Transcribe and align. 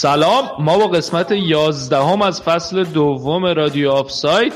سلام 0.00 0.50
ما 0.58 0.78
با 0.78 0.86
قسمت 0.86 1.32
11 1.32 1.96
هم 1.96 2.22
از 2.22 2.42
فصل 2.42 2.84
دوم 2.84 3.46
رادیو 3.46 3.90
آفساید 3.90 4.52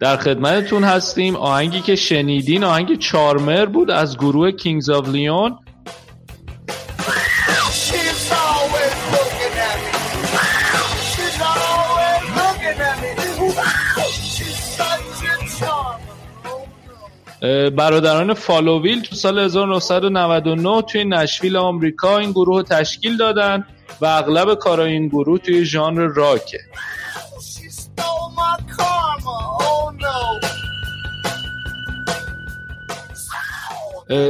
در 0.00 0.16
خدمتتون 0.16 0.84
هستیم. 0.84 1.36
آهنگی 1.36 1.80
که 1.80 1.96
شنیدین 1.96 2.64
آهنگ 2.64 2.98
چارمر 2.98 3.66
بود 3.66 3.90
از 3.90 4.16
گروه 4.18 4.50
کینگز 4.50 4.90
آف 4.90 5.08
لیون. 5.08 5.58
برادران 17.76 18.34
فالوویل 18.34 19.02
تو 19.02 19.16
سال 19.16 19.38
1999 19.38 20.82
توی 20.82 21.04
نشویل 21.04 21.56
آمریکا 21.56 22.18
این 22.18 22.30
گروه 22.30 22.62
تشکیل 22.62 23.16
دادن. 23.16 23.64
و 24.02 24.06
اغلب 24.06 24.54
کارای 24.54 24.92
این 24.92 25.08
گروه 25.08 25.38
توی 25.38 25.64
ژانر 25.64 26.06
راکه. 26.06 26.58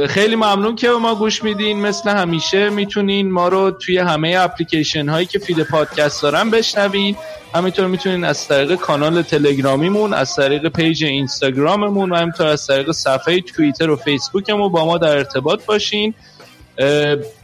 خیلی 0.07 0.35
ممنون 0.35 0.75
که 0.75 0.89
به 0.89 0.97
ما 0.97 1.15
گوش 1.15 1.43
میدین. 1.43 1.81
مثل 1.81 2.09
همیشه 2.09 2.69
می‌تونین 2.69 3.31
ما 3.31 3.47
رو 3.47 3.71
توی 3.71 3.97
همه 3.97 4.35
اپلیکیشن 4.39 5.09
هایی 5.09 5.25
که 5.25 5.39
فید 5.39 5.63
پادکست 5.63 6.23
دارن 6.23 6.49
بشنوین. 6.49 7.15
همینطور 7.55 7.87
می‌تونین 7.87 8.23
از 8.23 8.47
طریق 8.47 8.75
کانال 8.75 9.21
تلگرامیمون 9.21 10.13
از 10.13 10.35
طریق 10.35 10.67
پیج 10.67 11.03
اینستاگراممون 11.03 12.11
و 12.11 12.15
همینطور 12.15 12.47
از 12.47 12.67
طریق 12.67 12.91
صفحه 12.91 13.41
توییتر 13.41 13.89
و 13.89 13.95
فیسبوکمون 13.95 14.71
با 14.71 14.85
ما 14.85 14.97
در 14.97 15.17
ارتباط 15.17 15.65
باشین. 15.65 16.13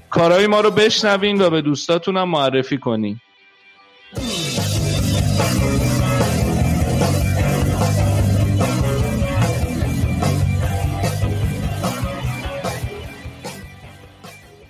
کارهای 0.10 0.48
ما 0.48 0.62
رو 0.62 0.72
بشنوین 0.72 1.42
و 1.42 1.50
به 1.50 1.62
دوستاتون 1.62 2.18
هم 2.18 2.30
معرفی 2.30 2.78
کنین. 2.78 3.20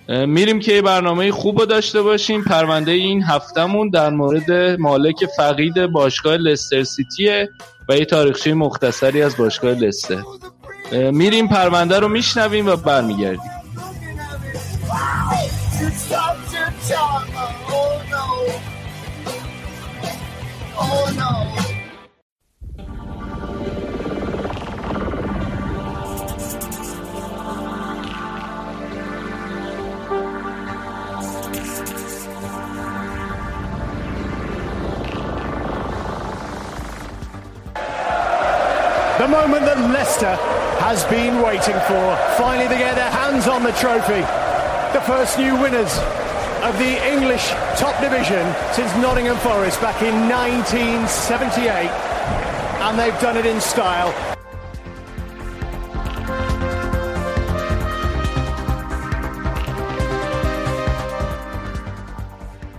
میریم 0.08 0.60
که 0.60 0.82
برنامه 0.82 1.32
خوب 1.32 1.60
رو 1.60 1.66
داشته 1.66 2.02
باشیم. 2.02 2.44
پرونده 2.44 2.90
این 2.90 3.22
هفتمون 3.22 3.90
در 3.90 4.10
مورد 4.10 4.52
مالک 4.80 5.24
فقید 5.36 5.86
باشگاه 5.86 6.36
لستر 6.36 6.84
سیتیه 6.84 7.48
و 7.88 7.96
یه 7.96 8.04
تاریخچه 8.04 8.54
مختصری 8.54 9.22
از 9.22 9.36
باشگاه 9.36 9.74
لستر. 9.74 10.22
میریم 10.92 11.48
پرونده 11.48 11.98
رو 11.98 12.08
میشنویم 12.08 12.66
و 12.66 12.76
برمیگردیم. 12.76 13.59
The 39.20 39.28
moment 39.28 39.66
that 39.66 39.78
Leicester 39.92 40.34
has 40.80 41.04
been 41.04 41.42
waiting 41.42 41.74
for. 41.86 42.16
Finally, 42.38 42.68
they 42.68 42.78
get 42.78 42.94
their 42.94 43.10
hands 43.10 43.46
on 43.46 43.62
the 43.62 43.72
trophy. 43.72 44.49
The 44.92 45.00
first 45.02 45.38
new 45.38 45.54
winners 45.54 45.92
of 46.68 46.76
the 46.78 46.92
English 47.14 47.46
top 47.76 47.94
division 48.02 48.44
since 48.72 48.90
Nottingham 48.96 49.36
Forest 49.36 49.80
back 49.80 50.02
in 50.02 50.14
1978. 50.28 51.88
And 52.84 52.98
they've 52.98 53.20
done 53.20 53.36
it 53.36 53.46
in 53.46 53.60
style. 53.60 54.12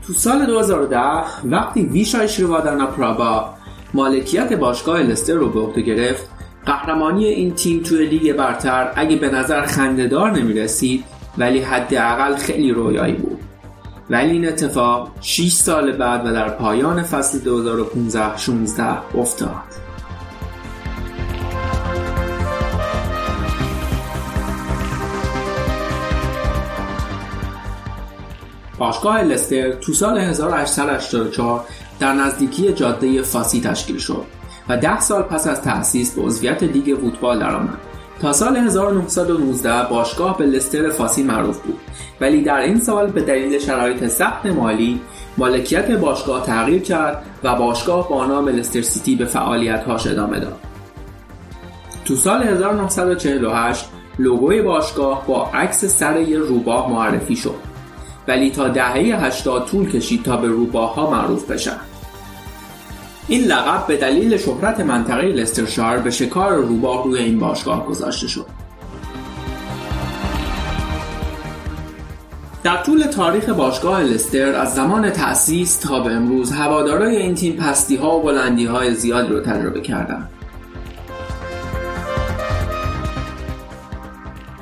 تو 0.07 0.13
سال 0.13 0.45
2010 0.45 0.97
وقتی 1.45 1.81
ویشای 1.81 2.29
شروادانا 2.29 2.87
پرابا 2.87 3.53
مالکیت 3.93 4.53
باشگاه 4.53 4.99
لستر 4.99 5.33
رو 5.33 5.49
به 5.49 5.59
عهده 5.59 5.81
گرفت 5.81 6.29
قهرمانی 6.65 7.25
این 7.25 7.55
تیم 7.55 7.83
توی 7.83 8.05
لیگ 8.05 8.33
برتر 8.33 8.91
اگه 8.95 9.15
به 9.15 9.29
نظر 9.29 9.65
خندهدار 9.65 10.31
نمی 10.31 10.53
رسید 10.53 11.20
ولی 11.37 11.59
حداقل 11.59 12.35
خیلی 12.35 12.71
رویایی 12.71 13.13
بود. 13.13 13.39
ولی 14.09 14.31
این 14.31 14.47
اتفاق 14.47 15.11
6 15.21 15.53
سال 15.53 15.91
بعد 15.91 16.25
و 16.25 16.33
در 16.33 16.49
پایان 16.49 17.03
فصل 17.03 17.39
2015-16 19.15 19.17
افتاد. 19.17 19.81
باشگاه 28.77 29.21
لستر 29.21 29.71
تو 29.71 29.93
سال 29.93 30.17
1884 30.17 31.65
در 31.99 32.13
نزدیکی 32.13 32.73
جاده 32.73 33.21
فاسی 33.21 33.61
تشکیل 33.61 33.97
شد 33.97 34.25
و 34.69 34.77
ده 34.77 34.99
سال 34.99 35.21
پس 35.21 35.47
از 35.47 35.61
تأسیس 35.61 36.15
به 36.15 36.21
عضویت 36.21 36.63
لیگ 36.63 36.97
فوتبال 36.99 37.39
درآمد. 37.39 37.90
تا 38.21 38.33
سال 38.33 38.57
1919 38.57 39.89
باشگاه 39.89 40.37
به 40.37 40.45
لستر 40.45 40.89
فاسی 40.89 41.23
معروف 41.23 41.59
بود 41.59 41.79
ولی 42.21 42.41
در 42.41 42.59
این 42.59 42.79
سال 42.79 43.07
به 43.07 43.21
دلیل 43.21 43.59
شرایط 43.59 44.07
سخت 44.07 44.45
مالی 44.45 45.01
مالکیت 45.37 45.91
باشگاه 45.91 46.45
تغییر 46.45 46.81
کرد 46.81 47.23
و 47.43 47.55
باشگاه 47.55 48.09
با 48.09 48.25
نام 48.25 48.49
لستر 48.49 48.81
سیتی 48.81 49.15
به 49.15 49.25
فعالیت‌هاش 49.25 50.07
ادامه 50.07 50.39
داد. 50.39 50.59
تو 52.05 52.15
سال 52.15 52.43
1948 52.43 53.85
لوگوی 54.19 54.61
باشگاه 54.61 55.27
با 55.27 55.45
عکس 55.53 55.85
سر 55.85 56.19
یه 56.19 56.37
روباه 56.37 56.91
معرفی 56.91 57.35
شد 57.35 57.55
ولی 58.27 58.51
تا 58.51 58.67
دهه 58.67 59.25
80 59.25 59.65
طول 59.65 59.91
کشید 59.91 60.23
تا 60.23 60.37
به 60.37 60.47
روباه 60.47 60.95
ها 60.95 61.11
معروف 61.11 61.51
بشن. 61.51 61.77
این 63.31 63.43
لقب 63.43 63.87
به 63.87 63.97
دلیل 63.97 64.37
شهرت 64.37 64.79
منطقه 64.79 65.21
لسترشار 65.21 65.97
به 65.97 66.11
شکار 66.11 66.55
روباه 66.55 67.03
روی 67.03 67.19
این 67.19 67.39
باشگاه 67.39 67.85
گذاشته 67.85 68.27
شد. 68.27 68.45
در 72.63 72.83
طول 72.83 73.03
تاریخ 73.03 73.49
باشگاه 73.49 74.03
لستر 74.03 74.55
از 74.55 74.75
زمان 74.75 75.09
تأسیس 75.09 75.75
تا 75.75 75.99
به 75.99 76.11
امروز 76.11 76.51
هوادارای 76.51 77.17
این 77.17 77.35
تیم 77.35 77.55
پستی 77.55 77.95
ها 77.95 78.17
و 78.17 78.23
بلندی 78.23 78.65
های 78.65 78.93
زیادی 78.93 79.33
رو 79.33 79.39
تجربه 79.39 79.81
کردند. 79.81 80.29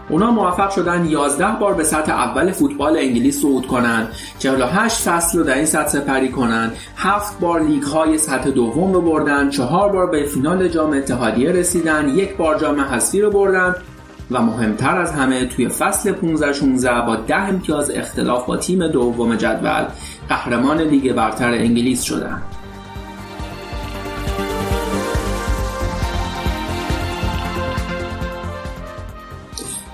اونا 0.09 0.31
موفق 0.31 0.69
شدن 0.69 1.05
11 1.05 1.47
بار 1.59 1.73
به 1.73 1.83
سطح 1.83 2.11
اول 2.11 2.51
فوتبال 2.51 2.97
انگلیس 2.97 3.41
صعود 3.41 3.67
کنند. 3.67 4.07
48 4.39 4.97
فصل 4.97 5.37
رو 5.37 5.43
در 5.43 5.55
این 5.55 5.65
سطح 5.65 5.87
سپری 5.87 6.29
کنند. 6.29 6.75
7 6.95 7.39
بار 7.39 7.61
لیگ 7.61 7.83
های 7.83 8.17
سطح 8.17 8.49
دوم 8.49 8.93
رو 8.93 9.01
بردن. 9.01 9.49
4 9.49 9.89
بار 9.89 10.07
به 10.07 10.23
فینال 10.23 10.67
جام 10.67 10.93
اتحادیه 10.93 11.51
رسیدن. 11.51 12.09
یک 12.09 12.37
بار 12.37 12.59
جام 12.59 12.81
حذفی 12.81 13.21
رو 13.21 13.31
بردن. 13.31 13.75
و 14.31 14.41
مهمتر 14.41 14.97
از 14.97 15.11
همه 15.11 15.45
توی 15.45 15.69
فصل 15.69 16.11
15 16.11 16.53
16 16.53 17.01
با 17.01 17.15
10 17.15 17.35
امتیاز 17.35 17.91
اختلاف 17.91 18.45
با 18.45 18.57
تیم 18.57 18.87
دوم 18.87 19.35
جدول 19.35 19.85
قهرمان 20.29 20.81
لیگ 20.81 21.13
برتر 21.13 21.51
انگلیس 21.53 22.03
شدند. 22.03 22.41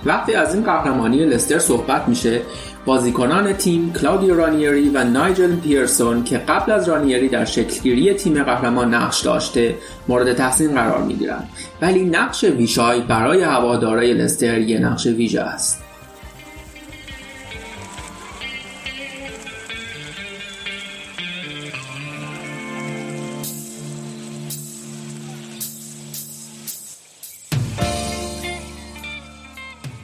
وقتی 0.05 0.33
از 0.33 0.55
این 0.55 0.63
قهرمانی 0.63 1.25
لستر 1.25 1.59
صحبت 1.59 2.07
میشه 2.07 2.41
بازیکنان 2.85 3.53
تیم 3.53 3.93
کلاودیو 3.93 4.35
رانیری 4.35 4.89
و 4.89 5.03
نایجل 5.03 5.55
پیرسون 5.55 6.23
که 6.23 6.37
قبل 6.37 6.71
از 6.71 6.89
رانیری 6.89 7.29
در 7.29 7.45
شکلگیری 7.45 8.13
تیم 8.13 8.43
قهرمان 8.43 8.93
نقش 8.93 9.21
داشته 9.21 9.75
مورد 10.07 10.33
تحسین 10.33 10.73
قرار 10.73 11.01
می‌گیرند 11.01 11.49
ولی 11.81 12.03
نقش 12.03 12.43
ویشای 12.43 13.01
برای 13.01 13.43
هوادارای 13.43 14.13
لستر 14.13 14.59
یه 14.59 14.79
نقش 14.79 15.05
ویژه 15.05 15.41
است. 15.41 15.84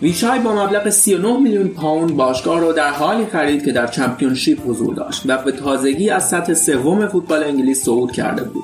ویشای 0.01 0.39
با 0.39 0.65
مبلغ 0.65 0.89
39 0.89 1.39
میلیون 1.39 1.67
پوند 1.67 2.15
باشگاه 2.15 2.59
را 2.59 2.71
در 2.71 2.89
حالی 2.89 3.25
خرید 3.25 3.65
که 3.65 3.71
در 3.71 3.87
چمپیونشیپ 3.87 4.59
حضور 4.67 4.95
داشت 4.95 5.23
و 5.25 5.37
به 5.37 5.51
تازگی 5.51 6.09
از 6.09 6.29
سطح 6.29 6.53
سوم 6.53 7.07
فوتبال 7.07 7.43
انگلیس 7.43 7.83
صعود 7.83 8.11
کرده 8.11 8.43
بود. 8.43 8.63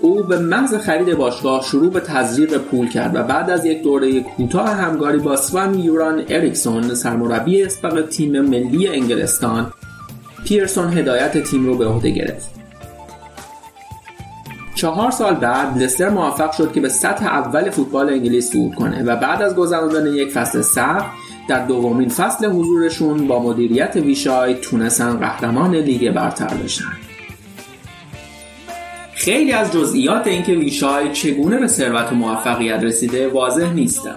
او 0.00 0.22
به 0.22 0.38
محض 0.38 0.74
خرید 0.74 1.14
باشگاه 1.14 1.62
شروع 1.62 1.90
به 1.90 2.00
تزریق 2.00 2.58
پول 2.58 2.88
کرد 2.88 3.14
و 3.14 3.22
بعد 3.22 3.50
از 3.50 3.64
یک 3.64 3.82
دوره 3.82 4.20
کوتاه 4.20 4.68
همکاری 4.68 5.18
با 5.18 5.36
سوان 5.36 5.78
یوران 5.78 6.24
اریکسون 6.28 6.94
سرمربی 6.94 7.62
اسبق 7.62 8.08
تیم 8.08 8.40
ملی 8.40 8.88
انگلستان 8.88 9.72
پیرسون 10.44 10.98
هدایت 10.98 11.42
تیم 11.42 11.66
رو 11.66 11.76
به 11.76 11.86
عهده 11.86 12.10
گرفت. 12.10 12.65
چهار 14.76 15.10
سال 15.10 15.34
بعد 15.34 15.82
لستر 15.82 16.08
موفق 16.08 16.52
شد 16.52 16.72
که 16.72 16.80
به 16.80 16.88
سطح 16.88 17.26
اول 17.26 17.70
فوتبال 17.70 18.08
انگلیس 18.08 18.52
صعود 18.52 18.74
کنه 18.74 19.02
و 19.02 19.16
بعد 19.16 19.42
از 19.42 19.54
گذراندن 19.56 20.14
یک 20.14 20.32
فصل 20.32 20.60
سخت 20.60 21.06
در 21.48 21.66
دومین 21.66 22.08
فصل 22.08 22.46
حضورشون 22.46 23.26
با 23.26 23.42
مدیریت 23.42 23.96
ویشای 23.96 24.54
تونستن 24.54 25.16
قهرمان 25.16 25.74
لیگ 25.74 26.10
برتر 26.10 26.54
بشن. 26.54 26.92
خیلی 29.14 29.52
از 29.52 29.72
جزئیات 29.72 30.26
اینکه 30.26 30.52
ویشای 30.52 31.12
چگونه 31.12 31.58
به 31.58 31.66
ثروت 31.66 32.12
و 32.12 32.14
موفقیت 32.14 32.82
رسیده 32.82 33.28
واضح 33.28 33.72
نیستن. 33.72 34.14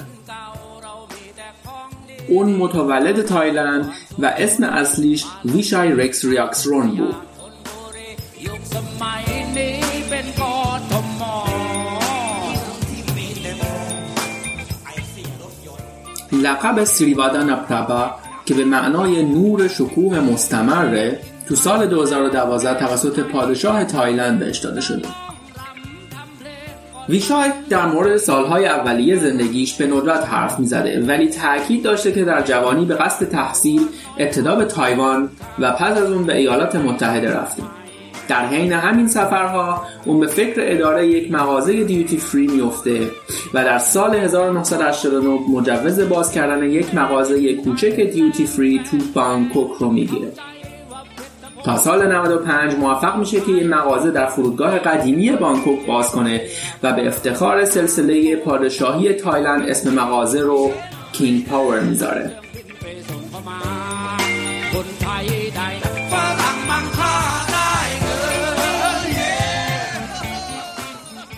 اون 2.27 2.49
متولد 2.49 3.21
تایلند 3.21 3.91
و 4.19 4.25
اسم 4.25 4.63
اصلیش 4.63 5.25
ویشای 5.45 5.91
رکسریاکسرون 5.91 6.87
بود. 6.87 7.15
لقب 16.43 16.83
سریوادا 16.83 17.55
پرابا 17.55 18.11
که 18.45 18.53
به 18.53 18.65
معنای 18.65 19.23
نور 19.23 19.67
شکوه 19.67 20.19
مستمره 20.19 21.19
تو 21.47 21.55
سال 21.55 21.85
2012 21.85 22.79
توسط 22.79 23.19
پادشاه 23.19 23.83
تایلند 23.85 24.39
بهش 24.39 24.57
داده 24.57 24.81
شده. 24.81 25.07
ویشای 27.09 27.51
در 27.69 27.85
مورد 27.85 28.17
سالهای 28.17 28.65
اولیه 28.65 29.19
زندگیش 29.19 29.73
به 29.73 29.87
ندرت 29.87 30.25
حرف 30.25 30.59
می‌زده 30.59 31.05
ولی 31.05 31.27
تاکید 31.27 31.83
داشته 31.83 32.11
که 32.11 32.25
در 32.25 32.41
جوانی 32.41 32.85
به 32.85 32.95
قصد 32.95 33.29
تحصیل 33.29 33.81
ابتدا 34.17 34.55
به 34.55 34.65
تایوان 34.65 35.29
و 35.59 35.71
پس 35.71 35.97
از 35.97 36.11
اون 36.11 36.23
به 36.23 36.37
ایالات 36.37 36.75
متحده 36.75 37.33
رفته 37.33 37.63
در 38.29 38.45
حین 38.45 38.71
همین 38.71 39.07
سفرها 39.07 39.81
اون 40.05 40.19
به 40.19 40.27
فکر 40.27 40.53
اداره 40.57 41.07
یک 41.07 41.31
مغازه 41.31 41.83
دیوتی 41.83 42.17
فری 42.17 42.47
میفته 42.47 43.11
و 43.53 43.63
در 43.63 43.77
سال 43.77 44.15
1989 44.15 45.39
مجوز 45.49 45.99
باز 45.99 46.31
کردن 46.31 46.63
یک 46.63 46.95
مغازه 46.95 47.53
کوچک 47.53 47.99
duty 47.99 48.45
free 48.45 48.81
تو 48.91 48.97
بانکوک 49.13 49.71
رو 49.79 49.89
می‌گیره. 49.91 50.31
تا 51.63 51.77
سال 51.77 52.11
95 52.11 52.75
موفق 52.75 53.17
میشه 53.17 53.41
که 53.41 53.51
یه 53.51 53.63
مغازه 53.63 54.11
در 54.11 54.25
فرودگاه 54.25 54.79
قدیمی 54.79 55.31
بانکوک 55.31 55.85
باز 55.87 56.11
کنه 56.11 56.41
و 56.83 56.93
به 56.93 57.07
افتخار 57.07 57.65
سلسله 57.65 58.35
پادشاهی 58.35 59.13
تایلند 59.13 59.69
اسم 59.69 59.93
مغازه 59.93 60.41
رو 60.41 60.71
کینگ 61.11 61.45
پاور 61.45 61.79
می‌ذاره. 61.79 62.31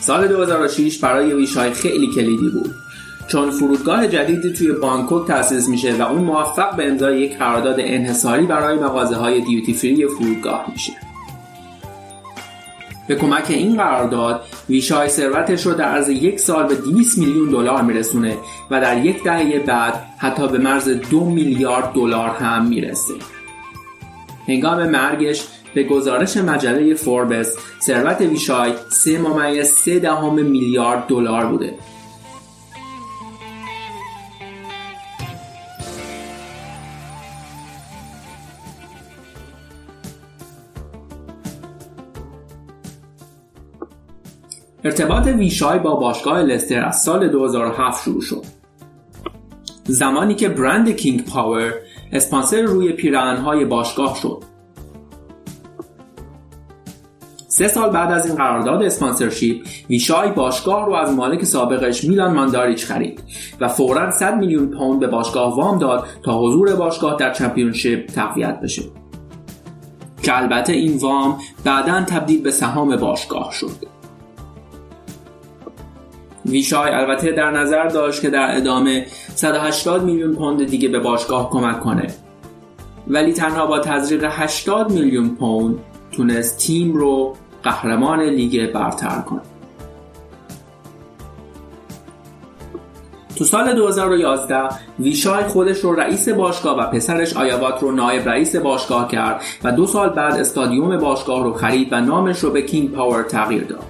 سال 0.01 0.27
2006 0.27 0.98
برای 0.98 1.33
ویشای 1.33 1.71
خیلی 1.71 2.07
کلیدی 2.07 2.50
بود. 2.50 2.75
چون 3.27 3.51
فرودگاه 3.51 4.07
جدیدی 4.07 4.53
توی 4.53 4.71
بانکوک 4.71 5.27
تأسیس 5.27 5.69
میشه 5.69 5.95
و 5.95 6.01
اون 6.01 6.21
موفق 6.21 6.75
به 6.75 6.88
امضای 6.88 7.21
یک 7.21 7.38
قرارداد 7.38 7.75
انحصاری 7.80 8.45
برای 8.45 8.80
مغازه 8.80 9.15
های 9.15 9.42
دیوتی 9.42 9.74
فری 9.74 10.07
فرودگاه 10.07 10.65
میشه. 10.71 10.94
به 13.07 13.15
کمک 13.15 13.45
این 13.50 13.77
قرارداد 13.77 14.42
ویشای 14.69 15.09
ثروتش 15.09 15.65
رو 15.65 15.74
در 15.74 15.86
عرض 15.86 16.09
یک 16.09 16.39
سال 16.39 16.68
به 16.68 16.75
200 16.75 17.18
میلیون 17.18 17.50
دلار 17.50 17.81
میرسونه 17.81 18.38
و 18.71 18.81
در 18.81 19.06
یک 19.06 19.24
دهه 19.24 19.59
بعد 19.59 19.94
حتی 20.18 20.48
به 20.48 20.57
مرز 20.57 20.89
دو 20.89 21.25
میلیارد 21.25 21.94
دلار 21.94 22.30
هم 22.30 22.65
می‌رسه. 22.65 23.13
هنگام 24.48 24.89
مرگش 24.89 25.48
به 25.74 25.84
گزارش 25.84 26.38
مجله 26.38 26.94
فوربس 26.94 27.58
ثروت 27.82 28.22
ویشای 28.22 28.74
3 28.90 29.18
ممیز 29.18 29.68
3 29.68 30.00
دهم 30.00 30.46
میلیارد 30.46 31.08
دلار 31.08 31.46
بوده 31.46 31.74
ارتباط 44.84 45.28
ویشای 45.28 45.80
با 45.80 45.96
باشگاه 45.96 46.42
لستر 46.42 46.86
از 46.86 47.02
سال 47.02 47.28
2007 47.28 48.04
شروع 48.04 48.22
شد. 48.22 48.46
زمانی 49.84 50.36
که 50.36 50.50
برند 50.50 50.90
کینگ 50.90 51.26
پاور 51.26 51.74
اسپانسر 52.12 52.62
روی 52.62 52.94
پیراهنهای 52.94 53.66
باشگاه 53.66 54.18
شد. 54.22 54.50
سه 57.51 57.68
سال 57.68 57.89
بعد 57.89 58.12
از 58.12 58.25
این 58.25 58.36
قرارداد 58.36 58.83
اسپانسرشیپ 58.83 59.68
ویشای 59.89 60.31
باشگاه 60.31 60.86
رو 60.86 60.94
از 60.94 61.13
مالک 61.13 61.44
سابقش 61.44 62.03
میلان 62.03 62.33
مانداریچ 62.33 62.86
خرید 62.86 63.24
و 63.59 63.68
فورا 63.68 64.12
100 64.12 64.38
میلیون 64.38 64.68
پوند 64.68 65.00
به 65.00 65.07
باشگاه 65.07 65.56
وام 65.56 65.77
داد 65.77 66.07
تا 66.24 66.39
حضور 66.39 66.75
باشگاه 66.75 67.18
در 67.19 67.33
چمپیونشیپ 67.33 68.06
تقویت 68.06 68.59
بشه. 68.59 68.81
که 70.24 70.38
البته 70.38 70.74
این 70.74 70.98
وام 70.98 71.38
بعدا 71.63 72.01
تبدیل 72.01 72.42
به 72.42 72.51
سهام 72.51 72.95
باشگاه 72.95 73.51
شد. 73.51 73.75
ویشای 76.45 76.92
البته 76.92 77.31
در 77.31 77.51
نظر 77.51 77.88
داشت 77.88 78.21
که 78.21 78.30
در 78.30 78.57
ادامه 78.57 79.06
180 79.36 80.03
میلیون 80.03 80.36
پوند 80.36 80.65
دیگه 80.65 80.89
به 80.89 81.00
باشگاه 81.00 81.50
کمک 81.50 81.80
کنه. 81.80 82.07
ولی 83.07 83.33
تنها 83.33 83.65
با 83.65 83.80
تزریق 83.80 84.27
80 84.30 84.92
میلیون 84.92 85.30
پوند 85.30 85.80
تونست 86.12 86.57
تیم 86.57 86.94
رو 86.94 87.36
قهرمان 87.63 88.22
لیگ 88.22 88.72
برتر 88.72 89.19
کنه 89.22 89.42
تو 93.36 93.46
سال 93.46 93.75
2011 93.75 94.69
ویشای 95.00 95.44
خودش 95.44 95.80
رو 95.80 95.96
رئیس 95.96 96.30
باشگاه 96.30 96.77
و 96.77 96.86
پسرش 96.86 97.38
آیاوات 97.38 97.82
رو 97.82 97.91
نایب 97.91 98.30
رئیس 98.30 98.56
باشگاه 98.56 99.08
کرد 99.08 99.41
و 99.63 99.72
دو 99.72 99.88
سال 99.88 100.10
بعد 100.10 100.34
استادیوم 100.34 100.98
باشگاه 100.98 101.44
رو 101.44 101.53
خرید 101.53 101.88
و 101.94 102.01
نامش 102.01 102.39
رو 102.39 102.51
به 102.51 102.62
کینگ 102.62 102.91
پاور 102.91 103.24
تغییر 103.24 103.63
داد. 103.63 103.84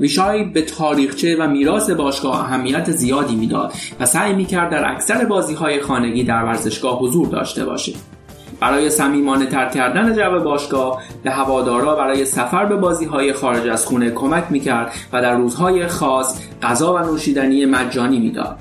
ویشای 0.00 0.44
به 0.44 0.62
تاریخچه 0.62 1.36
و 1.36 1.46
میراث 1.46 1.90
باشگاه 1.90 2.40
اهمیت 2.40 2.90
زیادی 2.90 3.36
می‌داد 3.36 3.72
و 4.00 4.06
سعی 4.06 4.34
می‌کرد 4.34 4.70
در 4.70 4.92
اکثر 4.92 5.24
بازی 5.24 5.54
های 5.54 5.80
خانگی 5.80 6.24
در 6.24 6.44
ورزشگاه 6.44 6.98
حضور 6.98 7.28
داشته 7.28 7.64
باشه 7.64 7.92
برای 8.62 8.90
صمیمانه 8.90 9.46
تر 9.46 9.68
کردن 9.68 10.14
جو 10.14 10.40
باشگاه 10.40 11.02
به 11.22 11.30
هوادارا 11.30 11.96
برای 11.96 12.24
سفر 12.24 12.64
به 12.64 12.76
بازی 12.76 13.04
های 13.04 13.32
خارج 13.32 13.68
از 13.68 13.86
خونه 13.86 14.10
کمک 14.10 14.44
می‌کرد 14.50 14.92
و 15.12 15.22
در 15.22 15.36
روزهای 15.36 15.86
خاص 15.86 16.40
غذا 16.62 16.94
و 16.94 16.98
نوشیدنی 16.98 17.66
مجانی 17.66 18.18
می‌داد. 18.20 18.58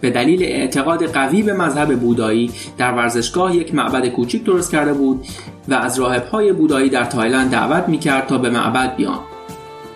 به 0.00 0.10
دلیل 0.10 0.42
اعتقاد 0.42 1.06
قوی 1.06 1.42
به 1.42 1.52
مذهب 1.52 2.00
بودایی 2.00 2.50
در 2.78 2.92
ورزشگاه 2.92 3.56
یک 3.56 3.74
معبد 3.74 4.08
کوچیک 4.08 4.44
درست 4.44 4.72
کرده 4.72 4.92
بود 4.92 5.26
و 5.68 5.74
از 5.74 5.98
راهبهای 5.98 6.52
بودایی 6.52 6.90
در 6.90 7.04
تایلند 7.04 7.50
دعوت 7.50 7.88
می‌کرد 7.88 8.26
تا 8.26 8.38
به 8.38 8.50
معبد 8.50 8.96
بیان. 8.96 9.20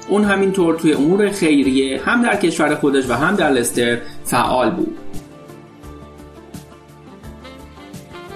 اون 0.09 0.25
همینطور 0.25 0.75
توی 0.75 0.93
امور 0.93 1.31
خیریه 1.31 2.01
هم 2.05 2.23
در 2.23 2.37
کشور 2.37 2.75
خودش 2.75 3.11
و 3.11 3.13
هم 3.13 3.37
در 3.37 3.51
لستر 3.51 3.99
فعال 4.25 4.71
بود. 4.71 4.97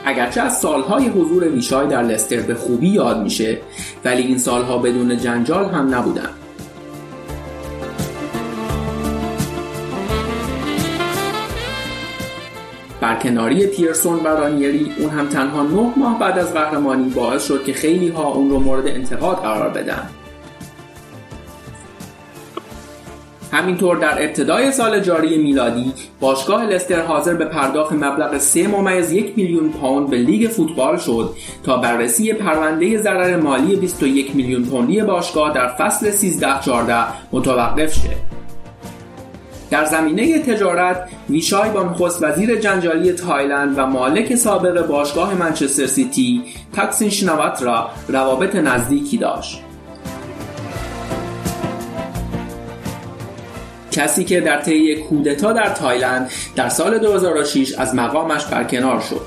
اگرچه 0.05 0.41
از 0.41 0.59
سالهای 0.59 1.09
حضور 1.09 1.49
ویشای 1.49 1.87
در 1.87 2.03
لستر 2.03 2.41
به 2.41 2.55
خوبی 2.55 2.89
یاد 2.89 3.23
میشه 3.23 3.59
ولی 4.05 4.23
این 4.23 4.39
سالها 4.39 4.79
بدون 4.79 5.19
جنجال 5.19 5.65
هم 5.65 5.95
نبودن. 5.95 6.29
برکناری 13.03 13.67
پیرسون 13.67 14.21
و 14.25 14.27
رانیری 14.27 14.93
اون 14.99 15.11
هم 15.11 15.29
تنها 15.29 15.63
نه 15.63 15.93
ماه 15.97 16.19
بعد 16.19 16.39
از 16.39 16.55
قهرمانی 16.55 17.09
باعث 17.09 17.47
شد 17.47 17.65
که 17.65 17.73
خیلی 17.73 18.09
ها 18.09 18.29
اون 18.29 18.51
رو 18.51 18.59
مورد 18.59 18.87
انتقاد 18.87 19.37
قرار 19.37 19.69
بدن. 19.69 20.09
همینطور 23.53 23.97
در 23.97 24.23
ابتدای 24.23 24.73
سال 24.73 25.01
جاری 25.01 25.39
میلادی 25.39 25.93
باشگاه 26.21 26.67
لستر 26.67 27.01
حاضر 27.01 27.35
به 27.35 27.45
پرداخت 27.45 27.93
مبلغ 27.93 28.39
3 28.39 28.69
ممیز 28.69 29.13
یک 29.13 29.33
میلیون 29.37 29.69
پوند 29.69 30.11
به 30.11 30.17
لیگ 30.17 30.51
فوتبال 30.51 30.97
شد 30.97 31.35
تا 31.65 31.77
بررسی 31.77 32.33
پرونده 32.33 32.99
ضرر 32.99 33.37
مالی 33.37 33.77
21 33.77 34.37
میلیون 34.37 34.65
پوندی 34.65 35.03
باشگاه 35.03 35.55
در 35.55 35.69
فصل 35.69 36.11
13 36.11 36.61
14 36.65 36.95
متوقف 37.33 37.95
شه. 37.95 38.42
در 39.73 39.85
زمینه 39.85 40.39
تجارت 40.39 41.09
ویشای 41.31 41.71
با 41.71 41.83
نخست 41.83 42.23
وزیر 42.23 42.57
جنجالی 42.57 43.13
تایلند 43.13 43.79
و 43.79 43.87
مالک 43.87 44.35
سابق 44.35 44.87
باشگاه 44.87 45.35
منچستر 45.35 45.87
سیتی 45.87 46.43
تاکسین 46.73 47.11
شیناواترا 47.11 47.91
روابط 48.09 48.57
نزدیکی 48.57 49.17
داشت. 49.17 49.63
کسی 53.93 54.25
که 54.25 54.41
در 54.41 54.61
طی 54.61 54.97
کودتا 54.97 55.53
در 55.53 55.69
تایلند 55.69 56.31
در 56.57 56.69
سال 56.69 56.99
2006 56.99 57.75
از 57.79 57.95
مقامش 57.95 58.45
برکنار 58.45 59.01
شد. 59.01 59.21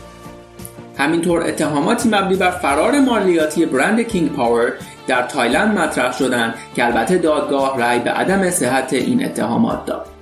همینطور 0.97 1.41
اتهاماتی 1.41 2.09
مبنی 2.09 2.35
بر 2.35 2.51
فرار 2.51 2.99
مالیاتی 2.99 3.65
برند 3.65 4.01
کینگ 4.01 4.31
پاور 4.31 4.73
در 5.07 5.21
تایلند 5.21 5.79
مطرح 5.79 6.17
شدند 6.17 6.53
که 6.75 6.85
البته 6.85 7.17
دادگاه 7.17 7.79
رأی 7.79 7.99
به 7.99 8.11
عدم 8.11 8.49
صحت 8.49 8.93
این 8.93 9.25
اتهامات 9.25 9.85
داد. 9.85 10.14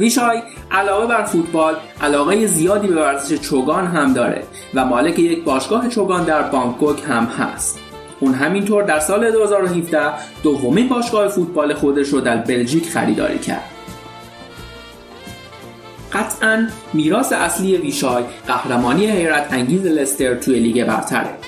ویشای 0.00 0.42
علاوه 0.70 1.06
بر 1.06 1.24
فوتبال 1.24 1.74
علاقه 2.00 2.46
زیادی 2.46 2.88
به 2.88 2.94
ورزش 2.94 3.40
چوگان 3.40 3.86
هم 3.86 4.12
داره 4.12 4.42
و 4.74 4.84
مالک 4.84 5.18
یک 5.18 5.44
باشگاه 5.44 5.88
چوگان 5.88 6.24
در 6.24 6.42
بانکوک 6.42 7.02
هم 7.08 7.24
هست. 7.24 7.78
اون 8.20 8.34
همینطور 8.34 8.82
در 8.82 9.00
سال 9.00 9.30
2017 9.30 10.42
دومین 10.42 10.88
باشگاه 10.88 11.28
فوتبال 11.28 11.74
خودش 11.74 12.08
رو 12.08 12.20
در 12.20 12.36
بلژیک 12.36 12.88
خریداری 12.88 13.38
کرد. 13.38 13.70
قطعا 16.12 16.68
میراث 16.92 17.32
اصلی 17.32 17.76
ویشای 17.76 18.22
قهرمانی 18.46 19.06
حیرت 19.06 19.46
انگیز 19.50 19.86
لستر 19.86 20.34
توی 20.34 20.58
لیگ 20.58 20.84
برتره. 20.84 21.39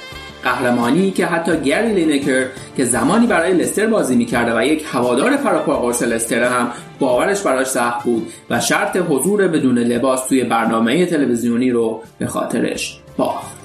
قهرمانی 0.43 1.11
که 1.11 1.27
حتی 1.27 1.61
گری 1.61 1.93
لینکر 1.93 2.47
که 2.77 2.85
زمانی 2.85 3.27
برای 3.27 3.53
لستر 3.53 3.87
بازی 3.87 4.17
می‌کرده 4.17 4.59
و 4.59 4.65
یک 4.65 4.85
هوادار 4.93 5.37
پراپا 5.37 5.79
قرص 5.79 6.03
لستر 6.03 6.45
هم 6.45 6.69
باورش 6.99 7.41
براش 7.41 7.67
سخت 7.67 8.05
بود 8.05 8.33
و 8.51 8.61
شرط 8.61 8.97
حضور 8.97 9.49
بدون 9.49 9.79
لباس 9.79 10.27
توی 10.27 10.45
برنامه 10.45 11.07
تلویزیونی 11.07 11.71
رو 11.71 12.03
به 12.19 12.27
خاطرش 12.27 13.01
باخت 13.17 13.63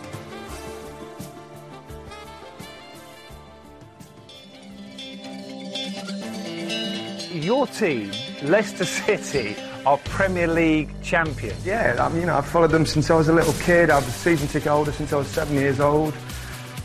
Your 7.48 7.68
team, 7.68 8.12
Leicester 8.54 8.84
City, 8.84 9.56
are 9.86 9.98
Premier 10.00 10.48
League 10.48 10.90
champions. 11.02 11.66
Yeah, 11.66 11.96
I 11.98 12.10
mean, 12.10 12.22
you 12.22 12.28
know, 12.28 12.36
I've 12.36 12.46
followed 12.46 12.72
them 12.72 12.86
since 12.86 13.10
I 13.10 13.16
was 13.16 13.30
a 13.30 13.34
little 13.34 13.54
kid. 13.54 13.90
I've 13.90 14.06
a 14.06 14.12
season 14.12 14.48
ticket 14.50 14.70
holder 14.70 14.92
since 14.92 15.14
I 15.14 15.18
was 15.18 15.28
seven 15.28 15.56
years 15.56 15.80
old. 15.80 16.14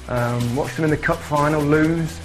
Um, 0.09 0.57
watched 0.57 0.77
them 0.77 0.85
in 0.85 0.91
the 0.91 0.97
cup 0.97 1.19
final 1.19 1.63
lose, 1.63 2.21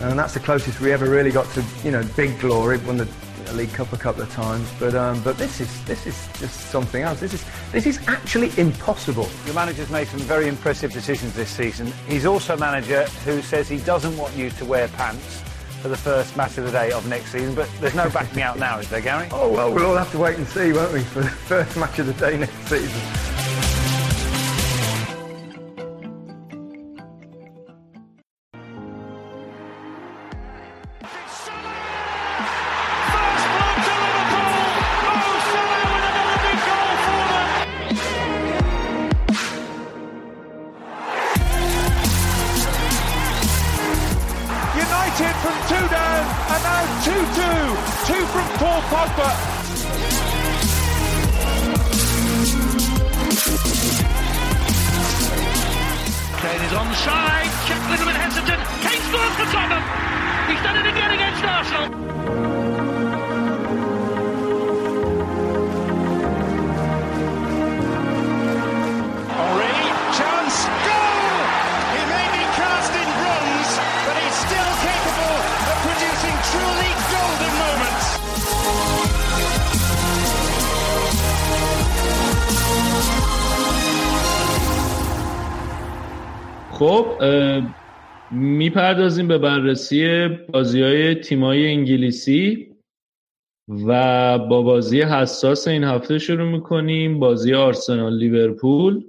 and 0.00 0.18
that's 0.18 0.34
the 0.34 0.40
closest 0.40 0.80
we 0.80 0.92
ever 0.92 1.08
really 1.08 1.30
got 1.30 1.46
to, 1.54 1.64
you 1.84 1.90
know, 1.90 2.02
big 2.16 2.38
glory. 2.40 2.78
Won 2.78 2.96
the 2.96 3.08
League 3.54 3.72
Cup 3.72 3.92
a 3.92 3.96
couple 3.96 4.22
of 4.22 4.30
times, 4.32 4.68
but 4.78 4.94
um, 4.94 5.22
but 5.22 5.36
this 5.36 5.60
is 5.60 5.84
this 5.84 6.06
is 6.06 6.28
just 6.38 6.70
something 6.70 7.02
else. 7.02 7.20
This 7.20 7.34
is 7.34 7.44
this 7.70 7.86
is 7.86 8.00
actually 8.08 8.50
impossible. 8.56 9.28
Your 9.44 9.54
manager's 9.54 9.90
made 9.90 10.08
some 10.08 10.20
very 10.20 10.48
impressive 10.48 10.92
decisions 10.92 11.34
this 11.34 11.50
season. 11.50 11.92
He's 12.08 12.26
also 12.26 12.54
a 12.54 12.58
manager 12.58 13.04
who 13.24 13.42
says 13.42 13.68
he 13.68 13.78
doesn't 13.78 14.16
want 14.16 14.34
you 14.36 14.50
to 14.50 14.64
wear 14.64 14.88
pants 14.88 15.42
for 15.80 15.88
the 15.88 15.96
first 15.96 16.36
match 16.36 16.56
of 16.58 16.64
the 16.64 16.70
day 16.70 16.92
of 16.92 17.06
next 17.08 17.32
season, 17.32 17.54
but 17.54 17.68
there's 17.80 17.94
no 17.94 18.08
backing 18.10 18.42
out 18.42 18.58
now, 18.58 18.78
is 18.78 18.88
there, 18.88 19.00
Gary? 19.00 19.28
Oh 19.32 19.52
well, 19.52 19.72
we'll 19.72 19.86
all 19.86 19.96
have 19.96 20.12
to 20.12 20.18
wait 20.18 20.36
and 20.36 20.46
see, 20.46 20.72
won't 20.72 20.92
we, 20.92 21.00
for 21.00 21.22
the 21.22 21.28
first 21.28 21.76
match 21.76 21.98
of 21.98 22.06
the 22.06 22.14
day 22.14 22.38
next 22.38 22.68
season. 22.68 23.51
می‌پردازیم 88.92 89.28
به 89.28 89.38
بررسی 89.38 90.28
بازی 90.28 90.82
های 90.82 91.14
تیمای 91.14 91.66
انگلیسی 91.66 92.74
و 93.68 94.38
با 94.38 94.62
بازی 94.62 95.02
حساس 95.02 95.68
این 95.68 95.84
هفته 95.84 96.18
شروع 96.18 96.50
می‌کنیم. 96.52 97.18
بازی 97.18 97.54
آرسنال 97.54 98.18
لیورپول. 98.18 99.04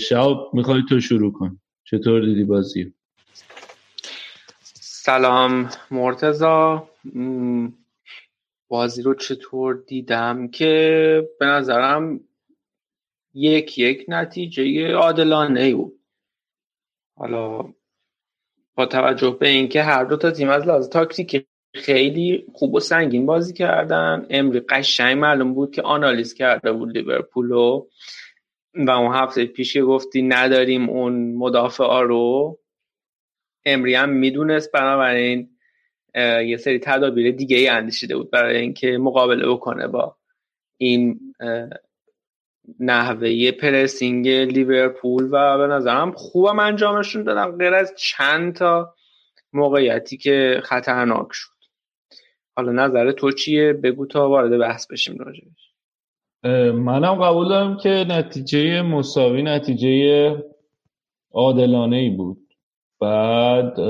شعب 0.00 0.36
می‌خوای 0.52 0.82
تو 0.88 1.00
شروع 1.00 1.32
کن. 1.32 1.60
چطور 1.84 2.24
دیدی 2.24 2.44
بازی؟ 2.44 2.94
سلام 4.80 5.70
مرتزا 5.90 6.88
بازی 8.68 9.02
رو 9.02 9.14
چطور 9.14 9.84
دیدم؟ 9.86 10.48
که 10.48 11.28
به 11.40 11.46
نظرم 11.46 12.20
یک 13.34 13.78
یک 13.78 14.04
نتیجه 14.08 14.92
عادلانه 14.92 15.74
بود. 15.74 16.00
حالا 17.16 17.74
با 18.74 18.86
توجه 18.86 19.36
به 19.40 19.48
اینکه 19.48 19.82
هر 19.82 20.04
دو 20.04 20.16
تا 20.16 20.30
تیم 20.30 20.48
از 20.48 20.66
لحاظ 20.66 20.88
تاکتیکی 20.88 21.46
خیلی 21.74 22.46
خوب 22.52 22.74
و 22.74 22.80
سنگین 22.80 23.26
بازی 23.26 23.52
کردن. 23.52 24.26
امری 24.30 24.60
قشنگ 24.60 25.18
معلوم 25.18 25.54
بود 25.54 25.74
که 25.74 25.82
آنالیز 25.82 26.34
کرده 26.34 26.72
بود 26.72 26.98
لیورپولو. 26.98 27.86
و 28.74 28.90
اون 28.90 29.14
هفته 29.14 29.44
پیش 29.44 29.72
که 29.72 29.82
گفتی 29.82 30.22
نداریم 30.22 30.90
اون 30.90 31.34
مدافع 31.34 31.84
ها 31.84 32.02
رو. 32.02 32.58
امری 33.64 33.94
هم 33.94 34.08
می‌دونست 34.08 34.72
بنابراین 34.72 35.48
یه 36.46 36.56
سری 36.56 36.78
تدابیر 36.78 37.32
دیگه 37.32 37.56
ای 37.56 37.68
اندیشیده 37.68 38.16
بود 38.16 38.30
برای 38.30 38.56
اینکه 38.56 38.98
مقابله 38.98 39.48
بکنه 39.48 39.86
با 39.86 40.16
این 40.76 41.34
نحوه 42.80 43.50
پرسینگ 43.50 44.28
لیورپول 44.28 45.28
و 45.30 45.58
به 45.58 45.66
نظرم 45.66 46.12
خوبم 46.12 46.58
انجامشون 46.58 47.22
دادم 47.22 47.56
غیر 47.56 47.74
از 47.74 47.94
چند 47.96 48.54
تا 48.54 48.94
موقعیتی 49.52 50.16
که 50.16 50.60
خطرناک 50.64 51.28
شد. 51.30 51.52
حالا 52.56 52.72
نظر 52.72 53.12
تو 53.12 53.30
چیه؟ 53.32 53.72
بگو 53.72 54.06
تا 54.06 54.28
وارد 54.28 54.58
بحث 54.58 54.86
بشیم 54.86 55.16
راجبش 55.18 55.72
منم 56.74 57.14
قبول 57.14 57.48
دارم 57.48 57.76
که 57.76 58.06
نتیجه 58.08 58.82
مساوی 58.82 59.42
نتیجه 59.42 60.36
عادلانه 61.32 61.96
ای 61.96 62.10
بود. 62.10 62.38
بعد 63.00 63.80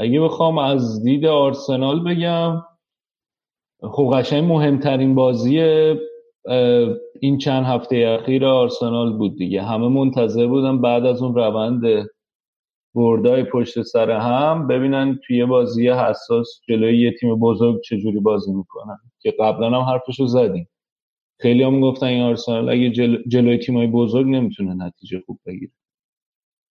اگه 0.00 0.20
بخوام 0.20 0.58
از 0.58 1.04
دید 1.04 1.26
آرسنال 1.26 2.04
بگم 2.04 2.62
خب 3.80 4.10
قشنگ 4.14 4.44
مهمترین 4.44 5.14
بازی 5.14 5.60
این 7.20 7.38
چند 7.38 7.64
هفته 7.64 8.18
اخیر 8.20 8.46
آرسنال 8.46 9.16
بود 9.18 9.38
دیگه. 9.38 9.62
همه 9.62 9.88
منتظر 9.88 10.46
بودن 10.46 10.80
بعد 10.80 11.06
از 11.06 11.22
اون 11.22 11.34
روند 11.34 12.08
بردای 12.94 13.44
پشت 13.44 13.82
سر 13.82 14.10
هم 14.10 14.66
ببینن 14.66 15.18
توی 15.26 15.44
بازی 15.44 15.88
حساس 15.88 16.60
جلوی 16.68 17.00
یه 17.00 17.14
تیم 17.20 17.40
بزرگ 17.40 17.80
چجوری 17.80 18.20
بازی 18.20 18.52
می‌کنن. 18.52 18.98
که 19.20 19.34
قبلا 19.40 19.66
هم 19.66 19.92
حرفشو 19.92 20.26
زدیم. 20.26 20.68
خیلی 21.40 21.62
هم 21.62 21.80
گفتن 21.80 22.06
این 22.06 22.22
آرسنال 22.22 22.68
اگه 22.68 22.90
جل... 22.90 23.22
جلوی 23.28 23.58
تیمای 23.58 23.86
بزرگ 23.86 24.26
نمی‌تونه 24.26 24.74
نتیجه 24.84 25.22
خوب 25.26 25.40
بگیره. 25.46 25.72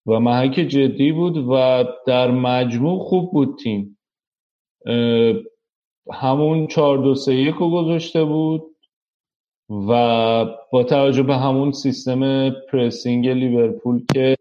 و 0.05 0.19
محک 0.19 0.53
جدی 0.53 1.11
بود 1.11 1.37
و 1.37 1.83
در 2.07 2.31
مجموع 2.31 2.99
خوب 2.99 3.31
بود 3.31 3.57
تیم. 3.63 3.97
همون 6.13 6.67
چهار 6.67 6.97
دو 6.97 7.15
سه 7.15 7.35
یک 7.35 7.55
رو 7.55 7.69
گذاشته 7.71 8.23
بود. 8.23 8.75
و 9.69 10.45
با 10.72 10.84
توجه 10.84 11.24
به 11.24 11.36
همون 11.36 11.72
سیستم 11.72 12.50
پرسینگ 12.50 13.27
لیورپول 13.27 14.05
که 14.13 14.36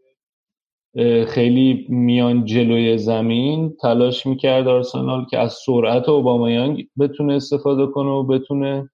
خیلی 1.28 1.86
میان 1.88 2.44
جلوی 2.44 2.98
زمین 2.98 3.76
تلاش 3.82 4.26
می‌کرد 4.26 4.68
آرسنال 4.68 5.26
که 5.30 5.38
از 5.38 5.52
سرعت 5.66 6.08
اوبامیانگ 6.08 6.88
بتونه 6.98 7.34
استفاده 7.34 7.86
کنه 7.86 8.10
و 8.10 8.22
بتونه 8.22 8.90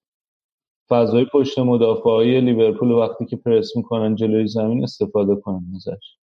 فضای 0.89 1.25
پشت 1.25 1.59
مدافع 1.59 2.11
های 2.11 2.41
لیورپول 2.41 2.91
وقتی 2.91 3.27
که 3.27 3.37
پرس 3.37 3.77
می‌کنن 3.77 4.15
جلوی 4.15 4.47
زمین 4.47 4.83
استفاده 4.83 5.37
کنن 5.37 5.65
ازش. 5.77 6.17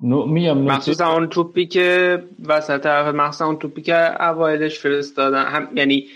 میگم 0.00 0.58
مخصوصا 0.58 1.12
اون 1.12 1.26
توپی 1.26 1.66
که 1.66 2.18
وسط 2.48 2.82
طرف 2.82 3.14
مخصوصا 3.14 3.46
اون 3.46 3.56
توپی 3.56 3.82
که 3.82 4.22
اوایلش 4.22 4.78
فرستادن. 4.78 5.44
هم 5.44 5.76
یعنی 5.76 6.06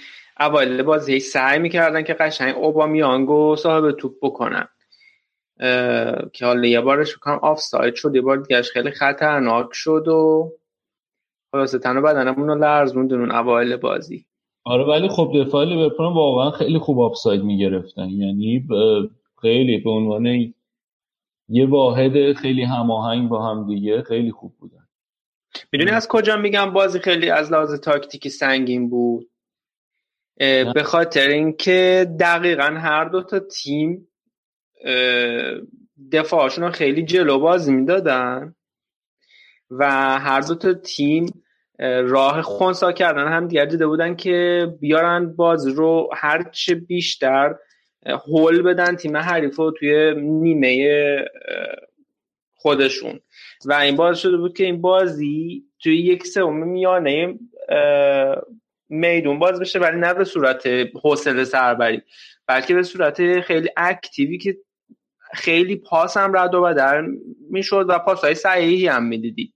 اوایل 0.41 0.83
بازی 0.83 1.21
سعی 1.21 1.59
می‌کردن 1.59 2.03
که 2.03 2.15
قشنگ 2.15 2.57
اوبامیانگو 2.57 3.57
صاحب 3.57 3.91
توپ 3.91 4.13
بکنن. 4.23 4.69
که 6.33 6.47
حالا 6.47 6.67
یه 6.67 6.81
بارش 6.81 7.17
بکنم 7.17 7.39
آف 7.43 7.59
ساید 7.59 7.95
شد 7.95 8.15
یه 8.15 8.21
بار 8.21 8.37
دیگهش 8.37 8.71
خیلی 8.71 8.91
خطرناک 8.91 9.69
شد 9.73 10.09
و 10.09 10.53
خلاصه 11.53 11.79
تنها 11.79 12.01
بدنمون 12.01 12.49
رو 12.49 12.55
لرزوندن 12.55 13.21
اون 13.21 13.33
اوایل 13.33 13.77
بازی. 13.77 14.27
آره 14.65 14.85
ولی 14.85 15.09
خب 15.09 15.33
دفاع 15.37 15.65
لیورپول 15.65 16.07
واقعا 16.07 16.51
خیلی 16.51 16.79
خوب 16.79 17.01
آفساید 17.01 17.43
می‌گرفتن. 17.43 18.09
یعنی 18.09 18.67
خیلی 19.41 19.79
به 19.79 19.91
عنوان 19.91 20.55
یه 21.49 21.67
واحد 21.67 22.33
خیلی 22.33 22.63
هماهنگ 22.63 23.29
با 23.29 23.47
هم 23.47 23.67
دیگه 23.67 24.03
خیلی 24.03 24.33
خوب 24.33 24.55
بودن. 24.59 24.89
می‌دونی 25.73 25.91
از 25.91 26.09
کجا 26.09 26.37
میگم 26.37 26.73
بازی 26.73 26.99
خیلی 26.99 27.31
از 27.31 27.53
لحاظ 27.53 27.81
تاکتیکی 27.81 28.29
سنگین 28.29 28.91
بود؟ 28.91 29.30
به 30.75 30.83
خاطر 30.85 31.29
اینکه 31.29 32.07
دقیقا 32.21 32.63
هر 32.63 33.05
دو 33.05 33.23
تا 33.23 33.39
تیم 33.39 34.09
دفاعشون 36.13 36.65
رو 36.65 36.71
خیلی 36.71 37.03
جلو 37.03 37.39
بازی 37.39 37.73
می‌دادن 37.73 38.55
و 39.71 39.85
هر 40.19 40.41
دو 40.41 40.55
تا 40.55 40.75
تیم 40.75 41.43
راه 42.05 42.43
خونسا 42.43 42.93
کردن. 42.93 43.29
هم 43.29 43.49
دیگر 43.49 43.65
دیده 43.65 43.87
بودن 43.87 44.17
که 44.17 44.67
بیارن 44.81 45.37
باز 45.37 45.67
رو 45.67 46.11
هرچه 46.15 46.75
بیشتر 46.75 47.55
هول 48.07 48.63
بدن 48.63 48.97
تیم 48.97 49.17
حریف 49.17 49.57
رو 49.57 49.71
توی 49.71 50.15
نیمه 50.15 51.25
خودشون. 52.55 53.21
و 53.67 53.73
این 53.73 53.97
باز 53.97 54.19
شده 54.19 54.37
بود 54.37 54.57
که 54.57 54.65
این 54.65 54.81
بازی 54.81 55.65
توی 55.83 55.97
یک 55.97 56.27
سوم 56.27 56.69
میانه 56.69 57.39
میدون. 58.91 59.39
باز 59.39 59.61
بشه 59.61 59.79
ولی 59.79 60.01
نه 60.01 60.15
به 60.15 60.25
صورت 60.25 60.67
حوصله 61.03 61.45
سربری 61.45 62.03
بلکه 62.47 62.75
به 62.75 62.83
صورت 62.83 63.41
خیلی 63.41 63.69
اکتیوی 63.77 64.39
که 64.39 64.57
خیلی 65.33 65.77
پاس 65.77 66.17
هم 66.17 66.37
رد 66.37 66.55
و 66.55 66.63
بدر 66.63 67.07
می‌شد 67.51 67.87
و 67.89 67.99
پاس 67.99 68.21
های 68.21 68.35
صحیحی 68.35 68.87
هم 68.87 69.05
می‌دیدی. 69.05 69.55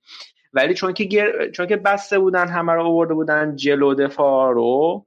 ولی 0.53 0.75
چون 0.75 0.93
که, 0.93 1.51
چون 1.55 1.67
که 1.67 1.77
بسته 1.77 2.19
بودن 2.19 2.49
همه 2.49 2.73
رو 2.73 2.85
آورده 2.85 3.15
بودن 3.15 3.57
جلو 3.57 3.95
دفاع 3.95 4.53
رو 4.55 5.07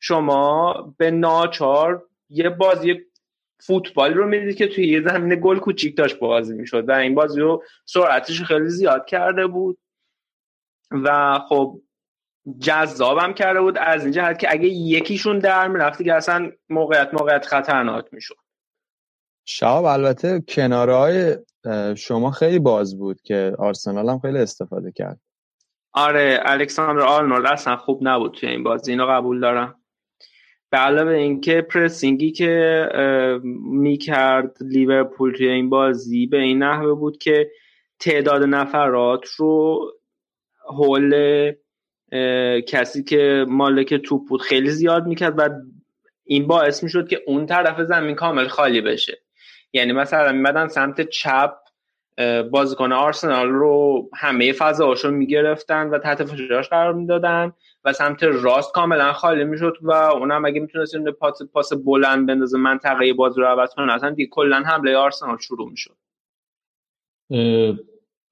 شما 0.00 0.94
به 0.98 1.10
ناچار 1.10 2.06
یه 2.28 2.48
بازی 2.50 3.00
فوتبال 3.60 4.14
رو 4.14 4.26
می‌دید 4.26 4.56
که 4.56 4.66
توی 4.66 4.88
یه 4.88 5.02
زمین 5.02 5.40
گل 5.42 5.58
کوچیک 5.58 5.96
داشت 5.96 6.18
بازی 6.18 6.54
می‌شد 6.54 6.88
و 6.88 6.92
این 6.92 7.14
بازی 7.14 7.40
رو 7.40 7.62
سرعتش 7.84 8.42
خیلی 8.42 8.68
زیاد 8.68 9.06
کرده 9.06 9.46
بود. 9.46 9.78
و 10.90 11.38
خب 11.48 11.80
جذابم 12.60 13.32
کرده 13.32 13.60
بود 13.60 13.78
از 13.78 14.02
این 14.02 14.12
جهت 14.12 14.38
که 14.38 14.52
اگه 14.52 14.68
یکیشون 14.68 15.38
در 15.38 15.68
می‌رفت 15.68 16.02
که 16.02 16.14
اصلا 16.14 16.50
موقعیت 16.68 17.08
موقعیت 17.12 17.46
خطرناک 17.46 18.04
می‌شد. 18.12 18.36
شاب 19.46 19.84
البته 19.84 20.40
کناره 20.48 20.94
های 20.94 21.36
شما 21.96 22.30
خیلی 22.30 22.58
باز 22.58 22.98
بود 22.98 23.22
که 23.22 23.52
آرسنال 23.58 24.08
هم 24.08 24.18
خیلی 24.18 24.38
استفاده 24.38 24.92
کرد. 24.92 25.20
آره 25.92 26.40
الکساندر 26.42 27.02
آرنولد 27.02 27.46
اصلا 27.46 27.76
خوب 27.76 27.98
نبود 28.02 28.34
توی 28.34 28.48
این 28.48 28.62
بازی 28.62 28.90
اینو 28.90 29.06
قبول 29.06 29.40
دارم. 29.40 29.80
به 30.70 30.76
علاوه 30.78 31.12
اینکه 31.12 31.62
پرسینگی 31.62 32.32
که 32.32 32.88
می‌کرد 33.64 34.56
لیورپول 34.60 35.32
توی 35.32 35.48
این 35.48 35.70
بازی 35.70 36.26
به 36.26 36.38
این 36.38 36.62
نحوه 36.62 36.94
بود 36.94 37.18
که 37.18 37.50
تعداد 37.98 38.42
نفرات 38.42 39.26
رو 39.26 39.80
حول 40.66 41.14
کسی 42.68 43.04
که 43.04 43.46
مالک 43.48 43.94
توپ 43.94 44.28
بود 44.28 44.42
خیلی 44.42 44.70
زیاد 44.70 45.06
می‌کرد 45.06 45.38
و 45.38 45.48
این 46.24 46.46
باعث 46.46 46.82
می‌شد 46.82 47.08
که 47.08 47.22
اون 47.26 47.46
طرف 47.46 47.80
زمین 47.80 48.14
کامل 48.14 48.48
خالی 48.48 48.80
بشه. 48.80 49.18
یعنی 49.72 49.92
مثلا 49.92 50.32
میمدن 50.32 50.68
سمت 50.68 51.08
چپ 51.08 51.54
بازیکن 52.50 52.92
آرسنال 52.92 53.48
رو 53.48 54.08
همه 54.16 54.52
فضاهاشو 54.52 55.10
می‌گرفتن 55.10 55.90
و 55.90 55.98
تحت 55.98 56.24
فشارش 56.24 56.68
قرار 56.68 56.92
می‌دادن 56.92 57.52
و 57.84 57.92
سمت 57.92 58.22
راست 58.22 58.72
کاملا 58.72 59.12
خالی 59.12 59.44
می‌شد 59.44 59.74
و 59.82 59.92
اونم 59.92 60.44
اگه 60.44 60.60
می‌تونست 60.60 60.96
پاس 61.20 61.42
پاس 61.52 61.72
بلند 61.72 62.26
بندازه 62.26 62.58
منطقه 62.58 63.12
بازی 63.12 63.40
رو 63.40 63.46
عوض 63.46 63.74
کنه 63.74 63.92
اصلا 63.92 64.10
دیگه 64.10 64.28
کلا 64.32 64.56
حمله 64.56 64.96
آرسنال 64.96 65.38
شروع 65.38 65.70
می‌شد. 65.70 65.96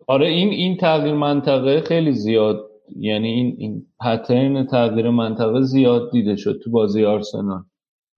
آره 0.06 0.26
این 0.26 0.48
این 0.48 0.76
تغییر 0.76 1.14
منطقه 1.14 1.80
خیلی 1.80 2.12
زیاد 2.12 2.71
یعنی 2.96 3.28
این 3.28 3.56
این 3.58 3.86
پترن 4.00 4.66
تغییر 4.66 5.10
منطقه 5.10 5.60
زیاد 5.60 6.10
دیده 6.10 6.36
شد 6.36 6.60
تو 6.64 6.70
بازی 6.70 7.04
آرسنال. 7.04 7.62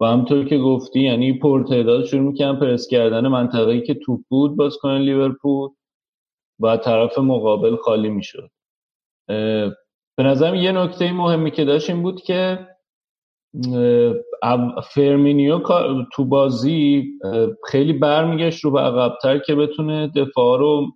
و 0.01 0.07
همطور 0.07 0.45
که 0.45 0.59
گفتی 0.59 1.01
یعنی 1.01 1.39
پرتعداد 1.39 2.05
شروع 2.05 2.23
می‌کنن 2.23 2.61
پرس 2.61 2.89
کردن 2.89 3.29
منطقه‌ای 3.29 3.83
که 3.83 3.95
توپ 3.95 4.21
بود 4.29 4.57
باز 4.57 4.77
کنن 4.77 4.99
لیورپول 4.99 5.71
و 6.61 6.77
طرف 6.77 7.19
مقابل 7.19 7.77
خالی 7.77 8.09
می‌شد. 8.09 8.51
به 10.17 10.23
نظرم 10.23 10.55
یه 10.55 10.73
نکته 10.73 11.13
مهمی 11.13 11.51
که 11.51 11.65
داشت 11.65 11.91
این 11.91 12.03
بود 12.03 12.23
که 12.23 12.69
فرمینیو 14.95 15.61
تو 16.13 16.25
بازی 16.25 17.05
خیلی 17.71 17.93
برمیگشت 17.93 18.65
رو 18.65 18.71
به 18.71 18.81
عقبتر 18.81 19.39
که 19.39 19.55
بتونه 19.55 20.13
دفاع 20.17 20.59
رو 20.59 20.87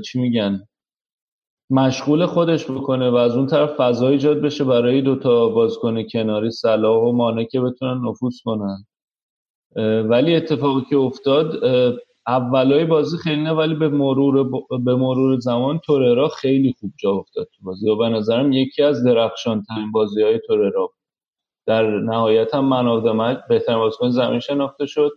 چی 0.00 0.20
میگن؟ 0.20 0.60
مشغول 1.70 2.26
خودش 2.26 2.70
بکنه 2.70 3.10
و 3.10 3.14
از 3.14 3.36
اون 3.36 3.46
طرف 3.46 3.70
فضا 3.76 4.08
ایجاد 4.08 4.40
بشه 4.40 4.64
برای 4.64 5.02
دوتا 5.02 5.48
بازیکن 5.48 6.02
کناری 6.02 6.50
صلاح 6.50 7.02
و 7.02 7.12
مانه 7.12 7.44
که 7.44 7.60
بتونن 7.60 8.08
نفوذ 8.08 8.34
کنن. 8.44 8.86
ولی 10.08 10.34
اتفاقی 10.36 10.86
که 10.90 10.96
افتاد 10.96 11.64
اولای 12.26 12.84
بازی 12.84 13.16
خیلی 13.18 13.42
نه 13.42 13.52
ولی 13.52 13.74
به 13.74 13.88
مرور 13.88 14.50
به 14.84 14.94
مرور 14.94 15.38
زمان 15.38 15.78
توررا 15.78 16.28
خیلی 16.28 16.74
خوب 16.80 16.92
جا 16.98 17.10
افتاد 17.10 17.48
تو 17.56 17.64
بازی 17.64 17.90
و 17.90 17.96
به 17.96 18.08
نظرم 18.08 18.52
یکی 18.52 18.82
از 18.82 19.04
درخشان 19.04 19.62
ترین 19.62 19.92
بازی 19.92 20.22
های 20.22 20.40
توررا 20.46 20.90
در 21.66 21.90
نهایت 22.00 22.54
هم 22.54 22.64
من 22.64 23.42
بهترین 23.48 23.78
بازیکن 23.78 24.10
زمین 24.10 24.40
شناخته 24.40 24.86
شد. 24.86 25.12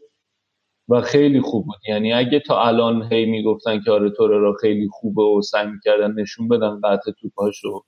و 0.91 1.01
خیلی 1.01 1.41
خوب 1.41 1.65
بود. 1.65 1.79
یعنی 1.89 2.13
اگه 2.13 2.39
تا 2.39 2.63
الان 2.63 3.13
هی 3.13 3.25
می‌گفتن 3.25 3.81
که 3.81 3.91
آره 3.91 4.09
توررا 4.11 4.53
خیلی 4.61 4.89
خوبه 4.91 5.23
و 5.23 5.41
سعی 5.41 5.67
می‌کردن 5.67 6.11
نشون 6.13 6.47
بدن 6.47 6.81
قطع 6.83 7.11
توپاشو 7.21 7.83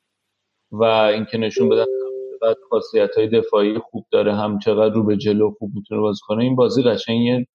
و 0.72 0.84
اینکه 0.84 1.38
نشون 1.38 1.70
بدن 1.70 1.86
بعد 2.42 2.58
خاصیت 2.70 3.18
های 3.18 3.28
دفاعی 3.30 3.80
خوب 3.80 4.06
داره 4.12 4.36
هم 4.36 4.60
چقدر 4.60 4.96
رو 4.96 5.04
به 5.04 5.18
جلو 5.18 5.52
خوب 5.60 5.72
می‌تونه 5.76 6.02
بازی 6.02 6.22
کنه 6.28 6.44
این 6.44 6.56
بازی 6.56 6.84
قشنگ 6.84 7.26
یه 7.26 7.48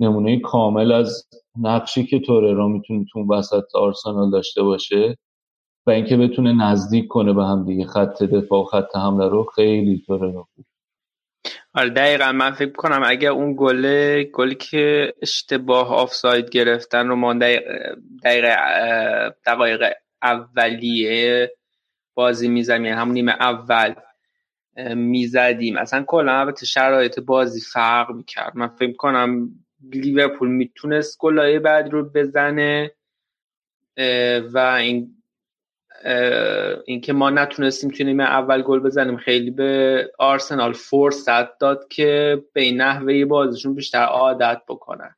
نمونه 0.00 0.40
کامل 0.40 0.92
از 0.92 1.28
نقشی 1.60 2.06
که 2.06 2.20
توررا 2.20 2.68
می‌تونه 2.68 3.06
تو 3.12 3.34
وسط 3.34 3.64
آرسنال 3.74 4.30
داشته 4.30 4.62
باشه 4.62 5.16
و 5.86 5.90
اینکه 5.90 6.16
بتونه 6.16 6.52
نزدیک 6.52 7.08
کنه 7.08 7.32
به 7.32 7.44
هم 7.44 7.66
دیگه 7.66 7.86
خط 7.86 8.22
دفاع 8.24 8.60
و 8.62 8.64
خط 8.64 8.96
حمله 8.96 9.28
رو 9.28 9.44
خیلی 9.44 10.04
توررا 10.06 10.46
خوب. 10.54 10.64
آره 11.74 11.90
دقیقا. 11.90 12.32
من 12.32 12.50
فکر 12.50 12.72
کنم 12.72 13.02
اگر 13.06 13.30
اون 13.30 13.54
گله 13.58 14.24
گلی 14.24 14.54
که 14.54 15.14
اشتباه 15.22 15.94
آفساید 15.94 16.50
گرفتن 16.50 17.08
رو 17.08 17.16
ما 17.16 17.34
دقیقه 18.24 18.56
دقایق 19.46 19.92
اولیه 20.22 21.52
بازی 22.14 22.48
می‌زدیم 22.48 22.84
یعنی 22.84 22.96
همون 22.96 23.14
نیمه 23.14 23.32
اول 23.32 23.94
می‌زدیم. 24.94 25.76
اصلا 25.78 26.04
کلا 26.06 26.40
البته 26.40 26.66
شرایط 26.66 27.20
بازی 27.20 27.60
فرق 27.60 28.10
می‌کرد. 28.10 28.56
من 28.56 28.68
فکر 28.68 28.92
کنم 28.92 29.50
لیورپول 29.92 30.48
می‌تونست 30.48 31.18
گلای 31.18 31.58
بعد 31.58 31.88
رو 31.88 32.10
بزنه 32.10 32.90
و 34.52 34.58
این 34.58 35.19
اینکه 36.86 37.12
ما 37.12 37.30
نتونستیم 37.30 37.90
توی 37.90 38.06
نیمه 38.06 38.24
اول 38.24 38.62
گل 38.62 38.80
بزنیم. 38.80 39.16
خیلی 39.16 39.50
به 39.50 40.12
آرسنال 40.18 40.72
فرصت 40.72 41.58
داد 41.58 41.88
که 41.88 42.42
به 42.52 42.72
نحوه 42.72 43.24
بازیشون 43.24 43.74
بیشتر 43.74 44.02
عادت 44.04 44.62
بکنن. 44.68 45.14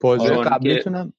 بازی 0.00 0.28
قبلیتونم 0.28 1.12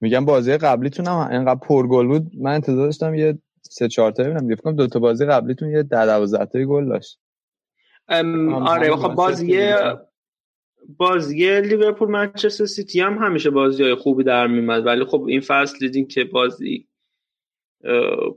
میگم 0.00 0.24
بازی 0.24 0.56
قبلیتونم 0.56 1.28
اینقدر 1.30 1.60
پرگل 1.60 2.06
بود. 2.06 2.30
من 2.38 2.54
انتظار 2.54 2.86
داشتم 2.86 3.14
یه 3.14 3.38
سه 3.62 3.88
چهار 3.88 4.12
تا 4.12 4.22
ببینم. 4.22 4.56
فکر 4.56 4.72
دو 4.72 4.86
تا 4.86 4.98
بازی 4.98 5.26
قبلیتون 5.26 5.70
یه 5.70 5.82
10 5.82 6.06
12 6.06 6.46
تا 6.46 6.64
گل 6.64 6.88
داشت. 6.88 7.20
آره 8.08 8.96
خب 8.96 9.14
بازی 9.14 9.74
بازی 10.96 11.60
لیورپول 11.60 12.08
منچستر 12.08 12.64
سیتی 12.64 13.00
هم 13.00 13.18
همیشه 13.18 13.50
بازی 13.50 13.82
های 13.82 13.94
خوبی 13.94 14.24
در 14.24 14.46
میمد 14.46 14.86
ولی 14.86 15.04
خب 15.04 15.24
این 15.28 15.40
فصل 15.40 15.78
دیدیم 15.78 16.06
که 16.06 16.24
بازی 16.24 16.88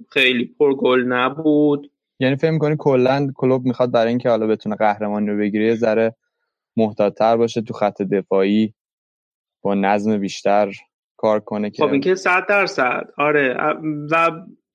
خیلی 0.10 0.46
پر 0.60 0.76
گل 0.76 1.04
نبود. 1.04 1.92
یعنی 2.20 2.36
فکر 2.36 2.52
می‌کنی 2.52 2.76
کلا 2.80 3.32
کلوب 3.36 3.66
می‌خواد 3.66 3.92
برای 3.92 4.10
اینکه 4.10 4.30
حالا 4.30 4.48
بتونه 4.48 4.76
قهرمانی 4.76 5.28
رو 5.28 5.38
بگیره 5.38 5.66
یه 5.66 5.76
ذره 5.76 6.16
محتاط‌تر 6.78 7.38
باشه 7.38 7.62
تو 7.62 7.74
خط 7.74 8.02
دفاعی 8.02 8.74
با 9.62 9.76
نظم 9.76 10.18
بیشتر 10.18 10.72
کار 11.18 11.40
کنه 11.40 11.70
که 11.70 11.84
خب 11.84 11.92
اینکه 11.92 12.16
صد 12.16 12.46
درصد. 12.50 13.08
آره. 13.18 13.58
و 14.12 14.32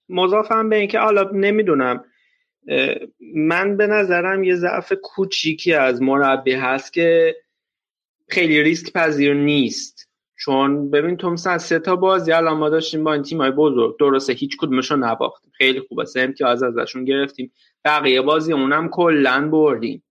مضافم 0.09 0.68
به 0.68 0.77
اینکه 0.77 0.98
حالا 0.98 1.31
نمی‌دونم 1.33 2.05
من 3.35 3.77
به 3.77 3.87
نظرم 3.87 4.44
یه 4.44 4.55
ضعف 4.55 4.92
کوچیکی 5.03 5.74
از 5.74 6.03
مربی 6.03 6.53
هست 6.53 6.92
که 6.92 7.37
خیلی 8.29 8.62
ریسک 8.62 8.92
پذیر 8.92 9.35
نیست. 9.35 10.04
چون 10.37 10.90
ببین 10.90 11.16
تو 11.16 11.31
مثلا 11.31 11.59
سه 11.59 11.79
تا 11.79 11.97
بازی 11.97 12.33
الان 12.33 12.59
ما 12.59 12.68
داشتیم 12.68 13.05
با 13.05 13.12
این 13.12 13.23
تیمای 13.23 13.51
بزرگ. 13.51 13.99
درسته 13.99 14.33
هیچ 14.33 14.57
کدومشون 14.57 15.05
نباختیم. 15.05 15.53
خیلی 15.55 15.81
خوبه. 15.81 16.05
سه 16.05 16.20
امتیاز 16.20 16.62
ازشون 16.62 17.05
گرفتیم. 17.05 17.53
بقیه 17.85 18.23
بازی 18.23 18.53
اونم 18.53 18.88
کلا 18.88 19.49
بردیم. 19.49 20.05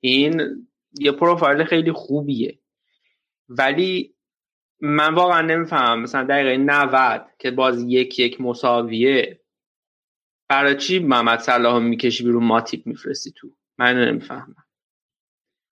این 0.00 0.66
یه 1.00 1.12
پروفایل 1.12 1.64
خیلی 1.64 1.92
خوبیه. 1.92 2.58
ولی 3.48 4.14
من 4.80 5.14
واقعا 5.14 5.40
نمی‌فهمم. 5.40 6.02
مثلا 6.02 6.24
دقیقه 6.24 6.56
90 6.56 7.26
که 7.38 7.50
بازی 7.50 7.88
یک 7.88 8.18
یک 8.18 8.40
مساویه. 8.40 9.40
برای 10.48 10.76
چی 10.76 10.98
محمد 10.98 11.38
صلاح 11.38 11.78
می‌کشی 11.78 12.24
بیرون؟ 12.24 12.44
ماتیپ 12.44 12.86
میفرستی 12.86 13.32
تو. 13.36 13.48
من 13.78 14.08
نمی‌فهمم. 14.08 14.67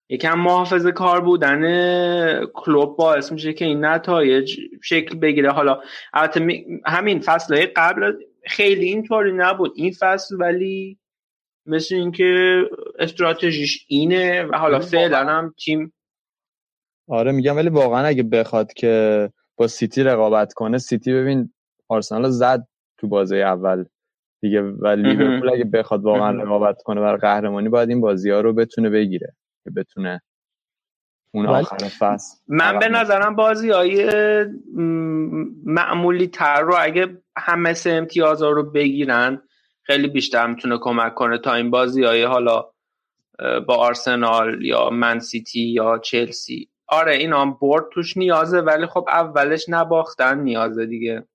یکم 0.09 0.39
محافظه 0.39 0.93
کار 0.93 1.21
بودن 1.21 2.47
کلوب 2.47 2.97
باعث 2.97 3.33
میشه 3.33 3.53
که 3.53 3.65
این 3.65 3.85
نتایج 3.85 4.61
شکل 4.83 5.19
بگیره. 5.19 5.51
حالا 5.51 5.81
البته 6.13 6.65
همین 6.87 7.21
فصل 7.21 7.67
قبل 7.77 8.13
خیلی 8.47 8.85
اینطوری 8.85 9.33
نبود. 9.33 9.73
این 9.77 9.93
فصل 10.01 10.37
ولی 10.41 10.99
مثل 11.67 11.95
اینکه 11.95 12.61
استراتژیش 12.99 13.87
اینه 13.89 14.43
و 14.43 14.59
حالا 14.59 14.81
فعلا 14.81 15.19
هم 15.19 15.55
تیم 15.65 15.93
آره 17.09 17.33
میگم 17.33 17.57
ولی 17.57 17.69
واقعا 17.69 18.07
اگه 18.07 18.23
بخواد 18.23 18.73
که 18.73 19.31
با 19.57 19.67
سیتی 19.67 20.03
رقابت 20.03 20.53
کنه 20.53 20.79
سیتی 20.79 21.13
ببین 21.13 21.53
آرسنال 21.89 22.31
زد 22.31 22.67
تو 22.99 23.09
بازی 23.09 23.43
اول 23.43 23.85
دیگه 24.41 24.63
و 24.63 24.87
لیورپول 24.87 25.51
اگه 25.51 25.65
بخواد 25.65 26.03
واقعا 26.03 26.43
رقابت 26.43 26.83
کنه 26.83 27.01
برای 27.01 27.19
قهرمانی 27.19 27.69
باید 27.69 27.89
این 27.89 28.01
بازی 28.01 28.31
ها 28.31 28.41
رو 28.41 28.53
بتونه 28.53 28.91
بگیره. 28.91 29.37
که 29.67 29.71
بتونه 29.71 30.23
اون 31.35 31.47
آخر 31.47 31.77
فصل 31.77 32.39
من 32.49 32.79
به 32.79 32.89
نظرم 32.89 33.37
بازی 33.37 33.71
های 33.71 34.11
معمولی 35.65 36.27
تر 36.27 36.61
رو 36.61 36.75
اگه 36.79 37.23
همه 37.37 37.73
سه 37.73 37.91
امتیاز 37.91 38.43
رو 38.43 38.71
بگیرن 38.71 39.43
خیلی 39.83 40.09
بیشتر 40.09 40.47
می‌تونه 40.47 40.79
کمک 40.81 41.15
کنه 41.15 41.39
تا 41.39 41.55
این 41.55 41.71
بازی 41.71 42.05
های 42.05 42.23
حالا 42.23 42.65
با 43.67 43.75
آرسنال 43.77 44.65
یا 44.65 44.91
من 44.91 45.19
سیتی 45.19 45.61
یا 45.61 45.99
چلسی. 45.99 46.69
آره 46.87 47.15
این 47.15 47.33
هم 47.33 47.59
برد 47.63 47.85
توش 47.93 48.17
نیازه 48.17 48.61
ولی 48.61 48.87
خب 48.87 49.07
اولش 49.09 49.65
نباختن 49.69 50.41
نیازه 50.41 50.87
دیگه. 50.87 51.27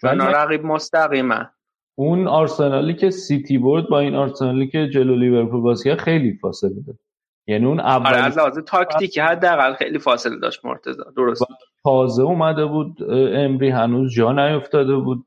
چون 0.00 0.20
رقیب 0.20 0.64
مستقیمه 0.64 1.50
اون 1.94 2.28
آرسنالی 2.28 2.94
که 2.94 3.10
سیتی 3.10 3.58
برد 3.58 3.88
با 3.88 3.98
این 4.00 4.14
آرسنالی 4.14 4.68
که 4.68 4.88
جلو 4.88 5.16
لیورپول 5.16 5.60
بازی 5.60 5.96
خیلی 5.96 6.38
فاصله 6.42 6.82
داره. 6.86 6.98
یعنی 7.46 7.66
اون 7.66 7.80
اول 7.80 8.06
آره 8.06 8.24
از 8.24 8.38
لحاظ 8.38 8.58
تاکتیکی 8.58 9.20
حداقل 9.20 9.74
خیلی 9.74 9.98
فاصله 9.98 10.38
داشت 10.38 10.64
مرتضی. 10.64 11.02
درست. 11.16 11.44
تازه 11.84 12.22
اومده 12.22 12.66
بود 12.66 12.96
امری 13.12 13.70
هنوز 13.70 14.14
جا 14.14 14.32
نیفتاده 14.32 14.96
بود 14.96 15.24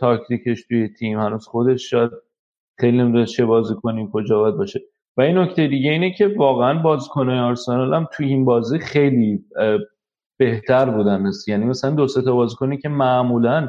تاکتیکش 0.00 0.64
توی 0.68 0.88
تیم. 0.88 1.20
هنوز 1.20 1.46
خودش 1.46 1.90
شاید 1.90 2.10
خیلی 2.78 2.98
نمی‌دونست 2.98 3.32
چه 3.32 3.44
بازی 3.44 3.74
کنیم 3.74 4.10
کجا 4.10 4.38
باید 4.38 4.54
باشه. 4.54 4.80
و 5.16 5.20
این 5.20 5.38
نکته 5.38 5.66
دیگه 5.66 5.90
اینه 5.90 6.10
که 6.10 6.34
واقعا 6.36 6.82
بازیکنهای 6.82 7.38
آرسنال 7.38 7.94
هم 7.94 8.08
توی 8.12 8.26
این 8.26 8.44
بازی 8.44 8.78
خیلی 8.78 9.44
بهتر 10.36 10.90
بودن. 10.90 11.30
یعنی 11.46 11.64
مثلا 11.64 11.90
دو 11.90 12.08
سه 12.08 12.22
تا 12.22 12.32
بازیکنی 12.32 12.78
که 12.78 12.88
معمولا 12.88 13.68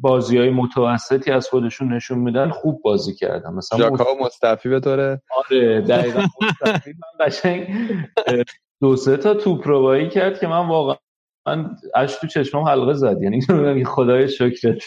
بازی 0.00 0.38
های 0.38 0.50
متوسطی 0.50 1.30
از 1.30 1.48
خودشون 1.48 1.92
نشون 1.92 2.18
میدن 2.18 2.50
خوب 2.50 2.82
بازی 2.82 3.14
کردن. 3.14 3.50
مثلا 3.50 3.78
جاکا 3.78 4.04
مصطفی 4.20 4.68
به 4.68 4.80
طوره؟ 4.80 5.22
آره 5.36 5.80
دقیقا. 5.80 6.20
مصطفی 6.42 6.90
من 6.90 7.26
قشنگ 7.26 7.68
دو 8.80 8.96
سه 8.96 9.16
تا 9.16 9.34
توپ 9.34 9.68
روایی 9.68 10.08
کرد 10.08 10.40
که 10.40 10.46
من 10.46 10.68
واقعا 10.68 10.96
من 11.46 11.76
اش 11.94 12.16
تو 12.16 12.26
چشمم 12.26 12.62
حلقه 12.62 12.94
زد. 12.94 13.22
یعنی 13.22 13.84
خدای 13.94 14.28
شکرت. 14.28 14.82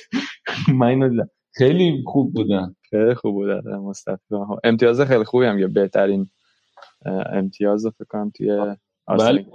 من 0.73 0.87
اینو 0.87 1.25
خیلی 1.53 2.03
خوب 2.05 2.33
بودن. 2.33 2.75
خیلی 2.89 3.15
خوب 3.15 3.33
بودن 3.33 3.75
مصطفی 3.75 4.35
امتیاز 4.63 5.01
خیلی 5.01 5.23
خوبی 5.23 5.45
هم 5.45 5.59
یه 5.59 5.67
بهترین 5.67 6.29
امتیاز 7.31 7.87
فکر 7.87 8.05
کنم 8.09 8.31
توی 8.35 8.75
ولی 9.07 9.45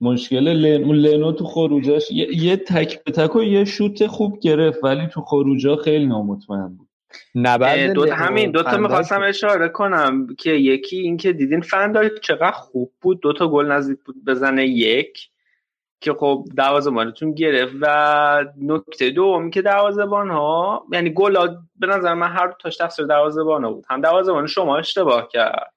مشکل 0.00 0.48
لن... 0.48 0.92
لنو 0.92 1.32
تو 1.32 1.44
خروجاش 1.44 2.10
یه, 2.10 2.44
یه 2.44 2.56
تک 2.56 3.04
به 3.04 3.12
تک 3.12 3.36
و 3.36 3.42
یه 3.42 3.64
شوت 3.64 4.06
خوب 4.06 4.40
گرفت 4.40 4.84
ولی 4.84 5.06
تو 5.06 5.20
خروجا 5.20 5.76
خیلی 5.76 6.06
نامطمئن 6.06 6.68
بود. 6.68 6.88
دو 7.94 8.12
همین 8.12 8.50
دوتا 8.50 8.76
می‌خواستم 8.76 9.22
اشاره 9.22 9.68
کنم 9.68 10.26
که 10.38 10.50
یکی 10.50 10.96
اینکه 10.96 11.32
دیدین 11.32 11.60
فندای 11.60 12.10
چقدر 12.22 12.50
خوب 12.50 12.92
بود 13.00 13.20
دوتا 13.20 13.48
گل 13.48 13.66
نزدیک 13.66 13.98
بود 14.04 14.24
بزنه 14.24 14.66
یک 14.66 15.28
که 16.00 16.12
خب 16.12 16.44
دروازه‌بانتون 16.56 17.34
گرفت. 17.34 17.74
و 17.80 18.44
نکته 18.60 19.10
دوم 19.10 19.50
که 19.50 19.62
دروازه‌بان 19.62 20.30
ها 20.30 20.86
یعنی 20.92 21.10
گل 21.10 21.56
به 21.76 21.86
نظر 21.86 22.14
من 22.14 22.28
هر 22.28 22.54
تاش 22.60 22.76
تقصیر 22.76 23.06
دروازه‌بان 23.06 23.64
ها 23.64 23.72
بود. 23.72 23.84
هم 23.90 24.00
دروازه‌بان 24.00 24.46
شما 24.46 24.78
اشتباه 24.78 25.28
کرد. 25.28 25.72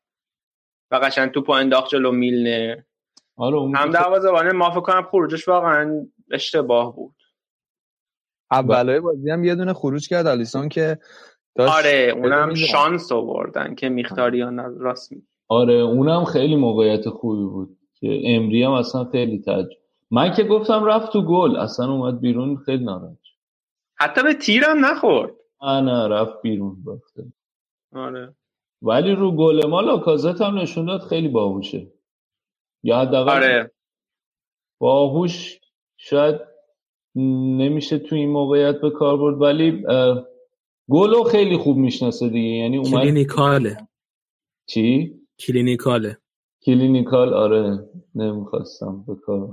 و 0.91 0.95
قشنگ 0.95 1.31
تو 1.31 1.51
انداخت 1.51 1.89
جلو 1.89 2.11
میلنه 2.11 2.85
آره 3.41 3.77
هم 3.77 3.89
دروازه‌بان 3.89 4.55
ما 4.55 4.71
فکر 4.71 4.81
کنم 4.81 5.07
خروجش 5.11 5.47
واقعا 5.47 6.07
اشتباه 6.31 6.95
بود. 6.95 7.15
اولای 8.51 8.99
بازی 8.99 9.29
هم 9.29 9.43
یه 9.43 9.55
دونه 9.55 9.73
خروج 9.73 10.07
کرد 10.07 10.27
آلیسون 10.27 10.69
که 10.69 10.99
آره 11.59 12.13
اونم 12.17 12.55
شانس 12.55 13.11
آوردن 13.11 13.75
که 13.75 13.89
میختاریان 13.89 14.79
راست 14.79 15.11
می 15.11 15.21
آره 15.47 15.73
اونم 15.73 16.25
خیلی 16.25 16.55
موقعیت 16.55 17.09
خوبی 17.09 17.43
بود 17.43 17.77
که 17.99 18.21
امری 18.23 18.63
هم 18.63 18.71
اصلا 18.71 19.05
خیلی 19.05 19.39
تج 19.39 19.65
من 20.11 20.33
که 20.33 20.43
گفتم 20.43 20.83
رفت 20.83 21.11
تو 21.13 21.21
گل 21.21 21.57
اصلا 21.57 21.91
اومد 21.91 22.19
بیرون 22.19 22.57
خیلی 22.57 22.83
ناراحت 22.83 23.17
حتی 23.95 24.23
به 24.23 24.33
تیرم 24.33 24.85
نخورد. 24.85 25.31
نه 25.63 26.07
رفت 26.07 26.41
بیرون 26.41 26.83
باخته. 26.83 27.23
آره. 27.93 28.35
ولی 28.81 29.15
رو 29.15 29.31
گل 29.31 29.67
ما 29.67 29.81
لاکازت 29.81 30.41
هم 30.41 30.57
نشون 30.57 30.85
داد 30.85 31.01
خیلی 31.01 31.27
باهوشه. 31.27 31.87
یا 32.83 32.99
حداقل 32.99 33.31
آره. 33.31 33.71
باهوش 34.79 35.59
شاید 35.97 36.35
نمیشه 37.15 37.97
تو 37.99 38.15
این 38.15 38.29
موقعیت 38.29 38.81
به 38.81 38.89
کار 38.89 39.17
برد 39.17 39.41
ولی 39.41 39.83
گل 40.89 41.06
رو 41.06 41.23
خیلی 41.23 41.57
خوب 41.57 41.77
می‌شناسه 41.77 42.29
دیگه. 42.29 42.49
یعنی 42.49 42.77
اومد 42.77 42.91
clinical 42.91 43.60
ه. 43.60 43.77
چی؟ 44.65 45.15
clinical 45.39 46.17
ه. 46.65 46.78
clinical؟ 46.78 47.33
آره 47.33 47.89
نمی‌خواستم 48.15 49.03
به 49.07 49.15
کار 49.15 49.49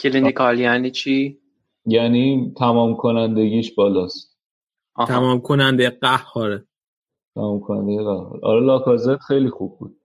clinical 0.00 0.60
یعنی 0.60 0.90
چی؟ 0.90 1.40
یعنی 1.86 2.54
تمام 2.56 2.96
کنندگیش 2.96 3.74
بالاست. 3.74 4.38
آها. 4.94 5.08
تمام 5.08 5.40
کننده 5.40 5.90
قهاره. 5.90 6.66
تمام 7.34 7.60
کننده 7.60 8.02
قهار 8.02 8.40
آره 8.42 8.60
لاکازت 8.66 9.18
خیلی 9.18 9.50
خوب 9.50 9.78
بود. 9.78 9.99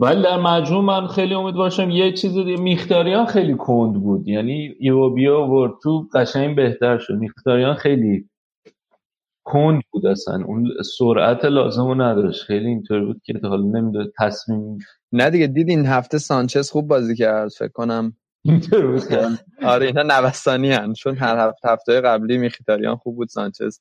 ولی 0.00 0.22
در 0.22 0.36
مجموع 0.36 0.84
من 0.84 1.06
خیلی 1.06 1.34
امید 1.34 1.54
باشم 1.54 1.90
یه 1.90 2.12
چیز 2.12 2.34
دیگه 2.34 2.56
میختاریان 2.56 3.26
خیلی 3.26 3.54
کند 3.54 3.94
بود. 3.94 4.28
یعنی 4.28 4.74
ایوبیا 4.78 5.46
ورد 5.46 5.72
تو 5.82 6.08
قشنگ 6.14 6.56
بهتر 6.56 6.98
شد. 6.98 7.14
میختاریان 7.14 7.74
خیلی 7.74 8.28
کند 9.44 9.82
بود 9.90 10.06
اصلا. 10.06 10.44
اون 10.46 10.68
سرعت 10.98 11.44
لازم 11.44 11.86
رو 11.86 11.94
نداشت. 11.94 12.42
خیلی 12.44 12.66
اینطور 12.66 13.04
بود 13.04 13.20
که 13.24 13.40
حالا 13.42 13.80
نمی‌داد 13.80 14.12
تصمیم 14.18 14.78
نه 15.12 15.30
دیگه 15.30 15.46
دید 15.46 15.68
این 15.68 15.86
هفته 15.86 16.18
سانچز 16.18 16.70
خوب 16.70 16.88
بازی 16.88 17.16
کرد؟ 17.16 17.48
فکر 17.48 17.72
کنم 17.72 18.12
اینطور 18.44 18.86
بود. 18.86 19.02
آره 19.62 19.86
اینا 19.86 20.02
نوستانی 20.02 20.72
هن. 20.72 20.92
چون 20.92 21.16
هر 21.16 21.48
هفته 21.48 21.68
هفته 21.68 22.00
قبلی 22.00 22.38
میخیتاریان 22.38 22.96
خوب 22.96 23.16
بود 23.16 23.28
سانچز. 23.28 23.80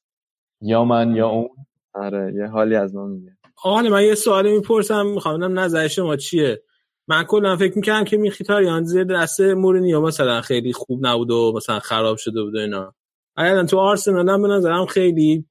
یا 0.62 0.86
من 0.86 1.16
یا 1.16 1.30
اون. 1.30 1.50
آره 1.94 2.34
یه 2.36 2.48
حالی 2.48 2.76
از 2.76 2.96
ما 2.96 3.06
میگه. 3.06 3.37
آقا 3.64 3.82
من 3.82 4.04
یه 4.04 4.16
سوالی 4.16 4.52
می‌پرسم 4.52 5.06
می‌خوام 5.06 5.60
نظر 5.60 5.88
شما 5.88 6.16
چیه؟ 6.16 6.64
من 7.08 7.24
کلا 7.24 7.58
فکر 7.58 7.76
می‌کنم 7.76 8.04
که 8.04 8.18
میخیتاریان 8.18 8.84
زیر 8.84 9.04
دست 9.04 9.42
مورینیو 9.42 10.02
مثلا 10.02 10.42
خیلی 10.42 10.74
خوب 10.74 11.08
نبود 11.08 11.32
و 11.32 11.54
مثلا 11.56 11.80
خراب 11.80 12.18
شده 12.18 12.44
بود 12.44 12.56
و 12.56 12.60
اینا. 12.60 12.96
اگر 13.36 13.66
تو 13.66 13.78
آرسنال 13.78 14.30
هم 14.30 14.42
به 14.42 14.48
نظرم 14.48 14.86
خیلی 14.86 15.46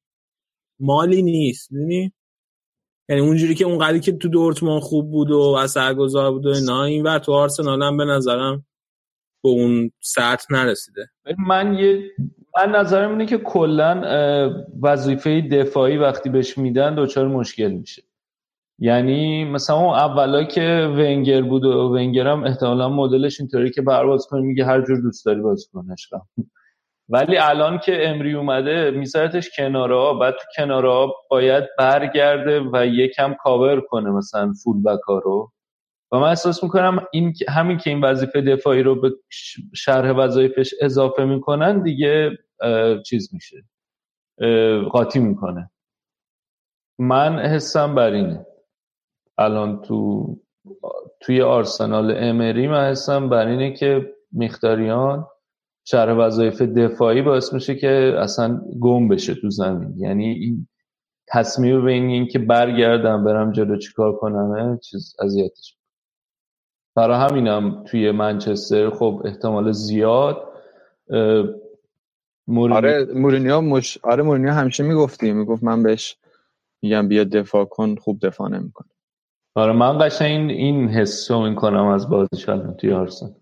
مالی 0.81 1.23
نیست 1.23 1.73
می‌دونی؟ 1.73 2.13
یعنی 3.09 3.23
اونجوری 3.23 3.55
که 3.55 3.65
اون 3.65 4.01
که 4.01 4.13
تو 4.13 4.29
دورتموند 4.29 4.83
خوب 4.83 5.11
بود 5.11 5.31
و 5.31 5.41
اثرگذار 5.41 6.33
بود 6.33 6.47
و 6.47 6.49
اینا 6.49 6.85
این 6.85 7.03
ور 7.03 7.19
تو 7.19 7.33
آرسنال 7.33 7.83
هم 7.83 7.97
به 7.97 8.05
نظرم 8.05 8.67
به 9.43 9.49
اون 9.49 9.91
سطح 10.01 10.47
نرسیده. 10.51 11.11
من 11.47 11.75
یه 11.75 12.11
من 12.57 12.71
نظرم 12.71 13.11
اینه 13.11 13.27
که 13.27 13.39
کلا 13.39 14.03
وظیفه 14.83 15.41
دفاعی 15.41 15.97
وقتی 15.97 16.31
بهش 16.31 16.59
میدن 16.59 16.95
دچار 16.95 17.29
مشکل 17.29 17.69
میشه. 17.69 18.03
یعنی 18.79 19.45
مثلا 19.45 19.77
اون 19.77 19.95
اولا 19.95 20.45
که 20.45 20.91
ونگر 20.97 21.43
بود 21.43 21.65
و 21.65 21.95
ونگر 21.95 22.27
هم 22.27 22.45
احتمالا 22.45 22.89
مدلش 22.89 23.41
اینطوری 23.41 23.71
که 23.71 23.83
برواز 23.83 24.27
کنی 24.27 24.43
میگه 24.43 24.65
هر 24.65 24.81
جور 24.81 25.01
دوست 25.01 25.27
داری 25.27 25.41
بازی 25.41 25.67
کنش 25.73 26.11
ولی 27.09 27.37
الان 27.37 27.79
که 27.79 28.09
امری 28.09 28.35
اومده 28.35 28.91
میذارتش 28.91 29.51
کناره 29.57 30.19
بعد 30.21 30.35
تو 30.35 30.45
کناره 30.57 31.13
باید 31.31 31.65
برگرده 31.79 32.61
و 32.73 32.87
یکم 32.87 33.35
کاور 33.35 33.81
کنه 33.81 34.11
مثلا 34.11 34.53
فول 34.65 34.83
بک 34.83 35.01
رو. 35.25 35.53
و 36.13 36.19
من 36.19 36.29
احساس 36.29 36.65
می‌کنم 36.65 37.07
این 37.13 37.35
همین 37.49 37.79
که 37.79 37.91
این 37.91 38.05
وظیفه 38.05 38.41
دفاعی 38.41 38.83
رو 38.83 39.01
به 39.01 39.11
شرح 39.75 40.11
وظایفش 40.11 40.75
اضافه 40.81 41.25
می‌کنن 41.25 41.83
دیگه 41.83 42.39
چیز 43.07 43.35
میشه. 43.35 43.57
قاطی 44.91 45.19
می‌کنه. 45.19 45.71
من 46.99 47.39
حسم 47.39 47.95
بر 47.95 48.11
اینه. 48.11 48.47
الان 49.39 49.83
تو 49.83 50.27
توی 51.21 51.43
آرسنال 51.43 52.15
امری 52.17 52.69
من 52.69 52.91
حسم 52.91 53.29
بر 53.29 53.47
اینه 53.47 53.73
که 53.73 54.15
میختاریان 54.33 55.27
شرح 55.85 56.13
وظایف 56.13 56.63
دفاعی 56.63 57.23
باعث 57.23 57.53
میشه 57.53 57.75
که 57.75 58.15
اصلا 58.19 58.61
گم 58.81 59.09
بشه 59.09 59.35
تو 59.35 59.51
زمین. 59.51 59.99
یعنی 59.99 60.25
این 60.27 60.69
تصمیم 61.29 61.85
به 61.85 61.93
این 61.93 62.27
که 62.27 62.39
برگردم 62.39 63.25
برم 63.25 63.53
جلو 63.53 63.79
چیکار 63.79 64.17
کنم 64.17 64.79
چیز 64.83 65.17
اذیتش 65.21 65.77
برای 66.95 67.17
همینم 67.17 67.85
توی 67.85 68.11
منچستر 68.11 68.91
خب 68.91 69.23
احتمال 69.25 69.73
زیاد 69.73 70.53
مورینیو. 72.49 72.77
آره 72.77 73.05
مورینیو 73.15 73.61
مش... 73.61 73.99
آره 74.03 74.23
مورینیو 74.23 74.51
همیشه 74.51 74.83
می‌گفتی 74.85 75.33
می‌گفت 75.33 75.65
من 75.65 75.83
بهش 75.83 76.17
میگم 76.83 77.09
بیا 77.09 77.25
دفاع 77.25 77.65
کن 77.65 77.95
خوب 77.95 78.27
دفاع 78.27 78.49
نمی‌کنه. 78.49 78.89
آره 79.55 79.73
من 79.73 79.99
قشنگ 79.99 80.31
این 80.31 80.51
این 80.51 80.89
حسو 80.89 81.43
می‌کنم 81.43 81.87
از 81.87 82.11
بازیش 82.11 82.49
الان 82.49 82.75
توی 82.75 82.93
آرسنال. 82.93 83.35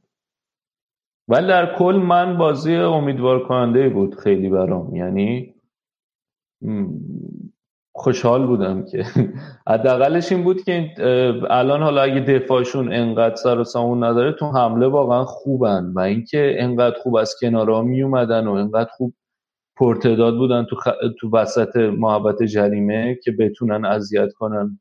ولی 1.29 1.47
در 1.47 1.77
کل 1.79 1.97
من 1.97 2.39
بازی 2.39 2.75
امیدوار 2.75 3.49
کننده 3.49 3.89
بود 3.89 4.15
خیلی 4.15 4.49
برام. 4.49 4.97
یعنی 4.97 5.55
خوشحال 7.97 8.47
بودم 8.47 8.85
که 8.85 9.05
حداقلش 9.69 10.33
این 10.33 10.45
بود 10.45 10.63
که 10.63 10.91
الان 11.51 11.83
حالا 11.83 12.03
اگه 12.03 12.21
دفاعشون 12.21 12.93
انقدر 12.93 13.37
سر 13.37 13.59
و 13.59 13.65
سامون 13.65 14.05
نداره 14.05 14.33
تو 14.33 14.47
حمله 14.47 14.87
واقعا 14.87 15.25
خوبن 15.25 15.93
و 15.95 15.99
اینکه 15.99 16.57
انقدر 16.59 16.97
خوب 17.03 17.17
از 17.17 17.35
کنارها 17.41 17.83
می 17.83 18.03
اومدن 18.03 18.47
و 18.47 18.53
انقدر 18.53 18.91
خوب 18.91 19.15
پرتداد 19.77 20.37
بودن 20.37 20.65
تو, 20.65 20.77
خ... 20.77 20.89
تو 21.21 21.31
وسط 21.33 21.77
محبت 21.77 22.43
جریمه 22.43 23.19
که 23.25 23.33
بتونن 23.33 23.85
اذیت 23.85 24.33
کنن. 24.33 24.81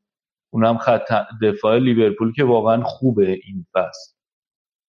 اونم 0.52 0.78
خط 0.78 1.12
دفاع 1.42 1.78
لیورپول 1.78 2.32
که 2.32 2.44
واقعا 2.44 2.82
خوبه 2.82 3.30
این 3.30 3.66
فصل. 3.74 4.14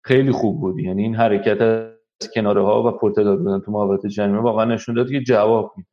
خیلی 0.06 0.32
خوب 0.32 0.60
بود. 0.60 0.80
یعنی 0.80 1.04
این 1.04 1.16
حرکت 1.16 1.62
از 1.62 2.30
کناره 2.36 2.62
ها 2.62 2.84
و 2.84 2.92
پرتداد 2.92 3.38
بودن 3.38 3.60
تو 3.60 3.72
محوطه 3.72 4.10
جریمه 4.10 4.40
واقعا 4.40 4.66
نشون 4.66 4.96
داد 4.96 5.10
که 5.10 5.22
جواب 5.22 5.74
میده. 5.78 5.90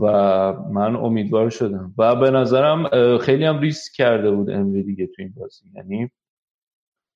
و 0.00 0.06
من 0.52 0.96
امیدوار 0.96 1.50
شدم. 1.50 1.94
و 1.98 2.16
به 2.16 2.30
نظرم 2.30 3.18
خیلی 3.18 3.44
هم 3.44 3.58
ریسک 3.58 3.92
کرده 3.92 4.30
بود 4.30 4.50
امری 4.50 4.82
دیگه 4.82 5.06
تو 5.06 5.22
این 5.22 5.34
بازی. 5.36 5.64
یعنی 5.74 6.10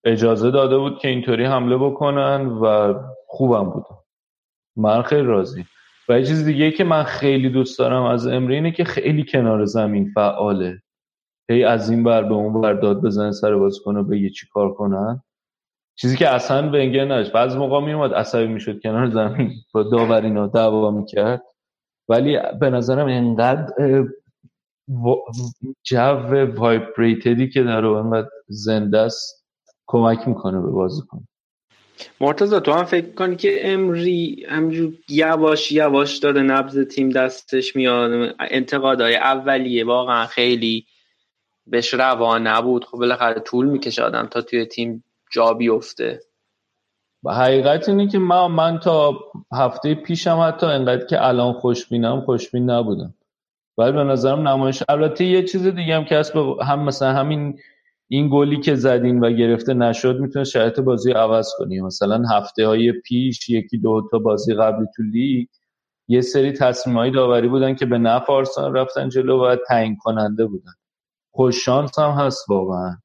اجازه 0.04 0.50
داده 0.50 0.78
بود 0.78 0.98
که 0.98 1.08
اینطوری 1.08 1.44
حمله 1.44 1.76
بکنن 1.76 2.46
و 2.46 2.94
خوبم 3.26 3.70
بود. 3.70 3.84
من 4.76 5.02
خیلی 5.02 5.22
راضی. 5.22 5.64
و 6.08 6.18
یه 6.18 6.26
چیز 6.26 6.44
دیگه 6.44 6.70
که 6.70 6.84
من 6.84 7.02
خیلی 7.02 7.48
دوست 7.48 7.78
دارم 7.78 8.02
از 8.02 8.26
امری 8.26 8.54
اینه 8.54 8.70
که 8.70 8.84
خیلی 8.84 9.24
کنار 9.24 9.64
زمین 9.64 10.10
فعاله. 10.14 10.82
هی 11.50 11.64
از 11.64 11.90
این 11.90 12.02
بر 12.02 12.22
به 12.22 12.34
اون 12.34 12.60
بر 12.60 12.72
داد 12.72 13.02
بزنه 13.02 13.32
سر 13.32 13.56
باز 13.56 13.78
کنه 13.84 14.02
بگه 14.02 14.30
چی 14.30 14.46
کار 14.52 14.72
کنن. 14.72 15.22
چیزی 15.94 16.16
که 16.16 16.28
اصلا 16.28 16.68
ونگر 16.68 17.04
نداشت. 17.04 17.32
بعض 17.32 17.56
موقع 17.56 17.80
میومد 17.80 18.14
عصبی 18.14 18.46
می‌شد 18.46 18.82
کنار 18.82 19.10
زمین. 19.10 19.52
با 19.74 19.82
داورینا 19.82 20.46
دعوا 20.46 20.90
می‌کرد. 20.90 21.42
ولی 22.08 22.38
به 22.60 22.70
نظرم 22.70 23.06
انقدر 23.06 23.72
جو 25.84 26.44
وایبریتدی 26.56 27.48
که 27.48 27.62
داره 27.62 27.88
انقدر 27.88 28.28
زنده 28.48 28.98
است 28.98 29.46
کمک 29.86 30.28
می‌کنه 30.28 30.60
به 30.60 30.70
بازیکن 30.70 31.24
مرتضی 32.20 32.60
تو 32.60 32.72
هم 32.72 32.84
فکر 32.84 33.14
کنی 33.14 33.36
که 33.36 33.72
امری 33.72 34.46
همجور 34.48 34.92
یواش 35.08 35.72
یواش 35.72 36.18
داره 36.18 36.42
نبز 36.42 36.78
تیم 36.78 37.08
دستش 37.08 37.76
میاد؟ 37.76 38.34
انتقادهای 38.40 39.16
اولیه 39.16 39.84
واقعا 39.84 40.26
خیلی 40.26 40.86
بهش 41.66 41.94
روا 41.94 42.38
نبود. 42.38 42.84
خب 42.84 42.98
بالاخره 42.98 43.40
طول 43.40 43.66
می‌کشه 43.66 44.02
آدم 44.02 44.26
تا 44.26 44.40
توی 44.42 44.66
تیم 44.66 45.04
جا 45.32 45.54
بیفته. 45.54 46.20
و 47.24 47.34
حقیقت 47.34 47.88
اینه 47.88 48.08
که 48.08 48.18
من, 48.18 48.46
من 48.46 48.78
تا 48.78 49.18
هفته 49.52 49.94
پیشم 49.94 50.44
حتی 50.46 50.66
انقدر 50.66 51.06
که 51.06 51.26
الان 51.26 51.52
خوشبینم 51.52 52.20
خوشبین 52.20 52.70
نبودم. 52.70 53.14
ولی 53.78 53.92
به 53.92 54.04
نظرم 54.04 54.48
نمایش 54.48 54.82
البته 54.88 55.24
یه 55.24 55.42
چیز 55.42 55.66
دیگه 55.66 55.96
هم 55.96 56.04
که 56.04 56.22
هم 56.62 56.84
مثلا 56.84 57.12
همین 57.12 57.58
این 58.08 58.28
گلی 58.32 58.60
که 58.60 58.74
زدین 58.74 59.20
و 59.20 59.30
گرفته 59.30 59.74
نشد 59.74 60.20
می‌تونه 60.20 60.44
شرایط 60.44 60.80
بازی 60.80 61.12
عوض 61.12 61.48
کنی. 61.58 61.80
مثلا 61.80 62.22
هفته 62.30 62.66
های 62.66 62.92
پیش 62.92 63.48
یکی 63.48 63.78
دو 63.78 64.08
تا 64.10 64.18
بازی 64.18 64.54
قبلی 64.54 64.86
تو 64.96 65.02
لیگ 65.02 65.48
یه 66.08 66.20
سری 66.20 66.52
تصمیم 66.52 67.10
داوری 67.10 67.48
بودن 67.48 67.74
که 67.74 67.86
به 67.86 67.98
نفع 67.98 68.42
رفتن 68.58 69.08
جلو 69.08 69.44
و 69.44 69.56
تعیین 69.68 69.96
کننده 69.96 70.46
بودن. 70.46 70.72
خوش 71.30 71.64
شانس 71.64 71.98
هم 71.98 72.10
هست 72.10 72.50
واقعا. 72.50 72.96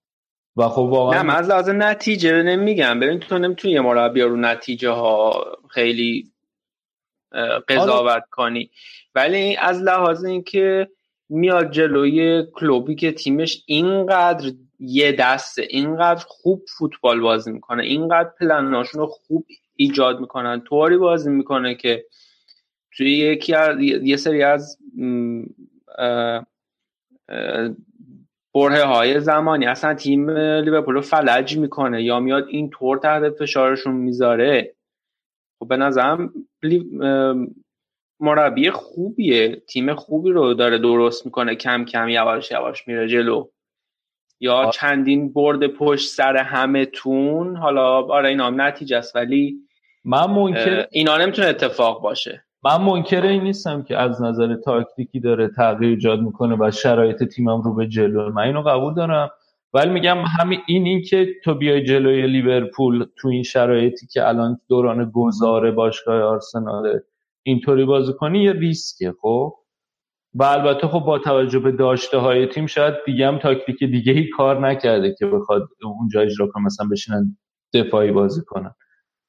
و 0.57 0.69
خب 0.69 0.79
واقعا 0.79 1.21
نه 1.21 1.27
من 1.27 1.35
از 1.35 1.49
لحاظ 1.49 1.69
نتیجه 1.69 2.43
نمیگم 2.43 2.99
ببین 2.99 3.19
تو 3.19 3.37
نمی‌تونی 3.37 3.73
یه 3.73 3.81
مربی 3.81 4.21
رو 4.21 4.35
نتیجه 4.35 4.89
ها 4.89 5.43
خیلی 5.69 6.31
قضاوت. 7.67 8.23
کنی 8.31 8.69
ولی 9.15 9.55
از 9.55 9.81
لحاظ 9.81 10.25
اینکه 10.25 10.87
میاد 11.29 11.71
جلوی 11.71 12.43
کلوبی 12.53 12.95
که 12.95 13.11
تیمش 13.11 13.63
اینقدر 13.65 14.51
یه 14.79 15.11
دسته 15.11 15.67
اینقدر 15.69 16.25
خوب 16.27 16.63
فوتبال 16.77 17.19
بازی 17.19 17.51
می‌کنه 17.51 17.83
اینقدر 17.83 18.29
پلناشون 18.39 19.01
رو 19.01 19.07
خوب 19.07 19.45
ایجاد 19.75 20.19
می‌کنن 20.19 20.61
طوری 20.61 20.97
بازی 20.97 21.29
می‌کنه 21.29 21.75
که 21.75 22.05
توی 22.97 23.17
یکی 23.17 23.53
از 23.53 23.79
یه 23.81 24.17
سری 24.17 24.43
از 24.43 24.77
بره 28.57 28.83
های 28.83 29.19
زمانی. 29.19 29.65
اصلا 29.65 29.93
تیم 29.93 30.29
لیورپول 30.29 31.01
فلج 31.01 31.57
می‌کنه. 31.57 32.03
یا 32.03 32.19
میاد 32.19 32.47
این 32.47 32.69
طور 32.69 32.97
تحت 32.97 33.29
فشارشون 33.29 33.95
می‌ذاره. 33.95 34.75
خب 35.59 35.67
به 35.67 35.77
نظرم 35.77 36.33
مربی 38.19 38.69
خوبیه. 38.69 39.55
تیم 39.55 39.95
خوبی 39.95 40.31
رو 40.31 40.53
داره 40.53 40.77
درست 40.77 41.25
می‌کنه. 41.25 41.55
کم 41.55 41.85
کم 41.85 42.09
یواش 42.09 42.51
یواش 42.51 42.87
میره 42.87 43.07
جلو. 43.07 43.47
یا 44.39 44.71
چندین 44.73 45.33
برد 45.33 45.67
پشت 45.67 46.09
سر 46.09 46.37
همه 46.37 46.85
تون. 46.85 47.55
حالا 47.55 48.01
آره 48.01 48.29
اینا 48.29 48.47
هم 48.47 48.61
نتیجه 48.61 48.97
است 48.97 49.15
ولی 49.15 49.57
من 50.05 50.25
ممکن 50.25 50.83
اینا 50.91 51.17
نمی‌تونه 51.17 51.47
اتفاق 51.47 52.01
باشه. 52.01 52.46
من 52.67 52.81
منکر 52.81 53.25
این 53.25 53.43
نیستم 53.43 53.83
که 53.83 53.97
از 53.97 54.21
نظر 54.21 54.55
تاکتیکی 54.55 55.19
داره 55.19 55.47
تغییر 55.47 55.89
ایجاد 55.89 56.21
می‌کنه 56.21 56.57
و 56.59 56.71
شرایط 56.71 57.23
تیمم 57.23 57.61
رو 57.61 57.75
به 57.75 57.87
جلو. 57.87 58.31
من 58.31 58.41
اینو 58.41 58.61
قبول 58.61 58.93
دارم. 58.93 59.29
ولی 59.73 59.89
میگم 59.89 60.17
همین 60.39 60.59
این 60.67 60.85
این 60.85 61.01
که 61.01 61.27
تو 61.43 61.55
بیای 61.55 61.83
جلوی 61.83 62.27
لیورپول 62.27 63.05
تو 63.17 63.27
این 63.27 63.43
شرایطی 63.43 64.07
که 64.07 64.27
الان 64.27 64.59
دوران 64.69 65.11
گذاره 65.13 65.71
باشگاه 65.71 66.21
آرسنال 66.21 66.99
اینطوری 67.43 67.85
بازی 67.85 68.13
کنی 68.13 68.43
یه 68.43 68.51
ریسکه 68.51 69.13
خب؟ 69.21 69.53
و 70.33 70.43
البته 70.43 70.87
خب 70.87 70.99
با 70.99 71.19
توجه 71.19 71.59
به 71.59 71.71
داشته 71.71 72.17
های 72.17 72.47
تیم 72.47 72.65
شاید 72.65 72.93
دیگه 73.05 73.27
هم 73.27 73.37
تاکتیک 73.37 73.83
دیگه 73.83 74.13
ای 74.13 74.29
کار 74.29 74.67
نکرده 74.67 75.15
که 75.19 75.25
بخواد 75.25 75.69
اونجا 75.83 76.21
اجرا 76.21 76.47
کنه 76.47 76.63
مثلا 76.65 76.87
بشینن 76.91 77.37
دفاعی 77.73 78.11
بازی 78.11 78.41
کنن. 78.47 78.75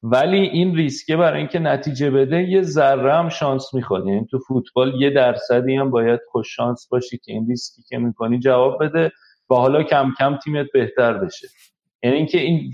ولی 0.02 0.38
این 0.38 0.76
ریسکه 0.76 1.16
برای 1.16 1.38
اینکه 1.38 1.58
نتیجه 1.58 2.10
بده 2.10 2.42
یه 2.42 2.62
ذره 2.62 3.14
هم 3.14 3.28
شانس 3.28 3.74
می‌خواد. 3.74 4.06
یعنی 4.06 4.26
تو 4.30 4.38
فوتبال 4.38 5.02
یه 5.02 5.10
درصدی 5.10 5.74
هم 5.76 5.90
باید 5.90 6.20
خوش 6.30 6.56
شانس 6.56 6.88
باشی 6.90 7.18
که 7.18 7.32
این 7.32 7.46
ریسکی 7.48 7.82
که 7.88 7.98
می‌کنی 7.98 8.38
جواب 8.38 8.84
بده 8.84 9.12
و 9.50 9.54
حالا 9.54 9.82
کم 9.82 10.12
کم 10.18 10.36
تیمت 10.44 10.66
بهتر 10.74 11.12
بشه. 11.12 11.48
یعنی 12.02 12.16
اینکه 12.16 12.38
این 12.40 12.72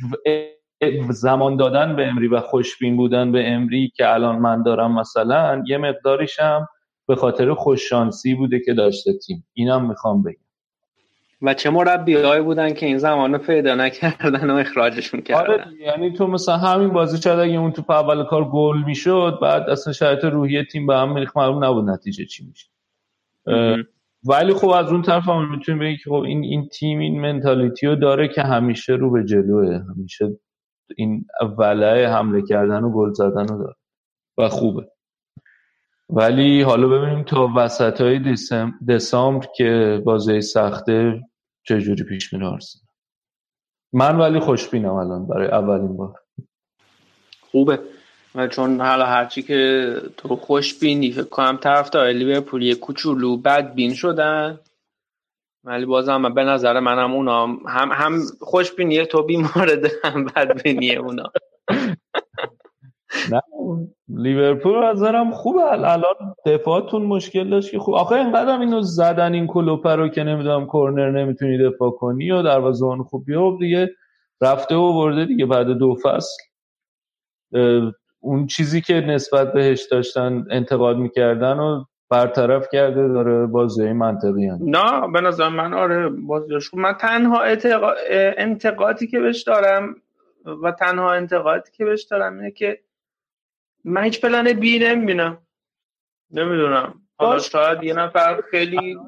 زمان 1.11 1.57
دادن 1.57 1.97
به 1.97 2.07
امری 2.07 2.29
و 2.29 2.41
خوشبین 2.41 2.97
بودن 2.97 3.33
به 3.33 3.49
امری 3.49 3.93
که 3.97 4.13
الان 4.15 4.39
من 4.39 4.63
دارم 4.63 4.99
مثلا 4.99 5.65
یه 5.67 5.79
مقداریشم 5.79 6.69
به 7.09 7.17
خاطر 7.17 7.55
خوش 7.55 7.89
شانسی 7.89 8.35
بوده 8.35 8.61
که 8.61 8.75
داشته 8.75 9.13
تیم. 9.27 9.47
اینم 9.55 9.89
می‌خوام 9.89 10.23
بگم. 10.23 10.44
و 11.43 11.55
چه 11.55 11.71
مربیهایی 11.71 12.43
بودن 12.43 12.75
که 12.75 12.87
این 12.87 12.99
زمان 12.99 13.39
پیدا 13.39 13.75
نکردن 13.75 14.51
و 14.51 14.55
اخراجشون 14.55 15.21
کردن. 15.21 15.41
آره 15.41 15.65
یعنی 15.81 16.13
تو 16.13 16.27
مثلا 16.27 16.57
همین 16.57 16.89
بازی 16.89 17.23
شاید 17.23 17.39
اگه 17.39 17.59
اون 17.59 17.73
تو 17.73 17.93
اول 17.93 18.25
کار 18.25 18.45
گل 18.45 18.83
می‌شد 18.87 19.39
بعد 19.43 19.71
اصلا 19.71 19.93
شرایط 19.93 20.25
روحی 20.25 20.65
تیم 20.65 20.87
به 20.87 20.97
هم 20.97 21.13
میریخت 21.13 21.37
معلوم 21.37 21.65
نبود 21.65 21.91
نتیجه 21.91 22.25
چی 22.25 22.47
میشه. 22.47 22.69
ولی 24.25 24.55
خب 24.55 24.69
از 24.69 24.93
اون 24.93 25.03
طرف 25.03 25.29
هم 25.29 25.51
می‌تونیم 25.51 25.81
بگیم 25.81 25.97
که 26.05 26.11
خب 26.11 26.23
این 26.23 26.45
این 26.45 26.69
تیم 26.69 26.99
این 26.99 27.21
منتالیتی 27.21 27.87
رو 27.87 27.97
داره 27.97 28.29
که 28.29 28.43
همیشه 28.43 28.93
رو 28.93 29.11
به 29.11 29.25
جلوه 29.25 29.81
همیشه 29.97 30.39
این 30.97 31.27
ولع 31.59 32.07
حمله 32.07 32.43
کردن 32.43 32.85
و 32.85 32.93
گل 32.93 33.13
زدن 33.13 33.47
رو 33.49 33.59
داره 33.59 33.75
و 34.39 34.49
خوبه. 34.49 34.87
ولی 36.11 36.63
حالا 36.63 36.89
ببینیم 36.89 37.25
تا 37.25 37.53
وسط 37.57 38.01
های 38.01 38.21
دسامبر 38.89 39.47
که 39.57 40.03
بازی 40.05 40.41
سخته 40.41 41.21
چجوری 41.63 42.05
پیش 42.05 42.33
میره 42.33 42.47
آرسنال. 42.47 42.85
من 43.93 44.17
ولی 44.17 44.41
خوشبینم 44.41 44.95
الان 44.95 45.27
برای 45.27 45.49
اولین 45.49 45.97
بار. 45.97 46.15
خوبه. 47.41 47.79
و 48.35 48.49
چون 48.49 48.81
حالا 48.81 49.07
هرچی 49.07 49.43
که 49.43 49.93
تو 50.17 50.37
خوشبینی 50.37 51.13
فکر 51.13 51.25
کنم 51.25 51.57
طرفدار 51.57 52.09
لیورپول 52.09 52.63
یه 52.63 52.75
کوچولو 52.75 53.37
بد 53.37 53.75
بین 53.75 53.95
شدن. 53.95 54.61
ولی 55.65 55.87
بازم 55.87 56.35
به 56.35 56.45
نظر 56.45 56.81
منم 56.81 57.13
اونا 57.13 57.47
هم 57.47 57.93
هم 57.93 58.23
خوشبینی 58.41 59.07
تو 59.07 59.23
بیمارده 59.23 59.91
هم 60.05 60.25
بدبینی 60.25 60.97
اونا. 60.97 61.33
نه 63.31 63.41
لیورپول 64.09 64.85
نظرم 64.85 65.31
خوبه. 65.31 65.73
الان 65.73 66.35
دفاعتون 66.47 67.03
مشکل 67.03 67.51
داشت 67.51 67.71
که 67.71 67.79
خوب 67.79 67.95
آخه 67.95 68.15
اینقدر 68.15 68.61
اینو 68.61 68.81
زدن 68.81 69.35
این 69.35 69.47
کلوپر 69.47 69.97
رو 69.97 70.09
که 70.09 70.25
نمی‌دونم 70.25 70.67
کورنر 70.67 71.11
نمی‌تونی 71.11 71.59
دفاع 71.59 71.91
کنی 71.91 72.31
و 72.31 72.43
دروازه‌بان 72.43 73.03
خوب 73.03 73.25
بیو 73.27 73.57
دیگه 73.59 73.91
رفته 74.41 74.75
و 74.75 74.93
برده 74.93 75.25
دیگه 75.25 75.47
بعد 75.47 75.67
دو 75.67 75.97
فصل. 76.03 76.43
اون 78.21 78.47
چیزی 78.47 78.81
که 78.81 78.95
نسبت 78.95 79.53
بهش 79.53 79.87
داشتن 79.91 80.45
انتقاد 80.51 80.97
می‌کردن 80.97 81.59
و 81.59 81.85
برطرف 82.11 82.69
کرده 82.73 83.09
داره 83.09 83.47
بازی 83.47 83.93
منطقی 83.93 84.47
هم. 84.47 84.59
نه 84.63 85.13
به 85.13 85.21
نظر 85.21 85.49
من 85.49 85.75
آره 85.75 86.09
بازیش 86.09 86.75
من 86.75 86.93
تنها 86.93 87.43
انتقادی 88.37 89.07
که 89.07 89.21
بهش 89.21 89.43
دارم 89.43 89.95
و 90.63 90.73
تنها 90.73 91.13
انتقادی 91.13 91.71
که 91.73 91.85
بهش 91.85 92.03
دارم 92.03 92.39
اینه 92.39 92.51
که 92.51 92.79
من 93.85 94.05
هیچ 94.05 94.21
پلن 94.21 94.53
بی 94.53 94.79
نمی‌بینم. 94.79 95.39
نمی‌دونم. 96.31 96.95
حالا 97.19 97.39
شاید 97.39 97.83
یه 97.83 97.95
نفر 97.95 98.41
خیلی 98.51 98.99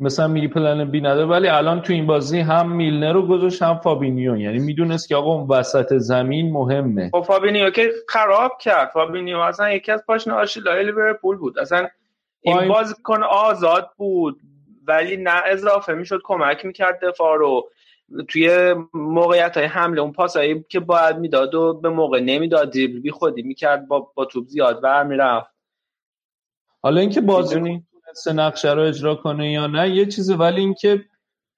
مثلا 0.00 0.28
میگی 0.28 0.48
پلن 0.48 0.90
بی 0.90 1.00
نداره 1.00 1.26
ولی 1.26 1.48
الان 1.48 1.82
تو 1.82 1.92
این 1.92 2.06
بازی 2.06 2.40
هم 2.40 2.72
میلنر 2.72 3.12
رو 3.12 3.26
گذاشت 3.26 3.62
هم 3.62 3.78
فابینیو 3.78 4.36
یعنی 4.36 4.58
می‌دونست 4.58 5.08
که 5.08 5.16
آقا 5.16 5.34
اون 5.34 5.48
وسط 5.48 5.94
زمین 5.96 6.52
مهمه. 6.52 7.10
خب 7.14 7.20
فابینیو 7.20 7.70
که 7.70 7.92
خراب 8.08 8.52
کرد. 8.60 8.88
فابینیو 8.88 9.38
اصلا 9.38 9.72
یکی 9.72 9.92
از 9.92 10.04
پاشنه 10.06 10.34
آشیلای 10.34 10.84
لیورپول 10.84 11.36
بود. 11.36 11.58
اصلا 11.58 11.88
این 12.40 12.68
بازیکن 12.68 13.22
آزاد 13.22 13.90
بود 13.96 14.40
ولی 14.86 15.16
نه 15.16 15.42
اضافه. 15.46 15.94
می‌شد 15.94 16.20
کمک 16.24 16.66
می‌کرد 16.66 17.04
دفاع 17.04 17.38
رو. 17.38 17.70
توی 18.28 18.74
موقعیت 18.94 19.56
های 19.56 19.66
حمله 19.66 20.00
اون 20.00 20.12
پاسایی 20.12 20.64
که 20.68 20.80
باید 20.80 21.16
می‌داد 21.16 21.54
و 21.54 21.74
به 21.74 21.88
موقع 21.88 22.20
نمی‌داد 22.20 22.72
دریبل 22.72 23.00
بی 23.00 23.10
خودی 23.10 23.42
می‌کرد 23.42 23.88
با, 23.88 24.12
با 24.14 24.24
توپ 24.24 24.46
زیاد 24.46 24.80
ور 24.84 25.04
می‌رفت. 25.04 25.50
حالا 26.82 27.00
اینکه 27.00 27.20
بازی 27.20 27.82
تونسته 28.06 28.32
نقشه 28.32 28.72
رو 28.72 28.82
اجرا 28.82 29.14
کنه 29.14 29.52
یا 29.52 29.66
نه 29.66 29.90
یه 29.90 30.06
چیزه 30.06 30.34
ولی 30.36 30.60
اینکه 30.60 31.04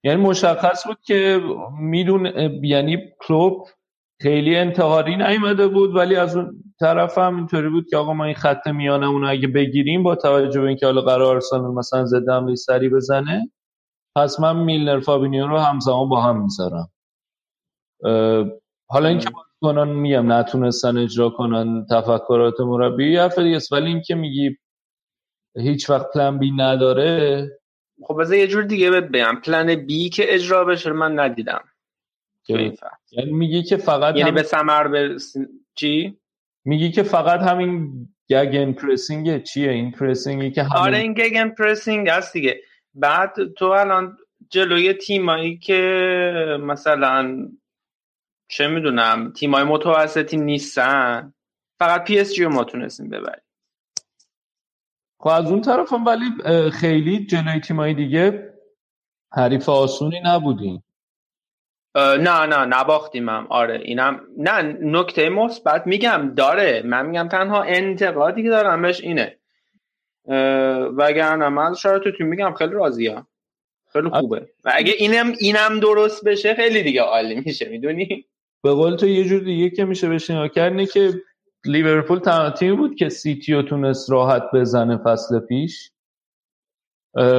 یعنی 0.04 0.22
مشخص 0.22 0.86
بود 0.86 0.98
که 1.02 1.40
میدون 1.80 2.26
یعنی 2.62 2.98
کلوب 3.20 3.68
خیلی 4.22 4.56
انتحاری 4.56 5.16
نیومده 5.16 5.68
بود 5.68 5.96
ولی 5.96 6.16
از 6.16 6.36
اون 6.36 6.64
طرف 6.80 7.18
هم 7.18 7.36
اینطوری 7.36 7.68
بود 7.68 7.86
که 7.90 7.96
آقا 7.96 8.12
ما 8.12 8.24
این 8.24 8.34
خط 8.34 8.66
میانمون 8.66 9.24
اگه 9.24 9.48
بگیریم 9.48 10.02
با 10.02 10.14
توجه 10.14 10.60
به 10.60 10.68
اینکه 10.68 10.86
حالا 10.86 11.00
قرار 11.00 11.36
مثلا 11.76 12.06
حمله 12.28 12.54
سری 12.54 12.88
بزنه 12.88 13.50
پس 14.16 14.40
من 14.40 14.56
میلنر 14.56 15.00
فابینیو 15.00 15.46
رو 15.46 15.58
همزمان 15.58 16.08
با 16.08 16.22
هم 16.22 16.42
می‌ذارم. 16.42 16.90
حالا 18.90 19.08
اینکه 19.08 19.30
بازیکنان 19.30 19.88
میگم 19.88 20.32
نتونستن 20.32 20.98
اجرا 20.98 21.30
کنن 21.30 21.86
تفکرات 21.90 22.60
مربی 22.60 23.16
حرف 23.16 23.38
دیگه 23.38 23.58
ولی 23.72 23.86
اینکه 23.86 24.14
میگی 24.14 24.56
هیچ 25.56 25.90
وقت 25.90 26.06
پلن 26.14 26.38
بی 26.38 26.50
نداره. 26.50 27.48
خب 28.02 28.20
بذار 28.20 28.36
یه 28.36 28.46
جور 28.46 28.62
دیگه 28.62 28.90
بهت 28.90 29.04
بگم. 29.04 29.40
plan 29.44 29.74
B 29.74 30.08
که 30.08 30.34
اجرا 30.34 30.64
بشه 30.64 30.92
من 30.92 31.20
ندیدم. 31.20 31.64
یعنی 32.48 33.32
میگی 33.32 33.62
که 33.62 33.76
فقط 33.76 34.16
یعنی 34.16 34.32
به 34.32 34.42
ثمر 34.42 34.88
برس... 34.88 35.36
چی؟ 35.74 36.18
میگی 36.64 36.90
که 36.90 37.02
فقط 37.02 37.40
همین 37.40 38.08
gegenpressing 38.30 39.42
چیه؟ 39.42 39.70
این 39.70 39.92
pressing 39.92 40.44
ی 40.44 40.50
که 40.50 40.62
همین... 40.62 40.76
آره 40.76 40.98
این 40.98 41.12
gegenpressing 41.12 42.08
هست 42.08 42.32
دیگه. 42.32 42.60
بعد 42.98 43.52
تو 43.52 43.64
الان 43.64 44.18
جلوی 44.50 44.92
تیمایی 44.92 45.58
که 45.58 46.58
مثلا 46.60 47.48
چه 48.48 48.68
می‌دونم 48.68 49.32
تیمای 49.32 49.64
متوسطی 49.64 50.36
نیستن 50.36 51.34
فقط 51.78 52.04
پی 52.04 52.18
اس 52.18 52.34
جی 52.34 52.44
رو 52.44 52.50
ما 52.50 52.64
تونستیم 52.64 53.08
ببریم. 53.08 53.42
خب 55.20 55.28
از 55.28 55.50
اون 55.50 55.60
طرف 55.60 55.92
هم 55.92 56.06
ولی 56.06 56.24
خیلی 56.70 57.26
جلوی 57.26 57.60
تیمایی 57.60 57.94
دیگه 57.94 58.54
حریف 59.32 59.68
آسونی 59.68 60.20
نبودیم. 60.24 60.84
نه 61.96 62.46
نه 62.46 62.64
نباختیم 62.64 63.28
هم. 63.28 63.46
آره 63.50 63.80
اینم 63.84 64.20
نه 64.36 64.62
نکته 64.80 65.28
مثبت 65.28 65.86
میگم 65.86 66.32
داره. 66.36 66.82
من 66.84 67.06
میگم 67.06 67.28
تنها 67.28 67.62
انتقادی 67.62 68.42
که 68.42 68.48
دارم 68.48 68.82
بهش 68.82 69.00
اینه. 69.00 69.37
وگرنه 70.96 71.48
من 71.48 71.74
تو 71.74 72.24
میگم 72.24 72.54
خیلی 72.54 72.72
راضیم 72.72 73.26
خیلی 73.92 74.08
خوبه. 74.08 74.48
و 74.64 74.72
اگه 74.74 74.92
اینم 74.98 75.32
اینم 75.40 75.80
درست 75.80 76.24
بشه 76.24 76.54
خیلی 76.54 76.82
دیگه 76.82 77.02
عالی 77.02 77.42
میشه 77.46 77.68
می‌دونی؟ 77.68 78.24
به 78.62 78.70
قول 78.70 78.96
تو 78.96 79.06
یه 79.06 79.24
جور 79.24 79.42
دیگه 79.42 79.70
که 79.70 79.84
میشه 79.84 80.08
بهش 80.08 80.30
نگاه 80.30 80.48
کرد 80.48 80.90
که 80.90 81.12
لیورپول 81.64 82.18
تنها 82.18 82.50
تیمی 82.50 82.76
بود 82.76 82.94
که 82.94 83.08
سیتی 83.08 83.62
تونست 83.62 84.10
راحت 84.10 84.42
بزنه 84.54 84.96
فصل 84.96 85.38
پیش. 85.38 85.90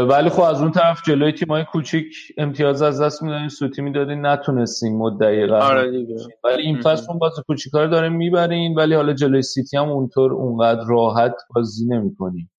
ولی 0.09 0.29
خب 0.29 0.41
از 0.41 0.61
اون 0.61 0.71
طرف 0.71 1.01
جلوی 1.05 1.31
تیمای 1.31 1.65
کوچیک 1.71 2.15
امتیاز 2.37 2.81
از 2.81 3.01
دست 3.01 3.23
می‌دادین 3.23 3.49
سوتی 3.49 3.81
می‌دادین 3.81 4.25
نتونستیم 4.25 4.97
مدعی 4.97 5.45
قرار 5.47 5.61
آره 5.61 6.05
ولی 6.43 6.61
این 6.61 6.81
فصل 6.81 7.05
اون 7.09 7.19
بازی 7.19 7.41
کوچیکا 7.47 7.83
رو 7.83 7.89
داره 7.89 8.09
می‌برین 8.09 8.75
ولی 8.75 8.95
حالا 8.95 9.13
جلوی 9.13 9.41
سیتی 9.41 9.77
هم 9.77 9.89
اونطور 9.89 10.33
اونقدر 10.33 10.83
راحت 10.87 11.35
بازی 11.55 11.87
نمی‌کنیم. 11.87 12.51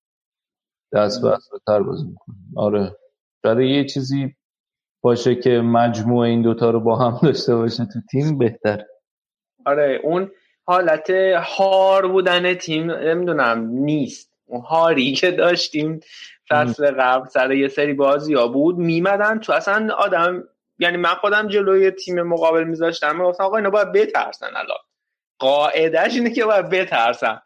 دست 0.93 1.21
به 1.21 1.37
تر 1.67 1.79
بازی 1.83 2.05
می‌کنیم 2.05 2.53
آره. 2.55 2.95
شاید 3.43 3.59
یه 3.59 3.85
چیزی 3.85 4.35
باشه 5.01 5.35
که 5.35 5.49
مجموع 5.49 6.25
این 6.25 6.41
دوتا 6.41 6.69
رو 6.69 6.79
با 6.79 6.95
هم 6.95 7.19
داشته 7.27 7.55
باشه 7.55 7.85
تو 7.85 7.99
تیم 8.11 8.37
بهتر. 8.37 8.83
آره 9.65 9.99
اون 10.03 10.31
حالت 10.65 11.09
هار 11.35 12.07
بودن 12.07 12.53
تیم 12.53 12.91
نمی‌دونم 12.91 13.67
نیست. 13.71 14.31
اون 14.45 14.61
هاری 14.61 15.13
که 15.13 15.31
داشتیم 15.31 15.99
فصل 16.49 16.91
قبل 16.91 17.27
سر 17.27 17.51
یه 17.51 17.67
سری 17.67 17.93
بازی 17.93 18.33
ها 18.33 18.47
بود 18.47 18.77
میمدن 18.77 19.39
تو 19.39 19.53
اصلا 19.53 19.93
آدم 19.93 20.43
یعنی 20.79 20.97
من 20.97 21.15
خودم 21.15 21.47
جلوی 21.47 21.91
تیم 21.91 22.21
مقابل 22.21 22.63
میذاشتم 22.63 23.15
می‌گفتم 23.17 23.43
آقا 23.43 23.57
اینا 23.57 23.69
باید 23.69 23.91
بترسن 23.91 24.45
الان. 24.55 24.77
قاعدش 25.39 26.15
اینه 26.15 26.29
که 26.29 26.45
باید 26.45 26.69
بترسن. 26.69 27.41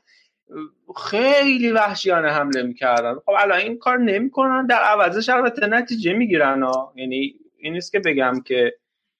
خیلی 0.97 1.71
وحشیانه 1.71 2.27
حمله 2.27 2.63
می‌کردن. 2.63 3.15
خب 3.15 3.31
الان 3.39 3.59
این 3.59 3.77
کار 3.77 3.97
نمی‌کنن 3.97 4.65
در 4.65 4.79
عوضش 4.79 5.29
البته 5.29 5.67
نتیجه 5.67 6.13
می‌گیرن 6.13 6.63
ها. 6.63 6.93
یعنی 6.95 7.35
این 7.57 7.73
نیست 7.73 7.91
که 7.91 7.99
بگم 7.99 8.33
که 8.45 8.73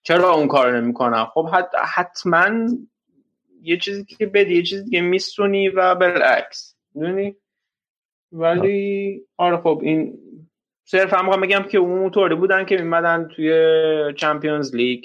چرا 0.03 0.33
اون 0.33 0.47
کار 0.47 0.81
نمی‌کنن. 0.81 1.25
خب 1.25 1.49
حتما 1.93 2.49
یه 3.61 3.77
چیزی 3.77 4.05
که 4.05 4.25
بدی 4.25 4.55
یه 4.55 4.63
چیزی 4.63 4.89
که 4.89 5.01
میستونی 5.01 5.69
و 5.69 5.95
بالعکس. 5.95 6.75
می‌دونی؟ 6.95 7.35
ولی 8.31 9.21
آره 9.37 9.57
خب 9.57 9.79
این 9.83 10.19
صرف 10.83 11.13
هم 11.13 11.41
بگم 11.41 11.63
که 11.63 11.77
اون 11.77 12.09
طوری 12.09 12.35
بودن 12.35 12.65
که 12.65 12.77
میمدن 12.77 13.27
توی 13.35 13.53
چمپیونز 14.17 14.75
لیگ. 14.75 15.03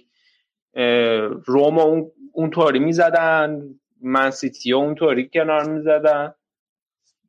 روم 1.46 1.78
اون 1.78 2.10
اونطوری 2.32 2.78
می‌زدن. 2.78 3.62
من 4.03 4.30
سیتی 4.30 4.72
اونطوری 4.72 5.28
کنار 5.28 5.70
می‌زدن 5.70 6.34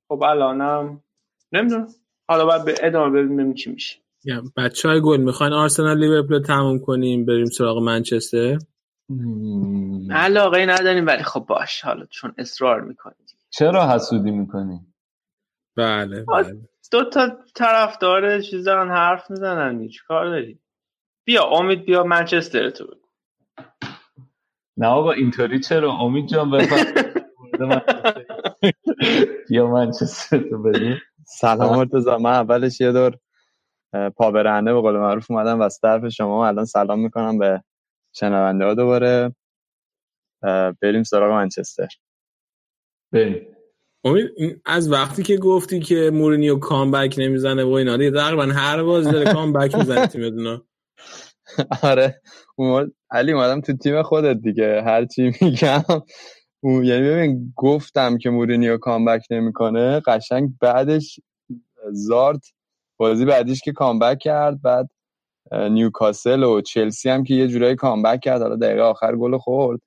خب 0.07 0.23
الانم 0.23 1.03
نمی‌دونم. 1.51 1.87
حالا 2.27 2.45
باید 2.45 2.65
به 2.65 2.75
ادامه 2.81 3.23
ببینیم 3.23 3.53
چی 3.53 3.71
میشه. 3.71 3.99
بچه 4.57 4.89
های 4.89 5.01
گل 5.01 5.21
می‌خواین. 5.21 5.53
آرسنال 5.53 5.97
لیورپول 5.97 6.41
تموم 6.41 6.79
کنیم 6.79 7.25
بریم 7.25 7.45
سراغ 7.45 7.77
منچستر. 7.77 8.57
علاقه 10.11 10.65
نداریم 10.65 11.07
ولی 11.07 11.23
خب 11.23 11.39
باش. 11.39 11.81
حالا 11.81 12.05
چون 12.05 12.33
اصرار 12.37 12.81
می‌کنید 12.81 13.35
چرا 13.49 13.89
حسودی 13.89 14.31
می‌کنی؟ 14.31 14.79
بله 15.77 16.23
بله. 16.23 16.57
دو 16.91 17.09
تا 17.09 17.29
طرفدار 17.55 18.41
چیز 18.41 18.63
دارن 18.63 18.91
حرف 18.91 19.31
می‌زنن 19.31 19.87
چی 19.87 19.99
کار 20.07 20.29
داری 20.29 20.59
بیا 21.25 21.43
امید 21.43 21.85
بیا 21.85 22.03
منچستر 22.03 22.69
تو. 22.69 23.00
نه 24.77 24.87
آقا 24.87 25.11
اینطوری 25.11 25.59
چرا؟ 25.59 25.91
امید 25.93 26.27
جان 26.27 26.51
بیا 29.49 29.67
منچستر 29.67 30.37
تو 30.49 30.63
بدیم 30.63 30.97
سلام 31.25 31.75
مرتضی 31.75 32.09
من 32.09 32.31
اولش 32.33 32.81
یه 32.81 32.91
دور 32.91 33.17
پابرهنه 34.15 34.73
به 34.73 34.81
قول 34.81 34.97
معروف 34.97 35.31
اومدم 35.31 35.59
و 35.59 35.69
طرف 35.81 36.07
شما. 36.09 36.47
الان 36.47 36.65
سلام 36.65 36.99
می‌کنم 36.99 37.37
به 37.37 37.63
شنونده 38.15 38.65
ها 38.65 38.73
دوباره. 38.73 39.35
بریم 40.81 41.03
سراغ 41.03 41.31
منچستر. 41.31 41.87
بریم. 43.11 43.47
امید 44.03 44.29
از 44.65 44.91
وقتی 44.91 45.23
که 45.23 45.37
گفتی 45.37 45.79
که 45.79 46.11
مورینیو 46.13 46.59
کامبک 46.59 47.15
نمی‌زنه 47.17 47.63
و 47.63 47.71
اینا 47.71 47.97
تقریبا 47.97 48.43
هر 48.43 48.83
بازی 48.83 49.11
داره 49.11 49.33
کامبک 49.33 49.75
می‌زنه 49.75 50.07
تیم 50.07 50.61
آره 51.83 52.21
علی 53.11 53.31
اومدم 53.31 53.61
تو 53.61 53.73
تیم 53.77 54.01
خودت 54.03 54.37
دیگه. 54.41 54.81
هر 54.81 55.05
چی 55.05 55.31
میگم 55.41 55.83
یعنی 56.63 57.09
ببین 57.09 57.53
گفتم 57.55 58.17
که 58.17 58.29
مورینیو 58.29 58.77
کامبک 58.77 59.25
نمی‌کنه. 59.29 59.99
قشنگ 59.99 60.49
بعدش 60.61 61.19
زارت 61.91 62.51
بازی 62.97 63.25
بعدیش 63.25 63.61
که 63.61 63.71
کامبک 63.71 64.19
کرد 64.19 64.61
بعد 64.61 64.89
نیوکاسل 65.51 66.43
و 66.43 66.61
چلسی 66.61 67.09
هم 67.09 67.23
که 67.23 67.33
یه 67.33 67.47
جورایی 67.47 67.75
کامبک 67.75 68.19
کرد 68.19 68.41
حالا 68.41 68.55
دقیقه 68.55 68.81
آخر 68.81 69.15
گل 69.15 69.37
خورد. 69.37 69.79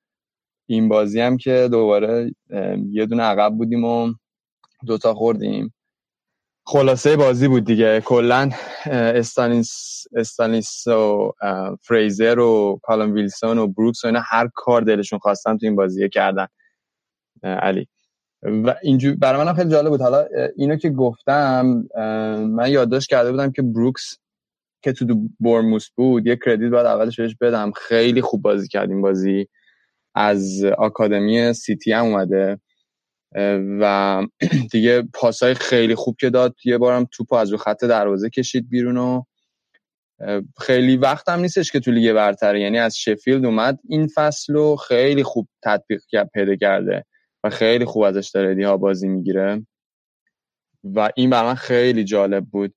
این 0.69 0.89
بازی 0.89 1.21
هم 1.21 1.37
که 1.37 1.69
دوباره 1.71 2.31
یه 2.91 3.07
دونه 3.07 3.23
عقب 3.23 3.55
بودیم 3.55 3.85
و 3.85 4.13
دوتا 4.87 5.15
خوردیم. 5.15 5.75
خلاصه 6.67 7.17
بازی 7.17 7.49
بود 7.49 7.65
دیگه. 7.65 8.01
کلا 8.01 8.51
استانیس 8.87 10.05
استانیس 10.17 10.87
و 10.87 11.33
فریزر 11.83 12.39
و 12.39 12.81
کالم 12.83 13.13
ویلسون 13.13 13.59
و 13.59 13.67
بروکس 13.67 14.05
و 14.05 14.07
اینا 14.07 14.21
هر 14.25 14.49
کار 14.55 14.83
دلشون 14.83 15.19
خواستن 15.19 15.57
تو 15.57 15.67
این 15.67 15.77
بازی 15.77 16.09
کردن. 16.09 16.47
علی. 17.43 17.89
و 18.43 18.75
اینجور 18.83 19.15
برای 19.15 19.45
من 19.45 19.55
خیلی 19.55 19.71
جالب 19.71 19.89
بود. 19.89 20.01
حالا 20.01 20.27
اینو 20.57 20.77
که 20.77 20.91
گفتم 20.91 21.85
من 22.51 22.71
یادداشت 22.71 23.11
کرده 23.11 23.31
بودم 23.31 23.53
که 23.53 23.63
بروکس 23.63 24.19
که 24.83 24.93
تو 24.93 25.05
دو 25.05 25.15
برموس 25.41 25.89
بود 25.97 26.27
یه 26.27 26.39
کردیت 26.45 26.71
باید 26.71 26.87
اولش 26.87 27.21
بهش 27.21 27.37
بدم. 27.41 27.73
خیلی 27.73 28.23
خوب 28.23 28.43
بازی 28.43 28.69
کردیم 28.69 29.03
بازی. 29.03 29.49
از 30.15 30.65
آکادمی 30.79 31.53
سیتی 31.53 31.93
هم 31.93 32.05
اومده. 32.05 32.61
و 33.81 34.23
دیگه 34.73 35.03
پاسای 35.03 35.55
خیلی 35.55 35.95
خوب 35.95 36.17
که 36.21 36.31
داد. 36.31 36.55
یه 36.65 36.79
بارم 36.79 37.09
توپ 37.13 37.33
از 37.33 37.51
رو 37.51 37.57
خط 37.57 37.85
دروازه 37.85 38.31
کشید 38.31 38.69
بیرون 38.69 38.97
و 38.97 39.23
خیلی 40.61 40.97
وقت 40.97 41.29
هم 41.29 41.41
نیستش 41.41 41.73
که 41.73 41.81
تو 41.81 41.91
لیگ 41.91 42.13
برتره 42.13 42.61
یعنی 42.61 42.79
از 42.79 42.97
شفیلد 42.97 43.45
اومد 43.45 43.79
این 43.89 44.09
فصل 44.15 44.53
رو 44.53 44.77
خیلی 44.77 45.23
خوب 45.23 45.49
تطبیق 45.63 46.01
پیدا 46.35 46.57
کرده 46.57 47.05
و 47.45 47.51
خیلی 47.51 47.85
خوب 47.85 48.03
ازش 48.03 48.31
داره 48.35 48.69
ها 48.69 48.77
بازی 48.77 49.09
می‌گیره. 49.09 49.67
و 50.85 51.11
این 51.17 51.31
بر 51.31 51.55
خیلی 51.55 52.05
جالب 52.05 52.45
بود. 52.45 52.75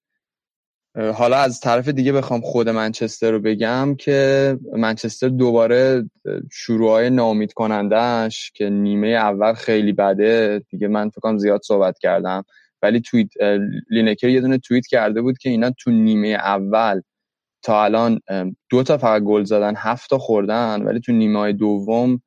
حالا 0.97 1.37
از 1.37 1.59
طرف 1.59 1.87
دیگه 1.87 2.11
بخوام 2.11 2.41
خود 2.41 2.69
منچستر 2.69 3.31
رو 3.31 3.39
بگم 3.39 3.95
که 3.95 4.59
منچستر 4.73 5.27
دوباره 5.27 6.09
شروع 6.51 7.09
نامید 7.09 7.53
کنندهش 7.53 8.51
که 8.55 8.69
نیمه 8.69 9.07
اول 9.07 9.53
خیلی 9.53 9.93
بده 9.93 10.61
دیگه 10.69 10.87
من 10.87 11.09
فکرم 11.09 11.37
زیاد 11.37 11.61
صحبت 11.63 11.99
کردم. 11.99 12.43
ولی 12.81 13.01
تویت 13.01 13.27
لینکر 13.89 14.29
یه 14.29 14.41
دونه 14.41 14.57
توییت 14.57 14.87
کرده 14.87 15.21
بود 15.21 15.37
که 15.37 15.49
اینا 15.49 15.71
تو 15.79 15.91
نیمه 15.91 16.27
اول 16.27 17.01
تا 17.61 17.83
الان 17.83 18.19
دو 18.69 18.83
تا 18.83 18.97
فقط 18.97 19.21
گل 19.21 19.43
زدن 19.43 19.73
هفت 19.77 20.09
تا 20.09 20.17
خوردن 20.17 20.81
ولی 20.81 20.99
تو 20.99 21.11
نیمه 21.11 21.53
دوم 21.53 22.21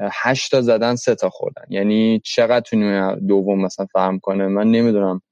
هشت 0.00 0.50
تا 0.50 0.60
زدن 0.60 0.94
سه 0.94 1.14
تا 1.14 1.30
خوردن. 1.30 1.64
یعنی 1.68 2.20
چقدر 2.24 2.60
تو 2.60 2.76
نیمه 2.76 3.16
دوم 3.16 3.60
مثلا 3.60 3.86
فهم 3.92 4.18
کنه؟ 4.18 4.46
من 4.46 4.70
نمی‌دونم. 4.70 5.22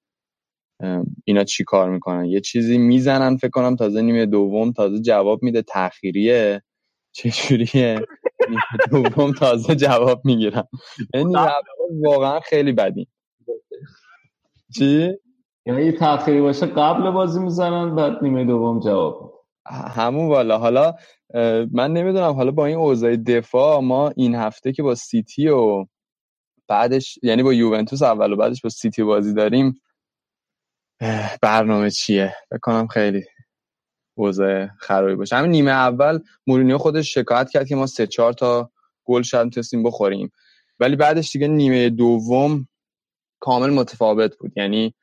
اینا 1.25 1.45
چی 1.45 1.65
کار 1.65 1.91
می‌کنن؟ 1.91 2.25
یه 2.25 2.41
چیزی 2.41 2.79
می‌زنن 2.79 3.37
فکر 3.37 3.51
کنم 3.51 3.77
تازه 3.77 4.03
نیمه 4.03 4.27
دوم 4.27 4.73
تازه 4.73 5.01
جواب 5.01 5.43
میده. 5.43 5.63
تأخیریه. 5.63 6.63
چجوریه؟ 7.13 8.01
نیمه 8.49 9.03
دوم 9.09 9.33
تازه 9.33 9.75
جواب 9.75 10.21
می‌گیرن 10.25 10.65
یعنی 11.15 11.35
واقعا 12.05 12.41
خیلی 12.41 12.73
بدی. 12.73 13.09
چی؟ 14.79 15.13
یعنی 15.67 15.93
تأخیری 15.93 16.41
باشه 16.41 16.67
قبل 16.67 17.11
بازی 17.11 17.41
می‌زنن 17.41 17.95
بعد 17.95 18.13
نیمه 18.23 18.45
دوم 18.45 18.81
جواب 18.81 19.35
همون 19.71 20.29
والا. 20.29 20.59
حالا 20.59 20.95
من 21.73 21.93
نمی‌دونم. 21.93 22.33
حالا 22.33 22.51
با 22.51 22.67
این 22.67 22.77
اوضاع 22.77 23.17
دفاع 23.17 23.81
ما 23.81 24.13
این 24.17 24.35
هفته 24.35 24.73
که 24.73 24.83
با 24.83 24.95
سیتی 24.95 25.49
و 25.49 25.87
بعدش 26.69 27.19
یعنی 27.23 27.43
با 27.43 27.53
یوونتوس 27.53 28.03
اول 28.03 28.33
و 28.33 28.37
بعدش 28.37 28.63
با 28.63 28.71
سیتی 28.71 29.03
بازی 29.03 29.35
داریم 29.35 29.81
برنامه 31.43 31.91
چیه؟ 31.91 32.35
بکنم 32.51 32.87
خیلی 32.87 33.25
اوضاع 34.15 34.67
خرابی 34.79 35.15
باشه. 35.15 35.37
همین 35.37 35.51
نیمه 35.51 35.71
اول 35.71 36.19
مورینیو 36.47 36.79
خودش 36.79 37.15
شکایت 37.15 37.51
کرد 37.51 37.69
که 37.69 37.77
ما 37.77 37.87
سه 37.87 38.07
چهار 38.07 38.33
تا 38.33 38.71
گل 39.05 39.23
شاید 39.23 39.53
تستیم 39.53 39.83
بخوریم. 39.83 40.33
ولی 40.81 40.97
بعدش 40.97 41.33
دیگه 41.33 41.49
نیمه 41.49 41.91
دوم 41.91 42.69
کامل 43.41 43.71
متفاوت 43.71 44.37
بود. 44.39 44.53
یعنی 44.57 44.95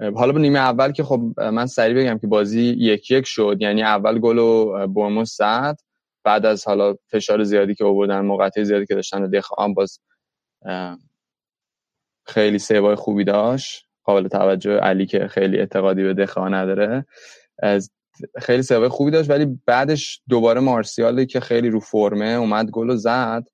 حالا 0.00 0.32
به 0.32 0.40
نیمه 0.40 0.58
اول 0.58 0.92
که 0.92 1.04
خب 1.04 1.40
من 1.40 1.66
سریع 1.66 1.96
بگم 1.96 2.18
که 2.18 2.26
بازی 2.26 2.62
یک 2.62 3.10
یک 3.10 3.26
شد. 3.26 3.56
یعنی 3.60 3.82
اول 3.82 4.18
گل 4.18 4.38
و 4.38 4.86
برموس 4.86 5.36
زد. 5.36 5.76
بعد 6.24 6.46
از 6.46 6.66
حالا 6.66 6.94
فشار 7.08 7.44
زیادی 7.44 7.74
که 7.74 7.84
آوردن 7.84 8.20
موقعیت 8.20 8.62
زیادی 8.62 8.86
که 8.86 8.94
داشتن 8.94 9.30
دخوام 9.30 9.74
باز 9.74 10.00
خیلی 12.26 12.58
سیوای 12.58 12.94
خوبی 12.94 13.24
داشت. 13.24 13.83
قابل 14.04 14.28
توجه 14.28 14.76
علی 14.76 15.06
که 15.06 15.28
خیلی 15.28 15.58
اعتقادی 15.58 16.02
به 16.02 16.14
دخواه 16.14 16.48
نداره. 16.48 17.06
از 17.58 17.90
خیلی 18.42 18.62
سیوای 18.62 18.88
خوبی 18.88 19.10
داشت 19.10 19.30
ولی 19.30 19.58
بعدش 19.66 20.20
دوباره 20.28 20.60
مارسیالی 20.60 21.26
که 21.26 21.40
خیلی 21.40 21.70
رو 21.70 21.80
فرمه 21.80 22.26
اومد 22.26 22.70
گل 22.70 22.90
و 22.90 22.96
زد. 22.96 23.44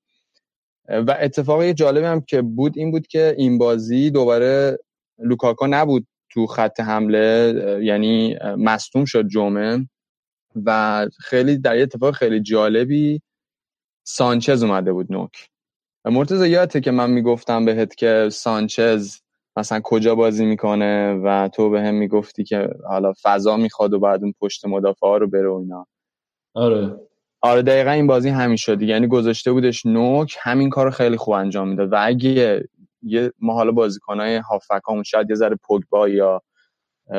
و 0.88 1.16
اتفاقی 1.20 1.74
جالبی 1.74 2.06
هم 2.06 2.20
که 2.20 2.42
بود 2.42 2.78
این 2.78 2.90
بود 2.90 3.06
که 3.06 3.34
این 3.38 3.58
بازی 3.58 4.10
دوباره 4.10 4.78
لوکاکو 5.18 5.66
نبود 5.66 6.06
تو 6.30 6.46
خط 6.46 6.80
حمله 6.80 7.54
یعنی 7.82 8.36
مصدوم 8.58 9.04
شد 9.04 9.28
جمعه. 9.28 9.88
و 10.66 11.08
خیلی 11.20 11.58
در 11.58 11.76
یه 11.76 11.82
اتفاق 11.82 12.14
خیلی 12.14 12.40
جالبی 12.40 13.22
سانچز 14.04 14.62
اومده 14.62 14.92
بود 14.92 15.12
نوک. 15.12 15.48
مرتضی 16.04 16.48
یادته 16.48 16.80
که 16.80 16.90
من 16.90 17.10
می‌گفتم 17.10 17.64
بهت 17.64 17.94
که 17.94 18.28
سانچز 18.32 19.16
مثلا 19.56 19.80
کجا 19.84 20.14
بازی 20.14 20.44
می‌کنه 20.44 21.14
و 21.24 21.48
تو 21.48 21.70
به 21.70 21.80
هم 21.82 21.94
می‌گفتی 21.94 22.44
که 22.44 22.68
حالا 22.88 23.12
فضا 23.22 23.56
می‌خواد 23.56 23.92
و 23.92 23.98
بعد 24.00 24.22
اون 24.22 24.34
پشت 24.40 24.64
مدافع 24.66 25.06
ها 25.06 25.16
رو 25.16 25.26
بره 25.26 25.48
و 25.48 25.52
اینا. 25.54 25.86
آره. 26.54 26.96
آره 27.42 27.62
دقیقا 27.62 27.90
این 27.90 28.06
بازی 28.06 28.28
همین 28.28 28.56
شد 28.56 28.82
یعنی 28.82 29.06
گذاشته 29.06 29.52
بودش 29.52 29.86
نوک 29.86 30.36
همین 30.40 30.70
کار 30.70 30.90
خیلی 30.90 31.16
خوب 31.16 31.34
انجام 31.34 31.68
می‌داد. 31.68 31.92
و 31.92 31.96
اگه 31.98 32.64
یه 33.02 33.32
ما 33.38 33.54
حالا 33.54 33.72
بازیکنای 33.72 34.36
هافک 34.36 34.80
همون 34.88 35.02
شاید 35.02 35.30
یه 35.30 35.36
ذره 35.36 35.56
پوگبا 35.56 36.08
یا 36.08 36.42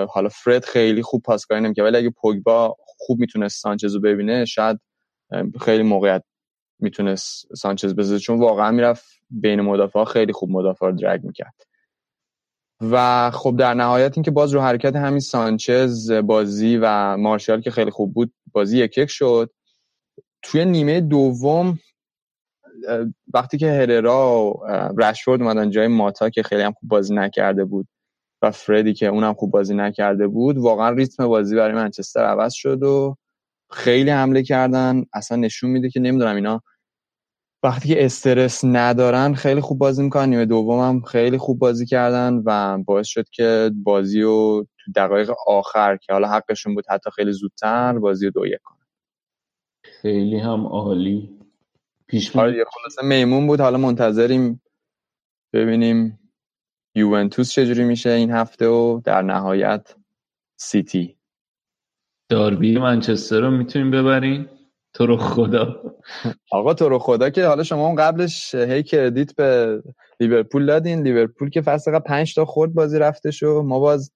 حالا 0.09 0.29
فرد 0.29 0.65
خیلی 0.65 1.01
خوب 1.01 1.21
پاسکاری 1.21 1.61
نمی‌کنه 1.61 1.85
ولی 1.85 1.97
اگه 1.97 2.09
پوگبا 2.09 2.75
خوب 2.85 3.19
می‌تونست 3.19 3.61
سانچز 3.61 3.95
رو 3.95 4.01
ببینه 4.01 4.45
شاید 4.45 4.79
خیلی 5.61 5.83
موقعیت 5.83 6.23
می‌تونست 6.79 7.55
سانچز 7.55 7.95
بزنه. 7.95 8.19
چون 8.19 8.39
واقعا 8.39 8.71
می‌رفت 8.71 9.05
بین 9.29 9.61
مدافع 9.61 10.03
خیلی 10.03 10.33
خوب 10.33 10.49
مدافع 10.51 10.85
رو 10.85 10.91
درگ 10.91 11.23
می‌کرد. 11.23 11.70
و 12.81 13.31
خب 13.31 13.55
در 13.57 13.73
نهایت 13.73 14.17
اینکه 14.17 14.31
باز 14.31 14.53
رو 14.53 14.61
حرکت 14.61 14.95
همین 14.95 15.19
سانچز 15.19 16.11
بازی 16.11 16.77
و 16.77 17.17
مارشال 17.17 17.61
که 17.61 17.71
خیلی 17.71 17.91
خوب 17.91 18.13
بود 18.13 18.33
بازی 18.51 18.77
یک 18.77 18.97
یک 18.97 19.09
شد. 19.09 19.51
توی 20.41 20.65
نیمه 20.65 21.01
دوم 21.01 21.79
وقتی 23.33 23.57
که 23.57 23.71
هررا 23.71 24.43
و 24.43 24.67
رشفورد 25.01 25.41
اومدن 25.41 25.69
جای 25.69 25.87
ماتا 25.87 26.29
که 26.29 26.43
خیلی 26.43 26.61
هم 26.61 26.71
خوب 26.71 26.89
بازی 26.89 27.13
نکرده 27.15 27.65
بود 27.65 27.87
و 28.41 28.51
فردی 28.51 28.93
که 28.93 29.07
اونم 29.07 29.33
خوب 29.33 29.51
بازی 29.51 29.75
نکرده 29.75 30.27
بود 30.27 30.57
واقعا 30.57 30.89
ریتم 30.89 31.27
بازی 31.27 31.55
برای 31.55 31.75
منچستر 31.75 32.23
عوض 32.23 32.53
شد 32.53 32.83
و 32.83 33.17
خیلی 33.71 34.09
حمله 34.09 34.43
کردن. 34.43 35.05
اصلا 35.13 35.37
نشون 35.37 35.69
میده 35.69 35.89
که 35.89 35.99
نمی‌دونم 35.99 36.35
اینا 36.35 36.63
وقتی 37.63 37.87
که 37.89 38.05
استرس 38.05 38.61
ندارن 38.63 39.33
خیلی 39.33 39.61
خوب 39.61 39.79
بازی 39.79 40.03
می‌کنن. 40.03 40.29
نیمه 40.29 40.45
دومم 40.45 41.01
خیلی 41.01 41.37
خوب 41.37 41.59
بازی 41.59 41.85
کردن 41.85 42.41
و 42.45 42.77
باعث 42.83 43.07
شد 43.07 43.29
که 43.29 43.71
بازی 43.83 44.21
رو 44.21 44.67
تو 44.85 44.91
دقایق 44.95 45.31
آخر 45.47 45.97
که 45.97 46.13
حالا 46.13 46.27
حقشون 46.27 46.75
بود 46.75 46.85
حتی 46.89 47.09
خیلی 47.15 47.31
زودتر 47.31 47.99
بازی 47.99 48.25
رو 48.25 48.31
دو 48.31 48.45
یک 48.45 48.59
کنن. 48.63 48.87
خیلی 49.83 50.37
هم 50.37 50.65
عالی. 50.65 51.39
پیش 52.07 52.35
آره 52.35 52.65
خلاصه 52.71 53.05
میمون 53.07 53.47
بود. 53.47 53.61
حالا 53.61 53.77
منتظریم 53.77 54.61
ببینیم 55.53 56.19
یوونتوس 56.95 57.51
چجوری 57.51 57.83
میشه 57.83 58.09
این 58.09 58.31
هفته 58.31 58.67
و 58.67 59.01
در 59.03 59.21
نهایت 59.21 59.95
سیتی. 60.57 61.17
داربی 62.29 62.77
منچستر 62.79 63.41
رو 63.41 63.51
می‌تونیم 63.51 63.91
ببرین 63.91 64.49
تو 64.93 65.05
رو 65.05 65.17
خدا. 65.17 65.83
آقا 66.51 66.73
تو 66.73 66.89
رو 66.89 66.99
خدا 66.99 67.29
که 67.29 67.45
حالا 67.45 67.63
شما 67.63 67.87
اون 67.87 67.95
قبلش 67.95 68.55
هی 68.55 68.83
کردیت 68.83 69.35
به 69.35 69.81
لیورپول 70.19 70.65
دادین. 70.65 71.01
لیورپول 71.01 71.49
که 71.49 71.61
فصل 71.61 71.91
قبل 71.91 71.99
5 71.99 72.35
تا 72.35 72.45
خورد 72.45 72.73
بازی 72.73 72.99
رفته 72.99 73.31
شو 73.31 73.61
ما 73.61 73.79
باز 73.79 74.11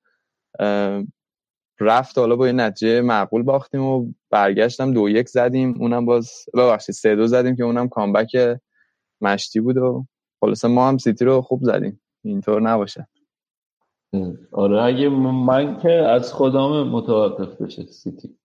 رفت 1.80 2.18
حالا 2.18 2.36
با 2.36 2.48
یه 2.48 2.54
نتیجه 2.54 3.02
معقول 3.02 3.44
باختیم 3.44 3.82
و 3.82 4.14
برگشتم 4.30 4.94
دو 4.94 5.10
یک 5.10 5.30
زدیم. 5.30 5.76
اونم 5.80 6.06
باز 6.06 6.32
ببخشید 6.54 6.96
سه 6.96 7.16
دو 7.16 7.28
زدیم 7.28 7.56
که 7.56 7.64
اونم 7.64 7.90
comeback 7.90 8.60
مشتی 9.22 9.60
بود 9.60 9.78
و 9.78 10.06
خلاصه 10.40 10.66
ما 10.66 10.88
هم 10.88 10.98
سیتی 10.98 11.26
رو 11.26 11.42
خوب 11.42 11.64
زدیم. 11.64 12.02
اینطور 12.24 12.62
نباشه. 12.62 13.08
آره 14.52 14.84
اگه 14.84 15.10
من 15.10 15.80
که 15.80 15.92
از 15.92 16.34
خودم 16.34 16.84
متوقف 16.84 17.62
بشه 17.62 17.86
سیتی. 17.86 18.38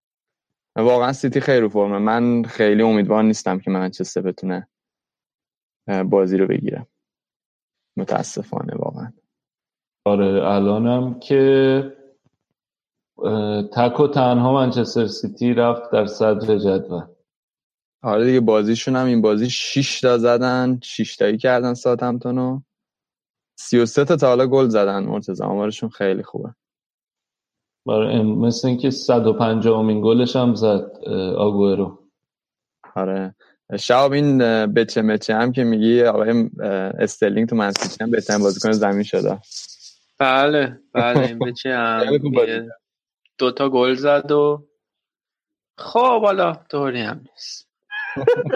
واقعا 0.77 1.13
سیتی 1.13 1.41
خیلی 1.41 1.61
رو 1.61 1.69
فرمه. 1.69 1.99
من 1.99 2.43
خیلی 2.43 2.83
امیدوار 2.83 3.23
نیستم 3.23 3.59
که 3.59 3.71
منچستر 3.71 4.21
بتونه 4.21 4.69
بازی 6.11 6.37
رو 6.37 6.47
بگیره. 6.47 6.87
متاسفانه 7.97 8.75
واقعا. 8.77 9.13
آره 10.05 10.49
الانم 10.49 11.21
که 11.21 11.97
تک 13.73 14.01
و 14.01 14.09
تنها 14.09 14.55
منچستر 14.55 15.07
سیتی 15.07 15.55
رفت 15.55 15.93
در 15.93 16.07
صدر 16.07 16.59
جدول. 16.59 17.03
آره 18.03 18.25
دیگه 18.25 18.41
بازیشون 18.41 18.97
هم 18.97 19.07
این 19.07 19.23
بازی 19.23 19.51
6 19.51 20.01
تا 20.01 20.19
زدن 20.19 20.81
6 20.83 21.17
تایی 21.17 21.39
کردن 21.39 21.75
ساعت 21.75 22.03
همتونو 22.03 22.61
33 23.59 24.05
تا 24.05 24.17
تا 24.17 24.27
حالا 24.27 24.47
گل 24.47 24.69
زدن 24.69 25.05
مرتضی. 25.05 25.43
آمارشون 25.45 25.89
خیلی 25.89 26.23
خوبه. 26.23 26.55
برای 27.87 28.23
مثل 28.23 28.69
اینکه 28.69 28.91
150 28.91 29.79
امین 29.79 30.01
گلش 30.01 30.37
هم 30.37 30.55
زد 30.55 30.91
آگوئرو. 31.37 31.99
آره. 32.97 33.35
شاب 33.79 34.13
این 34.13 34.39
بچه 34.67 35.03
مچه 35.03 35.35
هم 35.35 35.53
که 35.53 35.65
میگی 35.65 36.03
آقای 36.03 36.51
استرلینگ 36.99 37.49
تو 37.49 37.57
منسیتی 37.57 38.05
هم 38.05 38.11
بهترین 38.11 38.43
بازیکن 38.43 38.73
زمین 38.73 39.03
شده. 39.03 39.39
بله 40.19 40.79
بله 40.93 41.27
این 41.27 41.39
بچه 41.39 41.75
هم 41.75 42.07
دوتا 43.39 43.69
گل 43.69 43.95
زد 43.95 44.33
و 44.33 44.67
خب 45.79 46.23
حالا 46.23 46.53
طوری 46.71 47.01
هم 47.01 47.25
نیست. 47.31 47.71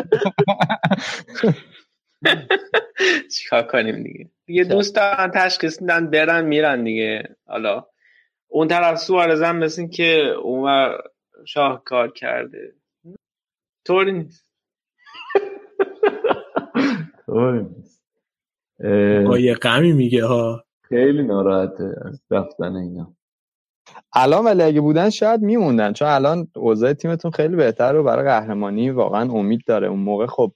چیکار 3.36 3.62
کنیم 3.62 4.02
دیگه؟ 4.02 4.30
دیگه 4.46 4.64
دوست 4.64 4.96
دارن 4.96 5.30
تشخیص 5.34 5.82
میدن 5.82 6.10
برن 6.10 6.44
میرن 6.44 6.84
دیگه. 6.84 7.36
حالا 7.46 7.86
اون 8.54 8.68
طرف 8.68 8.98
سوارز 8.98 9.42
هم 9.42 9.56
مثل 9.56 9.86
که 9.86 10.34
اون 10.42 10.92
شاهکار 11.46 12.12
کرده. 12.12 12.74
طوری 13.86 14.12
نیست. 14.12 14.46
طوری 17.26 17.62
نیست. 17.62 18.04
با 19.26 19.38
یه 19.38 19.54
غمی 19.54 19.92
میگه 19.92 20.24
ها 20.24 20.64
خیلی 20.88 21.22
ناراحته 21.22 21.94
از 22.04 22.22
رفتن 22.30 22.76
اینا. 22.76 23.16
الان 24.12 24.44
ولی 24.44 24.62
اگه 24.62 24.80
بودن 24.80 25.10
شاید 25.10 25.40
میموندن 25.40 25.92
چون 25.92 26.08
الان 26.08 26.48
اوضاع 26.56 26.92
تیمتون 26.92 27.30
خیلی 27.30 27.56
بهتر 27.56 27.96
و 27.96 28.02
برای 28.02 28.24
قهرمانی 28.24 28.90
واقعا 28.90 29.32
امید 29.32 29.60
داره. 29.66 29.88
اون 29.88 30.00
موقع 30.00 30.26
خب 30.26 30.52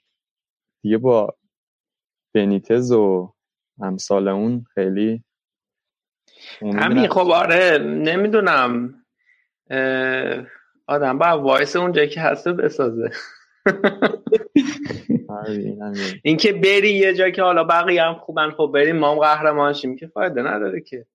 دیگه 0.83 0.99
با 0.99 1.37
بنیتز 2.35 2.93
و 2.93 3.35
امثال 3.81 4.29
اون 4.29 4.65
خیلی 4.75 5.25
همین 6.63 7.09
خب 7.09 7.31
آره 7.31 7.79
نمی‌دونم. 7.79 8.95
آدم 10.87 11.19
با 11.19 11.43
وایس 11.43 11.77
اونجایی 11.77 12.09
که 12.09 12.21
هسته 12.21 12.53
بسازه. 12.53 13.11
اینکه 16.23 16.53
بری 16.53 16.91
یه 16.91 17.15
جایی 17.15 17.33
که 17.33 17.43
حالا 17.43 17.65
بقیه 17.65 18.03
هم 18.03 18.15
خوبن 18.15 18.51
خب 18.51 18.71
بریم 18.75 18.97
ما 18.97 19.13
هم 19.13 19.19
قهرمان 19.19 19.73
شیم 19.73 19.97
که 19.97 20.07
فایده 20.07 20.43
نداره 20.43 20.81
که. 20.81 21.07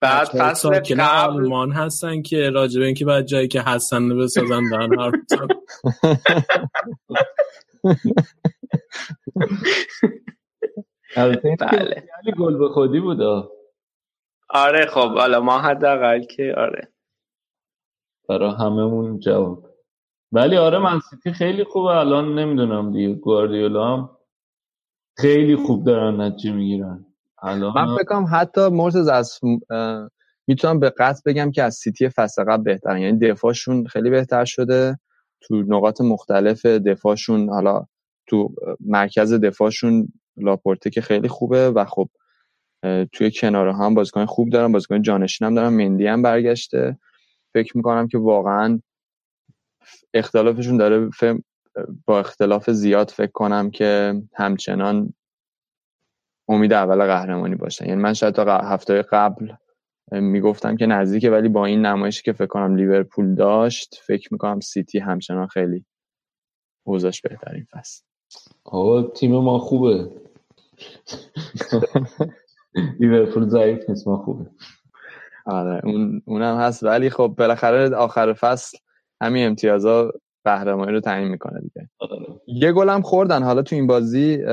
بعد 0.00 0.26
فصل 0.26 0.80
قبل 0.80 1.00
آلمان 1.00 1.72
هستن 1.72 2.22
که 2.22 2.50
راجبه 2.50 2.84
اینکه 2.84 3.04
بعد 3.04 3.24
جایی 3.24 3.48
که 3.48 3.60
هستن 3.60 4.18
بسازن 4.18 4.62
دارن 4.70 4.98
حرف 4.98 5.14
بله. 11.60 12.04
گل 12.38 12.58
به 12.58 12.68
خودی 12.68 13.00
بود 13.00 13.18
آره 14.52 14.86
خب 14.86 15.14
حالا 15.18 15.40
ما 15.40 15.58
حداقل 15.58 16.22
که 16.22 16.54
آره. 16.56 16.88
برای 18.28 18.50
هممون 18.50 19.18
جواب. 19.18 19.66
ولی 20.32 20.56
آره 20.56 20.78
من 20.78 21.00
سیتی 21.10 21.32
خیلی 21.32 21.64
خوبه 21.64 21.88
الان 21.88 22.38
نمی‌دونم 22.38 22.92
دیگه 22.92 23.14
گواردیولا 23.14 23.96
هم 23.96 24.10
خیلی 25.16 25.56
خوب 25.56 25.84
دارن 25.84 26.20
نتیجه 26.20 26.52
می‌گیرن. 26.52 27.06
الان 27.42 27.72
من 27.74 27.96
فکرم 27.96 28.26
حتی 28.32 28.68
مرتز 28.68 29.08
از 29.08 29.40
می‌تونم 30.46 30.80
به 30.80 30.90
قطع 30.90 31.20
بگم 31.26 31.50
که 31.50 31.62
از 31.62 31.74
سیتی 31.74 32.08
فصل 32.08 32.44
قبل 32.44 32.62
بهترن. 32.62 32.98
یعنی 32.98 33.18
دفاعشون 33.18 33.86
خیلی 33.86 34.10
بهتر 34.10 34.44
شده 34.44 34.98
تو 35.40 35.62
نقاط 35.62 36.00
مختلف 36.00 36.66
دفاعشون 36.66 37.48
حالا 37.48 37.86
تو 38.26 38.54
مرکز 38.80 39.32
دفاعشون 39.32 40.08
لاپورته 40.36 40.90
که 40.90 41.00
خیلی 41.00 41.28
خوبه 41.28 41.70
و 41.70 41.84
خب 41.84 42.08
توی 43.12 43.30
کناره 43.30 43.76
هم 43.76 43.94
بازیکن 43.94 44.26
خوب 44.26 44.50
دارن 44.50 44.72
بازیکن 44.72 45.02
جانشین 45.02 45.46
هم 45.46 45.54
دارن 45.54 45.68
مندی 45.68 46.06
هم 46.06 46.22
برگشته. 46.22 46.98
فکر 47.54 47.76
می‌کنم 47.76 48.08
که 48.08 48.18
واقعا 48.18 48.80
اختلافشون 50.14 50.76
داره 50.76 51.10
با 52.06 52.20
اختلاف 52.20 52.70
زیاد 52.70 53.10
فکر 53.10 53.30
کنم 53.30 53.70
که 53.70 54.22
همچنان 54.34 55.14
امید 56.48 56.72
اول 56.72 57.06
قهرمانی 57.06 57.54
باشن. 57.54 57.88
یعنی 57.88 58.02
من 58.02 58.12
شاید 58.12 58.34
تا 58.34 58.58
هفته 58.58 59.02
قبل 59.02 59.52
می‌گفتم 60.10 60.76
که 60.76 60.86
نزدیکه 60.86 61.30
ولی 61.30 61.48
با 61.48 61.66
این 61.66 61.86
نمایشی 61.86 62.22
که 62.22 62.32
فکر 62.32 62.46
کنم 62.46 62.76
لیورپول 62.76 63.34
داشت 63.34 64.02
فکر 64.06 64.28
می‌کنم 64.32 64.60
سیتی 64.60 64.98
همچنان 64.98 65.46
خیلی 65.46 65.84
اوضاعش 66.84 67.20
بهترین 67.20 67.66
فصل. 67.70 68.02
آقا 68.64 69.02
تیم 69.02 69.32
ما 69.32 69.58
خوبه. 69.58 70.08
لیورپول 73.00 73.48
ضعیف 73.48 73.90
نیست 73.90 74.08
ما 74.08 74.16
خوبه 74.16 74.46
آره 75.46 75.80
اون 75.84 76.22
اونم 76.24 76.56
هست. 76.56 76.82
ولی 76.82 77.10
خب 77.10 77.34
بالاخره 77.38 77.96
آخر 77.96 78.32
فصل 78.32 78.78
همین 79.20 79.46
امتیازا 79.46 80.12
قهرمانی 80.44 80.92
رو 80.92 81.00
تعیین 81.00 81.28
می‌کنه 81.28 81.60
دیگه. 81.60 81.88
آره. 81.98 82.26
یه 82.46 82.72
گلم 82.72 83.02
خوردن. 83.02 83.42
حالا 83.42 83.62
تو 83.62 83.76
این 83.76 83.86
بازی 83.86 84.44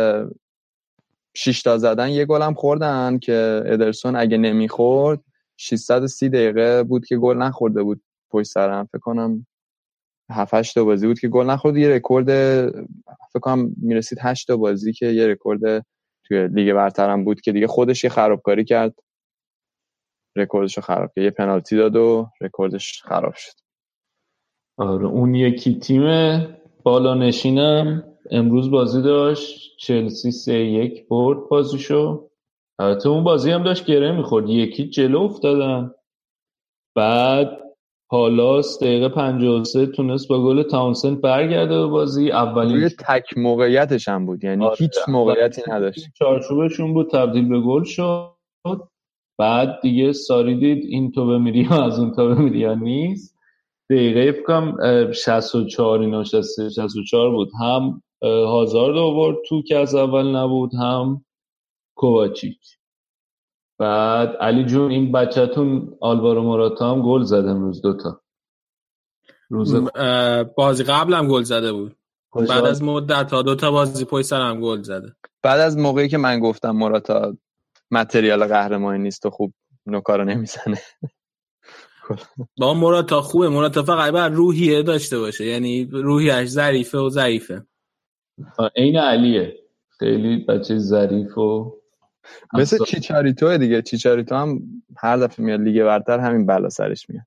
شش 1.35 1.61
تا 1.61 1.77
زدن 1.77 2.09
یه 2.09 2.25
گلم 2.25 2.53
خوردن 2.53 3.17
که 3.17 3.63
ادرسون 3.65 4.15
اگه 4.15 4.37
نمی‌خورد 4.37 5.19
630 5.57 6.29
دقیقه 6.29 6.83
بود 6.83 7.05
که 7.05 7.17
گل 7.17 7.37
نخورده 7.37 7.83
بود 7.83 8.01
پشت 8.29 8.51
سرم 8.51 8.85
فکر 8.85 8.99
کنم 8.99 9.45
7 10.31 10.53
8 10.53 10.75
تا 10.75 10.83
بازی 10.83 11.07
بود 11.07 11.19
که 11.19 11.27
گل 11.27 11.45
نخورد. 11.45 11.77
یه 11.77 11.89
رکورد 11.89 12.27
فکر 13.33 13.39
کنم 13.41 13.71
می‌رسید 13.77 14.17
8 14.21 14.47
تا 14.47 14.57
بازی 14.57 14.93
که 14.93 15.05
یه 15.05 15.27
رکورد 15.27 15.85
توی 16.29 16.47
لیگ 16.47 16.73
برترم 16.73 17.23
بود 17.23 17.41
که 17.41 17.51
دیگه 17.51 17.67
خودش 17.67 18.03
یه 18.03 18.09
خرابکاری 18.09 18.65
کرد. 18.65 18.95
رکوردش 20.37 20.77
رو 20.77 20.83
خراب 20.83 21.11
کرد. 21.15 21.25
یه 21.25 21.31
پنالتی 21.31 21.77
داد 21.77 21.95
و 21.95 22.29
رکوردش 22.41 23.01
خراب 23.03 23.33
شد. 23.35 23.51
آره 24.77 25.05
اون 25.05 25.35
یکی 25.35 25.79
تیم 25.79 26.03
بالا 26.83 27.13
نشینم 27.13 28.03
امروز 28.31 28.71
بازی 28.71 29.01
داشت. 29.01 29.77
چلسی 29.79 30.31
سه 30.31 30.53
یک 30.53 31.07
برد 31.07 31.49
بازیشو. 31.49 32.29
البته 32.79 33.09
اون 33.09 33.23
بازی 33.23 33.51
هم 33.51 33.63
داشت 33.63 33.85
گره 33.85 34.11
می‌خورد. 34.11 34.49
یکی 34.49 34.89
جلو 34.89 35.21
افتادن. 35.21 35.91
بعد 36.95 37.68
پالاس 38.09 38.79
دقیقه 38.83 39.09
53 39.09 39.85
تونست 39.85 40.27
با 40.27 40.43
گل 40.43 40.63
تاونسن 40.63 41.15
برگرده 41.15 41.77
به 41.79 41.87
بازی. 41.87 42.31
اولین 42.31 42.75
روی 42.75 42.89
تک 42.89 43.37
موقعیتش 43.37 44.07
هم 44.07 44.25
بود. 44.25 44.43
یعنی 44.43 44.65
آره. 44.65 44.75
هیچ 44.79 44.95
موقعیتی 45.07 45.61
نداشت. 45.67 46.09
چارچوبشون 46.13 46.93
بود 46.93 47.09
تبدیل 47.09 47.49
به 47.49 47.59
گل 47.59 47.83
شد. 47.83 48.31
بعد 49.37 49.81
دیگه 49.81 50.13
ساری 50.13 50.55
دید 50.55 50.85
این 50.85 51.11
تو 51.11 51.39
میری 51.39 51.67
از 51.71 51.99
اون 51.99 52.11
تو 52.11 52.35
میری 52.35 52.75
نیست. 52.75 53.35
دقیقه 53.89 54.31
فکرم 54.31 54.77
64 55.11 55.99
اینا 55.99 56.23
64 56.23 57.31
بود. 57.31 57.49
هم 57.61 58.01
هازارد 58.23 58.97
آورد 58.97 59.37
تو 59.49 59.61
که 59.61 59.77
از 59.77 59.95
اول 59.95 60.35
نبود 60.35 60.73
هم 60.73 61.25
کوواچیچ. 61.95 62.78
بعد 63.79 64.29
علی 64.29 64.65
جون 64.65 64.91
این 64.91 65.11
بچهتون 65.11 65.97
آلوارو 66.01 66.43
موراتا 66.43 66.91
هم 66.91 67.01
گل 67.01 67.23
زده 67.23 67.49
امروز 67.49 67.81
دوتا 67.81 68.21
روز 69.49 69.75
بازی 70.55 70.83
قبل 70.83 71.13
هم 71.13 71.27
گل 71.27 71.43
زده 71.43 71.71
بود. 71.71 71.95
بعد 72.33 72.65
از 72.65 72.83
مدت 72.83 73.27
تا 73.27 73.41
دوتا 73.41 73.71
بازی 73.71 74.05
پای 74.05 74.23
سر 74.23 74.41
هم 74.41 74.61
گل 74.61 74.81
زده. 74.81 75.15
بعد 75.43 75.59
از 75.59 75.77
موقعی 75.77 76.09
که 76.09 76.17
من 76.17 76.39
گفتم 76.39 76.71
موراتا 76.71 77.37
متریال 77.91 78.45
قهرمانی 78.45 79.03
نیست 79.03 79.25
و 79.25 79.29
خوب 79.29 79.53
نکارو 79.85 80.23
نمی‌زنه. 80.23 80.77
با 82.57 82.73
مراتا 82.73 83.21
خوبه. 83.21 83.49
مراتا 83.49 83.83
فقط 83.83 84.11
باید 84.11 84.33
روحیه 84.33 84.83
داشته 84.83 85.19
باشه. 85.19 85.45
یعنی 85.45 85.85
روحیش 85.85 86.49
ظریفه 86.49 86.97
و 86.97 87.09
ضعیفه. 87.09 87.65
عین 88.75 88.97
علیه. 88.97 89.59
خیلی 89.89 90.45
بچه 90.45 90.77
ظریف 90.77 91.37
و 91.37 91.78
مثل 92.53 92.85
چیچاریتو 92.85 93.57
دیگه. 93.57 93.81
چیچاریتو 93.81 94.35
هم 94.35 94.61
هر 94.97 95.17
دفعه 95.17 95.45
میاد 95.45 95.61
لیگ 95.61 95.83
برتر 95.83 96.19
همین 96.19 96.45
بلا 96.45 96.69
سرش 96.69 97.09
میاد. 97.09 97.25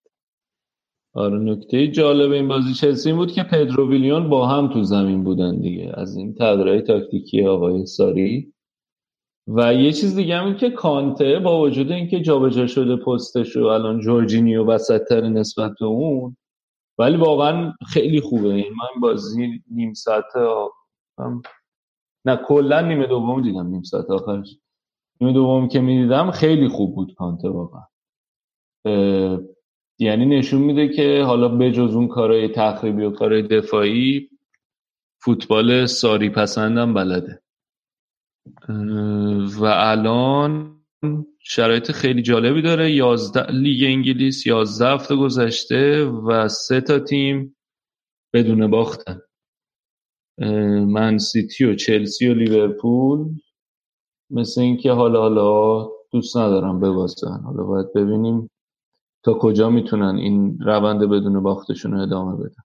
آره 1.15 1.39
نکته 1.39 1.89
جالب 1.89 2.31
این 2.31 2.49
بازی 2.49 2.75
چلسی 2.75 3.13
بود 3.13 3.33
که 3.33 3.43
پدرو 3.43 3.91
ویلیون 3.91 4.29
با 4.29 4.47
هم 4.47 4.73
تو 4.73 4.83
زمین 4.83 5.25
بودن 5.25 5.61
دیگه. 5.61 5.93
از 5.95 6.17
این 6.17 6.35
تغییرهای 6.35 6.83
تاکتیکی 6.83 7.47
آقای 7.47 7.87
ساری. 7.87 8.53
و 9.47 9.75
یه 9.75 9.93
چیز 9.93 10.17
دیگه 10.17 10.37
هم 10.37 10.57
که 10.57 10.71
کانته 10.71 11.39
با 11.39 11.61
وجود 11.61 11.93
اینکه 11.93 12.21
جابجا 12.21 12.67
شده 12.67 12.97
پستش 12.97 13.57
و 13.57 13.65
الان 13.65 14.01
جورجینیو 14.01 14.65
وسط 14.65 15.13
نسبت 15.13 15.73
به 15.81 15.87
اون 15.87 16.37
ولی 16.99 17.17
واقعا 17.17 17.73
خیلی 17.87 18.21
خوبه. 18.21 18.49
این 18.49 18.73
من 18.73 19.01
بازی 19.01 19.63
نیم 19.71 19.93
ساعت 19.95 20.37
هم... 21.19 21.43
نه 22.25 22.37
کلا 22.37 22.81
نیمه 22.81 23.07
دوم 23.07 23.43
دیدم 23.43 23.67
نیم 23.67 23.83
ساعت 23.83 24.11
آخرش. 24.11 24.59
نیمه 25.23 25.35
دوم 25.35 25.69
که 25.69 25.81
می‌دیدم 25.81 26.31
خیلی 26.31 26.69
خوب 26.69 26.95
بود 26.95 27.15
کانته 27.15 27.49
واقعا. 27.49 27.83
یعنی 29.99 30.27
نشون 30.27 30.63
میده 30.63 30.89
که 30.89 31.23
حالا 31.27 31.49
بجز 31.49 31.95
اون 31.95 32.09
کارهای 32.09 32.49
تخریبی 32.49 33.03
و 33.03 33.11
کارهای 33.11 33.43
دفاعی 33.43 34.29
فوتبال 35.25 35.87
ساری 35.87 36.31
پسندم 36.31 36.95
بلده. 36.95 37.43
و 39.59 39.65
الان 39.65 40.77
شرایط 41.39 41.93
خیلی 41.93 42.23
جالبی 42.23 42.63
داره. 42.63 42.91
11 42.91 43.51
لیگ 43.51 43.85
انگلیس 43.85 44.47
11 44.47 44.87
هفته 44.87 45.17
گذشته 45.17 46.05
و 46.05 46.49
سه 46.49 46.81
تا 46.81 46.99
تیم 46.99 47.57
بدون 48.35 48.71
باختن. 48.71 49.21
من 50.89 51.19
سیتی 51.19 51.65
و 51.65 51.75
چلسی 51.75 52.29
و 52.29 52.35
لیورپول 52.35 53.29
مثل 54.33 54.61
اینکه 54.61 54.93
حالا 54.93 55.21
حالا 55.21 55.89
دوست 56.11 56.37
ندارم 56.37 56.81
ببازن. 56.81 57.41
حالا 57.45 57.63
باید 57.63 57.93
ببینیم 57.93 58.51
تا 59.23 59.35
کجا 59.35 59.71
می‌تونن 59.71 60.17
این 60.17 60.59
روند 60.61 61.01
بدون 61.01 61.43
باختشون 61.43 61.93
رو 61.93 62.01
ادامه 62.01 62.37
بدن. 62.37 62.63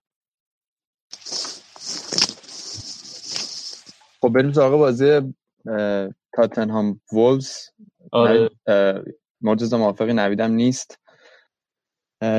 خب 4.20 4.28
بریم 4.28 4.52
سراغ 4.52 4.78
بازی 4.78 5.34
تاتنهام 6.34 7.00
وولز 7.12 7.52
آره. 8.12 8.50
مرتضی 9.40 9.76
موافقی 9.76 10.12
نویدم 10.12 10.52
نیست. 10.52 10.98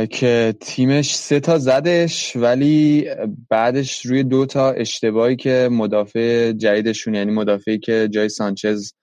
که 0.09 0.55
تیمش 0.61 1.15
سه 1.15 1.39
تا 1.39 1.57
زدش 1.57 2.35
ولی 2.35 3.09
بعدش 3.49 4.05
روی 4.05 4.23
دو 4.23 4.45
تا 4.45 4.71
اشتباهی 4.71 5.35
که 5.35 5.69
مدافع 5.71 6.51
جدیدشون 6.51 7.15
یعنی 7.15 7.31
مدافعی 7.31 7.79
که 7.79 8.09
جای 8.11 8.29
سانچز 8.29 8.93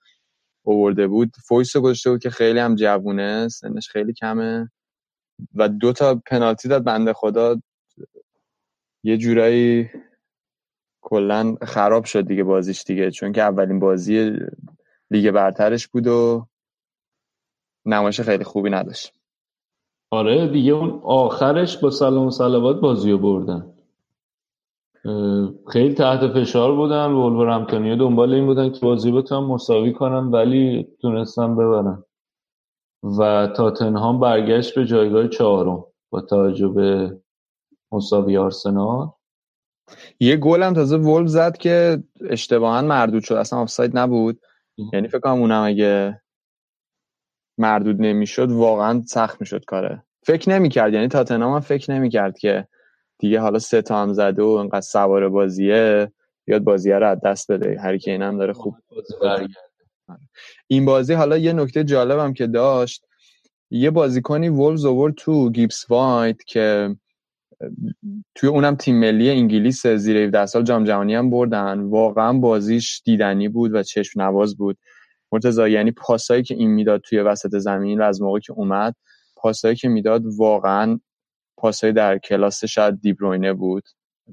اوورده 0.67 1.07
بود. 1.07 1.31
فویس 1.47 1.75
رو 1.75 1.81
گذاشته 1.81 2.09
بود 2.09 2.21
که 2.23 2.29
خیلی 2.29 2.59
هم 2.59 2.75
جوونه 2.75 3.47
سنش 3.47 3.89
خیلی 3.89 4.13
کمه. 4.13 4.71
و 5.55 5.69
دو 5.69 5.93
تا 5.93 6.21
پنالتی 6.25 6.67
داد 6.69 6.83
بنده 6.83 7.13
خدا. 7.13 7.61
یه 9.03 9.17
جورایی 9.17 9.89
کلا 11.01 11.55
خراب 11.61 12.05
شد 12.05 12.27
دیگه 12.27 12.43
بازیش 12.43 12.83
دیگه 12.83 13.11
چون 13.11 13.31
که 13.31 13.41
اولین 13.41 13.79
بازی 13.79 14.39
لیگ 15.11 15.31
برترش 15.31 15.87
بود 15.87 16.07
و 16.07 16.47
نمایش 17.85 18.21
خیلی 18.21 18.43
خوبی 18.43 18.69
نداشت. 18.69 19.13
آره 20.11 20.47
دیگه 20.47 20.71
اون 20.71 21.01
آخرش 21.03 21.77
با 21.77 21.89
سلام 21.89 22.27
و 22.27 22.31
سلوات 22.31 22.81
بازی 22.81 23.11
رو 23.11 23.17
بردن. 23.17 23.76
خیلی 25.71 25.93
تحت 25.93 26.27
فشار 26.27 26.75
بودن. 26.75 27.11
همتونیه 27.49 27.95
دنبال 27.95 28.33
این 28.33 28.45
بودن 28.45 28.71
که 28.71 28.79
بازی 28.79 29.11
بتونن 29.11 29.47
مساوی 29.47 29.93
کنن 29.93 30.31
ولی 30.31 30.87
تونستن 31.01 31.55
ببرن. 31.55 32.03
و 33.19 33.47
تاتنهام 33.47 34.19
برگشت 34.19 34.75
به 34.75 34.85
جایگاه 34.85 35.27
چهارم 35.27 35.83
با 36.09 36.21
توجه 36.21 36.67
به 36.67 37.19
مساوی 37.91 38.37
آرسنال. 38.37 39.09
یه 40.19 40.35
گل 40.35 40.63
هم 40.63 40.73
تازه 40.73 40.97
ولف 40.97 41.27
زد 41.27 41.57
که 41.57 42.03
اشتباها 42.29 42.81
مردود 42.81 43.23
شد. 43.23 43.33
اصلا 43.33 43.59
آفساید 43.59 43.97
نبود. 43.97 44.39
یعنی 44.93 45.07
فکر 45.07 45.19
کنم 45.19 45.33
اونم 45.33 45.63
اگه 45.63 46.21
مردود 47.57 48.01
نمی‌شد 48.01 48.51
واقعا 48.51 49.01
سخت 49.01 49.41
می‌شد 49.41 49.65
کاره. 49.65 50.03
فکر 50.25 50.49
نمی‌کرد. 50.49 50.93
یعنی 50.93 51.07
تاتنهام 51.07 51.53
هم 51.53 51.59
فکر 51.59 51.91
نمی‌کرد 51.91 52.37
که 52.37 52.67
دیگه 53.19 53.39
حالا 53.39 53.59
سه 53.59 53.81
تا 53.81 54.01
هم 54.01 54.13
زده 54.13 54.43
و 54.43 54.47
انقدر 54.47 54.81
سوار 54.81 55.29
بازیه 55.29 56.11
بیاد 56.45 56.63
بازیه 56.63 56.95
رو 56.95 57.07
از 57.07 57.21
دست 57.23 57.51
بده. 57.51 57.79
هری 57.79 57.99
که 57.99 58.17
هم 58.17 58.37
داره 58.37 58.53
خوب 58.53 58.75
بازی 59.21 59.47
این 60.67 60.85
بازی 60.85 61.13
حالا 61.13 61.37
یه 61.37 61.53
نکته 61.53 61.83
جالبم 61.83 62.33
که 62.33 62.47
داشت 62.47 63.05
یه 63.71 63.91
بازیکنی 63.91 64.49
وولز 64.49 64.85
اوورد 64.85 65.13
تو 65.13 65.51
گیبس 65.51 65.85
وایت 65.89 66.43
که 66.45 66.95
توی 68.35 68.49
اونم 68.49 68.75
تیم 68.75 68.99
ملی 68.99 69.29
انگلیس 69.29 69.87
زیر 69.87 70.17
17 70.17 70.45
سال 70.45 70.63
جام 70.63 70.83
جهانی 70.83 71.15
هم 71.15 71.29
بردن. 71.29 71.79
واقعا 71.79 72.33
بازیش 72.33 73.01
دیدنی 73.05 73.49
بود 73.49 73.73
و 73.73 73.83
چشم 73.83 74.21
نواز 74.21 74.57
بود. 74.57 74.77
مرتضی 75.31 75.69
یعنی 75.69 75.91
پاسایی 75.91 76.43
که 76.43 76.55
این 76.55 76.69
می‌داد 76.69 77.01
توی 77.01 77.19
وسط 77.19 77.57
زمین 77.57 78.01
و 78.01 78.03
از 78.03 78.21
موقعی 78.21 78.41
که 78.41 78.53
اومد 78.53 78.95
پاسایی 79.35 79.75
که 79.75 79.89
می‌داد 79.89 80.23
واقعا 80.37 80.99
پاسایی 81.57 81.93
در 81.93 82.17
کلاس 82.17 82.65
شاید 82.65 83.01
دیبروینه 83.01 83.53
بود. 83.53 83.83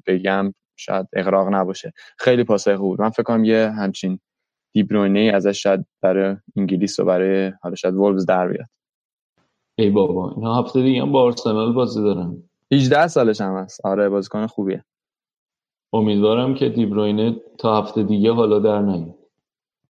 بگم 0.06 0.54
شاید 0.76 1.06
اغراق 1.12 1.48
نباشه. 1.54 1.92
خیلی 2.18 2.44
پاسای 2.44 2.76
خوب 2.76 2.86
بود. 2.86 3.00
من 3.00 3.10
فکر 3.10 3.22
کنم 3.22 3.44
یه 3.44 3.70
همچین 3.70 4.18
دیبروینه 4.72 5.32
ازش 5.34 5.62
شاید 5.62 5.86
برای 6.02 6.36
انگلیس 6.56 7.00
و 7.00 7.04
برای 7.04 7.52
حالا 7.62 7.74
شاید 7.74 7.94
وولز 7.94 8.26
در 8.26 8.48
بیاد. 8.48 8.66
ای 9.78 9.90
بابا 9.90 10.32
اینا 10.36 10.62
هفته 10.62 10.82
دیگه 10.82 11.02
هم 11.02 11.12
با 11.12 11.22
آرسنال 11.22 11.72
بازی 11.72 12.02
دارن. 12.02 12.42
18 12.72 13.08
سالش 13.08 13.40
هم 13.40 13.56
هست. 13.56 13.86
آره 13.86 14.08
بازیکن 14.08 14.46
خوبیه. 14.46 14.84
امیدوارم 15.92 16.54
که 16.54 16.68
دیبروینه 16.68 17.36
تا 17.58 17.82
هفته 17.82 18.02
دیگه 18.02 18.32
حالا 18.32 18.58
در 18.58 18.82
نیاد. 18.82 19.14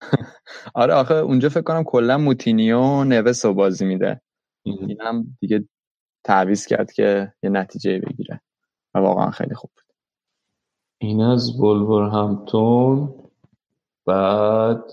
آره 0.74 0.95
آخه 0.95 1.14
اونجا 1.14 1.49
فکر 1.49 1.62
کنم 1.62 1.85
کلا 1.85 2.18
موتینیو 2.18 3.05
نوس 3.05 3.45
رو 3.45 3.55
بازی 3.55 3.85
میده. 3.85 4.20
اینم 4.62 5.37
دیگه 5.41 5.68
تعویض 6.24 6.66
کرد 6.66 6.92
که 6.92 7.32
یه 7.42 7.50
نتیجه 7.50 7.98
بگیره. 7.98 8.40
و 8.94 8.98
واقعا 8.98 9.30
خیلی 9.30 9.54
خوب 9.54 9.70
بود. 9.74 9.94
این 10.98 11.20
از 11.20 11.58
بولور 11.58 12.08
همتون 12.08 13.14
بعد 14.06 14.84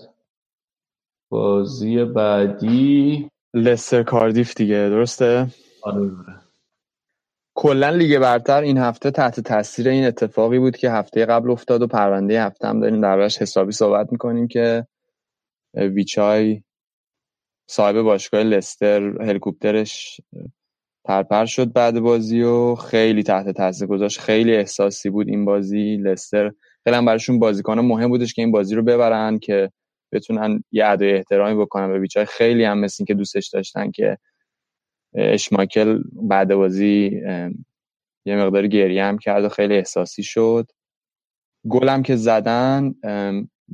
بازی 1.28 2.04
بعدی. 2.04 3.30
لستر 3.54 4.02
کاردیف 4.02 4.54
دیگه 4.54 4.74
درسته؟ 4.74 5.46
آره. 5.82 6.10
کلا 7.54 7.90
لیگ 7.90 8.18
برتر 8.18 8.62
این 8.62 8.78
هفته 8.78 9.10
تحت 9.10 9.40
تاثیر 9.40 9.88
این 9.88 10.04
اتفاقی 10.04 10.58
بود 10.58 10.76
که 10.76 10.90
هفته 10.90 11.26
قبل 11.26 11.50
افتاد 11.50 11.82
و 11.82 11.86
پرونده 11.86 12.42
هفته 12.42 12.68
هم 12.68 12.80
داریم 12.80 13.00
دربارش 13.00 13.38
حسابی 13.38 13.72
صحبت 13.72 14.12
می‌کنیم 14.12 14.48
که 14.48 14.86
ویچای 15.74 16.62
صاحب 17.70 18.02
باشگاه 18.02 18.42
لستر 18.42 19.22
هلیکوپترش 19.22 20.20
پرپر 21.04 21.44
شد 21.44 21.72
بعد 21.72 22.00
بازی 22.00 22.42
و 22.42 22.74
خیلی 22.74 23.22
تحت 23.22 23.48
تاثیر 23.48 23.86
گذاشت. 23.86 24.20
خیلی 24.20 24.56
احساسی 24.56 25.10
بود 25.10 25.28
این 25.28 25.44
بازی. 25.44 25.96
لستر 25.96 26.52
خیلی 26.84 26.96
هم 26.96 27.04
براشون 27.04 27.38
بازیکن 27.38 27.78
مهم 27.78 28.08
بودش 28.08 28.34
که 28.34 28.42
این 28.42 28.52
بازی 28.52 28.74
رو 28.74 28.82
ببرن 28.82 29.38
که 29.38 29.70
بتونن 30.12 30.64
یه 30.72 30.86
ادای 30.86 31.12
احترامی 31.16 31.60
بکنن 31.60 31.88
به 31.88 31.98
ویچای 31.98 32.24
خیلی 32.24 32.64
هم 32.64 32.78
مثل 32.78 33.04
که 33.04 33.14
دوستش 33.14 33.48
داشتن 33.48 33.90
که 33.90 34.18
اشماکل 35.14 36.02
بعد 36.22 36.54
بازی 36.54 37.22
یه 38.24 38.36
مقدار 38.36 38.66
گریه 38.66 39.04
هم 39.04 39.18
کرد 39.18 39.44
و 39.44 39.48
خیلی 39.48 39.76
احساسی 39.76 40.22
شد. 40.22 40.66
گلم 41.68 42.02
که 42.02 42.16
زدن 42.16 42.94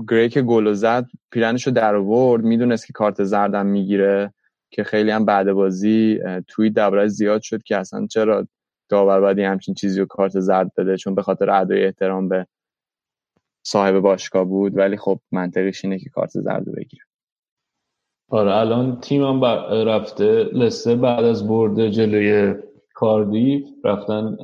گری 0.09 0.29
که 0.29 0.43
گل 0.43 0.73
زد 0.73 1.07
پیرنشو 1.31 1.71
در 1.71 1.95
آورد. 1.95 2.45
می‌دونست 2.45 2.87
که 2.87 2.93
کارت 2.93 3.25
زردم 3.25 3.67
می‌گیره. 3.67 4.35
که 4.71 4.85
خیلی 4.85 5.11
هم 5.11 5.25
بعد 5.25 5.53
بازی 5.53 6.21
توی 6.49 6.71
دبرای 6.71 7.09
زیاد 7.09 7.43
شد 7.43 7.63
که 7.63 7.77
اصلا 7.77 8.07
چرا 8.07 8.47
داور 8.89 9.21
باید 9.21 9.39
همچین 9.39 9.75
چیزی 9.75 10.01
رو 10.01 10.07
کارت 10.07 10.41
زرد 10.41 10.73
بده؟ 10.77 10.97
چون 10.97 11.15
به 11.15 11.23
خاطر 11.23 11.51
ادای 11.51 11.85
احترام 11.85 12.29
به 12.29 12.47
صاحب 13.67 14.01
باشگاه 14.01 14.45
بود 14.45 14.77
ولی 14.77 14.97
خب 14.97 15.21
منطقیش 15.33 15.85
اینه 15.85 15.99
که 15.99 16.11
کارت 16.11 16.31
زرد 16.31 16.65
بگیره. 16.77 17.05
آره 18.29 18.57
الان 18.57 19.01
تیمم 19.01 19.45
رفته 19.89 20.25
لسه 20.53 20.97
بعد 20.97 21.25
از 21.25 21.49
برده 21.49 21.91
جلوی 21.91 22.55
کاردیف 22.95 23.69
رفتن 23.85 24.37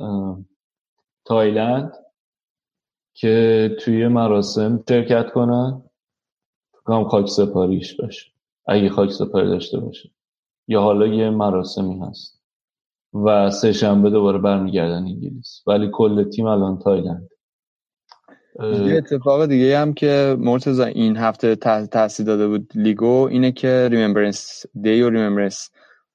تایلند 1.25 1.93
که 3.13 3.69
توی 3.79 4.07
مراسم 4.07 4.83
شرکت 4.89 5.31
کنن. 5.31 5.83
هم 6.87 7.03
خاک 7.03 7.27
سپاریش 7.27 7.95
باشه. 7.95 8.32
اگه 8.65 8.89
خاک 8.89 9.11
سپاری 9.11 9.47
داشته 9.47 9.79
باشه. 9.79 10.09
یا 10.67 10.81
حالا 10.81 11.07
یه 11.07 11.29
مراسمی 11.29 11.99
هست. 11.99 12.41
و 13.25 13.49
سه 13.49 13.73
شنبه 13.73 14.09
دوباره 14.09 14.37
برمیگردن 14.37 15.03
انگلیس. 15.03 15.63
ولی 15.67 15.89
کل 15.93 16.29
تیم 16.29 16.45
الان 16.45 16.79
تایلند. 16.79 17.29
یه 18.59 18.97
اتفاق 18.97 19.45
دیگه 19.45 19.79
هم 19.79 19.93
که 19.93 20.35
مرتضی 20.39 20.83
این 20.83 21.17
هفته 21.17 21.55
تاثیر 21.85 22.25
داده 22.25 22.47
بود 22.47 22.71
لیگو 22.75 23.27
اینه 23.31 23.51
که 23.51 23.87
Remembrance 23.91 24.65
Day 24.81 25.01
و 25.01 25.09
Remembrance 25.09 25.69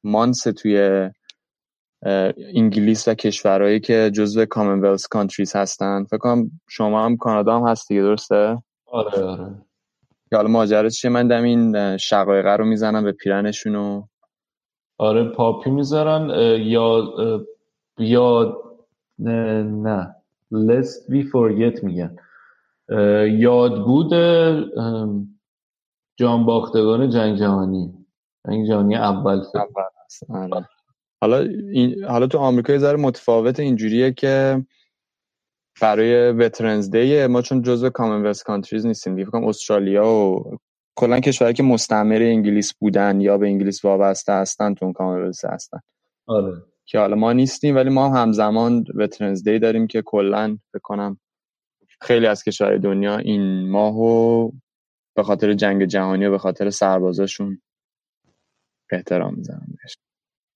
Month 0.04 0.42
توی 0.42 1.08
انگلیس 2.54 3.08
و 3.08 3.14
کشورهایی 3.14 3.80
که 3.80 4.10
جزو 4.14 4.44
کامنولز 4.44 5.06
کانتریز 5.06 5.56
هستن. 5.56 6.04
فکر 6.04 6.18
کنم 6.18 6.50
شما 6.68 7.04
هم 7.04 7.16
کانادا 7.16 7.58
هم 7.58 7.68
هست 7.68 7.88
دیگه 7.88 8.02
درسته؟ 8.02 8.62
آره 8.86 9.24
آره. 9.24 9.67
حالا 10.32 10.48
ماجرا 10.48 10.88
چیه؟ 10.88 11.10
من 11.10 11.28
دم 11.28 11.42
این 11.42 11.96
شقایقه 11.96 12.56
رو 12.56 12.64
می‌زنم 12.64 13.04
به 13.04 13.12
پیرنشون 13.12 13.74
و 13.74 14.02
آره 14.98 15.24
پاپی 15.24 15.70
می‌ذارن 15.70 16.30
یا 16.60 17.14
یا 17.98 18.62
نه, 19.18 19.62
نه. 19.62 20.14
lest 20.52 21.12
we 21.12 21.22
forget 21.32 21.84
میگن. 21.84 22.16
یادبود 23.38 24.10
جان 26.16 26.46
باختگان 26.46 27.10
جنگ 27.10 27.38
جهانی. 27.38 27.94
جنگ 28.46 28.66
جهانی 28.66 28.96
اول 28.96 29.42
اول 30.30 30.62
حالا 31.20 31.38
این 31.72 32.04
حالا 32.04 32.26
تو 32.26 32.38
آمریکا 32.38 32.72
یه 32.72 32.78
ذره 32.78 32.96
متفاوت 32.96 33.60
اینجوریه 33.60 34.12
که 34.12 34.64
برای 35.80 36.32
وترنز 36.32 36.90
دی 36.90 37.26
ما 37.26 37.42
چون 37.42 37.62
جزو 37.62 37.90
کامنولث 37.90 38.42
کانتریز 38.42 38.86
نیستیم. 38.86 39.14
دیگه 39.14 39.26
فکر 39.30 39.44
استرالیا 39.44 40.06
و 40.06 40.56
کلا 40.96 41.20
کشورهایی 41.20 41.54
که 41.54 41.62
مستعمره 41.62 42.26
انگلیس 42.26 42.74
بودن 42.74 43.20
یا 43.20 43.38
به 43.38 43.46
انگلیس 43.46 43.84
وابسته 43.84 44.32
هستن 44.32 44.74
تو 44.74 44.92
کامنولث 44.92 45.44
هستن. 45.44 45.78
آره. 46.26 46.52
که 46.86 46.98
حالا 46.98 47.16
ما 47.16 47.32
نیستیم 47.32 47.76
ولی 47.76 47.90
ما 47.90 48.08
همزمان 48.08 48.84
وترنز 48.94 49.44
دی 49.44 49.58
داریم 49.58 49.86
که 49.86 50.02
کلا 50.02 50.58
بکنم 50.74 51.18
خیلی 52.00 52.26
از 52.26 52.44
کشورهای 52.44 52.78
دنیا 52.78 53.18
این 53.18 53.70
ماهو 53.70 54.50
به 55.16 55.22
خاطر 55.22 55.54
جنگ 55.54 55.84
جهانی 55.84 56.26
و 56.26 56.30
به 56.30 56.38
خاطر 56.38 56.70
سربازاشون 56.70 57.62
احترام 58.92 59.36
بهش 59.36 59.96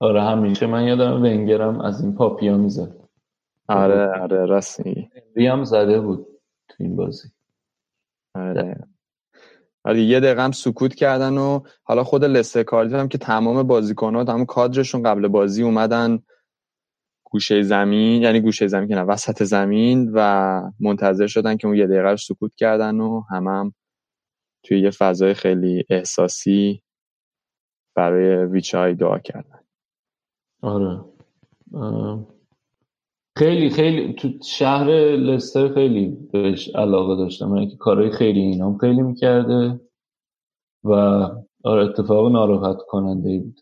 آره 0.01 0.23
همیشه 0.23 0.66
من 0.66 0.85
یادم 0.85 1.23
ونگرم 1.23 1.81
از 1.81 2.03
این 2.03 2.14
پاپیا 2.14 2.57
می‌زد. 2.57 3.02
آره 3.73 4.20
آره 4.20 4.47
راستی. 4.47 5.11
هم 5.37 5.64
زده 5.64 6.01
بود 6.01 6.27
تو 6.68 6.75
این 6.81 6.97
بازی. 6.97 7.29
آره 8.35 8.89
آره 9.85 10.03
یه 10.03 10.20
دقیقه 10.20 10.43
هم 10.43 10.53
سکوت 10.53 10.95
کردن 10.95 11.39
و 11.39 11.61
حالا 11.83 12.05
خود 12.05 12.25
لسه 12.25 12.64
کاردیف 12.64 12.95
هم 12.95 13.09
که 13.09 13.18
تمام 13.18 13.62
بازیکنات 13.62 14.29
همون 14.29 14.45
کادرشون 14.47 15.03
قبل 15.03 15.29
بازی 15.29 15.62
اومدن 15.62 16.23
گوشه 17.25 17.62
زمین 17.62 18.23
یعنی 18.23 18.41
گوشه 18.41 18.66
زمین 18.66 18.89
که 18.89 18.95
نه 18.95 19.03
وسط 19.03 19.43
زمین 19.43 20.11
و 20.14 20.70
منتظر 20.81 21.27
شدن 21.27 21.57
که 21.57 21.66
اون 21.66 21.77
یه 21.77 21.87
دقیقه 21.87 22.11
رو 22.11 22.16
سکوت 22.16 22.55
کردن 22.57 23.01
و 23.01 23.23
همه 23.31 23.51
هم 23.51 23.75
توی 24.62 24.81
یه 24.81 24.91
فضای 24.91 25.35
خیلی 25.35 25.85
احساسی 25.91 26.83
برای 27.97 28.47
ویچای 28.47 28.95
دعا 28.95 29.18
کردن. 29.18 29.61
آره. 30.62 31.05
خیلی 33.37 33.70
خیلی 33.70 34.14
تو 34.14 34.28
شهر 34.45 34.91
لستر 35.16 35.74
خیلی 35.74 36.09
بهش 36.33 36.68
علاقه 36.68 37.16
داشتم. 37.16 37.47
من 37.47 37.68
که 37.68 37.76
کارهای 37.76 38.11
خیلی 38.11 38.41
اینام 38.41 38.78
خیلی 38.78 39.03
می‌کرده 39.03 39.80
و 40.85 40.91
آره 41.64 41.85
اتفاق 41.85 42.33
ناراحت 42.33 42.78
کننده 42.89 43.39
بود. 43.39 43.61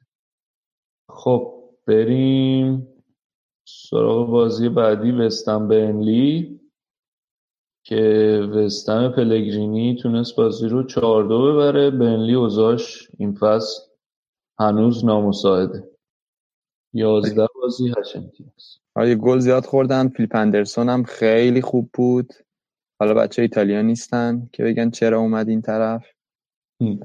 خب 1.10 1.64
بریم 1.86 2.86
سراغ 3.68 4.30
بازی 4.30 4.68
بعدی 4.68 5.10
وستم 5.10 5.68
بنلی 5.68 6.60
که 7.84 8.02
وستم 8.54 9.08
پلگرینی 9.08 9.96
تونست 10.02 10.36
بازی 10.36 10.68
رو 10.68 10.82
چهار 10.82 11.24
دو 11.24 11.52
ببره. 11.52 11.90
بنلی 11.90 12.34
اوزاش 12.34 13.10
این 13.18 13.34
فصل 13.34 13.82
هنوز 14.58 15.04
نامساعده. 15.04 15.90
یازده 16.92 17.46
بازی 17.62 17.92
هشت 17.98 18.16
امتیاز 18.16 18.78
آره 18.94 19.14
گل 19.14 19.38
زیاد 19.38 19.64
خوردن. 19.64 20.08
فیلیپ 20.08 20.36
اندرسون 20.36 20.88
هم 20.88 21.02
خیلی 21.02 21.62
خوب 21.62 21.90
بود. 21.94 22.32
حالا 23.00 23.14
بچه 23.14 23.42
ایتالیا 23.42 23.82
نیستن 23.82 24.48
که 24.52 24.64
بگن 24.64 24.90
چرا 24.90 25.18
اومد 25.18 25.48
این 25.48 25.62
طرف. 25.62 26.06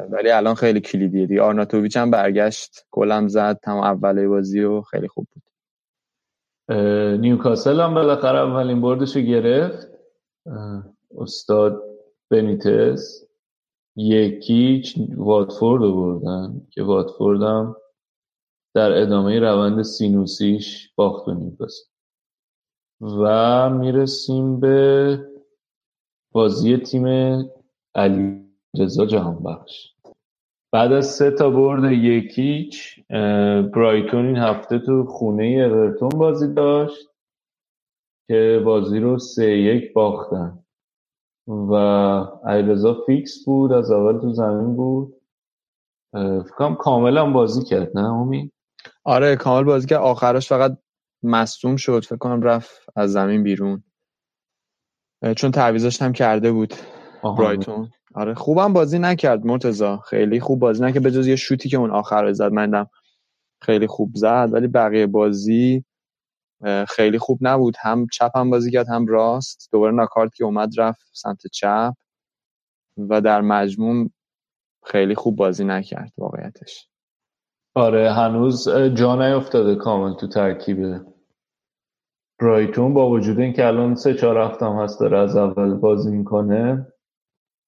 ولی 0.10 0.30
الان 0.30 0.56
خیلی 0.56 0.82
کلیدیه 0.82 1.26
دیگه. 1.26 1.41
آرناتوویچ 1.41 1.97
هم 1.97 2.12
برگشت. 2.12 2.86
گلم 2.91 3.28
زد. 3.28 3.60
تمام 3.64 3.84
اوله 3.84 4.28
بازی 4.28 4.64
و 4.64 4.82
خیلی 4.82 5.08
خوب 5.08 5.28
بود. 5.34 5.43
نیوکاسل 7.20 7.82
هم 7.82 7.93
بالاخره 7.93 8.39
اولین 8.39 8.82
بردش 8.82 9.16
رو 9.16 9.22
گرفت 9.22 9.88
استاد 11.18 11.82
بنیتس 12.30 13.26
یکیچ 13.95 14.95
واتفورد 15.18 15.84
رو 15.84 15.95
بردن. 15.95 16.62
که 16.72 16.84
واتفورد 16.84 17.41
هم 17.41 17.76
در 18.76 19.01
ادامه 19.01 19.39
روند 19.39 19.82
سینوسیش 19.82 20.93
باخت 20.95 21.26
به 21.26 21.34
نیوکاسل 21.34 21.84
و 23.01 23.69
می‌رسیم 23.69 24.59
به 24.59 25.19
بازی 26.32 26.78
تیم 26.78 27.05
علی 27.95 28.45
رضا 28.80 29.05
جهان 29.05 29.43
بخش 29.43 29.95
بعد 30.71 30.91
از 30.91 31.05
سه 31.05 31.32
تا 31.32 31.49
برد 31.49 31.91
یکیچ 31.91 32.99
برایتون 33.73 34.26
این 34.26 34.38
هفته 34.38 34.80
تو 34.80 35.05
خونه 35.05 35.43
اورتون 35.43 36.09
بازی 36.09 36.53
داشت 36.53 37.09
که 38.28 38.61
بازی 38.65 38.99
رو 38.99 39.19
سه 39.19 39.57
یک 39.57 39.93
باختن. 39.93 40.65
و 41.47 41.76
علیرضا 42.43 43.03
فیکس 43.05 43.45
بود 43.45 43.71
از 43.71 43.91
اول 43.91 44.21
تو 44.21 44.34
زمین 44.34 44.76
بود. 44.76 45.21
فکرم 46.43 46.76
کاملا 46.76 47.32
بازی 47.32 47.63
کرد 47.63 47.97
نه 47.97 48.13
امید؟ 48.13 48.55
آره 49.06 49.36
کامل 49.36 49.64
بازی 49.64 49.88
کرد. 49.88 49.99
آخرش 49.99 50.49
فقط 50.49 50.78
مصوم 51.24 51.76
شد. 51.76 52.06
فکر 52.06 52.18
کنم 52.18 52.41
رفت 52.41 52.89
از 52.95 53.12
زمین 53.12 53.43
بیرون. 53.43 53.84
چون 55.38 55.51
تعویزش 55.51 56.01
هم 56.01 56.14
کرده 56.14 56.51
بود. 56.51 56.74
برایتون. 57.24 57.89
آره 58.16 58.34
خوبم 58.34 58.74
بازی 58.74 58.99
نکرد 58.99 59.45
مرتزا 59.45 59.97
خیلی 59.97 60.39
خوب 60.39 60.60
بازی 60.60 60.84
نکرد. 60.84 61.03
به 61.03 61.12
جز 61.12 61.28
یه 61.28 61.36
شوتی 61.36 61.70
که 61.70 61.78
اون 61.78 61.91
آخر 61.91 62.34
زد 62.34 62.51
مندم 62.51 62.89
خیلی 63.62 63.88
خوب 63.88 64.12
زد. 64.16 64.49
ولی 64.51 64.68
بقیه 64.68 65.08
بازی 65.08 65.86
خیلی 66.88 67.20
خوب 67.20 67.39
نبود. 67.41 67.76
هم 67.80 68.08
چپ 68.14 68.38
هم 68.38 68.49
بازی 68.49 68.72
کرد 68.72 68.89
هم 68.89 69.08
راست. 69.08 69.70
دوباره 69.72 69.95
ناکارت 69.95 70.36
که 70.36 70.43
اومد 70.43 70.80
رفت 70.80 71.10
سمت 71.14 71.47
چپ. 71.47 71.93
و 72.97 73.22
در 73.22 73.41
مجموع 73.41 74.10
خیلی 74.86 75.16
خوب 75.16 75.36
بازی 75.36 75.64
نکرد 75.64 76.12
واقعیتش. 76.18 76.89
آره 77.76 78.11
هنوز 78.11 78.69
جا 78.69 79.15
نیفتاده 79.15 79.76
کامل 79.76 80.13
تو 80.13 80.28
ترکیب 80.28 81.01
برایتون 82.39 82.93
با 82.93 83.09
وجود 83.09 83.39
اینکه 83.39 83.67
الان 83.67 83.95
سه 83.95 84.13
چهار 84.13 84.38
هفته 84.38 84.65
هست 84.65 84.99
داره 84.99 85.17
از 85.17 85.36
اول 85.36 85.73
بازی 85.73 86.11
می‌کنه 86.11 86.88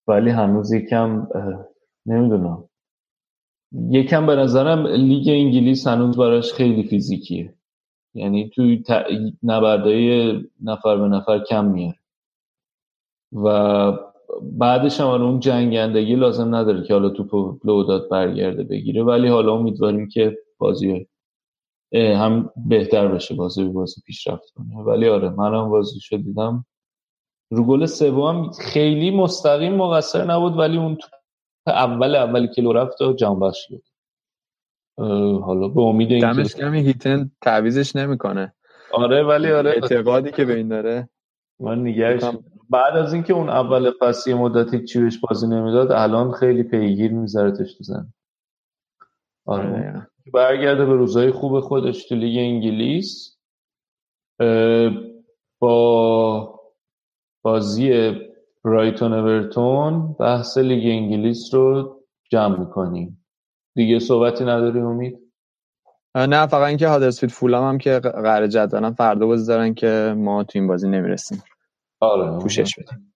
ولی 0.08 0.30
هنوز 0.30 0.74
یکم 0.74 1.28
نمی‌دونم. 2.06 2.70
یکم 3.90 4.26
به 4.26 4.36
نظرم 4.36 4.88
لیگ 4.88 5.30
انگلیس 5.30 5.88
هنوز 5.88 6.18
براش 6.18 6.54
خیلی 6.54 6.84
فیزیکیه. 6.84 7.54
یعنی 8.14 8.50
توی 8.50 8.84
ت... 8.84 8.92
نبردهای 9.44 10.34
نفر 10.64 10.98
به 10.98 11.08
نفر 11.08 11.40
کم 11.40 11.66
میاره 11.66 12.00
و 13.34 13.48
بعدش 14.42 15.00
هم 15.00 15.08
اون 15.08 15.40
جنگندگی 15.40 16.16
لازم 16.16 16.56
نداره 16.56 16.84
که 16.84 16.94
حالا 16.94 17.10
توپ 17.10 17.66
لودات 17.66 18.10
برگرده 18.10 18.64
بگیره. 18.64 19.04
ولی 19.04 19.28
حالا 19.28 19.54
امیدواریم 19.54 20.08
که 20.08 20.38
بازی 20.58 21.08
هم 21.94 22.50
بهتر 22.68 23.08
بشه 23.08 23.36
بازی 23.36 23.64
به 23.64 23.70
بازی 23.70 24.02
پیشرفت 24.06 24.50
کنه. 24.56 24.78
ولی 24.78 25.08
آره 25.08 25.30
منم 25.30 25.70
بازی 25.70 26.00
شد 26.00 26.18
دیدم. 26.18 26.66
رو 27.52 27.64
گل 27.64 27.86
سوم 27.86 28.52
خیلی 28.52 29.12
مستقیم 29.12 29.76
مقصر 29.76 30.26
نبود 30.26 30.58
ولی 30.58 30.78
اون 30.78 30.98
اول 31.68 32.16
اولی 32.16 32.48
که 32.48 32.62
لو 32.62 32.74
رفت 32.74 33.04
بخش 33.42 33.68
بود 33.70 33.84
حالا 35.42 35.68
به 35.68 35.82
امید 35.82 36.12
اینکه 36.12 36.28
دمش 36.28 36.56
کمی 36.56 36.80
هیتن 36.80 37.32
تعویزش 37.42 37.96
نمی‌کنه. 37.96 38.54
آره 38.92 39.24
ولی 39.24 39.52
آره. 39.52 39.70
اعتقادی 39.70 40.32
که 40.32 40.46
به 40.46 40.56
این 40.56 40.68
داره. 40.68 41.10
من 41.60 41.82
نگهش 41.82 42.24
بعد 42.70 42.96
از 42.96 43.14
اینکه 43.14 43.34
اون 43.34 43.50
اول 43.50 43.92
فصلی 44.00 44.34
مدتی 44.34 44.86
چی 44.86 45.02
بهش 45.02 45.18
بازی 45.18 45.48
نمی‌داد 45.48 45.92
الان 45.92 46.32
خیلی 46.32 46.64
پیگیر 46.64 47.12
میذارتش 47.12 47.74
تو 47.74 47.84
زن 47.84 48.14
آره. 49.46 50.08
برگرده 50.34 50.86
به 50.86 50.94
روزای 50.94 51.32
خوب 51.32 51.60
خودش 51.60 52.08
تو 52.08 52.16
لیگ 52.16 52.38
انگلیس. 52.38 53.38
با 55.60 56.60
بازی 57.42 58.12
برایتون 58.64 59.14
اورتون 59.14 60.14
بحث 60.20 60.58
لیگ 60.58 60.86
انگلیس 60.86 61.54
رو 61.54 61.96
جمع 62.32 62.60
می‌کنیم. 62.60 63.26
دیگه 63.76 64.00
صحبتی 64.00 64.44
نداری 64.44 64.80
امید؟ 64.80 65.20
نه 66.16 66.48
فقط 66.48 66.68
اینکه 66.68 66.88
هادرسفیلد 66.88 67.32
فولام 67.32 67.70
هم 67.70 67.78
که 67.78 68.00
قرار 68.00 68.48
جدولن 68.48 68.94
فردا 68.94 69.26
بازی 69.26 69.48
دارن 69.48 69.74
که 69.74 70.14
ما 70.18 70.44
تو 70.44 70.60
این 70.60 70.68
بازی 70.68 70.90
نمی‌رسیم. 70.90 71.44
آره 72.00 72.40
پوشش 72.40 72.80
بدیم 72.80 73.14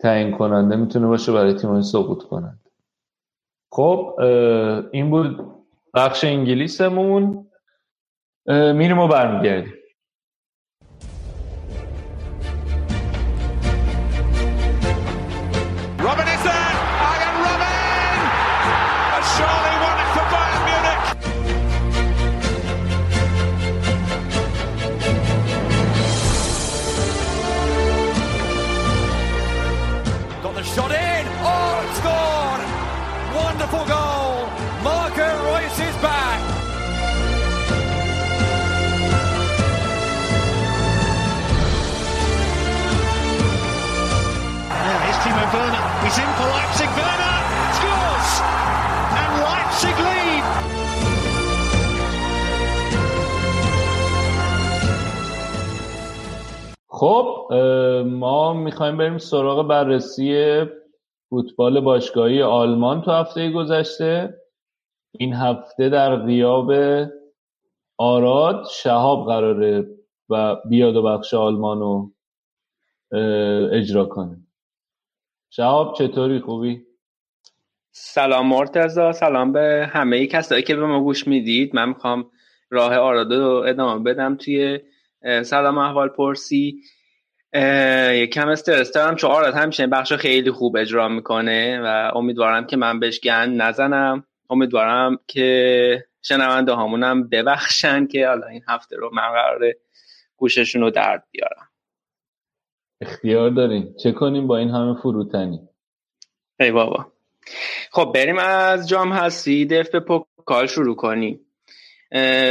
تعیین 0.00 0.38
کننده 0.38 0.76
می‌تونه 0.76 1.06
باشه 1.06 1.32
برای 1.32 1.54
تیم‌های 1.54 1.82
سقوط 1.82 2.22
کنند 2.22 2.60
خب 3.72 4.16
این 4.92 5.10
بود 5.10 5.54
بخش 5.94 6.24
انگلیسمون. 6.24 7.48
میریم 8.48 8.98
و 8.98 9.08
برمیگردیم. 9.08 9.74
خب 56.98 57.52
ما 58.06 58.52
می‌خوایم 58.52 58.96
بریم 58.96 59.18
سراغ 59.18 59.68
بررسی 59.68 60.62
فوتبال 61.30 61.80
باشگاهی 61.80 62.42
آلمان 62.42 63.02
تو 63.02 63.10
هفته 63.10 63.50
گذشته. 63.50 64.34
این 65.12 65.34
هفته 65.34 65.88
در 65.88 66.16
غیاب 66.16 66.72
آراد 67.98 68.66
شهاب 68.70 69.26
قراره 69.26 69.86
و 70.28 70.56
بیاد 70.68 70.96
و 70.96 71.02
بخش 71.02 71.34
آلمان 71.34 71.80
رو 71.80 72.12
اجرا 73.72 74.04
کنه. 74.04 74.36
شهاب 75.50 75.94
چطوری؟ 75.94 76.40
خوبی؟ 76.40 76.82
سلام 77.92 78.46
مرتزا 78.46 79.12
سلام 79.12 79.52
به 79.52 79.88
همه 79.92 80.26
کسایی 80.26 80.62
که 80.62 80.76
به 80.76 80.86
ما 80.86 81.00
گوش 81.00 81.28
می‌دید. 81.28 81.76
من 81.76 81.88
می‌خوام 81.88 82.30
راه 82.70 82.96
آراده 82.96 83.38
رو 83.38 83.64
ادامه 83.66 84.04
بدم. 84.04 84.36
توی 84.36 84.80
سلام 85.42 85.78
احوال 85.78 86.08
پرسی. 86.08 86.82
یکم 88.12 88.48
استرس 88.48 88.92
دارم. 88.92 89.16
چون 89.16 89.30
آراد 89.30 89.54
همیشه 89.54 89.86
بخش 89.86 90.12
خیلی 90.12 90.50
خوب 90.50 90.76
اجرا 90.76 91.08
می‌کنه 91.08 91.80
و 91.84 92.10
امیدوارم 92.14 92.66
که 92.66 92.76
من 92.76 93.00
بهش 93.00 93.20
گند 93.20 93.62
نزنم. 93.62 94.24
امیدوارم 94.50 95.18
که 95.26 96.04
شنونده 96.22 96.72
هامونم 96.72 97.28
ببخشن 97.28 98.06
که 98.06 98.26
حالا 98.26 98.46
این 98.46 98.62
هفته 98.68 98.96
رو 98.96 99.10
من 99.12 99.28
قراره 99.32 99.78
گوششون 100.36 100.82
رو 100.82 100.90
درد 100.90 101.24
بیارم. 101.30 101.68
اختیار 103.00 103.50
داریم 103.50 103.94
چه 104.02 104.12
کنیم 104.12 104.46
با 104.46 104.56
این 104.56 104.70
همه 104.70 105.00
فروتنی؟ 105.00 105.68
ای 106.60 106.70
بابا. 106.70 107.12
خب 107.90 108.12
بریم 108.14 108.38
از 108.38 108.88
جام 108.88 109.12
هستی. 109.12 109.66
دف 109.66 109.90
به 109.90 110.00
پوکال 110.00 110.66
شروع 110.66 110.96
کنیم. 110.96 111.40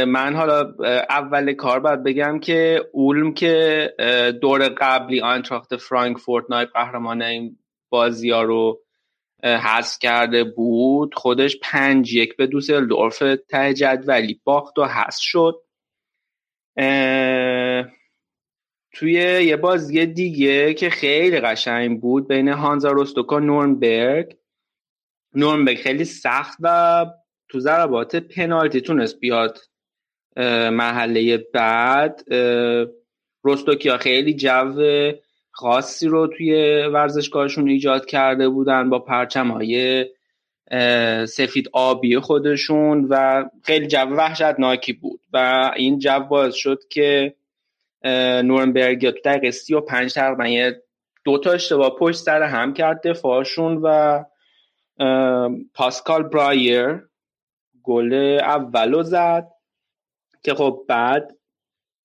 من 0.06 0.34
حالا 0.34 0.74
اول 1.08 1.52
کار 1.52 1.80
باید 1.80 2.02
بگم 2.02 2.40
که 2.40 2.88
اولم 2.92 3.34
که 3.34 3.88
دور 4.42 4.68
قبلی 4.68 5.20
آنتراخت 5.20 5.76
فرانکفورت 5.76 6.44
نایب 6.50 6.68
قهرمان 6.68 7.22
این 7.22 7.58
بازی 7.90 8.30
ها 8.30 8.42
رو 8.42 8.80
حذف 9.44 9.98
کرده 10.00 10.44
بود 10.44 11.14
خودش 11.14 11.56
پنج 11.62 12.14
یک 12.14 12.36
به 12.36 12.46
دوسلدورف 12.46 13.22
ته 13.48 13.74
جدولی 13.74 14.40
باخت 14.44 14.78
و 14.78 14.84
حذف 14.84 15.20
شد. 15.20 15.54
توی 18.92 19.12
یه 19.44 19.56
بازی 19.56 20.06
دیگه 20.06 20.74
که 20.74 20.90
خیلی 20.90 21.40
قشنگ 21.40 22.00
بود 22.00 22.28
بین 22.28 22.48
هانزا 22.48 22.88
روستوک 22.88 23.32
و 23.32 23.38
نورنبرگ. 23.38 24.36
نورنبرگ 25.34 25.78
خیلی 25.78 26.04
سخت 26.04 26.58
و 26.60 27.06
تو 27.48 27.60
ضربات 27.60 28.16
پنالتی 28.16 28.80
تونست 28.80 29.20
بیاد 29.20 29.58
محله 30.72 31.36
بعد 31.54 32.32
روستوکیا 33.42 33.98
خیلی 33.98 34.34
جو 34.34 34.74
خاصی 35.50 36.08
رو 36.08 36.26
توی 36.26 36.82
ورزشگاهشون 36.86 37.68
ایجاد 37.68 38.06
کرده 38.06 38.48
بودن 38.48 38.90
با 38.90 38.98
پرچم 38.98 39.50
های 39.50 40.06
سفید 41.26 41.68
آبی 41.72 42.18
خودشون 42.18 43.06
و 43.10 43.44
خیلی 43.62 43.86
جو 43.86 43.98
وحشتناکی 43.98 44.92
بود 44.92 45.20
و 45.32 45.70
این 45.76 45.98
جو 45.98 46.20
باعث 46.20 46.54
شد 46.54 46.78
که 46.90 47.34
نورنبرگ 48.44 49.10
تو 49.10 49.20
دقیقه 49.24 49.50
سی 49.50 49.74
و 49.74 49.80
پنج 49.80 50.14
تقریبا 50.14 50.46
یه 50.46 50.82
دو 51.24 51.38
تا 51.38 51.52
اشتباه 51.52 51.96
پشت 51.96 52.18
سر 52.18 52.42
هم 52.42 52.74
کرد 52.74 53.08
دفاعشون 53.08 53.80
و 53.82 54.24
پاسکال 55.74 56.22
برایر 56.22 57.07
گل 57.88 58.38
اولو 58.42 59.02
زد 59.02 59.48
که 60.42 60.54
خب 60.54 60.84
بعد 60.88 61.36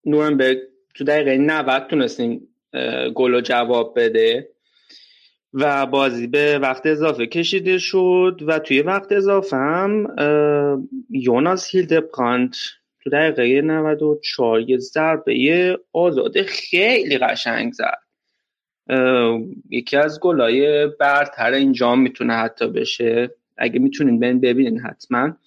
نورنبرگ 0.05 0.57
تو 0.95 1.03
دقیقه 1.03 1.37
90 1.37 1.87
تونستیم 1.87 2.47
گل 3.15 3.41
جواب 3.41 3.93
بده 3.99 4.49
و 5.53 5.85
بازی 5.85 6.27
به 6.27 6.59
وقت 6.59 6.85
اضافه 6.85 7.25
کشیده 7.25 7.77
شد 7.77 8.43
و 8.47 8.59
توی 8.59 8.81
وقت 8.81 9.11
اضافه 9.11 9.57
هم 9.57 10.15
یوناس 11.09 11.75
هیلدبرانت 11.75 12.55
تو 13.03 13.09
دقیقه 13.09 13.61
94 13.61 14.61
یه 14.61 14.77
ضربه 14.77 15.79
آزاده 15.93 16.43
خیلی 16.43 17.17
قشنگ 17.17 17.73
زد. 17.73 17.99
یکی 19.69 19.97
از 19.97 20.19
گلای 20.19 20.87
برتر 20.87 21.51
اینجا 21.51 21.95
می‌تونه 21.95 22.33
حتی 22.33 22.67
بشه. 22.67 23.31
اگه 23.57 23.79
می‌تونین 23.79 24.19
بین 24.19 24.39
ببینین 24.39 24.79
حتما. 24.79 25.37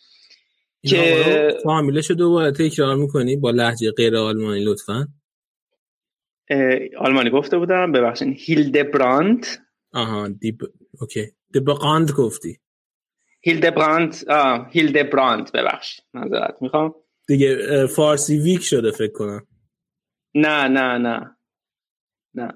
که 0.90 1.48
فامیلش 1.64 2.10
دوباره 2.10 2.52
تکرار 2.52 2.96
می‌کنی 2.96 3.36
با 3.36 3.50
لهجه 3.50 3.90
غیر 3.90 4.16
آلمانی 4.16 4.64
لطفا؟ 4.64 5.08
آلمانی 6.98 7.30
گفته 7.30 7.58
بودم 7.58 7.92
ببخشین 7.92 8.36
هیلدبراند 8.38 9.46
آها 9.92 10.28
دیب 10.28 10.58
okay. 11.00 11.26
دبراند 11.54 12.10
گفتی. 12.10 12.58
هیلدبراند 13.40 14.16
آه 14.28 14.68
هیلدبراند 14.70 15.52
ببخش 15.52 16.00
معذرت 16.14 16.56
می‌خوام. 16.60 16.94
دیگه 17.28 17.86
فارسی 17.86 18.38
weak 18.38 18.62
شده 18.62 18.90
فکر 18.90 19.12
کنم. 19.12 19.46
نه 20.34 20.68
نه 20.68 20.98
نه. 20.98 21.36
نه. 22.34 22.52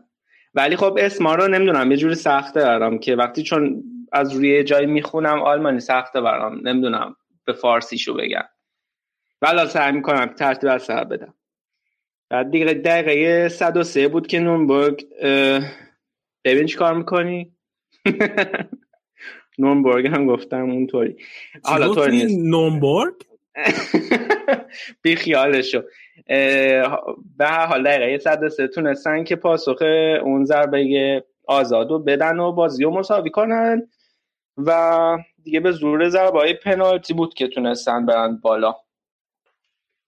ولی 0.54 0.76
خب 0.76 0.96
اسما 1.00 1.34
رو 1.34 1.48
نمی‌دونم 1.48 1.90
یه 1.90 1.96
جوری 1.96 2.14
سخته 2.14 2.60
برام 2.60 2.98
که 2.98 3.16
وقتی 3.16 3.42
چون 3.42 3.82
از 4.12 4.32
روی 4.34 4.64
جایی 4.64 4.86
می‌خونم 4.86 5.42
آلمانی 5.42 5.80
سخته 5.80 6.20
برام 6.20 6.68
نمی‌دونم. 6.68 7.16
به 7.44 7.52
فارسیشو 7.52 8.14
بگم. 8.14 8.48
ولی 9.42 9.66
سعی 9.66 9.92
می‌کنم 9.92 10.26
ترتیب 10.26 10.70
از 10.70 10.82
سر 10.82 11.04
بدم. 11.04 11.34
بعد 12.30 12.50
دیگه 12.50 12.66
دقیقه 12.66 13.48
103 13.48 14.08
بود 14.08 14.26
که 14.26 14.40
نورنبرگ 14.40 15.06
ببین 16.44 16.66
چی 16.66 16.76
کار 16.76 16.94
می‌کنی؟ 16.94 17.52
نورنبرگ 19.58 20.06
هم 20.06 20.26
گفتم 20.26 20.70
اونطوری. 20.70 21.16
حالا 21.64 22.06
نیست. 22.06 22.38
نورنبرگ 22.38 23.14
بی 25.02 25.16
خیالشو. 25.16 25.82
به 27.36 27.46
هر 27.46 27.66
حال 27.66 27.84
دقیقه 27.84 28.18
103 28.18 28.68
تونستن 28.68 29.24
که 29.24 29.36
پاسخ 29.36 29.82
اون 30.22 30.44
ضربه 30.44 31.24
آزادو 31.46 31.98
بدن 31.98 32.38
و 32.38 32.52
بازی 32.52 32.84
رو 32.84 32.90
مساوی 32.90 33.30
کنن. 33.30 33.88
و 34.66 35.18
دیگه 35.44 35.60
به 35.60 35.72
زور 35.72 36.08
ضربه 36.08 36.54
پنالتی 36.54 37.14
بود 37.14 37.34
که 37.34 37.48
تونستن 37.48 38.06
برن 38.06 38.36
بالا. 38.36 38.74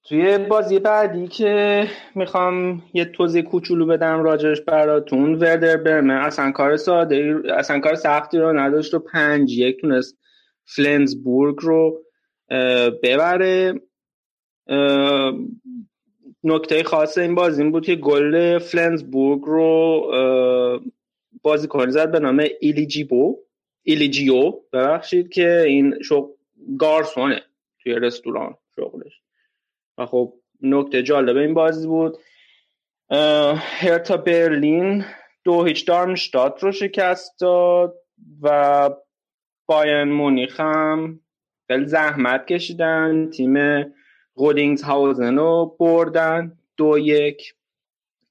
توی 0.04 0.38
بازی 0.38 0.78
بعدی 0.78 1.28
که 1.28 1.86
می‌خوام 2.14 2.82
یه 2.94 3.04
توضیح 3.04 3.42
کوچولو 3.42 3.86
بدم 3.86 4.22
راجش 4.22 4.60
براتون 4.60 5.34
وردر 5.34 5.76
برمه 5.76 6.14
اصلا 6.14 6.50
کار 6.50 6.76
ساده 6.76 7.42
اصلا 7.54 7.80
کار 7.80 7.94
سختی 7.94 8.38
رو 8.38 8.52
نداشت 8.58 8.94
و 8.94 8.98
پنج 8.98 9.52
یک 9.58 9.80
تونست 9.80 10.18
فلنزبورگ 10.64 11.56
رو 11.60 12.02
ببره. 13.02 13.80
نکته 16.44 16.82
خاص 16.84 17.18
این 17.18 17.34
بازی 17.34 17.62
این 17.62 17.72
بود 17.72 17.86
که 17.86 17.94
گل 17.94 18.58
فلنزبورگ 18.58 19.42
رو 19.42 20.02
بازیکن 21.42 21.90
زد 21.90 22.10
به 22.10 22.20
نام 22.20 22.44
ایلیجیبو. 22.60 23.38
ایلیجیو 23.82 24.52
ببخشید 24.72 25.28
که 25.28 25.60
این 25.66 26.02
شغل 26.02 26.32
گارسونه 26.78 27.42
توی 27.82 27.94
رستوران 27.94 28.56
شغلش. 28.76 29.20
و 29.98 30.06
خب 30.06 30.34
نکته 30.62 31.02
جالب 31.02 31.36
این 31.36 31.54
بازی 31.54 31.86
بود. 31.86 32.18
هرتا 33.56 34.16
برلین 34.16 35.04
دو 35.44 35.64
هیچ 35.64 35.86
دارمشتات 35.86 36.62
رو 36.62 36.72
شکست 36.72 37.40
داد 37.40 37.94
و 38.42 38.90
باین 39.66 40.04
مونیخ 40.04 40.60
هم 40.60 41.20
خیلی 41.66 41.86
زحمت 41.86 42.46
کشیدن. 42.46 43.30
تیم 43.30 43.56
رودینگز 44.34 44.82
هاوزن 44.82 45.36
رو 45.36 45.76
بردن 45.80 46.58
دو 46.76 46.98
یک. 46.98 47.54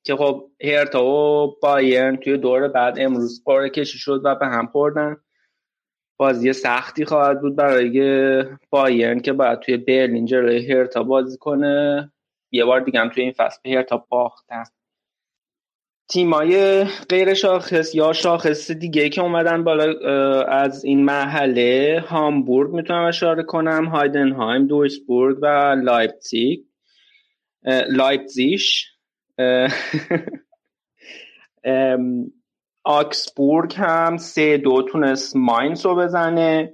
که 0.03 0.15
خب 0.15 0.51
هرتا 0.63 1.05
و 1.05 1.55
بایرن 1.61 2.17
توی 2.17 2.37
دور 2.37 2.67
بعد 2.67 2.95
امروز 2.99 3.43
قرعه 3.45 3.69
کشی 3.69 3.97
شد 3.97 4.21
و 4.23 4.35
به 4.35 4.45
هم 4.45 4.67
خوردن. 4.67 5.17
بازی 6.21 6.53
سختی 6.53 7.05
خواهد 7.05 7.41
بود 7.41 7.55
برای 7.55 8.43
بایرن 8.69 9.19
که 9.19 9.33
باید 9.33 9.59
توی 9.59 9.77
برلین 9.77 10.25
جلوی 10.25 10.71
هرتا 10.71 11.03
بازی 11.03 11.37
کنه. 11.37 12.11
یه 12.51 12.65
بار 12.65 12.79
دیگه 12.79 12.99
هم 12.99 13.09
توی 13.09 13.23
این 13.23 13.31
فصل 13.31 13.59
به 13.63 13.69
هرتا 13.69 14.05
باختن. 14.09 14.63
تیمای 16.09 16.83
غیر 17.09 17.33
شاخص 17.33 17.95
یا 17.95 18.13
شاخص 18.13 18.71
دیگه 18.71 19.09
که 19.09 19.21
اومدن 19.21 19.63
بالا 19.63 20.43
از 20.43 20.85
این 20.85 21.05
محله 21.05 22.03
هامبورگ 22.07 22.73
می‌تونم 22.73 23.05
اشاره 23.05 23.43
کنم 23.43 23.85
هایدنهایم 23.85 24.67
دویسبورگ 24.67 25.37
و 25.41 25.75
لایپزیگ. 25.83 26.59
لایپزیش 27.89 28.87
آگسبورگ 32.83 33.73
هم 33.75 34.17
سه 34.17 34.57
دو 34.57 34.81
تونست 34.81 35.35
ماینز 35.35 35.85
رو 35.85 35.95
بزنه. 35.95 36.73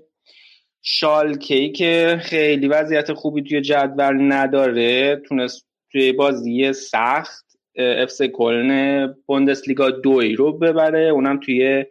شالکی 0.82 1.72
که 1.72 2.20
خیلی 2.22 2.68
وضعیت 2.68 3.14
خوبی 3.14 3.44
توی 3.44 3.62
جدول 3.62 4.34
نداره. 4.34 5.16
تونست 5.16 5.68
توی 5.92 6.12
بازی 6.12 6.74
سخت 6.74 7.46
افس 7.78 8.22
کلن 8.22 9.16
بوندسلیگا 9.26 9.90
دوی 9.90 10.36
رو 10.36 10.58
ببره. 10.58 11.10
اونم 11.10 11.40
توی 11.40 11.86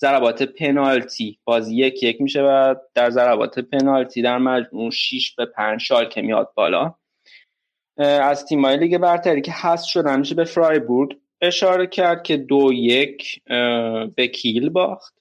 ضربات 0.00 0.42
پنالتی. 0.42 1.38
بازی 1.44 1.76
یک 1.76 2.02
یک 2.02 2.20
میشه 2.20 2.42
و 2.42 2.74
در 2.94 3.10
ضربات 3.10 3.58
پنالتی 3.58 4.22
در 4.22 4.38
مجموع 4.38 4.90
6 4.90 5.34
به 5.34 5.46
5 5.46 5.80
شالکه 5.80 6.22
میاد 6.22 6.52
بالا. 6.54 6.94
از 7.96 8.44
تیمای 8.46 8.76
لیگ 8.76 8.98
برتری 8.98 9.40
که 9.40 9.52
هست 9.54 9.84
شدن 9.84 10.18
میشه 10.18 10.34
به 10.34 10.44
فرایبورگ. 10.44 11.16
اشاره 11.40 11.86
کرد 11.86 12.22
که 12.22 12.36
دو 12.36 12.72
یک 12.72 13.42
به 14.16 14.28
کیل 14.28 14.68
باخت. 14.68 15.14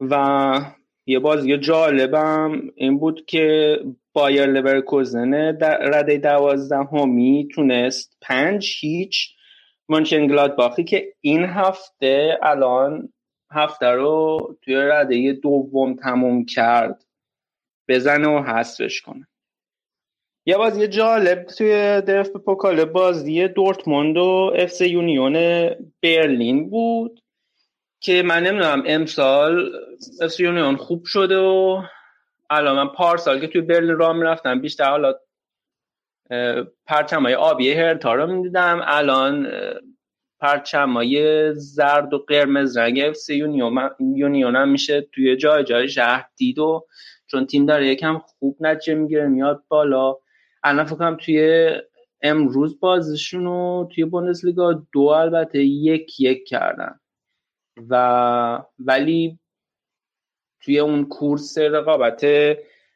و 0.00 0.74
یه 1.06 1.18
بازی 1.18 1.58
جالبم 1.58 2.70
این 2.74 2.98
بود 2.98 3.26
که 3.26 3.78
بایر 4.12 4.46
لورکوزن 4.46 5.34
رده 5.80 6.18
دوازده 6.18 6.84
همی 6.92 7.48
تونست 7.54 8.16
پنج 8.20 8.76
هیچ 8.80 9.36
منشن 9.88 10.46
باخی 10.56 10.84
که 10.84 11.14
این 11.20 11.44
هفته 11.44 12.38
الان 12.42 13.12
هفته 13.50 13.86
رو 13.86 14.38
توی 14.62 14.74
رده 14.74 15.32
دوم 15.32 15.94
تموم 15.94 16.44
کرد 16.44 17.04
بزنه 17.88 18.28
و 18.28 18.42
حذفش 18.42 19.00
کنه. 19.00 19.26
یه 20.50 20.56
بازی 20.56 20.88
جالب 20.88 21.44
توی 21.44 22.00
DFB 22.00 22.30
Pokal 22.30 22.84
بازی 22.84 23.48
دورتموند 23.48 24.16
و 24.16 24.52
اف 24.56 24.64
سی 24.64 24.80
یونیون 24.80 25.34
برلین 26.02 26.70
بود 26.70 27.22
که 28.00 28.22
من 28.22 28.42
نمی‌دونم 28.42 28.82
امسال 28.86 29.72
اف 30.22 30.28
سی 30.28 30.40
یونیون 30.40 30.76
خوب 30.76 31.04
شده 31.04 31.36
و 31.36 31.82
الان 32.50 32.76
من 32.76 32.86
پارسال 32.88 33.40
که 33.40 33.46
توی 33.46 33.60
برلین 33.60 33.96
راه 33.96 34.12
می‌رفتم 34.12 34.60
بیشتر 34.60 34.90
حالا 34.90 35.14
پرچم 36.86 37.22
های 37.22 37.34
آبی 37.34 37.72
هرتا 37.72 38.14
رو 38.14 38.26
می‌دیدم. 38.26 38.80
الان 38.84 39.48
پرچم 40.40 40.92
های 40.92 41.54
زرد 41.54 42.14
و 42.14 42.18
قرمز 42.18 42.76
رنگ 42.76 43.00
اف 43.00 43.09
سی 43.09 43.28
یونیون, 43.28 43.90
یونیون 44.14 44.56
هم 44.56 44.68
میشه 44.68 45.00
توی 45.00 45.36
جای 45.36 45.64
جای 45.64 45.88
شهر 45.88 46.26
دید 46.36 46.58
و 46.58 46.86
چون 47.26 47.46
تیم 47.46 47.66
داره 47.66 47.86
یکم 47.86 48.18
خوب 48.18 48.56
نتیجه 48.60 48.94
می‌گیره 48.94 49.26
میاد 49.26 49.62
بالا. 49.68 50.16
الان 50.62 50.84
فکرم 50.84 51.16
توی 51.16 51.70
امروز 52.22 52.80
بازشون 52.80 53.44
رو 53.44 53.88
توی 53.94 54.04
بوندسلیگا 54.04 54.86
دو 54.92 55.00
البته 55.00 55.64
یک 55.64 56.20
یک 56.20 56.48
کردن. 56.48 57.00
و 57.88 58.62
ولی 58.78 59.38
توی 60.60 60.78
اون 60.78 61.04
کورس 61.04 61.58
رقابت 61.58 62.26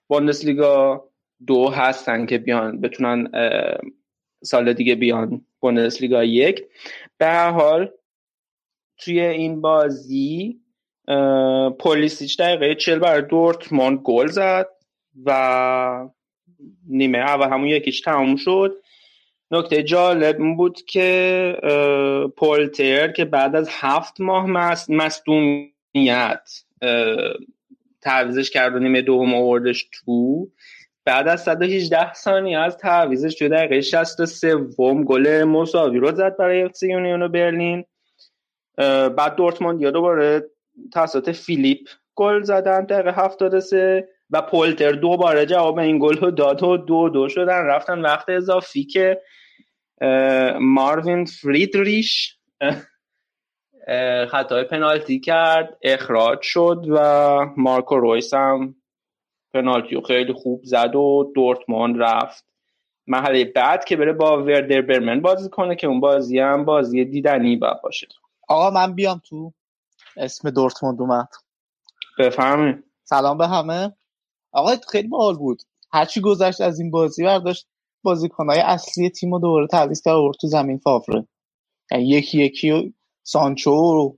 بوندسلیگا 0.07 1.09
دو 1.47 1.69
هستن 1.69 2.27
که 2.27 2.39
بیان 2.39 2.81
بتونن 2.81 3.31
سال 4.45 4.73
دیگه 4.73 4.95
بیان 4.95 5.47
بوندسلیگا 5.61 6.25
یک. 6.25 6.65
به 7.19 7.27
هر 7.27 7.51
حال 7.51 7.91
توی 8.99 9.21
این 9.21 9.61
بازی 9.61 10.61
پولیسیچ 11.81 12.41
دقیقه 12.41 12.75
چل 12.75 12.99
برای 12.99 13.23
دورتموند 13.23 13.99
گل 13.99 14.27
زد 14.27 14.69
و 15.25 16.09
نیمه 16.89 17.19
اول 17.19 17.47
همون 17.47 17.67
یکیش 17.67 18.01
تموم 18.01 18.37
شد. 18.37 18.77
نکته 19.51 19.83
جالب 19.83 20.39
بود 20.57 20.83
که 20.83 22.29
پولتر 22.37 23.13
که 23.13 23.25
بعد 23.25 23.57
از 23.57 23.69
هفت 23.73 24.21
ماه 24.21 24.47
مصدومیت 24.89 26.51
تعویضش 28.01 28.51
کرد 28.51 28.75
و 28.75 28.79
نیمه 28.79 29.03
دوم 29.03 29.35
آوردش 29.35 29.89
تو 29.93 30.49
بعد 31.05 31.29
از 31.29 31.43
118 31.43 32.15
ثانیه 32.15 32.59
از 32.59 32.77
تعویضش 32.77 33.35
توی 33.35 33.49
دقیقه 33.49 33.81
63 33.81 34.57
گل 35.07 35.45
مساوی 35.45 35.99
رو 35.99 36.13
زد 36.13 36.37
برای 36.37 36.63
اف 36.63 36.70
سی 36.70 36.83
یونیون 36.83 37.23
و 37.23 37.29
برلین. 37.29 37.85
بعد 39.17 39.35
دورتموند 39.37 39.81
یا 39.81 39.91
دوباره 39.91 40.45
توسط 40.93 41.31
فیلیپ 41.31 41.89
گل 42.15 42.43
زدن 42.43 42.85
دقیقه 42.85 43.13
73 43.13 44.09
و 44.31 44.43
پولتر 44.43 44.93
دوباره 44.93 45.47
جواب 45.47 45.79
این 45.79 45.99
گل 45.99 46.17
رو 46.17 46.31
داد 46.31 46.63
و 46.63 46.77
دو 46.77 47.09
دو 47.09 47.29
شدن. 47.29 47.65
رفتن 47.65 48.01
وقت 48.01 48.29
اضافی 48.29 48.85
که 48.85 49.21
ماروین 50.61 51.25
فریدریش 51.25 52.39
خطای 54.31 54.65
پنالتی 54.65 55.21
کرد 55.21 55.79
اخراج 55.83 56.39
شد 56.43 56.85
و 56.89 56.99
مارکو 57.57 57.97
رویس 57.97 58.35
هم 58.35 58.75
پنالتی 59.55 60.03
خیلی 60.07 60.33
خوب 60.33 60.61
زد 60.65 60.95
و 60.95 61.33
دورتموند 61.35 62.03
رفت. 62.03 62.45
محله 63.07 63.45
بعد 63.45 63.85
که 63.85 63.97
بره 63.97 64.13
با 64.13 64.43
وردر 64.43 64.81
برمن 64.81 65.21
بازی 65.21 65.51
کنه 65.51 65.77
که 65.77 65.87
اون 65.87 66.01
بازی 66.01 66.39
هم 66.39 66.65
بازی 66.65 67.05
دیدنی 67.05 67.57
باید 67.57 67.83
باشه. 67.83 68.09
آقا 68.49 68.71
من 68.71 68.95
بیام 68.95 69.21
تو. 69.29 69.53
اسم 70.17 70.51
دورتموند 70.51 71.01
اومد. 71.01 71.29
بفهمی 72.19 72.75
سلام 73.05 73.39
به 73.39 73.49
همه. 73.49 73.93
آقا 74.55 74.77
خیلی 74.89 75.09
باحال 75.09 75.37
بود. 75.37 75.63
هرچی 75.93 76.21
گذشت 76.21 76.61
از 76.61 76.81
این 76.81 76.91
بازی 76.91 77.25
برداشت 77.25 77.67
بازیکنهای 78.03 78.61
اصلی 78.61 79.11
تیم 79.11 79.33
رو 79.33 79.39
دوباره 79.39 79.67
تعویض 79.67 80.03
کرد 80.03 80.17
تو 80.41 80.47
زمین 80.47 80.79
فاوره 80.79 81.29
یعنی 81.91 82.09
یکی 82.09 82.43
یکی 82.43 82.95
سانچو 83.23 84.17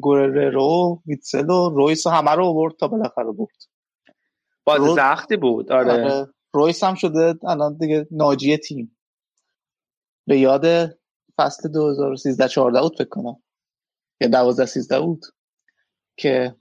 گوررو 0.00 1.02
ویتسل 1.06 1.50
و 1.50 1.68
رویس 1.68 2.06
همه 2.06 2.30
رو 2.30 2.44
آورد 2.44 2.76
تا 2.76 2.88
بالاخره 2.88 3.32
برد. 3.32 3.56
بازی 4.64 4.86
رو... 4.86 4.96
سختی 4.96 5.36
بود 5.36 5.72
آره. 5.72 5.92
آره. 5.92 6.28
رویس 6.52 6.84
هم 6.84 6.94
شده 6.94 7.34
الان 7.48 7.76
دیگه 7.76 8.06
ناجی 8.10 8.56
تیم. 8.56 8.96
به 10.26 10.38
یاد 10.38 10.66
فصل 11.36 11.68
2013 11.68 12.48
14 12.48 12.80
بود 12.80 12.98
فکر 12.98 13.08
کنم. 13.08 13.42
یا 14.20 14.28
12 14.28 14.66
13 14.66 15.00
بود 15.00 15.26
که 16.16 16.54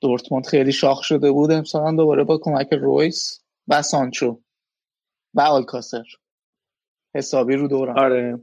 دورتموند 0.00 0.46
خیلی 0.46 0.72
شاخ 0.72 1.02
شده 1.02 1.32
بود 1.32 1.52
امسال 1.52 1.96
دوباره 1.96 2.24
با 2.24 2.38
کمک 2.42 2.68
رویس 2.72 3.44
و 3.68 3.82
سانچو 3.82 4.40
و 5.34 5.40
آلکاسر 5.40 6.04
حسابی 7.14 7.56
رو 7.56 7.68
دوران. 7.68 7.98
آره. 7.98 8.40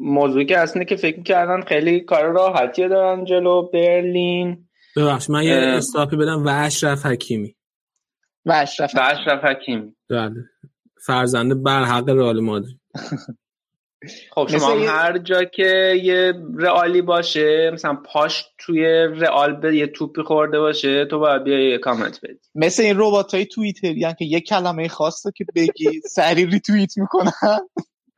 موضوعی 0.00 0.46
که 0.46 0.58
اصلا 0.58 0.84
که 0.84 0.96
فکر 0.96 1.22
کردن 1.22 1.60
خیلی 1.60 2.00
کار 2.00 2.32
راحتی 2.32 2.88
دارن 2.88 3.24
جلو 3.24 3.62
برلین. 3.62 4.68
ببخش 4.96 5.30
من 5.30 5.42
یه 5.42 5.54
استاپی 5.54 6.16
بدم 6.16 6.44
و 6.44 6.48
اشرف 6.48 7.06
حکیمی. 7.06 7.56
و 8.46 8.52
اشرف 8.52 8.94
و 8.94 9.00
اشرف 9.02 9.44
حکیمی. 9.44 9.96
بله. 10.10 10.34
فرزنده 11.06 11.54
برحق 11.54 12.08
رئال 12.08 12.40
مادرید. 12.40 12.80
خب 14.30 14.48
شما 14.50 14.68
هر 14.68 15.18
جا 15.18 15.44
که 15.44 16.00
یه 16.02 16.34
رئالی 16.56 17.02
باشه 17.02 17.70
مثلا 17.72 17.94
پاش 17.94 18.44
توی 18.58 18.84
رئال 19.16 19.56
به 19.56 19.76
یه 19.76 19.86
توپی 19.86 20.22
خورده 20.22 20.58
باشه 20.60 21.04
تو 21.04 21.18
باید 21.18 21.44
بیا 21.44 21.70
یه 21.70 21.78
کامنت 21.78 22.20
بدی. 22.22 22.38
مثل 22.54 22.82
این 22.82 22.94
ربات 22.98 23.34
های 23.34 23.46
توییتری 23.46 24.00
که 24.18 24.24
یه 24.24 24.40
کلمه 24.40 24.88
خاصه 24.88 25.30
که 25.36 25.46
بگی 25.54 26.00
سریع 26.10 26.46
ریتوییت 26.46 26.98
می‌کنن. 26.98 27.68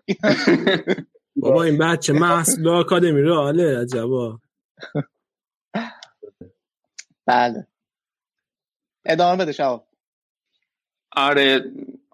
بابا 1.36 1.62
این 1.62 1.78
بچه 1.78 2.12
محصول 2.12 2.68
آکادمی 2.68 3.22
رئاله 3.22 3.78
عجبا. 3.80 4.38
بله. 7.26 7.66
ادامه 9.06 9.44
بده 9.44 9.52
شباب. 9.52 9.88
آره 11.16 11.64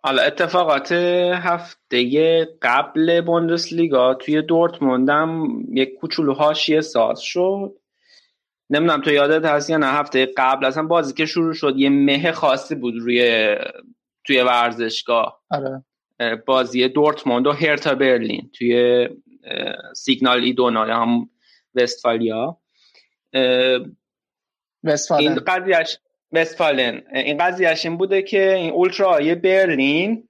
حالا 0.03 0.23
اتفاقات 0.23 0.93
هفته 0.93 2.49
قبل 2.63 3.21
بوندسلیگا 3.21 4.15
توی 4.15 4.43
دورتموند 4.43 5.11
هم 5.11 5.63
یک 5.73 5.95
کوچولو 5.95 6.35
حاشیه 6.35 6.81
ساز 6.81 7.21
شد. 7.21 7.73
نمی‌دونم 8.71 9.01
تو 9.01 9.11
یادت 9.11 9.45
هست 9.45 9.71
یا 9.71 9.77
نه 9.77 9.87
هفته 9.87 10.29
قبل 10.37 10.65
اصلا 10.65 10.83
بازی 10.83 11.15
که 11.15 11.27
شروع 11.27 11.53
شد 11.53 11.77
یه 11.77 11.89
مه 11.89 12.33
خاصی 12.33 12.75
بود 12.75 12.95
روی 12.99 13.55
توی 14.25 14.43
ورزشگاه. 14.43 15.43
آره. 15.51 15.85
بازی 16.47 16.89
دورتموند 16.89 17.47
و 17.47 17.53
هرتا 17.53 17.95
برلین 17.95 18.51
توی 18.59 19.09
سیگنال 19.95 20.43
ایدونا 20.43 20.89
یا 20.89 20.97
هم 20.97 21.31
وستفالیا. 21.75 22.59
این 25.19 25.35
قضیهش 25.47 25.99
وستفالن. 26.33 27.03
این 27.15 27.37
قضیهش 27.39 27.87
این 27.87 27.97
بوده 27.97 28.23
که 28.23 28.55
این 28.55 28.71
اولترای 28.71 29.35
برلین 29.35 30.29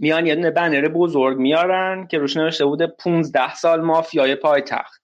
میان 0.00 0.26
یه 0.26 0.34
دونه 0.34 0.50
بنر 0.50 0.88
بزرگ 0.88 1.38
میارن 1.38 2.06
که 2.06 2.18
روش 2.18 2.36
نوشته 2.36 2.64
بوده 2.64 2.86
15 2.86 3.54
سال 3.54 3.80
مافیای 3.80 4.34
پایتخت. 4.34 5.02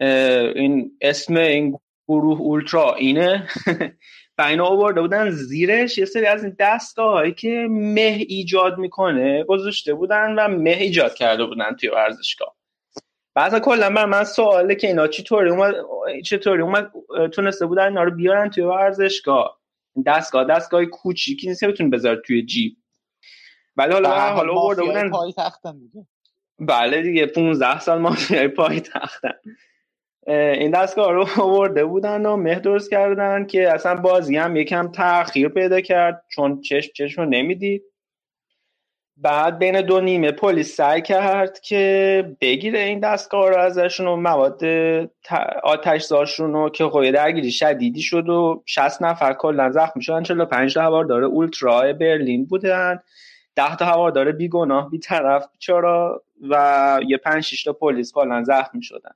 این 0.00 0.92
اسم 1.00 1.36
این 1.36 1.78
گروه 2.08 2.40
اولترا 2.40 2.94
اینه. 2.94 3.48
و 4.38 4.42
اینا 4.42 4.66
آورده 4.66 5.00
بودن 5.00 5.30
زیرش 5.30 5.98
یه 5.98 6.04
سری 6.04 6.26
از 6.26 6.44
این 6.44 6.56
دستگاه 6.58 7.12
هایی 7.12 7.32
که 7.32 7.66
مه 7.70 8.24
ایجاد 8.28 8.78
می‌کنه 8.78 9.44
گذاشته 9.44 9.94
بودن 9.94 10.34
و 10.34 10.48
مه 10.48 10.70
ایجاد 10.70 11.14
کرده 11.14 11.44
بودن 11.44 11.76
توی 11.80 11.88
ورزشگاه. 11.88 12.55
بعضا 13.36 13.60
کلا 13.60 13.90
بر 13.90 14.04
من 14.04 14.24
سواله 14.24 14.74
که 14.74 14.86
اینا 14.86 15.06
چطوری 15.06 15.50
اومد 15.50 15.74
چطوری 16.24 16.62
اومد 16.62 16.90
تونسته 17.32 17.66
بودن 17.66 17.82
اینا 17.82 18.02
رو 18.02 18.10
بیارن 18.10 18.50
توی 18.50 18.64
ورزشگاه. 18.64 19.60
دستگاه 20.06 20.44
دستگاه 20.44 20.84
کوچیکی 20.84 21.48
نیست 21.48 21.64
بتون 21.64 21.90
بذار 21.90 22.16
توی 22.16 22.46
جیب. 22.46 22.76
ولی 23.76 23.92
حالا 23.92 24.10
حالا 24.10 24.54
آورده 24.54 24.82
بودن 24.82 25.10
پای 25.10 25.32
تختن 25.32 25.78
دیگه. 25.78 26.06
بله 26.58 27.02
دیگه 27.02 27.26
15 27.26 27.80
سال 27.80 27.98
مافیای 27.98 28.48
پای 28.48 28.80
تختن 28.80 29.34
این 30.26 30.70
دستگاه 30.70 31.12
رو 31.12 31.26
آورده 31.42 31.84
بودن 31.84 32.26
و 32.26 32.36
مه 32.36 32.54
درست 32.54 32.90
کردن 32.90 33.46
که 33.46 33.74
اصلا 33.74 33.94
بازی 33.94 34.36
هم 34.36 34.56
یکم 34.56 34.92
تاخیر 34.92 35.48
پیدا 35.48 35.80
کرد 35.80 36.24
چون 36.28 36.60
چشم 36.60 36.92
چشم 36.94 37.22
رو 37.22 37.28
نمی‌دید. 37.28 37.82
بعد 39.16 39.58
بین 39.58 39.80
دو 39.80 40.00
نیمه 40.00 40.32
پلیس 40.32 40.76
سعی 40.76 41.02
کرد 41.02 41.60
که 41.60 42.36
بگیره 42.40 42.78
این 42.78 43.00
دستگاه 43.00 43.50
رو 43.50 43.56
ازشون 43.56 44.06
و 44.06 44.16
مواد 44.16 44.64
آتش 45.62 46.02
زاشون 46.02 46.52
رو 46.52 46.70
که 46.70 46.84
خب 46.84 47.10
درگیری 47.10 47.50
شدیدی 47.50 48.02
شد 48.02 48.28
و 48.28 48.62
60 48.66 49.02
نفر 49.02 49.32
کلا 49.32 49.70
زخمی 49.70 50.02
شدن. 50.02 50.22
45 50.22 50.74
تا 50.74 50.82
هواردار 50.82 51.22
اولترا 51.22 51.92
برلین 51.92 52.46
بودن. 52.46 53.00
10 53.56 53.76
تا 53.76 53.84
هواردار 53.84 54.32
بیگناه 54.32 54.90
بیطرف 54.90 55.46
بیچارا 55.52 56.22
و 56.50 57.00
یه 57.06 57.16
5 57.16 57.42
6 57.44 57.64
تا 57.64 57.72
پلیس 57.72 58.12
کلا 58.12 58.44
زخمی 58.44 58.82
شدن. 58.82 59.12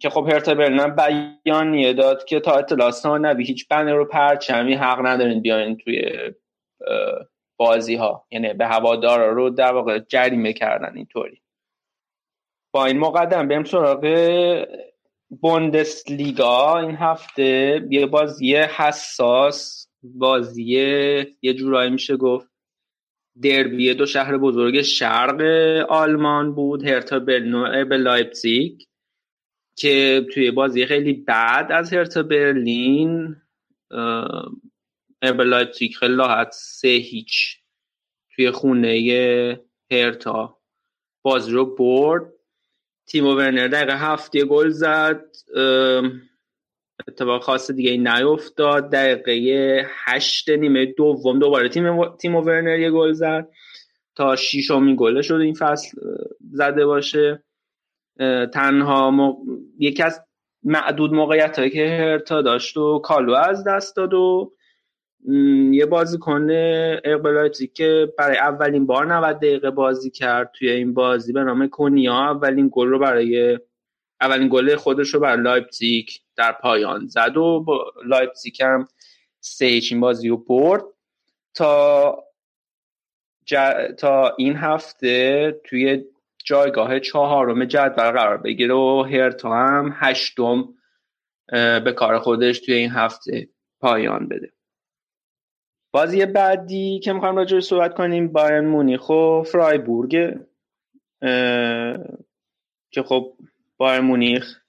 که 0.00 0.10
خب 0.10 0.28
هرتا 0.32 0.54
برلین 0.54 0.96
بیانیه 1.44 1.92
داد 1.92 2.24
که 2.24 2.40
تا 2.40 2.52
اطلاع 2.52 2.90
ثانوی 2.90 3.44
هیچ 3.44 3.68
بنر 3.68 3.94
رو 3.94 4.04
پرچمی 4.04 4.74
حق 4.74 5.06
ندارین 5.06 5.42
بیاین 5.42 5.76
توی 5.76 6.02
بازی 7.56 7.94
ها 7.94 8.26
یعنی 8.30 8.52
به 8.52 8.66
هوادارا 8.66 9.32
رو 9.32 9.50
در 9.50 9.72
واقع 9.72 9.98
جریمه 9.98 10.52
کردن 10.52 10.96
اینطوری. 10.96 11.40
با 12.74 12.86
این 12.86 12.98
مقدم 12.98 13.48
بریم 13.48 13.64
سراغ 13.64 14.04
لیگا 16.10 16.78
این 16.78 16.96
هفته 16.96 17.80
یه 17.90 18.06
بازی 18.06 18.56
حساس 18.56 19.88
بازی 20.02 20.64
یه 21.42 21.54
جورایی 21.54 21.90
میشه 21.90 22.16
گفت 22.16 22.48
دربی 23.42 23.94
دو 23.94 24.06
شهر 24.06 24.38
بزرگ 24.38 24.82
شرق 24.82 25.40
آلمان 25.88 26.54
بود 26.54 26.86
هرتا 26.86 27.18
برلین 27.18 27.88
به 27.88 27.96
لایپزیگ 27.96 28.80
که 29.76 30.26
توی 30.34 30.50
بازی 30.50 30.86
خیلی 30.86 31.12
بعد 31.12 31.72
از 31.72 31.92
هرتا 31.92 32.22
برلین 32.22 33.36
آر 35.24 35.35
بی 35.35 35.46
لایپزیگ 35.48 35.92
خیلی 35.92 36.16
راحت. 36.16 36.52
سه 36.52 36.88
هیچ 36.88 37.58
توی 38.34 38.50
خونه 38.50 39.58
هرتا. 39.90 40.58
بازی 41.22 41.52
رو 41.52 41.74
برد. 41.74 42.32
تیمو 43.06 43.26
ورنر 43.26 43.68
دقیقه 43.68 43.96
هفت 43.96 44.36
گل 44.36 44.68
زد. 44.68 45.24
اتفاق 47.08 47.42
خاص 47.42 47.70
دیگه 47.70 47.96
نیفتاد. 47.96 48.90
دقیقه 48.90 49.86
هشت 50.04 50.50
نیمه 50.50 50.86
دوم 50.86 51.38
دوباره 51.38 51.68
تیم 51.68 52.16
تیمو 52.16 52.34
ورنر 52.34 52.78
یه 52.78 52.90
گل 52.90 53.12
زد. 53.12 53.48
تا 54.16 54.36
شیشمین 54.36 54.96
گلش 54.98 55.22
رو 55.22 55.44
این 55.44 55.54
فصل 55.54 55.98
زده 56.50 56.86
باشه. 56.86 57.44
تنها 58.52 59.10
م... 59.10 59.36
یکی 59.78 60.02
از 60.02 60.20
معدود 60.62 61.12
موقعیت 61.12 61.58
هایی 61.58 61.70
که 61.70 61.86
هرتا 61.86 62.42
داشت 62.42 62.76
و 62.76 62.98
کالو 62.98 63.34
از 63.34 63.64
دست 63.66 63.96
داد 63.96 64.14
و 64.14 64.52
یه 65.72 65.86
بازیکن 65.86 66.48
اقبالاتی 67.04 67.66
که 67.66 68.12
برای 68.18 68.36
اولین 68.36 68.86
بار 68.86 69.06
90 69.06 69.36
دقیقه 69.36 69.70
بازی 69.70 70.10
کرد 70.10 70.50
توی 70.58 70.70
این 70.70 70.94
بازی 70.94 71.32
به 71.32 71.44
نام 71.44 71.68
کنیا 71.68 72.14
اولین 72.14 72.68
گل 72.72 72.88
رو 72.88 72.98
برای 72.98 73.58
اولین 74.20 74.48
گل 74.48 74.76
خودش 74.76 75.14
رو 75.14 75.20
برای 75.20 75.42
لایپزیگ 75.42 76.08
در 76.36 76.52
پایان 76.52 77.06
زد 77.06 77.36
و 77.36 77.64
لایپزیگ 78.06 78.62
هم 78.62 78.88
سه 79.40 79.64
این 79.64 80.00
بازی 80.00 80.28
رو 80.28 80.36
برد. 80.36 80.84
تا 81.54 82.24
تا 83.98 84.34
این 84.38 84.56
هفته 84.56 85.60
توی 85.64 86.04
جایگاه 86.44 87.00
چهارم 87.00 87.64
جدول 87.64 88.10
قرار 88.10 88.36
بگیره 88.36 88.74
و 88.74 89.02
هرتا 89.02 89.54
هم 89.54 89.94
هشتم 89.98 90.68
به 91.84 91.92
کار 91.96 92.18
خودش 92.18 92.60
توی 92.60 92.74
این 92.74 92.90
هفته 92.90 93.48
پایان 93.80 94.28
بده. 94.28 94.52
بازی 95.94 96.26
بعدی 96.26 96.98
که 96.98 97.12
می‌خوایم 97.12 97.36
راجع 97.36 97.60
صحبت 97.60 97.94
کنیم 97.94 98.28
بایرن 98.28 98.64
مونیخ 98.64 99.10
و 99.10 99.42
فرایبورگ 99.42 100.38
که 102.90 103.02
خب 103.02 103.32
بایرن 103.76 104.04
مونیخ 104.04 104.60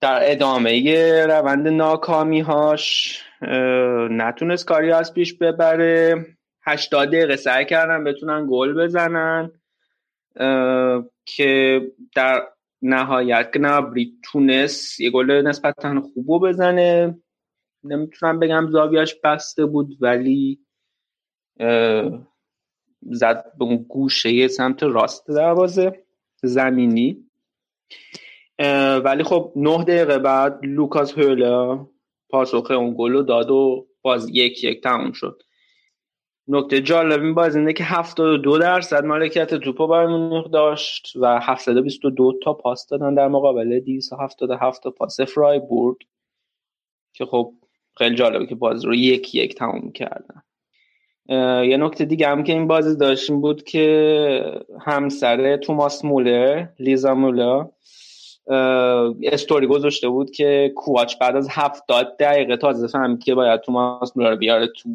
در 0.00 0.18
ادامه 0.22 1.26
روند 1.26 1.68
ناکامی 1.68 2.40
هاش 2.40 3.18
نتونست 4.10 4.66
کاری 4.66 4.92
از 4.92 5.14
پیش 5.14 5.34
ببره. 5.34 6.26
80 6.66 7.08
دقیقه 7.08 7.36
سعی 7.36 7.64
کردن 7.64 8.04
بتونن 8.04 8.46
گل 8.50 8.84
بزنن 8.84 9.52
که 11.26 11.82
در 12.14 12.42
نهایت 12.82 13.50
گنابری 13.54 14.12
تونست 14.24 15.00
یه 15.00 15.10
گل 15.10 15.30
نسبتا 15.30 16.00
خوبو 16.00 16.40
بزنه. 16.40 17.21
نمی‌تونم 17.84 18.38
بگم 18.38 18.68
زاویش 18.70 19.14
بسته 19.24 19.66
بود 19.66 19.96
ولی 20.00 20.58
زد 23.02 23.52
به 23.58 23.64
اون 23.64 23.76
گوشه 23.76 24.48
سمت 24.48 24.82
راست 24.82 25.28
دروازه 25.28 26.04
زمینی. 26.42 27.28
ولی 29.04 29.22
خب 29.22 29.52
نه 29.56 29.84
دقیقه 29.84 30.18
بعد 30.18 30.58
لوکاس 30.62 31.18
هولا 31.18 31.86
پاسخ 32.30 32.70
اون 32.70 32.94
گل 32.98 33.24
داد 33.24 33.50
و 33.50 33.86
باز 34.02 34.28
یک 34.28 34.64
یک 34.64 34.82
تموم 34.82 35.12
شد. 35.12 35.42
نکته 36.48 36.80
جالب 36.80 37.22
این 37.22 37.34
باز 37.34 37.56
اینه 37.56 37.72
که 37.72 37.84
72 37.84 38.58
درصد 38.58 39.04
مالکیت 39.04 39.54
توپو 39.54 39.86
برای 39.86 40.44
داشت 40.52 41.16
و 41.16 41.40
722 41.42 42.38
تا 42.42 42.54
پاس 42.54 42.86
دادن 42.86 43.14
در 43.14 43.28
مقابل 43.28 43.80
277 43.80 44.82
تا 44.82 44.90
پاس 44.90 45.20
فرایبورگ 45.20 45.96
که 47.12 47.24
خب 47.24 47.54
خیلی 47.98 48.14
جالبه 48.14 48.46
که 48.46 48.54
بازی 48.54 48.86
رو 48.86 48.94
یک 48.94 49.34
یک 49.34 49.54
تموم 49.54 49.92
کردن. 49.92 50.42
یه 51.64 51.76
نکته 51.76 52.04
دیگه 52.04 52.28
هم 52.28 52.44
که 52.44 52.52
این 52.52 52.66
بازی 52.66 52.96
داشتیم 52.96 53.40
بود 53.40 53.62
که 53.62 54.62
همسر 54.80 55.56
توماس 55.56 56.04
مولر 56.04 56.66
لیزا 56.78 57.14
مولر 57.14 57.64
استوری 59.22 59.66
گذاشته 59.66 60.08
بود 60.08 60.30
که 60.30 60.72
کوواچ 60.76 61.18
بعد 61.18 61.36
از 61.36 61.48
هفتاد 61.50 62.18
دقیقه 62.18 62.56
تازه 62.56 62.86
فهمید 62.86 63.24
که 63.24 63.34
باید 63.34 63.60
توماس 63.60 64.16
مولر 64.16 64.36
بیاره 64.36 64.66
تو. 64.66 64.88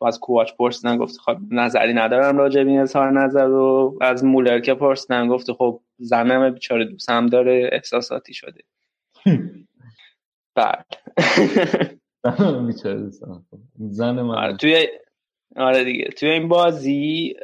تو 0.00 0.06
از 0.06 0.20
کوواچ 0.20 0.52
پرسیدن 0.52 0.96
گفت 0.96 1.18
خب 1.18 1.36
نظری 1.50 1.94
ندارم 1.94 2.38
راجع 2.38 2.64
به 2.64 2.70
این 2.70 2.80
اظهار 2.80 3.10
نظر 3.10 3.46
رو. 3.46 3.98
از 4.00 4.24
مولر 4.24 4.60
که 4.60 4.74
پرسیدن 4.74 5.28
گفت 5.28 5.52
خب 5.52 5.80
زنم 5.98 6.50
بیچاره 6.50 6.84
دوستم 6.84 7.26
داره 7.26 7.70
احساساتی 7.72 8.34
شده. 8.34 8.60
بعد. 10.54 10.86
زن. 13.90 14.20
من. 14.20 14.34
آره 14.34 14.56
توی 14.56 14.88
آره 15.56 15.84
دیگه. 15.84 16.04
توی 16.04 16.30
این 16.30 16.48
بازی 16.48 17.36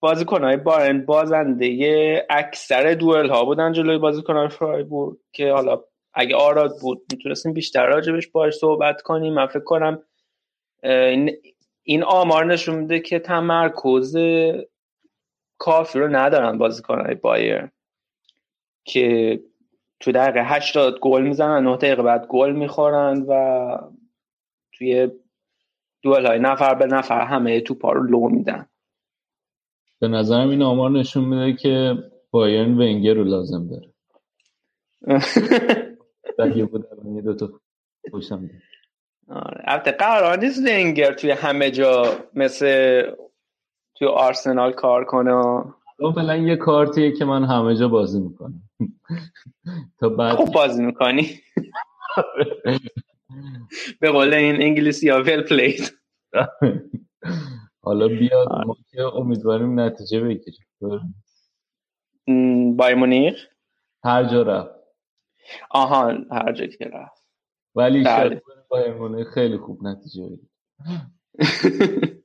بازیکنهای 0.00 0.56
بارن 0.56 1.06
بازنده 1.06 2.26
اکثر 2.30 2.94
دوئل 2.94 3.30
ها 3.30 3.44
بودن 3.44 3.72
جلوی 3.72 3.98
بازیکنهای 3.98 4.48
فرایبورگ 4.48 5.16
که 5.32 5.52
حالا 5.52 5.82
اگه 6.14 6.36
آراد 6.36 6.80
بود 6.80 7.02
می‌تونستیم 7.12 7.52
بیشتر 7.52 7.86
راجبش 7.86 8.28
باش 8.28 8.54
صحبت 8.54 9.02
کنیم. 9.02 9.34
من 9.34 9.46
فکر 9.46 9.64
کنم 9.64 10.02
این 11.82 12.02
آمار 12.02 12.44
نشون 12.44 12.74
میده 12.74 13.00
که 13.00 13.18
تمرکز 13.18 14.16
کافی 15.58 15.98
رو 15.98 16.08
ندارن 16.16 16.58
بازیکنهای 16.58 17.14
بایر 17.14 17.68
که 18.84 19.40
تو 20.02 20.12
دقیقه 20.12 20.44
80 20.44 20.98
گل 21.00 21.22
می‌زنن 21.22 21.66
9 21.66 21.76
دقیقه 21.76 22.02
بعد 22.02 22.26
گل 22.26 22.52
می‌خورن 22.52 23.22
و 23.28 23.78
توی 24.72 25.10
دوئل 26.02 26.26
های 26.26 26.38
نفر 26.38 26.74
به 26.74 26.86
نفر 26.86 27.20
همه 27.20 27.60
توپا 27.60 27.92
رو 27.92 28.02
لو 28.02 28.28
میدن. 28.28 28.66
به 30.00 30.08
نظرم 30.08 30.48
این 30.48 30.62
آمار 30.62 30.90
نشون 30.90 31.24
میده 31.24 31.56
که 31.56 31.94
بایرن 32.30 32.74
ونگر 32.74 33.14
رو 33.14 33.24
لازم 33.24 33.68
داره. 33.68 33.92
دیگه 36.52 36.64
بود 36.64 36.86
یه 37.14 37.22
دوتا 37.22 37.50
خوشم 38.10 38.50
آره. 39.28 39.62
البته 39.64 39.90
قرار 39.90 40.38
نیست 40.38 40.62
ونگر 40.68 41.12
توی 41.14 41.30
همه 41.30 41.70
جا 41.70 42.04
مثل 42.34 43.02
توی 43.94 44.08
آرسنال 44.08 44.72
کار 44.72 45.04
کنه 45.04 45.64
فعلا 46.10 46.36
یه 46.36 46.56
کارتیه 46.56 47.12
که 47.12 47.24
من 47.24 47.44
همه 47.44 47.76
جا 47.76 47.88
بازی 47.88 48.20
می‌کنم. 48.20 48.62
تا 50.00 50.08
بعد 50.08 50.36
خوب 50.36 50.52
بازی 50.52 50.84
می‌کنی. 50.84 51.30
به 54.00 54.10
قول 54.10 54.34
این 54.34 54.62
انگلیسی 54.62 55.08
ها 55.08 55.22
ویل 55.22 55.42
پلید 55.42 55.98
حالا 57.82 58.08
بیاد 58.08 58.48
ما 58.66 58.76
که 58.90 59.02
امیدواریم 59.02 59.80
نتیجه 59.80 60.20
بگیریم. 60.20 60.66
بای 62.76 62.94
مونیخ؟ 62.94 63.46
هر 64.04 64.24
جا 64.24 64.42
رفت. 64.42 64.74
آها 65.70 66.12
هر 66.30 66.52
جا 66.52 66.66
که 66.66 66.84
رفت. 66.84 67.22
ولی 67.74 68.04
شاید 68.04 68.42
بای 68.68 68.90
مونیخ 68.90 69.28
خیلی 69.28 69.56
خوب 69.56 69.86
نتیجه 69.86 70.22
بگیریم 70.22 70.50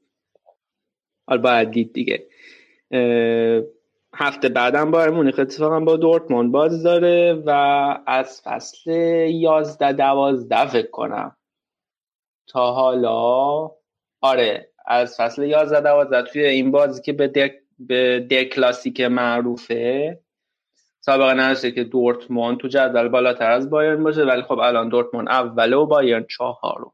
حالا 1.27 1.41
باید 1.41 1.71
دید 1.71 1.93
دیگه. 1.93 2.27
هفته 4.13 4.49
بعدم 4.49 4.91
بایر 4.91 5.09
مونیخ 5.09 5.39
اتفاقا 5.39 5.79
با 5.79 5.97
دورتموند 5.97 6.51
باز 6.51 6.83
داره 6.83 7.43
و 7.45 7.49
از 8.07 8.41
فصل 8.41 8.91
11 8.91 9.93
12 9.93 10.65
فکر 10.65 10.89
کنم. 10.89 11.37
تا 12.47 12.71
حالا 12.71 13.71
آره 14.21 14.69
از 14.85 15.15
فصل 15.17 15.43
11 15.43 15.81
12 15.81 16.31
توی 16.31 16.45
این 16.45 16.71
بازی 16.71 17.01
که 17.01 17.13
به 17.13 17.27
در, 17.27 17.51
به 17.79 18.27
در 18.29 18.43
کلاسیک 18.43 19.01
معروفه. 19.01 20.19
سابقه 20.99 21.33
نداشته 21.33 21.71
که 21.71 21.83
دورتموند 21.83 22.57
تو 22.57 22.67
جدول 22.67 23.07
بالاتر 23.07 23.51
از 23.51 23.69
بایرن 23.69 24.03
باشه 24.03 24.23
ولی 24.23 24.41
خب 24.41 24.59
الان 24.59 24.89
دورتموند 24.89 25.29
اوله 25.29 25.75
و 25.75 25.85
بایرن 25.85 26.25
چهارم 26.29 26.91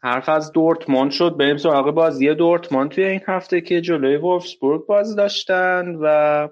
حرف 0.00 0.28
از 0.28 0.52
دورتموند 0.52 1.10
شد. 1.10 1.36
بریم 1.36 1.56
سراغ 1.56 1.90
بازی 1.90 2.34
دورتموند 2.34 2.90
توی 2.90 3.04
این 3.04 3.20
هفته 3.26 3.60
که 3.60 3.80
جلوی 3.80 4.16
وولفسبورگ 4.16 4.86
بازی 4.86 5.16
داشتن 5.16 5.94
و 6.00 6.48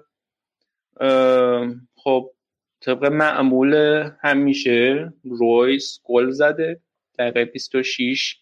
خب 1.95 2.31
طبق 2.81 3.05
معمول 3.05 4.03
همیشه 4.21 5.13
رویس 5.23 5.99
گل 6.03 6.29
زده. 6.29 6.81
دقیقه 7.19 7.45
26 7.45 8.37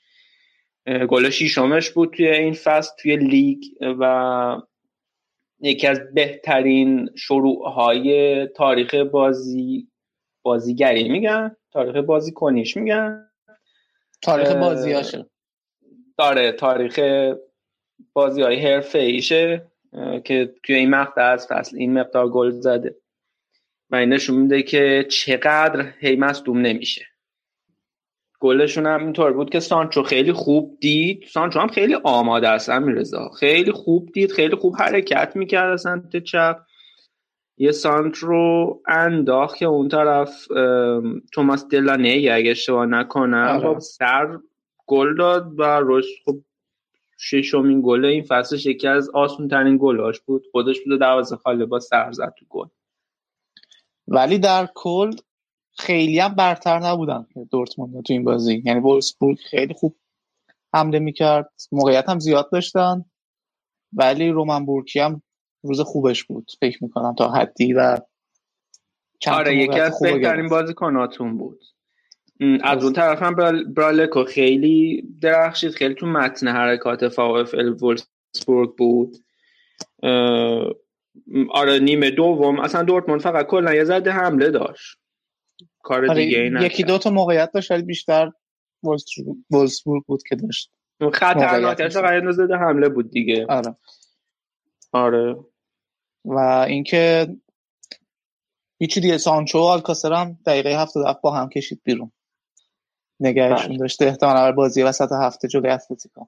گل 1.10 1.30
شیشمش 1.30 1.90
بود 1.90 2.14
توی 2.14 2.28
این 2.28 2.54
فصل 2.54 2.92
توی 3.00 3.16
لیگ 3.16 3.64
و 4.00 4.62
یکی 5.60 5.88
از 5.88 6.00
بهترین 6.14 7.10
شروع 7.16 7.70
های 7.70 8.48
تاریخ 8.48 8.96
بازی 8.96 9.88
بازیگری 10.42 11.10
میگن. 11.10 11.56
تاریخ 11.72 11.96
بازی 11.96 12.32
کنیش 12.32 12.78
میگن. 12.78 13.30
تاریخ 14.26 14.52
بازی 14.52 14.94
هاشه 14.94 15.26
داره 16.18 16.52
تاریخ 16.52 17.00
بازی 18.14 18.42
های 18.42 18.60
حرفه 18.68 19.00
ایشه 19.00 19.72
که 20.24 20.54
توی 20.64 20.76
این 20.76 20.90
مقطع 20.90 21.22
از 21.22 21.48
فصل 21.48 21.78
این 21.78 21.94
مقدار 21.94 22.30
گل 22.30 22.50
زده. 22.50 22.96
و 23.90 23.96
این 23.96 24.10
نشون 24.10 24.38
میده 24.38 24.64
که 24.64 25.08
چقدر 25.12 25.94
هی 26.00 26.16
مصدوم 26.16 26.58
نمیشه. 26.58 27.06
گلشون 28.40 28.86
هم 28.86 29.04
اینطور 29.04 29.34
بود 29.34 29.50
که 29.50 29.60
سانچو 29.60 30.04
خیلی 30.04 30.34
خوب 30.34 30.78
دید. 30.82 31.24
سانچو 31.32 31.60
هم 31.60 31.68
خیلی 31.68 31.96
آماده 32.04 32.50
است 32.50 32.70
میرزا 32.70 33.30
خیلی 33.30 33.72
خوب 33.72 34.12
دید 34.14 34.32
خیلی 34.32 34.56
خوب 34.56 34.76
حرکت 34.76 35.36
می‌کرد 35.36 35.74
از 35.74 35.82
سمت 35.82 36.18
چپ. 36.18 36.58
یه 37.58 37.72
سانت 37.72 38.18
رو 38.18 38.82
انداخت 38.88 39.58
که 39.58 39.66
اون 39.66 39.88
طرف 39.88 40.48
توماس 41.32 41.68
دلانه 41.68 42.30
اگه 42.32 42.52
اشتباه 42.52 42.86
نکنم 42.86 43.62
آره. 43.64 43.80
سر 43.80 44.40
گل 44.88 45.18
داد 45.18 45.60
و 45.60 45.64
روش 45.64 46.06
خب 46.26 46.38
ششمین 47.18 47.82
گل 47.86 48.06
این 48.06 48.24
فصلش 48.24 48.66
یکی 48.66 48.88
از 48.88 49.10
آسون 49.10 49.48
ترین 49.48 49.78
گلاش 49.82 50.20
بود. 50.20 50.44
خودش 50.52 50.82
بود 50.82 51.00
دروازه 51.00 51.36
خاله 51.36 51.66
با 51.66 51.80
سر 51.80 52.12
زد 52.12 52.34
تو 52.40 52.46
گل. 52.50 52.68
ولی 54.08 54.40
در 54.40 54.70
کل 54.76 55.12
خیلی 55.78 56.20
هم 56.20 56.36
برتر 56.36 56.80
نبودن 56.80 57.28
دورتموند 57.52 58.04
تو 58.04 58.14
این 58.14 58.24
بازی. 58.24 58.62
یعنی 58.66 58.80
وولسبورگ 58.80 59.38
خیلی 59.38 59.74
خوب 59.74 59.96
حمله 60.74 61.00
می‌کرد 61.00 61.52
موقعیت 61.72 62.10
هم 62.10 62.20
زیاد 62.20 62.52
داشتن 62.52 63.06
ولی 63.94 64.30
رومن 64.30 64.66
بورکی 64.66 65.00
هم 65.00 65.22
روز 65.66 65.82
خوبش 65.82 66.24
بود. 66.24 66.52
فکر 66.60 66.84
می‌کنم 66.84 67.16
تا 67.18 67.32
حدی 67.32 67.74
و 67.74 67.98
آره 69.28 69.56
یکی 69.56 69.80
از 69.80 70.00
بهترین 70.02 70.50
بازیکناتون 70.50 71.38
بود. 71.38 71.64
از 72.64 72.84
اون 72.84 72.94
طرف 72.94 73.24
هم 73.24 73.36
برالکو 73.74 74.24
خیلی 74.24 75.04
درخشید 75.22 75.72
خیلی 75.72 75.96
تو 75.96 76.06
متن 76.06 76.48
حرکات 76.48 77.08
فاوفل 77.08 77.76
وولسبورگ 77.82 78.76
بود. 78.78 79.18
آره 81.50 81.80
نیمه 81.82 82.10
دوم. 82.10 82.60
اصلا 82.60 82.84
دورتموند 82.84 83.22
فقط 83.22 83.48
کلا 83.48 83.74
یه 83.74 83.84
زده 83.84 84.12
حمله 84.12 84.52
داشت. 84.52 84.98
کار 85.84 86.10
آره 86.10 86.26
دیگه 86.26 86.40
این 86.40 86.58
یکی 86.58 86.84
دو 86.84 86.98
تا 86.98 87.10
موقعیت 87.10 87.52
داشت 87.52 87.72
ولی 87.72 87.84
بیشتر 87.84 88.32
وولسبورگ 89.52 90.04
بود 90.06 90.24
که 90.30 90.36
داشت 90.36 90.72
خطرناکش 91.14 91.94
فقط 91.94 92.24
زده 92.32 92.56
حمله 92.56 92.90
بود 92.90 93.12
دیگه. 93.12 93.46
آره. 93.50 93.76
آره. 94.92 95.36
و 96.26 96.38
اینکه 96.68 97.36
هیچی 98.80 99.02
دیگه 99.02 99.18
سانچو 99.18 99.60
و 99.60 99.62
آلکاسر 99.62 100.14
هم 100.14 100.38
دقیقه 100.46 100.70
هفته 100.70 101.00
دفت 101.04 101.22
با 101.22 101.32
هم 101.32 101.50
کشید 101.50 101.82
بیرون. 101.84 102.12
نگهشون 103.20 103.68
بله. 103.68 103.78
داشته 103.78 104.06
احتمالا 104.06 104.52
بازی 104.52 104.84
وسط 104.84 105.12
هفته 105.12 105.48
جلوی 105.48 105.70
اتلتیکو. 105.70 106.26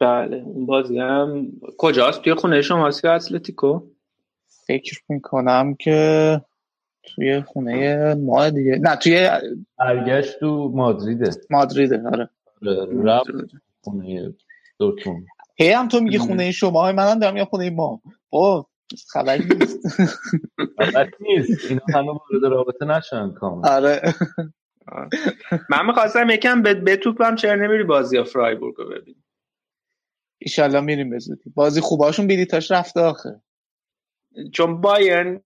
بله 0.00 0.36
اون 0.36 0.66
بازی 0.66 0.98
هم 0.98 1.52
کجاست؟ 1.78 2.22
توی 2.22 2.34
خونه 2.34 2.62
شما 2.62 2.90
که 2.90 3.08
اتلتیکو؟ 3.08 3.80
فکر 4.66 5.02
می‌کنم 5.08 5.74
که 5.74 6.40
توی 7.02 7.40
خونه 7.40 8.14
ما 8.14 8.50
دیگه 8.50 8.78
نه 8.80 8.96
توی 8.96 9.30
برگشت 9.78 10.40
تو 10.40 10.72
مادریده. 10.74 11.30
مادریده 11.50 12.02
آره, 12.06 12.30
آره، 12.66 13.02
رفت 13.02 13.26
خونه 13.80 14.34
دورتموند. 14.78 15.26
هی 15.56 15.70
هم 15.70 15.88
تو 15.88 16.00
میگی 16.00 16.18
خونه 16.18 16.52
شما 16.52 16.80
های 16.80 16.92
منم 16.92 17.18
دارم 17.18 17.36
یا 17.36 17.44
خونه 17.44 17.70
ما. 17.70 18.00
با 18.30 18.66
خبری 19.12 19.44
نیست. 19.44 19.88
خبری 20.78 21.10
نیست. 21.20 21.70
اینا 21.70 21.82
هنو 21.94 22.12
وارد 22.12 22.44
رابطه 22.44 22.84
نشن 22.84 23.32
کامل. 23.34 23.68
آره. 23.68 24.14
من 25.70 25.86
می‌خواستم 25.86 26.30
یکم 26.30 26.62
به 26.62 26.96
توپم 26.96 27.34
چرا 27.34 27.54
نمیری 27.54 27.84
بازی 27.84 28.24
فرایبورگ 28.24 28.74
رو 28.78 28.88
ببین 28.88 29.16
ایشالله 30.38 30.80
میریم 30.80 31.10
به 31.10 31.18
زودی. 31.18 31.50
بازی 31.54 31.80
خوباشون 31.80 32.26
بیلیتاش 32.26 32.70
رفته 32.70 33.00
آخه. 33.00 33.40
چون 34.52 34.80
بایرن 34.80 35.40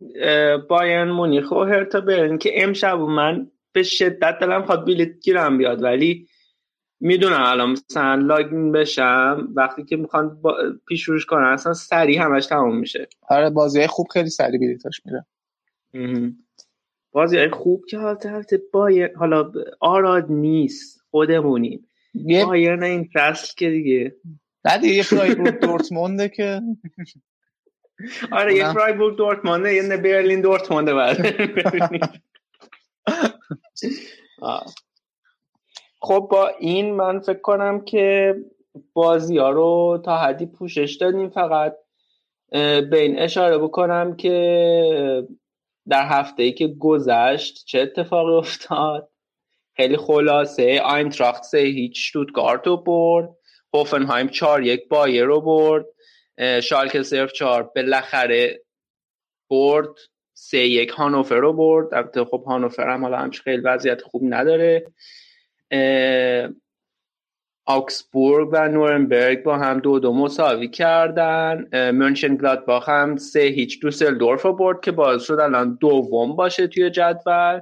بایرن 0.69 1.11
مونیخ 1.11 1.51
و 1.51 1.65
هرتا 1.65 2.01
برن 2.01 2.39
که 2.39 2.63
امشب 2.65 2.99
من 2.99 3.51
به 3.73 3.83
شدت 3.83 4.39
دلم 4.41 4.65
خواد 4.65 4.85
بیلیت 4.85 5.21
گیرم 5.21 5.59
بیاد. 5.59 5.83
ولی 5.83 6.27
می‌دونم 7.01 7.43
الان 7.43 7.71
مثلا 7.71 8.15
لاگین 8.15 8.73
بشم 8.73 9.49
وقتی 9.55 9.85
که 9.85 9.97
می‌خوان 9.97 10.41
با... 10.43 10.57
پیش 10.89 11.05
روش 11.05 11.27
کنن 11.27 11.45
اصلا 11.45 11.73
سریع 11.73 12.23
همش 12.23 12.47
تموم 12.47 12.79
میشه. 12.79 13.09
آره 13.29 13.51
بازی 13.51 13.87
خوب 13.87 14.07
خیلی 14.13 14.31
سریع 14.31 14.61
بیلیتاش 14.61 15.01
میره. 15.05 15.27
بازی 17.13 17.49
خوب 17.49 17.85
که 17.89 17.99
حالت 17.99 18.55
بایر 18.73 19.17
حالا 19.17 19.53
آراد 19.81 20.31
نیست 20.31 21.01
خودمونیم. 21.11 21.89
یه... 22.15 22.45
بایر 22.45 22.85
این 22.85 23.09
فصل 23.15 23.55
که 23.57 23.71
دیگه. 23.71 24.17
نه 24.65 24.79
دیگه 24.79 24.95
یه 24.95 25.03
فرایبورگ 25.03 25.61
دورتمونده 25.61 26.29
که. 26.29 26.61
آره 28.33 28.55
یه 28.55 28.73
فرایبورگ 28.73 29.17
دورتمونده 29.17 29.75
یه 29.75 29.97
برلین 29.97 30.41
دورتمونده 30.41 30.95
بعد. 30.95 31.17
خب 36.03 36.29
با 36.31 36.49
این 36.49 36.95
من 36.95 37.21
فکر 37.21 37.41
کنم 37.41 37.85
که 37.85 38.35
بازی 38.93 39.39
ها 39.39 39.51
رو 39.51 40.03
تا 40.05 40.19
حدی 40.19 40.47
پوشش 40.47 40.97
دادیم 41.01 41.31
فقط. 41.31 41.77
به 42.51 42.99
این 43.01 43.19
اشاره 43.19 43.59
بکنم 43.59 44.17
که 44.17 45.29
در 45.89 46.07
هفته 46.07 46.43
ای 46.43 46.53
که 46.53 46.69
گذشت 46.69 47.65
چه 47.67 47.81
اتفاقی 47.81 48.33
افتاد؟ 48.33 49.11
خیلی 49.77 49.97
خلاصه 49.97 50.81
آینتراخت 50.81 51.43
سه 51.43 51.59
هیچ 51.59 52.09
شتوتگارت 52.09 52.67
رو 52.67 52.77
برد 52.77 53.37
هوفنهایم 53.75 54.29
چار 54.29 54.63
یک 54.63 54.89
بایر 54.89 55.25
رو 55.25 55.41
برد 55.41 55.87
شالکه 56.63 57.03
صرف 57.03 57.33
چهار 57.33 57.63
بالاخره 57.63 58.61
برد 59.51 59.89
سه 60.35 60.59
یک 60.59 60.89
هانوفر 60.89 61.35
رو 61.35 61.53
برد. 61.53 61.95
البته 61.95 62.25
خب 62.25 62.45
هانوفر 62.47 62.89
هم 62.89 63.03
حالا 63.03 63.19
همچه 63.19 63.43
خیلی 63.43 63.63
وضعیت 63.63 64.03
خوب 64.03 64.23
نداره. 64.25 64.93
آکسبورگ 67.67 68.49
و 68.53 68.69
نورنبرگ 68.69 69.43
با 69.43 69.59
هم 69.59 69.81
دو 69.81 69.99
دو 69.99 70.13
مساوی 70.13 70.69
کردن. 70.69 71.69
منشن 71.91 72.37
گلادباخ 72.37 72.89
هم 72.89 73.17
سه 73.17 73.41
هیچ 73.41 73.83
دوسلدورف 73.83 74.43
رو 74.43 74.53
برد 74.53 74.81
که 74.81 74.93
باعث 74.93 75.23
شد 75.23 75.41
الان 75.41 75.79
دوم 75.81 76.37
باشه 76.37 76.67
توی 76.67 76.91
جدول. 76.91 77.61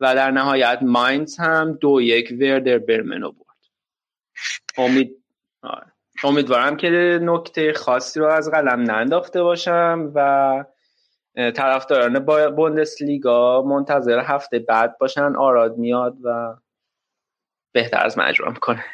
و 0.00 0.14
در 0.14 0.30
نهایت 0.30 0.78
ماینز 0.82 1.36
هم 1.38 1.72
دو 1.80 2.00
یک 2.00 2.36
وردر 2.40 2.78
برمن 2.78 3.20
رو 3.20 3.32
برد. 3.32 3.46
امید 4.78 5.24
آره. 5.62 5.86
امیدوارم 6.24 6.76
که 6.76 6.88
نکته 7.22 7.72
خاصی 7.72 8.20
رو 8.20 8.26
از 8.26 8.50
قلم 8.50 8.80
ننداخته 8.80 9.42
باشم 9.42 10.12
و 10.14 10.64
طرفداران 11.36 12.18
بوندس 12.56 13.02
لیگا 13.02 13.62
منتظر 13.62 14.18
هفته 14.18 14.58
بعد 14.58 14.98
باشن 14.98 15.36
آراد 15.36 15.76
میاد 15.76 16.16
و 16.22 16.54
بهتر 17.76 18.04
از 18.04 18.18
مجرم 18.18 18.54
کنه 18.54 18.84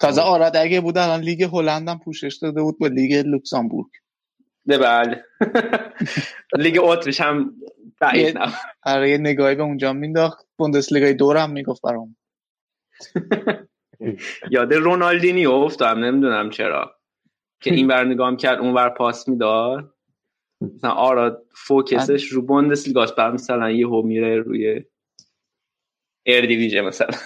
تازه 0.00 0.20
آراد 0.20 0.56
اگه 0.56 0.80
بود 0.80 0.98
الان 0.98 1.20
لیگ 1.20 1.42
هلند 1.42 1.88
هم 1.88 1.98
پوشش 1.98 2.38
داده 2.42 2.62
بود 2.62 2.78
با 2.78 2.86
لیگ 2.86 3.26
لوکزامبورگ. 3.26 3.90
نه 4.66 4.78
بله. 4.78 5.24
لیگ 6.58 6.78
اتریش 6.82 7.20
هم 7.20 7.54
بعید 8.00 8.38
آره 8.82 9.10
یه 9.10 9.18
نگاهی 9.18 9.54
به 9.54 9.62
اونجا 9.62 9.92
مینداخت. 9.92 10.46
بوندس 10.56 10.92
لیگای 10.92 11.14
دو 11.14 11.36
هم 11.36 11.50
می‌گفت 11.50 11.82
برام. 11.82 12.16
یاد 14.50 14.74
رونالدینیو 14.74 15.46
افتادم 15.46 16.04
نمی‌دونم 16.04 16.50
چرا. 16.50 17.00
که 17.60 17.74
این 17.74 17.88
بر 17.88 18.04
نگاه 18.04 18.36
کرد 18.36 18.58
اون 18.58 18.74
بر 18.74 18.88
پاس 18.88 19.28
می‌داد. 19.28 19.94
مثلا 20.60 20.90
آراد 20.90 21.46
focus 21.54 22.04
ش 22.04 22.24
رو 22.24 22.42
بوندس 22.42 22.86
لیگاست 22.86 23.16
بعد 23.16 23.32
مثلا 23.32 23.70
یه 23.70 23.86
هو 23.86 24.02
میره 24.02 24.36
روی 24.36 24.84
ایر 26.22 26.46
دیویژه 26.46 26.80
مثلا. 26.80 27.18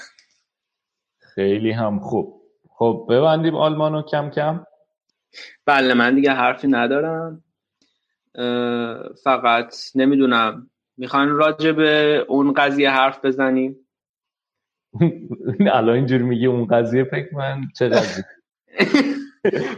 خیلی 1.34 1.70
هم 1.70 1.98
خوب. 1.98 2.42
خب 2.68 3.06
ببندیم 3.10 3.54
آلمانو 3.54 4.02
کم 4.02 4.30
کم. 4.30 4.64
بله 5.66 5.94
من 5.94 6.14
دیگه 6.14 6.30
حرفی 6.30 6.68
ندارم. 6.68 7.44
فقط 9.24 9.74
نمی‌دونم. 9.94 10.70
می‌خوان 10.96 11.28
راجع 11.28 11.72
به 11.72 12.24
اون 12.28 12.52
قضیه 12.52 12.90
حرف 12.90 13.24
بزنیم؟ 13.24 13.76
الان 15.72 15.96
اینجور 15.96 16.22
میگه 16.22 16.48
اون 16.48 16.66
قضیه 16.66 17.04
فکر 17.04 17.34
من 17.34 17.60
چه 17.78 17.90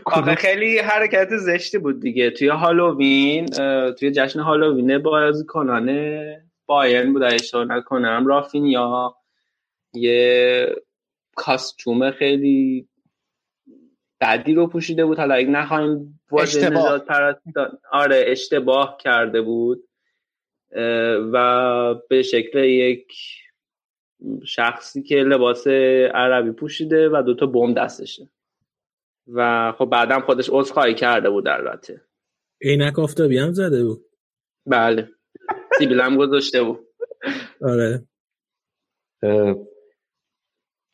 آخه 0.07 0.35
خیلی 0.35 0.79
حرکت 0.79 1.37
زشتی 1.37 1.79
بود 1.79 2.01
دیگه. 2.01 2.31
توی 2.31 2.49
هالووین 2.49 3.47
توی 3.93 4.11
جشن 4.11 4.41
هالووین 4.41 4.99
بازی 4.99 5.47
کنانه. 5.47 6.43
بایرن 6.69 7.13
بود 7.13 7.23
اشتباه 7.23 7.65
نکنم. 7.65 8.27
رافینیا 8.27 9.17
یه 9.95 10.77
کاستوم 11.37 12.11
خیلی 12.11 12.89
بدی 14.21 14.55
رو 14.55 14.67
پوشیده 14.67 15.05
بود. 15.05 15.19
حالا 15.19 15.35
اگه 15.35 15.49
نخواهیم 15.49 16.21
اشتباه. 16.33 17.05
آره 17.93 18.25
اشتباه 18.27 18.97
کرده 19.01 19.41
بود. 19.41 19.85
و 21.33 21.95
به 22.09 22.23
شکل 22.23 22.59
یک 22.59 23.13
شخصی 24.45 25.03
که 25.03 25.17
لباس 25.17 25.67
عربی 26.15 26.51
پوشیده 26.51 27.09
و 27.09 27.23
دوتا 27.27 27.47
بم 27.47 27.75
دستشه. 27.75 28.31
و 29.33 29.73
خب 29.79 29.85
بعدم 29.85 30.21
خودش 30.21 30.51
عذرخواهی 30.53 30.95
کرده 30.95 31.31
بود 31.31 31.49
البته. 31.49 32.01
عینک 32.63 32.99
آفتابی 32.99 33.39
هم 33.39 33.53
زده 33.53 33.85
بود. 33.85 34.05
بله. 34.67 35.09
سیبیل 35.79 36.01
هم 36.01 36.17
گذاشته 36.17 36.63
بود. 36.63 36.87
آره. 37.63 38.07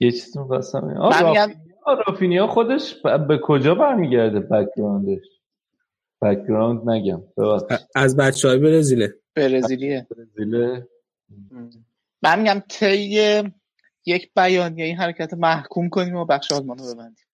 یه 0.01 0.11
چیز 0.11 0.36
می‌خواستم 0.39 1.11
رافینیا 2.06 2.47
خودش 2.47 2.94
به 3.28 3.40
کجا 3.43 3.74
برمیگرده 3.74 4.40
background 4.40 5.11
ش 5.11 5.24
background 6.23 6.90
نگم 6.90 7.23
از 7.94 8.16
بچه 8.16 8.48
های 8.48 8.59
برزیله. 8.59 9.15
برزیلیه. 9.36 10.06
برزیله؟ 10.11 10.89
من 12.23 12.39
میگم 12.40 12.62
طی 12.69 13.43
یک 14.06 14.31
بیانیه 14.36 14.85
این 14.85 14.97
حرکت 14.97 15.35
محکوم 15.35 15.89
کنیم 15.89 16.16
و 16.16 16.24
بخش 16.24 16.52
آلمان 16.52 16.78
رو 16.78 16.94
ببندیم. 16.94 17.24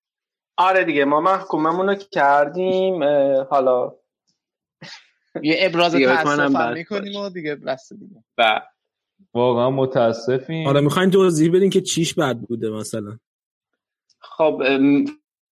آره 0.57 0.85
دیگه 0.85 1.05
ما 1.05 1.21
محکوممون 1.21 1.89
رو 1.89 1.95
کردیم 1.95 3.05
حالا 3.51 3.97
یه 5.43 5.57
ابراز 5.59 5.95
تاسف 5.95 6.57
می‌کنیم 6.75 7.17
و 7.17 7.29
دیگه 7.29 7.55
بس 7.55 7.93
دیگه. 7.93 8.25
و 8.39 8.63
واقعا 9.35 9.71
متاسفیم. 9.71 10.67
آره 10.67 10.81
می‌خواین 10.81 11.11
توضیح 11.11 11.53
بدین 11.53 11.71
که 11.71 11.81
چیش 11.81 12.15
بد 12.15 12.37
بوده 12.37 12.71
مثلا؟ 12.71 13.19
خب 14.19 14.63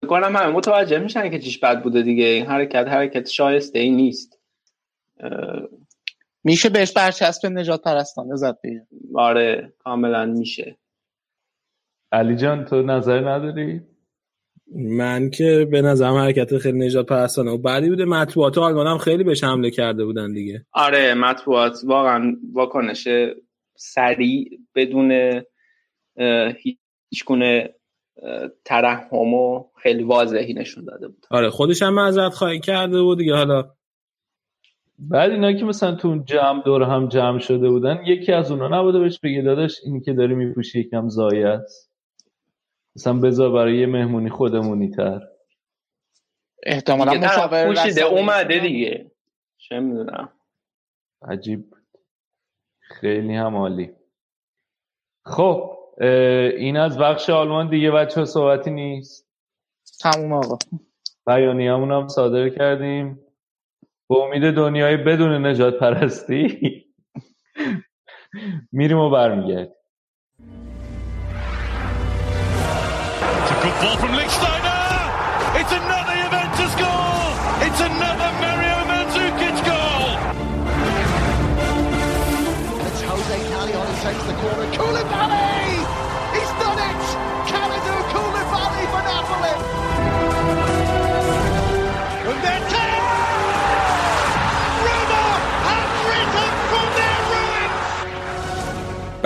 کنم 0.08 0.36
همه 0.36 0.46
متوجه 0.46 0.98
میشن 0.98 1.30
که 1.30 1.38
چیش 1.38 1.58
بد 1.58 1.82
بوده 1.82 2.02
دیگه. 2.02 2.24
این 2.24 2.46
حرکت 2.46 2.88
حرکت 2.88 3.28
شایسته 3.28 3.78
ای 3.78 3.90
نیست. 3.90 4.38
میشه 6.44 6.68
بهش 6.68 6.92
برچسب 6.92 7.46
نجات 7.46 7.82
پرستانه 7.82 8.36
زد 8.36 8.58
دیگه. 8.62 8.86
آره 9.14 9.72
کاملا 9.78 10.26
میشه. 10.26 10.76
علی 12.12 12.36
جان 12.36 12.64
تو 12.64 12.82
نظر 12.82 13.28
نداری؟ 13.28 13.80
من 14.76 15.30
که 15.30 15.68
به 15.70 15.82
نظرم 15.82 16.14
حرکت 16.14 16.58
خیلی 16.58 16.78
نجات 16.78 17.06
پرستانه. 17.06 17.50
و 17.50 17.58
بعدی 17.58 17.88
بوده 17.88 18.04
مطبوعات 18.04 18.58
آلمان 18.58 18.86
هم 18.86 18.98
خیلی 18.98 19.24
بهش 19.24 19.44
حمله 19.44 19.70
کرده 19.70 20.04
بودن 20.04 20.32
دیگه. 20.32 20.66
آره 20.72 21.14
مطبوعات 21.14 21.78
واقعا 21.86 22.36
واکنش 22.52 23.08
سریع 23.76 24.48
بدون 24.74 25.42
هیچ 27.10 27.24
گونه 27.26 27.74
ترحم 28.64 29.34
و 29.34 29.64
خیلی 29.82 30.02
واضحی 30.02 30.54
نشون 30.54 30.84
داده 30.84 31.08
بود. 31.08 31.26
آره 31.30 31.50
خودش 31.50 31.82
هم 31.82 31.94
معذرت 31.94 32.32
خواهی 32.32 32.60
کرده 32.60 33.02
بود 33.02 33.18
دیگه 33.18 33.34
حالا. 33.34 33.70
بعد 34.98 35.30
اینا 35.30 35.52
که 35.52 35.64
مثلا 35.64 35.94
تو 35.94 36.08
اون 36.08 36.24
جمع 36.24 36.62
دور 36.62 36.82
هم 36.82 37.08
جمع 37.08 37.38
شده 37.38 37.68
بودن 37.68 37.98
یکی 38.06 38.32
از 38.32 38.50
اونا 38.50 38.80
نبوده 38.80 38.98
بهش 38.98 39.20
بگه 39.22 39.42
داداش 39.42 39.76
اینی 39.84 40.00
که 40.00 40.12
داری 40.12 40.34
میپوشی 40.34 40.80
یکم 40.80 41.08
زایه 41.08 41.46
است. 41.46 41.87
مثلا 42.98 43.20
بذار 43.20 43.52
برای 43.52 43.78
یه 43.78 43.86
مهمونی 43.86 44.30
خودمونی 44.30 44.90
تر. 44.90 45.20
احتمالا 46.66 47.12
مشاور 47.14 47.66
پوشیده 47.66 48.02
اومده 48.02 48.58
دیگه. 48.58 49.10
چه 49.58 49.80
می‌دونم. 49.80 50.32
عجیب. 51.22 51.74
خیلی 52.80 53.34
هم 53.34 53.56
عالی. 53.56 53.92
خب 55.24 55.78
این 56.58 56.76
از 56.76 56.98
بخش 56.98 57.30
آلمان 57.30 57.70
دیگه 57.70 57.90
بچه 57.90 58.24
صحبتی 58.24 58.70
نیست. 58.70 59.28
تموم 60.00 60.32
آقا. 60.32 60.58
بیانی 61.26 61.68
هم 61.68 62.08
صادر 62.08 62.48
کردیم. 62.48 63.20
به 64.08 64.16
امید 64.16 64.54
دنیای 64.54 64.96
بدون 64.96 65.46
نجات 65.46 65.78
پرستی. 65.78 66.84
میریم 68.72 68.98
و 68.98 69.10
برمیگردیم. 69.10 69.74
Good 73.68 73.82
ball 73.82 73.96
from 73.98 74.12
Lickstone. 74.12 74.57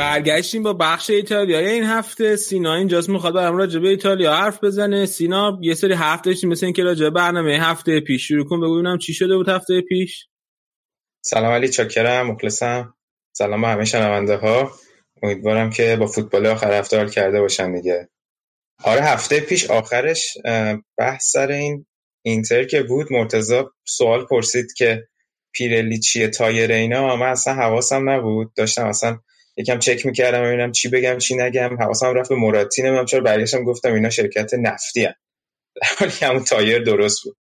برگشتیم 0.03 0.63
با 0.63 0.73
بخش 0.73 1.11
ایتالیایی 1.11 1.69
این 1.69 1.85
هفته. 1.85 2.37
سینا 2.37 2.75
اینجاست 2.75 3.09
می‌خواد 3.09 3.35
برام 3.35 3.57
راجع 3.57 3.81
به 3.81 3.89
ایتالیا 3.89 4.35
حرف 4.35 4.65
بزنه. 4.65 5.07
سینا 5.07 5.59
یه 5.63 5.75
سری 5.75 5.95
حرف 5.95 6.21
داشتیم 6.21 6.51
مثل 6.51 6.67
اینکه 6.67 6.83
راجع 6.83 7.09
برنامه 7.09 7.59
هفته 7.61 8.01
پیش. 8.01 8.29
شروع 8.29 8.49
کن 8.49 8.61
ببینم 8.61 8.99
چی 8.99 9.15
شده 9.15 9.37
بود 9.37 9.49
هفته 9.49 9.81
پیش. 9.81 10.29
سلام 11.25 11.53
علی 11.53 11.69
چاکرم 11.69 12.27
مخلصم. 12.27 12.95
سلام 13.33 13.61
به 13.61 13.69
همه 13.69 13.85
شنونده 13.85 14.37
ها 14.37 14.73
امیدوارم 15.23 15.71
که 15.71 15.97
با 16.01 16.07
فوتبال 16.07 16.47
آخر 16.47 16.73
هفته 16.73 16.97
حال 16.97 17.09
کرده 17.09 17.41
باشن 17.41 17.75
دیگه. 17.75 18.09
آره 18.85 19.03
هفته 19.03 19.41
پیش 19.41 19.71
آخرش 19.71 20.39
بحث 20.99 21.31
سر 21.31 21.49
این 21.49 21.87
اینتر 22.23 22.65
که 22.65 22.83
بود. 22.83 23.13
مرتضی 23.13 23.63
سوال 23.85 24.25
پرسید 24.25 24.73
که 24.73 25.09
پیرلی 25.53 25.99
چیه 25.99 26.29
تایر 26.29 26.73
اینا. 26.73 27.17
من 27.17 27.27
اصلا 27.27 27.55
حواسم 27.55 28.11
نبود. 28.11 28.55
داشتم 28.55 28.87
اصلا 28.87 29.19
یکم 29.57 29.79
چک 29.79 30.07
می‌کردم 30.07 30.43
ببینم 30.43 30.73
چی 30.73 30.89
بگم 30.89 31.19
چی 31.19 31.35
نگم. 31.35 31.77
حواسم 31.77 32.15
رفت 32.15 32.29
به 32.29 32.35
موراتی 32.35 32.83
نمی‌دونم 32.83 33.05
چرا. 33.05 33.21
برگشتم 33.21 33.65
گفتم 33.65 33.95
اینا 33.95 34.11
شرکت 34.11 34.55
نفتی 34.55 35.09
حالی 35.99 36.13
همون 36.23 36.45
تایر 36.45 36.83
درست 36.85 37.23
بود. 37.25 37.37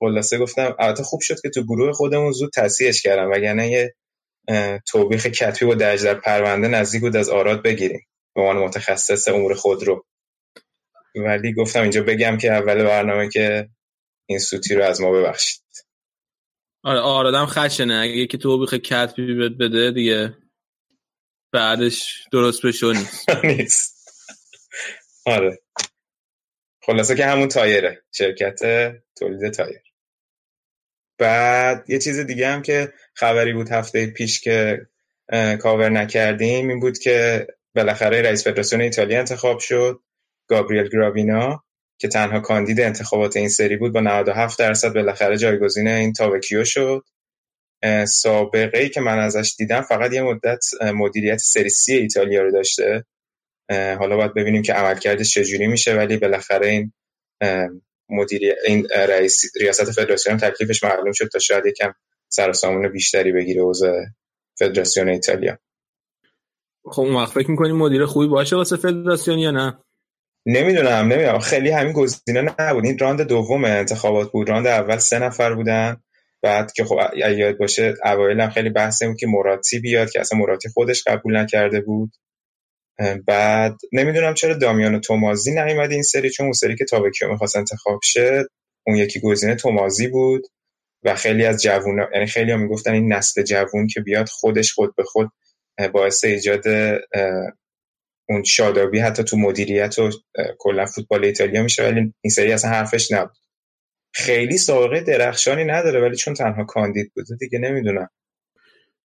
خلاصه 0.00 0.38
گفتم 0.38 0.76
البته 0.78 1.02
خوب 1.02 1.20
شد 1.20 1.40
که 1.40 1.50
تو 1.50 1.62
گروه 1.62 1.92
خودمون 1.92 2.32
زود 2.32 2.50
تصحیحش 2.54 3.02
کردم 3.02 3.30
وگرنه 3.30 3.70
یه 3.70 3.94
توبیخ 4.88 5.26
کتبی 5.26 5.66
و 5.66 5.74
درج 5.74 6.04
در 6.04 6.14
پرونده 6.14 6.68
نزدیک 6.68 7.00
بود 7.00 7.16
از 7.16 7.28
آراد 7.28 7.62
بگیریم. 7.62 8.06
به 8.34 8.40
عنوان 8.40 8.56
متخصص 8.56 9.28
امور 9.28 9.54
خودرو. 9.54 10.04
ولی 11.14 11.54
گفتم 11.54 11.82
اینجا 11.82 12.02
بگم 12.02 12.38
که 12.38 12.52
اول 12.52 12.84
برنامه 12.84 13.28
که 13.28 13.68
این 14.26 14.38
سوتی 14.38 14.74
رو 14.74 14.84
از 14.84 15.00
ما 15.00 15.12
ببخشید. 15.12 15.62
آره 16.84 17.00
آرادم 17.00 17.46
خشنه. 17.46 17.94
اگه 17.94 18.12
یکی 18.12 18.38
توبیخ 18.38 18.74
کتبی 18.74 19.48
بده 19.48 19.90
دیگه. 19.90 20.34
بعدش 21.52 22.24
درست 22.32 22.66
بشو 22.66 22.92
نیست. 23.44 24.08
آره. 25.26 25.58
خلاصه 26.82 27.14
که 27.14 27.26
همون 27.26 27.48
تایره. 27.48 28.02
شرکت 28.12 28.60
تولید 29.18 29.52
تایر. 29.52 29.80
بعد 31.18 31.90
یه 31.90 31.98
چیز 31.98 32.18
دیگه 32.18 32.48
هم 32.48 32.62
که 32.62 32.92
خبری 33.14 33.52
بود 33.52 33.68
هفته 33.68 34.06
پیش 34.06 34.40
که 34.40 34.86
کاور 35.60 35.88
نکردیم 35.88 36.68
این 36.68 36.80
بود 36.80 36.98
که 36.98 37.46
بالاخره 37.74 38.22
رئیس 38.22 38.44
فدراسیون 38.44 38.82
ایتالیا 38.82 39.18
انتخاب 39.18 39.58
شد 39.58 40.00
گابریل 40.48 40.88
گراوینا 40.88 41.64
که 41.98 42.08
تنها 42.08 42.40
کاندید 42.40 42.80
انتخابات 42.80 43.36
این 43.36 43.48
سری 43.48 43.76
بود 43.76 43.92
با 43.92 44.00
97 44.00 44.58
درصد 44.58 44.94
بالاخره 44.94 45.36
جایگزین 45.38 45.88
این 45.88 46.12
تاوکیو 46.12 46.64
شد. 46.64 47.02
سابقه 48.08 48.78
ای 48.78 48.88
که 48.88 49.00
من 49.00 49.18
ازش 49.18 49.54
دیدم 49.58 49.80
فقط 49.80 50.12
یه 50.12 50.22
مدت 50.22 50.64
مدیریت 50.94 51.38
سری 51.38 51.68
سی 51.68 51.92
ایتالیا 51.92 52.42
رو 52.42 52.52
داشته. 52.52 53.04
حالا 53.70 54.16
باید 54.16 54.34
ببینیم 54.34 54.62
که 54.62 54.72
عملکردش 54.72 55.34
چجوری 55.34 55.66
میشه 55.66 55.94
ولی 55.94 56.16
بالاخره 56.16 56.68
این 56.68 56.92
مدیر 58.08 58.54
این 58.66 58.88
رئیس 59.08 59.42
ریاست 59.60 59.90
فدراسیون 59.90 60.36
تکلیفش 60.36 60.84
معلوم 60.84 61.12
شد 61.12 61.28
تا 61.28 61.38
شاید 61.38 61.66
یکم 61.66 61.92
سر 62.28 62.50
و 62.50 62.52
سامون 62.52 62.88
بیشتری 62.88 63.32
بگیره 63.32 63.60
اوضاع 63.60 64.04
فدراسیون 64.58 65.08
ایتالیا. 65.08 65.58
خب 66.84 67.02
اون 67.02 67.14
وقت 67.14 67.32
فکر 67.32 67.50
می‌کنی 67.50 67.72
مدیر 67.72 68.04
خوبی 68.06 68.26
باشه 68.26 68.56
واسه 68.56 68.76
فدراسیون 68.76 69.38
یا 69.38 69.50
نه؟ 69.50 69.78
نمی‌دونم 70.46 71.12
نمی‌دونم. 71.12 71.38
خیلی 71.38 71.70
همین 71.70 71.92
گزینه 71.92 72.54
نبود. 72.58 72.84
این 72.84 72.98
راند 72.98 73.22
دوم 73.22 73.64
انتخابات 73.64 74.32
بود. 74.32 74.48
راند 74.48 74.66
اول 74.66 74.96
سه 74.96 75.18
نفر 75.18 75.54
بودن. 75.54 76.02
بعد 76.42 76.72
که 76.72 76.84
خب 76.84 76.98
یاد 77.16 77.58
باشه 77.58 77.94
اوایل 78.04 78.40
هم 78.40 78.50
خیلی 78.50 78.70
بحث 78.70 79.02
بود 79.02 79.16
که 79.16 79.26
مراتی 79.26 79.78
بیاد 79.78 80.10
که 80.10 80.20
اصلا 80.20 80.38
مراتی 80.38 80.68
خودش 80.68 81.02
قبول 81.06 81.36
نکرده 81.36 81.80
بود. 81.80 82.12
بعد 83.26 83.76
نمی‌دونم 83.92 84.34
چرا 84.34 84.54
دامیان 84.54 84.94
و 84.94 85.00
تومازی 85.00 85.54
نیومد 85.54 85.92
این 85.92 86.02
سری 86.02 86.30
چون 86.30 86.46
اون 86.46 86.52
سری 86.52 86.76
که 86.76 86.84
تابکیو 86.84 87.28
می‌خواست 87.28 87.56
انتخاب 87.56 88.00
شه 88.04 88.44
اون 88.86 88.96
یکی 88.96 89.20
گزینه 89.20 89.54
تومازی 89.54 90.08
بود 90.08 90.46
و 91.04 91.14
خیلی 91.14 91.44
از 91.44 91.62
جوون 91.62 92.06
یعنی 92.14 92.26
خیلی 92.26 92.50
ها 92.50 92.56
می‌گفتن 92.56 92.92
این 92.92 93.12
نسل 93.12 93.42
جوون 93.42 93.86
که 93.86 94.00
بیاد 94.00 94.28
خودش 94.28 94.72
خود 94.72 94.96
به 94.96 95.02
خود 95.02 95.28
باعث 95.92 96.24
ایجاد 96.24 96.64
اون 98.28 98.44
شادابی 98.44 98.98
حتی 98.98 99.24
تو 99.24 99.36
مدیریت 99.36 99.98
و 99.98 100.10
کلا 100.58 100.86
فوتبال 100.86 101.24
ایتالیا 101.24 101.62
میشه. 101.62 101.82
ولی 101.82 102.00
این 102.00 102.30
سری 102.30 102.52
اصلا 102.52 102.70
حرفش 102.70 103.12
نبود. 103.12 103.41
خیلی 104.12 104.58
سابقه 104.58 105.00
درخشانی 105.00 105.64
نداره 105.64 106.00
ولی 106.00 106.16
چون 106.16 106.34
تنها 106.34 106.64
کاندید 106.64 107.12
بوده 107.14 107.36
دیگه 107.40 107.58
نمی‌دونم. 107.58 108.08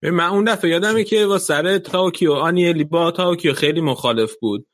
من 0.01 0.29
اون 0.29 0.43
دفعه 0.43 0.71
یادمه 0.71 1.03
که 1.03 1.25
با 1.25 1.37
سر 1.37 1.77
تاوکیو 1.77 2.31
آنیلی 2.31 2.83
با 2.83 3.11
تاوکیو 3.11 3.53
خیلی 3.53 3.81
مخالف 3.81 4.31
بود. 4.41 4.67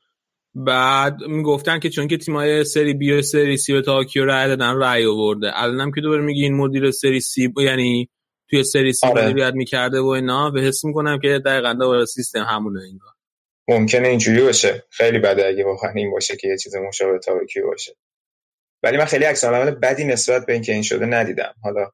بعد 0.54 1.16
می‌گفتن 1.28 1.78
که 1.78 1.90
چون 1.90 2.08
که 2.08 2.16
تیمای 2.16 2.64
سری 2.64 2.94
بی 2.94 3.12
و 3.12 3.22
سری 3.22 3.56
سی 3.56 3.72
و 3.72 3.80
تاوکیو 3.80 4.24
رای 4.24 4.48
دادن 4.48 4.74
رای 4.74 5.06
آورده. 5.06 5.50
الانم 5.54 5.92
که 5.92 6.00
دوباره 6.00 6.22
میگی 6.22 6.42
این 6.42 6.54
مدیر 6.54 6.90
سری 6.90 7.20
سی 7.20 7.52
یعنی 7.56 8.10
توی 8.50 8.64
سری 8.64 8.92
سی 8.92 9.06
آره. 9.06 9.24
مدیریت 9.24 9.54
می‌کرده 9.54 10.00
و 10.00 10.06
اینا 10.06 10.50
به 10.50 10.60
حس 10.60 10.84
می‌کنم 10.84 11.18
که 11.18 11.42
دقیقا 11.46 11.72
دوباره 11.72 12.04
سیستم 12.04 12.42
همونه 12.48 12.80
اینگاه 12.82 13.14
ممکنه 13.68 14.08
اینجوری 14.08 14.42
باشه. 14.42 14.84
خیلی 14.90 15.18
بده 15.18 15.46
اگه 15.46 15.64
واقعا 15.64 15.90
این 15.90 16.10
باشه 16.10 16.36
که 16.36 16.48
یه 16.48 16.56
چیز 16.58 16.76
مشابه 16.76 17.18
تاکیو 17.18 17.66
باشه. 17.66 17.92
ولی 18.84 18.96
من 18.96 19.04
خیلی 19.04 19.24
عکس 19.24 19.44
العمل 19.44 19.70
بدی 19.70 20.04
نسبت 20.04 20.46
به 20.46 20.52
اینکه 20.52 20.72
این 20.72 20.82
شده 20.82 21.06
ندیدم. 21.06 21.54
حالا 21.62 21.90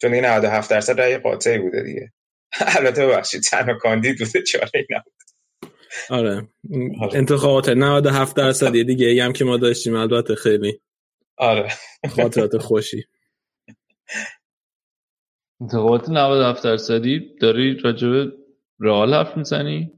چون 0.00 0.14
این 0.14 0.24
97 0.24 0.70
درصد 0.70 1.00
رای 1.00 1.18
قاطعی 1.18 1.58
بوده 1.58 1.82
دیگه. 1.82 2.12
البته 2.78 3.06
ببخشید 3.06 3.42
تنها 3.42 3.78
کاندید 3.78 4.18
بوده 4.18 4.42
چاره 4.42 4.86
نبود. 4.90 5.12
آره. 6.10 6.48
انتخابات 7.14 7.68
97 7.68 8.36
درصد 8.36 8.72
دیگه 8.72 9.24
هم 9.24 9.32
که 9.32 9.44
ما 9.44 9.56
داشتیم 9.56 9.94
البته 9.94 10.34
خیلی. 10.34 10.80
آره. 11.36 11.68
خاطرات 12.10 12.58
خوشی. 12.58 13.04
انتخابات 15.60 16.08
97 16.08 16.64
درصدی؟ 16.64 17.36
داری 17.40 17.76
راجب 17.84 18.32
رئال 18.80 19.14
حرف 19.14 19.36
می‌زنی؟ 19.36 19.92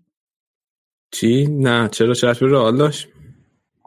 چی؟ 1.10 1.46
نه 1.46 1.88
چرا 1.88 2.14
چرا 2.14 2.34
رئال 2.40 2.76
داشت؟ 2.76 3.08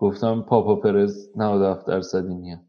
گفتم 0.01 0.45
پاپا 0.49 0.75
پرز 0.75 1.29
97 1.35 1.87
درصدی 1.87 2.33
میاد. 2.33 2.59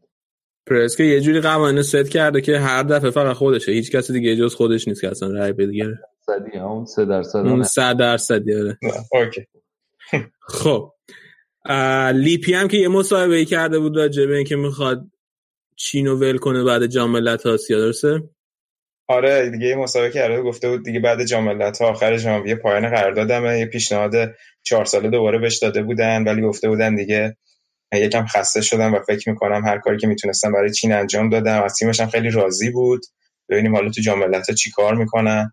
پرز 0.67 0.95
که 0.95 1.03
یه 1.03 1.21
جوری 1.21 1.41
قوانین 1.41 1.81
ست 1.81 2.09
کرده 2.09 2.41
که 2.41 2.59
هر 2.59 2.83
دفعه 2.83 3.09
فقط 3.09 3.35
خودشه. 3.35 3.71
هیچ 3.71 3.91
کسی 3.91 4.13
دیگه 4.13 4.35
جز 4.35 4.55
خودش 4.55 4.87
نیست 4.87 5.01
که 5.01 5.09
اصلا 5.09 5.29
رای 5.29 5.53
درصدی 5.53 6.57
اون 6.57 6.85
3 6.85 7.05
درصد 7.05 7.37
اون 7.37 7.63
100 7.63 7.97
درصدی 7.97 8.53
آره. 8.53 8.77
اوکی. 9.11 9.45
خب. 10.41 10.91
لیپی 12.13 12.53
هم 12.53 12.67
که 12.67 12.77
یه 12.77 12.87
مصاحبه 12.87 13.35
ای 13.35 13.45
کرده 13.45 13.79
بود 13.79 13.97
راجع 13.97 14.25
به 14.25 14.35
اینکه 14.35 14.55
می‌خواد 14.55 15.07
چینو 15.75 16.15
ول 16.15 16.37
کنه 16.37 16.63
بعد 16.63 16.85
جام 16.85 17.11
ملت 17.11 17.45
آسیا 17.45 17.79
درسته؟ 17.79 18.29
آره 19.13 19.49
دیگه 19.49 19.67
یه 19.67 19.75
مسابقه 19.75 20.11
کرده 20.11 20.41
گفته 20.41 20.69
بود 20.69 20.85
دیگه 20.85 20.99
بعد 20.99 21.23
جام 21.23 21.43
ملت 21.43 21.81
آخر 21.81 22.17
ژانویه 22.17 22.55
پایان 22.55 22.89
قراردادمه 22.89 23.59
یه 23.59 23.65
پیشنهاد 23.65 24.13
چهار 24.63 24.85
ساله 24.85 25.09
دوباره 25.09 25.39
بهش 25.39 25.57
داده 25.59 25.83
بودن 25.83 26.23
ولی 26.23 26.41
گفته 26.41 26.69
بودن 26.69 26.95
دیگه 26.95 27.37
یکم 27.93 28.25
خسته 28.25 28.61
شدم 28.61 28.93
و 28.93 28.99
فکر 28.99 29.29
می‌کنم 29.29 29.65
هر 29.65 29.79
کاری 29.79 29.97
که 29.97 30.07
می‌تونستم 30.07 30.51
برای 30.51 30.71
چین 30.71 30.93
انجام 30.93 31.29
دادم. 31.29 31.63
از 31.63 31.75
تیمش 31.75 32.01
خیلی 32.01 32.31
راضی 32.31 32.71
بود. 32.71 33.01
ببینیم 33.49 33.75
حالا 33.75 33.89
تو 33.89 34.01
جام 34.01 34.19
ملت 34.19 34.51
چی 34.51 34.71
کار 34.71 34.95
می‌کنن. 34.95 35.51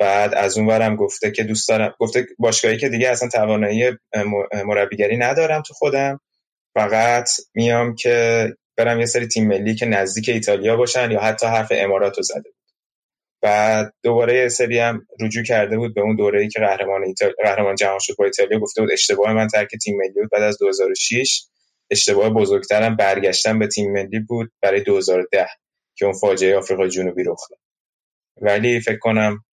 بعد 0.00 0.34
از 0.34 0.58
اون 0.58 0.66
برم 0.66 0.96
گفته 0.96 1.30
که 1.30 1.44
دوست 1.44 1.68
دارم 1.68 1.94
گفته 2.00 2.26
باشگاهی 2.38 2.78
که 2.78 2.88
دیگه 2.88 3.10
اصلا 3.10 3.28
توانایی 3.28 3.92
مربیگری 4.66 5.16
ندارم 5.16 5.62
تو 5.62 5.74
خودم. 5.74 6.20
فقط 6.74 7.30
میام 7.54 7.94
که 7.94 8.48
برم 8.78 9.00
یه 9.00 9.06
سری 9.06 9.28
تیم 9.28 9.48
ملی 9.48 9.74
که 9.74 9.86
نزدیک 9.86 10.28
ایتالیا 10.28 10.76
باشن 10.76 11.10
یا 11.10 11.20
حتی 11.20 11.46
حرف 11.46 11.68
امارات 11.76 12.16
رو 12.16 12.22
زده. 12.22 12.50
بعد 13.42 13.94
دوباره 14.02 14.34
یه 14.34 14.48
سری 14.48 14.78
هم 14.78 15.06
رجوع 15.20 15.44
کرده 15.44 15.76
بود 15.76 15.94
به 15.94 16.00
اون 16.00 16.16
دوره‌ای 16.16 16.48
که 16.48 16.60
قهرمان 16.60 17.04
ایتال... 17.04 17.32
قهرمان 17.44 17.74
جهان 17.74 17.98
شد 17.98 18.14
با 18.18 18.24
ایتالیا 18.24 18.58
گفته 18.58 18.80
بود 18.82 18.92
اشتباه 18.92 19.32
من 19.32 19.46
ترک 19.46 19.76
تیم 19.84 19.96
ملی 19.96 20.12
بود 20.12 20.30
بعد 20.32 20.42
از 20.42 20.58
2006 20.58 21.42
اشتباه 21.90 22.30
بزرگترم 22.30 22.96
برگشتن 22.96 23.58
به 23.58 23.66
تیم 23.66 23.92
ملی 23.92 24.20
بود 24.20 24.52
برای 24.62 24.80
2010 24.82 25.46
که 25.96 26.04
اون 26.04 26.14
فاجعه 26.14 26.56
آفریقای 26.56 26.88
جنوبی 26.90 27.24
رخ 27.24 27.40
داد. 27.50 27.58
ولی 28.40 28.80
فکر 28.80 28.98
کنم 28.98 29.44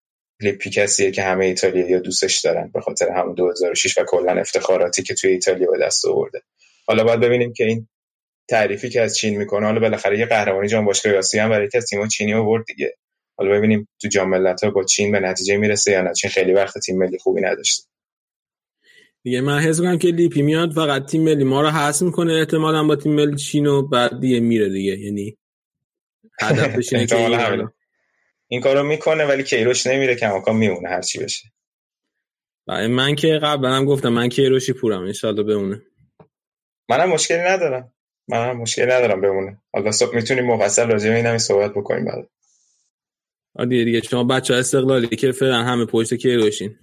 لیپی 0.41 0.69
کسیه 0.69 1.11
که 1.11 1.23
همه 1.23 1.45
ایتالیایی 1.45 1.99
دوستش 1.99 2.39
دارن 2.39 2.71
به 2.73 2.81
خاطر 2.81 3.09
همون 3.09 3.33
2006 3.33 3.97
و 3.97 4.03
کلا 4.07 4.31
افتخاراتی 4.31 5.03
که 5.03 5.13
توی 5.13 5.31
ایتالیا 5.31 5.71
به 5.71 5.77
دست 5.85 6.05
آورده. 6.05 6.41
حالا 6.87 7.03
باید 7.03 7.19
ببینیم 7.19 7.53
که 7.53 7.63
این 7.65 7.87
تعریفی 8.49 8.89
که 8.89 9.01
از 9.01 9.17
چین 9.17 9.37
می‌کنه 9.37 9.65
حالا 9.65 9.79
بالاخره 9.79 10.19
یه 10.19 10.25
قهرمانی 10.25 10.67
جام 10.67 10.85
باشگاه 10.85 11.13
آسیا 11.13 11.43
هم 11.43 11.49
برای 11.49 11.69
تیم‌ها 11.89 12.07
چینی 12.07 12.33
آورد 12.33 12.65
دیگه. 12.65 12.95
حالا 13.37 13.51
ببینیم 13.51 13.87
تو 14.01 14.07
جام 14.07 14.29
ملت‌ها 14.29 14.69
با 14.69 14.83
چین 14.83 15.11
به 15.11 15.19
نتیجه 15.19 15.57
می‌رسه 15.57 15.91
یا 15.91 16.01
نه 16.01 16.13
چین 16.13 16.31
خیلی 16.31 16.53
وقت 16.53 16.77
تیم 16.77 16.97
ملی 16.97 17.17
خوبی 17.17 17.41
نداشته. 17.41 17.83
دیگه 19.23 19.41
من 19.41 19.59
حس 19.59 19.79
می‌کنم 19.79 19.97
که 19.97 20.07
لیپی 20.07 20.41
میاد 20.41 20.71
فقط 20.71 21.05
تیم 21.05 21.23
ملی 21.23 21.43
ما 21.43 21.61
رو 21.61 21.69
حذف 21.69 22.01
می‌کنه 22.01 22.33
احتمالاً 22.33 22.83
با 22.83 22.95
تیم 22.95 23.15
ملی 23.15 23.35
چین 23.35 23.65
و 23.65 23.87
بعد 23.87 24.19
دیگه 24.19 24.39
میره 24.39 24.69
دیگه. 24.69 24.99
یعنی 24.99 25.37
هدفش 26.41 26.93
اینه 26.93 27.67
این 28.47 28.61
کارو 28.61 28.83
می‌کنه 28.83 29.25
ولی 29.25 29.43
کیروش 29.43 29.87
نمیره 29.87 30.15
کماکان 30.15 30.55
میمونه 30.55 30.89
هر 30.89 31.01
چی 31.01 31.19
بشه. 31.19 31.49
بله 32.67 32.87
من 32.87 33.15
که 33.15 33.39
قبلا 33.43 33.73
هم 33.73 33.85
گفتم 33.85 34.09
من 34.09 34.29
کیروشی 34.29 34.73
پورم 34.73 35.03
انشالله 35.03 35.43
بمونه. 35.43 35.81
منم 36.89 37.09
مشکلی 37.09 37.41
ندارم. 37.41 37.93
منم 38.27 38.57
مشکلی 38.57 38.85
ندارم 38.85 39.21
بمونه. 39.21 39.61
حالا 39.73 39.91
صبح 39.91 40.15
می‌تونیم 40.15 40.45
مفصل 40.45 40.91
راجع 40.91 41.09
به 41.09 41.15
این 41.15 41.37
صحبت 41.37 41.71
بکنیم 41.71 42.05
بعد. 42.05 42.29
آدیه 43.55 43.85
دیگه 43.85 44.01
شما 44.01 44.23
بچه 44.23 44.53
ها 44.53 44.59
استقلالی 44.59 45.07
که 45.07 45.31
فعلا 45.31 45.63
همه 45.63 45.85
پشت 45.85 46.13
کیروشین 46.13 46.75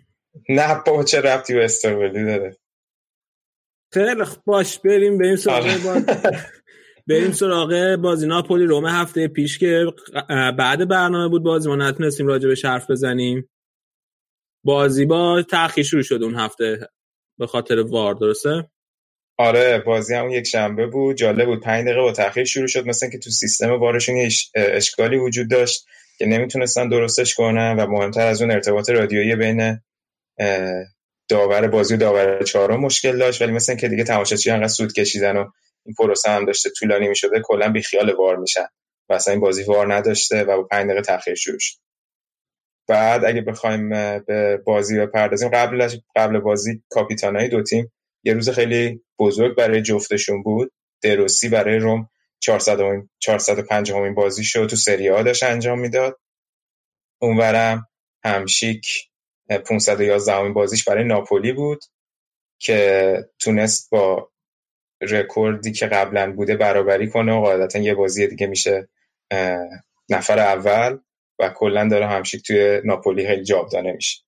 نه 0.49 0.82
با 0.86 1.05
چه 1.05 1.20
ربطی 1.20 1.55
به 1.55 1.65
استقلالی 1.65 2.24
داره؟ 2.24 2.57
خیلی 3.93 4.23
باش 4.44 4.78
بریم 4.78 5.19
بریم 5.19 5.36
سراغ 5.36 5.66
بریم 7.09 7.32
سراغ 7.32 7.97
بازی 7.97 8.27
ناپولی. 8.27 8.65
روم 8.65 8.86
هفته 8.86 9.28
پیش 9.28 9.59
که 9.59 9.86
بعد 10.59 10.89
برنامه 10.89 11.28
بود 11.28 11.43
بازی. 11.43 11.69
ما 11.69 11.77
نتونستیم 11.77 12.27
راجع 12.27 12.49
به 12.49 12.55
حرف 12.65 12.90
بزنیم. 12.90 13.51
بازی 14.65 15.05
با 15.05 15.43
تاخیر 15.43 15.85
شروع 15.85 16.03
شد 16.03 16.23
اون 16.23 16.35
هفته 16.35 16.89
به 17.39 17.47
خاطر 17.47 17.81
وار 17.81 18.15
درسته؟ 18.15 18.70
آره 19.39 19.78
بازی 19.86 20.15
هم 20.15 20.31
یک 20.31 20.47
شنبه 20.47 20.86
بود. 20.86 21.16
جالب 21.16 21.47
بود. 21.47 21.61
پنج 21.61 21.85
دقیقه 21.85 22.01
با 22.01 22.12
تاخیر 22.12 22.44
شروع 22.44 22.66
شد. 22.66 22.86
مثلا 22.86 23.09
که 23.09 23.19
تو 23.19 23.31
سیستم 23.31 23.70
وارشون 23.70 24.28
اشکالی 24.55 25.16
وجود 25.16 25.51
داشت. 25.51 25.86
که 26.18 26.26
نمی‌تونستن 26.26 26.89
درستش 26.89 27.34
کنن 27.34 27.76
و 27.76 27.86
مهمتر 27.86 28.26
از 28.26 28.43
اون 28.43 28.51
ارتباط 28.51 28.90
رادیویی 28.90 29.36
بین 29.36 29.80
داور 31.28 31.68
بازی 31.68 31.94
و 31.94 31.97
داور 31.97 32.43
چهارم 32.43 32.80
مشکل 32.80 33.18
داشت. 33.18 33.43
ولی 33.43 33.52
مثلا 33.52 33.76
که 33.76 33.89
دیگه 33.89 34.05
تماشاچی 34.05 34.51
انقدر 34.51 34.68
سود 34.68 34.93
کشیدن 34.93 35.36
و 35.36 35.51
این 35.86 35.94
پروسه 35.98 36.30
هم 36.30 36.44
داشته 36.44 36.70
طولانی 36.70 37.09
می‌شده 37.09 37.40
کلا 37.44 37.68
بی 37.72 37.82
خیال 37.82 38.12
وار 38.12 38.36
میشن 38.36 38.66
و 39.09 39.12
اصلا 39.14 39.32
این 39.32 39.40
بازی 39.40 39.62
وار 39.62 39.94
نداشته 39.94 40.44
و 40.44 40.56
با 40.56 40.62
5 40.62 40.86
دقیقه 40.86 41.02
تاخیر 41.02 41.34
شروع 41.34 41.59
شد. 41.60 41.76
بعد 42.89 43.24
اگه 43.24 43.40
بخوایم 43.40 43.89
به 44.18 44.60
بازی 44.66 44.98
بپردازیم 44.98 45.48
قبل 45.48 45.89
قبل 46.16 46.39
بازی 46.39 46.82
کاپیتانای 46.90 47.48
دو 47.48 47.62
تیم 47.62 47.93
یه 48.24 48.34
روز 48.34 48.51
خیلی 48.51 49.01
بزرگ 49.18 49.56
برای 49.56 49.82
جفتشون 49.82 50.43
بود. 50.43 50.72
دروسی 51.02 51.48
برای 51.48 51.78
روم. 51.78 52.09
400 52.43 52.81
450 53.20 53.98
همین 53.98 54.14
بازی 54.14 54.44
شد 54.44 54.66
تو 54.70 54.77
سری 54.77 55.10
آ 55.10 55.23
داشت 55.23 55.44
انجام 55.44 55.81
می‌داد. 55.81 56.20
اونورم 57.23 57.89
همشیک 58.24 58.86
511 59.51 60.32
همین 60.35 60.55
بازیش 60.55 60.85
برای 60.85 61.05
ناپولی 61.05 61.52
بود 61.52 61.85
که 62.60 63.19
تونست 63.40 63.90
با 63.90 64.31
رکوردی 65.02 65.73
که 65.73 65.86
قبلا 65.86 66.32
بوده 66.32 66.56
برابری 66.56 67.10
کنه 67.10 67.35
و 67.35 67.40
قاعدتا 67.40 67.78
یه 67.78 67.94
بازی 67.94 68.27
دیگه 68.27 68.47
میشه 68.47 68.89
نفر 70.10 70.39
اول 70.39 70.98
و 71.40 71.51
کلا 71.51 71.89
داره 71.89 72.06
همشیک 72.09 72.47
توی 72.47 72.82
ناپولی 72.85 73.27
خیلی 73.27 73.44
جاودانه 73.44 73.93
میشه. 73.93 74.20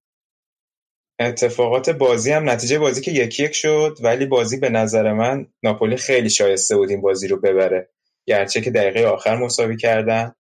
اتفاقات 1.21 1.91
بازی 1.91 2.33
هم 2.33 2.51
نتیجه 2.51 2.79
بازی 2.79 3.01
که 3.03 3.11
یکی 3.13 3.45
یک 3.45 3.53
شد 3.55 3.99
ولی 4.03 4.27
بازی 4.27 4.57
به 4.57 4.71
نظر 4.71 5.13
من 5.13 5.47
ناپولی 5.63 5.97
خیلی 5.97 6.31
شایسته 6.31 6.77
بود 6.77 6.91
این 6.91 7.01
بازی 7.01 7.29
رو 7.29 7.41
ببره. 7.41 7.91
گرچه 8.27 8.61
که 8.61 8.71
دقیقه 8.71 9.07
آخر 9.07 9.37
مساوی 9.37 9.77
کردن 9.77 10.35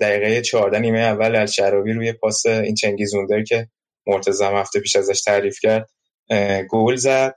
دقیقه 0.00 0.42
14 0.42 0.78
نیمه 0.78 0.98
اول 0.98 1.36
الشراوی 1.36 1.92
روی 1.92 2.12
پاس 2.12 2.46
این 2.46 2.74
چنگیزوندر 2.74 3.42
که 3.42 3.68
مرتضی 4.06 4.44
هفته 4.44 4.80
پیش 4.80 4.96
ازش 4.96 5.22
تعریف 5.22 5.58
کرد 5.62 5.90
گل 6.70 6.96
زد. 6.96 7.34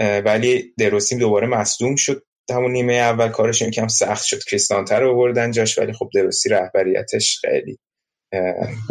ولی 0.00 0.74
دروسیم 0.78 1.18
دوباره 1.18 1.46
مصدوم 1.46 1.96
شد. 1.96 2.22
همون 2.50 2.72
نیمه 2.72 2.94
اول 2.94 3.28
کارش 3.28 3.62
کم 3.62 3.88
سخت 3.88 4.24
شد. 4.24 4.44
کریستانتر 4.44 5.00
رو 5.00 5.12
آوردن 5.12 5.50
جاش 5.50 5.78
ولی 5.78 5.92
خب 5.92 6.10
دروسی 6.14 6.48
رهبریتش 6.48 7.38
خیلی 7.40 7.78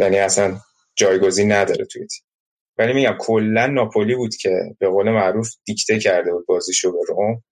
یعنی 0.00 0.18
اصلا 0.18 0.60
جایگزین 0.96 1.52
نداره 1.52 1.84
توی 1.84 2.06
تیم. 2.06 2.24
ولی 2.78 2.92
میگم 2.92 3.16
کلا 3.18 3.66
ناپولی 3.66 4.14
بود 4.14 4.36
که 4.36 4.50
به 4.78 4.88
قول 4.88 5.10
معروف 5.10 5.48
دیکته 5.64 5.98
کرده 5.98 6.32
بود 6.32 6.46
بازیشو 6.46 6.92
به 6.92 6.98
روم. 7.08 7.42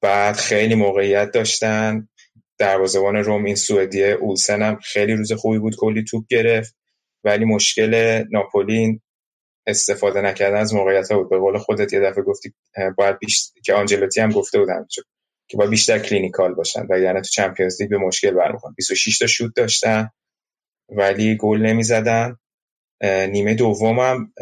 بعد 0.00 0.36
خیلی 0.36 0.74
موقعیت 0.74 1.30
داشتن. 1.30 2.08
دروازه‌بان 2.58 3.16
روم 3.16 3.44
این 3.44 3.54
سوئدی 3.54 4.04
اولسن 4.04 4.62
هم 4.62 4.76
خیلی 4.76 5.12
روز 5.12 5.32
خوبی 5.32 5.58
بود 5.58 5.76
کلی 5.76 6.04
توپ 6.04 6.24
گرفت. 6.30 6.76
ولی 7.24 7.44
مشکل 7.44 8.24
ناپولی 8.30 9.00
استفاده 9.66 10.20
نکردن 10.20 10.56
از 10.56 10.74
موقعیت 10.74 11.12
ها 11.12 11.18
بود. 11.18 11.30
به 11.30 11.38
قول 11.38 11.58
خودت 11.58 11.92
یه 11.92 12.00
دفعه 12.00 12.22
گفتی 12.22 12.54
باید 12.96 13.18
بیش... 13.18 13.52
که 13.64 13.74
آنجلوتی 13.74 14.20
هم 14.20 14.30
گفته 14.30 14.58
بودم 14.58 14.86
که 15.48 15.56
باید 15.56 15.70
بیشتر 15.70 15.98
clinical 15.98 16.54
باشن. 16.54 16.86
و 16.90 16.98
یعنی 16.98 17.20
تو 17.20 17.28
Champions 17.28 17.80
League 17.82 17.90
به 17.90 17.98
مشکل 17.98 18.30
برمیخورن. 18.30 18.74
26 18.76 19.18
تا 19.18 19.26
شوت 19.26 19.54
داشتن 19.56 20.10
ولی 20.88 21.36
گل 21.36 21.58
نمی‌زدن. 21.62 22.36
نیمه 23.02 23.54
دومم 23.54 24.32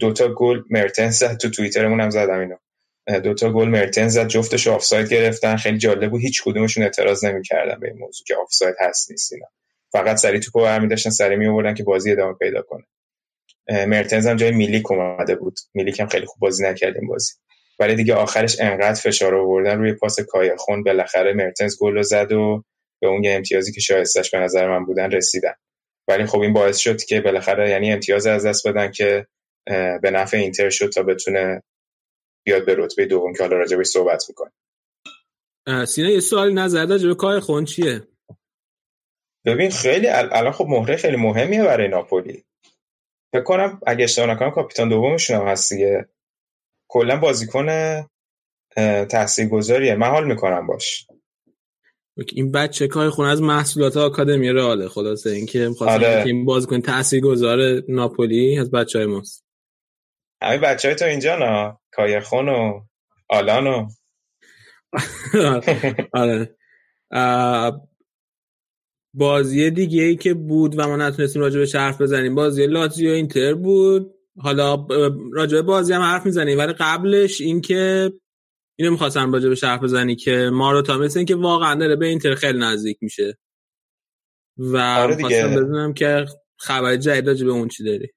دوتا 0.00 0.34
گل. 0.34 0.62
مرتنس 0.70 1.18
تو 1.18 1.50
توییترمون 1.50 2.00
هم 2.00 2.10
زدم 2.10 2.38
اینو. 2.38 2.56
دوتا 3.24 3.52
گل 3.52 3.68
مرتنس 3.68 4.12
زد 4.12 4.26
جفتش 4.26 4.68
آفساید 4.68 5.08
گرفتن. 5.08 5.56
خیلی 5.56 5.78
جالب 5.78 6.10
بود 6.10 6.20
هیچ 6.20 6.42
کدومشون 6.44 6.82
اعتراض 6.82 7.24
نمی‌کردن 7.24 7.80
به 7.80 7.88
این 7.88 7.98
موضوع 7.98 8.24
که 8.26 8.34
آفساید 8.36 8.74
هست 8.80 9.10
نیست 9.10 9.32
اینا. 9.32 9.46
فقط 9.92 10.16
سری 10.16 10.40
توپو 10.40 10.62
برمی 10.62 10.88
داشتن 10.88 11.10
سری 11.10 11.36
می 11.36 11.46
آوردن 11.46 11.74
که 11.74 11.82
بازی 11.82 12.12
ادامه 12.12 12.34
پیدا 12.34 12.62
کنه. 12.62 12.84
مرتنز 13.86 14.26
هم 14.26 14.36
جای 14.36 14.50
میلیک 14.50 14.90
اومده 14.90 15.34
بود. 15.34 15.58
میلیک 15.74 16.00
هم 16.00 16.06
خیلی 16.06 16.26
خوب 16.26 16.40
بازی 16.40 16.64
نکرد 16.64 16.96
این 16.96 17.08
بازی. 17.08 17.32
ولی 17.78 17.94
دیگه 17.94 18.14
آخرش 18.14 18.60
انقدر 18.60 19.00
فشار 19.00 19.34
آوردن 19.34 19.78
روی 19.78 19.92
پاس 19.92 20.20
کایخون 20.20 20.82
بالاخره 20.82 21.32
مرتنز 21.32 21.76
گل 21.80 21.94
رو 21.94 22.02
زد 22.02 22.32
و 22.32 22.64
به 23.00 23.08
اون 23.08 23.24
یه 23.24 23.34
امتیازی 23.34 23.72
که 23.72 23.80
شایستش 23.80 24.30
به 24.30 24.38
نظر 24.38 24.68
من 24.68 24.84
بودن 24.84 25.10
رسیدن. 25.10 25.54
ولی 26.08 26.26
خب 26.26 26.38
این 26.38 26.52
باعث 26.52 26.78
شد 26.78 27.02
که 27.04 27.20
بالاخره 27.20 27.70
یعنی 27.70 27.92
امتیاز 27.92 28.26
از 28.26 28.46
دست 28.46 28.68
بدن 28.68 28.90
که 28.90 29.26
به 30.02 30.10
نفع 30.12 30.36
اینتر 30.36 30.70
شد 30.70 30.90
تا 30.94 31.02
بتونه 31.02 31.62
بیاد 32.50 32.66
به 32.66 32.74
رتبه 32.78 33.06
دوم 33.06 33.32
که 33.32 33.42
حالا 33.42 33.56
راجبش 33.56 33.86
صحبت 33.86 34.24
می‌کنه 34.28 34.52
سینا 35.86 36.10
یه 36.10 36.20
سوالی 36.20 36.54
نظر 36.54 36.86
راجع 36.86 37.08
به 37.08 37.14
کای 37.14 37.40
خون 37.40 37.64
چیه؟ 37.64 38.08
ببین 39.46 39.70
خیلی 39.70 40.08
الان 40.08 40.52
خب 40.52 40.66
مهره 40.68 40.96
خیلی 40.96 41.16
مهمیه 41.16 41.62
برای 41.62 41.88
ناپولی. 41.88 42.44
فکر 43.32 43.42
کنم 43.42 43.80
اگه 43.86 44.04
اشتباه 44.04 44.30
نکنم 44.30 44.50
کاپیتان 44.50 44.88
دومشون 44.88 45.36
هم 45.36 45.46
هست 45.46 45.72
دیگه. 45.72 46.08
کلا 46.88 47.20
بازیکن 47.20 47.66
تاثیرگذاریه. 49.10 49.94
من 49.94 50.06
حال 50.06 50.26
می‌کنم 50.26 50.66
باش. 50.66 51.06
این 52.32 52.52
بچه 52.52 52.88
کار 52.88 53.10
خونه 53.10 53.28
از 53.28 53.42
محصولات 53.42 53.96
آکادمی 53.96 54.52
رئاله 54.52 54.88
خلاصه 54.88 55.30
اینکه 55.30 55.68
می‌خواستم 55.68 55.94
آره. 55.94 56.22
این 56.26 56.44
بازیکن 56.44 56.80
تاثیرگذار 56.80 57.82
ناپولی 57.88 58.58
از 58.58 58.70
بچهای 58.70 59.06
ماست. 59.06 59.44
همین 60.42 60.60
بچه 60.60 60.88
های 60.88 60.94
تو 60.94 61.04
اینجا 61.04 61.36
نا 61.36 61.79
کایخون 62.00 62.48
و 62.48 62.80
آلان 63.28 63.66
و 63.66 63.88
آره. 66.22 66.56
بازی 69.14 69.70
دیگه 69.70 70.02
ای 70.02 70.16
که 70.16 70.34
بود 70.34 70.78
و 70.78 70.88
ما 70.88 70.96
نتونستیم 70.96 71.42
راجع 71.42 71.60
به 71.60 71.78
حرف 71.78 72.00
بزنیم. 72.00 72.34
بازی 72.34 72.66
لاتزیو 72.66 73.10
اینتر 73.10 73.54
بود. 73.54 74.14
حالا 74.38 74.86
راجع 75.32 75.56
به 75.56 75.62
بازی 75.62 75.92
هم 75.92 76.02
حرف 76.02 76.26
می‌زنیم. 76.26 76.58
ولی 76.58 76.72
قبلش 76.72 77.40
اینکه 77.40 78.12
اینو 78.78 78.90
می‌خواستم 78.90 79.32
راجع 79.32 79.48
به 79.48 79.56
حرف 79.62 79.82
بزنی 79.82 80.16
که 80.16 80.50
ماروتا 80.52 80.98
مثل 80.98 81.18
این 81.18 81.26
که 81.26 81.36
واقعا 81.36 81.74
داره 81.74 81.96
به 81.96 82.06
اینتر 82.06 82.34
خیلی 82.34 82.58
نزدیک 82.58 82.98
میشه. 83.00 83.38
و 84.58 84.76
آره 84.76 85.16
دیگه. 85.16 85.28
خواستم 85.28 85.50
بدونم 85.50 85.94
که 85.94 86.26
خبر 86.58 86.96
جدید 86.96 87.28
راجع 87.28 87.46
به 87.46 87.52
اون 87.52 87.68
چی 87.68 87.84
داری. 87.84 88.08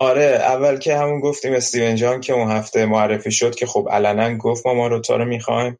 آره 0.00 0.22
اول 0.22 0.78
که 0.78 0.96
همون 0.96 1.20
گفتیم 1.20 1.52
استیون 1.54 1.94
جان 1.94 2.20
که 2.20 2.32
اون 2.32 2.50
هفته 2.50 2.86
معرفی 2.86 3.32
شد 3.32 3.54
که 3.54 3.66
خب 3.66 3.88
علنا 3.90 4.36
گفت 4.36 4.66
ما 4.66 4.74
ماروتا 4.74 5.16
رو 5.16 5.24
می‌خوایم. 5.24 5.78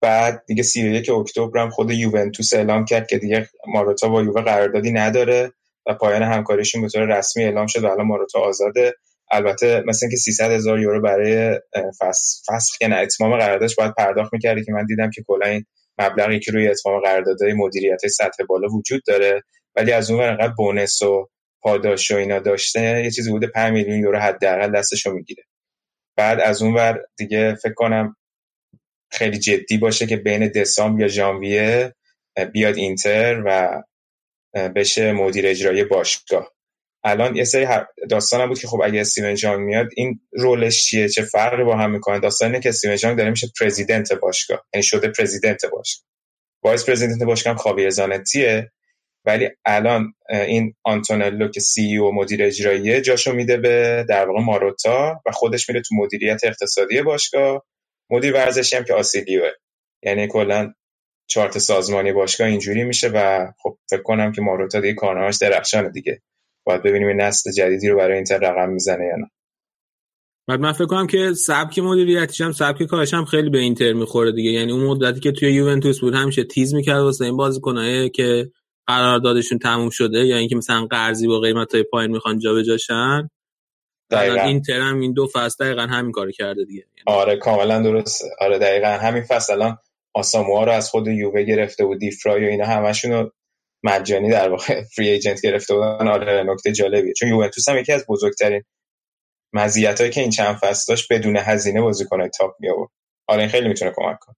بعد 0.00 0.44
دیگه 0.46 0.62
31 0.62 1.10
اکتبر 1.10 1.60
هم 1.60 1.70
خود 1.70 1.90
یوونتوس 1.90 2.54
اعلام 2.54 2.84
کرد 2.84 3.06
که 3.06 3.18
دیگه 3.18 3.48
ماروتا 3.66 4.08
با 4.08 4.22
یووه 4.22 4.42
قراردادی 4.42 4.92
نداره 4.92 5.52
و 5.86 5.94
پایان 5.94 6.22
همکاریشون 6.22 6.82
به 6.82 6.88
طور 6.88 7.18
رسمی 7.18 7.44
اعلام 7.44 7.66
شد 7.66 7.84
و 7.84 7.86
الان 7.86 8.06
ماروتا 8.06 8.40
آزاده. 8.40 8.94
البته 9.32 9.82
مثل 9.86 10.06
اینکه 10.06 10.16
300 10.16 10.50
هزار 10.50 10.80
یورو 10.80 11.00
برای 11.02 11.60
فسخ 12.00 12.78
که 12.78 12.88
نه 12.88 12.96
اتمام 12.96 13.38
قراردادش 13.38 13.74
باید 13.74 13.94
پرداخت 13.94 14.32
می‌کردی 14.32 14.64
که 14.64 14.72
من 14.72 14.86
دیدم 14.86 15.10
که 15.10 15.22
کلا 15.26 15.46
این 15.46 15.64
مبلغی 15.98 16.40
که 16.40 16.52
روی 16.52 16.68
اتمام 16.68 17.00
قراردادهای 17.00 17.52
مدیریت 17.52 18.06
سطح 18.06 18.44
بالا 18.48 18.68
وجود 18.68 19.02
داره. 19.06 19.42
ولی 19.76 19.92
از 19.92 20.10
اون 20.10 20.20
ور 20.20 20.28
انقدر 20.28 20.52
بونس 20.56 21.02
و 21.02 21.28
پاداش 21.62 22.10
و 22.10 22.16
اینا 22.16 22.38
داشته 22.38 23.02
یه 23.04 23.10
چیزی 23.10 23.30
بوده 23.30 23.46
5 23.46 23.72
میلیون 23.72 23.98
یورو 23.98 24.18
حداقل 24.18 24.72
دستشو 24.72 25.12
می‌گیره. 25.12 25.44
بعد 26.16 26.40
از 26.40 26.62
اون 26.62 26.74
ور 26.74 27.00
دیگه 27.16 27.54
فکر 27.54 27.74
کنم 27.74 28.16
خیلی 29.10 29.38
جدی 29.38 29.78
باشه 29.78 30.06
که 30.06 30.16
بین 30.16 30.48
دسامبر 30.48 31.00
یا 31.00 31.08
ژانویه 31.08 31.94
بیاد 32.52 32.76
اینتر 32.76 33.42
و 33.46 33.82
بشه 34.54 35.12
مدیر 35.12 35.46
اجرایی 35.46 35.84
باشگاه. 35.84 36.52
الان 37.04 37.36
یه 37.36 37.44
سری 37.44 37.66
داستان 38.10 38.48
بود 38.48 38.58
که 38.58 38.68
خب 38.68 38.80
اگه 38.84 39.00
استیون 39.00 39.34
جانگ 39.34 39.60
میاد 39.60 39.88
این 39.96 40.20
role 40.32 40.67
ش 40.67 40.84
چیه؟ 40.84 41.08
چه 41.08 41.22
فرقی 41.22 41.64
با 41.64 41.76
هم 41.76 41.90
می‌کنه؟ 41.90 42.20
داستان 42.20 42.48
اینه 42.48 42.60
که 42.60 42.68
استیون 42.68 42.96
جانگ 42.96 43.18
داره 43.18 43.30
میشه 43.30 43.46
president 43.60 44.12
باشگاه. 44.12 44.66
یعنی 44.74 44.82
شده 44.82 45.08
president 45.08 45.64
باشگاه. 45.64 46.06
vice 46.64 46.86
president 46.86 47.22
باشگاه 47.22 47.52
هم 47.52 47.58
خاویر 47.58 47.90
زانتیه. 47.90 48.72
ولی 49.24 49.48
الان 49.64 50.14
این 50.28 50.74
آنتونلو 50.84 51.48
که 51.48 51.60
CEO 51.60 52.14
مدیر 52.14 52.42
اجراییه 52.42 53.00
جاشو 53.00 53.32
میده 53.32 53.56
به 53.56 54.06
در 54.08 54.28
واقع 54.28 54.40
ماروتا 54.40 55.20
و 55.26 55.32
خودش 55.32 55.68
میره 55.68 55.80
تو 55.80 55.94
مدیریت 55.94 56.40
اقتصادی 56.44 57.02
باشگاه. 57.02 57.66
مدیر 58.10 58.34
ورزشی 58.34 58.76
هم 58.76 58.84
که 58.84 58.94
آسیلیوه. 58.94 59.50
یعنی 60.02 60.28
کلا 60.28 60.72
چارت 61.26 61.58
سازمانی 61.58 62.12
باشگاه 62.12 62.48
اینجوری 62.48 62.84
میشه 62.84 63.08
و 63.08 63.46
خب 63.62 63.78
فکر 63.90 64.02
کنم 64.02 64.32
که 64.32 64.42
ماروتا 64.42 64.80
دیگه 64.80 64.94
کارنامه‌اش 64.94 65.38
درخشانه 65.40 65.90
دیگه. 65.90 66.22
باید 66.66 66.82
ببینیم 66.82 67.08
این 67.08 67.20
نسل 67.20 67.52
جدیدی 67.52 67.88
رو 67.88 67.96
برای 67.96 68.14
اینتر 68.14 68.38
رقم 68.38 68.72
می‌زنه 68.72 69.04
یا 69.04 69.16
نه. 69.16 69.30
بعد 70.48 70.60
من 70.60 70.72
فکر 70.72 70.86
کنم 70.86 71.06
که 71.06 71.32
سبک 71.32 71.78
مدیریتیش 71.78 72.40
هم 72.40 72.52
سبک 72.52 72.82
کارش 72.82 73.14
هم 73.14 73.24
خیلی 73.24 73.50
به 73.50 73.58
اینتر 73.58 73.92
می‌خوره 73.92 74.32
دیگه. 74.32 74.50
یعنی 74.50 74.72
اون 74.72 74.82
مدتی 74.86 75.20
که 75.20 75.32
توی 75.32 75.52
یوونتوس 75.52 76.00
بود 76.00 76.14
همیشه 76.14 76.44
تیز 76.44 76.74
می‌کرد 76.74 77.00
واسه 77.00 77.24
این 77.24 77.36
بازیکنایی 77.36 78.10
که 78.10 78.50
قراردادشون 78.86 79.58
تموم 79.58 79.90
شده 79.90 80.26
یا 80.26 80.36
اینکه 80.36 80.56
مثلا 80.56 80.86
قرضی 80.86 81.26
با 81.26 81.40
قیمت 81.40 81.74
های 81.74 81.82
پایین 81.84 82.10
می‌خوان 82.10 82.38
جابجاشن 82.38 83.28
دقیقاً. 84.10 84.42
اینتر 84.42 84.80
هم 84.80 85.00
این 85.00 85.12
دو 85.12 85.26
فصل 85.32 85.64
دقیقا 85.64 85.82
همین 85.82 86.12
کار 86.12 86.30
کرده 86.30 86.64
دیگه. 86.64 86.84
آره 87.06 87.36
کاملا 87.36 87.82
درست 87.82 88.22
آره 88.40 88.58
دقیقا 88.58 88.86
همین 88.88 89.22
فصل. 89.22 89.52
الان 89.52 89.78
آساموها 90.14 90.64
رو 90.64 90.72
از 90.72 90.90
خود 90.90 91.08
یووه 91.08 91.42
گرفته 91.42 91.84
بود 91.84 91.98
دیفرای 91.98 92.44
و 92.44 92.48
اینا 92.48 92.66
همشون 92.66 93.12
رو 93.12 93.32
مجانی 93.84 94.30
در 94.30 94.48
واقع 94.48 94.82
فری 94.96 95.08
ایجنت 95.08 95.40
گرفته 95.40 95.74
بودن. 95.74 96.08
آره 96.08 96.42
نکته 96.46 96.72
جالبیه. 96.72 97.12
چون 97.12 97.28
یوونتوس 97.28 97.68
هم 97.68 97.78
یکی 97.78 97.92
از 97.92 98.04
بزرگترین 98.08 98.62
مزیتایی 99.54 100.10
که 100.10 100.20
این 100.20 100.30
چند 100.30 100.56
فصل 100.56 100.92
داشت 100.92 101.12
بدون 101.12 101.36
هزینه 101.36 101.80
بازیکن‌های 101.80 102.28
تاپ 102.28 102.54
می 102.60 102.70
آورد 102.70 102.90
آره 103.28 103.40
این 103.40 103.48
خیلی 103.48 103.68
می‌تونه 103.68 103.92
کمک 103.96 104.18
کنه. 104.20 104.36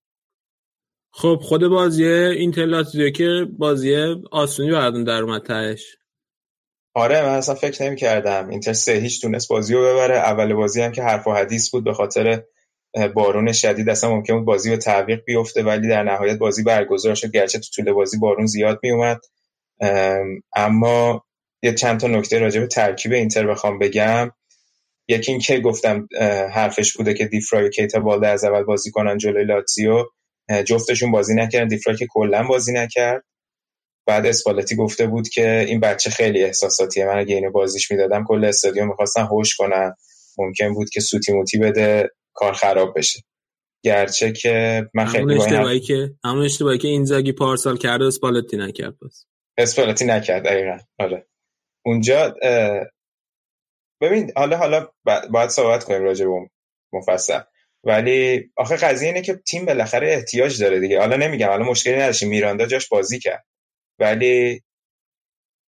خب 1.16 1.38
خود 1.42 1.66
بازی 1.66 2.04
اینتر 2.04 2.64
لاتزیو 2.64 3.10
که 3.10 3.46
بازی 3.58 3.96
آسونی 4.30 4.70
براتون 4.70 5.04
در 5.04 5.22
اومد 5.22 5.42
تهش. 5.42 5.96
آره 6.94 7.22
من 7.22 7.28
اصلا 7.28 7.54
فکر 7.54 7.84
نمی 7.84 7.96
کردم 7.96 8.48
اینتر 8.48 8.72
سه 8.72 8.92
هیچ 8.92 9.22
تونست 9.22 9.48
بازی 9.48 9.74
رو 9.74 9.80
ببره. 9.80 10.16
اول 10.16 10.54
بازی 10.54 10.82
هم 10.82 10.92
که 10.92 11.02
حرف 11.02 11.26
و 11.26 11.32
حدیث 11.32 11.70
بود 11.70 11.84
به 11.84 11.92
خاطر 11.92 12.42
بارون 13.14 13.52
شدید. 13.52 13.90
اصلا 13.90 14.10
ممکن 14.10 14.36
بود 14.36 14.44
بازی 14.44 14.70
به 14.70 14.76
تعویق 14.76 15.24
بیفته 15.24 15.62
ولی 15.62 15.88
در 15.88 16.02
نهایت 16.02 16.38
بازی 16.38 16.62
برگزار 16.62 17.14
شد. 17.14 17.30
گرچه 17.30 17.58
تو 17.58 17.66
طول 17.76 17.92
بازی 17.92 18.18
بارون 18.18 18.46
زیاد 18.46 18.80
می 18.82 18.90
اومد 18.90 19.20
ام، 19.80 20.42
اما 20.56 21.24
یه 21.62 21.74
چند 21.74 22.00
تا 22.00 22.06
نکته 22.06 22.38
راجع 22.38 22.60
به 22.60 22.66
ترکیب 22.66 23.12
اینتر 23.12 23.46
بخوام 23.46 23.78
بگم. 23.78 24.30
یکی 25.08 25.32
این 25.32 25.40
که 25.40 25.60
گفتم 25.60 26.08
حرفش 26.52 26.96
بوده 26.96 27.14
که 27.14 27.26
دیفرای 27.26 27.64
و 27.64 27.68
کیتا 27.70 28.00
بالده 28.00 28.28
از 28.28 28.44
اول 28.44 28.62
بازی 28.62 28.90
کنن 28.90 29.18
جلوی 29.18 29.44
لاتزیو. 29.44 30.04
جفتشون 30.66 31.12
بازی 31.12 31.34
نکردن. 31.34 31.68
دیفرای 31.68 31.96
که 31.96 32.06
کلا 32.10 32.42
بازی 32.42 32.72
نکرد. 32.72 33.24
بعد 34.06 34.26
اسپالتی 34.26 34.76
گفته 34.76 35.06
بود 35.06 35.28
که 35.28 35.64
این 35.68 35.80
بچه 35.80 36.10
خیلی 36.10 36.44
احساساتیه. 36.44 37.06
من 37.06 37.18
اگه 37.18 37.34
اینو 37.34 37.50
بازیش 37.50 37.90
می‌دادم 37.90 38.24
کل 38.28 38.44
استادیوم 38.44 38.88
می‌خواستن 38.88 39.22
هوش 39.22 39.56
کنن. 39.56 39.94
ممکن 40.38 40.74
بود 40.74 40.90
که 40.90 41.00
سوتی 41.00 41.32
موتی 41.32 41.58
بده 41.58 42.10
کار 42.34 42.52
خراب 42.52 42.98
بشه. 42.98 43.20
گرچه 43.84 44.32
که 44.32 44.86
من 44.94 45.06
خیلی 45.06 45.32
این 45.32 45.42
اشتباهی 45.42 45.80
که 45.80 46.14
همون 46.24 46.44
اشتباهی 46.44 46.78
که 46.78 46.88
اینزاگی 46.88 47.32
پارسال 47.32 47.76
کرده 47.76 48.04
و 48.04 48.08
اسپالتی 48.08 48.56
نکرد 48.56 48.94
پس. 49.02 49.26
اسپالتی 49.58 50.04
نکرد 50.04 50.44
دقیقا. 50.44 50.78
آره. 50.98 51.26
اونجا 51.84 52.34
ببین 54.00 54.32
حالا 54.36 54.56
حالا 54.56 54.88
باید 55.30 55.50
صحبت 55.50 55.84
کنیم 55.84 56.02
راجع 56.02 56.26
به 56.26 56.50
مفصل. 56.92 57.40
ولی 57.86 58.50
آخه 58.56 58.76
قضیه 58.76 59.08
اینه 59.08 59.22
که 59.22 59.34
تیم 59.34 59.64
بالاخره 59.64 60.12
احتیاج 60.12 60.62
داره 60.62 60.80
دیگه. 60.80 61.00
حالا 61.00 61.16
نمیگم 61.16 61.48
حالا 61.48 61.64
مشکلی 61.64 61.94
نداشتیم. 61.96 62.28
میراندا 62.28 62.66
جاش 62.66 62.88
بازی 62.88 63.18
کرد. 63.18 63.44
ولی 63.98 64.62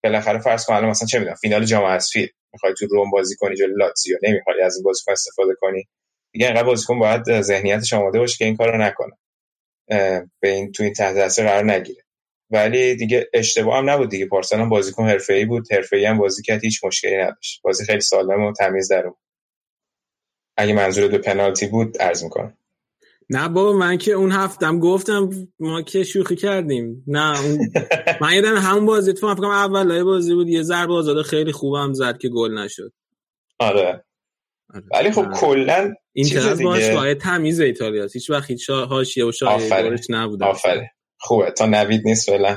بالاخره 0.05 0.39
فرض 0.39 0.67
کن 0.67 0.75
الان 0.75 0.91
مثلا 0.91 1.07
چه 1.07 1.19
می‌دونم 1.19 1.37
فینال 1.37 1.65
جام 1.65 1.85
حذفی. 1.85 2.31
می‌خوای 2.53 2.75
تو 2.79 2.87
روم 2.87 3.11
بازی 3.11 3.37
کنی 3.37 3.57
جلوی 3.57 3.75
لاتزیو. 3.77 4.19
نمی‌خوای 4.23 4.63
از 4.63 4.77
این 4.77 4.85
بازیکن 4.85 5.13
استفاده 5.13 5.55
کنی. 5.61 5.85
دیگه 6.33 6.47
انقدر 6.49 6.63
بازیکن 6.63 6.99
باید 6.99 7.41
ذهنیتش 7.41 7.93
آماده 7.93 8.19
باشه 8.19 8.37
که 8.37 8.45
این 8.45 8.57
کارو 8.57 8.79
نکنه. 8.79 9.13
به 10.41 10.49
این 10.49 10.73
تو 10.73 10.83
این 10.83 10.93
تحت 10.93 11.15
تاثیر 11.15 11.45
قرار 11.47 11.65
نگیره. 11.65 12.03
ولی 12.51 12.97
دیگه 12.97 13.31
اشتباه 13.35 13.79
هم 13.79 13.91
نبود 13.91 14.09
دیگه. 14.11 14.27
پارسال 14.27 14.61
هم 14.61 14.69
بازیکن 14.69 15.09
حرفه‌ای 15.09 15.45
بود. 15.45 15.73
حرفه‌ای 15.73 16.05
هم 16.05 16.19
بازی 16.19 16.43
کرد. 16.43 16.65
هیچ 16.65 16.85
مشکلی 16.85 17.17
نداشت. 17.17 17.61
بازی 17.63 17.85
خیلی 17.85 18.01
سالم 18.01 18.45
و 18.45 18.53
تمیز 18.53 18.93
در 18.93 19.05
اگه 20.57 20.73
منظور 20.73 21.09
به 21.09 21.19
پنالتی 21.19 21.67
بود 21.67 21.99
عرض 21.99 22.25
می‌کنم. 22.25 22.57
نه 23.31 23.49
بابا 23.49 23.73
من 23.73 23.99
که 23.99 24.13
اون 24.13 24.33
هفتم 24.33 24.79
گفتم 24.79 25.31
ما 25.61 25.83
که 25.83 26.05
شوخی 26.05 26.37
کردیم. 26.37 27.05
نه 27.07 27.41
اون... 27.45 27.59
من 28.21 28.33
یادم 28.33 28.57
همون 28.57 28.87
بازی 28.87 29.13
تو 29.13 29.27
من 29.27 29.45
اول 29.45 30.03
بازی 30.03 30.35
بود 30.35 30.49
یه 30.49 30.63
ضربه 30.63 30.95
آزاده 30.95 31.23
خیلی 31.23 31.53
خوبم 31.53 31.93
زد 31.93 32.19
که 32.19 32.29
گل 32.29 32.59
نشد. 32.59 32.93
آره. 33.59 34.05
ولی 34.95 35.11
خب 35.11 35.33
کلا 35.35 35.95
این 36.13 36.27
دیگه. 36.27 36.65
باشگاه 36.65 37.15
تمیز 37.15 37.61
ایتالیا 37.61 38.07
هیچ 38.15 38.31
وقت 38.31 38.51
هیچ 38.51 38.71
شا- 38.71 38.89
حاشیه 38.89 39.25
و 39.25 39.33
شایعه 39.33 39.99
نبوده. 40.09 40.45
آفرین. 40.45 40.87
خوبه. 41.19 41.51
تا 41.51 41.67
نوید 41.67 42.01
نیست 42.05 42.31
فعلا. 42.31 42.57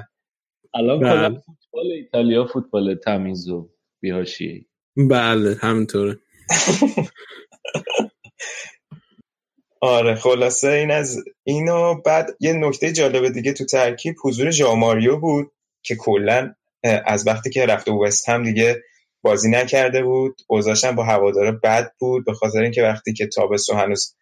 الان 0.73 0.99
بله. 0.99 1.09
کلا 1.09 1.29
فوتبال 1.29 1.91
ایتالیا 1.91 2.45
فوتبال 2.45 2.95
تمیز 2.95 3.49
و 3.49 3.69
بیهاشیه 3.99 4.65
بله 5.09 5.57
همینطوره. 5.61 6.19
آره 9.81 10.15
خلاصه 10.15 10.69
این 10.69 10.91
از 10.91 11.23
اینو 11.43 12.01
بعد 12.01 12.35
یه 12.39 12.53
نکته 12.53 12.91
جالب 12.91 13.33
دیگه 13.33 13.53
تو 13.53 13.65
ترکیب 13.65 14.15
حضور 14.23 14.51
ژاماریو 14.51 15.17
بود 15.17 15.51
که 15.83 15.95
کلا 15.95 16.53
از 16.83 17.27
وقتی 17.27 17.49
که 17.49 17.65
رفته 17.65 17.91
وست 17.91 18.29
هم 18.29 18.43
دیگه 18.43 18.83
بازی 19.21 19.49
نکرده 19.49 20.03
بود 20.03 20.41
اوضاعش 20.47 20.85
با 20.85 21.03
هوادارا 21.03 21.51
بد 21.63 21.91
بود 21.99 22.25
به 22.25 22.33
خاطر 22.33 22.61
اینکه 22.61 22.83
وقتی 22.83 23.13
که 23.13 23.27
تابستون 23.27 23.77
هنوز 23.77 24.15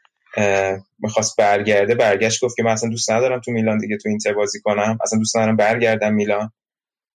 می‌خواست 1.00 1.38
برگرده 1.38 1.96
برگشت 1.96 2.46
گفت 2.46 2.56
که 2.56 2.64
من 2.64 2.72
اصلا 2.72 2.90
دوست 2.90 3.12
ندارم 3.12 3.42
تو 3.42 3.52
میلان 3.52 3.78
دیگه 3.78 3.98
تو 3.98 4.10
اینتر 4.10 4.34
بازی 4.34 4.62
کنم 4.62 4.98
اصلا 5.04 5.20
دوست 5.20 5.38
ندارم 5.38 5.56
برگردم 5.56 6.14
میلان. 6.14 6.52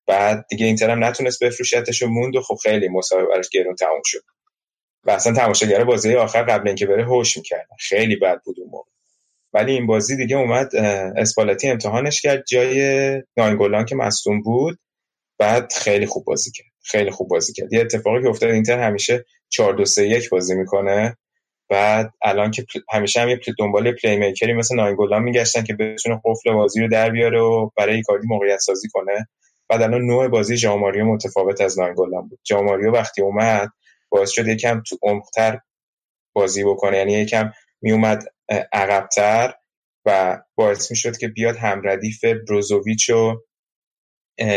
بعد 0.09 0.47
دیگه 0.51 0.67
اینتر 0.67 0.91
هم 0.91 1.05
نتونست 1.05 1.45
بفروشتش 1.45 2.03
و 2.03 2.07
موند 2.07 2.37
و 2.37 2.43
خب 2.43 2.57
خیلی 2.63 2.89
مسابقه 2.89 3.27
براش 3.27 3.49
گرون 3.49 3.75
تموم 3.75 4.03
شد. 4.05 4.21
و 5.09 5.11
اصلا 5.11 5.33
تماشاگر 5.33 5.85
بازی 5.85 6.15
آخر 6.15 6.43
قبل 6.43 6.69
اینکه 6.69 6.87
بره 6.87 7.05
هوش 7.05 7.37
می‌کردن 7.37 7.77
خیلی 7.79 8.17
بد 8.17 8.41
بود 8.45 8.57
اون 8.61 8.71
موقع. 8.71 8.91
ولی 9.53 9.73
این 9.73 9.87
بازی 9.87 10.17
دیگه 10.17 10.37
اومد 10.37 10.77
اسپالتی 11.17 11.69
امتحانش 11.69 12.21
کرد 12.21 12.45
جای 12.49 13.23
ناینگولان 13.37 13.85
که 13.85 13.97
مصدوم 13.97 14.43
بود. 14.43 14.79
بعد 15.39 15.73
خیلی 15.73 16.07
خوب 16.07 16.25
بازی 16.25 16.51
کرد. 16.51 16.67
خیلی 16.83 17.11
خوب 17.11 17.29
بازی 17.29 17.53
کرد. 17.53 17.73
یه 17.73 17.81
اتفاقی 17.81 18.23
که 18.23 18.29
افتاد 18.29 18.51
اینتر 18.51 18.79
همیشه 18.79 19.25
4 19.49 19.75
2 19.75 19.85
3 19.85 20.09
1 20.09 20.31
بازی 20.31 20.55
می‌کنه. 20.55 21.17
بعد 21.69 22.13
الان 22.23 22.51
که 22.51 22.65
همیشه 22.93 23.21
هم 23.21 23.29
یه 23.29 23.41
دنبال 23.59 23.93
playmaker 23.93 24.17
ی 24.17 24.53
مثل 24.53 24.77
ناینگولان 24.77 25.23
میگشتن 25.23 25.65
که 25.65 25.75
بتونه 25.75 26.21
قفل 26.25 26.53
بازی 26.53 26.81
رو 26.81 26.89
در 26.89 27.11
بیاره 27.11 27.41
و 27.41 27.71
برای 27.77 27.95
ایکاردی 27.95 28.27
موقعیت 28.27 28.59
سازی 28.59 28.89
کنه. 28.89 29.29
بعد 29.69 29.83
الان 29.83 30.03
نوع 30.03 30.29
بازی 30.29 30.57
ژائو 30.57 30.81
ماریو 30.81 31.05
متفاوت 31.05 31.61
از 31.61 31.79
ناینگولان 31.79 32.29
بود. 32.29 32.39
ژائو 32.49 32.71
ماریو 32.71 32.93
وقتی 32.93 33.23
اومد 33.23 33.69
باعث 34.11 34.31
شد 34.31 34.49
یکم 34.49 34.83
تو 34.87 34.99
عمق‌تر 35.03 35.59
بازی 36.35 36.65
بکنه. 36.65 36.97
یعنی 36.97 37.13
یکم 37.13 37.53
میومد 37.83 38.25
عقبتر 38.73 39.55
و 40.07 40.39
باعث 40.55 40.91
می‌شد 40.91 41.17
که 41.17 41.29
بیاد 41.29 41.57
همردیف 41.57 42.25
بروزوویچ 42.25 43.11
و 43.11 43.43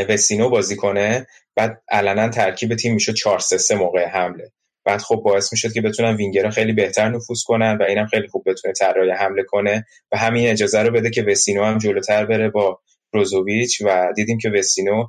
وسینو 0.10 0.50
بازی 0.50 0.76
کنه. 0.76 1.28
بعد 1.56 1.84
علنا 1.90 2.30
ترکیب 2.30 2.76
تیم 2.76 2.94
می‌شد 2.94 3.14
4 3.14 3.40
3 3.40 3.58
3 3.58 3.76
موقع 3.76 4.06
حمله. 4.06 4.52
بعد 4.86 5.02
خب 5.02 5.16
باعث 5.16 5.54
می‌شد 5.54 5.74
که 5.74 5.82
بتونن 5.82 6.16
وینگرها 6.16 6.52
خیلی 6.52 6.74
بهتر 6.74 7.10
نفوذ 7.10 7.44
کنن 7.44 7.78
و 7.78 7.84
اینم 7.84 8.06
خیلی 8.06 8.28
خوب 8.28 8.44
بتونه 8.50 8.74
طراحی 8.74 9.12
حمله 9.12 9.44
کنه 9.44 9.86
و 10.12 10.18
همین 10.18 10.48
اجازه 10.48 10.82
رو 10.82 10.92
بده 10.92 11.10
که 11.10 11.24
وسینو 11.24 11.64
هم 11.64 11.78
جلوتر 11.78 12.26
بره 12.26 12.50
با 12.50 12.80
بروزوویچ 13.14 13.82
و 13.86 14.14
دیدیم 14.16 14.38
که 14.38 14.50
وسینو 14.50 15.08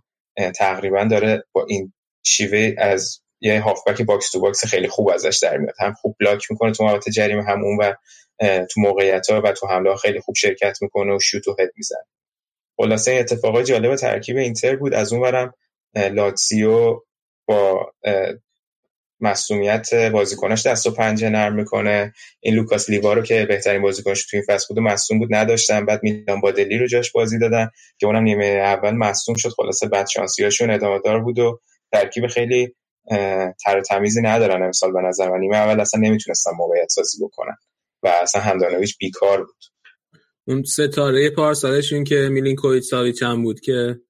تقریبا 0.57 1.05
داره 1.05 1.45
با 1.53 1.67
این 1.69 1.93
شیوه 2.27 2.75
از 2.79 3.22
یه 3.45 3.61
هافبک 3.61 4.03
box 4.03 4.31
to 4.31 4.41
box 4.41 4.65
خیلی 4.65 4.89
خوب 4.89 5.09
ازش 5.09 5.39
در 5.43 5.57
میاد. 5.57 5.75
هم 5.81 5.93
خوب 5.93 6.17
block 6.21 6.51
می‌کنه 6.51 6.73
تو 6.73 6.85
محوطه 6.85 7.11
جریمه 7.11 7.45
هم 7.45 7.65
اون 7.65 7.77
و 7.81 7.93
تو 8.41 8.81
موقعیت 8.81 9.31
ها 9.31 9.41
و 9.45 9.53
تو 9.53 9.67
حمله 9.67 9.91
ها 9.91 9.97
خیلی 9.97 10.21
خوب 10.21 10.35
شرکت 10.35 10.79
می‌کنه 10.83 11.17
و 11.17 11.19
شوت 11.19 11.49
و 11.49 11.57
هد 11.61 11.71
می‌زنه. 11.77 12.05
خلاصه 12.77 13.11
این 13.11 13.21
اتفاقای 13.21 13.65
جالب 13.65 13.97
ترکیب 13.97 14.37
اینتر 14.37 14.77
بود. 14.77 14.95
از 14.95 15.13
اون 15.13 15.23
برم 15.23 15.55
لاتسیو 15.97 17.01
با 17.47 17.93
مصدومیت 19.21 19.95
بازیکناش 19.95 20.67
دست 20.67 20.87
و 20.87 20.91
پنجه 20.91 21.29
نرم 21.29 21.55
می‌کنه. 21.55 22.13
این 22.41 22.55
لوکاس 22.55 22.91
لیوا 22.91 23.13
رو 23.13 23.23
که 23.23 23.47
بهترین 23.47 23.83
بازیکنش 23.83 24.27
تو 24.27 24.37
این 24.37 24.45
فصل 24.49 24.67
بود 24.69 24.79
مصدوم 24.79 25.19
بود 25.19 25.35
نداشتن. 25.35 25.87
بعد 25.87 26.03
میلان 26.03 26.41
بادلی 26.41 26.79
رو 26.79 26.87
جاش 26.87 27.13
بازی 27.13 27.39
دادن 27.39 27.71
که 27.99 28.07
اونم 28.07 28.23
نیمه 28.23 28.45
اول 28.45 28.91
مصوم 28.91 29.35
شد. 29.35 29.49
خلاصه 29.49 29.89
بعد 29.89 30.09
شانسیاشون 30.09 30.71
ادامه 30.71 31.01
دار 31.05 31.21
بود 31.21 31.39
و 31.39 31.61
ترکیب 31.93 32.27
خیلی 32.27 32.75
تر 33.65 33.79
و 33.79 33.81
تمیزی 33.83 34.21
ندارن 34.23 34.63
امسال 34.63 34.93
به 34.93 35.01
نظر 35.01 35.31
من. 35.31 35.39
نیمه 35.41 35.57
اول 35.57 35.81
اصلا 35.81 36.01
نمی‌تونستن 36.01 36.51
موقعیت 36.57 36.89
سازی 36.89 37.25
بکنن 37.25 37.57
و 38.03 38.09
اصلا 38.09 38.41
همدانویچ 38.41 38.99
بیکار 38.99 39.45
بود. 39.45 39.57
اون 40.49 40.63
ستاره 40.63 41.31
پارسالشون 41.31 42.05
که 42.05 42.29
میلینکوویچ 42.31 42.85
ساویچ 42.85 43.23
هم 43.23 43.43
بود 43.43 43.61
که 43.61 44.01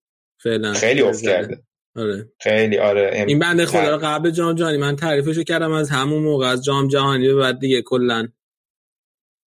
فعلا 0.43 0.73
خیلی 0.73 1.03
افت 1.03 1.23
کرده. 1.23 1.63
آره. 1.97 2.33
خیلی 2.41 2.79
آره 2.79 3.11
ام- 3.15 3.27
این 3.27 3.39
بنده 3.39 3.67
خدا 3.67 3.99
قبل 3.99 4.31
جام 4.31 4.55
جهانی 4.55 4.77
من 4.79 4.97
تعریفشو 4.97 5.43
کردم 5.43 5.73
از 5.73 5.91
همون 5.91 6.23
موقع 6.23 6.47
از 6.47 6.65
جام 6.65 6.89
جهانی 6.89 7.29
به 7.29 7.35
بعد 7.35 7.59
دیگه 7.59 7.83
کلا. 7.83 8.29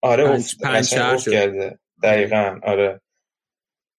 آره 0.02 0.30
افت 0.30 1.20
شد. 1.20 1.32
کرده. 1.32 1.80
دقیقا 2.04 2.60
آره. 2.64 3.02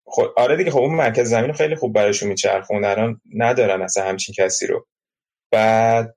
خب 0.06 0.32
آره 0.36 0.56
دیگه 0.56 0.70
خب 0.70 0.78
اون 0.78 0.94
مرکز 0.94 1.28
زمین 1.30 1.52
خیلی 1.52 1.74
خوب 1.76 1.94
براشون 1.94 2.28
میچرخون. 2.28 2.84
الان 2.84 3.20
ندارن 3.34 3.82
اصلا 3.82 4.04
همچین 4.04 4.34
کسی 4.38 4.66
رو. 4.66 4.86
بعد 5.50 6.16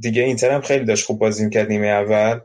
دیگه 0.00 0.22
اینتر 0.22 0.50
هم 0.50 0.60
خیلی 0.60 0.84
داشت 0.84 1.06
خوب 1.06 1.18
بازی 1.18 1.44
می‌کرد 1.44 1.68
نیمه 1.68 1.86
اول 1.86 2.40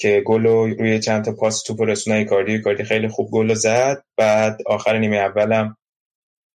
که 0.00 0.22
گل 0.26 0.42
رو 0.42 0.66
روی 0.66 0.98
چند 0.98 1.24
تا 1.24 1.32
پاس 1.32 1.62
توپ 1.62 1.82
رسونه 1.82 2.16
ایکاردی 2.16 2.52
ایکاردی 2.52 2.84
خیلی 2.84 3.08
خوب 3.08 3.30
گل 3.30 3.54
زد. 3.54 4.02
بعد 4.16 4.58
آخر 4.66 4.98
نیمه 4.98 5.16
اولم 5.16 5.76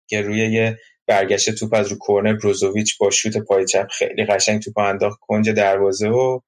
که 0.08 0.22
روی 0.22 0.38
یه 0.38 0.78
برگشت 1.06 1.50
توپ 1.50 1.74
از 1.74 1.88
رو 1.88 1.98
کورنر 1.98 2.32
بروزوویچ 2.32 2.98
با 2.98 3.10
شوت 3.10 3.36
پای 3.36 3.66
چپ 3.66 3.88
خیلی 3.88 4.24
قشنگ 4.24 4.62
توپ 4.62 4.78
انداخت 4.78 5.18
کنج 5.20 5.50
دروازه 5.50 6.08
و 6.08 6.40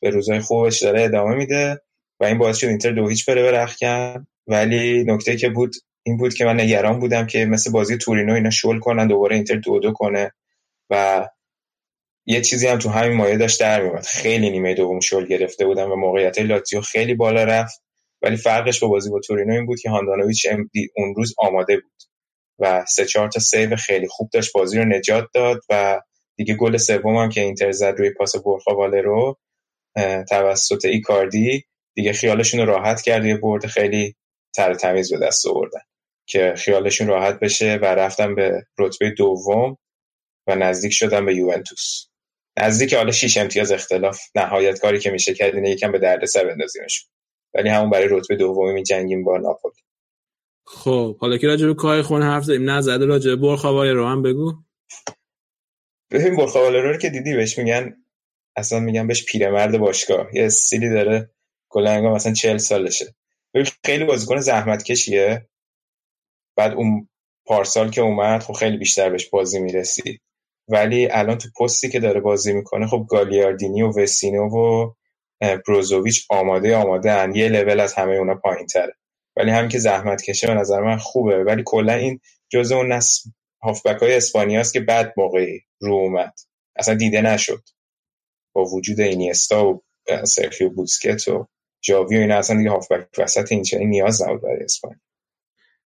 به 0.00 0.10
روزای 0.10 0.40
خوبش 0.40 0.82
داره 0.82 1.02
ادامه 1.02 1.34
میده 1.34 1.80
و 2.20 2.24
این 2.24 2.38
باعث 2.38 2.56
شد 2.56 2.66
اینتر 2.66 2.92
دو 2.92 3.08
هیچ 3.08 3.26
بره 3.26 3.42
به 3.42 3.50
رختکن. 3.50 4.26
ولی 4.46 5.04
نکته 5.04 5.36
که 5.36 5.48
بود 5.48 5.74
این 6.02 6.16
بود 6.16 6.34
که 6.34 6.44
من 6.44 6.60
نگران 6.60 7.00
بودم 7.00 7.26
که 7.26 7.44
مثل 7.44 7.70
بازی 7.70 7.96
تورینو 7.96 8.34
اینا 8.34 8.50
شل 8.50 8.78
کنن 8.78 9.06
دوباره 9.06 9.36
اینتر 9.36 9.54
دو 9.56 9.78
دو 9.78 9.92
کنه 9.92 10.32
و 10.90 11.28
یه 12.30 12.40
چیزی 12.40 12.66
هم 12.66 12.78
تو 12.78 12.88
همین 12.88 13.16
مایه 13.16 13.36
داشت 13.36 13.60
در 13.60 13.82
میومد 13.82 14.06
خیلی 14.06 14.50
نیمه 14.50 14.74
دوم 14.74 15.00
شل 15.00 15.26
گرفته 15.26 15.66
بودن 15.66 15.84
و 15.84 15.96
موقعیت 15.96 16.38
لاتزیو 16.38 16.80
خیلی 16.80 17.14
بالا 17.14 17.44
رفت. 17.44 17.82
ولی 18.22 18.36
فرقش 18.36 18.80
با 18.80 18.88
بازی 18.88 19.10
با 19.10 19.20
تورینو 19.20 19.52
این 19.54 19.66
بود 19.66 19.80
که 19.80 19.90
هاندانویچ 19.90 20.46
اون 20.96 21.14
روز 21.16 21.34
آماده 21.38 21.76
بود 21.76 22.02
و 22.58 22.84
سه 22.88 23.04
چهار 23.06 23.28
تا 23.28 23.40
save 23.40 23.76
خیلی 23.76 24.08
خوب 24.08 24.30
داشت 24.32 24.52
بازی 24.52 24.78
رو 24.78 24.84
نجات 24.84 25.24
داد 25.34 25.60
و 25.70 26.00
دیگه 26.36 26.54
گل 26.54 26.76
سوم 26.76 27.16
هم 27.16 27.28
که 27.28 27.40
اینتر 27.40 27.72
زد 27.72 27.94
روی 27.98 28.10
پاس 28.10 28.36
برخا 28.36 28.86
رو 28.86 29.38
توسط 30.28 30.84
ایکاردی 30.84 31.64
دیگه 31.94 32.12
خیالشون 32.12 32.66
راحت 32.66 33.02
کرد 33.02 33.24
یه 33.26 33.36
برد 33.36 33.66
خیلی 33.66 34.16
تر 34.54 34.74
تمیز 34.74 35.12
به 35.12 35.26
دست 35.26 35.46
آوردن 35.46 35.80
که 36.26 36.54
خیالشون 36.56 37.08
راحت 37.08 37.40
بشه 37.40 37.78
و 37.82 37.84
رفتن 37.84 38.34
به 38.34 38.62
رتبه 38.78 39.10
دوم 39.10 39.78
و 40.48 40.56
نزدیک 40.56 40.92
شدن 40.92 41.26
به 41.26 41.36
یوونتوس. 41.36 42.07
نزدیک 42.62 42.94
حالا 42.94 43.12
6 43.12 43.36
امتیاز 43.36 43.72
اختلاف. 43.72 44.20
نهایت 44.34 44.80
کاری 44.80 44.98
که 44.98 45.10
میشه 45.10 45.34
کرد 45.34 45.54
اینه 45.54 45.70
یکم 45.70 45.92
به 45.92 45.98
دردسر 45.98 46.44
بندازیمشون. 46.44 47.10
ولی 47.54 47.68
همون 47.68 47.90
برای 47.90 48.08
رتبه 48.10 48.36
دومی 48.36 48.72
می 48.72 48.82
جنگیم 48.82 49.24
با 49.24 49.38
ناپولی. 49.38 49.74
خب 50.66 51.18
حالا 51.18 51.36
که 51.36 51.46
راجع 51.46 51.66
به 51.66 51.74
کای 51.74 52.02
خون 52.02 52.22
حرف 52.22 52.44
زدیم 52.44 52.70
نزده 52.70 53.04
راجع 53.04 53.34
به 53.34 53.56
رو 53.92 54.06
هم 54.06 54.22
بگو. 54.22 54.52
ببین 56.10 56.36
برخوابای 56.36 56.80
رو 56.80 56.96
که 56.96 57.10
دیدی 57.10 57.36
بهش 57.36 57.58
میگن 57.58 57.96
اصلا 58.56 58.80
میگن 58.80 59.06
بهش 59.06 59.24
پیرمرد 59.24 59.78
باشگاه. 59.78 60.36
یه 60.36 60.44
استیلی 60.44 60.88
داره 60.88 61.30
کلا 61.68 62.14
مثلا 62.14 62.32
40 62.32 62.58
سالشه. 62.58 63.14
خیلی 63.84 64.04
بازیکن 64.04 64.40
زحمت 64.40 64.82
کشیه 64.82 65.48
بعد 66.56 66.72
اون 66.72 67.08
پارسال 67.44 67.90
که 67.90 68.00
اومد 68.00 68.42
خب 68.42 68.52
خیلی 68.52 68.76
بیشتر 68.76 69.10
بهش 69.10 69.26
بازی 69.26 69.60
می‌رسید 69.60 70.20
ولی 70.68 71.08
الان 71.10 71.38
تو 71.38 71.48
پستی 71.60 71.88
که 71.90 72.00
داره 72.00 72.20
بازی 72.20 72.52
می‌کنه 72.52 72.86
خب 72.86 73.06
گالیاردینی 73.10 73.82
و 73.82 73.88
وسینو 74.02 74.50
و 74.50 74.92
بروزوویچ 75.66 76.26
آماده 76.30 76.76
آماده 76.76 77.12
ان. 77.12 77.34
یه 77.34 77.48
لول 77.48 77.80
از 77.80 77.94
همه 77.94 78.14
اونا 78.14 78.34
پایین 78.34 78.66
تره 78.66 78.94
ولی 79.36 79.50
همین 79.50 79.68
که 79.68 79.78
زحمت 79.78 80.22
کشه 80.22 80.46
به 80.46 80.54
نظر 80.54 80.80
من 80.80 80.98
خوبه. 80.98 81.44
ولی 81.44 81.62
کلا 81.66 81.92
این 81.92 82.20
جزء 82.48 82.76
اون 82.76 82.92
نسل 82.92 83.30
هافبک 83.62 84.02
های 84.02 84.16
اسپانیاست 84.16 84.72
که 84.72 84.80
بعد 84.80 85.14
موقعی 85.16 85.60
رو 85.80 85.94
اومد. 85.94 86.34
اصلا 86.76 86.94
دیده 86.94 87.22
نشد. 87.22 87.62
با 88.54 88.64
وجود 88.64 89.00
اینیستا 89.00 89.68
و 89.68 89.82
سرخیو 90.24 90.70
بوسکت 90.70 91.28
و 91.28 91.46
جاوی 91.82 92.16
و 92.16 92.20
اینا 92.20 92.36
اصلا 92.38 92.56
دیگه 92.56 92.70
هافبک 92.70 93.08
وسط 93.18 93.52
این 93.52 93.64
نیاز 93.88 94.22
نبود 94.22 94.42
برای 94.42 94.64
اسپانیا. 94.64 94.98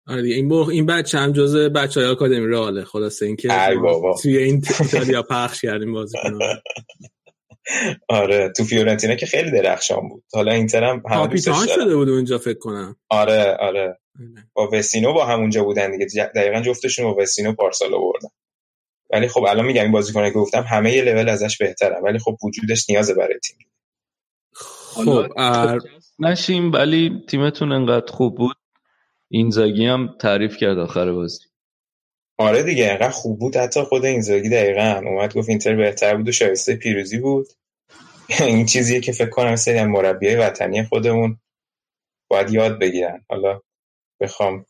آره 0.08 0.22
دیگه 0.22 0.34
این 0.34 0.48
بخ... 0.48 0.68
این 0.68 0.86
بچه 0.86 1.18
هم 1.18 1.32
جزء 1.32 1.68
بچهای 1.68 2.06
آکادمی 2.06 2.46
راله 2.46 2.84
خلاصه 2.84 3.26
اینکه 3.26 3.68
ای 3.68 3.76
بابا. 3.76 4.16
توی 4.22 4.36
این 4.38 4.62
ایتالیا 4.80 5.22
پخش 5.22 5.60
کردیم 5.60 5.92
بازی 5.92 6.18
آره 8.08 8.52
تو 8.56 8.64
فیورنتینا 8.64 9.14
که 9.14 9.26
خیلی 9.26 9.50
درخشان 9.50 10.08
بود. 10.08 10.24
حالا 10.32 10.52
اینتر 10.52 10.84
هم 10.84 11.02
همه 11.10 11.16
کاپیتان 11.16 11.66
شده 11.66 11.96
بود 11.96 12.08
اونجا 12.08 12.38
فکر 12.38 12.58
کنم. 12.58 12.96
آره 13.08 13.56
آره. 13.60 13.98
با 14.52 14.70
وسینو 14.72 15.12
با 15.12 15.26
همونجا 15.26 15.64
بودن 15.64 15.90
دیگه. 15.90 16.24
دقیقا 16.34 16.60
جفتشون 16.60 17.04
با 17.04 17.22
وسینو 17.22 17.52
پارسال 17.52 17.94
آوردن. 17.94 18.28
ولی 19.10 19.28
خب 19.28 19.44
الان 19.44 19.64
میگم 19.64 19.82
این 19.82 19.92
بازیکنه 19.92 20.30
که 20.30 20.38
گفتم 20.38 20.62
همه 20.62 20.92
یه 20.92 21.02
لول 21.02 21.28
ازش 21.28 21.58
بهتره 21.58 21.96
ولی 22.04 22.18
خب 22.18 22.36
وجودش 22.44 22.90
نیازه 22.90 23.14
برای 23.14 23.38
تیم. 23.38 23.58
خب 24.94 25.28
نشیم 26.18 26.72
ولی 26.72 27.24
تیمتون 27.28 27.72
انقدر 27.72 28.12
خوب 28.12 28.36
بود؟ 28.36 28.56
اینزاگی 29.30 29.86
هم 29.86 30.16
تعریف 30.20 30.56
کرد 30.56 30.78
آخر 30.78 31.12
بازی. 31.12 31.40
آره 32.38 32.62
دیگه 32.62 32.90
انقدر 32.90 33.10
خوب 33.10 33.38
بود. 33.38 33.56
حتی 33.56 33.82
خود 33.82 34.04
اینزاگی 34.04 34.48
دقیقا 34.48 35.02
اومد 35.06 35.34
گفت 35.34 35.48
اینتر 35.48 35.76
بهتر 35.76 36.16
بود 36.16 36.28
و 36.28 36.32
شایسته 36.32 36.76
پیروزی 36.76 37.18
بود. 37.18 37.46
این 38.40 38.66
چیزیه 38.66 39.00
که 39.00 39.12
فکر 39.12 39.30
کنم 39.30 39.56
سری 39.56 39.84
مربیای 39.84 40.36
وطنی 40.36 40.84
خودمون 40.84 41.38
باید 42.30 42.50
یاد 42.50 42.78
بگیرن. 42.78 43.24
حالا 43.30 43.60
بخوام 44.20 44.66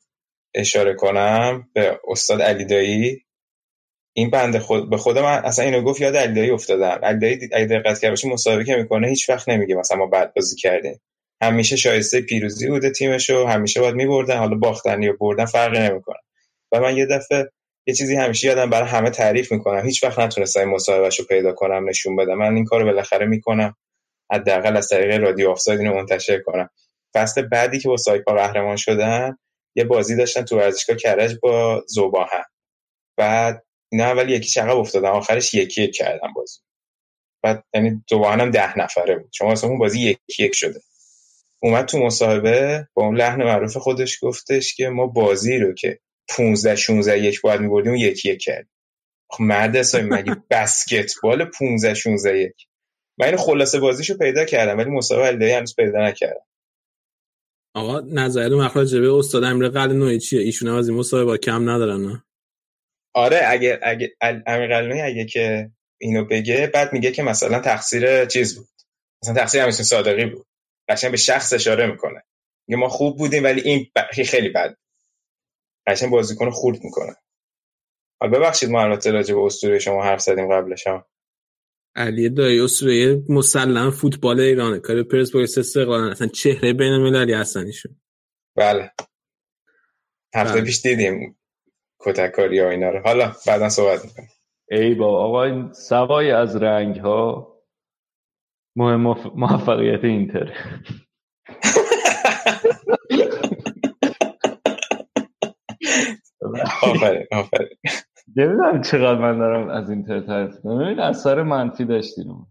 اشاره 0.55 0.95
کنم 0.95 1.69
به 1.75 2.01
استاد 2.09 2.43
علی 2.43 2.65
دایی 2.65 3.25
این 4.17 4.31
بنده 4.31 4.59
خود 4.59 4.91
به 4.91 4.97
خود 4.97 5.19
من 5.19 5.45
اصلا 5.45 5.65
اینو 5.65 5.83
گفت 5.83 6.01
یاد 6.01 6.17
علی 6.17 6.35
دایی 6.35 6.51
افتادم. 6.51 7.01
علی 7.03 7.21
دایی 7.21 7.51
اگه 7.53 7.67
دقت 7.67 8.01
کرد 8.01 8.11
باشی 8.11 8.29
مسابقه 8.29 8.77
می‌کنه 8.77 9.09
هیچ 9.09 9.31
وقت 9.31 9.49
نمیگه 9.49 9.75
مثلا 9.75 9.99
ما 9.99 10.07
بد 10.07 10.35
بازی 10.35 10.57
کردیم. 10.57 11.01
همیشه 11.43 11.77
شایسته 11.77 12.21
پیروزی 12.21 12.69
بوده 12.69 12.91
تیمشو 12.91 13.47
همیشه 13.47 13.81
باید 13.81 13.95
میبردن 13.95 14.39
حالا 14.39 14.57
باختن 14.57 15.03
یا 15.03 15.13
بردن 15.21 15.45
فرقی 15.45 15.79
نمی‌کنه. 15.79 16.19
و 16.73 16.81
من 16.81 16.97
یه 16.97 17.07
دفعه 17.07 17.51
یه 17.87 17.95
چیزی 17.95 18.17
همیشه 18.17 18.49
یادم 18.49 18.71
برای 18.71 18.89
همه 18.89 19.11
تعریف 19.11 19.53
می‌کنم. 19.53 19.85
هیچ 19.85 20.05
وقت 20.05 20.19
نتونستم 20.19 20.65
مصاحبهشو 20.65 21.27
پیدا 21.27 21.53
کنم 21.53 21.89
نشون 21.89 22.17
بدم. 22.17 22.35
من 22.35 22.55
این 22.55 22.65
کارو 22.65 22.85
بالاخره 22.85 23.27
می‌کنم. 23.27 23.77
حداقل 24.33 24.77
از 24.77 24.89
طریق 24.89 25.21
رادیو 25.21 25.51
آفساید 25.51 25.81
اینو 25.81 25.95
منتشر 25.95 26.39
کنم. 26.41 26.71
فصل 27.15 27.43
بعدی 27.43 27.79
که 27.79 27.89
با 27.89 27.97
سایپا 27.97 28.35
قهرمان 28.35 28.77
شدن 28.77 29.39
یه 29.77 29.85
بازی 29.85 30.17
داشتن 30.17 30.45
تو 30.45 30.57
ورزشگاه 30.57 30.97
کرج 30.97 31.37
با 31.43 31.85
زوباهن. 31.87 32.45
بعد 33.17 33.65
اینا 33.93 34.15
ولی 34.15 34.33
یکی 34.33 34.49
چقدر 34.49 34.71
افتادن 34.71 35.09
آخرش 35.09 35.55
یکی 35.55 35.83
یک 35.83 35.95
کردن 35.97 36.33
بازی. 36.37 36.59
بعد 37.43 37.65
یعنی 37.75 38.05
زوباهن 38.11 38.41
هم 38.41 38.51
ده 38.51 38.79
نفره 38.79 39.17
بود. 39.19 39.31
شما 39.33 39.53
اصلا 39.53 39.71
اون 39.71 39.79
بازی 39.79 40.01
یکی 40.01 40.45
یک 40.45 40.55
شده. 40.55 40.81
اومد 41.63 41.85
تو 41.85 41.99
مصاحبه 41.99 42.89
با 42.95 43.05
اون 43.07 43.17
لحن 43.17 43.45
معروف 43.45 43.77
خودش 43.77 44.19
گفتش 44.23 44.75
که 44.75 44.89
ما 44.89 45.07
بازی 45.07 45.59
رو 45.59 45.75
که 45.75 46.01
15 46.37 46.77
16 46.77 47.19
یک 47.19 47.41
باید 47.41 47.61
می‌بردیم 47.61 47.93
و 47.93 47.97
یکی 47.97 48.31
یک 48.31 48.41
کرد 48.43 48.69
خب 49.31 49.43
مرد 49.43 49.77
مگه 49.97 50.37
بسکتبال 50.51 51.45
15 51.45 51.95
16 51.95 52.39
یک؟ 52.39 52.67
من 53.19 53.27
این 53.27 53.37
خلاصه 53.37 53.81
بازیشو 53.81 54.19
پیدا 54.19 54.45
کردم 54.45 54.79
ولی 54.79 54.91
مصاحبه 54.91 55.27
علی 55.27 55.53
هنوز 55.53 55.77
پیدا 55.77 55.99
نکردم. 56.09 56.47
آقا 57.75 58.01
نظر 58.01 58.49
مخرج 58.49 58.97
به 58.97 59.13
استاد 59.13 59.45
امیر 59.45 59.69
قلعه 59.69 59.97
نوعی 59.97 60.19
چیه؟ 60.19 60.41
ایشون 60.41 60.69
از 60.69 60.89
این 60.89 60.99
مصاحبه 60.99 61.25
با 61.25 61.37
کم 61.37 61.71
ندارن 61.71 62.01
نه؟ 62.01 62.25
آره 63.15 63.41
اگه 63.45 63.81
اگه 63.83 64.17
امیر 64.47 64.69
قلعه 64.69 65.05
اگه 65.05 65.25
که 65.25 65.71
اینو 66.01 66.25
بگه 66.25 66.71
بعد 66.75 66.93
میگه 66.93 67.13
که 67.13 67.23
مثلا 67.23 67.61
تقصیر 67.61 68.25
چیز 68.25 68.57
بود. 68.57 68.69
مثلا 69.23 69.35
تقصیر 69.35 69.61
امیرحسین 69.61 69.85
صادقی 69.85 70.27
بود. 70.27 70.47
قشنگ 70.89 71.11
به 71.11 71.17
شخص 71.17 71.53
اشاره 71.53 71.87
می‌کنه. 71.87 72.23
میگه 72.67 72.81
ما 72.81 72.89
خوب 72.89 73.19
بودیم 73.19 73.45
ولی 73.45 73.61
این 73.61 73.87
خیلی 74.27 74.49
بد. 74.49 74.77
قشنگ 75.87 76.11
بازیکن 76.11 76.51
خورد 76.51 76.85
می‌کنه. 76.85 77.17
حالا 78.21 78.39
ببخشید 78.39 78.71
ما 78.71 78.83
البته 78.83 79.11
راجع 79.11 79.35
به 79.35 79.41
اسطوره 79.41 79.79
شما 79.79 80.05
حرف 80.05 80.21
زدیم 80.21 80.53
قبلش 80.53 80.87
هم. 80.87 81.05
علی 81.97 82.29
دایی 82.29 82.61
اسطوره 82.61 83.23
مسلم 83.29 83.91
فوتبال 83.91 84.41
ایرانه. 84.41 84.79
کار 84.79 85.03
پرسپولیس 85.03 85.59
استقلال 85.59 86.11
اصلا 86.11 86.27
چهره 86.27 86.73
بین 86.73 86.93
المللی 86.93 87.33
هستن 87.33 87.67
ایشون 87.67 88.01
بله. 88.57 88.91
هفته 90.35 90.55
بله. 90.55 90.65
پیش 90.65 90.83
دیدیم 90.83 91.39
کتککاری 92.01 92.59
ها 92.59 92.71
اینا 92.71 92.91
رو. 92.91 93.01
حالا 93.01 93.33
بعدا 93.47 93.69
صحبت 93.69 94.05
می‌کنیم. 94.05 94.29
ای 94.71 94.95
با 94.95 95.25
آقا 95.25 95.45
این 95.45 95.73
سوای 95.73 96.31
از 96.31 96.57
رنگ 96.57 96.97
ها 96.97 97.58
مهم 98.79 99.03
موفقیت 99.37 100.05
اینتر 100.05 100.53
آفرین 106.83 107.27
آفرین. 107.33 107.79
نمی‌دونم 108.37 108.83
چقدر 108.83 109.19
من 109.21 109.39
دارم 109.39 109.69
از 109.71 109.91
اینتر 109.91 110.21
تعریف 110.21 110.57
کنم 110.65 110.85
ببین 110.85 111.01
اثر 111.01 111.43
منفی 111.43 111.85
داشتیم. 111.85 112.47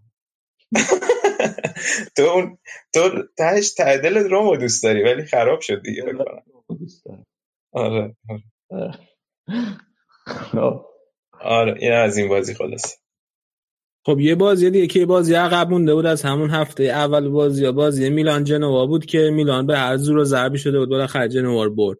تو 2.18 2.24
اون 2.24 2.58
تو 2.94 3.02
تهش 3.38 3.74
ته 3.74 3.98
دلت 3.98 4.26
رومو 4.32 4.58
دوست 4.58 4.84
داری 4.84 5.04
ولی 5.04 5.26
خراب 5.26 5.62
شد 5.62 5.84
دیگه 5.84 6.04
آره 7.74 8.18
آره. 8.72 9.00
خب. 10.28 10.86
آره 11.42 11.76
این 11.80 11.94
از 11.94 12.18
این 12.18 12.30
بازی 12.30 12.54
خلاص 12.54 12.98
خب 14.08 14.20
یه 14.20 14.36
بازی 14.36 14.70
دیگه 14.70 14.88
که 14.88 15.06
بازی 15.06 15.34
عقب 15.36 15.70
مونده 15.70 15.96
بود 15.96 16.06
از 16.06 16.22
همون 16.24 16.50
هفته 16.50 16.84
اول 16.84 17.30
بازی 17.30 17.64
یا 17.64 17.72
بازی 17.72 18.10
میلان 18.10 18.44
جنوا 18.44 18.86
بود 18.86 19.06
که 19.06 19.30
میلان 19.34 19.68
به 19.68 19.78
هر 19.78 19.98
زور 19.98 20.24
ضربی 20.24 20.58
شده 20.58 20.80
بود 20.80 20.90
بالاخره 20.90 21.30
جنوا 21.30 21.70
برد. 21.70 21.98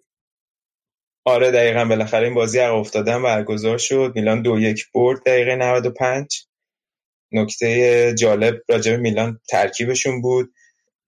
آره 1.26 1.52
دقیقا 1.52 1.86
بالاخره 1.86 2.26
این 2.26 2.36
بازی 2.36 2.60
عقب 2.60 2.76
افتادن 2.76 3.24
برگزار 3.24 3.78
شد. 3.78 4.12
میلان 4.16 4.42
دو 4.42 4.60
یک 4.60 4.86
برد 4.94 5.24
دقیقه 5.26 5.56
95 5.56 6.48
نکته 7.32 8.16
جالب 8.18 8.56
راجب 8.70 9.00
میلان 9.00 9.40
ترکیبشون 9.50 10.22
بود. 10.22 10.54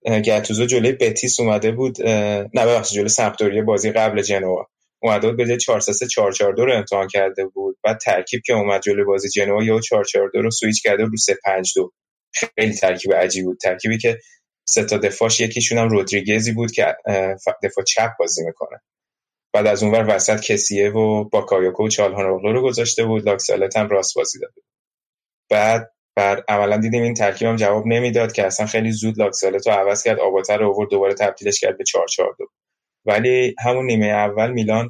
گتوزو 0.06 0.66
جلوی 0.66 0.92
بتیس 0.92 1.40
اومده 1.40 1.72
بود. 1.72 2.02
نه 2.06 2.66
ببخشید 2.66 2.96
جلوی 2.96 3.08
سمپدوریا 3.08 3.62
بازی 3.62 3.92
قبل 3.92 4.22
جنوا. 4.22 4.66
اومده 5.02 5.32
بود 5.32 5.46
جای 5.46 5.56
4 5.56 5.80
3 5.80 6.06
4 6.06 6.32
4 6.32 6.52
2 6.52 6.64
رو 6.64 6.72
امتحان 6.72 7.08
کرده 7.08 7.46
بود. 7.46 7.78
بعد 7.84 7.98
ترکیب 7.98 8.42
که 8.46 8.52
اومد 8.52 8.82
جلوی 8.82 9.04
بازی 9.04 9.28
جنوا 9.28 9.62
یا 9.64 9.80
4 9.80 10.04
4 10.04 10.30
2 10.34 10.42
رو 10.42 10.50
سویچ 10.50 10.82
کرده 10.82 11.04
رو 11.04 11.16
3 11.16 11.36
5 11.44 11.72
2 11.76 11.92
خیلی 12.34 12.74
ترکیب 12.74 13.14
عجیب 13.14 13.44
بود. 13.44 13.58
ترکیبی 13.58 13.98
که 13.98 14.18
سه 14.68 14.84
تا 14.84 14.98
دفاعش 14.98 15.40
یکیشون 15.40 15.78
هم 15.78 15.88
رودریگزی 15.88 16.52
بود 16.52 16.72
که 16.72 16.96
دفاع 17.62 17.84
چپ 17.84 18.10
بازی 18.18 18.44
می‌کنه. 18.44 18.80
بعد 19.54 19.66
از 19.66 19.82
اونور 19.82 20.16
وسط 20.16 20.40
کسیه 20.40 20.90
و 20.90 21.24
باکایوکو 21.24 21.86
و 21.86 21.88
چالهانوغلو 21.88 22.52
رو 22.52 22.62
گذاشته 22.62 23.04
بود. 23.04 23.26
لاکسالت 23.26 23.76
هم 23.76 23.88
راست 23.88 24.14
بازی 24.16 24.38
داده 24.38 24.62
بعد 25.50 25.92
بر 26.16 26.44
عملا 26.48 26.76
دیدیم 26.76 27.02
این 27.02 27.14
ترکیب 27.14 27.48
هم 27.48 27.56
جواب 27.56 27.86
نمی‌داد 27.86 28.32
که 28.32 28.46
اصلا 28.46 28.66
خیلی 28.66 28.92
زود 28.92 29.18
لاکسالت 29.18 29.66
رو 29.66 29.72
عوض 29.72 30.02
کرد. 30.02 30.20
آباته 30.20 30.58
رو 30.58 30.68
آورد 30.68 30.90
دوباره 30.90 31.14
تبدیلش 31.14 31.60
کرد 31.60 31.78
به 31.78 31.84
4 31.84 32.06
4 32.08 32.34
2 32.38 32.46
ولی 33.10 33.54
همون 33.64 33.86
نیمه 33.86 34.06
اول 34.06 34.50
میلان 34.50 34.88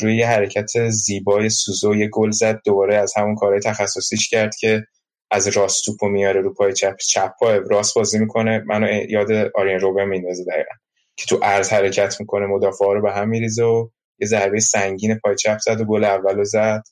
روی 0.00 0.16
یه 0.16 0.26
حرکت 0.26 0.88
زیبای 0.88 1.48
سوسو 1.48 1.94
یه 1.94 2.08
گل 2.08 2.30
زد. 2.30 2.60
دوباره 2.64 2.96
از 2.96 3.12
همون 3.16 3.34
کارهای 3.34 3.60
تخصصیش 3.60 4.28
کرد 4.28 4.56
که 4.56 4.82
از 5.30 5.48
راست 5.48 5.84
توپو 5.84 6.08
میاره 6.08 6.40
رو 6.40 6.54
پای 6.54 6.72
چپ. 6.72 6.96
چپ 6.96 7.32
پای 7.40 7.60
راست 7.70 7.94
بازی 7.94 8.18
می‌کنه. 8.18 8.64
منو 8.66 9.10
یاد 9.10 9.32
آرین 9.54 9.80
روبن 9.80 10.04
میندازه 10.04 10.44
دقیقا 10.44 10.74
که 11.16 11.26
تو 11.26 11.36
عرض 11.36 11.72
حرکت 11.72 12.20
می‌کنه. 12.20 12.46
مدافع 12.46 12.84
رو 12.84 13.02
به 13.02 13.12
هم 13.12 13.28
میریزه 13.28 13.64
و 13.64 13.88
یه 14.18 14.26
ضربه 14.28 14.60
سنگین 14.60 15.18
پای 15.18 15.36
چپ 15.36 15.58
زد 15.58 15.80
و 15.80 15.84
گل 15.84 16.04
اولو 16.04 16.44
زد 16.44 16.82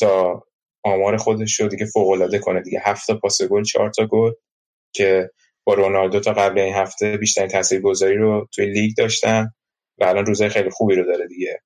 تا 0.00 0.42
آمار 0.82 1.16
خودش 1.16 1.60
رو 1.60 1.68
دیگه 1.68 1.86
فوق 1.86 2.40
کنه 2.40 2.60
دیگه. 2.60 2.80
هفت 2.84 3.06
تا 3.06 3.14
پاس 3.14 3.42
گل 3.42 3.62
چهار 3.62 3.90
تا 3.90 4.06
گل 4.06 4.30
که 4.92 5.30
با 5.64 5.74
رونالدو 5.74 6.20
تا 6.20 6.32
قبل 6.32 6.58
این 6.58 6.74
هفته 6.74 7.16
بیشترین 7.16 7.48
تاثیرگذاری 7.48 8.16
رو 8.16 8.48
توی 8.54 8.66
لیگ 8.66 8.96
داشتن. 8.96 9.50
و 10.00 10.04
الان 10.04 10.26
روزای 10.26 10.48
خیلی 10.48 10.70
خوبی 10.70 10.94
رو 10.94 11.04
داره 11.04 11.26
دیگه. 11.26 11.62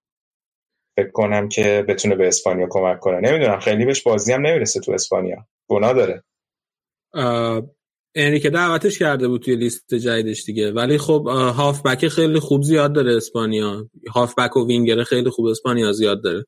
فکر 0.96 1.10
کنم 1.10 1.48
که 1.48 1.84
بتونه 1.88 2.16
به 2.16 2.28
اسپانیا 2.28 2.66
کمک 2.70 3.00
کنه. 3.00 3.20
نمی‌دونم 3.20 3.60
خیلی 3.60 3.84
بهش 3.84 4.02
بازی 4.02 4.32
هم 4.32 4.46
نمی‌رسه 4.46 4.80
تو 4.80 4.92
اسپانیا. 4.92 5.46
گناه 5.68 5.92
داره. 5.92 6.24
انریکه 8.14 8.50
دعوتش 8.50 8.98
کرده 8.98 9.28
بود 9.28 9.42
توی 9.42 9.56
لیست 9.56 9.94
جدیدش 9.94 10.44
دیگه. 10.44 10.72
ولی 10.72 10.98
خب 10.98 11.26
هافبک 11.56 12.08
خیلی 12.08 12.40
خوب 12.40 12.62
زیاد 12.62 12.92
داره 12.92 13.16
اسپانیا. 13.16 13.90
هافبک 14.14 14.56
و 14.56 14.66
وینگر 14.66 15.02
خیلی 15.02 15.30
خوب 15.30 15.46
اسپانیا 15.46 15.92
زیاد 15.92 16.24
داره. 16.24 16.46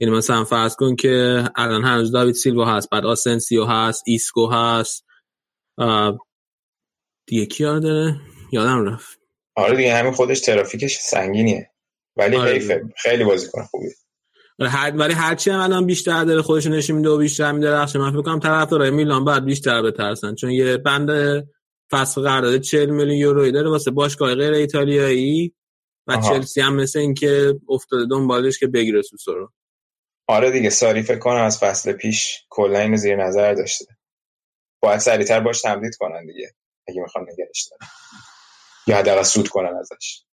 یعنی 0.00 0.14
مثلا 0.14 0.44
فرض 0.44 0.76
کن 0.76 0.96
که 0.96 1.44
الان 1.56 1.84
هنوز 1.84 2.12
داوید 2.12 2.34
سیلوا 2.34 2.76
هست 2.76 2.90
بعد 2.90 3.04
آسنسیو 3.04 3.64
هست 3.64 4.02
ایسکو 4.06 4.46
هست. 4.46 5.06
دیگه 7.26 7.46
کی 7.46 7.64
داره؟ 7.64 8.16
یادم 8.52 8.84
رفت. 8.84 9.21
آره 9.54 9.76
دیگه 9.76 9.94
همین 9.94 10.12
خودش 10.12 10.40
ترافیکش 10.40 10.98
سنگینیه. 10.98 11.70
ولی 12.16 12.36
آره. 12.36 12.82
خیلی 12.96 13.24
بازیکن 13.24 13.62
خوبیه. 13.62 13.94
هر 14.60 14.92
ولی 14.96 15.14
هرچی 15.14 15.50
هم 15.50 15.60
الان 15.60 15.86
بیشتر 15.86 16.24
داره 16.24 16.42
خودش 16.42 16.66
نشون 16.66 16.96
میده 16.96 17.08
و 17.08 17.18
بیشتر 17.18 17.52
میدرخشه 17.52 17.98
من 17.98 18.10
فکر 18.10 18.22
کنم 18.22 18.40
طرفدارای 18.40 18.90
میلان 18.90 19.24
بعد 19.24 19.44
بیشتر 19.44 19.82
بترسن. 19.82 20.34
چون 20.34 20.50
یه 20.50 20.76
بند 20.76 21.10
فصل 21.90 22.22
قرارداد 22.22 22.60
40 22.60 22.90
میلیون 22.90 23.16
یورویی 23.16 23.52
داره 23.52 23.70
واسه 23.70 23.90
باشگاه 23.90 24.34
غیر 24.34 24.52
ایتالیایی 24.52 25.54
و 26.06 26.12
آها. 26.12 26.38
چلسی 26.38 26.60
هم 26.60 26.74
مثل 26.74 26.98
اینکه 26.98 27.54
افتاده 27.68 28.06
دنبالش 28.10 28.58
که 28.58 28.66
بگیره 28.66 29.02
سوسو 29.02 29.34
رو. 29.34 29.52
آره 30.26 30.50
دیگه 30.50 30.70
ساری 30.70 31.02
فکر 31.02 31.18
کنم 31.18 31.42
از 31.42 31.58
فصل 31.58 31.92
پیش 31.92 32.46
کلا 32.50 32.78
اینو 32.78 32.96
زیر 32.96 33.16
نظر 33.16 33.54
داشته. 33.54 33.84
باید 34.82 35.00
سریعتر 35.00 35.40
باش 35.40 35.62
تمدید 35.62 35.96
کنن 35.96 36.26
دیگه 36.26 36.54
اگه 36.88 37.00
می‌خوان 37.00 37.24
نگرش 37.24 37.68
دارن. 37.70 37.90
یا 38.86 38.96
حداقل 38.96 39.22
سود 39.22 39.48
کنن 39.48 39.76
ازش. 39.80 40.24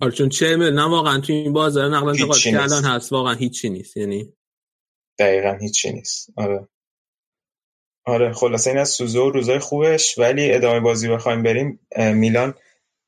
آره 0.00 0.12
چون 0.12 0.28
چه 0.28 0.56
نه 0.56 0.84
واقعا 0.84 1.20
تو 1.20 1.32
این 1.32 1.52
بازار 1.52 1.88
نقل 1.88 2.08
انتقال 2.08 2.38
که 2.38 2.62
الان 2.62 2.84
هست 2.84 3.12
واقعا 3.12 3.34
هیچی 3.34 3.70
نیست 3.70 3.96
یعنی 3.96 4.32
دقیقا 5.18 5.58
هیچی 5.60 5.92
نیست. 5.92 6.30
آره. 6.36 6.68
آره 8.06 8.32
خلاصه 8.32 8.70
این 8.70 8.78
از 8.78 8.88
سوزو 8.88 9.30
روزای 9.30 9.58
خوبش 9.58 10.18
ولی 10.18 10.52
ادامه 10.52 10.80
بازی 10.80 11.08
بخوایم 11.08 11.42
بریم 11.42 11.80
میلان 11.98 12.54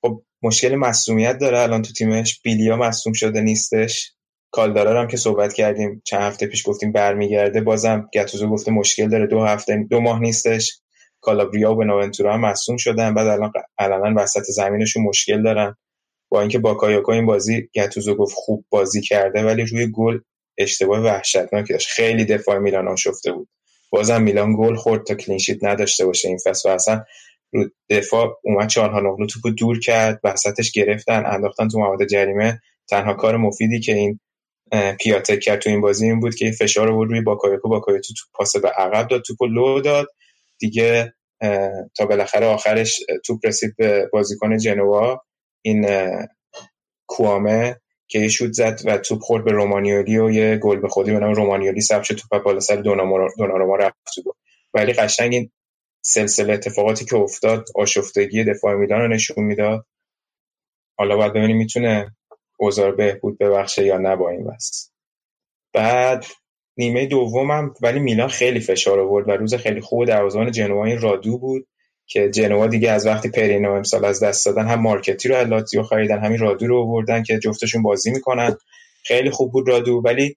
خب 0.02 0.22
مشکل 0.42 0.74
مصومیت 0.74 1.38
داره 1.38 1.58
الان 1.58 1.82
تو 1.82 1.92
تیمش. 1.92 2.40
بیلیا 2.42 2.76
مصوم 2.76 3.12
شده 3.12 3.40
نیستش. 3.40 4.12
کالدارا 4.52 5.00
هم 5.02 5.08
که 5.08 5.16
صحبت 5.16 5.52
کردیم 5.52 6.02
چند 6.04 6.22
هفته 6.22 6.46
پیش 6.46 6.68
گفتیم 6.68 6.92
برمیگرده. 6.92 7.60
بازم 7.60 8.10
گتوزو 8.14 8.48
گفته 8.48 8.70
مشکل 8.70 9.08
داره 9.08 9.26
دو 9.26 9.44
هفته 9.44 9.86
دو 9.90 10.00
ماه 10.00 10.20
نیستش. 10.20 10.80
کالابریا 11.26 11.72
و 11.72 11.76
بناونتورا 11.76 12.34
هم 12.34 12.40
مصوم 12.40 12.76
شدن. 12.76 13.14
بعد 13.14 13.26
الان 13.26 13.52
الان 13.78 14.14
وسط 14.14 14.42
زمینشون 14.42 15.02
مشکل 15.02 15.42
دارن. 15.42 15.76
با 16.28 16.40
اینکه 16.40 16.58
باکایوکا 16.58 17.12
این 17.12 17.26
بازی 17.26 17.68
گتوزو 17.74 18.14
گفت 18.14 18.34
خوب 18.36 18.64
بازی 18.70 19.00
کرده 19.00 19.44
ولی 19.44 19.64
روی 19.64 19.86
گل 19.92 20.18
اشتباه 20.58 21.00
وحشتناکی 21.00 21.72
داشت. 21.72 21.88
خیلی 21.88 22.24
دفاع 22.24 22.58
میلان 22.58 22.88
آشفته 22.88 23.32
بود. 23.32 23.48
بازم 23.90 24.22
میلان 24.22 24.56
گل 24.56 24.74
خورد 24.76 25.04
تا 25.04 25.14
clean 25.14 25.39
sheet 25.39 25.64
نداشته 25.64 26.06
باشه 26.06 26.28
این 26.28 26.38
فصل. 26.46 26.68
و 26.68 26.72
اصلا 26.72 27.04
رو 27.52 27.64
دفاع 27.90 28.38
اومد 28.44 28.68
چالهانوغلو 28.68 29.26
توپو 29.26 29.50
دور 29.50 29.80
کرد 29.80 30.20
وسطش 30.24 30.72
گرفتن 30.72 31.22
انداختن 31.26 31.68
تو 31.68 31.78
محوطه 31.78 32.06
جریمه. 32.06 32.60
تنها 32.88 33.14
کار 33.14 33.36
مفیدی 33.36 33.80
که 33.80 33.94
این 33.94 34.20
پیاتک 35.00 35.36
کرد 35.36 35.58
تو 35.58 35.70
این 35.70 35.80
بازی 35.80 36.06
این 36.06 36.20
بود 36.20 36.34
که 36.34 36.50
فشار 36.50 36.88
رو 36.88 37.04
روی 37.04 37.20
باکایوکو 37.20 37.68
باکایوکو 37.68 38.02
تو 38.02 38.24
پاس 38.34 38.56
به 38.56 38.68
عقب 38.68 39.08
داد 39.08 39.22
توپو 39.22 39.46
لو 39.46 39.80
داد. 39.80 40.06
دیگه 40.58 41.14
تا 41.96 42.06
بالاخره 42.08 42.46
آخرش 42.46 43.00
توپ 43.24 43.46
رسید 43.46 43.76
به 43.76 44.08
بازیکن 44.12 44.56
جنوا. 44.58 45.22
این 45.62 45.86
کوامه 47.06 47.80
که 48.08 48.18
یه 48.18 48.28
شوت 48.28 48.52
زد 48.52 48.80
و 48.84 48.98
توپ 48.98 49.20
خورد 49.20 49.44
به 49.44 49.52
رومانیولی 49.52 50.18
و 50.18 50.30
یه 50.30 50.56
گل 50.56 50.80
به 50.80 50.88
خودی 50.88 51.12
به 51.12 51.18
نام 51.18 51.34
رومانیولی 51.34 51.80
ثبت 51.80 52.02
شد 52.02 52.14
توپ 52.14 52.42
بالا 52.42 52.60
سر 52.60 52.76
دوناروما 52.76 53.76
رفت 53.76 53.96
تو 54.14 54.34
ولی 54.74 54.92
قشنگ 54.92 55.32
این 55.32 55.50
سلسله 56.04 56.52
اتفاقاتی 56.52 57.04
که 57.04 57.16
افتاد 57.16 57.64
آشفتگی 57.74 58.44
دفاع 58.44 58.74
میلان 58.74 59.00
رو 59.00 59.08
نشون 59.08 59.44
می‌داد. 59.44 59.86
حالا 60.98 61.16
باید 61.16 61.32
ببینیم 61.32 61.56
می‌تونه 61.56 62.16
اوزار 62.58 62.94
بهبود 62.94 63.38
ببخشه 63.38 63.84
یا 63.86 63.98
نه 63.98 64.16
با 64.16 64.30
این 64.30 64.46
بس 64.46 64.92
بعد 65.74 66.26
نیمه 66.76 67.06
دومم 67.06 67.74
ولی 67.82 68.00
میلان 68.00 68.28
خیلی 68.28 68.60
فشار 68.60 69.00
آورد 69.00 69.28
و 69.28 69.32
روز 69.32 69.54
خیلی 69.54 69.80
خوب 69.80 70.04
دروازه‌بان 70.04 70.50
جنوا 70.50 70.84
این 70.84 71.00
رادو 71.00 71.38
بود 71.38 71.66
که 72.06 72.30
جنوا 72.30 72.66
دیگه 72.66 72.90
از 72.90 73.06
وقتی 73.06 73.30
پرینو 73.30 73.72
امسال 73.72 74.04
از 74.04 74.22
دست 74.22 74.46
دادن 74.46 74.66
هم 74.66 74.80
مارکتی 74.80 75.28
رو 75.28 75.46
لاتزیو 75.46 75.82
خریدن 75.82 76.18
همین 76.24 76.38
رادو 76.38 76.66
رو 76.66 76.78
آوردن 76.78 77.22
که 77.22 77.38
جفتشون 77.38 77.82
بازی 77.82 78.10
می‌کنن. 78.10 78.56
خیلی 79.04 79.30
خوب 79.30 79.52
بود 79.52 79.68
رادو 79.68 80.02
ولی 80.04 80.36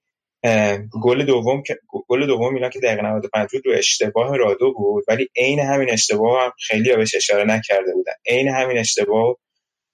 گل 1.02 1.24
دوم 1.24 1.62
گل 2.08 2.26
دوم 2.26 2.54
میلان 2.54 2.70
که 2.70 2.78
دقیقه 2.80 3.02
95 3.02 3.48
بود 3.52 3.66
رو 3.66 3.72
اشتباه 3.72 4.36
رادو 4.36 4.72
بود 4.72 5.04
ولی 5.08 5.28
عین 5.36 5.60
همین 5.60 5.90
اشتباه 5.90 6.44
هم 6.44 6.52
خیلی 6.66 6.96
بهش 6.96 7.14
اشاره 7.14 7.44
نکرده 7.44 7.94
بودن. 7.94 8.12
عین 8.26 8.48
همین 8.48 8.78
اشتباه 8.78 9.36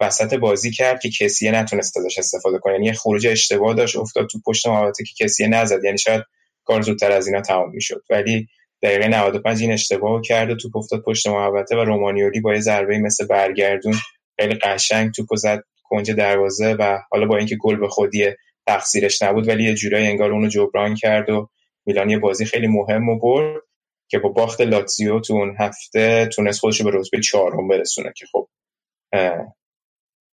وسط 0.01 0.35
بازی 0.35 0.71
کرد 0.71 1.01
که 1.01 1.11
کسی 1.21 1.51
نتونست 1.51 1.97
ازش 1.97 2.19
استفاده 2.19 2.59
کنه. 2.59 2.73
یعنی 2.73 2.93
خروج 2.93 3.27
اشتباه 3.27 3.75
داشت 3.75 3.97
افتاد 3.97 4.27
تو 4.27 4.39
پشت 4.47 4.67
محوطه 4.67 5.05
که 5.05 5.25
کسی 5.25 5.47
نزد. 5.49 5.85
یعنی 5.85 5.99
شاید 5.99 6.23
کار 6.67 6.83
زودتر 6.83 7.13
از 7.13 7.27
اینا 7.27 7.41
تمام 7.41 7.71
می‌شد. 7.71 8.03
ولی 8.11 8.49
دقیقه 8.83 9.09
95 9.09 9.63
این 9.63 9.73
اشتباه 9.73 10.23
کرد 10.23 10.51
و 10.51 10.57
توپ 10.57 10.77
افتاد 10.77 11.03
پشت 11.03 11.27
محوطه 11.27 11.77
و 11.77 11.81
رومانیولی 11.81 12.41
با 12.41 12.55
یه 12.55 12.61
ضربه 12.61 12.99
مثل 12.99 13.27
برگردون 13.27 13.95
خیلی 14.41 14.55
قشنگ 14.55 15.11
توپ 15.11 15.35
زد 15.35 15.63
کنج 15.83 16.11
دروازه 16.11 16.77
و 16.79 16.99
حالا 17.11 17.27
با 17.27 17.37
اینکه 17.37 17.57
گل 17.57 17.77
به 17.77 17.89
خودی 17.89 18.27
تقصیرش 18.67 19.23
نبود 19.23 19.49
ولی 19.49 19.65
یه 19.65 19.75
جورایی 19.75 20.07
انگار 20.07 20.33
اونو 20.33 20.49
جبران 20.49 20.95
کرد 20.95 21.31
و 21.31 21.49
میلان 21.87 22.11
یه 22.11 22.19
بازی 22.19 22.45
خیلی 22.45 22.67
مهم 22.67 23.09
و 23.09 23.19
برد 23.19 23.63
که 24.09 24.19
با 24.19 24.29
باخت 24.29 24.61
لاتزیو 24.61 25.21
تو 25.21 25.35
اون 25.35 25.57
هفته 25.59 26.27
تونست 26.27 26.61
خودش 26.61 26.83
به 26.83 26.91
رتبه 26.95 27.21
چهارم 27.21 27.69
برسونه 27.69 28.13
که 28.17 28.27
خب 28.33 28.49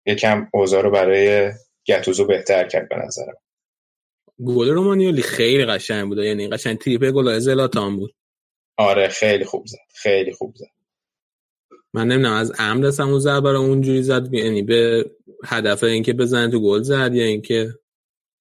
یکم 0.06 0.48
اوضاع 0.52 0.82
رو 0.82 0.90
برای 0.90 1.52
گتوزو 1.86 2.26
بهتر 2.26 2.68
کرد 2.68 2.88
به 2.88 2.96
نظرم. 2.96 3.36
گل 4.47 4.69
رومانیولی 4.69 5.23
خیلی 5.23 5.64
قشنگ 5.64 6.09
بود 6.09 6.19
یعنی 6.19 6.48
قشنگ 6.48 6.78
تریپ 6.78 7.10
گل 7.10 7.39
زلاتان 7.39 7.97
بود. 7.97 8.14
آره 8.77 9.09
خیلی 9.09 9.44
خوب 9.44 9.66
زد. 9.66 9.78
خیلی 9.94 10.32
خوب 10.32 10.55
زد. 10.56 10.66
من 11.94 12.09
نمی‌دونم 12.09 12.35
از 12.35 12.52
عمد 12.59 12.85
اصلا 12.85 13.06
اون 13.06 13.19
ضربه 13.19 13.52
رو 13.52 13.60
اونجوری 13.60 14.02
زد 14.02 14.35
یعنی 14.35 14.62
به 14.62 15.10
هدف 15.44 15.85
اینکه 15.85 16.12
بزنه 16.12 16.51
تو 16.51 16.60
گل 16.60 16.82
زد 16.82 17.14
یا 17.14 17.24
اینکه 17.24 17.74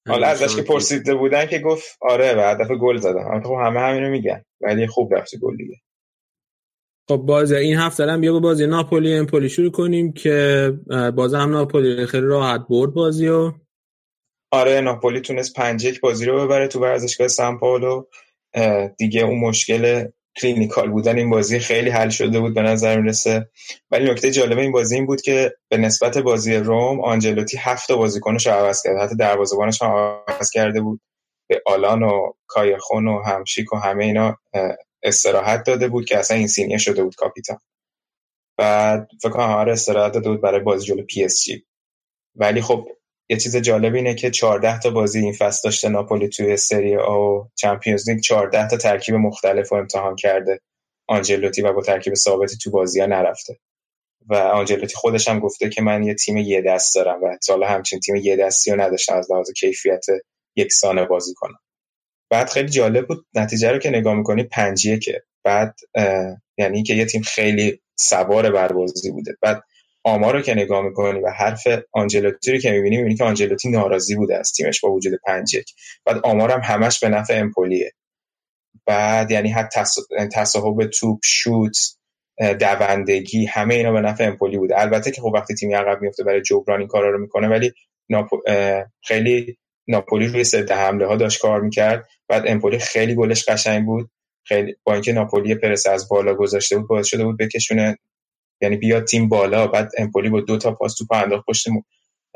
حالا 0.08 0.28
ازش 0.28 0.56
که 0.56 0.62
پرسیده 0.62 1.16
بودن 1.16 1.46
که 1.46 1.60
گفت 1.60 1.98
آره 2.02 2.36
و 2.36 2.40
هدف 2.40 2.72
گل 2.82 2.98
زدم. 2.98 3.42
خب 3.44 3.58
همه 3.66 3.80
همینو 3.80 4.10
میگن 4.10 4.44
ولی 4.62 4.88
خوب 4.88 5.16
رفت 5.16 5.36
گل 5.42 5.58
دیگه. 5.58 5.76
خب 7.10 7.18
بازی 7.18 7.56
این 7.56 7.78
هفته 7.78 8.12
هم 8.12 8.22
بیا 8.22 8.34
با 8.34 8.40
بازی 8.40 8.68
ناپولی 8.68 9.14
امپولی 9.14 9.50
شروع 9.50 9.72
کنیم 9.72 10.14
که 10.14 10.74
باز 11.16 11.34
هم 11.34 11.52
ناپولی 11.52 12.06
خیلی 12.06 12.26
راحت 12.26 12.66
برد 12.70 12.94
بازی 12.94 13.28
و 13.28 13.52
آره 14.52 14.82
ناپولی 14.82 15.22
تونست 15.22 15.54
پنج 15.54 15.84
یک 15.84 16.00
بازی 16.00 16.26
رو 16.26 16.46
ببره 16.46 16.68
تو 16.68 16.80
ورزشگاه 16.80 17.28
سان 17.28 17.60
پائولو 17.60 18.04
دیگه 18.98 19.22
اون 19.22 19.40
مشکل 19.40 20.08
clinical 20.42 20.90
بودن 20.92 21.18
این 21.18 21.30
بازی 21.30 21.60
خیلی 21.60 21.90
حل 21.90 22.10
شده 22.10 22.40
بود 22.40 22.54
به 22.54 22.62
نظر 22.62 23.00
می‌رسه. 23.02 23.50
ولی 23.92 24.12
نکته 24.12 24.32
جالب 24.32 24.58
این 24.58 24.72
بازی 24.72 24.96
این 24.96 25.06
بود 25.06 25.22
که 25.22 25.54
به 25.70 25.78
نسبت 25.78 26.18
بازی 26.18 26.56
روم 26.56 27.02
آنجلوتی 27.02 27.58
هفت 27.58 27.92
بازیکنش 27.92 28.48
رو 28.48 28.54
عوض 28.54 28.84
کرد. 28.84 28.98
حتی 28.98 29.16
دروازه‌بانش 29.16 29.82
هم 29.82 29.92
عوض 30.28 30.50
کرده 30.50 30.82
بود. 30.82 31.02
به 31.50 31.62
آلان 31.66 32.04
و 32.04 32.32
کایخون 32.48 33.08
و 33.08 33.22
همشیک 33.22 33.74
و 33.74 33.76
همه 33.76 34.06
اینا 34.06 34.38
استراحت 35.04 35.64
داده 35.66 35.88
بود 35.88 36.06
که 36.06 36.18
اصلا 36.18 36.38
اینسینیه 36.38 36.78
شده 36.78 37.04
بود 37.04 37.16
کاپیتان. 37.16 37.58
بعد 38.58 39.08
فکر 39.22 39.32
کنم 39.32 39.50
آره 39.50 39.72
استراحت 39.72 40.14
داده 40.14 40.30
بود 40.30 40.42
برای 40.42 40.60
بازی 40.60 40.86
جلو 40.86 41.04
پی 41.04 41.24
اس 41.24 41.44
جی. 41.46 41.66
ولی 42.36 42.62
خب 42.62 42.88
یه 43.32 43.38
چیز 43.38 43.58
جالب 43.58 43.96
اینه 43.96 44.16
که 44.16 44.32
14 44.32 44.80
تا 44.80 44.90
بازی 44.90 45.20
این 45.20 45.34
فصل 45.34 45.60
داشته 45.64 45.90
ناپولی 45.90 46.30
توی 46.30 46.58
سری 46.58 46.96
آ 46.96 47.20
و 47.20 47.48
چمپیونز 47.56 48.10
لیگ 48.10 48.20
14 48.20 48.68
تا 48.68 48.78
ترکیب 48.78 49.16
مختلف 49.16 49.72
رو 49.72 49.78
امتحان 49.78 50.16
کرده. 50.16 50.60
آنجلوتی 51.08 51.62
و 51.62 51.74
با 51.74 51.82
ترکیب 51.82 52.14
ثابتی 52.14 52.58
تو 52.58 52.72
بازی 52.72 53.00
ها 53.00 53.06
نرفته. 53.06 53.58
و 54.30 54.36
آنجلوتی 54.36 54.96
خودش 54.96 55.28
هم 55.28 55.40
گفته 55.40 55.70
که 55.70 55.82
من 55.82 56.04
یه 56.04 56.14
تیم 56.14 56.38
یه 56.38 56.62
دست 56.62 56.96
دارم 56.96 57.24
و 57.24 57.38
حالا 57.50 57.68
همچین 57.68 58.00
تیم 58.00 58.16
یه 58.16 58.36
دستی 58.36 58.72
رو 58.72 58.82
نداشتم 58.82 59.16
از 59.16 59.32
لحاظ 59.32 59.52
کیفیت 59.52 60.06
یکسانه 60.56 61.06
بازی 61.06 61.34
کنم. 61.34 61.60
بعد 62.30 62.50
خیلی 62.50 62.70
جالب 62.70 63.08
بود 63.08 63.26
نتیجه 63.34 63.72
رو 63.72 63.80
که 63.80 63.90
نگاه 63.90 64.16
می‌کنی 64.16 64.44
پنج 64.44 64.68
یکه 64.68 65.00
که 65.00 65.24
بعد 65.44 65.76
یعنی 66.58 66.84
که 66.84 66.94
یه 66.94 67.06
تیم 67.06 67.22
خیلی 67.22 67.82
سوار 67.96 68.52
بر 68.52 68.74
بازی 68.74 69.12
بوده. 69.12 69.32
بعد 69.42 69.64
آمار 70.04 70.34
رو 70.34 70.42
که 70.42 70.54
نگاه 70.54 70.82
می‌کنی 70.82 71.20
و 71.20 71.30
حرف 71.30 71.68
آنجلوتی 71.92 72.52
رو 72.52 72.58
که 72.58 72.72
می‌بینی 72.72 72.98
می‌بینی 72.98 73.16
که 73.16 73.24
آنجلوتی 73.24 73.70
ناراضی 73.70 74.16
بوده 74.16 74.38
از 74.38 74.52
تیمش 74.52 74.82
با 74.82 74.92
وجود 74.92 75.14
پنج 75.26 75.54
یک 75.54 75.72
بعد 76.06 76.18
آمار 76.24 76.52
هم 76.52 76.62
همش 76.64 77.00
به 77.00 77.10
نفع 77.10 77.40
امپولیه. 77.40 77.92
بعد 78.86 79.32
یعنی 79.32 79.50
حتی 79.50 79.80
تصاحب 80.34 80.86
توپ 80.86 81.20
شوت 81.24 81.78
دوندگی 82.60 83.46
همه 83.46 83.76
اینا 83.76 83.92
به 83.92 84.02
نفع 84.02 84.24
امپولی 84.24 84.58
بوده. 84.58 84.80
البته 84.80 85.12
که 85.12 85.22
خب 85.22 85.32
وقتی 85.34 85.56
تیمی 85.56 85.74
عقب 85.74 86.02
میفته 86.02 86.24
برای 86.24 86.42
جبران 86.42 86.80
این 86.80 86.88
کارا 86.88 87.10
رو 87.10 87.22
می‌کنه 87.22 87.48
ولی 87.48 87.72
خیلی 89.02 89.58
ناپولی 89.88 90.28
روی 90.28 90.44
سد 90.44 90.72
حمله 90.72 91.08
ها 91.08 91.16
داشت 91.16 91.42
کار 91.42 91.62
می‌کرد. 91.62 92.08
بعد 92.28 92.44
امپولی 92.48 92.80
خیلی 92.80 93.16
گلش 93.16 93.50
قشنگ 93.50 93.86
بود. 93.86 94.10
خیلی 94.48 94.76
با 94.84 94.94
اینکه 94.94 95.14
ناپولی 95.14 95.56
پرس 95.56 95.88
از 95.88 96.10
بالا 96.10 96.34
گذاشته 96.34 96.78
بود 96.78 96.88
باعث 96.88 97.08
شده 97.08 97.24
بود 97.24 97.38
بکشونه 97.38 97.98
یعنی 98.62 98.76
بیاد 98.78 99.04
تیم 99.04 99.30
بالا 99.30 99.68
بعد 99.68 99.92
امپولی 99.98 100.30
با 100.30 100.42
دو 100.42 100.58
تا 100.58 100.72
پاس 100.72 100.96
توپ 100.96 101.12
انداخت 101.12 101.46
پشت 101.46 101.68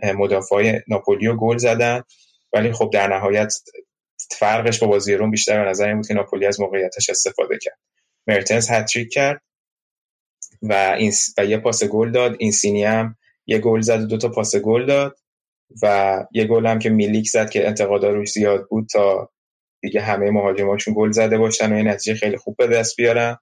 مدافع 0.04 0.80
ناپولی 0.88 1.34
گل 1.40 1.58
زدن. 1.58 2.04
ولی 2.54 2.72
خب 2.72 2.90
در 2.94 3.08
نهایت 3.08 3.54
فرقش 4.32 4.80
با 4.80 4.88
بازی 4.88 5.14
روم 5.14 5.32
بیشتر 5.32 5.64
به 5.64 5.70
نظر 5.70 5.88
این 5.88 5.96
بود 5.96 6.08
که 6.08 6.14
ناپولی 6.14 6.46
از 6.46 6.60
موقعیتش 6.60 7.10
استفاده 7.10 7.58
کرد. 7.62 7.78
مرتنز 8.28 8.72
هتریک 8.72 9.10
کرد 9.12 9.42
و 10.62 10.74
این 10.74 11.12
و 11.38 11.46
یه 11.46 11.58
پاس 11.58 11.84
گل 11.84 12.12
داد. 12.12 12.36
این 12.40 12.52
سینی 12.52 12.84
هم 12.84 13.16
یه 13.48 13.60
گل 13.60 13.82
زد 13.82 14.02
و 14.02 14.06
دو 14.06 14.18
تا 14.18 14.30
پاس 14.30 14.56
گل 14.56 14.86
داد 14.86 15.18
و 15.82 16.18
یه 16.32 16.46
گل 16.46 16.66
هم 16.66 16.80
که 16.80 16.90
میلیک 16.90 17.30
زد 17.30 17.50
که 17.50 17.68
انتقادا 17.68 18.10
روش 18.10 18.32
زیاد 18.32 18.68
بود 18.70 18.88
تا 18.88 19.30
دیگه 19.82 20.02
همه 20.02 20.32
مهاجماشون 20.32 20.94
گل 20.98 21.12
زده 21.12 21.38
باشن 21.38 21.74
و 21.74 21.76
این 21.76 21.88
نتیجه 21.88 22.20
خیلی 22.20 22.38
خوب 22.38 22.56
به 22.58 22.68
دست 22.68 22.96
بیارن. 22.98 23.38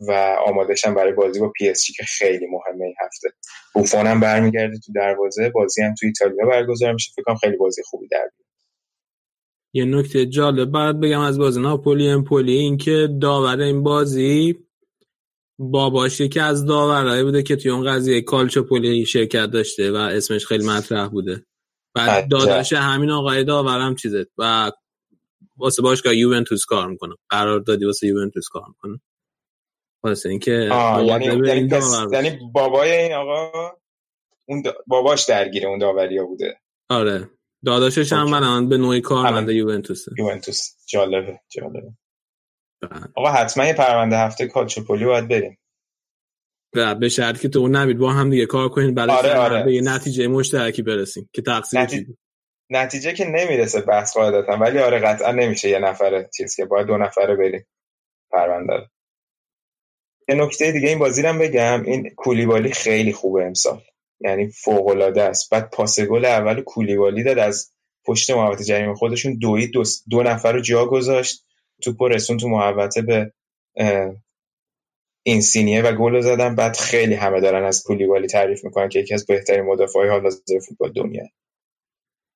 و 0.00 0.36
آمادهشم 0.46 0.94
برای 0.94 1.12
بازی 1.12 1.40
با 1.40 1.48
پی 1.48 1.68
اس 1.68 1.86
که 1.96 2.04
خیلی 2.04 2.46
مهمه 2.46 2.84
این 2.84 2.94
هفته. 3.04 3.28
بوفون 3.74 4.06
هم 4.06 4.20
برمیگرده 4.20 4.78
تو 4.78 4.92
دروازه 4.92 5.50
بازی 5.50 5.82
هم 5.82 5.94
تو 6.00 6.06
ایتالیا 6.06 6.46
برگزار 6.46 6.92
میشه. 6.92 7.12
فکر 7.16 7.22
کنم 7.22 7.36
خیلی 7.36 7.56
بازی 7.56 7.82
خوبی 7.84 8.08
در 8.08 8.30
یه 9.76 9.84
نکته 9.84 10.26
جالب 10.26 10.70
بعد 10.70 11.00
بگم 11.00 11.20
از 11.20 11.38
بازی 11.38 11.60
ناپولی 11.60 12.08
امپولی 12.08 12.56
این 12.56 12.76
که 12.76 13.08
داور 13.20 13.60
این 13.60 13.82
بازی 13.82 14.58
باباش 15.58 16.22
که 16.22 16.42
از 16.42 16.64
داورایی 16.66 17.22
بوده 17.22 17.42
که 17.42 17.56
توی 17.56 17.70
اون 17.70 17.86
قضیه 17.86 18.20
کالچوپولی 18.20 19.06
شرکت 19.06 19.46
داشته 19.46 19.92
و 19.92 19.96
اسمش 19.96 20.46
خیلی 20.46 20.66
مطرح 20.66 21.08
بوده. 21.08 21.46
بعد 21.94 22.28
داداش 22.28 22.72
همین 22.72 23.10
آقای 23.10 23.44
داورم 23.44 23.94
چیزه. 23.94 24.26
و 24.38 24.72
واسه 25.56 25.82
باشگاه 25.82 26.16
یوونتوس 26.16 26.64
کار 26.64 26.88
می‌کنه. 26.88 27.14
قرار 27.28 27.60
دادی 27.60 27.84
واسه 27.84 28.06
یوونتوس 28.06 28.48
کار 28.48 28.64
می‌کنه. 28.68 29.00
واسه 30.04 30.28
اینکه 30.28 30.50
یعنی 30.50 31.06
یعنی, 31.06 31.68
یعنی 32.12 32.38
بابای 32.52 32.92
این 32.92 33.12
آقا 33.12 33.70
اون 34.48 34.62
باباش 34.86 35.24
درگیر 35.24 35.66
اون 35.66 35.78
داوریا 35.78 36.24
بوده. 36.24 36.60
آره. 36.88 37.30
داداشش 37.64 38.12
هم 38.12 38.30
من 38.30 38.68
به 38.68 38.76
نوعی 38.76 39.00
کارمنده 39.00 39.54
یوونتوسه. 39.54 40.12
یوونتوس. 40.18 40.76
جالبه 40.88 41.40
جالبه. 41.48 41.92
بله. 42.82 43.00
آقا 43.16 43.30
حتما 43.30 43.66
یه 43.66 43.72
پرونده 43.72 44.16
هفته 44.16 44.46
کالچوپولی 44.46 45.04
باید 45.04 45.28
بریم. 45.28 45.58
به 47.00 47.08
شرط 47.08 47.40
که 47.40 47.48
تو 47.48 47.58
اون 47.58 47.76
نمید 47.76 47.98
با 47.98 48.12
هم 48.12 48.30
دیگه 48.30 48.46
کار 48.46 48.68
کنین 48.68 48.94
برای 48.94 49.16
آره 49.16 49.34
آره. 49.34 49.64
به 49.64 49.74
یه 49.74 49.82
نتیجه 49.84 50.28
مشترکی 50.28 50.82
برسیم 50.82 51.30
که 51.32 51.42
تقصیر 51.42 51.80
نتیجه... 51.80 52.16
نتیجه 52.70 53.12
که 53.12 53.24
نمی‌رسه 53.24 53.80
بحث 53.80 54.16
قاعدتا 54.16 54.52
ولی 54.52 54.78
آره 54.78 54.98
قطعا 54.98 55.32
نمیشه 55.32 55.68
یه 55.68 55.78
نفره 55.78 56.30
چیز 56.36 56.56
که 56.56 56.64
باید 56.64 56.86
دو 56.86 56.96
نفره 56.96 57.36
بریم. 57.36 57.66
پرونده 58.32 58.90
یه 60.28 60.34
نکته 60.34 60.72
دیگه 60.72 60.88
این 60.88 60.98
بازی 60.98 61.22
رو 61.22 61.38
بگم 61.38 61.82
این 61.82 62.10
کولیبالی 62.16 62.72
خیلی 62.72 63.12
خوبه 63.12 63.44
امسال. 63.44 63.80
یعنی 64.20 64.50
فوق 64.50 64.86
العاده 64.86 65.22
است. 65.22 65.50
بعد 65.50 65.70
پاس 65.70 66.00
گل 66.00 66.24
اول 66.24 66.60
کولیبالی 66.60 67.22
داد 67.22 67.38
از 67.38 67.70
پشت 68.04 68.30
محوطه 68.30 68.64
جریمه. 68.64 68.94
خودشون 68.94 69.38
دوی 69.38 69.66
دو, 69.66 69.82
دو 70.10 70.22
نفر 70.22 70.52
رو 70.52 70.60
جا 70.60 70.86
گذاشت. 70.86 71.44
توپ 71.82 72.02
رسون 72.02 72.36
تو 72.36 72.48
محوطه 72.48 73.02
به 73.02 73.32
این 75.22 75.40
سینیه 75.40 75.82
و 75.82 75.92
گل 75.92 76.20
زدن. 76.20 76.54
بعد 76.54 76.76
خیلی 76.76 77.14
همه 77.14 77.40
دارن 77.40 77.64
از 77.64 77.82
کولیبالی 77.82 78.26
تعریف 78.26 78.64
می‌کنن 78.64 78.88
که 78.88 78.98
یکی 78.98 79.14
از 79.14 79.26
بهترین 79.26 79.64
مدافعای 79.64 80.08
حال 80.08 80.22
حاضر 80.22 80.58
فوتبال 80.68 80.92
دنیا 80.92 81.24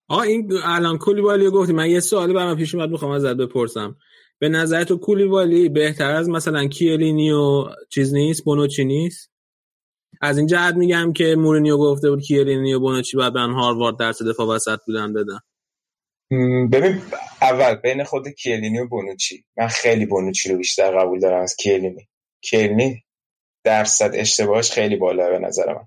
آه 0.08 0.20
این 0.20 0.52
الان 0.64 0.98
کولیبالی 0.98 1.50
گفتی. 1.50 1.72
من 1.72 1.90
یه 1.90 2.00
سوالی 2.00 2.32
برام 2.32 2.56
پیش 2.56 2.74
اومد 2.74 2.90
می‌خوام 2.90 3.10
ازت 3.10 3.36
بپرسم. 3.36 3.96
به 4.40 4.48
نظر 4.48 4.84
تو 4.84 4.96
کولیبالی 4.96 5.68
بهتر 5.68 6.10
از 6.10 6.28
مثلا 6.28 6.66
کیلینی 6.66 7.30
و 7.30 7.64
چیز 7.90 8.14
نیست 8.14 8.44
بونوچی 8.44 8.84
نیست؟ 8.84 9.30
از 10.20 10.38
این 10.38 10.46
جهت 10.46 10.74
میگم 10.74 11.12
که 11.12 11.36
مورینیو 11.36 11.76
گفته 11.78 12.10
بود 12.10 12.22
کیلینی 12.22 12.74
و 12.74 12.80
بونوچی 12.80 13.16
بعد 13.16 13.32
برن 13.32 13.52
هاروارد 13.52 13.98
درس 13.98 14.22
دفاع 14.22 14.46
وسط 14.46 14.78
بودن 14.86 15.12
بدن. 15.12 15.38
ببین 16.72 17.02
اول 17.42 17.74
بین 17.74 18.04
خود 18.04 18.28
کیلینی 18.28 18.78
و 18.78 18.88
بونوچی. 18.88 19.44
من 19.56 19.68
خیلی 19.68 20.06
بونوچی 20.06 20.50
رو 20.50 20.58
بیشتر 20.58 20.98
قبول 20.98 21.20
دارم 21.20 21.42
از 21.42 21.56
کیلینی. 21.56 22.08
کیلینی 22.40 23.04
درصد 23.64 24.10
اشتباهش 24.14 24.70
خیلی 24.70 24.96
بالا 24.96 25.30
به 25.30 25.38
نظر 25.38 25.74
من. 25.74 25.86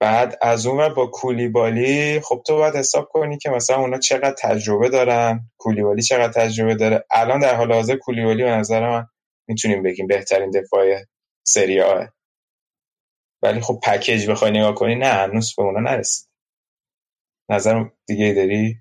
بعد 0.00 0.38
از 0.42 0.66
اون 0.66 0.94
با 0.94 1.06
کولیبالی 1.06 2.20
خب 2.20 2.42
تو 2.46 2.56
باید 2.56 2.76
حساب 2.76 3.08
کنی 3.08 3.38
که 3.38 3.50
مثلا 3.50 3.76
اونا 3.76 3.98
چقدر 3.98 4.34
تجربه 4.38 4.88
دارن 4.88 5.50
کولیبالی 5.58 6.02
چقدر 6.02 6.32
تجربه 6.32 6.74
داره. 6.74 7.04
الان 7.10 7.40
در 7.40 7.54
حال 7.54 7.72
حاضر 7.72 7.96
کولیبالی 7.96 8.42
به 8.42 8.50
نظر 8.50 8.90
من 8.90 9.06
می‌تونیم 9.48 9.82
بگیم 9.82 10.06
بهترین 10.06 10.50
دفاع 10.50 10.86
سری 11.42 11.80
آه. 11.80 12.08
ولی 13.42 13.60
خب 13.60 13.80
پکیج 13.82 14.30
بخوای 14.30 14.50
نگاه 14.50 14.74
کنی 14.74 14.94
نه 14.94 15.06
هنوز 15.06 15.54
به 15.56 15.62
اونا 15.62 15.90
نرسید 15.90 16.28
نظر 17.50 17.84
دیگه 18.06 18.34
داری؟ 18.34 18.76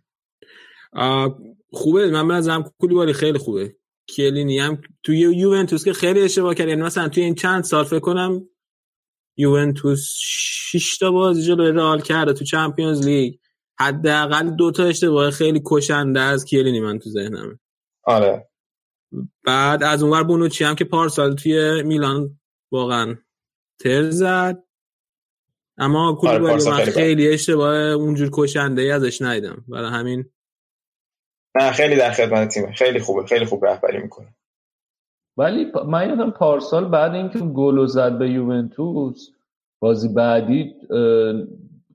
خوبه. 1.71 2.09
من 2.11 2.27
بنظرم 2.27 2.73
کولیبالی 2.79 3.13
خیلی 3.13 3.37
خوبه. 3.37 3.75
کلینی 4.15 4.59
هم 4.59 4.81
توی 5.03 5.19
یوونتوس 5.19 5.85
که 5.85 5.93
خیلی 5.93 6.21
اشتباه 6.21 6.55
کرد. 6.55 6.67
یعنی 6.67 6.81
مثلا 6.81 7.09
توی 7.09 7.23
این 7.23 7.35
چند 7.35 7.63
سال 7.63 7.83
فکر 7.85 7.99
کنم 7.99 8.49
یوونتوس 9.39 10.15
6 10.17 10.97
تا 10.97 11.11
بازی 11.11 11.43
جلوی 11.43 11.71
رئال 11.71 12.01
کرده 12.01 12.33
تو 12.33 12.45
چمپیونز 12.45 13.05
لیگ. 13.05 13.35
حداقل 13.79 14.49
دو 14.49 14.71
تا 14.71 14.83
اشتباه 14.83 15.31
خیلی 15.31 15.61
کشنده 15.65 16.19
از 16.19 16.45
کیلینی 16.45 16.79
من 16.79 16.99
تو 16.99 17.09
ذهنمه. 17.09 17.59
آره. 18.03 18.49
بعد 19.43 19.83
از 19.83 20.03
اونور 20.03 20.23
بونوچی 20.23 20.63
هم 20.63 20.75
که 20.75 20.85
پارسال 20.85 21.35
توی 21.35 21.83
میلان 21.83 22.39
واقعا 22.71 23.15
تر 23.83 24.09
زد. 24.09 24.63
اما 25.77 26.13
کولیبالی 26.13 26.63
آره 26.63 26.85
من 26.85 26.85
خیلی 26.85 27.33
اشتباه 27.33 27.75
اونجور 27.75 28.29
کشنده 28.33 28.81
ای 28.81 28.91
ازش 28.91 29.21
ندیدم. 29.21 29.65
برای 29.67 29.91
همین 29.91 30.25
نه 31.55 31.71
خیلی 31.71 31.95
در 31.95 32.11
خدمت 32.11 32.53
تیمه. 32.53 32.71
خیلی 32.71 32.99
خوبه 32.99 33.27
خیلی 33.27 33.45
خوب 33.45 33.65
رهبری 33.65 33.97
می‌کنه. 33.97 34.35
ولی 35.39 35.71
من 35.87 36.09
یادم 36.09 36.31
پارسال 36.31 36.85
بعد 36.85 37.13
اینکه 37.13 37.39
گل 37.39 37.85
زد 37.85 38.17
به 38.17 38.29
یوونتوس 38.29 39.29
بازی 39.81 40.13
بعدی 40.13 40.73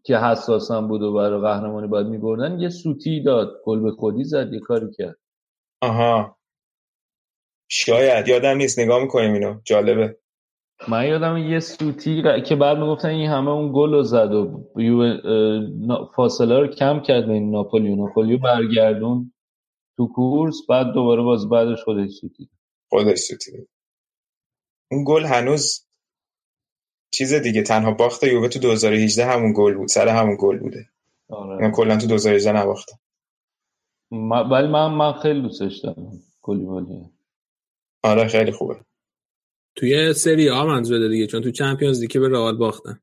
که 0.04 0.18
حساسم 0.18 0.88
بود 0.88 1.02
و 1.02 1.12
برای 1.12 1.40
قهرمانی 1.40 1.86
باید 1.86 2.06
میبردن 2.06 2.60
یه 2.60 2.68
سوتی 2.68 3.22
داد. 3.22 3.60
گل 3.64 3.80
به 3.80 3.90
خودی 3.90 4.24
زد 4.24 4.52
یه 4.52 4.60
کاری 4.60 4.86
کرد. 4.98 5.16
آها. 5.82 6.36
شاید. 7.68 8.28
یادم 8.28 8.56
نیست. 8.56 8.78
نگاه 8.78 9.02
می‌کنیم 9.02 9.32
اینو. 9.32 9.60
جالبه. 9.64 10.16
من 10.88 11.08
یادم 11.08 11.36
یه 11.36 11.60
سوتی 11.60 12.22
که 12.46 12.56
بعد 12.56 12.78
می‌گفتن 12.78 13.08
این 13.08 13.30
همه 13.30 13.50
اون 13.50 13.72
گل 13.74 13.92
رو 13.92 14.02
زد 14.02 14.32
و 14.32 14.66
فاصله 16.16 16.58
رو 16.58 16.66
کم 16.66 17.00
کرد 17.00 17.26
بین 17.26 17.50
ناپولی 17.50 17.92
و 17.92 17.96
ناپولی 17.96 18.36
برگردون 18.36 19.32
تو 19.96 20.08
کورس 20.08 20.56
بعد 20.68 20.92
دوباره 20.92 21.22
باز 21.22 21.48
بعدش 21.48 21.84
خودش 21.84 22.10
سوتی 22.10 22.48
خودش 22.94 23.18
سوتی 23.18 23.68
اون 24.90 25.04
گل 25.06 25.24
هنوز 25.24 25.86
چیز 27.10 27.34
دیگه 27.34 27.62
تنها 27.62 27.90
باخت 27.90 28.22
یووه 28.24 28.48
تو 28.48 28.58
2018 28.58 29.26
همون 29.26 29.52
گل 29.56 29.74
بود 29.74 29.88
سر 29.88 30.08
همون 30.08 30.36
گل 30.40 30.58
بوده. 30.58 30.88
آره. 31.28 31.62
من 31.62 31.72
کلا 31.72 31.96
تو 31.96 32.06
2018 32.06 32.52
نباختم. 32.52 32.98
ولی 34.50 34.68
من 34.68 34.86
من 34.86 35.12
خیلی 35.12 35.42
دوستش 35.42 35.78
دارم 35.78 36.22
کلیبالی 36.42 37.10
آره 38.02 38.28
خیلی 38.28 38.52
خوبه. 38.52 38.80
توی 39.76 40.12
سری 40.12 40.50
آ 40.50 40.66
منظور 40.66 41.08
دیگه 41.08 41.26
چون 41.26 41.42
تو 41.42 41.50
چمپیونز 41.50 42.00
لیگ 42.00 42.18
به 42.18 42.28
رئال 42.28 42.56
باختن. 42.56 43.00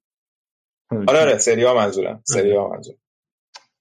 آره 0.91 1.19
آره 1.19 1.37
سری 1.37 1.65
آ 1.65 1.75
منظورم. 1.75 2.23
سری 2.25 2.57
آ 2.57 2.67
منظورم. 2.67 2.97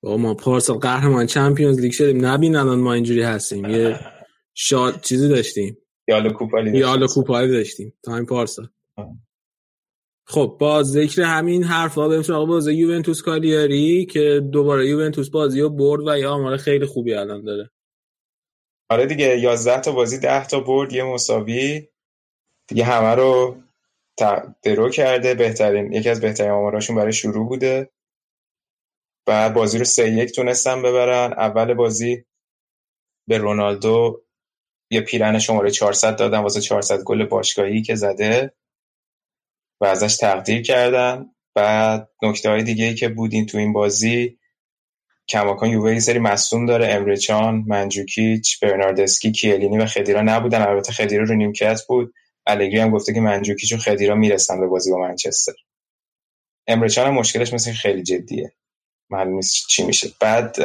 با 0.03 0.17
ما 0.17 0.35
پارسال 0.35 0.79
قهرمان 0.79 1.27
چمپیونز 1.27 1.81
لیگ 1.81 1.93
شدیم. 1.93 2.27
نبین 2.27 2.57
الان 2.57 2.81
ما 2.81 2.93
اینجوری 2.93 3.23
هستیم. 3.23 3.65
یه 3.65 4.01
شاد 4.55 5.01
چیزی 5.01 5.29
داشتیم. 5.29 5.80
یالو 6.09 6.33
کوپالی 6.33 6.79
یالو 6.79 7.07
کوپالی 7.07 7.49
داشتیم. 7.49 7.93
time 8.03 8.27
پارسال 8.27 8.69
خب 10.31 10.57
با 10.61 10.83
ذکر 10.83 11.23
همین 11.23 11.65
حرفا 11.65 12.09
بریم 12.09 12.23
سراغ 12.23 12.49
بازی 12.49 12.73
یوونتوس 12.75 13.23
کالیاری 13.23 14.07
که 14.07 14.41
دوباره 14.53 14.87
یوونتوس 14.87 15.31
بازی 15.31 15.61
رو 15.61 15.71
برد 15.71 16.09
و 16.09 16.19
یه 16.19 16.29
آمار 16.29 16.57
خیلی 16.57 16.87
خوبی 16.87 17.15
الان 17.15 17.45
داره. 17.45 17.71
آره 18.91 19.07
دیگه 19.07 19.39
11 19.39 19.81
تا 19.81 19.93
بازی 19.93 20.19
10 20.19 20.47
تا 20.47 20.61
برد 20.61 20.93
یه 20.93 21.05
مساوی. 21.05 21.89
دیگه 22.67 22.85
همه 22.85 23.15
رو 23.15 23.57
درو 24.63 24.91
کرده. 24.91 25.35
بهترین 25.35 25.93
یکی 25.93 26.09
از 26.09 26.21
بهترین 26.21 26.51
آماراشون 26.51 26.97
برای 26.97 27.13
شروع 27.13 27.49
بوده. 27.49 27.91
بعد 29.27 29.55
بازی 29.55 29.79
رو 29.79 29.85
سه 29.85 30.11
یک 30.11 30.33
تونستن 30.33 30.83
ببرن. 30.83 31.33
اول 31.33 31.75
بازی 31.75 32.25
به 33.29 33.39
رونالدو 33.39 34.23
یه 34.91 35.01
پیرن 35.01 35.39
شماره 35.39 35.71
400 35.71 36.17
دادن 36.17 36.39
واسه 36.39 36.61
400 36.61 37.03
گل 37.03 37.25
باشگاهی 37.25 37.83
که 37.83 37.95
زده 37.95 38.55
و 39.81 39.85
ازش 39.85 40.17
تقدیر 40.17 40.63
کردن 40.63 41.27
بعد 41.55 42.11
نکته 42.23 42.51
های 42.51 42.63
دیگه 42.63 42.85
ای 42.85 42.95
که 42.95 43.09
بودین 43.09 43.47
تو 43.47 43.59
این 43.59 43.73
بازی 43.73 44.39
کماکان 45.29 45.71
یووه 45.71 45.93
یه 45.93 46.01
سری 46.01 46.19
مصوم 46.19 46.67
داره 46.67 46.89
امرچان 46.89 47.65
منجوکیچ 47.69 48.61
برناردسکی 48.61 49.33
کیلینی 49.33 49.79
و 49.79 49.87
خدیرا 49.87 50.23
نبودن. 50.23 50.63
البته 50.63 50.93
خدیرا 50.93 51.25
رو 51.25 51.35
نیمکت 51.35 51.81
بود. 51.89 52.15
الگری 52.47 52.79
هم 52.79 52.91
گفته 52.91 53.13
که 53.15 53.21
منجوکیچ 53.21 53.73
و 53.73 53.77
خدیرا 53.77 54.15
می‌رسن 54.15 54.61
به 54.61 54.67
بازی 54.67 54.91
با 54.91 54.99
منچستر. 54.99 55.53
امره 56.67 56.91
جان 56.91 57.07
هم 57.07 57.15
مشکلش 57.15 57.53
مثل 57.53 57.73
خیلی 57.73 58.03
جدیه. 58.03 58.53
معلوم 59.11 59.35
نیست 59.35 59.67
چی 59.69 59.85
میشه. 59.87 60.09
بعد 60.21 60.57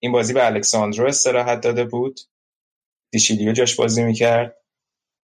این 0.00 0.12
بازی 0.12 0.32
به 0.32 0.46
الکساندرو 0.46 1.06
استراحت 1.06 1.60
داده 1.60 1.84
بود. 1.84 2.20
دیشیلیو 3.12 3.52
جاش 3.52 3.76
بازی 3.76 4.02
می‌کرد. 4.02 4.56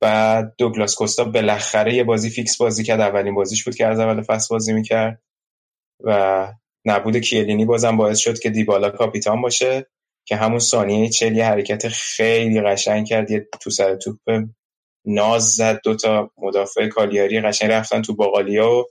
بعد 0.01 0.55
دوگلاس 0.59 0.95
کوستا 0.95 1.25
بالاخره 1.25 1.95
یه 1.95 2.05
بازی 2.05 2.31
فیکس 2.31 2.57
بازی 2.57 2.85
کرد. 2.85 3.01
اولین 3.01 3.35
بازیش 3.35 3.65
بود 3.65 3.77
که 3.77 3.87
از 3.87 4.01
اول 4.01 4.23
فصل 4.23 4.55
بازی 4.55 4.73
می‌کرد. 4.73 5.23
و 6.01 6.53
نبود 6.85 7.17
کیه‌لینی 7.17 7.65
بازم 7.65 7.97
باعث 7.97 8.19
شد 8.19 8.39
که 8.39 8.51
دیبالا 8.51 8.91
کاپیتان 8.91 9.43
باشه 9.43 9.87
که 10.25 10.37
همون 10.37 10.59
ثانیه 10.59 11.09
چهل 11.09 11.30
یه 11.30 11.41
حرکت 11.41 11.89
خیلی 11.89 12.61
قشنگ 12.61 13.07
کرد. 13.07 13.31
یه 13.31 13.49
تو 13.61 13.71
سر 13.71 13.97
توپ 13.97 14.19
ناز 15.05 15.55
زد 15.55 15.81
دوتا 15.85 16.31
مدافع 16.39 16.89
کالیاری 16.89 17.41
قشنگ 17.41 17.71
رفتن 17.71 18.03
تو 18.03 18.15
باقالیا 18.15 18.71
و 18.71 18.85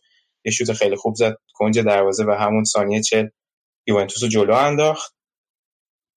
یه 0.46 0.52
شوت 0.52 0.74
خیلی 0.74 0.96
خوب 0.96 1.16
زد 1.16 1.38
کنج 1.54 1.80
دروازه 1.80 2.26
و 2.26 2.32
همون 2.32 2.64
ثانیه 2.64 3.02
چل 3.02 3.28
یوونتوس 3.88 4.24
رو 4.24 4.30
جلو 4.30 4.54
انداخت. 4.54 5.16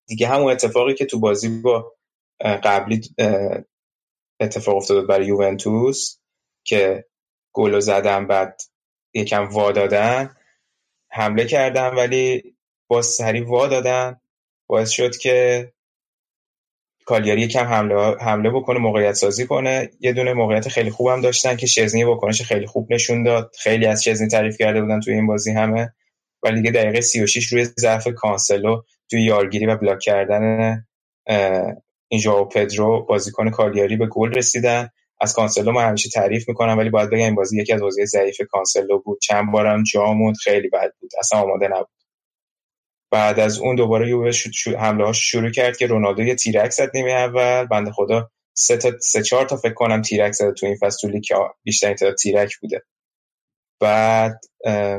دیگه 0.09 0.28
همون 0.28 0.52
اتفاقی 0.52 0.94
که 0.94 1.06
تو 1.06 1.20
بازی 1.20 1.48
با 1.60 1.94
قبلی 2.40 3.01
اتفاق 4.40 4.77
افتاد 4.77 5.06
برای 5.06 5.27
یوونتوس 5.27 6.19
که 6.65 7.05
گل 7.52 7.81
زدن 7.81 8.27
بعد 8.27 8.61
یکم 9.15 9.48
وا 9.48 9.73
دادن 9.73 10.36
حمله 11.11 11.44
کردن 11.44 11.94
ولی 11.94 12.55
با 12.89 13.02
سری 13.02 13.40
وا 13.40 13.66
دادن. 13.66 14.20
باعث 14.66 14.90
شد 14.90 15.16
که 15.16 15.73
کالیاری 17.06 17.43
یکم 17.43 17.65
حمله 17.65 18.16
حمله 18.20 18.51
بکنه 18.51 18.78
موقعیت 18.78 19.12
سازی 19.12 19.47
کنه. 19.47 19.90
یه 20.01 20.12
دونه 20.12 20.32
موقعیت 20.32 20.69
خیلی 20.69 20.90
خوبم 20.90 21.20
داشتن 21.20 21.56
که 21.56 21.66
شزنی 21.66 22.05
واکنش 22.05 22.43
خیلی 22.43 22.66
خوب 22.66 22.93
نشون 22.93 23.23
داد. 23.23 23.52
خیلی 23.59 23.86
از 23.86 24.05
شزنی 24.05 24.28
تعریف 24.28 24.59
کرده 24.59 24.82
بودن 24.82 25.01
توی 25.01 25.15
این 25.15 25.27
بازی 25.27 25.52
همه. 25.52 25.93
ولی 26.43 26.56
دیگه 26.56 26.70
دقیقه 26.70 27.01
36 27.01 27.52
روی 27.52 27.65
ضعف 27.65 28.09
کانسلو 28.16 28.82
توی 29.11 29.23
یارگیری 29.23 29.66
و 29.66 29.77
block 29.77 29.98
کردن 29.98 30.86
این 32.15 32.23
ژائو 32.23 32.45
پدرو 32.45 33.07
بازیکن 33.07 33.51
کالیاری 33.51 33.97
به 33.97 34.07
گل 34.07 34.35
رسیدن. 34.35 34.89
از 35.20 35.35
کانسلو 35.35 35.73
من 35.73 35.89
همیشه 35.89 36.11
تعریف 36.11 36.49
می‌کنم 36.49 36.78
ولی 36.78 36.91
باید 36.91 37.11
بگم 37.11 37.24
این 37.24 37.35
بازی 37.35 37.62
یکی 37.62 37.73
از 37.73 37.82
بازی 37.82 38.07
ضعیف 38.07 38.41
کانسلو 38.51 38.99
بود. 39.01 39.20
چند 39.23 39.53
بارم 39.53 39.82
جا 39.85 40.12
موند 40.15 40.36
خیلی 40.36 40.69
بد 40.69 40.93
بود. 41.01 41.11
اصلا 41.19 41.41
آماده 41.41 41.69
نبود. 41.69 41.89
بعد 43.12 43.41
از 43.41 43.59
اون 43.59 43.77
دوباره 43.77 44.09
یووه 44.09 44.32
حمله 44.78 45.07
هاش 45.07 45.31
شروع 45.31 45.51
کرد 45.51 45.77
که 45.78 45.89
رونالدو 45.89 46.23
یه 46.24 46.36
تیرک 46.36 46.70
زد 46.70 46.91
نیمه 46.95 47.12
اول. 47.12 47.66
بنده 47.66 47.93
خدا 47.93 48.31
سه 48.57 48.78
تا 48.78 48.93
سه 49.01 49.23
چهار 49.23 49.47
تا 49.47 49.57
فکر 49.57 49.74
کنم 49.74 50.03
تیرک 50.03 50.32
زده 50.32 50.53
تو 50.53 50.66
این 50.66 50.77
فصل 50.77 51.11
تو 51.12 51.20
که 51.20 51.36
بیشتر 51.65 51.95
تعداد 51.95 52.16
تیرک 52.16 52.57
بوده. 52.62 52.82
بعد 53.81 54.41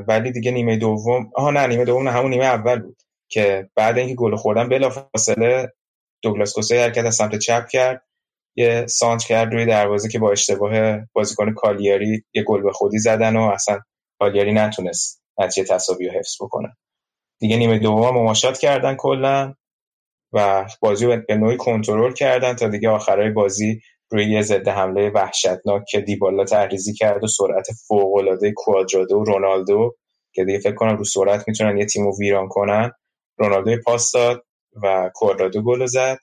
ولی 0.07 0.31
دیگه 0.31 0.51
نیمه 0.51 0.77
دوم 0.77 1.31
آها 1.35 1.51
نه 1.51 1.67
نیمه 1.67 1.85
دوم 1.85 2.03
نه 2.09 2.11
همون 2.11 2.31
نیمه 2.31 2.45
اول 2.45 2.79
بود 2.79 2.97
که 3.29 3.69
بعد 3.75 3.97
اینکه 3.97 4.15
گل 4.15 4.35
خوردن 4.35 4.69
بلافاصله 4.69 5.73
دوگلاس 6.21 6.53
کوستا 6.53 6.75
حرکت 6.75 7.05
از 7.05 7.15
سمت 7.15 7.35
چپ 7.39 7.67
کرد. 7.67 8.01
یه 8.55 8.85
سانچ 8.87 9.25
کرد 9.25 9.53
روی 9.53 9.65
دروازه 9.65 10.09
که 10.09 10.19
با 10.19 10.31
اشتباه 10.31 10.99
بازیکن 11.13 11.53
کالیاری 11.53 12.23
یه 12.33 12.43
گل 12.43 12.61
به 12.61 12.71
خودی 12.71 12.99
زدن 12.99 13.35
و 13.35 13.41
اصلا 13.41 13.79
کالیاری 14.19 14.53
نتونست 14.53 15.23
نتیجه 15.37 15.67
تساوی 15.67 16.07
رو 16.07 16.13
حفظ 16.13 16.35
بکنه. 16.41 16.77
دیگه 17.39 17.57
نیمه 17.57 17.79
دوم 17.79 18.17
مماشات 18.17 18.57
کردن 18.57 18.95
کلا 18.95 19.53
و 20.33 20.65
بازی 20.79 21.05
رو 21.05 21.17
به 21.27 21.35
نوعی 21.35 21.57
کنترل 21.57 22.13
کردن 22.13 22.53
تا 22.53 22.67
دیگه 22.67 22.89
آخرای 22.89 23.29
بازی 23.29 23.81
روی 24.11 24.31
یه 24.31 24.41
ضد 24.41 24.67
حمله 24.67 25.09
وحشتناک 25.09 25.83
که 25.89 26.01
دیبالا 26.01 26.43
تحریزی 26.43 26.93
کرد 26.93 27.23
و 27.23 27.27
سرعت 27.27 27.67
فوق 27.87 28.15
العاده 28.15 28.51
کوادرادو 28.51 29.17
و 29.17 29.23
رونالدو 29.23 29.95
که 30.33 30.45
دیگه 30.45 30.59
فکر 30.59 30.75
کنم 30.75 30.97
رو 30.97 31.03
سرعت 31.03 31.47
می‌تونن 31.47 31.77
یه 31.77 31.85
تیمو 31.85 32.17
ویران 32.19 32.47
کنن 32.47 32.91
رونالدو 33.37 33.81
پاس 33.85 34.11
داد. 34.11 34.43
و 34.83 35.11
کوادرادو 35.13 35.61
گل 35.61 35.85
زد. 35.85 36.17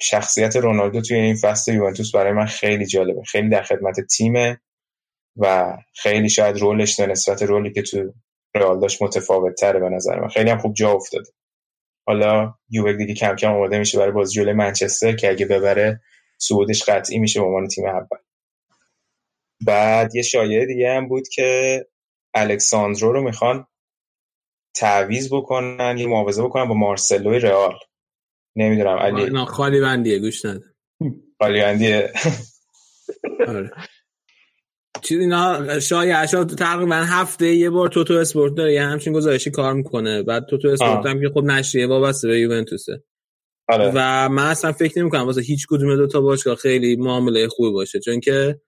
شخصیت 0.00 0.56
رونالدو 0.56 1.00
توی 1.00 1.16
این 1.16 1.36
فصل 1.36 1.74
یوونتوس 1.74 2.14
برای 2.14 2.32
من 2.32 2.46
خیلی 2.46 2.86
جالبه. 2.86 3.22
خیلی 3.22 3.48
در 3.48 3.62
خدمت 3.62 4.00
تیمه 4.00 4.60
و 5.36 5.76
خیلی 5.94 6.28
شاید 6.28 6.56
رولش 6.56 7.00
نسبت 7.00 7.42
رولی 7.42 7.72
که 7.72 7.82
تو 7.82 8.12
رئال 8.54 8.80
داشت 8.80 9.02
متفاوت 9.02 9.54
تره 9.54 9.80
به 9.80 9.88
نظر 9.88 10.20
من. 10.20 10.28
خیلی 10.28 10.50
هم 10.50 10.58
خوب 10.58 10.74
جا 10.74 10.92
افتاده. 10.92 11.30
حالا 12.06 12.54
یووه 12.70 12.92
دیگه 12.92 13.14
کم 13.14 13.36
کم 13.36 13.52
آماده 13.52 13.78
میشه 13.78 13.98
برای 13.98 14.12
بازی 14.12 14.34
جلوی 14.34 14.52
منچستر 14.52 15.16
که 15.16 15.30
اگه 15.30 15.46
ببره 15.46 16.00
صعودش 16.38 16.82
قطعی 16.82 17.18
میشه 17.18 17.40
به 17.40 17.46
عنوان 17.46 17.68
تیم 17.68 17.86
اول. 17.86 18.18
بعد 19.66 20.14
یه 20.14 20.22
شایعه 20.22 20.66
دیگه 20.66 20.94
هم 20.94 21.08
بود 21.08 21.28
که 21.28 21.80
الکساندرو 22.34 23.12
رو 23.12 23.22
می‌خوان 23.22 23.66
تعویض 24.74 25.28
بکنن 25.32 25.98
یه 25.98 26.06
معاوضه 26.06 26.42
بکنن 26.42 26.64
با 26.64 26.74
مارسلوی 26.74 27.38
رئال. 27.38 27.74
نمی‌دونم 28.56 28.96
علی 28.96 29.30
نه 29.30 29.44
خالی 29.44 29.80
بندیه 29.80 30.18
گوش 30.18 30.44
نده. 30.44 30.64
خالی 31.38 31.60
بندیه. 31.60 32.12
آره. 33.48 33.70
چیزی 35.02 35.26
نه 35.26 35.80
شایع 35.80 36.20
اشا 36.20 36.44
تقریبا 36.44 36.94
هفته 36.94 37.54
یه 37.54 37.70
بار 37.70 37.88
توتو 37.88 38.14
اسپورت 38.14 38.54
داره 38.54 38.72
یه 38.72 38.82
همچین 38.82 39.12
گزارشی 39.12 39.50
کار 39.50 39.72
می‌کنه. 39.72 40.22
بعد 40.22 40.46
توتو 40.46 40.68
اسپورت 40.68 41.06
هم 41.06 41.20
که 41.20 41.28
خب 41.34 41.44
نشریه 41.44 41.86
وابسته 41.86 42.28
به 42.28 42.40
یوونتوسه. 42.40 43.02
آره. 43.68 43.92
و 43.94 44.28
من 44.28 44.46
اصلا 44.46 44.72
فکر 44.72 44.98
نمی 44.98 45.10
کنم 45.10 45.26
واسه 45.26 45.40
هیچ 45.40 45.66
کدوم 45.68 45.96
دو 45.96 46.06
تا 46.06 46.20
باشگاه 46.20 46.54
خیلی 46.54 46.96
معامله 46.96 47.48
خوبی 47.48 47.70
باشه 47.70 48.00
چون 48.00 48.20
که 48.20 48.60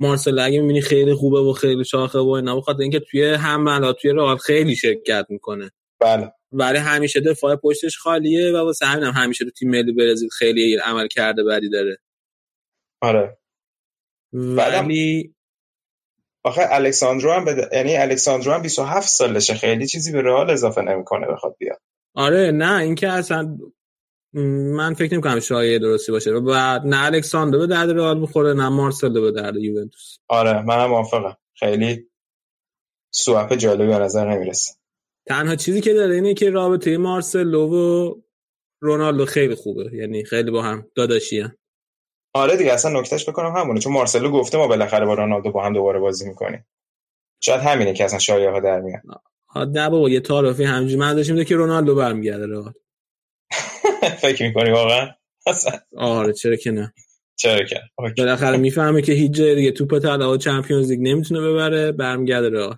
مارسل 0.00 0.38
اگه 0.38 0.60
می‌بینی 0.60 0.80
خیلی 0.80 1.14
خوبه 1.14 1.40
و 1.40 1.52
خیلی 1.52 1.84
شاخه 1.84 2.18
و 2.18 2.28
اینا 2.28 2.56
بخاطر 2.56 2.82
اینکه 2.82 3.00
توی 3.00 3.34
حملات 3.34 3.96
توی 4.00 4.10
رئال 4.10 4.36
خیلی 4.36 4.76
شرکت 4.76 5.26
می‌کنه. 5.28 5.70
بله. 6.00 6.32
ولی 6.52 6.78
همیشه 6.78 7.20
دفاع 7.20 7.56
پشتش 7.56 7.98
خالیه 7.98 8.52
و 8.52 8.56
واسه 8.56 8.86
همین 8.86 9.04
هم 9.04 9.22
همیشه 9.22 9.44
تو 9.44 9.50
تیم 9.50 9.70
ملی 9.70 9.92
برزیل 9.92 10.28
خیلی 10.28 10.76
عمل 10.84 11.08
کرده 11.08 11.44
بعدی 11.44 11.68
داره. 11.68 11.98
آره. 13.02 13.38
ولی 14.32 15.34
آخه 16.44 16.62
الکساندرو 16.70 17.32
هم 17.32 17.44
بده... 17.44 17.68
یعنی 17.72 17.96
الکساندرو 17.96 18.52
هم 18.52 18.62
27 18.62 19.08
سالشه 19.08 19.54
خیلی 19.54 19.86
چیزی 19.86 20.12
به 20.12 20.22
رئال 20.22 20.50
اضافه 20.50 20.82
نمی‌کنه 20.82 21.26
بخواد 21.26 21.56
بیاد. 21.58 21.80
آره 22.14 22.50
نه 22.50 22.76
اینکه 22.76 23.08
اصلا 23.08 23.58
من 24.76 24.94
فکر 24.94 25.12
نمی 25.12 25.22
کنم 25.22 25.40
شایعه 25.40 25.78
درستی 25.78 26.12
باشه. 26.12 26.30
و 26.30 26.80
نه 26.84 27.04
الکساندر 27.04 27.58
به 27.58 27.66
درد 27.66 27.90
رئال 27.90 28.18
می‌خوره 28.18 28.52
نه 28.52 28.68
مارسلو 28.68 29.22
به 29.22 29.32
درد 29.32 29.56
یوونتوس. 29.56 30.18
آره 30.28 30.62
منم 30.62 30.86
موافقم. 30.86 31.36
خیلی 31.54 32.08
سوپ 33.10 33.54
جالبی 33.54 33.86
به 33.86 33.98
نظر 33.98 34.30
نمی‌رسه. 34.30 34.72
تنها 35.26 35.56
چیزی 35.56 35.80
که 35.80 35.94
داره 35.94 36.14
اینه 36.14 36.34
که 36.34 36.50
رابطه 36.50 36.98
مارسلو 36.98 37.68
و 37.68 38.14
رونالدو 38.80 39.26
خیلی 39.26 39.54
خوبه. 39.54 39.90
یعنی 39.92 40.24
خیلی 40.24 40.50
با 40.50 40.62
هم 40.62 40.86
داداشی 40.94 41.40
هم. 41.40 41.52
آره 42.34 42.56
دیگه 42.56 42.72
اصلا 42.72 43.00
نکتهش 43.00 43.28
بکنم 43.28 43.56
همونه. 43.56 43.80
چون 43.80 43.92
مارسلو 43.92 44.30
گفته 44.30 44.58
ما 44.58 44.66
بالاخره 44.66 45.06
با 45.06 45.14
رونالدو 45.14 45.52
با 45.52 45.64
هم 45.64 45.72
دوباره 45.72 45.98
بازی 45.98 46.28
می‌کنیم. 46.28 46.66
شاید 47.40 47.60
همینه 47.60 47.94
که 47.94 48.04
اصلا 48.04 48.18
شایعه 48.18 48.50
ها 48.50 48.60
در 48.60 48.80
میاد. 48.80 49.02
نه 49.56 49.90
بابا 49.90 50.10
یه 50.10 50.20
تعارفی 50.20 50.64
همینجوری 50.64 51.00
من 51.00 51.14
داشتم 51.14 51.44
که 51.44 51.56
رونالدو 51.56 51.94
برمیگرده 51.94 52.46
رو 52.46 52.72
فکر 54.22 54.48
می‌کنی 54.48 54.70
واقعا؟ 54.70 55.08
آره 55.96 56.32
چرا 56.32 56.56
که 56.56 56.70
نه. 56.70 56.92
چرا 57.36 57.64
که؟ 57.64 57.80
بالاخره 58.18 58.56
می‌فهمه 58.56 59.02
که 59.02 59.12
هیچ 59.12 59.32
جای 59.32 59.54
دیگه 59.54 59.70
توپ 59.72 59.98
طلا 59.98 60.32
و 60.32 60.36
چمپیونز 60.36 60.90
لیگ 60.90 61.00
نمی‌تونه 61.00 61.40
ببره 61.40 61.92
برمیگرده 61.92 62.48
رو 62.48 62.74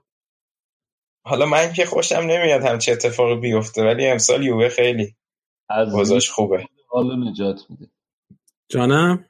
حالا 1.25 1.47
من 1.47 1.73
که 1.73 1.85
خوشم 1.85 2.17
نمیاد 2.17 2.63
هم 2.63 2.79
چه 2.79 2.93
اتفاقی 2.93 3.41
بیفته 3.41 3.85
ولی 3.85 4.07
امسال 4.07 4.45
یووه 4.45 4.69
خیلی 4.69 5.15
از 5.71 5.93
بازاش 5.93 6.31
خوبه. 6.31 6.65
حالا 6.89 7.31
نجات 7.31 7.61
میده. 7.69 7.87
جانم؟ 8.69 9.25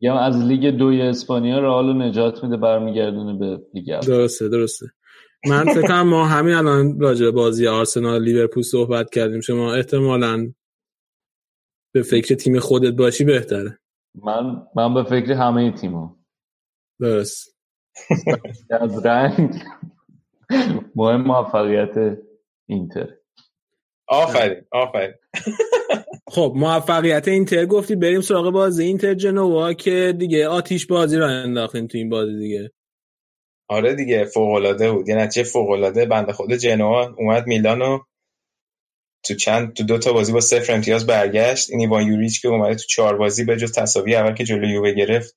یا 0.00 0.18
از 0.18 0.36
لیگ 0.36 0.70
دوی 0.70 1.02
اسپانیا 1.02 1.58
رئال 1.58 2.02
نجات 2.02 2.44
میده 2.44 2.56
برمیگردونه 2.56 3.38
به 3.38 3.62
لیگ 3.74 3.90
اول. 3.90 4.06
درسته 4.06 4.48
درسته. 4.48 4.86
من 5.48 5.74
فکر 5.74 6.02
ما 6.02 6.26
همین 6.26 6.54
الان 6.54 7.00
راجع 7.00 7.24
به 7.24 7.30
بازی 7.30 7.66
آرسنال 7.66 8.22
لیورپول 8.22 8.62
صحبت 8.62 9.10
کردیم. 9.10 9.40
شما 9.40 9.74
احتمالاً 9.74 10.52
به 11.94 12.02
فکر 12.02 12.34
تیم 12.34 12.58
خودت 12.58 12.92
باشی 12.92 13.24
بهتره. 13.24 13.78
من 14.14 14.66
من 14.76 14.94
به 14.94 15.04
فکر 15.04 15.32
همه 15.32 15.72
تیم‌ها 15.72 16.16
درست. 17.00 17.56
از 18.80 19.06
رنگ. 19.06 19.62
مهم 20.94 21.20
موفقیت 21.22 22.18
اینتر. 22.66 23.08
آفرین 24.08 24.62
آفرین. 24.72 25.14
خب 26.34 26.52
موفقیت 26.56 27.28
اینتر 27.28 27.66
گفتی 27.66 27.96
بریم 27.96 28.20
سراغ 28.20 28.50
بازی 28.50 28.84
اینتر 28.84 29.14
جنوا 29.14 29.72
که 29.72 30.14
دیگه 30.18 30.48
آتیش 30.48 30.86
بازی 30.86 31.16
رو 31.16 31.26
انداختین 31.26 31.88
تو 31.88 31.98
این 31.98 32.08
بازی 32.08 32.38
دیگه. 32.38 32.70
آره 33.68 33.94
دیگه 33.94 34.24
فوق 34.24 34.50
العاده 34.50 34.92
بود. 34.92 35.08
یه 35.08 35.16
نتیجه 35.16 35.48
فوق 35.48 35.70
العاده 35.70 36.06
بنده 36.06 36.32
خود 36.32 36.52
جنوا 36.52 37.14
اومد 37.18 37.46
میلانو 37.46 37.98
تو 39.26 39.34
چند 39.34 39.72
تو 39.72 39.84
دو 39.84 39.98
تا 39.98 40.12
بازی 40.12 40.32
با 40.32 40.40
صفر 40.40 40.72
امتیاز 40.72 41.06
برگشت. 41.06 41.70
این 41.70 41.80
ایوان 41.80 42.02
یوریچ 42.02 42.42
که 42.42 42.48
اومده 42.48 42.74
تو 42.74 42.84
چهار 42.88 43.16
بازی 43.16 43.44
به 43.44 43.56
جز 43.56 43.72
تساوی 43.72 44.16
اول 44.16 44.34
که 44.34 44.44
جلوی 44.44 44.72
یووه 44.72 44.92
گرفت 44.92 45.36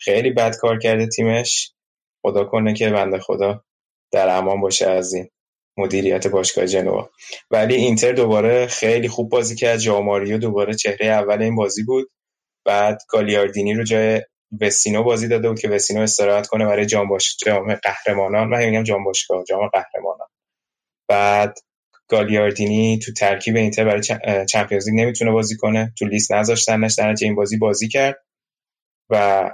خیلی 0.00 0.30
بد 0.30 0.56
کار 0.56 0.78
کرده 0.78 1.06
تیمش. 1.06 1.72
خدا 2.22 2.44
کنه 2.44 2.74
که 2.74 2.90
بنده 2.90 3.18
خدا 3.18 3.64
در 4.12 4.36
امان 4.36 4.60
باشه 4.60 4.86
از 4.90 5.14
این 5.14 5.28
مدیریت 5.78 6.26
باشگاه 6.26 6.66
جنوا. 6.66 7.10
ولی 7.50 7.74
اینتر 7.74 8.12
دوباره 8.12 8.66
خیلی 8.66 9.08
خوب 9.08 9.30
بازی 9.30 9.56
کرد. 9.56 9.78
جاماریو 9.78 10.38
دوباره 10.38 10.74
چهره 10.74 11.06
اول 11.06 11.42
این 11.42 11.56
بازی 11.56 11.84
بود. 11.84 12.10
بعد 12.66 12.98
گالیاردینی 13.08 13.74
رو 13.74 13.84
جای 13.84 14.22
وسینو 14.60 15.02
بازی 15.02 15.28
داده 15.28 15.48
بود 15.48 15.60
که 15.60 15.68
وسینو 15.68 16.00
استراحت 16.00 16.46
کنه 16.46 16.66
برای 16.66 16.86
جام 16.86 17.08
باش 17.08 17.36
جام 17.46 17.74
قهرمانان. 17.74 18.48
من 18.48 18.64
میگم 18.66 18.82
جام 18.82 19.04
باشگاه 19.04 19.44
جام 19.44 19.68
قهرمانان. 19.68 20.28
بعد 21.08 21.58
گالیاردینی 22.08 22.98
تو 22.98 23.12
ترکیب 23.12 23.56
اینتر 23.56 23.84
برای 23.84 24.02
چمپیونز 24.46 24.88
لیگ 24.88 25.00
نمی‌تونه 25.00 25.30
بازی 25.30 25.56
کنه. 25.56 25.92
تو 25.98 26.06
لیست 26.06 26.32
نذاشتنش 26.32 26.94
در 26.94 27.14
این 27.22 27.34
بازی 27.34 27.56
بازی 27.56 27.88
کرد 27.88 28.22
و 29.10 29.50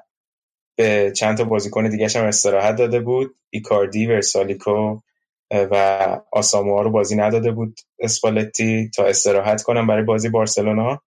به 0.77 1.13
چند 1.17 1.39
تا 1.39 1.45
بازیکن 1.45 1.89
دیگه 1.89 2.09
هم 2.15 2.25
استراحت 2.25 2.77
داده 2.77 3.01
بود. 3.01 3.37
ایکاردی 3.51 4.07
ورسالیکو 4.07 4.99
و 5.51 5.77
آساموها 6.33 6.83
رو 6.83 6.91
بازی 6.91 7.17
نداده 7.17 7.53
بود 7.53 7.81
اسپالتی 8.01 8.91
تا 8.95 9.05
استراحت 9.05 9.63
کنم 9.63 9.87
برای 9.87 10.05
بازی 10.05 10.29
بارسلونا. 10.29 11.03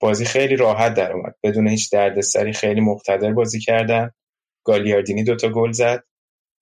بازی 0.00 0.24
خیلی 0.24 0.56
راحت 0.56 0.94
در 0.94 1.12
اومد. 1.12 1.34
بدون 1.42 1.68
هیچ 1.68 1.92
دردسری 1.92 2.52
خیلی 2.52 2.80
مقتدر 2.80 3.32
بازی 3.32 3.60
کردن. 3.60 4.10
گالیاردینی 4.64 5.24
دوتا 5.24 5.48
گل 5.48 5.72
زد. 5.72 6.04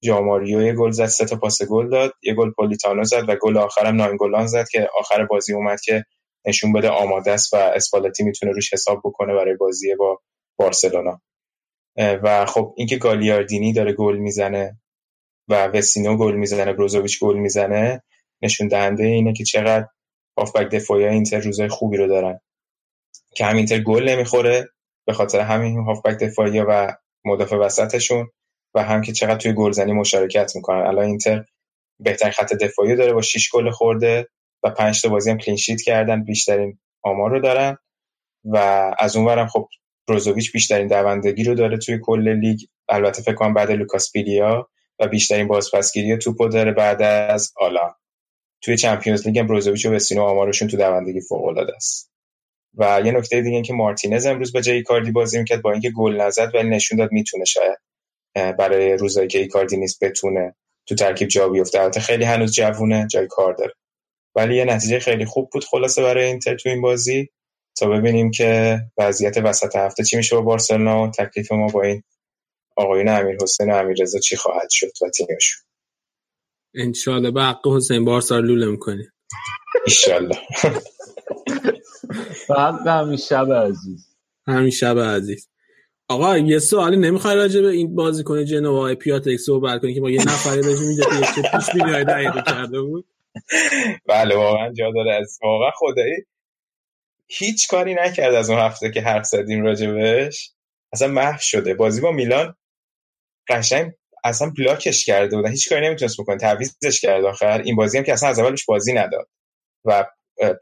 جاماریو 0.03 0.63
یه 0.63 0.73
گل 0.73 0.91
زد 0.91 1.07
سه 1.07 1.25
تا 1.25 1.37
پاس 1.37 1.63
گل 1.63 1.91
داد 1.91 2.13
یه 2.23 2.35
گل 2.35 2.51
پولیتانو 2.51 3.05
زد 3.05 3.29
و 3.29 3.37
گل 3.37 3.57
آخرم 3.57 3.97
ناینگولان 3.97 4.47
زد 4.47 4.69
که 4.69 4.89
آخر 4.99 5.25
بازی 5.25 5.55
اومد 5.55 5.81
که 5.81 6.05
نشون 6.47 6.73
بده 6.73 6.89
آماده 6.89 7.33
است 7.33 7.55
و 7.55 7.57
اسپالتی 7.57 8.25
می‌تونه 8.25 8.53
روش 8.53 8.73
حساب 8.73 9.01
بکنه 9.05 9.35
برای 9.35 9.57
بازی 9.57 9.95
با 9.95 10.21
بارسلونا. 10.57 11.21
و 11.97 12.47
خب 12.47 12.75
اینکه 12.77 12.97
گالیاردینی 12.97 13.73
داره 13.73 13.93
گل 13.93 14.17
می‌زنه 14.17 14.81
و 15.49 15.67
وسینو 15.67 16.17
گل 16.17 16.35
می‌زنه 16.35 16.73
بروزوویچ 16.73 17.21
گل 17.21 17.37
می‌زنه 17.37 18.03
نشون 18.43 18.69
دهنده 18.69 19.05
اینه 19.05 19.33
که 19.33 19.45
چقدر 19.45 19.87
هافبک 20.39 20.69
دفاعی 20.71 21.05
اینتر 21.05 21.41
روزای 21.41 21.69
خوبی 21.69 21.97
رو 21.97 22.07
دارن. 22.07 22.41
که 23.37 23.45
هم 23.45 23.57
اینتر 23.57 23.79
گل 23.79 24.09
نمی‌خوره 24.09 24.69
به 25.07 25.13
خاطر 25.13 25.41
همین 25.41 25.79
هافبک 25.79 26.19
دفاعی 26.19 26.61
و 26.61 26.93
مدافع 27.25 27.57
وسطشون. 27.57 28.31
و 28.75 28.83
هم 28.83 29.03
که 29.03 29.13
چقدر 29.13 29.37
توی 29.37 29.53
گلزنی 29.53 29.93
مشارکت 29.93 30.53
می‌کنن. 30.57 30.87
الان 30.87 31.05
اینتر 31.05 31.45
بهترین 32.01 32.33
خط 32.33 32.53
دفاعی 32.53 32.97
داره 32.97 33.13
با 33.13 33.23
6 33.23 33.51
گل 33.53 33.71
خورده 33.71 34.29
و 34.63 34.71
5 34.71 35.03
تا 35.03 35.09
بازی 35.09 35.31
هم 35.31 35.39
clean 35.39 35.57
sheet 35.57 35.83
کردن 35.83 36.25
بیشترین 36.25 36.79
آمار 37.03 37.31
رو 37.31 37.41
دارن. 37.41 37.77
و 38.45 38.57
از 38.99 39.17
اونورم 39.17 39.47
خب 39.47 39.69
بروزوویچ 40.09 40.53
بیشترین 40.53 40.87
دوندگی 40.87 41.45
رو 41.45 41.55
داره 41.55 41.79
توی 41.79 41.99
کل 42.03 42.29
لیگ. 42.29 42.59
البته 42.89 43.23
فکر 43.23 43.35
کنم 43.35 43.55
بعد 43.55 43.71
لوکاس 43.71 44.13
بیلیا 44.13 44.69
و 44.99 45.09
بیشترین 45.09 45.49
بازپسگیری 45.49 46.19
توپو 46.19 46.49
داره 46.49 46.73
بعد 46.73 47.03
از 47.03 47.53
آلان. 47.57 47.95
توی 48.63 48.77
چمپیونز 48.77 49.27
لیگ 49.27 49.39
هم 49.39 49.47
بروزوویچ 49.47 49.87
و 49.87 49.93
وسینو 49.93 50.23
آمارشون 50.23 50.69
تو 50.69 50.77
دوندگی 50.77 51.21
فوق 51.21 51.45
العاده 51.45 51.73
است. 51.77 52.13
و 52.75 53.03
یه 53.05 53.13
نکته 53.13 53.41
دیگه 53.41 53.55
این 53.55 53.63
که 53.63 53.73
مارتینز 53.73 54.27
امروز 54.27 54.53
به 54.53 54.63
جای 54.63 54.83
ایکاردی 54.83 55.11
بازی 55.11 55.39
می‌کرد 55.39 55.63
با 55.63 55.73
اینکه 55.73 55.91
گل 55.91 56.21
نزد 56.21 56.55
ولی 56.55 56.69
نشون 56.69 56.99
داد 56.99 57.13
می‌تونه 57.13 57.45
شاید 57.45 57.79
برای 58.35 58.93
روزایی 58.93 59.29
که 59.29 59.39
ایکاردی 59.39 59.77
نیست 59.77 60.05
بتونه 60.05 60.55
تو 60.87 60.95
ترکیب 60.95 61.29
جا 61.29 61.49
بیفته. 61.49 61.81
البته 61.81 62.01
خیلی 62.01 62.25
هنوز 62.25 62.53
جوونه 62.53 63.07
جای 63.11 63.27
کار 63.27 63.55
داره. 63.55 63.73
ولی 64.35 64.57
یه 64.57 64.65
نتیجه 64.65 64.99
خیلی 64.99 65.25
خوب 65.25 65.51
بود 65.53 65.65
خلاصه 65.65 66.03
برای 66.03 66.25
اینتر 66.25 66.57
تو 66.57 66.69
این 66.69 66.81
بازی. 66.81 67.29
تا 67.79 67.89
ببینیم 67.89 68.31
که 68.31 68.81
وضعیت 68.99 69.37
وسط 69.37 69.77
هفته 69.77 70.05
چی 70.05 70.17
میشه 70.17 70.37
با 70.37 70.43
بارسلونا 70.43 71.03
و 71.03 71.11
تکلیف 71.11 71.53
ما 71.53 71.67
با 71.67 71.83
این 71.83 72.03
آقایون 72.77 73.09
امیر 73.09 73.37
حسین 73.43 73.71
و 73.71 73.75
امیر 73.75 73.97
رضا 74.03 74.19
چی 74.19 74.37
خواهد 74.37 74.69
شد 74.71 74.93
و 75.03 75.11
تیمشون. 75.11 75.63
انشالله 76.75 77.31
به 77.31 77.43
حق 77.43 77.69
حسین 77.77 78.05
بارسا 78.05 78.39
لوله 78.39 78.67
می‌کنی 78.67 79.05
ایشالله 79.87 80.39
فقط 82.47 82.87
همین 82.87 83.17
شب 83.17 83.53
عزیز. 83.53 84.07
همین 84.47 84.71
شب 84.71 84.99
عزیز. 84.99 85.49
آقا 86.11 86.39
یه 86.39 86.59
سوالی 86.59 86.97
نمی‌خوای 86.97 87.37
راجع 87.37 87.61
به 87.61 87.69
این 87.69 87.95
بازیکن 87.95 88.45
جنوا 88.45 88.95
پیاتک 88.95 89.37
صحبت 89.37 89.83
کنی 89.83 89.95
که 89.95 90.01
ما 90.01 90.11
یه 90.11 90.21
نفری 90.21 90.61
داشتیم 90.61 90.89
اینجا 90.89 91.05
که 91.35 91.43
پیش 91.43 91.71
بینی 91.75 92.05
دقیقه 92.05 92.43
کرده 92.47 92.81
بود؟ 92.81 93.07
بله 94.09 94.37
واقعا 94.37 94.73
جا 94.73 94.91
داره 94.95 95.15
از 95.15 95.39
واقعا 95.43 95.71
خدایی. 95.75 96.17
هیچ 97.29 97.69
کاری 97.69 97.95
نکرد 97.95 98.35
از 98.35 98.51
اون 98.51 98.59
هفته 98.59 98.91
که 98.91 99.01
حرف 99.01 99.25
زدیم 99.25 99.63
راجبش. 99.63 100.51
اصلا 100.93 101.09
محو 101.09 101.39
شده. 101.41 101.75
بازی 101.75 102.01
با 102.01 102.13
میلان 102.13 102.55
قشنگ 103.49 103.93
اصلا 104.25 104.53
بلاکش 104.59 105.07
کرده 105.07 105.37
بودن 105.37 105.51
هیچ 105.51 105.69
کاری 105.69 105.87
نمی‌تونست 105.87 106.21
بکنه. 106.21 106.37
تعویزش 106.37 107.01
کرد 107.01 107.25
آخر. 107.25 107.63
این 107.63 107.77
بازی 107.77 107.99
هم 107.99 108.05
که 108.05 108.13
اصلا 108.13 108.29
از 108.29 108.39
اولش 108.39 108.65
بازی 108.65 108.93
نداد. 108.93 109.29
و 109.85 110.05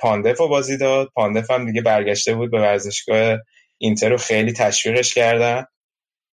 پاندف 0.00 0.38
رو 0.40 0.48
بازی 0.48 0.78
داد. 0.78 1.08
پاندف 1.14 1.50
هم 1.50 1.66
دیگه 1.66 1.82
برگشته 1.82 2.34
بود 2.34 2.50
به 2.50 2.60
ورزشگاه 2.60 3.38
اینتر 3.78 4.08
رو 4.10 4.16
خیلی 4.18 4.52
تشویقش 4.52 5.14
کردن. 5.14 5.66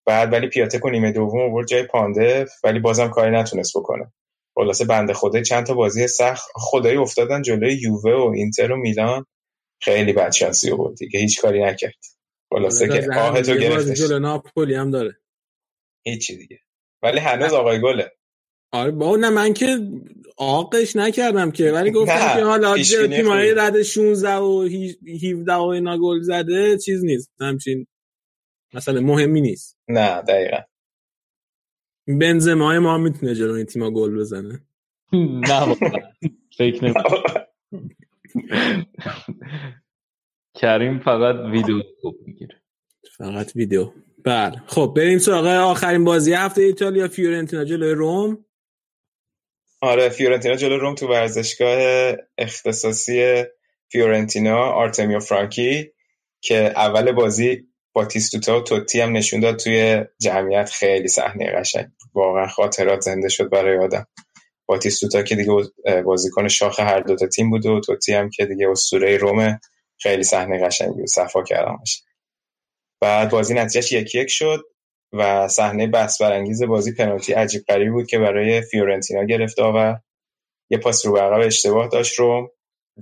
بعد 0.06 0.32
ولی 0.32 0.48
پیاتک 0.48 0.84
و 0.84 0.90
نیمه 0.90 1.12
دوم 1.12 1.40
آورد 1.40 1.66
جای 1.68 1.82
پاندف 1.82 2.50
ولی 2.64 2.80
بازم 2.80 3.08
کاری 3.08 3.36
نتونست 3.36 3.76
بکنه. 3.78 4.12
خلاصه 4.54 4.84
بنده 4.84 5.12
خدای 5.14 5.42
چند 5.44 5.66
تا 5.66 5.74
بازی 5.74 6.08
سخت 6.08 6.48
خدایی 6.54 6.96
افتادن 6.96 7.42
جلوی 7.42 7.74
یووه 7.82 8.12
و 8.12 8.32
اینتر 8.36 8.72
و 8.72 8.76
میلان. 8.76 9.26
خیلی 9.82 10.12
بد 10.12 10.32
شانسی 10.32 10.72
آورد 10.72 10.96
دیگه 10.96 11.20
هیچ 11.20 11.40
کاری 11.40 11.64
نکرد. 11.64 11.94
خلاصه 12.50 12.88
که 12.88 13.08
آه 13.16 13.42
تو 13.42 13.56
گرفتش. 13.56 13.98
جلو 13.98 14.18
ناپولی 14.18 14.74
هم 14.74 14.90
داره. 14.90 15.18
هیچی 16.06 16.36
دیگه. 16.36 16.60
ولی 17.02 17.18
هنوز 17.20 17.52
آقای 17.52 17.80
گله. 17.80 18.12
آره 18.72 18.92
با 18.92 19.16
نه 19.16 19.30
من 19.30 19.54
که 19.54 19.78
آقش 20.36 20.96
نکردم 20.96 21.50
که 21.50 21.72
ولی 21.72 21.90
گفتم 21.90 22.36
که 22.36 22.44
حالا 22.44 22.76
تیمای 22.82 23.54
رد 23.54 23.82
16 23.82 24.34
و 24.34 24.68
17 25.24 25.54
و 25.54 25.62
اینا 25.62 25.98
گل 25.98 26.20
زده 26.20 26.78
چیز 26.78 27.04
نیست. 27.04 27.32
همچین 27.40 27.86
مثلا 28.74 29.00
مهمی 29.00 29.40
نیست. 29.40 29.78
نه 29.88 30.22
دقیقا. 30.22 30.58
بنزما 32.20 32.80
ما 32.80 32.98
می‌تونه 32.98 33.34
جلو 33.34 33.54
این 33.54 33.66
تیما 33.66 33.90
گل 33.90 34.18
بزنه. 34.18 34.60
نه 35.12 35.74
فکر 36.58 36.84
نمی 36.84 36.94
کریم 40.54 40.98
فقط 40.98 41.50
ویدیو 41.50 41.82
خوب 42.00 42.16
می‌گیره. 42.26 42.62
فقط 43.16 43.56
ویدیو. 43.56 43.92
بله. 44.24 44.62
خب 44.66 44.94
بریم 44.96 45.18
سراغ 45.18 45.46
آخرین 45.46 46.04
بازی. 46.04 46.32
هفته 46.32 46.62
ایتالیا 46.62 47.08
فیورنتینا 47.08 47.64
جلوی 47.64 47.92
روم. 47.92 48.44
آره 49.82 50.08
فیورنتینا 50.08 50.56
جلو 50.56 50.78
روم 50.78 50.94
تو 50.94 51.08
ورزشگاه 51.08 51.78
اختصاصی 52.38 53.44
فیورنتینا 53.92 54.58
آرتمیو 54.62 55.20
فرانکی 55.20 55.92
که 56.40 56.56
اول 56.56 57.12
بازی 57.12 57.64
باتیستوتا 57.92 58.58
و 58.58 58.62
توتی 58.62 59.00
هم 59.00 59.16
نشون 59.16 59.40
داد 59.40 59.56
توی 59.56 60.04
جمعیت 60.20 60.70
خیلی 60.70 61.08
صحنه 61.08 61.52
قشنگ 61.52 61.86
واقعا 62.14 62.46
خاطرات 62.46 63.00
زنده 63.00 63.28
شد 63.28 63.50
برای 63.50 63.78
آدم. 63.78 64.06
باتیستوتا 64.66 65.22
که 65.22 65.36
دیگه 65.36 65.52
بازیکن 66.04 66.48
شاخ 66.48 66.80
هر 66.80 67.00
دو 67.00 67.16
تا 67.16 67.26
تیم 67.26 67.50
بود 67.50 67.66
و 67.66 67.80
توتی 67.80 68.14
هم 68.14 68.30
که 68.30 68.46
دیگه 68.46 68.68
اسطوره 68.70 69.16
روم 69.16 69.60
خیلی 69.98 70.24
صحنه 70.24 70.66
قشنگی 70.66 70.98
بود. 71.00 71.08
صفا 71.08 71.42
کردمش. 71.42 72.02
بعد 73.00 73.30
بازی 73.30 73.54
نتیجهش 73.54 73.92
یک 73.92 74.14
یک 74.14 74.30
شد. 74.30 74.64
و 75.18 75.48
صحنه 75.48 75.86
بحث 75.86 76.22
برانگیز 76.22 76.62
بازی 76.62 76.94
پنالتی 76.94 77.32
عجیب 77.32 77.62
غریبی 77.68 77.90
بود 77.90 78.06
که 78.06 78.18
برای 78.18 78.62
فیورنتینا 78.62 79.24
گرفت 79.24 79.58
و 79.58 79.96
یه 80.70 80.78
پاس 80.78 81.06
رو 81.06 81.16
عقب 81.16 81.46
اشتباه 81.46 81.88
داشت 81.88 82.18
روم 82.18 82.48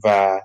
و 0.04 0.40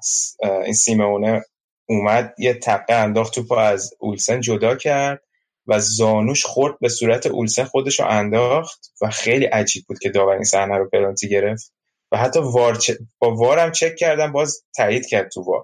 این 0.63 0.73
سیمونه 0.73 1.43
اومد 1.89 2.33
یه 2.37 2.53
تقه 2.53 2.93
انداخت 2.93 3.33
توپو 3.33 3.55
از 3.55 3.93
اولسن 3.99 4.41
جدا 4.41 4.75
کرد 4.75 5.21
و 5.67 5.79
زانوش 5.79 6.45
خورد 6.45 6.79
به 6.79 6.89
صورت 6.89 7.27
اولسن 7.27 7.63
خودش 7.63 7.99
رو 7.99 8.05
انداخت 8.05 8.91
و 9.01 9.09
خیلی 9.09 9.45
عجیب 9.45 9.83
بود 9.87 9.99
که 9.99 10.09
داور 10.09 10.33
این 10.33 10.43
صحنه 10.43 10.77
رو 10.77 10.89
پنالتی 10.89 11.29
گرفت. 11.29 11.73
و 12.11 12.17
حتی 12.17 12.39
وار 12.39 12.75
چ... 12.75 12.91
با 13.19 13.35
وارم 13.35 13.71
چک 13.71 13.95
کردم 13.95 14.31
باز 14.31 14.63
تایید 14.75 15.05
کرد 15.05 15.31
تو 15.31 15.41
وار. 15.41 15.63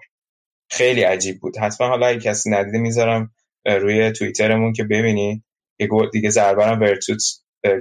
خیلی 0.69 1.01
عجیب 1.01 1.39
بود. 1.39 1.57
حتما 1.57 1.87
حالا 1.87 2.07
اگه 2.07 2.19
کسی 2.19 2.49
ندیده 2.49 2.77
می‌ذارم 2.77 3.31
روی 3.65 4.11
توییترمون 4.11 4.73
که 4.73 4.83
ببینید. 4.83 5.43
یه 5.79 5.87
گل 5.87 6.09
دیگه 6.09 6.29
ضربه 6.29 6.71
ورتوت 6.71 7.21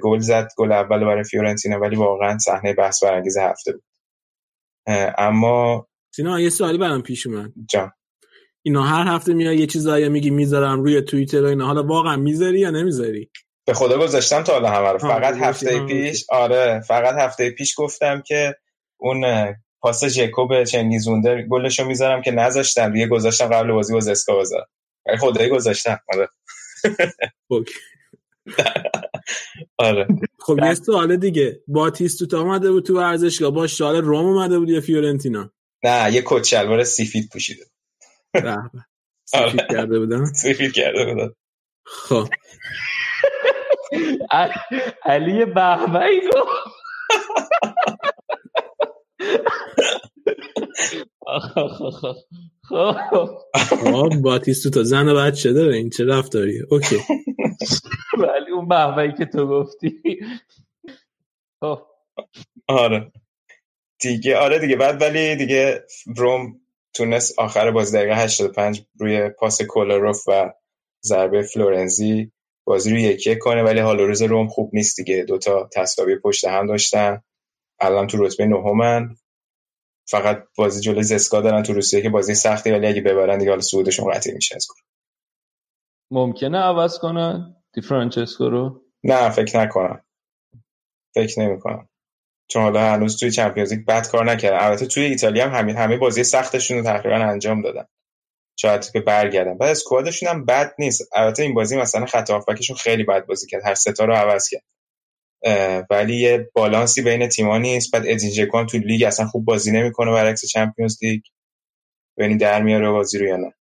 گل 0.02 0.18
زد 0.18 0.48
گل 0.56 0.72
اول 0.72 1.04
برای 1.04 1.24
فیورنتینا 1.24 1.80
ولی 1.80 1.96
واقعا 1.96 2.38
صحنه 2.38 2.74
بحث 2.74 3.02
برانگیز 3.02 3.36
هفته 3.36 3.72
بود. 3.72 3.84
اما 5.18 5.86
سینا 6.16 6.40
یه 6.40 6.50
سوالی 6.50 6.78
برام 6.78 7.02
پیش 7.02 7.26
اومد. 7.26 7.52
جان. 7.70 7.92
اینا 8.62 8.82
هر 8.82 9.14
هفته 9.14 9.34
میای 9.34 9.56
یه 9.56 9.66
چیزایی 9.66 10.08
میگی 10.08 10.30
می‌ذارم 10.30 10.82
روی 10.82 11.02
توییتر 11.02 11.42
و 11.42 11.46
اینا. 11.46 11.66
حالا 11.66 11.82
واقعا 11.82 12.16
می‌ذاری 12.16 12.60
یا 12.60 12.70
نمی‌ذاری؟ 12.70 13.30
به 13.66 13.74
خدا 13.74 13.98
گذاشتم 13.98 14.42
تا 14.42 14.52
حالا 14.52 14.70
همه 14.70 14.88
رو. 14.88 14.98
فقط 14.98 15.34
هفته 15.34 15.86
پیش 15.86 16.26
آره 16.28 16.80
فقط 16.80 17.14
هفته 17.14 17.50
پیش 17.50 17.74
گفتم 17.78 18.22
که 18.26 18.56
اون 19.00 19.24
پاس 19.80 20.04
ژکوب 20.04 20.64
چنگیزونده 20.64 21.46
گلشو 21.50 21.84
می‌ذارم 21.84 22.22
که 22.22 22.30
نذاشتم. 22.30 22.92
دیگه 22.92 23.06
گذاشتم 23.06 23.46
قبل 23.46 23.72
بازی 23.72 23.92
با 23.92 24.00
زسکا 24.00 24.38
بذارم. 24.38 24.66
ولی 25.06 25.16
خدایی 25.16 25.50
گذاشتم. 25.50 25.98
آره. 26.14 26.28
آره. 29.78 30.06
خب 30.38 30.58
یه 30.62 30.74
سوال 30.74 31.16
دیگه. 31.16 31.62
باتیستوتا 31.68 32.40
اومده 32.40 32.70
بود 32.70 32.84
تو 32.86 32.96
ورزشگاه. 32.96 33.50
با 33.50 33.66
شال 33.66 33.96
روم 33.96 34.26
اومده 34.26 34.58
بود 34.58 34.70
یا 34.70 34.80
فیورنتینا؟ 34.80 35.50
نه 35.84 36.14
یه 36.14 36.22
کت 36.26 36.44
شلوار 36.44 36.84
سفید 36.84 37.28
پوشیده. 37.32 37.64
سفید 39.24 39.60
کرده 39.70 39.98
بودن؟ 39.98 40.24
سفید 40.24 40.72
کرده 40.72 41.04
بودن. 41.06 41.34
خب. 41.84 42.28
علی 45.04 45.44
بهبهی 45.44 46.20
گفت. 46.20 46.74
خب. 52.68 53.28
باتیستو 54.22 54.70
تا 54.70 54.82
زن 54.82 55.08
و 55.08 55.16
بچه 55.16 55.52
داره 55.52 55.76
این 55.76 55.90
چه 55.90 56.04
رفتاریه 56.04 56.62
اوکی. 56.70 56.96
ولی 58.18 58.52
اون 58.52 58.68
بهبهی 58.68 59.14
که 59.18 59.26
تو 59.26 59.46
گفتی. 59.48 59.92
آره. 62.68 63.12
دیگه 64.02 64.36
آره 64.38 64.58
دیگه. 64.58 64.76
بعد 64.76 65.02
ولی 65.02 65.36
دیگه 65.36 65.84
روم 66.16 66.60
تونست 66.94 67.38
آخر 67.38 67.70
بازی 67.70 67.98
دقیقه 67.98 68.16
85 68.24 68.86
روی 69.00 69.28
پاس 69.28 69.62
کولاروف 69.62 70.28
و 70.28 70.52
ضربه 71.04 71.42
فلورنزی 71.42 72.32
بازی 72.66 72.90
رو 72.90 72.98
یکی 72.98 73.38
کنه. 73.38 73.62
ولی 73.62 73.80
حال 73.80 74.00
روز 74.00 74.22
روم 74.22 74.48
خوب 74.48 74.70
نیست 74.74 74.96
دیگه. 74.96 75.24
دوتا 75.24 75.70
تساوی 75.74 76.16
پشت 76.18 76.44
هم 76.44 76.66
داشتن. 76.66 77.22
الان 77.80 78.06
تو 78.06 78.24
رتبه 78.24 78.46
نهمن. 78.46 79.16
فقط 80.06 80.44
بازی 80.56 80.80
جلوی 80.80 81.02
زسکا 81.02 81.40
دارن 81.40 81.62
تو 81.62 81.72
روسیه 81.72 82.02
که 82.02 82.08
بازی 82.08 82.34
سختی 82.34 82.70
ولی 82.70 82.86
اگه 82.86 83.00
ببرن 83.00 83.38
دیگه 83.38 83.50
حالا 83.50 83.62
صعودشون 83.62 84.10
قطعی 84.12 84.34
میشه 84.34 84.54
از 84.56 84.66
ممکنه 86.10 86.58
عوض 86.58 86.98
کنن 86.98 87.56
دی 87.74 87.80
فرانچسکو 87.82 88.48
رو؟ 88.48 88.82
نه 89.04 89.30
فکر 89.30 89.60
نکنم. 89.60 90.04
فکر 91.14 91.40
نمی‌کنم. 91.40 91.88
چون 92.48 92.62
حالا 92.62 92.80
هنوز 92.80 93.20
توی 93.20 93.30
چمپیونز 93.30 93.72
لیگ 93.72 93.86
بد 93.86 94.08
کار 94.08 94.24
نکردن. 94.24 94.66
البته 94.66 94.86
توی 94.86 95.04
ایتالیا 95.04 95.48
هم 95.48 95.54
همه 95.54 95.74
همه 95.74 95.96
بازی 95.96 96.24
سختشون 96.24 96.76
رو 96.76 96.84
تقریبا 96.84 97.16
انجام 97.16 97.62
دادن. 97.62 97.84
شاید 98.56 98.90
که 98.90 99.00
برگردن. 99.00 99.58
بعد 99.58 99.70
اسکوادشون 99.70 100.28
هم 100.28 100.44
بد 100.44 100.74
نیست. 100.78 101.02
البته 101.14 101.42
این 101.42 101.54
بازی 101.54 101.76
مثلا 101.76 102.06
خط 102.06 102.30
هافبکشون 102.30 102.76
خیلی 102.76 103.04
بد 103.04 103.26
بازی 103.26 103.46
کرد. 103.46 103.62
هر 103.64 103.74
ستا 103.74 104.04
رو 104.04 104.14
عوض 104.14 104.48
کرد. 104.48 104.62
ولی 105.90 106.16
یه 106.16 106.50
بالانسی 106.54 107.02
بین 107.02 107.28
تیم‌ها 107.28 107.58
نیست. 107.58 107.92
بعد 107.92 108.02
ادین 108.06 108.46
تو 108.66 108.78
لیگ 108.78 109.02
اصلا 109.02 109.26
خوب 109.26 109.44
بازی 109.44 109.72
نمی‌کنه 109.72 110.12
برعکس 110.12 110.46
چمپیونز 110.46 110.98
لیگ. 111.02 111.20
ببینید 112.18 112.40
در 112.40 112.62
میاره 112.62 112.90
بازی 112.90 113.18
رو 113.18 113.26
یا 113.26 113.36
نه. 113.36 113.54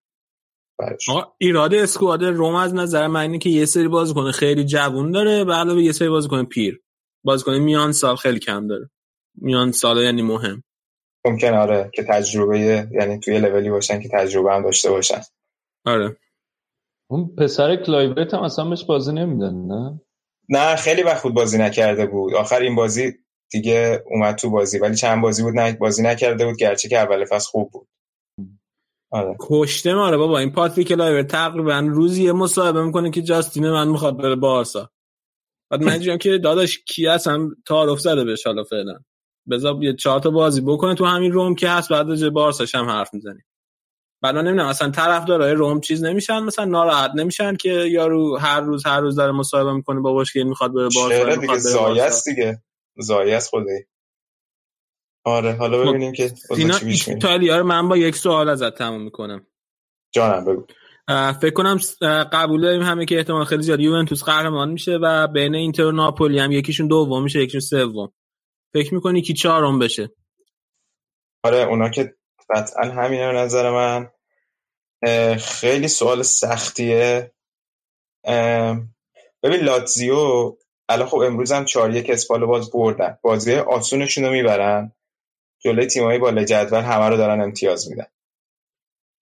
ایراد 1.38 1.74
اسکواد 1.74 2.24
روم 2.24 2.54
از 2.54 2.74
نظر 2.74 3.06
من 3.06 3.20
اینه 3.20 3.38
که 3.38 3.50
یه 3.50 3.64
سری 3.64 3.88
بازیکن 3.88 4.30
خیلی 4.30 4.64
جوون 4.64 5.10
داره 5.10 5.44
به 5.44 5.54
علاوه 5.54 5.82
یه 5.82 5.92
سری 5.92 6.08
بازیکن 6.08 6.44
پیر. 6.44 6.80
بازیکن 7.24 7.58
میان 7.58 7.92
سال 7.92 8.16
خیلی 8.16 8.38
کم 8.38 8.66
داره. 8.66 8.90
میان 9.34 9.72
سال 9.72 10.04
یعنی 10.04 10.22
مهم. 10.22 10.62
ممکن 11.24 11.54
آره 11.54 11.90
که 11.94 12.02
تجربه 12.02 12.58
یعنی 12.92 13.18
توی 13.18 13.38
لولی 13.38 13.70
باشن 13.70 14.00
که 14.00 14.08
تجربه 14.12 14.52
هم 14.52 14.62
داشته 14.62 14.90
باشن. 14.90 15.20
آره. 15.84 16.16
اون 17.10 17.34
پسر 17.38 17.76
کلایبرت 17.76 18.34
هم 18.34 18.42
اصلا 18.42 18.64
بهش 18.64 18.84
بازی 18.84 19.12
نمیدن 19.12 19.54
نه؟ 19.54 20.00
نه 20.48 20.76
خیلی 20.76 21.02
وقت 21.02 21.22
بود 21.22 21.34
بازی 21.34 21.58
نکرده 21.58 22.06
بود. 22.06 22.34
آخر 22.34 22.60
این 22.60 22.74
بازی 22.74 23.12
دیگه 23.50 24.04
اومد 24.06 24.34
تو 24.34 24.50
بازی 24.50 24.78
ولی 24.78 24.96
چند 24.96 25.22
بازی 25.22 25.42
بود 25.42 25.54
نه 25.54 25.72
بازی 25.72 26.02
نکرده 26.02 26.46
بود 26.46 26.56
گرچه 26.56 26.88
که 26.88 26.98
اول 26.98 27.24
فصل 27.24 27.48
خوب 27.48 27.70
بود. 27.70 27.88
آره. 29.10 29.36
کشته 29.40 29.94
ماره 29.94 30.16
بابا 30.16 30.38
این 30.38 30.52
پاتریک 30.52 30.92
کلایورت 30.92 31.22
تقریبا 31.22 31.78
روزی 31.78 32.24
یه 32.24 32.32
مصاحبه 32.32 32.84
می‌کنه 32.84 33.10
که 33.10 33.22
جاستین 33.22 33.70
من 33.70 33.88
می‌خواد 33.88 34.16
بره 34.18 34.36
بارسا. 34.36 34.90
بعد 35.70 35.82
من 35.82 35.98
که 36.18 36.38
داداش 36.38 36.78
کی 36.78 37.06
اصلا 37.06 37.50
تعارف 37.66 38.00
زده 38.00 38.24
بهش 38.24 38.46
حالا 38.46 38.64
فعلا. 38.64 38.98
بذار 39.50 39.82
یه 39.82 39.94
چهار 39.96 40.20
تا 40.20 40.30
بازی 40.30 40.60
بکنه 40.60 40.94
تو 40.94 41.04
همین 41.04 41.32
روم 41.32 41.54
که 41.54 41.68
هست 41.68 41.88
بعد 41.88 42.10
از 42.10 42.24
بارساش 42.24 42.74
هم 42.74 42.90
حرف 42.90 43.14
می‌زنی 43.14 43.40
من 44.22 44.34
نمی‌دونم 44.36 44.66
اصلا 44.66 44.90
طرفدارای 44.90 45.52
روم 45.52 45.80
چیز 45.80 46.04
نمیشن 46.04 46.40
مثلا 46.40 46.64
ناراحت 46.64 47.10
نمیشن 47.14 47.56
که 47.56 47.68
یارو 47.68 48.36
هر 48.36 48.60
روز 48.60 48.86
هر 48.86 49.00
روز 49.00 49.16
داره 49.16 49.32
مصاحبه 49.32 49.72
می‌کنه 49.72 50.00
باباش 50.00 50.32
که 50.32 50.44
می‌خواد 50.44 50.74
بره 50.74 50.88
بارسا 50.94 51.36
دیگه؟ 51.36 51.58
زایه 51.58 52.02
است 52.02 52.28
دیگه. 52.28 52.62
زایه 52.96 53.36
است 53.36 53.50
خدایی. 53.50 53.84
آره 55.24 55.52
حالا 55.52 55.84
ببینیم 55.84 56.12
که 56.12 56.32
اینا 56.50 56.76
ایتالیا 57.08 57.58
رو 57.58 57.66
من 57.66 57.88
با 57.88 57.96
یک 57.96 58.16
سوال 58.16 58.48
ازت 58.48 58.74
تموم 58.74 59.02
می‌کنم. 59.02 59.46
جانم 60.14 60.44
بگو. 60.44 60.66
فکر 61.40 61.50
کنم 61.50 61.78
قبول 62.32 62.62
داریم 62.62 62.82
همه 62.82 63.04
که 63.04 63.16
احتمال 63.16 63.44
خیلی 63.44 63.62
زیاد 63.62 63.80
یوونتوس 63.80 64.24
قهرمان 64.24 64.70
میشه 64.70 64.98
و 65.02 65.28
بین 65.28 65.54
اینتر 65.54 65.84
و 65.84 65.92
ناپولی 65.92 66.38
هم 66.38 66.52
یکیشون 66.52 66.86
دوم 66.86 67.22
میشه 67.22 67.42
یکیشون 67.42 67.60
سوم. 67.60 68.12
فکر 68.72 68.94
می‌کنی 68.94 69.22
کی 69.22 69.34
چهارم 69.34 69.78
بشه؟ 69.78 70.10
آره 71.44 71.58
اونا 71.58 71.88
که 71.88 72.14
قطعا 72.50 72.84
همینه 72.84 73.32
به 73.32 73.38
نظر 73.38 73.70
من. 73.70 74.10
خیلی 75.36 75.88
سوال 75.88 76.22
سختیه. 76.22 77.32
ببین 79.42 79.60
لاتزیو 79.60 80.56
الان 80.88 81.08
خب 81.08 81.18
امروز 81.18 81.52
هم 81.52 81.64
چهار 81.64 81.96
یک 81.96 82.10
اسپالو 82.10 82.46
باز 82.46 82.70
بردن. 82.70 83.18
بازی 83.22 83.54
آسونشون 83.54 84.24
رو 84.24 84.30
می‌برن. 84.30 84.92
جلوی 85.64 85.86
تیمایی 85.86 86.18
بالا 86.18 86.44
جدول 86.44 86.80
همه 86.80 87.08
رو 87.08 87.16
دارن 87.16 87.40
امتیاز 87.40 87.90
میدن. 87.90 88.06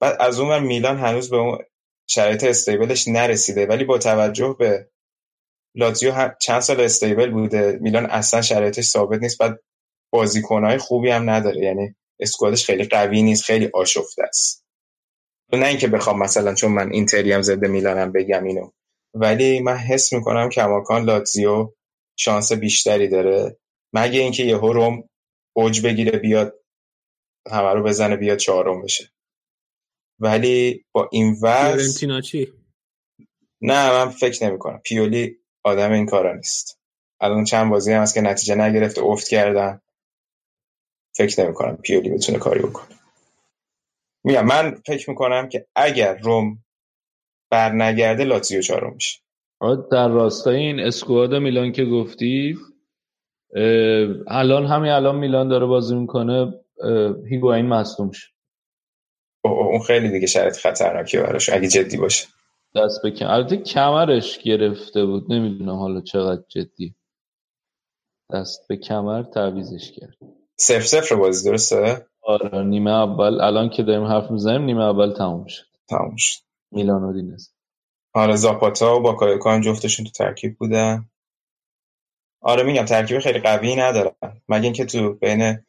بعد 0.01 0.16
از 0.20 0.40
اون 0.40 0.59
میلان 0.59 0.98
هنوز 0.98 1.30
به 1.30 1.36
اون 1.36 1.59
شرایط 2.06 2.44
استیبلش 2.44 3.09
نرسیده. 3.09 3.66
ولی 3.66 3.84
با 3.84 3.98
توجه 3.98 4.56
به 4.59 4.90
لاتزیو 5.74 6.30
چند 6.40 6.60
سال 6.60 6.80
استیبل 6.80 7.30
بوده. 7.30 7.78
میلان 7.80 8.06
اصلا 8.06 8.42
شرایطش 8.42 8.84
ثابت 8.84 9.20
نیست. 9.20 9.38
بعد 9.38 9.60
بازیکنهای 10.12 10.78
خوبی 10.78 11.10
هم 11.10 11.30
نداره. 11.30 11.60
یعنی 11.60 11.97
اسکوادش 12.20 12.64
خیلی 12.66 12.84
قوی 12.84 13.22
نیست 13.22 13.44
خیلی 13.44 13.70
آشفته 13.74 14.22
است. 14.22 14.66
نه 15.52 15.66
اینکه 15.66 15.88
بخوام 15.88 16.18
مثلا 16.18 16.55
چون 16.55 16.72
من 16.72 16.92
اینتری 16.92 17.32
هم 17.32 17.42
ضد 17.42 17.64
میلانم 17.64 18.12
بگم 18.12 18.44
اینو. 18.44 18.70
ولی 19.14 19.60
من 19.60 19.76
حس 19.76 20.12
می‌کنم 20.12 20.48
کماکان 20.48 21.05
لاتزیو 21.05 21.72
شانس 22.16 22.52
بیشتری 22.52 23.09
داره. 23.09 23.59
مگه 23.92 24.20
اینکه 24.20 24.42
یهو 24.42 24.72
روم 24.72 25.09
اوج 25.56 25.86
بگیره 25.86 26.18
بیاد 26.18 26.55
همه 27.51 27.72
رو 27.74 27.82
بزنه 27.82 28.16
بیاد 28.16 28.38
چهارم 28.38 28.82
بشه. 28.82 29.12
ولی 30.18 30.84
با 30.92 31.09
این 31.12 31.36
وضع 31.42 32.20
چی؟ 32.20 32.52
نه 33.60 33.90
من 33.90 34.10
فکر 34.10 34.47
نمی 34.47 34.59
کنم 34.59 34.80
پیولی 34.84 35.36
آدم 35.64 35.92
این 35.92 36.06
کارا 36.06 36.34
نیست. 36.34 36.80
الان 37.20 37.44
چند 37.44 37.70
بازی 37.70 37.92
هم 37.92 38.02
هست 38.02 38.14
که 38.14 38.20
نتیجه 38.20 38.55
نگرفته 38.55 39.02
افت 39.02 39.28
کردن. 39.28 39.80
فکر 41.26 41.44
نمی 41.44 41.55
کنم 41.55 41.76
پیولی 41.76 42.10
بتونه 42.10 42.38
کاری 42.38 42.60
بکنه. 42.60 42.97
میگم 44.24 44.47
من 44.47 44.74
فکر 44.86 45.10
می‌کنم 45.10 45.48
که 45.48 45.66
اگر 45.76 46.18
روم 46.18 46.64
بر 47.51 47.72
نگرده 47.72 48.24
لاتزیو 48.24 48.62
چهارم 48.62 48.94
میشه. 48.94 49.20
در 49.92 50.09
راستای 50.09 50.56
این 50.56 50.80
اسکواد 50.80 51.34
میلان 51.34 51.72
که 51.72 51.84
گفتی 51.84 52.59
الان 54.26 54.66
همین 54.66 54.90
الان 54.90 55.16
میلان 55.16 55.48
داره 55.48 55.66
بازی 55.66 55.94
می‌کنه 55.94 56.55
هیگواین 57.30 57.66
مصدوم 57.66 58.10
شد 58.10 58.30
اون 59.44 59.80
خیلی 59.86 60.10
دیگه 60.10 60.26
شرط 60.26 60.56
خطرناکیه 60.56 61.20
براش 61.20 61.48
اگه 61.51 61.68
جدی 61.68 61.97
باشه. 61.97 62.28
دست 62.76 63.06
بکن 63.06 63.26
البته 63.26 63.56
کمرش 63.56 64.38
گرفته 64.38 65.05
بود 65.05 65.32
نمی‌دونم 65.32 65.76
حالا 65.76 66.01
چقدر 66.01 66.42
جدی. 66.48 66.94
دست 68.32 68.68
به 68.68 68.76
کمر 68.76 69.22
تعویزش 69.22 69.92
کرد. 69.92 70.16
صفر 70.61 70.81
صفر 70.81 71.15
بازی 71.15 71.51
درسته؟ 71.51 72.07
آره 72.23 72.62
نیمه 72.62 72.91
اول. 72.91 73.41
الان 73.41 73.70
که 73.70 73.82
داریم 73.82 74.05
حرف 74.05 74.31
می‌زنیم 74.31 74.62
نیمه 74.62 74.85
اول 74.85 75.15
تموم 75.15 75.47
شد. 75.47 75.65
تموم 75.89 76.16
شد. 76.19 76.41
میلان 76.70 77.03
و 77.03 77.12
دینز. 77.12 77.49
آره 78.15 78.37
زاپاتا 78.37 78.97
و 78.97 79.01
باکایوکو 79.01 79.51
هم 79.51 79.61
جفتشون 79.61 80.07
تو 80.07 80.12
ترکیب 80.12 80.59
بودن. 80.59 81.11
آره 82.41 82.62
میگم 82.62 82.85
ترکیب 82.85 83.19
خیلی 83.19 83.39
قوی 83.39 83.77
ندارن. 83.77 84.43
مگه 84.49 84.65
اینکه 84.65 84.85
تو 84.85 85.15
بین 85.15 85.65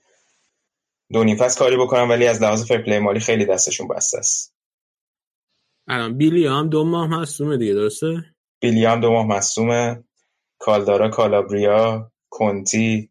دو 1.14 1.24
نیم 1.24 1.38
فصل 1.38 1.60
کاری 1.60 1.78
بکنن 1.78 2.08
ولی 2.08 2.28
از 2.28 2.42
لحاظ 2.42 2.66
فر 2.66 2.78
پلی 2.78 3.00
مالی 3.00 3.20
خیلی 3.20 3.46
دستشون 3.46 3.88
بسته 3.88 4.18
است. 4.18 4.56
الان 5.88 6.18
بیلی 6.18 6.48
هم 6.48 6.70
دو 6.70 6.84
ماه 6.84 7.08
مصومه 7.08 7.58
دیگه 7.58 7.74
درسته؟ 7.74 8.24
بیلی 8.62 8.86
هم 8.86 9.02
دو 9.02 9.12
ماه 9.12 9.28
مصومه 9.28 10.04
کالدارا 10.60 11.10
کالابریا 11.10 12.12
کنتی. 12.30 13.11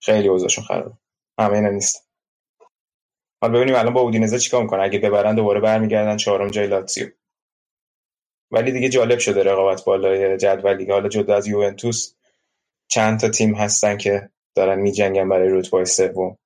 خیلی 0.00 0.28
اوضاعشون 0.28 0.64
خرابه. 0.64 0.94
همه 1.38 1.54
اینا 1.54 1.68
نیست. 1.68 2.10
حالا 3.42 3.54
ببینیم 3.54 3.74
الان 3.74 3.92
با 3.92 4.00
اودینزه 4.00 4.38
چیکار 4.38 4.62
می‌کنه؟ 4.62 4.82
اگه 4.82 4.98
ببرن 4.98 5.34
دوباره 5.34 5.60
برمیگردن 5.60 6.16
چهارم 6.16 6.48
جای 6.48 6.66
لاتزیو. 6.66 7.08
ولی 8.50 8.72
دیگه 8.72 8.88
جالب 8.88 9.18
شده 9.18 9.42
رقابت 9.42 9.84
بالای 9.84 10.36
جدول 10.36 10.76
دیگه. 10.76 10.92
حالا 10.92 11.08
جدا 11.08 11.36
از 11.36 11.46
یوونتوس 11.46 12.14
چند 12.88 13.20
تا 13.20 13.28
تیم 13.28 13.54
هستن 13.54 13.96
که 13.96 14.30
دارن 14.54 14.80
میجنگن 14.80 15.28
برای 15.28 15.48
رتبه 15.50 15.84
سوم 15.84 16.38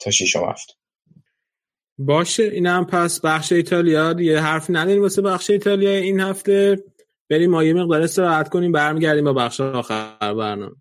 تا 0.00 0.10
ششم 0.10 0.44
هفت. 0.44 0.78
باشه 1.98 2.42
اینم 2.42 2.86
پس 2.86 3.20
بخش 3.20 3.52
ایتالیا. 3.52 4.14
یه 4.20 4.40
حرف 4.40 4.66
نداریم 4.68 5.02
واسه 5.02 5.22
بخش 5.22 5.50
ایتالیا 5.50 5.90
این 5.90 6.20
هفته. 6.20 6.84
بریم 7.30 7.50
ما 7.50 7.64
یه 7.64 7.74
مقدار 7.74 8.02
استراحت 8.02 8.48
کنیم 8.48 8.72
برمیگردیم 8.72 9.24
با 9.24 9.32
بخش 9.32 9.60
آخر 9.60 10.16
برنامه. 10.20 10.76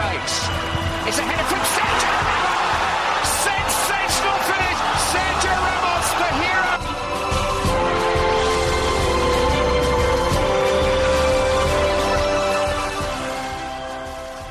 Takes. 0.00 0.34
It's 1.08 1.18
a 1.22 1.24
header 1.28 1.46
from 1.50 1.62
Sergio 1.74 2.12
Ramos. 2.28 3.28
Sensational 3.48 4.38
finish. 4.48 4.80
Sergio 5.12 5.54
Ramos, 5.66 6.08
the 6.20 6.28
hero. 6.40 6.74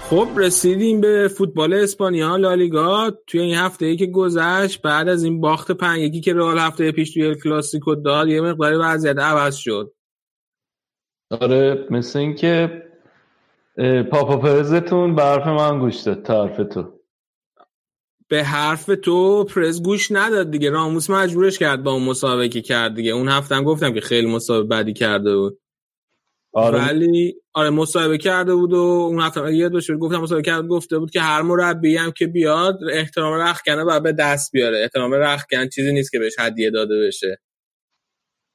خب 0.10 0.28
رسیدیم 0.38 1.02
به 1.02 1.28
فوتبال 1.38 1.74
اسپانیا 1.74 2.36
لالیگا 2.36 3.12
توی 3.28 3.40
این 3.40 3.56
هفته 3.56 3.86
ای 3.86 3.96
که 3.96 4.06
گذشت 4.06 4.82
بعد 4.82 5.10
از 5.10 5.24
این 5.24 5.42
باخت 5.42 5.72
پنج 5.72 6.00
یکی 6.00 6.22
که 6.22 6.34
رئال 6.34 6.60
هفته 6.60 6.92
پیش 6.92 7.14
توی 7.14 7.36
کلاسیکو 7.36 7.96
داد 7.96 8.28
یه 8.28 8.42
مقداری 8.42 8.76
وضعیت 8.76 9.20
عوض 9.20 9.56
شد 9.56 9.94
آره 11.42 11.88
مثل 11.90 12.20
اینکه 12.20 12.87
پاپا 14.12 14.38
پرزتون 14.38 15.16
به 15.16 15.24
حرف 15.24 15.48
من 15.48 15.80
گوش 15.80 16.02
داد 16.02 16.24
تا 16.24 16.46
حرف 16.46 16.58
تو. 16.74 16.94
به 18.28 18.44
حرف 18.44 18.90
تو 19.04 19.44
پرز 19.44 19.84
گوش 19.84 20.12
نداد 20.12 20.52
دیگه. 20.52 20.70
راموس 20.70 21.10
مجبورش 21.10 21.60
کرد 21.60 21.84
با 21.84 21.92
اون 21.92 22.04
مسابقه 22.04 22.50
که 22.50 22.62
کرد 22.62 22.96
دیگه. 22.96 23.12
اون 23.12 23.30
هفته 23.30 23.56
هم 23.56 23.64
گفتم 23.64 23.94
که 23.94 24.02
خیلی 24.02 24.28
مسابقه 24.28 24.68
بدی 24.68 24.94
کرده 24.94 25.36
بود. 25.36 25.60
آره. 26.54 26.80
ولی 26.80 27.36
آره 27.54 27.70
مصاحبه 27.70 28.18
کرده 28.18 28.56
بود 28.56 28.74
و 28.74 28.78
اون 28.78 29.22
هفته 29.22 29.56
یاد 29.56 29.72
باشه. 29.72 29.96
گفتم 29.96 30.18
مصاحبه 30.18 30.44
کرد 30.44 30.68
گفته 30.68 31.00
بود 31.00 31.12
که 31.12 31.22
هر 31.22 31.42
مربی 31.42 31.98
هم 31.98 32.12
که 32.12 32.28
بیاد 32.28 32.80
احترام 32.92 33.34
رختکنه 33.34 33.84
باید 33.84 34.04
به 34.04 34.12
دست 34.12 34.52
بیاره. 34.52 34.82
احترام 34.82 35.14
رختکن 35.14 35.70
چیزی 35.70 35.94
نیست 35.94 36.12
که 36.12 36.20
بهش 36.20 36.34
هدیه 36.40 36.72
داده 36.72 37.08
بشه. 37.08 37.40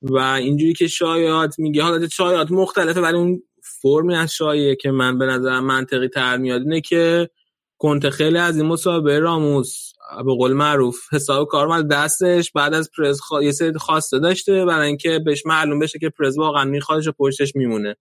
و 0.02 0.18
اینجوری 0.18 0.72
که 0.72 0.86
شایعات 0.86 1.58
میگه. 1.58 1.82
حالا 1.82 2.08
شایعات؟ 2.08 2.50
مختلفه 2.50 3.00
ولی 3.00 3.16
اون 3.16 3.42
فرمی 3.82 4.14
از 4.14 4.34
شایعه 4.34 4.76
که 4.76 4.90
من 4.90 5.18
به 5.18 5.26
نظرم 5.26 5.64
منطقی 5.64 6.08
تر 6.08 6.36
میاد 6.36 6.60
اینه 6.60 6.80
که 6.80 7.30
کنت 7.78 8.10
خیلی 8.10 8.38
از 8.38 8.56
این 8.56 8.66
مصاحبه 8.66 9.18
راموس. 9.18 9.92
به 10.16 10.34
قول 10.34 10.52
معروف. 10.52 10.96
حساب 11.12 11.48
کار 11.48 11.66
مال 11.66 11.88
دستش 11.88 12.52
بعد 12.52 12.74
از 12.74 12.90
پرز 12.98 13.20
خوا... 13.20 13.42
یه 13.42 13.52
سری 13.52 13.78
خواسته 13.78 14.18
داشته 14.18 14.64
برای 14.64 14.86
اینکه 14.86 15.18
بهش 15.18 15.46
معلوم 15.46 15.78
بشه 15.78 15.98
که 15.98 16.08
پرز 16.08 16.38
واقعا 16.38 16.64
میخوادش 16.64 17.08
و 17.08 17.12
پشتش 17.12 17.56
میمونه. 17.56 17.96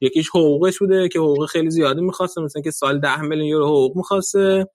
یکیش 0.00 0.28
حقوقش 0.28 0.78
بوده 0.78 1.08
که 1.08 1.18
حقوق 1.18 1.46
خیلی 1.46 1.70
زیادی 1.70 2.00
می‌خواسته 2.00 2.40
مثلا 2.40 2.62
که 2.62 2.70
سال 2.70 3.00
ده 3.00 3.22
میلیون 3.22 3.46
یورو 3.46 3.66
حقوق 3.66 3.96
می‌خواسته. 3.96 4.66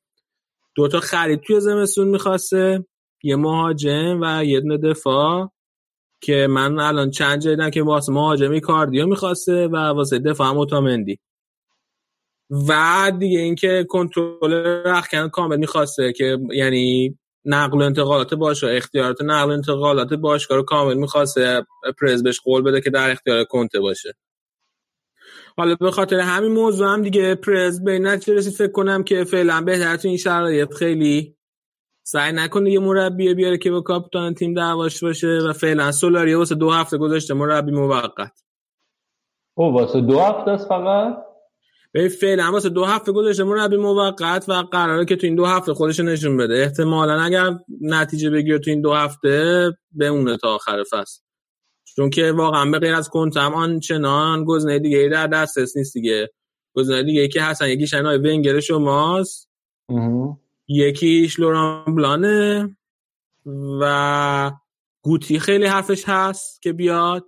دو 0.75 0.87
تا 0.87 0.99
خرید 0.99 1.41
توی 1.41 1.59
زمستون 1.59 2.07
می‌خواسته. 2.07 2.85
یه 3.23 3.35
مهاجم 3.35 4.19
و 4.21 4.45
یه 4.45 4.61
دفاع. 4.61 5.51
که 6.21 6.47
من 6.49 6.79
الان 6.79 7.11
چند 7.11 7.41
جای 7.41 7.55
دیدم 7.55 7.69
که 7.69 7.83
واسه 7.83 8.11
مهاجمی 8.11 8.61
کاردیو 8.61 9.07
می‌خواسته 9.07 9.67
و 9.67 9.75
واسه 9.75 10.19
دفاع 10.19 10.49
هم 10.49 10.57
اوتامندی. 10.57 11.19
و 12.49 13.11
دیگه 13.19 13.39
اینکه 13.39 13.85
کنترل 13.89 14.53
رخکن 14.85 15.29
کامل 15.29 15.57
می‌خواسته 15.57 16.13
که 16.13 16.37
یعنی 16.53 17.17
نقل 17.45 17.77
و 17.77 17.81
انتقالات 17.81 18.33
باش 18.33 18.63
و 18.63 18.67
اختیارات 18.67 19.21
نقل 19.21 19.49
و 19.49 19.53
انتقالات 19.53 20.13
باشگاه 20.13 20.57
رو 20.57 20.63
کامل 20.63 20.93
می‌خواسته 20.93 21.65
پرز 22.01 22.23
بهش 22.23 22.39
قول 22.43 22.61
بده 22.61 22.81
که 22.81 22.89
در 22.89 23.11
اختیار 23.11 23.43
کنته 23.43 23.79
باشه. 23.79 24.13
حالا 25.57 25.75
به 25.75 25.91
خاطر 25.91 26.19
همین 26.19 26.51
موضوع 26.51 26.87
هم 26.87 27.01
دیگه 27.01 27.35
پرز 27.35 27.83
به 27.83 27.99
نتیجه 27.99 28.33
رسید. 28.33 28.53
فکر 28.53 28.71
کنم 28.71 29.03
که 29.03 29.23
فعلا 29.23 29.61
بهتر 29.61 29.97
تو 29.97 30.07
این 30.07 30.17
شرایط. 30.17 30.73
خیلی 30.73 31.35
سعی 32.07 32.31
نکنه 32.31 32.71
یه 32.71 32.79
مربی 32.79 33.33
بیاره 33.33 33.57
که 33.57 33.71
با 33.71 33.81
کاپیتان 33.81 34.33
تیم 34.33 34.53
دعواش 34.53 35.03
باشه 35.03 35.27
و 35.27 35.53
فعلا 35.53 35.91
سولاری 35.91 36.33
واسه 36.33 36.55
دو 36.55 36.71
هفته 36.71 36.97
گذاشته 36.97 37.33
مربی 37.33 37.71
موقت. 37.71 38.43
او 39.57 39.73
واسه 39.73 40.01
دو 40.01 40.19
هفته 40.19 40.51
است 40.51 40.67
فقط؟ 40.67 41.17
به 41.91 42.07
فعلا 42.07 42.51
واسه 42.51 42.69
دو 42.69 42.85
هفته 42.85 43.11
گذاشته 43.11 43.43
مربی 43.43 43.77
موقت 43.77 44.49
و 44.49 44.53
قراره 44.53 45.05
که 45.05 45.15
تو 45.15 45.27
این 45.27 45.35
دو 45.35 45.45
هفته 45.45 45.73
خودش 45.73 45.99
نشون 45.99 46.37
بده. 46.37 46.53
احتمالا 46.53 47.21
اگر 47.21 47.59
نتیجه 47.81 48.29
بگیره 48.29 48.59
تو 48.59 48.71
این 48.71 48.81
دو 48.81 48.93
هفته 48.93 49.71
بمونه 49.99 50.37
تا 50.37 50.55
آخر 50.55 50.83
فصل. 50.91 51.21
چون 51.95 52.09
که 52.09 52.31
واقعا 52.31 52.71
به 52.71 52.79
غیر 52.79 52.93
از 52.93 53.09
کنت 53.09 53.37
هم 53.37 53.53
آنچنان 53.53 54.45
گزینه 54.45 54.79
دیگه 54.79 55.09
در 55.11 55.27
دسترس 55.27 55.77
نیست 55.77 55.93
دیگه. 55.93 56.29
گزینه 56.75 57.03
دیگه 57.03 57.27
که 57.27 57.41
هستن 57.41 57.69
یکیش 57.69 57.93
انای 57.93 58.17
ونگر 58.17 58.59
شماست. 58.59 59.49
یکیش 60.67 61.39
لوران 61.39 61.95
بلانه 61.95 62.69
و 63.81 64.51
گوتی 65.01 65.39
خیلی 65.39 65.65
حرفش 65.65 66.03
هست 66.07 66.61
که 66.61 66.73
بیاد. 66.73 67.25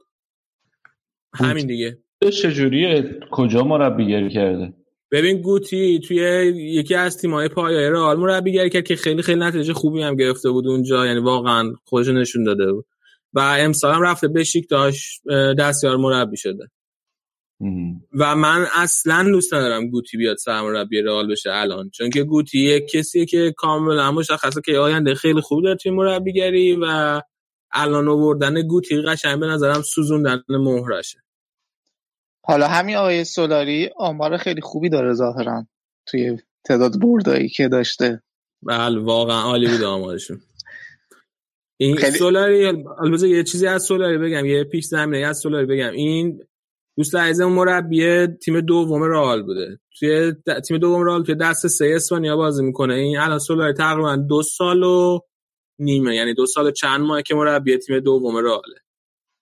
همین 1.33 1.67
دیگه. 1.67 1.97
چجوریه؟ 2.41 3.19
کجا 3.31 3.63
مربیگری 3.63 4.29
کرده؟ 4.29 4.73
ببین 5.11 5.41
گوتی 5.41 5.99
توی 5.99 6.17
یکی 6.55 6.95
از 6.95 7.17
تیم‌های 7.17 7.47
پایه 7.49 7.89
رئال 7.89 8.17
مربیگری 8.17 8.69
کرد 8.69 8.83
که 8.83 8.95
خیلی 8.95 9.21
خیلی 9.21 9.39
نتیجه 9.39 9.73
خوبی 9.73 10.01
هم 10.01 10.15
گرفته 10.15 10.49
بود 10.49 10.67
اونجا 10.67 11.05
یعنی 11.05 11.19
واقعا 11.19 11.73
خودش 11.85 12.07
نشون 12.07 12.43
داده 12.43 12.71
بود. 12.71 12.85
و 13.33 13.39
امسال 13.39 13.95
هم 13.95 14.01
رفته 14.01 14.27
بشیکتاش 14.27 15.21
دستیار 15.59 15.97
مربی 15.97 16.37
شده. 16.37 16.67
و 18.13 18.35
من 18.35 18.67
اصلا 18.75 19.23
دوست 19.23 19.53
ندارم 19.53 19.89
گوتی 19.89 20.17
بیاد 20.17 20.37
سرمربی 20.37 21.01
رئال 21.01 21.31
بشه 21.31 21.49
الان. 21.53 21.89
چون 21.89 22.09
که 22.09 22.23
گوتی 22.23 22.59
یک 22.59 22.87
کسیه 22.91 23.25
که 23.25 23.53
کاملا 23.57 24.11
مشخصه 24.11 24.61
که 24.65 24.77
آینده 24.77 25.15
خیلی 25.15 25.41
خوب 25.41 25.63
داره 25.63 25.75
توی 25.75 25.91
مربیگری 25.91 26.75
و 26.81 27.21
الان 27.71 28.07
آوردن 28.07 28.67
گوتی 28.67 29.01
قشنگ 29.01 29.39
به 29.39 29.45
نظرم 29.45 29.81
سوزوندن 29.81 30.43
مهرشه. 30.49 31.19
حالا 32.43 32.67
همین 32.67 32.95
آقای 32.95 33.23
سولاری 33.23 33.89
آمار 33.97 34.37
خیلی 34.37 34.61
خوبی 34.61 34.89
داره 34.89 35.13
ظاهرا 35.13 35.67
توی 36.05 36.37
تعداد 36.65 36.99
بردایی 37.01 37.49
که 37.49 37.67
داشته. 37.67 38.21
بله 38.61 38.99
واقعا 38.99 39.41
عالی 39.41 39.67
بود 39.67 39.83
آمارشون. 39.83 40.41
این 41.77 41.95
خیلی... 41.95 42.17
سولاری 42.17 42.65
البته 43.01 43.29
یه 43.29 43.43
چیزی 43.43 43.67
از 43.67 43.83
سولاری 43.83 44.17
بگم 44.17 44.45
یه 44.45 44.63
پیش 44.63 44.85
زمینه 44.85 45.27
از 45.27 45.37
سولاری 45.37 45.65
بگم. 45.65 45.91
این 45.91 46.43
دوست 46.97 47.15
عزیزم 47.15 47.45
مربی 47.45 48.27
تیم 48.27 48.61
دوم 48.61 49.03
رئال 49.03 49.43
بوده. 49.43 49.79
توی 49.99 50.31
د- 50.31 50.61
تیم 50.67 50.77
دوم 50.77 51.03
رئال 51.03 51.23
توی 51.23 51.35
دست 51.35 51.67
سه 51.67 51.91
اسپانیا 51.95 52.37
بازی 52.37 52.63
می‌کنه. 52.63 52.93
این 52.93 53.17
الان 53.17 53.39
سولاری 53.39 53.73
تقریبا 53.73 54.15
دو 54.15 54.41
سال 54.43 54.83
و 54.83 55.19
نیمه 55.79 56.15
یعنی 56.15 56.33
دو 56.33 56.45
سال 56.45 56.65
و 56.67 56.71
چند 56.71 57.01
ماه 57.01 57.21
که 57.21 57.35
مربی 57.35 57.77
تیم 57.77 57.99
دوم 57.99 58.37
رئاله. 58.37 58.75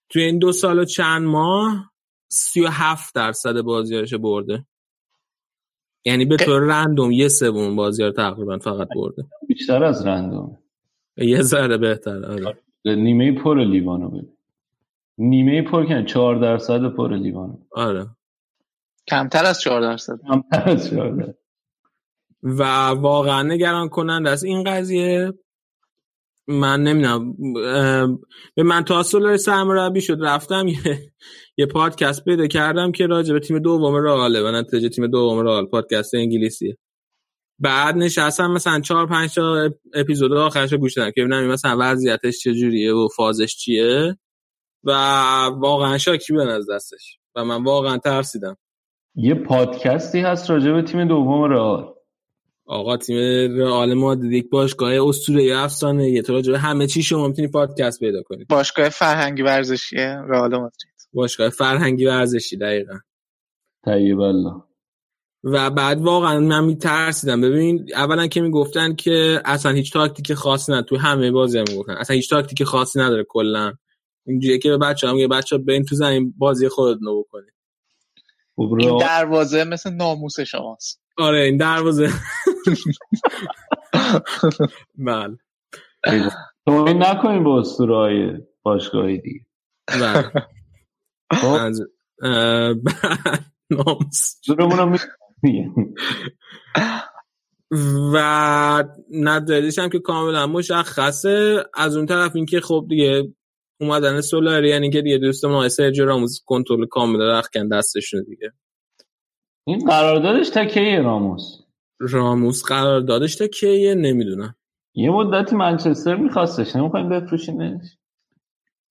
توی 0.08 0.22
این 0.22 0.38
دو 0.38 0.52
سال 0.52 0.78
و 0.78 0.84
چند 0.84 1.22
ماه 1.22 1.92
37 2.28 3.14
درصد 3.14 3.60
بازیارش 3.60 4.14
برده. 4.14 4.66
یعنی 6.04 6.24
به 6.24 6.36
طور 6.36 6.60
رندوم 6.62 7.10
یه 7.12 7.28
سوم 7.28 7.76
بازی 7.76 8.02
رو 8.04 8.12
تقریبا 8.12 8.58
فقط 8.58 8.88
برده. 8.96 9.24
بیشتر 9.48 9.84
از 9.84 10.06
رندوم. 10.06 10.58
یه 11.16 11.42
ذره 11.42 11.76
بهتر 11.76 12.24
آره. 12.24 12.58
نیمه 12.84 13.32
پر 13.32 13.64
لیوانو 13.64 14.22
نیمه 15.18 15.62
پر 15.62 15.86
کنه 15.86 16.04
چهار 16.04 16.36
درصد 16.36 16.80
پر 16.96 17.16
لیوانو 17.16 17.56
آره. 17.72 18.06
کمتر 19.08 19.44
از 19.44 19.60
4 19.60 19.80
درصد. 19.80 20.18
کمتر 20.28 20.70
از 20.70 20.90
چهار 20.90 21.10
درصد. 21.10 21.38
و 22.42 22.62
واقعا 22.88 23.42
نگران 23.42 23.88
کننده 23.88 24.30
از 24.30 24.44
این 24.44 24.64
قضیه 24.64 25.32
من 26.48 26.82
نمی‌دونم. 26.82 27.36
به 28.54 28.62
من 28.62 28.84
تا 28.84 29.02
سولار 29.02 29.36
سرمربی 29.36 30.00
شد. 30.00 30.18
رفتم 30.20 30.68
یه 30.68 30.76
یه 31.56 31.66
پادکست 31.66 32.24
پیدا 32.24 32.46
کردم 32.46 32.92
که 32.92 33.06
راجع 33.06 33.32
به 33.32 33.40
تیم 33.40 33.58
دوم 33.58 33.94
رئاله 33.94 34.42
و 34.42 34.50
نتیجه 34.50 34.88
تیم 34.88 35.06
دوم 35.06 35.38
رئال. 35.46 35.66
پادکست 35.66 36.14
انگلیسیه. 36.14 36.76
بعد 37.58 37.96
نشستم 37.96 38.50
مثلا 38.50 38.80
چهار 38.80 39.06
پنج 39.06 39.34
تا 39.34 39.70
اپیزود 39.94 40.32
آخرش 40.32 40.72
رو 40.72 40.78
گوش 40.78 40.96
دادم. 40.96 41.10
که 41.10 41.20
ببینم 41.20 41.46
مثلا 41.46 41.76
وضعیتش 41.80 42.38
چجوریه 42.38 42.94
و 42.94 43.08
فازش 43.16 43.56
چیه. 43.56 44.16
و 44.86 44.92
واقعا 45.58 45.98
شاکی 45.98 46.32
بودن 46.32 46.48
از 46.48 46.70
دستش. 46.70 47.18
و 47.34 47.44
من 47.44 47.64
واقعا 47.64 47.98
ترسیدم. 47.98 48.56
یه 49.14 49.34
پادکستی 49.34 50.20
هست 50.20 50.50
راجع 50.50 50.72
به 50.72 50.82
تیم 50.82 51.08
دوم 51.08 51.42
رئال. 51.42 51.94
آقا 52.66 52.96
تیم 52.96 53.16
رئال 53.56 53.94
مادرید 53.94 54.32
یک 54.32 54.50
باشگاه 54.50 55.08
اسطوره 55.08 55.58
افسانه. 55.58 56.10
یه 56.10 56.22
تو 56.22 56.32
راجع 56.32 56.52
به 56.52 56.58
همه 56.58 56.86
چی 56.86 57.02
شما 57.02 57.28
می‌تونی 57.28 57.48
پادکست 57.48 58.00
پیدا 58.00 58.22
کنی 58.22 58.44
باشگاه 58.44 58.88
فرهنگی 58.88 59.42
ورزشی 59.42 59.96
رئال 59.96 60.50
مادرید. 60.50 60.96
باشگاه 61.12 61.48
فرهنگی 61.48 62.06
ورزشی 62.06 62.56
دقیقا. 62.56 62.94
طیب 63.84 64.20
الله. 64.20 64.62
و 65.44 65.70
بعد 65.70 66.00
واقعا 66.00 66.40
من 66.40 66.64
میترسیدم. 66.64 67.40
ببین 67.40 67.86
اولا 67.94 68.26
که 68.26 68.40
می‌گفتن 68.40 68.94
که 68.94 69.40
اصلا 69.44 69.72
هیچ 69.72 69.92
تاکتیک 69.92 70.34
خاصی 70.34 70.72
نداره. 70.72 70.86
تو 70.86 70.96
همه 70.96 71.30
بازی 71.30 71.58
هم 71.58 71.64
می‌گفتن. 71.68 71.92
اصلا 71.92 72.16
هیچ 72.16 72.30
تاکتیک 72.30 72.64
خاصی 72.64 72.98
نداره 72.98 73.24
کلا. 73.28 73.72
اینجوریه 74.26 74.58
که 74.58 74.68
به 74.68 74.78
بچه 74.78 75.08
هم 75.08 75.14
میگه 75.14 75.28
بچه 75.28 75.58
برین 75.58 75.84
تو 75.84 75.94
زمین 75.94 76.34
بازی 76.38 76.68
خودتون 76.68 77.20
بکنید 77.20 77.52
این 78.58 78.98
دروازه 78.98 79.64
مثل 79.64 79.90
ناموس 79.90 80.40
شماست. 80.40 81.02
آره 81.18 81.44
این 81.44 81.56
دروازه. 81.56 82.10
بله. 84.98 85.38
تو 86.66 86.72
این 86.72 87.02
نکنیم 87.02 87.44
با 87.44 87.60
اسطوره 87.60 87.96
های 87.96 88.32
باشگاهی 88.62 89.18
دیگه. 89.18 89.46
بله. 89.86 90.32
رو 94.58 94.96
و 98.14 98.84
نداریش 99.10 99.78
هم 99.78 99.88
که 99.88 99.98
کاملا 99.98 100.46
مشخصه. 100.46 101.64
از 101.74 101.96
اون 101.96 102.06
طرف 102.06 102.36
اینکه 102.36 102.60
خب 102.60 102.86
دیگه 102.88 103.34
اومدن 103.80 104.20
سولاری 104.20 104.68
یعنی 104.68 104.90
که 104.90 105.02
دیگه 105.02 105.18
دوست 105.18 105.44
ما 105.44 105.68
سرجیو 105.68 106.04
راموس 106.04 106.40
کنترل 106.44 106.86
کامل 106.86 107.22
رخکن 107.22 107.68
دستشونه 107.68 108.22
دیگه. 108.22 108.52
این 109.64 109.78
قراردادش 109.78 110.48
تا 110.48 110.64
کیه 110.64 111.02
راموس؟ 111.02 111.42
راموس 111.98 112.64
قراردادش 112.64 113.36
تا 113.36 113.46
کیه 113.46 113.94
نمی‌دونم. 113.94 114.54
یه 114.94 115.10
مدتی 115.10 115.56
منچستر 115.56 116.16
میخواستش 116.16 116.76
نمی‌خوایم 116.76 117.08
بفروشینش. 117.08 117.82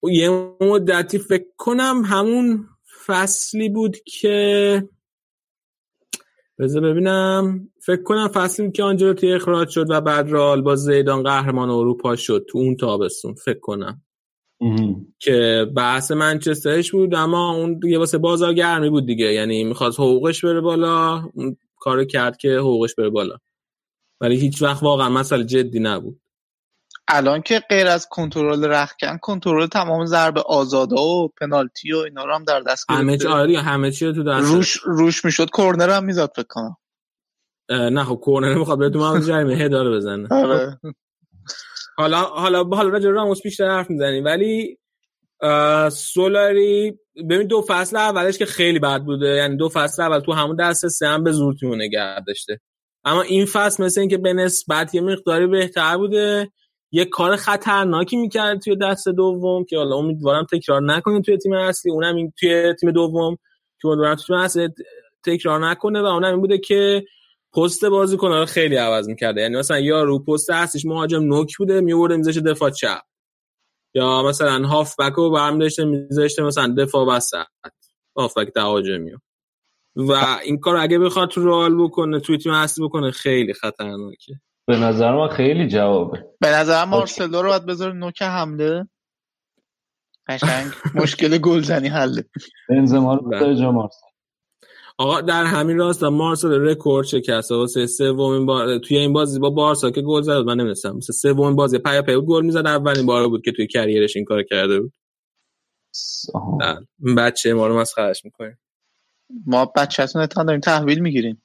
یه 0.04 0.30
مدتی 0.62 1.18
فکر 1.18 1.48
کنم 1.58 2.02
همون 2.06 2.68
فصلی 3.06 3.70
بود 3.70 3.98
که 3.98 4.90
بذار 6.60 6.82
ببینم. 6.82 7.70
فکر 7.86 8.04
کنم 8.04 8.28
فصلی 8.28 8.66
بود 8.66 8.76
که 8.76 8.84
آنجلوتی 8.84 9.32
اخراج 9.32 9.70
شد 9.70 9.86
و 9.90 10.02
بعد 10.02 10.32
رئال 10.32 10.62
با 10.62 10.76
زیدان 10.76 11.24
قهرمان 11.24 11.70
اروپا 11.70 12.16
شد 12.16 12.46
تو 12.50 12.58
اون 12.58 12.76
تابستون 12.76 13.34
فکر 13.34 13.60
کنم. 13.60 14.02
که 15.20 15.68
بحث 15.76 16.12
منچسترش 16.12 16.92
بود 16.92 17.16
اما 17.16 17.52
اون 17.52 17.80
دیگه 17.80 17.98
واسه 17.98 18.18
بازارگرمی 18.18 18.90
بود 18.90 19.06
دیگه. 19.06 19.34
یعنی 19.34 19.64
می‌خواست 19.64 20.00
حقوقش 20.00 20.46
بره 20.46 20.62
بالا 20.62 21.24
اون 21.34 21.58
کارو 21.80 22.06
کرد 22.06 22.38
که 22.38 22.58
حقوقش 22.58 22.96
بره 22.96 23.10
بالا. 23.10 23.38
ولی 24.22 24.36
هیچ 24.36 24.62
وقت 24.62 24.84
واقعا 24.84 25.10
مسئله 25.10 25.44
جدی 25.44 25.80
نبود. 25.80 26.20
الان 27.08 27.42
که 27.42 27.62
غیر 27.70 27.88
از 27.88 28.08
کنترل 28.12 28.66
رخکن 28.66 29.18
کنترل 29.18 29.68
تمام 29.68 30.06
ضربه 30.06 30.42
آزاده 30.42 30.96
و 30.96 31.28
پنالتی 31.28 31.94
و 31.94 31.98
اینا 31.98 32.26
رو 32.26 32.36
هم 32.36 32.44
در 32.44 32.60
دست 32.60 32.86
همه 32.92 33.18
چی 33.18 33.24
گرفته. 33.24 33.40
آره 33.40 33.62
همه 33.62 33.92
چی 33.92 34.06
رو 34.06 34.14
تو 34.14 34.24
دست 34.24 34.54
روش 34.54 34.78
روش 34.86 35.26
می‌شد 35.26 35.50
کرنر 35.58 35.90
هم 35.90 36.04
می‌زد 36.04 36.30
فکر 36.36 36.48
کنم. 36.50 36.78
نه 37.70 38.04
خب 38.04 38.16
کورنر 38.16 38.56
می‌خواد 38.56 38.80
بره 38.80 38.90
تو 38.90 39.20
جریمه 39.20 39.56
هدار 39.56 39.92
بزنه. 39.92 40.28
آره. 40.32 40.80
حالا 41.98 42.18
حالا 42.18 42.64
حالا 42.64 42.90
راجع 42.90 43.10
راموس 43.10 43.42
بیشتر 43.42 43.70
حرف 43.70 43.90
می‌زنیم. 43.90 44.26
ولی 44.26 44.78
سولاری 45.92 47.00
ببین 47.30 47.48
دو 47.48 47.66
فصل 47.68 47.98
اولش 47.98 48.38
که 48.38 48.46
خیلی 48.46 48.80
بد 48.80 49.02
بوده. 49.02 49.28
یعنی 49.28 49.58
دو 49.58 49.70
فصل 49.70 50.04
اول 50.04 50.20
تو 50.20 50.34
همون 50.34 50.56
دست 50.56 50.88
سه 50.88 51.08
هم 51.08 51.24
به 51.24 51.32
زور 51.32 51.56
تیمو 51.60 51.78
اما 53.08 53.22
این 53.22 53.46
فصل 53.46 53.84
مثل 53.84 54.02
اینکه 54.02 54.18
به 54.18 54.34
نسبت 54.34 54.96
یه 54.96 55.02
مقداری 55.02 55.48
بهتر 55.48 55.98
بوده 55.98 56.52
یه 56.92 57.06
کار 57.06 57.36
خطرناکی 57.36 58.18
می‌کرد 58.18 58.60
توی 58.60 58.76
دست 58.76 59.10
دوم 59.10 59.66
که 59.66 59.78
حالا 59.78 59.96
امیدوارم 59.96 60.46
تکرار 60.52 60.82
نکنه 60.82 61.22
توی 61.22 61.38
تیم 61.38 61.54
اصلی. 61.54 61.92
اونم 61.92 62.16
این 62.16 62.34
توی 62.40 62.74
تیم 62.80 62.92
دوم 62.92 63.38
که 63.82 63.88
امیدوارم 63.88 64.16
توی 64.16 64.26
تیم 64.26 64.36
اصلی 64.36 64.70
تکرار 65.26 65.70
نکنه 65.70 66.02
و 66.02 66.06
اونم 66.06 66.32
این 66.32 66.42
بوده 66.42 66.58
که 66.58 67.06
پست 67.56 67.86
بازیکن 67.86 68.28
رو 68.32 68.46
خیلی 68.46 68.76
عوض 68.76 69.08
می‌کرده. 69.08 69.42
یعنی 69.42 69.58
مثلا 69.58 69.80
یا 69.80 70.04
رو 70.04 70.20
پست 70.20 70.50
اصلیش 70.50 70.86
مهاجم 70.86 71.24
نوک 71.24 71.58
بوده 71.58 71.82
میورده 71.82 72.18
میذاشه 72.18 72.42
دفاع 72.42 72.70
چپ. 72.70 73.02
یا 73.94 74.24
مثلا 74.24 74.68
هاف 74.68 74.96
بک 75.00 75.14
رو 75.14 75.32
برمی 75.32 75.60
داشته 75.60 75.86
میذاشته 75.86 76.44
مثلا 76.44 76.76
دفاع 76.78 77.08
وسط. 77.08 77.46
هاف 78.18 78.38
بک 78.38 78.54
تهاجمی. 78.54 79.12
و 79.96 80.12
این 80.44 80.60
کار 80.60 80.78
اگه 80.78 81.00
بخواد 81.00 81.30
تو 81.30 81.46
رئال 81.46 81.84
بکنه 81.84 82.20
توی 82.20 82.38
تیم 82.38 82.52
اصلی 82.52 82.86
بکنه 82.86 83.12
خیلی 83.12 83.54
خطرناکه. 83.54 84.34
به 84.68 84.78
نظر 84.78 85.12
من 85.16 85.28
خیلی 85.28 85.68
جوابه. 85.68 86.26
به 86.40 86.48
نظر 86.48 86.86
مارسلو 86.86 87.42
رو 87.42 87.50
باید 87.50 87.66
بذاره 87.66 87.94
نوک 87.94 88.22
حمله. 88.22 88.88
قشنگ. 90.28 90.72
مشکل 90.96 91.38
گلزنی 91.38 91.88
حله. 91.88 92.26
بنزما 92.70 93.14
رو 93.16 93.30
بذاره 93.30 93.56
جا 93.56 93.72
مارسلو 93.72 94.05
آقا 94.98 95.22
در 95.22 95.44
همین 95.44 95.78
راستا 95.78 96.10
مارسلو 96.10 96.52
رکورد 96.52 97.08
شکست. 97.08 97.52
واسه 97.52 97.88
سومین 97.88 98.46
بار 98.46 98.78
توی 98.78 98.98
این 98.98 99.14
بازی 99.14 99.40
با 99.40 99.50
بارسا 99.50 99.92
که 99.92 100.02
گل 100.02 100.22
زد 100.22 100.32
من 100.32 100.60
نمی‌دونم 100.60 100.98
مثل 100.98 101.14
سومین 101.14 101.56
بازی 101.56 101.80
پیا 101.80 102.02
پی 102.02 102.16
بود 102.16 102.26
گل 102.26 102.46
می‌زد 102.46 102.68
اولین 102.68 103.06
بار 103.06 103.28
بود 103.28 103.42
که 103.46 103.52
توی 103.52 103.68
career 103.68 104.04
ش 104.04 104.16
این 104.16 104.26
کار 104.26 104.44
کرده 104.44 104.80
بود. 104.80 104.94
بله. 106.60 107.16
بچه 107.16 107.54
ما 107.54 107.68
رو 107.68 107.80
مسخرش 107.80 108.26
می‌کنه 108.26 108.58
ما 109.46 109.72
بچه‌تون 109.76 110.22
اتحاد 110.22 110.48
داریم 110.48 110.62
تحویل 110.62 111.00
می‌گیریم. 111.00 111.44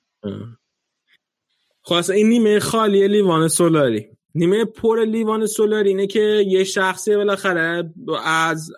خلاص 1.83 2.11
این 2.11 2.29
نیمه 2.29 2.59
خالی 2.59 3.09
لیوان 3.09 3.49
سولاری. 3.49 4.09
نیمه 4.35 4.65
پر 4.65 5.05
لیوان 5.05 5.47
سولاری 5.47 5.89
اینه 5.89 6.07
که 6.07 6.45
یه 6.47 6.65
شخصی 6.65 7.17
بالاخره 7.17 7.93
از 8.25 8.71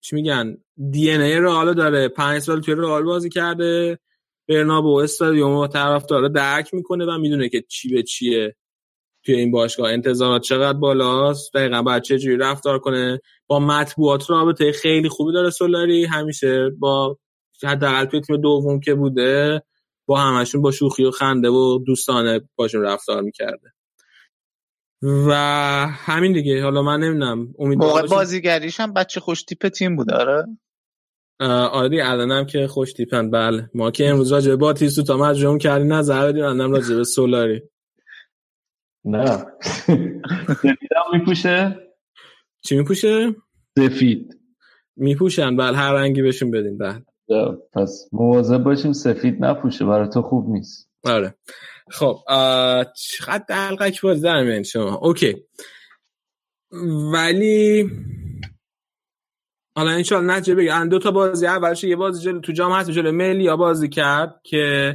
چی 0.00 0.16
میگن؟ 0.16 0.63
دی 0.90 1.10
ان 1.10 1.20
ای 1.20 1.40
رئال 1.40 1.74
داره 1.74 2.08
پنج 2.08 2.38
سال 2.38 2.60
توی 2.60 2.74
رئال 2.74 3.02
بازی 3.02 3.28
کرده. 3.28 3.98
برنابو 4.48 4.96
استادیوم 4.96 5.52
و 5.52 5.66
طرفدارا 5.66 6.28
درک 6.28 6.74
می‌کنه 6.74 7.04
و 7.04 7.18
می‌دونه 7.18 7.48
که 7.48 7.64
چی 7.68 7.94
به 7.94 8.02
چیه 8.02 8.56
توی 9.24 9.34
این 9.34 9.50
باشگاه. 9.50 9.92
انتظارات 9.92 10.42
چقدر 10.42 10.78
بالاست؟ 10.78 11.54
دقیقا 11.54 11.82
باید 11.82 12.02
چه 12.02 12.18
جوری 12.18 12.36
رفتار 12.36 12.78
کنه؟ 12.78 13.20
با 13.46 13.60
مطبوعات 13.60 14.30
رابطه 14.30 14.72
خیلی 14.72 15.08
خوبی 15.08 15.32
داره 15.32 15.50
سولاری. 15.50 16.04
همیشه 16.04 16.70
با 16.78 17.18
حداقل 17.64 18.04
توی 18.04 18.20
تیم 18.20 18.36
دوم 18.36 18.80
که 18.80 18.94
بوده 18.94 19.62
با 20.06 20.20
همشون 20.20 20.62
با 20.62 20.70
شوخی 20.70 21.04
و 21.04 21.10
خنده 21.10 21.48
و 21.48 21.78
دوستانه 21.86 22.40
باشون 22.56 22.82
رفتار 22.82 23.22
می‌کرده. 23.22 23.72
و 25.02 25.32
همین 25.90 26.32
دیگه. 26.32 26.62
حالا 26.62 26.82
من 26.82 27.00
نمی‌دونم. 27.00 27.54
موقع 27.58 28.00
باشیم- 28.00 28.16
بازیگریش 28.16 28.80
هم 28.80 28.92
بچه 28.92 29.20
خوش 29.20 29.42
تیپ 29.42 29.68
تیم 29.68 29.96
بود 29.96 30.12
آره؟ 30.12 30.44
آره 31.40 32.10
الانم 32.10 32.46
که 32.46 32.66
خوش 32.66 32.92
تیپن. 32.92 33.30
بله. 33.30 33.70
ما 33.74 33.90
که 33.90 34.08
امروز 34.08 34.32
راجع 34.32 34.50
به 34.50 34.56
باتیستو 34.56 35.02
تا 35.02 35.16
مجموع 35.16 35.58
کردی 35.58 35.84
نظر 35.84 36.28
بدیم 36.28 36.44
الانم 36.44 36.72
راجع 36.72 36.96
به 36.96 37.04
سولاری. 37.04 37.62
نه. 39.04 39.46
سفید 39.56 40.92
هم 40.96 41.18
میپوشه؟ 41.18 41.76
چی 42.64 42.76
میپوشه؟ 42.76 43.34
سفید. 43.78 44.40
میپوشن. 44.96 45.56
بله 45.56 45.76
هر 45.76 45.92
رنگی 45.92 46.22
بهشون 46.22 46.50
بدین. 46.50 46.78
بله. 46.78 47.02
پس 47.72 48.08
مواظب 48.12 48.58
باشیم 48.58 48.92
سفید 48.92 49.44
نپوشه. 49.44 49.84
برای 49.84 50.08
تو 50.08 50.22
خوب 50.22 50.48
نیست. 50.48 50.90
آره. 51.04 51.34
خب 51.90 52.18
چقدر 52.96 53.44
دلقک 53.48 54.00
باز 54.02 54.22
در 54.22 54.42
میان 54.42 54.62
شما. 54.62 54.94
OK. 54.94 55.36
ولی 57.12 57.90
حالا 59.76 59.90
انشالله 59.90 60.34
نتیجه 60.34 60.54
بگم 60.54 60.88
دو 60.88 60.98
تا 60.98 61.10
بازی 61.10 61.46
اولش 61.46 61.84
یه 61.84 61.96
بازی 61.96 62.24
جلو 62.24 62.40
تو 62.40 62.52
جام 62.52 62.72
هست 62.72 62.90
جلو 62.90 63.12
ملییا 63.12 63.56
بازی 63.56 63.88
کرد 63.88 64.40
که 64.44 64.94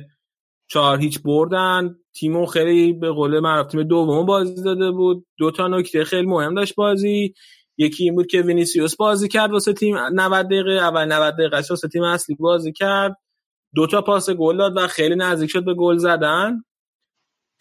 چهار 0.67 0.99
هیچ 0.99 1.21
بردن. 1.23 1.95
تیمو 2.15 2.45
خیلی 2.45 2.93
به 2.93 3.11
قول 3.11 3.39
معروف 3.39 3.67
تیم 3.67 3.83
دوم 3.83 4.25
بازی 4.25 4.63
داده 4.63 4.91
بود. 4.91 5.25
دو 5.37 5.51
تا 5.51 5.67
نکته 5.67 6.03
خیلی 6.03 6.27
مهم 6.27 6.55
داشت 6.55 6.75
بازی. 6.75 7.33
یکی 7.77 8.03
این 8.03 8.15
بود 8.15 8.27
که 8.27 8.41
وینیسیوس 8.41 8.95
بازی 8.95 9.27
کرد 9.27 9.51
واسه 9.51 9.73
تیم 9.73 9.97
90 9.97 10.45
دقیقه 10.45 10.71
اول 10.71 11.05
90 11.05 11.33
دقیقه 11.33 11.57
واسه 11.69 11.87
تیم 11.87 12.03
اصلی 12.03 12.35
بازی 12.35 12.71
کرد. 12.71 13.17
دو 13.75 13.87
تا 13.87 14.01
پاس 14.01 14.29
گل 14.29 14.57
داد 14.57 14.77
و 14.77 14.87
خیلی 14.87 15.15
نزدیک 15.15 15.49
شد 15.49 15.65
به 15.65 15.73
گل 15.73 15.97
زدن. 15.97 16.63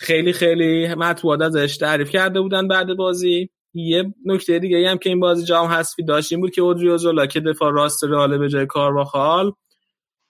خیلی 0.00 0.32
خیلی 0.32 0.94
مطبوعات 0.94 1.40
ازش 1.42 1.76
تعریف 1.76 2.10
کرده 2.10 2.40
بودن 2.40 2.68
بعد 2.68 2.96
بازی. 2.96 3.50
یه 3.74 4.14
نکته 4.24 4.58
دیگه 4.58 4.90
هم 4.90 4.98
که 4.98 5.08
این 5.08 5.20
بازی 5.20 5.44
جام 5.44 5.66
حذفی 5.66 6.04
داشت 6.04 6.32
این 6.32 6.40
بود 6.40 6.50
که 6.50 6.62
اودریوزولا 6.62 7.26
که 7.26 7.40
دفاع 7.40 7.72
راست 7.72 8.04
رئال 8.04 8.38
به 8.38 8.48
جای 8.48 8.66
کارواخال 8.66 9.52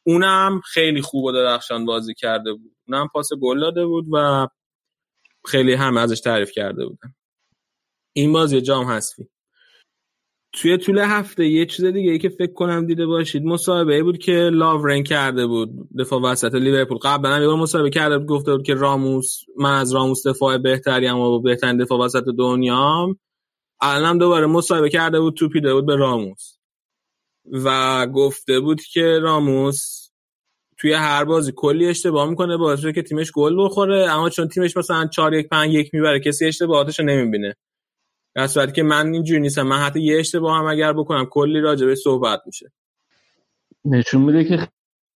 اونم 0.07 0.61
خیلی 0.65 1.03
خوب 1.03 1.25
و 1.25 1.33
درخشان 1.33 1.85
بازی 1.85 2.15
کرده 2.15 2.53
بود. 2.53 2.77
اونم 2.89 3.09
پاس 3.13 3.29
گل 3.43 3.61
داده 3.61 3.87
بود 3.87 4.07
و 4.13 4.49
خیلی 5.45 5.75
همه 5.75 6.01
ازش 6.01 6.21
تعریف 6.21 6.51
کرده 6.51 6.87
بودن. 6.87 7.15
این 8.13 8.33
بازی 8.33 8.61
جام 8.61 8.87
حذفی. 8.87 9.29
توی 10.53 10.77
طول 10.77 10.99
هفته 10.99 11.49
یه 11.49 11.67
چیز 11.67 11.85
دیگه 11.85 12.11
ای 12.11 12.19
که 12.19 12.29
فکر 12.29 12.53
کنم 12.53 12.87
دیده 12.87 13.07
باشید 13.07 13.45
مصاحبه 13.45 14.03
بود 14.03 14.19
که 14.19 14.33
لاورن 14.33 15.03
کرده 15.03 15.47
بود 15.47 15.71
دفاع 15.99 16.21
وسط 16.21 16.55
لیورپول. 16.55 16.99
قبلا 16.99 17.35
هم 17.35 17.43
یه 17.43 17.49
بار 17.49 17.57
مصاحبه 17.57 17.91
کرده 17.91 18.19
بود 18.19 18.27
گفته 18.27 18.53
بود 18.53 18.67
که 18.67 18.75
راموس 18.75 19.41
من 19.57 19.79
از 19.79 19.95
راموس 19.95 20.27
دفاع 20.27 20.59
بهتری 20.59 21.09
و 21.09 21.39
بهترین 21.39 21.77
دفاع 21.77 21.99
وسط 21.99 22.25
دنیام. 22.39 23.19
الان 23.81 24.19
دوباره 24.19 24.47
مصاحبه 24.47 24.91
کرده 24.91 25.21
بود 25.21 25.35
توپیده 25.35 25.75
بود 25.75 25.87
به 25.87 25.97
راموس. 25.97 26.59
و 27.53 28.07
گفته 28.07 28.61
بود 28.61 28.83
که 28.83 29.19
راموس 29.23 30.09
توی 30.79 30.93
هر 30.93 31.25
بازی 31.25 31.53
کلی 31.57 31.87
اشتباه 31.87 32.31
می‌کنه 32.31 32.57
باعث 32.57 32.87
که 32.87 33.03
تیمش 33.03 33.33
گل 33.33 33.65
بخوره. 33.65 34.11
اما 34.11 34.31
چون 34.31 34.49
تیمش 34.49 34.77
مثلا 34.77 35.07
4 35.07 35.35
1 35.35 35.49
5 35.49 35.75
1 35.75 35.95
می‌بره 35.95 36.21
کسی 36.21 36.47
اشتباهاتش 36.47 36.99
رو 36.99 37.07
نمی‌بینه. 37.07 37.57
در 38.35 38.47
صورتی 38.47 38.73
که 38.73 38.83
من 38.83 39.13
اینجوری 39.13 39.41
نیستم. 39.41 39.63
من 39.63 39.77
حتی 39.77 40.01
یه 40.01 40.19
اشتباه 40.19 40.59
هم 40.59 40.67
اگر 40.67 40.93
بکنم 40.93 41.27
کلی 41.27 41.61
راجبه 41.61 41.95
صحبت 41.95 42.41
میشه. 42.47 42.73
نشون 43.85 44.23
میده 44.23 44.45
که 44.45 44.69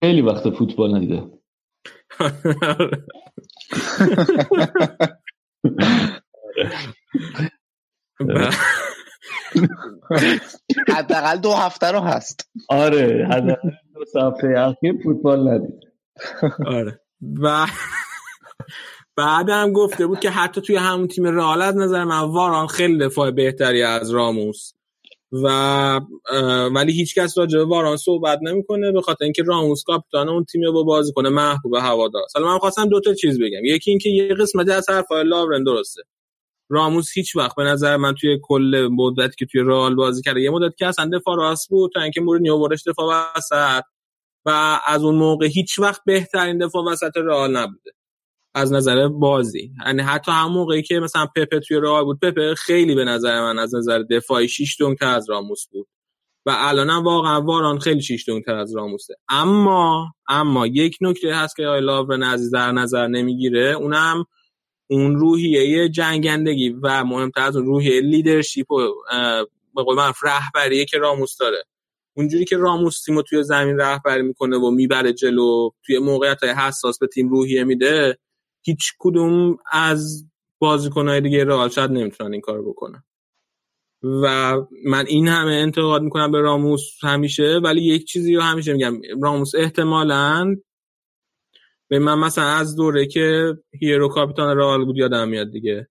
خیلی 0.04 0.22
وقت 0.22 0.50
فوتبال 0.50 0.94
ندیده. 0.94 1.22
حداقل 10.96 11.36
دو 11.36 11.52
هفته 11.52 11.86
رو 11.86 12.00
هست. 12.00 12.50
آره 12.68 13.28
حداقل 13.30 13.70
دو 14.14 14.20
هفته. 14.20 14.54
اخیر 14.58 14.94
فوتبال 15.04 15.48
ندید. 15.48 15.80
آره. 16.66 17.00
و 17.42 17.66
بعدم 19.16 19.72
گفته 19.72 20.06
بود 20.06 20.20
که 20.20 20.30
حتی 20.30 20.60
توی 20.60 20.76
همون 20.76 21.08
تیم 21.08 21.24
رئال 21.24 21.62
از 21.62 21.76
نظر 21.76 22.04
من 22.04 22.20
واران 22.20 22.66
خیلی 22.66 22.98
دفاع 22.98 23.30
بهتری 23.30 23.82
از 23.82 24.10
راموس. 24.10 24.72
و 25.32 25.46
ولی 26.74 26.92
هیچ 26.92 27.18
کس 27.18 27.38
راجع 27.38 27.58
به 27.58 27.64
واران 27.64 27.96
صحبت 27.96 28.38
نمی‌کنه 28.42 28.92
به 28.92 29.00
خاطر 29.00 29.24
اینکه 29.24 29.42
راموس 29.42 29.82
کاپیتان 29.86 30.28
اون 30.28 30.44
تیم 30.44 30.62
رو 30.62 30.84
بازی 30.84 31.12
کنه. 31.12 31.28
محبوب 31.28 31.74
هوادار. 31.74 32.22
حالا 32.34 32.46
من 32.46 32.58
خواستم 32.58 32.88
دو 32.88 33.00
تا 33.00 33.14
چیز 33.14 33.38
بگم. 33.38 33.64
یکی 33.64 33.90
اینکه 33.90 34.08
یه 34.08 34.34
قسمت 34.34 34.68
از 34.68 34.90
حرفای 34.90 35.24
لاورن 35.24 35.64
درسته. 35.64 36.02
راموس 36.68 37.10
هیچ 37.14 37.36
وقت 37.36 37.56
به 37.56 37.64
نظر 37.64 37.96
من 37.96 38.14
توی 38.14 38.38
کل 38.42 38.88
مدتی 38.92 39.34
که 39.38 39.46
توی 39.46 39.60
رئال 39.60 39.94
بازی 39.94 40.22
کرده 40.22 40.40
یه 40.40 40.50
مدت 40.50 40.76
که 40.76 40.86
اصلا 40.86 41.10
دفاع 41.18 41.36
راست 41.36 41.68
بود 41.68 41.90
تا 41.94 42.00
اینکه 42.00 42.20
مورینیو 42.20 42.56
ورش 42.56 42.82
دفاع 42.86 43.34
وسط 43.36 43.84
و 44.46 44.80
از 44.86 45.02
اون 45.04 45.14
موقع 45.14 45.46
هیچ 45.46 45.78
وقت 45.78 46.00
بهترین 46.06 46.58
دفاع 46.58 46.84
وسط 46.84 47.16
رئال 47.16 47.56
نبوده 47.56 47.90
از 48.54 48.72
نظر 48.72 49.08
بازی. 49.08 49.72
یعنی 49.86 50.02
حتی 50.02 50.32
هم 50.32 50.52
موقعی 50.52 50.82
که 50.82 51.00
مثلا 51.00 51.26
پپه 51.26 51.60
توی 51.60 51.76
راه 51.76 52.04
بود 52.04 52.20
پپه 52.20 52.54
خیلی 52.54 52.94
به 52.94 53.04
نظر 53.04 53.40
من 53.40 53.58
از 53.58 53.74
نظر 53.74 53.98
دفاعی 53.98 54.48
شیش 54.48 54.76
تر 54.76 55.06
از 55.06 55.30
راموس 55.30 55.66
بود 55.70 55.88
و 56.46 56.54
الان 56.58 56.90
هم 56.90 57.04
واقعا 57.04 57.40
واران 57.40 57.78
خیلی 57.78 58.02
شیش 58.02 58.24
تر 58.46 58.54
از 58.54 58.76
راموسه. 58.76 59.14
اما 59.28 60.14
اما 60.28 60.66
یک 60.66 60.96
نکته 61.00 61.34
هست 61.34 61.56
که 61.56 61.66
آی 61.66 61.80
لاورن 61.80 62.22
عزیز 62.22 62.50
در 62.50 62.72
نظر 62.72 63.06
نمی‌گیره 63.06 63.72
اونم 63.72 64.24
اون 64.94 65.16
روحیه 65.16 65.88
جنگندگی 65.88 66.70
و 66.82 67.04
مهمتر 67.04 67.40
از 67.40 67.56
اون 67.56 67.66
روحیه 67.66 68.00
leadership 68.00 68.70
و 68.70 68.94
به 69.74 69.82
قول 69.82 69.96
من 69.96 70.12
رهبریه 70.24 70.84
که 70.84 70.98
راموس 70.98 71.36
داره. 71.36 71.64
اونجوری 72.16 72.44
که 72.44 72.56
راموس 72.56 73.02
تیمو 73.04 73.22
توی 73.22 73.42
زمین 73.42 73.78
رهبری 73.78 74.22
می‌کنه 74.22 74.56
و 74.56 74.70
می‌بره 74.70 75.12
جلو 75.12 75.70
توی 75.86 75.98
موقعیت 75.98 76.44
حساس 76.44 76.98
به 76.98 77.06
تیم 77.06 77.28
روحیه 77.28 77.64
میده 77.64 78.18
هیچ 78.62 78.92
کدوم 78.98 79.56
از 79.72 80.26
بازیکنهای 80.58 81.20
دیگه 81.20 81.44
رئال 81.44 81.68
شاید 81.68 81.90
نمی‌تونن 81.90 82.32
این 82.32 82.40
کار 82.40 82.62
بکنن. 82.62 83.04
و 84.02 84.56
من 84.84 85.06
این 85.06 85.28
همه 85.28 85.52
انتقاد 85.52 86.02
می‌کنم 86.02 86.32
به 86.32 86.40
راموس 86.40 86.82
همیشه 87.02 87.60
ولی 87.64 87.82
یک 87.82 88.04
چیزی 88.04 88.34
رو 88.34 88.42
همیشه 88.42 88.72
میگم. 88.72 89.00
راموس 89.22 89.54
احتمالا 89.54 90.56
به 91.92 91.98
من 91.98 92.18
مثلا 92.18 92.44
از 92.44 92.76
دوره 92.76 93.06
که 93.06 93.54
هیرو 93.80 94.08
کاپیتان 94.08 94.56
رئال 94.56 94.84
بود 94.84 94.96
یادم 94.96 95.28
میاد 95.28 95.50
دیگه. 95.50 95.88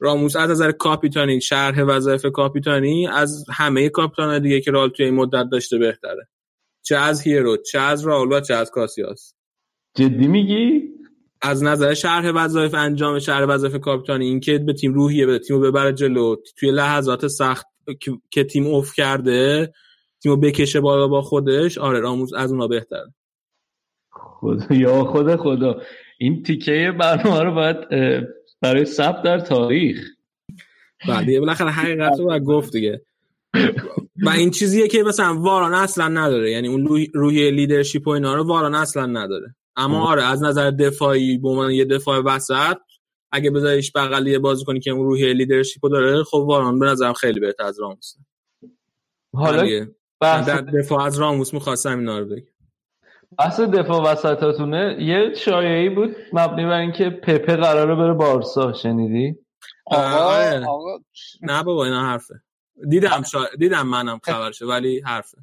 راموس 0.00 0.36
از 0.36 0.50
نظر 0.50 0.72
کاپیتانی 0.72 1.40
شرح 1.40 1.82
وظایف 1.82 2.26
کاپیتانی 2.26 3.08
از 3.08 3.44
همه 3.52 3.88
کاپیتان 3.88 4.42
دیگه 4.42 4.60
که 4.60 4.70
رئال 4.70 4.90
توی 4.90 5.04
این 5.06 5.14
مدت 5.14 5.48
داشته 5.52 5.78
بهتره. 5.78 6.28
چه 6.82 6.96
از 6.96 7.22
هیرو 7.22 7.56
چه 7.56 7.78
از 7.78 8.06
رائول 8.06 8.32
و 8.32 8.40
چه 8.40 8.54
از 8.54 8.70
کاسیاس. 8.70 9.34
جدی 9.96 10.26
میگی؟ 10.26 10.82
از 11.42 11.62
نظر 11.62 11.94
شرح 11.94 12.30
وظایف 12.30 12.74
انجام 12.74 13.18
شرح 13.18 13.46
وظایف 13.46 13.80
کاپیتانی 13.80 14.26
این 14.26 14.40
که 14.40 14.58
به 14.58 14.72
تیم 14.72 14.94
روحیه 14.94 15.26
بده 15.26 15.38
تیمو 15.38 15.60
ببره 15.60 15.92
جلو 15.92 16.36
توی 16.56 16.70
لحظات 16.70 17.26
سخت 17.26 17.66
که 18.30 18.44
تیم 18.44 18.66
اوف 18.66 18.94
کرده 18.94 19.72
تیمو 20.22 20.36
بکشه 20.36 20.80
بالا 20.80 21.08
با 21.08 21.22
خودش 21.22 21.78
آره 21.78 22.00
راموس 22.00 22.30
از 22.36 22.52
اونا 22.52 22.66
بهتره. 22.66 23.14
خدا. 24.44 24.74
یا 24.84 25.04
خدا 25.04 25.36
خدا. 25.36 25.80
این 26.18 26.42
تیکه 26.42 26.94
برنامه 27.00 27.42
رو 27.42 27.54
باید 27.54 27.76
برای 28.60 28.84
ثبت 28.84 29.22
در 29.22 29.40
تاریخ. 29.40 30.00
بعد 31.08 31.28
یه 31.28 31.40
بالاخره 31.40 31.70
حقیقت 31.70 32.18
رو 32.18 32.38
گفت 32.38 32.72
دیگه. 32.72 33.02
و 34.24 34.28
این 34.28 34.50
چیزیه 34.50 34.88
که 34.88 35.02
مثلا 35.02 35.34
واران 35.34 35.74
اصلا 35.74 36.08
نداره. 36.08 36.50
یعنی 36.50 36.68
اون 36.68 37.08
روحی 37.14 37.50
لیدرشپ 37.50 38.06
و 38.06 38.10
اینا 38.10 38.34
رو 38.34 38.44
واران 38.44 38.74
اصلا 38.74 39.06
نداره. 39.06 39.54
اما 39.76 40.08
آره 40.08 40.24
از 40.24 40.42
نظر 40.42 40.70
دفاعی 40.70 41.38
به 41.38 41.48
عنوان 41.48 41.70
یه 41.70 41.84
دفاع 41.84 42.20
وسط 42.20 42.76
اگه 43.32 43.50
بذاریش 43.50 43.92
بغلی 43.92 44.38
بازی 44.38 44.64
کنی 44.64 44.80
که 44.80 44.90
اون 44.90 45.06
روحی 45.06 45.34
لیدرشپ 45.34 45.80
داره 45.82 46.24
خب 46.24 46.38
واران 46.38 46.78
به 46.78 46.86
نظرم 46.86 47.12
خیلی 47.12 47.40
بهتر 47.40 47.64
از 47.64 47.80
راموسه 47.80 48.18
حالا 49.34 49.86
بحث 50.20 50.48
در 50.48 50.60
دفاع 50.60 51.02
از 51.04 51.18
راموس 51.18 51.54
می‌خواستم 51.54 51.98
اینا 51.98 52.18
رو 52.18 52.26
بگم. 52.26 52.53
بحث 53.38 53.60
دفاع 53.60 54.12
وسطاتونه 54.12 54.96
یه 55.00 55.34
شایعی 55.34 55.88
بود 55.88 56.16
مبنی 56.32 56.64
بر 56.64 56.78
اینکه 56.78 57.10
پپه 57.10 57.56
قراره 57.56 57.94
بره 57.94 58.12
بارسا 58.12 58.72
شنیدی؟ 58.72 59.38
آقا, 59.86 60.64
آقا 60.66 60.98
نه 61.42 61.62
بابا 61.62 61.84
اینا 61.84 62.02
حرفه. 62.02 62.34
دیدم 62.88 63.22
شا... 63.22 63.38
دیدم 63.58 63.86
منم 63.86 64.20
خبرشه 64.22 64.66
ولی 64.66 65.00
حرفه. 65.00 65.38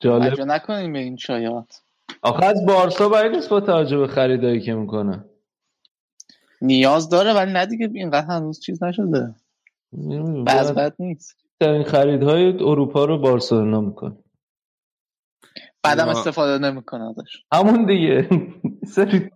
جالب. 0.00 0.40
نکنیم 0.40 0.92
به 0.92 0.98
این 0.98 1.16
شایعات. 1.16 1.82
آخه 2.22 2.44
از 2.44 2.66
بارسا 2.66 3.08
باید 3.08 3.32
نیست 3.32 3.48
با 3.48 3.60
توجه 3.60 3.98
به 3.98 4.06
خریدایی 4.06 4.60
که 4.60 4.74
می‌کنه. 4.74 5.24
نیاز 6.62 7.08
داره 7.08 7.32
ولی 7.32 7.52
نه 7.52 7.66
دیگه 7.66 7.90
اینقدر 7.94 8.26
هنوز 8.26 8.60
چیز 8.60 8.82
نشده. 8.82 9.34
بعض 10.46 10.72
بد 10.72 10.94
نیست. 10.98 11.36
در 11.60 11.70
این 11.70 11.84
خریدهای 11.84 12.48
اروپا 12.48 13.04
رو 13.04 13.18
بارسلونا 13.18 13.80
می‌کنه. 13.80 14.16
بعدم 15.88 16.08
استفاده 16.08 16.70
نمی‌کنه 16.70 17.04
ازش. 17.04 17.42
همون 17.52 17.86
دیگه. 17.86 18.28
سری. 18.86 19.30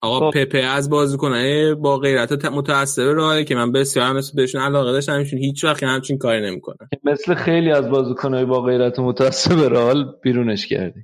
آقا 0.00 0.30
پپه 0.30 0.58
از 0.58 0.90
بازیکنه 0.90 1.74
با 1.74 1.98
غیرت 1.98 2.44
متعصب 2.44 3.02
راهه 3.02 3.44
که 3.44 3.54
من 3.54 3.72
بسیار 3.72 4.06
هم 4.06 4.20
بهشون 4.34 4.60
علاقه 4.60 4.92
داشتم. 4.92 5.12
همشون 5.12 5.38
هیچ 5.38 5.64
وقت 5.64 5.82
همچین 5.82 6.18
کاری 6.18 6.50
نمی‌کنن 6.50 6.88
مثل 7.04 7.34
خیلی 7.34 7.70
از 7.70 7.90
بازیکنهای 7.90 8.44
با 8.44 8.62
غیرت 8.62 8.98
متعصب 8.98 9.60
رئال 9.72 10.16
بیرونش 10.22 10.66
کردی. 10.66 11.00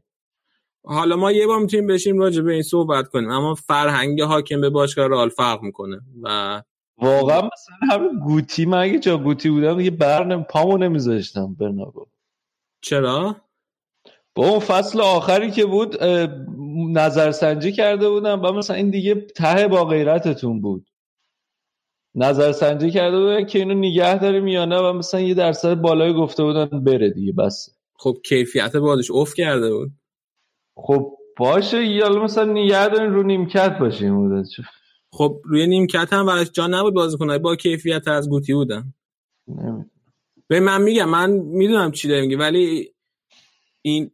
حالا 0.85 1.17
ما 1.17 1.33
یه 1.33 1.47
بار 1.47 1.61
می‌تونیم 1.61 1.87
بشیم 1.87 2.19
راجع 2.19 2.43
به 2.43 2.53
این 2.53 2.63
صحبت 2.63 3.09
کنیم. 3.09 3.31
اما 3.31 3.55
فرهنگ 3.55 4.23
حاکم 4.23 4.61
به 4.61 4.71
باشگاه 4.71 5.09
رئال 5.09 5.29
فرق 5.29 5.63
می‌کنه 5.63 6.01
و 6.23 6.63
واقعا 6.99 7.39
مثلا 7.39 7.77
همین 7.91 8.19
گوتی 8.19 8.67
من 8.67 8.79
اگه 8.79 8.99
جا 8.99 9.19
گوتی 9.19 9.51
بودم 9.51 9.79
دیگه 9.79 9.91
برنم 9.91 10.45
پامو 10.45 10.79
نمیذاشتم 10.79 11.55
برنابو 11.55 12.07
چرا؟ 12.81 13.37
با 14.35 14.49
اون 14.49 14.59
فصل 14.59 15.01
آخری 15.01 15.51
که 15.51 15.67
بود 15.67 16.05
نظرسنجی 16.93 17.73
کرده 17.73 18.11
بودم 18.11 18.43
و 18.43 18.53
مثلا 18.53 18.77
این 18.77 18.91
دیگه 18.91 19.15
ته 19.15 19.69
با 19.69 19.85
غیرتتون 19.85 20.61
بود. 20.61 20.87
نظرسنجی 22.15 22.91
کرده 22.91 23.19
بودن 23.19 23.47
که 23.47 23.59
اینو 23.59 23.75
نگه 23.75 24.19
داریم 24.19 24.47
یا 24.47 24.65
نه 24.65 24.79
و 24.79 24.93
مثلا 24.93 25.21
یه 25.21 25.35
درصد 25.35 25.75
بالایی 25.75 26.15
گفته 26.15 26.45
بودن 26.45 26.85
بره 26.85 27.11
دیگه 27.11 27.33
بس. 27.33 27.69
خب 27.95 28.17
کیفیت 28.25 28.77
بازش 28.77 29.11
اوف 29.11 29.35
کرده 29.35 29.75
بود. 29.75 29.93
خب 30.77 31.17
باشه 31.39 31.85
یا 31.85 32.09
مثلا 32.09 32.45
نگه 32.45 32.89
داریم 32.89 33.15
رو 33.15 33.23
نیمکت 33.23 33.79
باشیم 33.79 34.45
خب 35.13 35.41
روی 35.45 35.67
نیمکت 35.67 36.13
هم 36.13 36.27
براش 36.27 36.51
جا 36.51 36.67
نبود 36.67 36.95
بازیکنای 36.95 37.39
با 37.39 37.57
کیفیت 37.57 38.09
از 38.09 38.29
گوتی 38.29 38.55
بودن. 38.55 38.95
به 40.49 40.61
من 40.61 40.83
میگم 40.83 41.09
من 41.09 41.31
می‌دونم 41.31 41.93
چی 41.93 42.09
داری 42.09 42.21
میگی 42.21 42.35
ولی 42.35 42.95
این 43.83 44.11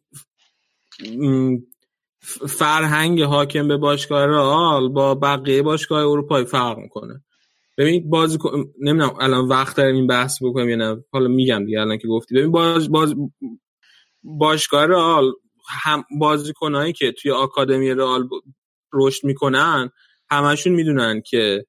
فرهنگ 2.48 3.22
حاکم 3.22 3.68
به 3.68 3.76
باشگاه 3.76 4.26
رئال 4.26 4.88
با 4.88 5.14
بقیه 5.14 5.62
باشگاه 5.62 6.00
اروپایی 6.00 6.44
فرق 6.44 6.78
می‌کنه. 6.78 7.24
ببین 7.78 8.10
بازی 8.10 8.38
نمی‌دونم 8.80 9.14
الان 9.20 9.48
وقت 9.48 9.76
داریم 9.76 9.94
این 9.94 10.06
بحث 10.06 10.42
بکنم 10.42 10.68
یا 10.68 10.76
نه. 10.76 11.04
حالا 11.12 11.28
میگم 11.28 11.64
دیگه 11.64 11.80
الان 11.80 11.98
که 11.98 12.08
گفتی. 12.08 12.34
ببین 12.34 12.50
باز 12.50 12.90
باز 12.90 13.14
باشگاه 14.22 14.86
رئال 14.86 15.32
هم 15.82 16.04
بازیکنایی 16.20 16.92
که 16.92 17.12
توی 17.12 17.30
آکادمی 17.30 17.90
رئال 17.90 18.28
رشد 18.92 19.24
می‌کنن 19.24 19.90
همشون 20.30 20.72
می‌دونن 20.72 21.22
که 21.26 21.64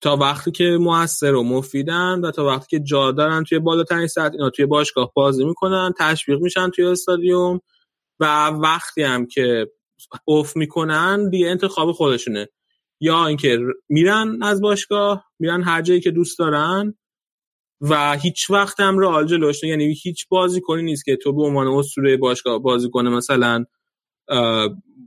تا 0.00 0.16
وقتی 0.16 0.50
که 0.50 0.64
موثر 0.80 1.34
و 1.34 1.42
مفیدن 1.42 2.20
و 2.20 2.30
تا 2.30 2.46
وقتی 2.46 2.78
که 2.78 2.84
جا 2.84 3.12
دارن 3.12 3.44
توی 3.44 3.58
بالاترین 3.58 4.06
سطح 4.06 4.32
اینا 4.32 4.50
توی 4.50 4.66
باشگاه 4.66 5.12
بازی 5.14 5.44
می‌کنن 5.44 5.92
تشویق 5.98 6.40
میشن 6.40 6.70
توی 6.70 6.84
استادیوم. 6.84 7.60
و 8.20 8.46
وقتی 8.48 9.02
هم 9.02 9.26
که 9.26 9.66
اوف 10.24 10.56
می‌کنن 10.56 11.30
دیگه 11.30 11.48
انتخاب 11.48 11.92
خودشونه. 11.92 12.48
یا 13.00 13.26
اینکه 13.26 13.58
میرن 13.88 14.42
از 14.42 14.60
باشگاه 14.60 15.24
میرن 15.38 15.62
هر 15.62 15.82
جایی 15.82 16.00
که 16.00 16.10
دوست 16.10 16.38
دارن 16.38 16.94
و 17.80 18.16
هیچ 18.16 18.50
وقت 18.50 18.80
هم 18.80 18.98
رئال 18.98 19.26
جلوش 19.26 19.62
یعنی 19.62 19.94
هیچ 20.02 20.28
بازی 20.28 20.60
کنی 20.60 20.82
نیست 20.82 21.04
که 21.04 21.16
تو 21.16 21.32
به 21.32 21.42
عنوان 21.42 21.66
اسطوره 21.66 22.16
باشگاه 22.16 22.58
بازی 22.58 22.90
کنه 22.90 23.10
مثلا 23.10 23.64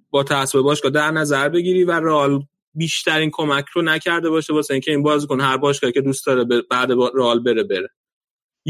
با 0.10 0.24
تعصب 0.24 0.60
باشگاه 0.60 0.92
در 0.92 1.12
نظر 1.12 1.50
بگیری 1.50 1.84
و 1.84 1.92
رئال 1.92 2.42
بیشترین 2.74 3.30
کمک 3.34 3.66
رو 3.74 3.82
نکرده 3.82 4.30
باشه 4.30 4.54
واسه 4.54 4.74
اینکه 4.74 4.92
این 4.92 5.04
بازیکن 5.04 5.42
هر 5.42 5.58
باشگاهی 5.58 5.94
که 5.94 6.02
دوست 6.02 6.26
داره 6.26 6.44
بعد 6.72 6.92
رئال 7.16 7.44
بره 7.44 7.64
بره. 7.64 7.90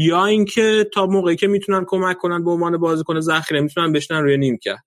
یا 0.00 0.26
اینکه 0.26 0.90
تا 0.94 1.06
موقعی 1.06 1.36
که 1.36 1.46
می‌تونن 1.46 1.84
کمک 1.86 2.18
کنن 2.18 2.44
به 2.44 2.50
عنوان 2.50 2.76
بازیکن 2.76 3.20
ذخیره 3.20 3.60
می‌تونن 3.60 3.92
بشنن 3.92 4.22
روی 4.22 4.36
نیم 4.36 4.58
کرد. 4.62 4.84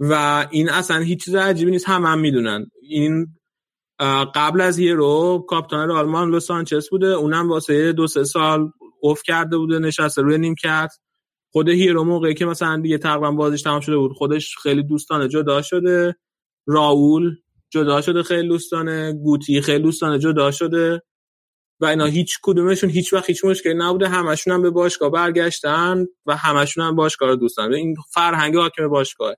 و 0.00 0.46
این 0.50 0.70
اصلا 0.70 0.98
هیچ 0.98 1.24
چیز 1.24 1.34
عجیبی 1.34 1.70
نیست 1.70 1.88
هم 1.88 2.06
هم 2.06 2.18
می‌دونن. 2.18 2.66
این 2.82 3.26
قبل 4.34 4.60
از 4.60 4.78
هیرو 4.78 5.44
کاپیتان 5.48 5.90
مانولو 5.90 6.40
سانچز 6.40 6.90
بوده 6.90 7.06
اونم 7.06 7.48
واسه 7.50 7.92
دو 7.92 8.06
سه 8.06 8.24
سال 8.24 8.70
افت 9.00 9.22
کرده 9.22 9.56
بوده 9.56 9.78
نشسته 9.78 10.22
روی 10.22 10.38
نیمکت. 10.38 10.90
خود 11.52 11.68
هیرو 11.68 12.04
موقعی 12.04 12.34
که 12.34 12.46
مثلا 12.46 12.80
دیگه 12.80 12.98
تقریبا 12.98 13.32
بازیش 13.32 13.62
تمام 13.62 13.80
شده 13.80 13.96
بود 13.96 14.12
خودش 14.12 14.56
خیلی 14.62 14.82
دوستانه 14.82 15.28
جدا 15.28 15.62
شده. 15.62 16.16
راول 16.66 17.30
جدا 17.70 18.00
شده 18.00 18.22
خیلی 18.22 18.48
دوستانه. 18.48 19.12
گوتی 19.12 19.60
خیلی 19.60 19.82
دوستانه 19.82 20.18
جدا 20.18 20.50
شده. 20.50 21.02
و 21.80 21.86
اینا 21.86 22.04
هیچ 22.04 22.38
کدومشون 22.42 22.90
هیچ 22.90 23.12
وقت 23.12 23.28
هیچ 23.28 23.44
مشکلی 23.44 23.74
نبوده. 23.74 24.08
همشون 24.08 24.54
هم 24.54 24.62
به 24.62 24.70
باشگاه 24.70 25.10
برگشتن 25.10 26.06
و 26.26 26.36
همشون 26.36 26.84
هم 26.84 26.96
باشگاه 26.96 27.28
رو 27.28 27.36
دوستن 27.36 27.74
این 27.74 27.96
فرهنگ 28.10 28.56
حاکم 28.56 28.88
باشگاه. 28.88 29.34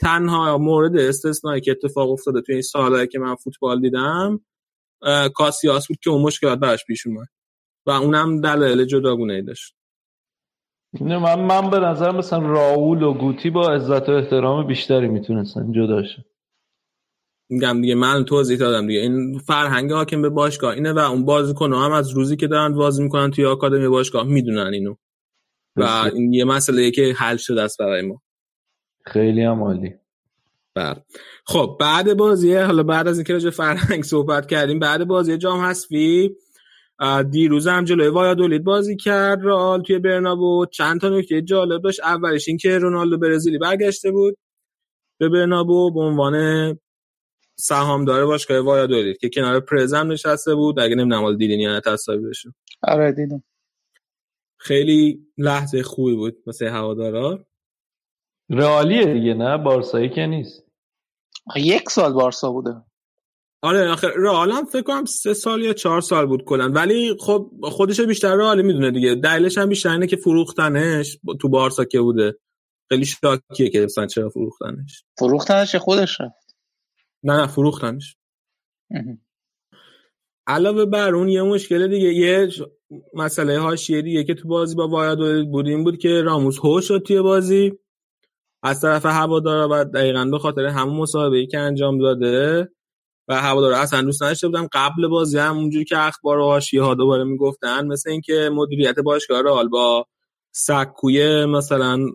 تنها 0.00 0.58
مورد 0.58 0.96
استثنایی 0.96 1.60
که 1.60 1.70
اتفاق 1.70 2.10
افتاده 2.10 2.40
توی 2.40 2.54
این 2.54 2.62
سالهایی 2.62 3.06
که 3.06 3.18
من 3.18 3.34
فوتبال 3.34 3.80
دیدم 3.80 4.40
کاسیاس 5.34 5.88
بود 5.88 5.98
که 6.02 6.10
اون 6.10 6.22
مشکلات 6.22 6.58
براش 6.58 6.84
پیش 6.84 7.06
اومد. 7.06 7.28
و 7.86 7.90
اونم 7.90 8.40
دلایل 8.40 8.84
جداگونه 8.84 9.34
ای 9.34 9.42
داشت. 9.42 9.74
نه 11.00 11.18
من 11.18 11.40
من 11.40 11.70
به 11.70 11.78
نظر 11.78 12.10
مثلا 12.12 12.38
راول 12.38 13.02
و 13.02 13.14
گوتی 13.14 13.50
با 13.50 13.68
عزت 13.68 14.08
و 14.08 14.12
احترام 14.12 14.66
بیشتری 14.66 15.08
می‌تونستن 15.08 15.72
جدا 15.72 16.02
شه 16.02 16.24
میگم 17.50 17.80
دیگه 17.80 17.94
من 17.94 18.24
توضیح 18.24 18.58
دادم 18.58 18.86
دیگه. 18.86 19.00
این 19.00 19.38
فرهنگ 19.38 19.92
حاکم 19.92 20.22
به 20.22 20.28
باشگاه 20.28 20.74
اینه 20.74 20.92
و 20.92 20.98
اون 20.98 21.24
بازیکن 21.24 21.72
هم 21.72 21.92
از 21.92 22.10
روزی 22.10 22.36
که 22.36 22.46
دارن 22.46 22.74
بازی 22.74 23.02
می‌کنن 23.02 23.30
توی 23.30 23.44
آکادمی 23.44 23.88
باشگاه 23.88 24.26
می‌دونن 24.26 24.72
اینو. 24.74 24.94
و 25.76 26.10
این 26.14 26.32
یه 26.32 26.44
مسئله 26.44 26.90
که 26.90 27.14
حل 27.16 27.36
شده 27.36 27.62
است 27.62 27.78
برای 27.78 28.02
ما. 28.02 28.22
خیلی 29.06 29.42
هم 29.42 29.62
عالی. 29.62 29.94
بر 30.74 30.96
خب 31.46 31.76
بعد 31.80 32.16
بازی 32.16 32.54
حالا 32.54 32.82
بعد 32.82 33.08
از 33.08 33.18
اینکه 33.18 33.32
راجع 33.32 33.50
فرهنگ 33.50 34.04
صحبت 34.04 34.46
کردیم 34.46 34.78
بعد 34.78 35.04
بازی 35.04 35.38
جام 35.38 35.60
حذفی 35.60 36.36
دیروز 37.30 37.66
هم 37.66 37.84
جلوی 37.84 38.08
وایادولید 38.08 38.64
بازی 38.64 38.96
کرد 38.96 39.38
رئال 39.42 39.82
توی 39.82 39.98
برنابو. 39.98 40.66
چند 40.72 41.00
تا 41.00 41.08
نکته 41.08 41.42
جالب 41.42 41.82
داشت. 41.82 42.00
اولش 42.00 42.48
این 42.48 42.56
که 42.56 42.78
رونالدو 42.78 43.18
برزیلی 43.18 43.58
برگشته 43.58 44.10
بود 44.10 44.36
به 45.18 45.28
برنابو 45.28 45.90
به 45.94 46.00
عنوان 46.00 46.34
سهامدار 47.60 48.26
باشگاه 48.26 48.58
وایادولید 48.58 49.18
که 49.18 49.28
کنار 49.28 49.60
پرزم 49.60 50.12
نشسته 50.12 50.54
بود 50.54 50.80
اگه 50.80 50.94
نمی‌دونم 50.94 51.22
حال 51.22 51.36
دیدین 51.36 51.60
یا 51.60 51.72
نه 51.72 51.80
تصاویرشو 51.80 52.50
آره 52.82 53.12
دیدم. 53.12 53.42
خیلی 54.56 55.26
لحظه 55.38 55.82
خوبی 55.82 56.14
بود 56.14 56.36
واسه 56.46 56.70
هوادارا. 56.70 57.44
رئالیه 58.50 59.04
دیگه 59.04 59.34
نه؟ 59.34 59.58
بارسایی 59.58 60.08
که 60.08 60.26
نیست. 60.26 60.64
یک 61.56 61.90
سال 61.90 62.12
بارسا 62.12 62.52
بوده. 62.52 62.74
آره 63.62 63.88
آخر 63.88 64.10
رئال 64.16 64.50
هم 64.50 64.64
فکر 64.64 64.82
کنم 64.82 65.04
سه 65.04 65.34
سال 65.34 65.62
یا 65.62 65.72
چهار 65.72 66.00
سال 66.00 66.26
بود 66.26 66.44
کلا. 66.44 66.68
ولی 66.68 67.16
خب 67.20 67.50
خودش 67.62 68.00
بیشتر 68.00 68.34
رئال 68.36 68.62
می‌دونه 68.62 68.90
دیگه. 68.90 69.14
دلیلش 69.14 69.58
هم 69.58 69.68
بیشتر 69.68 69.90
اینه 69.90 70.06
که 70.06 70.16
فروختنش 70.16 71.18
تو 71.40 71.48
بارسا 71.48 71.84
که 71.84 72.00
بوده. 72.00 72.38
خیلی 72.88 73.04
شاکیه 73.04 73.70
که 73.70 73.80
مثلا 73.80 74.06
چرا 74.06 74.28
فروختنش. 74.28 75.04
فروختنش 75.18 75.76
خودش 75.76 76.20
رفت 76.20 76.39
نه 77.24 77.36
نه 77.36 77.46
فروختنش 77.46 78.16
علاوه 80.46 80.84
بر 80.84 81.14
اون 81.14 81.28
یه 81.28 81.42
مشکل 81.42 81.88
دیگه 81.88 82.14
یه 82.14 82.48
مسئله 83.14 83.58
حاشیه 83.58 84.02
دیگه 84.02 84.24
که 84.24 84.34
تو 84.34 84.48
بازی 84.48 84.74
با 84.74 84.88
وایادولید 84.88 85.50
بود 85.50 85.66
این 85.66 85.84
بود 85.84 85.98
که 85.98 86.22
راموس 86.22 86.58
هوش 86.58 86.88
شد 86.88 87.02
توی 87.06 87.22
بازی. 87.22 87.72
از 88.62 88.80
طرف 88.80 89.06
هوادارا 89.06 89.68
و 89.70 89.84
دقیقا 89.84 90.24
به 90.24 90.38
خاطر 90.38 90.66
همون 90.66 90.96
مصاحبه 90.96 91.46
که 91.46 91.58
انجام 91.58 91.98
داده 91.98 92.68
و 93.28 93.40
هوادارا 93.40 93.78
اصلا 93.78 94.02
دوست 94.02 94.22
نداشته 94.22 94.48
بودن 94.48 94.68
قبل 94.72 95.08
بازی 95.08 95.38
هم 95.38 95.58
اونجوری 95.58 95.84
که 95.84 95.98
اخبار 95.98 96.38
و 96.38 96.44
حاشیه 96.44 96.82
ها 96.82 96.94
دوباره 96.94 97.24
می‌گفتن 97.24 97.86
مثل 97.86 98.10
اینکه 98.10 98.50
مدیریت 98.52 98.98
باشگاه 98.98 99.42
رئال 99.42 99.68
با 99.68 100.06
سکوی 100.52 101.44
مثلا 101.44 102.06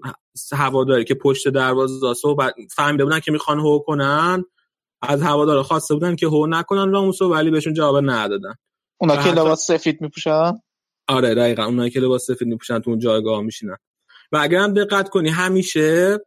هواداری 0.52 1.04
که 1.04 1.16
پشت 1.16 1.50
دروازه 1.50 2.14
صحبت 2.14 2.54
فهمیده 2.76 3.04
بودن 3.04 3.20
که 3.20 3.32
می‌خوان 3.32 3.60
هو 3.60 3.80
کنن 3.80 4.44
از 5.02 5.22
هوادارا 5.22 5.64
خواسته 5.64 5.94
بودن 5.94 6.16
که 6.16 6.28
هو 6.28 6.48
نکنن 6.48 6.92
راموسو 6.92 7.34
ولی 7.34 7.52
بهشون 7.52 7.74
جواب 7.74 8.10
ندادن. 8.10 8.54
اونا 8.98 9.24
که 9.24 9.32
لباس 9.32 9.66
سفید 9.68 10.02
میپوشن؟ 10.02 10.52
آره 11.08 11.36
دقیقا. 11.36 11.64
اونا 11.64 11.90
که 11.90 12.00
لباس 12.00 12.26
سفید 12.26 12.48
میپوشن 12.48 12.80
تو 12.80 12.90
اون 12.90 13.00
جایگاه 13.00 13.42
میشینن. 13.42 13.78
و 14.32 14.38
اگر 14.38 14.60
هم 14.60 14.74
دقت 14.74 15.10
کنی 15.10 15.30
همیشه 15.30 16.20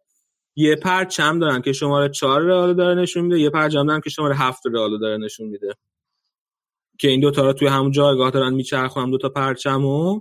یه 0.57 0.77
پرچم 0.77 1.39
دارن 1.39 1.63
که 1.63 1.73
شماره 1.73 2.09
چهار 2.09 2.43
رئال 2.43 2.75
داره 2.75 2.95
نشون 3.03 3.25
میده 3.25 3.41
یه 3.41 3.51
پرچم 3.51 3.87
دارن 3.87 4.01
که 4.01 4.11
شماره 4.11 4.37
هفت 4.37 4.63
رئال 4.73 4.99
داره 4.99 5.17
نشون 5.17 5.49
میده. 5.49 5.75
که 6.99 7.09
این 7.09 7.21
دوتا 7.21 7.43
رو 7.43 7.53
توی 7.53 7.69
همون 7.69 7.91
جایگاه 7.91 8.31
دارن 8.31 8.55
میچرخونن 8.55 9.11
دوتا 9.11 9.29
پرچم 9.29 9.85
و 9.85 10.21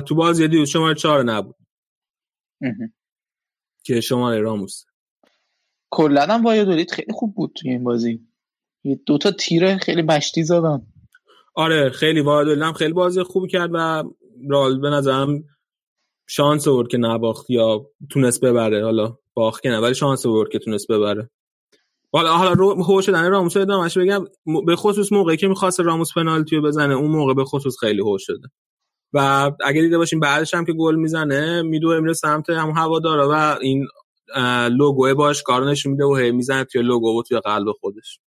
تو 0.00 0.14
بازی 0.14 0.48
دیروز 0.48 0.68
شماره 0.68 0.94
چهار 0.94 1.22
نبود. 1.22 1.56
که 3.84 4.00
شماره 4.00 4.40
راموس. 4.40 4.84
کلا 5.90 6.22
هم 6.22 6.44
وایادولید 6.44 6.90
خیلی 6.90 7.12
خوب 7.12 7.34
بود 7.34 7.52
توی 7.56 7.70
این 7.70 7.84
بازی. 7.84 8.20
یه 8.84 9.00
دوتا 9.06 9.30
تیر 9.30 9.76
خیلی 9.76 10.02
مشتی 10.02 10.42
زدن. 10.42 10.82
آره 11.54 11.90
خیلی 11.90 12.20
وایادولید 12.20 12.62
هم 12.62 12.72
خیلی 12.72 12.92
بازی 12.92 13.22
خوب 13.22 13.46
کرد 13.46 13.70
و 13.72 14.04
رال 14.50 14.80
به 14.80 14.90
نظرم 14.90 15.44
شانس 16.28 16.68
آورد 16.68 16.88
که 16.88 16.98
نباخت 16.98 17.50
یا 17.50 17.86
تونست 18.10 18.44
ببره. 18.44 18.84
حالا 18.84 19.16
باخت 19.34 19.62
که 19.62 19.68
نه 19.68 19.78
ولی 19.78 19.94
شانس 19.94 20.26
آورد 20.26 20.50
که 20.50 20.58
تونست 20.58 20.92
ببره. 20.92 21.30
حالا 22.12 22.32
حالا 22.32 22.52
رو 22.52 22.84
هو 22.84 23.02
شدن 23.02 23.30
راموس 23.30 23.56
ادامهش 23.56 23.98
بگم. 23.98 24.24
به 24.66 24.76
خصوص 24.76 25.12
موقعی 25.12 25.36
که 25.36 25.48
می‌خواست 25.48 25.80
راموس 25.80 26.14
پنالتی 26.14 26.56
رو 26.56 26.62
بزنه 26.62 26.94
اون 26.94 27.10
موقع 27.10 27.34
به 27.34 27.44
خصوص 27.44 27.78
خیلی 27.80 28.00
هو 28.00 28.16
شده. 28.18 28.48
و 29.12 29.50
اگه 29.64 29.80
دیده 29.80 29.98
باشیم 29.98 30.20
بعدش 30.20 30.54
هم 30.54 30.64
که 30.64 30.72
گل 30.72 30.96
می‌زنه 30.96 31.62
میدوه 31.62 32.00
میره 32.00 32.12
سمت 32.12 32.50
هم 32.50 32.70
هوادارا 32.70 33.28
و 33.32 33.58
این 33.60 33.86
لوگو 34.70 35.14
باش 35.14 35.42
کار 35.42 35.70
نشون 35.70 35.92
میده 35.92 36.04
و 36.04 36.16
هی 36.16 36.30
می‌زنه 36.30 36.64
توی 36.64 36.82
لوگو 36.82 37.18
و 37.18 37.22
توی 37.22 37.40
قلب 37.40 37.72
خودش. 37.80 38.18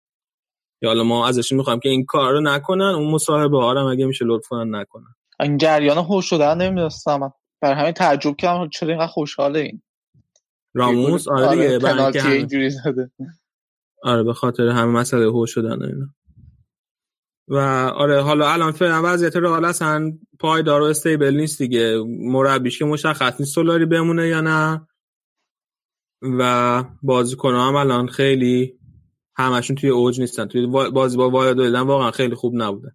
یا 0.82 0.88
حالا 0.88 1.04
ما 1.04 1.28
ازش 1.28 1.52
می‌خوایم 1.52 1.80
که 1.80 1.88
این 1.88 2.04
کار 2.04 2.32
رو 2.32 2.40
نکنن 2.40 2.84
اون 2.84 3.10
مصاحبه 3.10 3.58
ها 3.58 3.70
هم 3.80 3.86
اگه 3.86 4.06
میشه 4.06 4.24
لطفا 4.24 4.64
نکنن. 4.64 5.14
این 5.40 5.58
جریان 5.58 5.98
هوش 5.98 6.26
شدن 6.30 6.58
نمی‌دونستم. 6.58 7.32
برای 7.60 7.80
همین 7.80 7.92
تعجب 7.92 8.36
کردم 8.36 8.68
چرا 8.68 8.88
اینقدر 8.88 9.06
خوشحاله 9.06 9.60
این؟ 9.60 9.82
راموس؟ 10.74 11.28
آره 11.28 11.46
آره، 11.46 11.78
دیگه 11.78 12.22
هم- 12.22 12.32
اینجوری 12.32 12.70
زده. 12.70 13.10
آره 14.02 14.22
به 14.22 14.32
خاطر 14.32 14.68
همه 14.68 14.92
مسئله 14.92 15.26
هوش 15.26 15.54
شدن 15.54 15.82
اینا. 15.82 16.06
و 17.48 17.56
آره 17.96 18.22
حالا 18.22 18.52
الان 18.52 18.72
فعلا 18.72 19.02
وضعیت 19.04 19.36
رئال 19.36 19.64
اصلا 19.64 20.12
پایدار 20.40 20.80
و 20.82 20.84
استیبل 20.84 21.34
نیست 21.34 21.58
دیگه. 21.58 22.02
مربیش 22.06 22.78
که 22.78 22.84
مشخص 22.84 23.40
نیست 23.40 23.54
سولاری 23.54 23.86
بمونه 23.86 24.28
یا 24.28 24.40
نه. 24.40 24.88
و 26.22 26.84
بازیکن 27.02 27.54
هم 27.54 27.74
الان 27.76 28.06
خیلی 28.06 28.78
همشون 29.36 29.76
توی 29.76 29.90
اوج 29.90 30.20
نیستن. 30.20 30.46
توی 30.46 30.66
بازی 30.66 31.16
با 31.16 31.30
وایادولید 31.30 31.74
واقعا 31.74 32.10
خیلی 32.10 32.34
خوب 32.34 32.52
نبودن. 32.56 32.92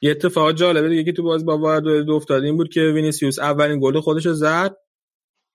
یه 0.00 0.10
اتفاق 0.10 0.52
جالبه 0.52 0.88
دیگه 0.88 1.04
که 1.04 1.12
تو 1.12 1.22
بازی 1.22 1.44
با 1.44 1.58
وایادولید 1.58 2.10
افتاد 2.10 2.44
این 2.44 2.56
بود 2.56 2.68
که 2.68 2.80
وینیسیوس 2.80 3.38
اولین 3.38 3.80
گل 3.80 4.00
خودش 4.00 4.26
رو 4.26 4.32
زد. 4.32 4.76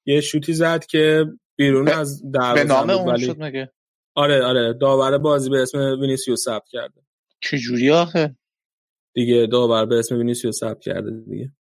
یه 0.06 0.22
شوتی 0.22 0.54
زد 0.54 0.86
که 0.86 1.26
بیرون 1.56 1.88
از 1.88 2.32
دروازه 2.32 2.64
به 2.64 2.70
نام 2.70 2.82
بود، 2.88 2.92
اون 2.96 3.08
ولی- 3.14 3.26
شد 3.26 3.36
مگه؟ 3.44 3.72
آره 4.16 4.44
آره. 4.46 4.74
داور 4.74 5.18
بازی 5.18 5.50
به 5.50 5.62
اسم 5.62 5.80
وینیسیوس 6.02 6.44
ثبت 6.46 6.68
کرده. 6.70 7.02
چجوری 7.42 7.92
آخه؟ 7.92 8.36
دیگه 9.14 9.48
داور 9.52 9.86
به 9.86 10.00
اسم 10.00 10.18
وینیسیوس 10.18 10.60
ثبت 10.60 10.80
کرده 10.82 11.12
دیگه. 11.12 11.52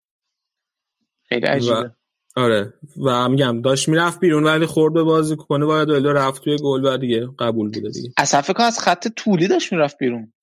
خیلی 1.29 1.45
عجیبه. 1.45 1.75
و 1.75 1.89
آره. 2.35 2.73
و 3.03 3.29
میگم 3.29 3.61
داشت 3.61 3.89
می‌رفت 3.89 4.19
بیرون 4.19 4.43
ولی 4.43 4.65
خورد 4.65 4.93
به 4.93 5.03
بازیکنه 5.03 5.65
باید 5.65 5.89
رفت 5.91 6.43
توی 6.43 6.57
گل 6.63 6.85
و 6.85 6.97
دیگه 6.97 7.27
قبول 7.39 7.71
بوده 7.71 7.89
دیگه. 7.89 8.13
اصلا 8.17 8.41
فکر 8.41 8.63
از 8.63 8.79
خط 8.79 9.07
طولی 9.07 9.47
داشت 9.47 9.73
می‌رفت 9.73 9.97
بیرون. 9.97 10.33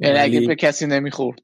یعنی 0.00 0.18
اگه 0.18 0.36
ولی- 0.38 0.46
به 0.46 0.54
کسی 0.54 0.86
نمی‌خورد. 0.86 1.38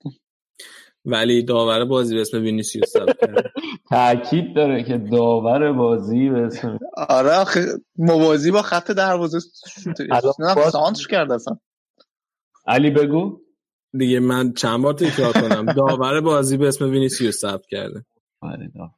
ولی 1.04 1.42
داور 1.42 1.84
بازی 1.84 2.14
به 2.14 2.20
اسم 2.20 2.40
وینیسیوس 2.42 2.88
ثبت 2.88 3.16
کرده 3.20 3.52
تاکید 3.90 4.54
داره 4.56 4.84
که 4.84 4.98
داور 4.98 5.72
بازی 5.72 6.28
به 6.28 6.38
اسم 6.38 6.78
آره 6.96 7.30
آخه 7.30 7.60
موازی 7.96 8.50
با 8.50 8.62
خط 8.62 8.90
دروازه 8.90 9.38
سانتر 10.72 11.02
کرد 11.10 11.32
اصلا. 11.32 11.58
علی 12.66 12.90
بگو. 12.90 13.40
دیگه 13.98 14.20
من 14.20 14.52
چند 14.52 14.82
بار 14.82 14.94
تکرار 14.94 15.32
کنم. 15.32 15.66
داور 15.66 16.20
بازی 16.20 16.56
به 16.56 16.68
اسم 16.68 16.84
وینیسیوس 16.90 17.38
ثبت 17.40 17.66
کرده. 17.66 18.04
آره 18.40 18.70
دا. 18.74 18.90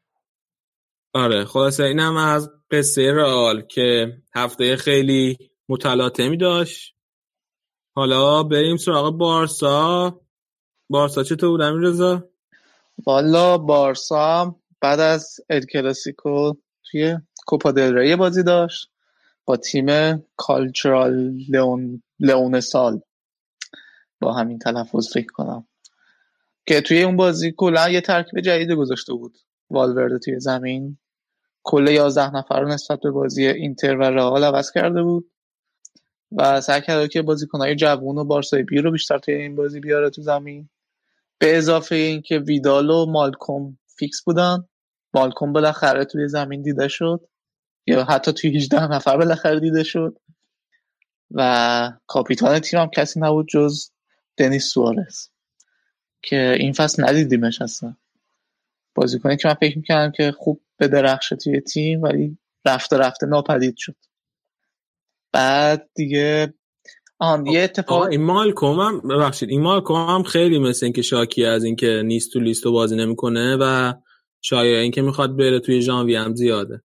آره 1.13 1.45
خلاصه 1.45 1.85
اینم 1.85 2.17
از 2.17 2.51
قصه 2.71 3.13
رئال 3.13 3.61
که 3.61 4.17
هفته 4.35 4.77
خیلی 4.77 5.39
متلاطمی 5.69 6.37
داشت. 6.37 6.95
حالا 7.95 8.43
بریم 8.43 8.77
سراغ 8.77 9.17
بارسا. 9.17 10.21
بارسا 10.91 11.23
چطور 11.25 11.49
بود 11.49 11.63
امیر 11.63 11.89
رضا 11.89 12.29
والا 13.07 13.59
بارسا 13.59 14.57
بعد 14.81 15.01
از 15.01 15.41
ال 15.51 15.61
کلاسیکو 15.61 16.53
توی 16.91 17.17
کوپا 17.47 17.73
دل 17.73 17.95
ری 17.95 18.17
بازی 18.17 18.43
داشت 18.43 18.91
با 19.45 19.57
تیم 19.57 20.19
کالچرال 20.37 21.35
لئون 21.49 22.03
لئونسا. 22.21 23.01
با 24.21 24.33
همین 24.33 24.59
تلفظ 24.59 25.13
فکر 25.13 25.33
کنم. 25.33 25.67
که 26.67 26.81
توی 26.81 27.03
اون 27.03 27.17
بازی 27.17 27.55
کلا 27.57 27.89
یه 27.89 28.01
ترکیب 28.01 28.41
جدید 28.41 28.73
گذاشته 28.73 29.13
بود. 29.13 29.39
والورده 29.71 30.19
توی 30.19 30.41
زمین. 30.41 30.99
کل 31.63 31.89
11 31.89 32.37
نفر 32.37 32.61
رو 32.61 32.69
نسبت 32.69 33.01
به 33.01 33.11
بازی 33.11 33.47
اینتر 33.47 33.97
و 33.97 34.03
رئال 34.03 34.45
عوض 34.45 34.71
کرده 34.73 35.03
بود. 35.03 35.31
و 36.33 36.61
سعی 36.61 36.81
کرده 36.81 37.09
که 37.09 37.23
بازیکنهای 37.23 37.77
جوون 37.77 38.19
و 38.19 38.25
بارسای 38.25 38.63
B 38.63 38.79
رو 38.81 38.91
بیشتر 38.91 39.19
توی 39.19 39.35
این 39.35 39.57
بازی 39.57 39.81
بیاره 39.81 40.11
تو 40.11 40.23
زمین. 40.23 40.69
به 41.39 41.59
اضافه 41.59 41.95
اینکه 41.95 42.39
ویدال 42.39 42.91
و 42.91 43.07
مالکوم 43.07 43.79
فیکس 43.87 44.23
بودن. 44.23 44.69
مالکوم 45.15 45.53
بالاخره 45.53 46.05
توی 46.05 46.29
زمین 46.29 46.63
دیده 46.63 46.89
شد. 46.89 47.29
یا 47.87 48.05
حتی 48.05 48.33
توی 48.33 48.57
18 48.57 48.87
نفر 48.87 49.17
بالاخره 49.17 49.61
دیده 49.61 49.83
شد. 49.83 50.19
و 51.31 51.93
کاپیتان 52.07 52.59
تیم 52.59 52.81
هم 52.81 52.89
کسی 52.89 53.21
نبود 53.21 53.49
جز 53.49 53.91
دنیس 54.37 54.67
سوارز. 54.67 55.29
که 56.23 56.57
این 56.59 56.73
فصل 56.73 57.05
ندیدیمش 57.05 57.63
اصلا. 57.63 57.97
بازیکنی 59.01 59.37
که 59.37 59.49
من 59.49 59.55
فکر 59.55 59.77
می‌کردم 59.77 60.13
که 60.13 60.33
خوب 60.33 60.61
به 60.77 60.89
درخشه 60.89 61.37
توی 61.37 61.61
تیم 61.61 62.03
ولی 62.03 62.39
رفته 62.67 62.99
رفته 62.99 63.27
ناپدید 63.27 63.75
شد. 63.77 63.97
بعد 65.33 65.91
دیگه 65.95 66.55
آن 67.19 67.47
یه 67.47 67.61
اتفاق 67.61 68.03
این 68.03 68.23
مالکوم 68.23 68.81
هم 68.81 69.01
ببخشید 69.01 69.51
این 69.51 69.63
مالکوم 69.63 69.97
هم 69.97 70.23
خیلی 70.23 70.59
مثل 70.59 70.87
اینکه 70.87 71.03
شاکی 71.03 71.45
از 71.45 71.65
اینکه 71.65 72.03
نیست 72.05 72.33
تو 72.33 72.41
لیست 72.41 72.67
بازی 72.67 72.97
نمی‌کنه 72.97 73.57
و 73.61 73.93
شایعه 74.43 74.83
اینکه 74.83 75.03
می‌خواد 75.03 75.37
بره 75.37 75.61
توی 75.61 75.83
ژانویه 75.83 76.21
هم 76.21 76.35
زیاده. 76.35 76.83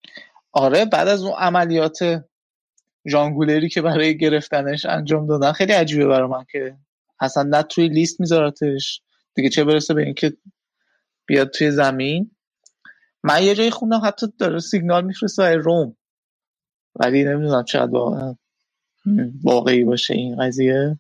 آره 0.52 0.86
بعد 0.86 1.08
از 1.08 1.24
اون 1.24 1.34
عملیات 1.38 2.00
ژانگولری 3.08 3.70
که 3.70 3.82
برای 3.82 4.18
گرفتنش 4.18 4.86
انجام 4.86 5.28
دادن 5.28 5.52
خیلی 5.52 5.74
عجیبه 5.74 6.08
برای 6.08 6.30
من 6.30 6.46
که 6.52 6.76
اصلا 7.20 7.44
نه 7.44 7.64
توی 7.64 7.88
لیست 7.88 8.20
میذارتش. 8.20 9.02
دیگه 9.36 9.50
چه 9.50 9.64
برسه 9.64 9.94
به 9.94 10.04
اینکه 10.04 10.34
بیاد 11.32 11.50
توی 11.50 11.72
زمین. 11.72 12.32
من 13.24 13.44
یه 13.44 13.56
جایی 13.56 13.70
خوندم 13.70 14.02
حتی 14.06 14.28
داره 14.40 14.60
سیگنال 14.60 15.06
میفرسته 15.06 15.56
روم. 15.56 15.96
ولی 16.96 17.24
نمی‌دونم 17.24 17.64
چقدر 17.64 17.92
واقعا 17.92 18.36
واقعی 19.44 19.84
باشه 19.84 20.14
این 20.14 20.36
قضیه. 20.36 21.00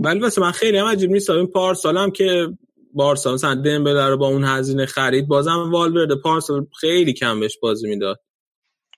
ولی 0.00 0.20
واسه 0.20 0.40
من 0.40 0.50
خیلی 0.50 0.78
هم 0.78 0.86
عجیب 0.86 1.10
نیست. 1.10 1.30
این 1.30 1.46
پارسال 1.46 1.96
هم 1.96 2.10
که 2.10 2.48
بارسا 2.94 3.34
مثلا 3.34 3.54
دمبله 3.54 4.08
رو 4.08 4.16
با 4.16 4.28
اون 4.28 4.44
هزینه 4.44 4.86
خرید 4.86 5.28
بازم 5.28 5.70
والورده. 5.72 6.14
پارسال 6.14 6.66
خیلی 6.80 7.12
کم 7.12 7.40
بهش 7.40 7.58
بازی 7.62 7.88
می‌داد. 7.88 8.20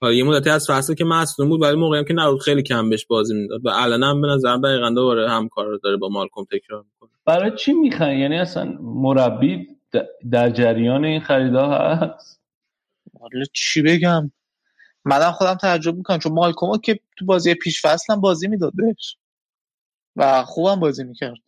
حالا 0.01 0.15
یه 0.15 0.25
مدتی 0.25 0.51
از 0.51 0.67
فصل 0.70 0.94
که 0.94 1.05
مصدوم 1.05 1.49
بود 1.49 1.62
ولی 1.62 1.76
موقعی 1.76 1.99
هم 1.99 2.05
که 2.05 2.15
نبود 2.15 2.41
خیلی 2.41 2.62
کم 2.62 2.91
بهش 2.91 3.07
بازی 3.07 3.34
می‌داد. 3.34 3.67
و 3.67 3.68
الان 3.68 4.02
هم 4.02 4.20
به 4.20 4.28
نظر 4.28 4.57
دقیقا 4.57 4.91
دوباره 4.91 5.31
همکار 5.31 5.67
رو 5.67 5.78
داره 5.78 5.97
با 5.97 6.09
مالکوم 6.09 6.44
تکرار 6.44 6.83
می‌کنه. 6.83 7.10
برای 7.26 7.52
چی 7.57 7.73
می‌خوان 7.73 8.18
یعنی 8.18 8.39
اصلا 8.39 8.65
مربی 8.81 9.67
در 10.31 10.51
جریان 10.51 11.05
این 11.05 11.21
خریدا 11.21 11.71
هست؟ 11.71 12.41
والا 13.21 13.45
چی 13.53 13.83
بگم؟ 13.83 14.33
منم 15.05 15.33
خودم 15.33 15.55
تعجب 15.55 15.97
می‌کنم 15.97 16.19
چون 16.19 16.33
مالکومو 16.33 16.79
که 16.79 17.01
تو 17.17 17.25
بازی 17.25 17.55
پیش 17.55 17.83
فصل 17.83 18.12
هم 18.12 18.21
بازی 18.21 18.49
می‌داد 18.49 18.73
بهش 18.75 19.17
و 20.17 20.43
خوبم 20.45 20.81
بازی 20.81 21.05
می‌کرد. 21.05 21.39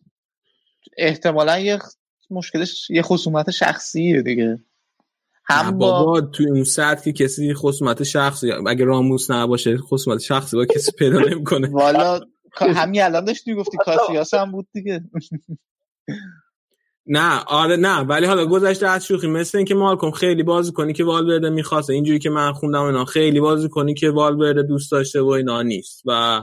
احتمالا 0.97 1.59
یه 1.59 1.79
مشکلش 2.29 2.89
یه 2.89 3.01
خصومت 3.01 3.51
شخصیه 3.51 4.21
دیگه. 4.21 4.59
هم 5.47 5.77
با 5.77 5.91
بابا 5.91 6.21
تو 6.21 6.43
اون 6.43 6.63
سطح 6.63 7.03
که 7.03 7.13
کسی 7.25 7.53
خصومت 7.53 8.03
شخصی 8.03 8.51
اگه 8.51 8.85
راموس 8.85 9.31
نباشه 9.31 9.77
خصومت 9.77 10.19
شخصی 10.19 10.57
با 10.57 10.65
کسی 10.65 10.91
پیدا 10.91 11.19
نمی‌کنه. 11.29 11.67
والا 11.67 12.19
همین 12.57 13.01
الان 13.01 13.25
داشتی 13.25 13.55
گفتی 13.55 13.77
کاسیاس 13.77 14.33
هم 14.33 14.51
بود 14.51 14.67
دیگه. 14.73 15.03
نه 17.07 17.43
آره 17.47 17.75
نه 17.75 17.99
ولی 17.99 18.25
حالا 18.25 18.45
گذشته 18.45 18.87
از 18.87 19.05
شوخی 19.05 19.27
مثل 19.27 19.57
اینکه 19.57 19.75
مالکوم 19.75 20.11
خیلی 20.11 20.43
بازی 20.43 20.71
کنی 20.71 20.93
که 20.93 21.03
والورده 21.03 21.49
می‌خواسته 21.49 21.93
اینجوری 21.93 22.19
که 22.19 22.29
من 22.29 22.53
خوندم 22.53 22.83
اینا 22.83 23.05
خیلی 23.05 23.39
بازی 23.39 23.69
کنی 23.69 23.93
که 23.93 24.09
والورده 24.09 24.63
دوست 24.63 24.91
داشته 24.91 25.21
و 25.21 25.27
اینا 25.27 25.61
نیست 25.61 26.01
و 26.05 26.41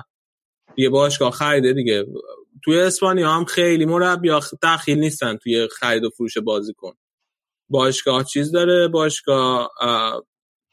یه 0.77 0.89
باشگاه 0.89 1.31
خریده 1.31 1.73
دیگه. 1.73 2.07
توی 2.65 2.81
اسپانیا 2.81 3.31
هم 3.31 3.45
خیلی 3.45 3.85
مربی 3.85 4.31
دخیل 4.63 4.99
نیستن 4.99 5.37
توی 5.37 5.69
خرید 5.69 6.05
و 6.05 6.11
فروش 6.11 6.39
بازیکن 6.39 6.93
باشگاه 7.69 8.25
چیز 8.25 8.53
داره 8.53 8.89
باشگاه 8.89 9.71
اه، 9.81 10.23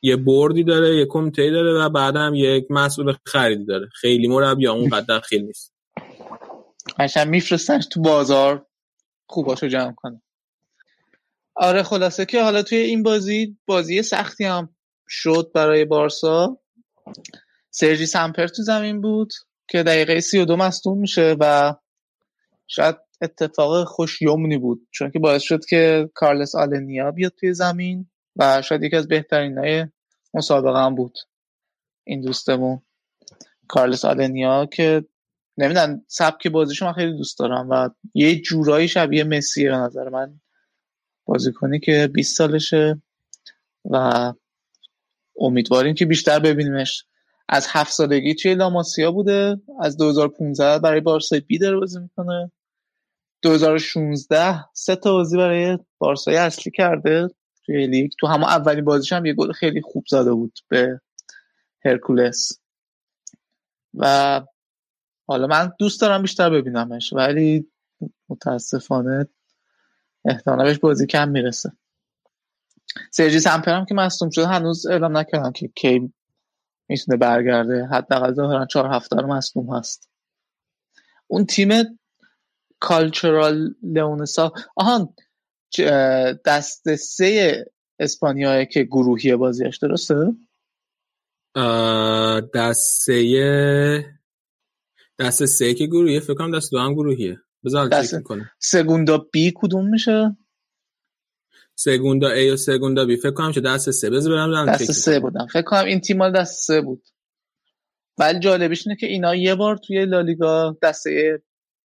یه 0.01 0.15
بردی 0.15 0.63
داره 0.63 0.95
یه 0.95 1.05
کمیته 1.05 1.51
داره 1.51 1.73
و 1.73 1.89
بعدم 1.89 2.31
یک 2.35 2.65
مسئول 2.69 3.13
خریدی 3.25 3.65
داره. 3.65 3.89
خیلی 3.93 4.27
مربی 4.27 4.67
اونقدر 4.67 5.19
دخیل 5.19 5.41
نیست. 5.41 5.73
قشنگ 6.99 7.27
میفرستنش 7.27 7.87
تو 7.91 8.01
بازار. 8.01 8.65
خوباشو 9.29 9.67
جمع 9.67 9.93
کنه. 9.93 10.21
آره 11.55 11.83
خلاصه 11.83 12.25
که 12.25 12.43
حالا 12.43 12.63
توی 12.63 12.77
این 12.77 13.03
بازی 13.03 13.57
بازی 13.65 14.01
سختی 14.01 14.43
هم 14.43 14.75
شد 15.07 15.51
برای 15.55 15.85
بارسا. 15.85 16.57
سرجی 17.69 18.05
سمپر 18.05 18.47
تو 18.47 18.63
زمین 18.63 19.01
بود 19.01 19.33
که 19.67 19.83
دقیقه 19.83 20.19
سی 20.19 20.39
و 20.39 20.45
دو 20.45 20.95
میشه 20.95 21.35
و 21.39 21.75
شاید 22.67 22.95
اتفاق 23.21 23.83
خوش 23.87 24.21
یمنی 24.21 24.57
بود 24.57 24.87
چون 24.91 25.11
که 25.11 25.19
باعث 25.19 25.41
شد 25.41 25.65
که 25.65 26.09
کارلس 26.13 26.55
آلنیا 26.55 27.11
بیاد 27.11 27.33
توی 27.39 27.53
زمین 27.53 28.09
و 28.35 28.61
شاید 28.61 28.83
یکی 28.83 28.95
از 28.95 29.07
بهترین 29.07 29.57
های 29.57 29.85
مسابقه 30.33 30.79
هم 30.79 30.95
بود. 30.95 31.17
این 32.03 32.21
دوستمون 32.21 32.81
کارلس 33.67 34.05
آلنیا 34.05 34.65
که 34.65 35.05
نمی‌دونم 35.59 36.01
سبک 36.07 36.47
بازیشو 36.47 36.85
من 36.85 36.93
خیلی 36.93 37.17
دوست 37.17 37.39
دارم 37.39 37.69
و 37.69 37.89
یه 38.13 38.41
جورایی 38.41 38.87
شبیه 38.87 39.23
مسیه 39.23 39.69
به 39.69 39.75
نظر 39.75 40.09
من 40.09 40.39
بازیکنی 41.25 41.79
که 41.79 42.09
20 42.13 42.37
سالشه 42.37 43.01
و 43.85 44.33
امیدواریم 45.39 45.95
که 45.95 46.05
بیشتر 46.05 46.39
ببینیمش. 46.39 47.05
از 47.49 47.67
هفت 47.69 47.91
سالگی 47.93 48.35
توی 48.35 48.55
لاماسیا 48.55 49.11
بوده 49.11 49.61
از 49.81 49.97
2015 49.97 50.79
برای 50.79 50.99
بارسای 50.99 51.39
بی 51.39 51.57
داره 51.57 51.77
بازی 51.77 51.99
می‌کنه. 51.99 52.51
2016 53.41 54.65
سه 54.73 54.95
تا 54.95 55.13
بازی 55.13 55.37
برای 55.37 55.77
بارسای 55.97 56.35
اصلی 56.35 56.71
کرده 56.71 57.27
توی 57.65 57.87
لیگ. 57.87 58.11
تو 58.19 58.27
همه 58.27 58.47
اولین 58.47 58.85
بازیش 58.85 59.13
هم 59.13 59.25
یه 59.25 59.33
گل 59.33 59.51
خیلی 59.51 59.81
خوب 59.81 60.03
زده 60.09 60.33
بود 60.33 60.59
به 60.67 61.01
هرکولس. 61.85 62.51
و 63.93 64.41
حالا 65.29 65.47
من 65.47 65.71
دوست 65.79 66.01
دارم 66.01 66.21
بیشتر 66.21 66.49
ببینمش 66.49 67.13
ولی 67.13 67.71
متاسفانه 68.29 69.27
احتمالا 70.25 70.77
بازی 70.81 71.07
کم 71.07 71.29
می‌رسه. 71.29 71.71
سرجی 73.11 73.39
سمپر 73.39 73.71
هم 73.71 73.85
که 73.85 73.95
مصدوم 73.95 74.29
شده 74.29 74.47
هنوز 74.47 74.85
اعلام 74.85 75.17
نکردم 75.17 75.51
که 75.51 75.67
کی 75.67 76.13
می‌تونه 76.89 77.17
برگرده. 77.17 77.85
حداقل 77.91 78.33
ظاهرا 78.33 78.65
چهار 78.65 78.85
هفته 78.93 79.15
رو 79.15 79.27
مصدوم 79.27 79.75
هست. 79.75 80.09
اون 81.27 81.45
تیم 81.45 81.99
کالچرال 82.79 83.75
لئونسا 83.83 84.51
آهان 84.75 85.13
دست 86.45 86.95
سه 86.95 87.65
اسپانیا 87.99 88.65
که 88.65 88.83
گروهی 88.83 89.35
بازیش 89.35 89.77
درسته؟ 89.77 90.15
دسته 92.53 94.18
دست 95.19 95.45
سه 95.45 95.73
که 95.73 95.87
گروهیه 95.87 96.19
فکر 96.19 96.33
کنم 96.33 96.57
دست 96.57 96.71
دو 96.71 96.79
هم 96.79 96.93
گروهیه. 96.93 97.39
بذار 97.65 97.87
دست 97.87 98.23
کنم 98.23 98.49
سگوندا 98.59 99.17
بی 99.17 99.53
کدوم 99.55 99.89
میشه؟ 99.89 100.37
سگوندا 101.75 102.29
ای 102.29 102.51
و 102.51 102.57
سگوندا 102.57 103.05
بی 103.05 103.17
فکر 103.17 103.31
کنم 103.31 103.51
چه 103.51 103.61
دست 103.61 103.91
سه. 103.91 104.09
بذار 104.09 104.33
برم 104.33 104.65
دست 104.65 104.91
سه 104.91 105.19
بودم. 105.19 105.47
فکر 105.47 105.61
کنم 105.61 105.85
این 105.85 105.99
تیم 105.99 106.29
دست 106.29 106.63
سه 106.63 106.81
بود. 106.81 107.03
ولی 108.17 108.39
جالبیش 108.39 108.87
اینه 108.87 108.99
که 108.99 109.07
اینا 109.07 109.35
یه 109.35 109.55
بار 109.55 109.77
توی 109.77 110.05
لالیگا 110.05 110.77
دسته 110.81 111.41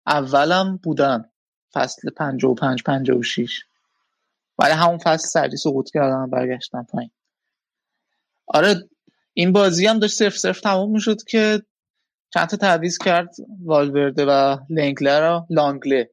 اولم 0.06 0.80
بودن. 0.82 1.24
فصل 1.72 2.10
55 2.10 2.82
56 2.82 3.60
ولی 4.58 4.72
همون 4.72 4.98
فصل 4.98 5.28
سردی 5.28 5.56
سقوط 5.56 5.90
کردن 5.90 6.30
برگشتن 6.30 6.82
پایین. 6.82 7.10
آره 8.46 8.88
این 9.32 9.52
بازی 9.52 9.86
هم 9.86 9.98
داشت 9.98 10.14
صرف 10.14 10.36
صرف 10.36 10.60
تموم 10.60 10.92
می‌شد 10.92 11.22
که 11.22 11.62
چند 12.34 12.46
تا 12.46 12.56
تعویض 12.56 12.98
کرد 12.98 13.34
والورده 13.64 14.24
و 14.24 14.56
لنگله 14.70 15.20
را 15.20 15.46
لانگله 15.50 16.10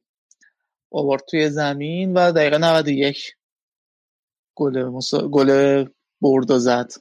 آورد 0.90 1.22
توی 1.30 1.50
زمین 1.50 2.14
و 2.14 2.32
دقیقه 2.32 2.58
91 2.58 3.36
گل. 4.54 4.90
گل 5.30 5.84
برد 6.20 6.50
و 6.50 6.58
زد. 6.58 6.92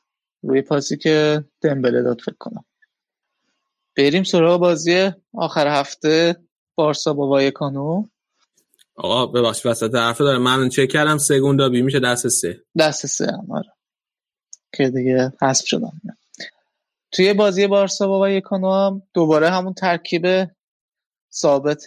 روی 0.43 0.61
پاسی 0.61 0.97
که 0.97 1.45
دمبله 1.61 2.01
داد 2.01 2.21
فکر 2.21 2.35
کنم. 2.39 2.65
بریم 3.97 4.23
سراغ 4.23 4.59
بازی 4.59 5.11
آخر 5.33 5.67
هفته 5.67 6.35
بارسا 6.75 7.13
با 7.13 7.27
وایکانو 7.27 8.07
آقا 8.95 9.25
ببخش 9.25 9.65
وسط 9.65 9.95
حرف 9.95 10.17
داره 10.17 10.37
من 10.37 10.69
چک 10.69 10.89
کردم 10.89 11.17
سگوندا 11.17 11.69
بی 11.69 11.81
میشه 11.81 11.99
دست 11.99 12.27
سه. 12.27 12.63
دست 12.79 13.05
سه 13.05 13.25
هم 13.25 13.51
آره. 13.51 13.73
که 14.73 14.89
دیگه 14.89 15.33
حذف 15.41 15.65
شدم. 15.65 16.01
توی 17.11 17.33
بازی 17.33 17.67
بارسا 17.67 18.07
با 18.07 18.19
وایکانو 18.19 18.71
هم 18.71 19.01
دوباره 19.13 19.49
همون 19.49 19.73
ترکیب 19.73 20.27
ثابت 21.33 21.85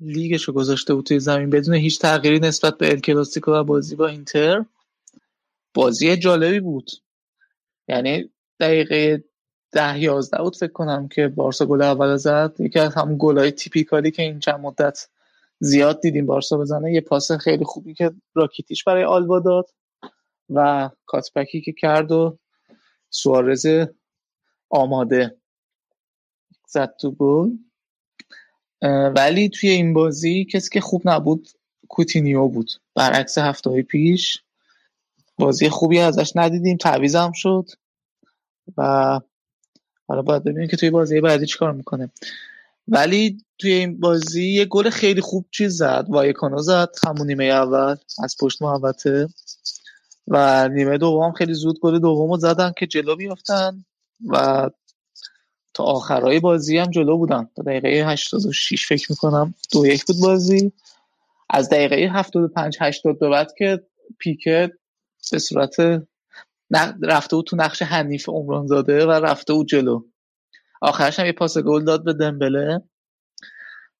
لیگش 0.00 0.42
رو 0.42 0.54
گذاشته 0.54 0.94
بود 0.94 1.06
توی 1.06 1.20
زمین 1.20 1.50
بدون 1.50 1.74
هیچ 1.74 2.00
تغییری 2.00 2.38
نسبت 2.38 2.78
به 2.78 2.90
الکلاسیکو 2.90 3.52
و 3.52 3.64
بازی 3.64 3.96
با 3.96 4.06
اینتر. 4.06 4.64
بازی 5.74 6.16
جالبی 6.16 6.60
بود. 6.60 6.90
یعنی 7.88 8.30
دقیقه 8.60 9.24
ده 9.72 9.98
یازده 9.98 10.42
بود 10.42 10.56
فکر 10.56 10.72
کنم 10.72 11.08
که 11.08 11.28
بارسا 11.28 11.66
گل 11.66 11.82
اول 11.82 12.16
زد. 12.16 12.54
یکی 12.58 12.78
از 12.78 12.94
همون 12.94 13.16
گلای 13.20 13.50
تیپیکالی 13.50 14.10
که 14.10 14.22
این 14.22 14.40
چند 14.40 14.60
مدت 14.60 15.08
زیاد 15.60 16.00
دیدیم 16.00 16.26
بارسا 16.26 16.56
بزنه. 16.58 16.92
یه 16.92 17.00
پاس 17.00 17.32
خیلی 17.32 17.64
خوبی 17.64 17.94
که 17.94 18.10
راکیتیش 18.34 18.84
برای 18.84 19.04
آلبا 19.04 19.40
داد 19.40 19.70
و 20.50 20.90
کاتپکی 21.06 21.60
که 21.60 21.72
کرد 21.72 22.12
و 22.12 22.38
سوارز 23.10 23.66
آماده 24.70 25.36
زد 26.68 26.94
تو 27.00 27.10
گل. 27.10 27.50
ولی 29.16 29.48
توی 29.48 29.70
این 29.70 29.94
بازی 29.94 30.44
کسی 30.44 30.70
که 30.70 30.80
خوب 30.80 31.02
نبود 31.04 31.48
کوتینیو 31.88 32.48
بود. 32.48 32.70
برعکس 32.94 33.38
هفته 33.38 33.70
های 33.70 33.82
پیش 33.82 34.42
بازی 35.38 35.68
خوبی 35.68 35.98
ازش 35.98 36.32
ندیدیم 36.34 36.76
تعویزم 36.76 37.32
شد. 37.34 37.70
و 38.76 39.20
حالا 40.08 40.22
باید 40.22 40.44
ببینیم 40.44 40.68
که 40.68 40.76
توی 40.76 40.90
بازی 40.90 41.20
بعدی 41.20 41.46
چیکار 41.46 41.72
می‌کنه. 41.72 42.10
ولی 42.88 43.44
توی 43.58 43.72
این 43.72 44.00
بازی 44.00 44.48
یه 44.48 44.64
گل 44.64 44.90
خیلی 44.90 45.20
خوب 45.20 45.46
چیز 45.50 45.76
زد. 45.76 46.06
وایکانو 46.08 46.58
زد 46.58 46.94
همون 47.06 47.26
نیمه 47.26 47.44
اول 47.44 47.96
از 48.22 48.36
پشت 48.40 48.62
محوطه. 48.62 49.28
و 50.28 50.68
نیمه 50.68 50.98
دوم 50.98 51.32
خیلی 51.32 51.54
زود 51.54 51.80
گل 51.80 51.98
دوم 51.98 52.36
زدن 52.36 52.72
که 52.76 52.86
جلو 52.86 53.16
بیافتن. 53.16 53.84
و 54.26 54.70
تا 55.74 55.84
آخرای 55.84 56.40
بازی 56.40 56.78
هم 56.78 56.90
جلو 56.90 57.18
بودن 57.18 57.48
تا 57.56 57.62
دقیقه 57.62 57.88
86 57.88 58.86
فکر 58.86 59.06
می‌کنم 59.10 59.54
دو 59.72 59.86
یک 59.86 60.04
بود 60.04 60.16
بازی. 60.22 60.72
از 61.50 61.68
دقیقه 61.68 61.96
75 61.96 62.76
80 62.80 63.18
به 63.18 63.28
بعد 63.28 63.52
که 63.58 63.86
پیکه 64.18 64.72
به 65.32 65.38
صورت 65.38 65.76
رفته 67.02 67.36
بود 67.36 67.46
تو 67.46 67.56
نقش 67.56 67.82
حنیف 67.82 68.28
عمران 68.28 68.66
زاده 68.66 69.06
و 69.06 69.10
رفته 69.10 69.52
بود 69.52 69.68
جلو. 69.68 70.04
آخرش 70.80 71.18
هم 71.18 71.26
یه 71.26 71.32
پاس 71.32 71.58
گل 71.58 71.84
داد 71.84 72.04
به 72.04 72.12
دمبله. 72.12 72.82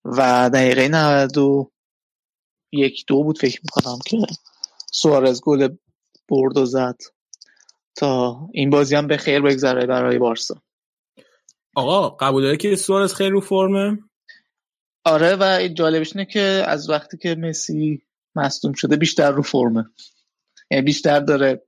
و 0.05 0.51
دقیقه 0.55 0.89
92 0.89 1.73
یک 2.73 3.05
دو 3.07 3.25
بود 3.25 3.39
فکر 3.39 3.61
می‌کنم 3.65 3.99
که 4.07 4.17
سوارز 4.93 5.41
گل 5.41 5.69
برد 6.29 6.59
و 6.59 6.65
زد. 6.65 6.97
تا 7.99 8.49
این 8.53 8.71
بازی 8.71 8.97
هم 8.97 9.07
به 9.07 9.17
خیر 9.17 9.41
بگذره 9.41 9.87
برای 9.87 10.19
بارسا. 10.19 10.63
آقا 11.75 12.09
قبول 12.09 12.43
داره 12.43 12.57
که 12.57 12.77
سوارز 12.77 13.15
خیلی 13.15 13.31
رو 13.31 13.41
فرمه؟ 13.41 13.99
آره 15.05 15.37
و 15.41 15.69
جالبش 15.69 16.17
اینه 16.17 16.27
که 16.27 16.65
از 16.67 16.91
وقتی 16.91 17.19
که 17.19 17.35
مسی 17.35 18.03
مصدوم 18.35 18.73
شده 18.73 18.97
بیشتر 18.97 19.31
رو 19.31 19.43
فرمه. 19.43 19.85
یعنی 20.71 20.85
بیشتر 20.85 21.21
داره 21.21 21.67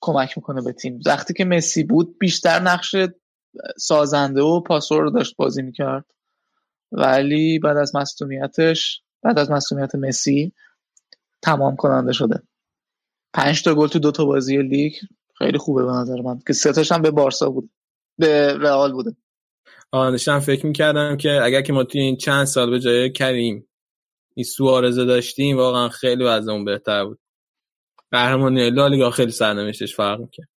کمک 0.00 0.38
می‌کنه 0.38 0.62
به 0.62 0.72
تیم. 0.72 1.00
وقتی 1.06 1.34
که 1.34 1.44
مسی 1.44 1.84
بود 1.84 2.18
بیشتر 2.18 2.60
نقش 2.60 2.94
سازنده 3.78 4.42
و 4.42 4.60
پاسور 4.60 5.02
رو 5.02 5.10
داشت 5.10 5.36
بازی 5.36 5.62
می‌کرد. 5.62 6.04
ولی 6.92 7.58
بعد 7.58 7.76
از 7.76 7.96
مصدومیتش 7.96 9.02
بعد 9.22 9.38
از 9.38 9.50
مصدومیت 9.50 9.94
مسی 9.94 10.52
تمام 11.42 11.76
کننده 11.76 12.12
شده. 12.12 12.42
پنج 13.34 13.62
تا 13.62 13.74
گل 13.74 13.88
تو 13.88 13.98
دو 13.98 14.10
تا 14.10 14.24
بازی 14.24 14.62
لیگ. 14.62 14.92
خیلی 15.38 15.58
خوبه 15.58 15.84
به 15.84 15.92
نظر 15.92 16.20
من. 16.20 16.38
که 16.46 16.52
سه 16.52 16.94
هم 16.94 17.02
به 17.02 17.10
بارسا 17.10 17.50
بود 17.50 17.70
به 18.18 18.58
رئال 18.58 18.92
بوده. 18.92 19.16
داشتم 19.92 20.40
فکر 20.40 20.66
می‌کردم 20.66 21.16
که 21.16 21.40
اگر 21.42 21.62
که 21.62 21.72
ما 21.72 21.84
توی 21.84 22.00
این 22.00 22.16
چند 22.16 22.44
سال 22.44 22.70
به 22.70 22.80
جای 22.80 23.12
کریم 23.12 23.68
این 24.34 24.44
سوارزه 24.44 25.04
داشتیم 25.04 25.56
واقعا 25.56 25.88
خیلی 25.88 26.24
وضعمون 26.24 26.64
بهتر 26.64 27.04
بود. 27.04 27.18
قهرمان 28.10 28.58
لالیگا 28.58 29.10
خیلی 29.10 29.32
سرنوشتش 29.32 29.96
فرق 29.96 30.20
می‌کنه 30.20 30.48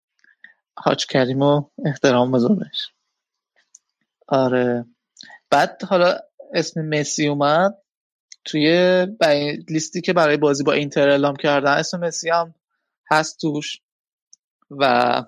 حاج 0.76 1.06
کریم 1.06 1.42
و 1.42 1.64
احترام 1.86 2.32
بذارش 2.32 2.92
آره. 4.28 4.84
بعد 5.50 5.82
حالا 5.82 6.18
اسم 6.54 6.80
مسی 6.88 7.28
اومد. 7.28 7.78
توی 8.44 9.06
لیستی 9.68 10.00
که 10.00 10.12
برای 10.12 10.36
بازی 10.36 10.64
با 10.64 10.72
اینتر 10.72 11.08
اعلام 11.08 11.36
کردن 11.36 11.72
اسم 11.72 12.00
مسی 12.00 12.30
هم 12.30 12.54
هست 13.10 13.40
توش. 13.40 13.80
و 14.78 15.24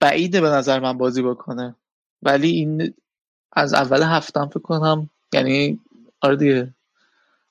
بعیده 0.00 0.40
به 0.40 0.48
نظر 0.48 0.80
من 0.80 0.98
بازی 0.98 1.22
بکنه. 1.22 1.76
ولی 2.22 2.48
این 2.48 2.94
از 3.52 3.74
اول 3.74 4.02
هفتم 4.02 4.46
فکر 4.46 4.60
کنم 4.60 5.10
یعنی 5.32 5.80
آره 6.20 6.36
دیگه 6.36 6.74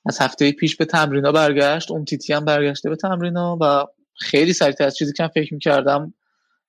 از 0.06 0.20
هفته 0.22 0.52
پیش 0.52 0.76
به 0.76 0.86
تمرینا 0.86 1.32
برگشت 1.32 1.92
اون 1.92 2.06
تیتی 2.06 2.34
هم 2.34 2.46
برگشته 2.46 2.90
به 2.90 2.96
تمرینا 2.96 3.58
و 3.62 3.88
خیلی 4.16 4.54
سریعتر 4.54 4.86
از 4.86 4.96
چیزی 4.96 5.14
که 5.14 5.28
فکر 5.28 5.54
می‌کردم 5.54 6.14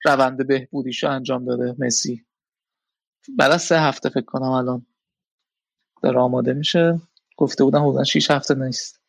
روند 0.04 0.46
بهبودیشو 0.46 1.10
انجام 1.10 1.44
داده 1.44 1.74
مسی. 1.78 2.24
بعد 3.38 3.52
از 3.52 3.62
سه 3.62 3.80
هفته 3.80 4.08
فکر 4.08 4.24
کنم 4.24 4.50
الان 4.50 4.86
داره 6.02 6.18
آماده 6.18 6.52
میشه. 6.52 7.00
گفته 7.36 7.64
بودن 7.64 7.80
حدودا 7.80 8.04
6 8.04 8.30
هفته 8.30 8.54
نیست. 8.54 9.01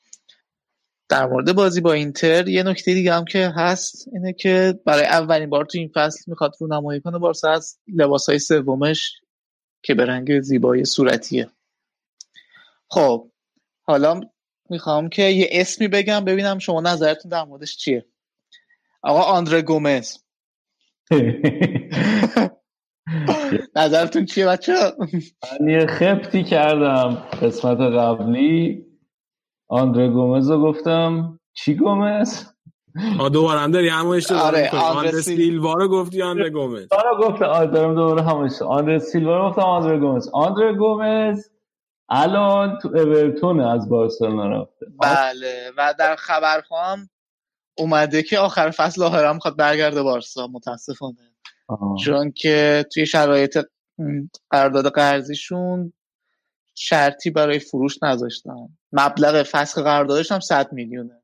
در 1.10 1.26
مورد 1.26 1.56
بازی 1.56 1.82
با 1.82 1.94
اینتر 1.94 2.48
یه 2.48 2.64
نکته 2.64 2.94
دیگه 2.94 3.14
هم 3.14 3.26
که 3.26 3.54
هست 3.56 4.08
اینه 4.14 4.34
که 4.34 4.80
برای 4.86 5.06
اولین 5.06 5.50
بار 5.50 5.66
تو 5.66 5.78
این 5.78 5.92
فصل 5.96 6.24
می‌خواد 6.28 6.56
رو 6.60 6.68
نمایی 6.68 7.02
کنه 7.02 7.18
بارسا 7.18 7.52
از 7.52 7.80
لباس 7.88 8.30
های 8.30 8.40
سومش 8.40 9.12
که 9.84 9.94
به 9.94 10.06
رنگ 10.06 10.42
زیبای 10.42 10.86
صورتیه. 10.86 11.50
خب 12.90 13.32
حالا 13.82 14.22
می‌خوام 14.70 15.10
که 15.10 15.24
یه 15.24 15.50
اسمی 15.52 15.88
بگم 15.88 16.26
ببینم 16.26 16.60
شما 16.60 16.82
نظرتون 16.82 17.30
در 17.30 17.44
موردش 17.44 17.78
چیه. 17.78 18.06
آقا 19.02 19.22
آندره 19.22 19.62
گومز. 19.62 20.18
نظرتون 23.76 24.26
چیه 24.26 24.46
بچه 24.46 24.74
من 25.62 25.68
یه 25.68 25.86
خبتی 25.86 26.44
کردم 26.44 27.28
قسمت 27.42 27.78
قبلی. 27.78 28.86
آندره 29.74 30.08
گومز 30.08 30.50
رو 30.52 30.62
گفتم. 30.62 31.40
چی 31.54 31.76
گومز؟ 31.76 32.46
آ 33.20 33.30
دوباره 33.30 33.60
هم 33.60 33.72
داری 33.72 33.90
همون 33.90 34.18
اشتباه 34.18 34.42
آره،. 34.42 34.70
آندره 34.70 34.82
آندره 34.82 35.22
سیل- 35.22 35.36
سیلوا 35.36 35.74
رو 35.74 35.88
گفتی 35.88 36.22
آندره 36.22 36.50
گومز. 36.50 36.88
آره 36.92 37.18
گفت 37.20 37.42
آره 37.42 37.68
دارم 37.68 37.96
دوباره 37.96 38.22
همش 38.22 38.62
آندر 38.62 39.00
سیلوا 39.00 39.38
رو 39.38 39.50
گفتم 39.50 39.62
آندر 39.62 39.98
گومز. 39.98 40.30
آندر 40.34 40.74
گومز 40.74 41.50
الان 42.10 42.80
تو 42.80 42.88
اورتون 42.88 43.62
از 43.62 43.90
بارسلونا 43.90 44.62
رفته. 44.62 44.86
بله 45.02 45.72
و 45.78 45.94
در 46.00 46.16
خبرخوام 46.16 47.10
اومده 47.78 48.24
که 48.24 48.40
آخر 48.40 48.70
فصل 48.70 49.00
ظاهرا 49.00 49.34
می‌خواد 49.34 49.58
برگرده 49.58 50.04
بارسا 50.04 50.48
متاسفانه. 50.48 51.32
آه. 51.68 51.96
چون 52.06 52.32
که 52.32 52.86
توی 52.94 53.06
شرایط 53.06 53.58
قرارداد 54.50 54.88
قرضیشون 54.92 55.94
شرطی 56.76 57.30
برای 57.30 57.60
فروش 57.60 58.04
نذاشتن. 58.04 58.70
مبلغ 58.92 59.44
فسخ 59.44 59.78
قراردادش 59.78 60.32
هم 60.32 60.40
100 60.40 60.74
میلیونه. 60.74 61.22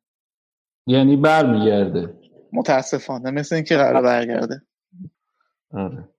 یعنی 0.88 1.16
برمیگرده. 1.16 2.14
متاسفانه 2.54 3.32
مثل 3.32 3.56
اینکه 3.56 3.78
قرار 3.78 4.02
برگرده. 4.04 4.62
آره. 5.74 6.10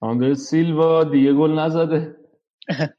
آندر 0.00 0.34
سیلوا 0.34 1.04
دیگه 1.04 1.32
گل 1.32 1.58
نزده. 1.58 2.16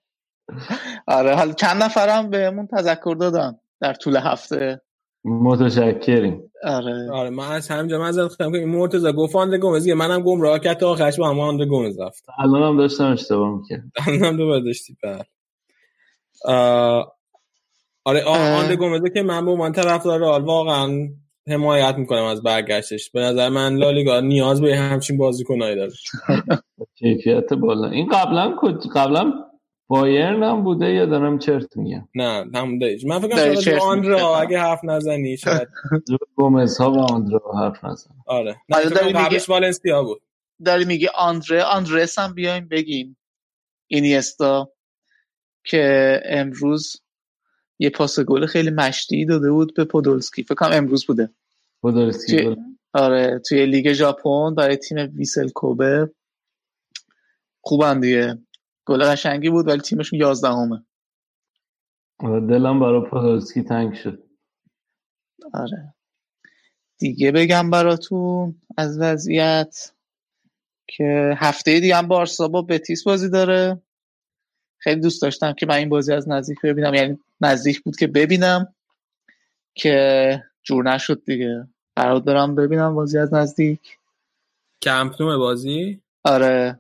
آره 1.08 1.36
حالا 1.36 1.54
چند 1.54 1.84
نفرم 1.84 2.30
بهمون 2.30 2.68
تذکر 2.68 3.16
دادن 3.20 3.60
در 3.80 3.94
طول 3.94 4.18
هفته. 4.18 4.82
متشکریم. 5.26 6.52
آره. 6.64 7.12
آره 7.12 7.30
من 7.30 7.52
از 7.52 7.68
همینجا 7.68 8.00
معذرت 8.00 8.32
خواهم 8.32 8.52
که 8.52 8.58
این 8.58 8.70
مرتضی 8.70 9.12
گفت 9.14 9.36
آندره 9.36 9.58
گومز. 9.58 9.88
منم 9.88 10.22
گمراه 10.22 10.60
کرد 10.60 10.78
تا 10.78 10.90
آخرش 10.90 11.20
با 11.20 11.30
هم 11.30 11.40
آندره 11.40 11.66
گومز 11.66 12.00
رفت. 12.00 12.26
الان 12.40 12.64
هم 12.64 12.78
داشتم 12.78 13.12
اشتباه 13.12 13.58
می‌کرد 13.58 13.84
الانم 14.08 14.38
دوباره 14.38 14.64
داشتی 14.64 14.98
پر 15.04 15.10
آه، 15.10 15.26
آره 18.06 18.24
آ- 18.24 18.34
اه. 18.34 18.54
آندره 18.60 18.76
گومزه 18.76 19.10
که 19.10 19.24
من 19.24 19.46
به 19.46 19.52
عنوان 19.52 19.72
طرفدار 19.72 20.20
رئال 20.20 20.44
واقعا 20.44 21.10
حمایت 21.48 21.96
می‌کنم 21.96 22.24
از 22.24 22.44
برگشتش. 22.44 23.12
به 23.12 23.22
نظر 23.22 23.50
من 23.50 23.76
لالیگا 23.78 24.20
نیاز 24.20 24.62
به 24.62 24.76
همچین 24.78 25.18
بازیکنایی 25.18 25.76
داره. 25.76 25.92
کیفیت 27.00 27.54
بالا. 27.54 27.90
این 27.90 28.08
قبلا 28.08 28.56
قبلا 28.96 29.34
بایرن 29.88 30.44
هم 30.44 30.64
بوده 30.64 30.92
یا 30.94 31.06
دارم 31.06 31.40
چرت 31.40 31.78
میگم؟ 31.78 32.08
نه 32.16 32.46
هم 32.56 32.80
دایش 32.80 33.06
من 33.06 33.20
فکر 33.20 33.30
کنم 33.56 33.80
آندرا 33.82 34.16
می‌گی. 34.16 34.42
اگه 34.42 34.60
حرف 34.60 34.80
نزنی 34.84 35.38
شاید. 35.38 35.68
گومز 36.36 36.78
ها 36.78 36.92
و 36.92 37.00
آندرا 37.00 37.42
حرف 37.60 37.86
نزن. 37.86 38.16
آره. 38.28 38.56
نه 38.70 38.78
آره، 38.78 39.14
قبلش 39.14 39.50
والنسیا 39.50 40.04
بود. 40.04 40.22
داری 40.66 40.86
میگی 40.86 41.08
آندره 41.16 41.64
آندرس 41.64 42.20
هم 42.20 42.34
بیایم 42.34 42.68
بگیم. 42.68 43.18
اینیستا. 43.88 44.72
که 45.66 46.22
امروز 46.26 47.02
یه 47.80 47.90
پاس 47.90 48.20
گل 48.20 48.46
خیلی 48.46 48.70
مشتی 48.70 49.26
داده 49.26 49.52
بود 49.52 49.74
به 49.74 49.86
پودولسکی. 49.86 50.44
فکر 50.44 50.56
کنم 50.56 50.78
امروز 50.78 51.06
بوده. 51.06 51.30
پودولسکی 51.82 52.38
توی-. 52.38 52.56
آره 52.94 53.40
توی 53.40 53.66
لیگ 53.66 53.94
ژاپن 53.94 54.56
برای 54.56 54.76
تیم 54.76 54.98
ویسل 55.16 55.50
کوبه 55.50 56.12
خوبن 57.62 58.00
دیگه. 58.00 58.38
گل 58.86 59.04
قشنگی 59.04 59.50
بود 59.50 59.68
ولی 59.68 59.82
تیمشون 59.82 60.20
یازدهمه. 60.20 60.86
آره، 62.20 62.48
دلم 62.48 62.80
برای 62.80 63.10
پودولسکی 63.10 63.64
تنگ 63.64 63.94
شد. 63.94 64.24
آره. 65.54 65.96
دیگه 66.98 67.32
بگم 67.32 67.70
براتون 67.70 68.62
از 68.78 69.00
وضعیت 69.00 69.92
که 70.88 71.34
هفته 71.38 71.80
دیگه 71.80 71.96
هم 71.96 72.08
بارسا 72.08 72.48
با 72.48 72.62
بتیس 72.62 73.04
بازی 73.04 73.30
داره. 73.30 73.82
خیلی 74.78 75.02
دوست 75.02 75.22
داشتم 75.22 75.54
که 75.54 75.66
من 75.66 75.76
این 75.76 75.90
بازی 75.90 76.14
از 76.14 76.30
نزدیک 76.30 76.58
ببینم. 76.64 76.94
یعنی 76.94 77.20
نزدیک 77.42 77.84
بود 77.84 77.96
که 77.96 78.08
ببینم 78.08 78.76
که 79.76 80.44
جور 80.64 80.94
نشد 80.94 81.24
دیگه. 81.26 81.68
قرار 81.96 82.20
دارم 82.20 82.56
ببینم 82.56 82.96
بازی 82.96 83.18
از 83.18 83.34
نزدیک. 83.34 83.98
کمپ 84.82 85.18
بازی؟ 85.18 86.02
آره. 86.24 86.80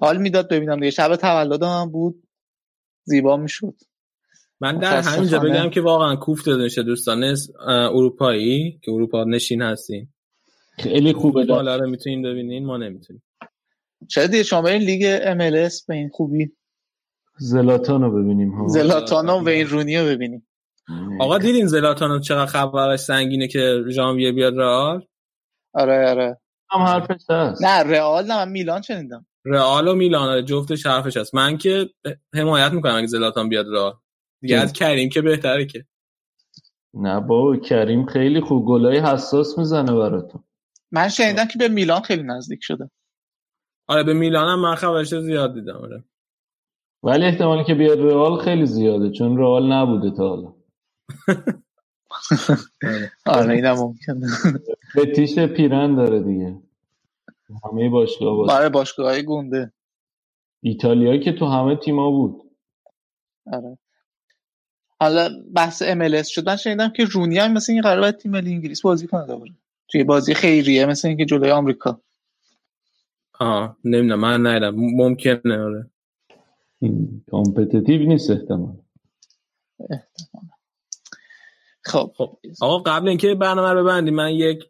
حال 0.00 0.18
می‌داد 0.18 0.48
ببینم 0.48 0.74
دیگه. 0.74 0.90
شب 0.90 1.16
تولدم 1.16 1.80
هم 1.80 1.90
بود. 1.90 2.22
زیبا 3.04 3.36
می‌شد. 3.36 3.74
من 4.60 4.78
در 4.78 5.00
همینجا. 5.00 5.38
بگم 5.38 5.70
که 5.70 5.80
واقعا 5.80 6.16
کوفت 6.16 6.48
میشه 6.48 6.82
دوستان. 6.82 7.24
از 7.24 7.52
اروپایی 7.66 8.80
که 8.82 8.92
اروپا 8.92 9.24
نشین 9.24 9.62
هستین. 9.62 10.08
خیلی 10.78 11.12
خوبه 11.12 11.42
دست. 11.42 11.50
بالا 11.50 11.76
رو 11.76 11.90
می‌تونین 11.90 12.22
ببینین 12.22 12.66
ما 12.66 12.76
نمی‌تونیم. 12.76 13.22
چرا 14.08 14.26
دیگه 14.26 14.42
شما 14.42 14.62
برین 14.62 14.82
لیگ 14.82 15.18
MLS 15.18 15.84
به 15.86 15.94
این 15.94 16.08
خوبی؟ 16.08 16.52
زلاتان 17.38 18.02
رو 18.02 18.22
ببینیم 18.22 18.50
ها. 18.50 18.68
زلاتانو 18.68 19.44
و 19.44 19.48
این 19.48 19.66
رونی 19.66 19.98
رو 19.98 20.06
ببینیم. 20.06 20.48
آقا 21.20 21.38
دیدین 21.38 21.66
زلاتان 21.66 22.20
چقدر 22.20 22.46
خبرش 22.46 23.00
سنگینه 23.00 23.48
که 23.48 23.84
ژانویه 23.90 24.32
بیاد 24.32 24.54
رئال؟ 24.56 25.06
آره 25.74 26.10
آره. 26.10 26.40
هم 26.70 26.80
حرفش 26.80 27.20
هست. 27.30 27.62
نه 27.62 27.82
رئال 27.82 28.26
نه 28.26 28.36
من 28.36 28.48
میلان 28.48 28.82
شنیدم. 28.82 29.26
رئال 29.44 29.88
و 29.88 29.94
میلان 29.94 30.28
آره، 30.28 30.42
جفتش 30.42 30.86
حرفش 30.86 31.16
هست. 31.16 31.34
من 31.34 31.58
که 31.58 31.90
حمایت 32.34 32.72
می‌کنم 32.72 32.94
اگه 32.94 33.06
زلاتان 33.06 33.48
بیاد 33.48 33.66
رئال. 33.72 33.92
دیگه 34.40 34.56
از 34.58 34.72
کریم 34.72 35.08
که 35.08 35.22
بهتره 35.22 35.66
که. 35.66 35.84
نه 36.94 37.20
بابا 37.20 37.56
کریم 37.56 38.06
خیلی 38.06 38.40
خوب. 38.40 38.66
گلای 38.66 38.98
حساس 38.98 39.58
می‌زنه 39.58 39.94
براتون. 39.94 40.44
من 40.92 41.08
شنیدم 41.08 41.44
که 41.44 41.58
به 41.58 41.68
میلان 41.68 42.00
خیلی 42.00 42.22
نزدیک 42.22 42.58
شده. 42.62 42.90
آره 43.86 44.02
به 44.02 44.14
میلان 44.14 44.48
هم 44.48 44.60
من 44.60 44.74
خبرش 44.74 45.14
زیاد 45.14 45.54
دیدم 45.54 45.76
آره. 45.76 46.04
ولی 47.02 47.24
احتمالی 47.24 47.64
که 47.64 47.74
بیاد 47.74 48.00
رئال 48.00 48.38
خیلی 48.38 48.66
زیاده 48.66 49.10
چون 49.10 49.38
رئال 49.38 49.72
نبوده 49.72 50.10
تا 50.16 50.28
حالا. 50.28 50.54
آره 53.26 53.54
اینم 53.54 53.74
ممکنه. 53.74 54.26
فتیش 54.98 55.38
پیرن 55.38 55.96
داره 55.96 56.20
دیگه. 56.22 56.62
همه 57.64 57.88
باشگاه 57.88 58.36
باشه. 58.36 58.54
برای 58.54 58.68
باشگاه 58.68 59.06
های 59.06 59.22
گونده 59.22 59.72
ایتالیا 60.62 61.16
که 61.16 61.32
تو 61.32 61.46
همه 61.46 61.76
تیما 61.76 62.10
بود. 62.10 62.42
آره. 63.52 63.78
حالا 65.00 65.30
بحث 65.54 65.82
MLS 65.82 66.26
شد. 66.26 66.48
من 66.48 66.56
شنیدم 66.56 66.88
که 66.88 67.04
رونی 67.04 67.38
هم 67.38 67.52
مثل 67.52 67.72
این 67.72 67.82
قرار 67.82 68.00
باید 68.00 68.16
تیم 68.16 68.32
ملی 68.32 68.52
انگلیس 68.52 68.82
بازی 68.82 69.06
کنه 69.06 69.26
دوباره 69.26 69.52
توی 69.88 70.04
بازی 70.04 70.34
خیریه 70.34 70.86
مثل 70.86 71.08
اینکه 71.08 71.24
جلوی 71.24 71.50
آمریکا. 71.50 72.00
آه 73.40 73.76
نمی‌دونم. 73.84 74.20
من 74.20 74.46
ندیدم. 74.46 74.74
ممکنه 74.76 75.58
آره. 75.58 75.90
competitive 77.30 78.08
نیست 78.08 78.30
احتمال 78.30 78.76
خب 81.84 82.12
خب. 82.16 82.38
آقا 82.60 82.78
قبل 82.78 83.08
اینکه 83.08 83.34
برنامه 83.34 83.72
رو 83.72 83.84
ببندیم 83.84 84.14
من 84.14 84.32
یک 84.32 84.64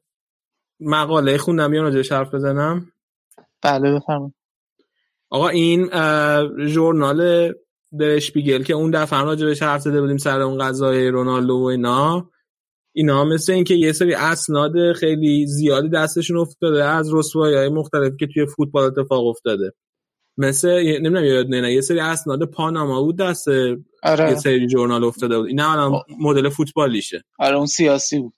مقاله 0.80 1.38
خوندم. 1.38 1.74
یا 1.74 1.82
راجعش 1.82 2.12
حرف 2.12 2.34
بزنم. 2.34 2.92
بله 3.62 3.94
بفرمایید. 3.94 4.34
آقا 5.30 5.48
این 5.48 5.90
ژورنال 6.66 7.52
درشپیگل 7.98 8.62
که 8.62 8.74
اون 8.74 8.90
دفعه 8.90 9.18
هم 9.18 9.26
راجبش 9.26 9.62
حرف 9.62 9.80
زده 9.80 10.00
بودیم 10.00 10.16
سر 10.16 10.40
اون 10.40 10.58
قضای 10.58 11.08
رونالدو 11.08 11.54
و 11.54 11.64
اینا 11.64 12.30
اینا 12.92 13.24
مثل 13.24 13.52
اینکه 13.52 13.74
یه 13.74 13.92
سری 13.92 14.14
اسناد 14.14 14.92
خیلی 14.92 15.46
زیادی 15.46 15.88
دستشون 15.88 16.38
افتاده 16.38 16.84
از 16.84 17.14
رسوایی 17.14 17.54
های 17.54 17.68
مختلفی 17.68 18.16
که 18.16 18.26
توی 18.34 18.46
فوتبال 18.46 18.84
اتفاق 18.84 19.26
افتاده. 19.26 19.72
مثل 20.38 20.68
نمی‌دونم 20.68 21.24
یاد 21.24 21.46
نه 21.48 21.72
یه 21.72 21.80
سری 21.80 22.00
اسناد 22.00 22.44
پاناما 22.44 23.02
بود 23.02 23.16
دست 23.16 23.48
آره. 24.02 24.30
یه 24.30 24.34
سری 24.34 24.68
ژورنال 24.68 25.04
افتاده 25.04 25.38
بود. 25.38 25.48
این 25.48 25.60
الان 25.60 26.02
مدل 26.20 26.48
فوتبالیشه. 26.48 27.24
آره 27.38 27.56
اون 27.56 27.66
سیاسی 27.66 28.18
بود. 28.18 28.32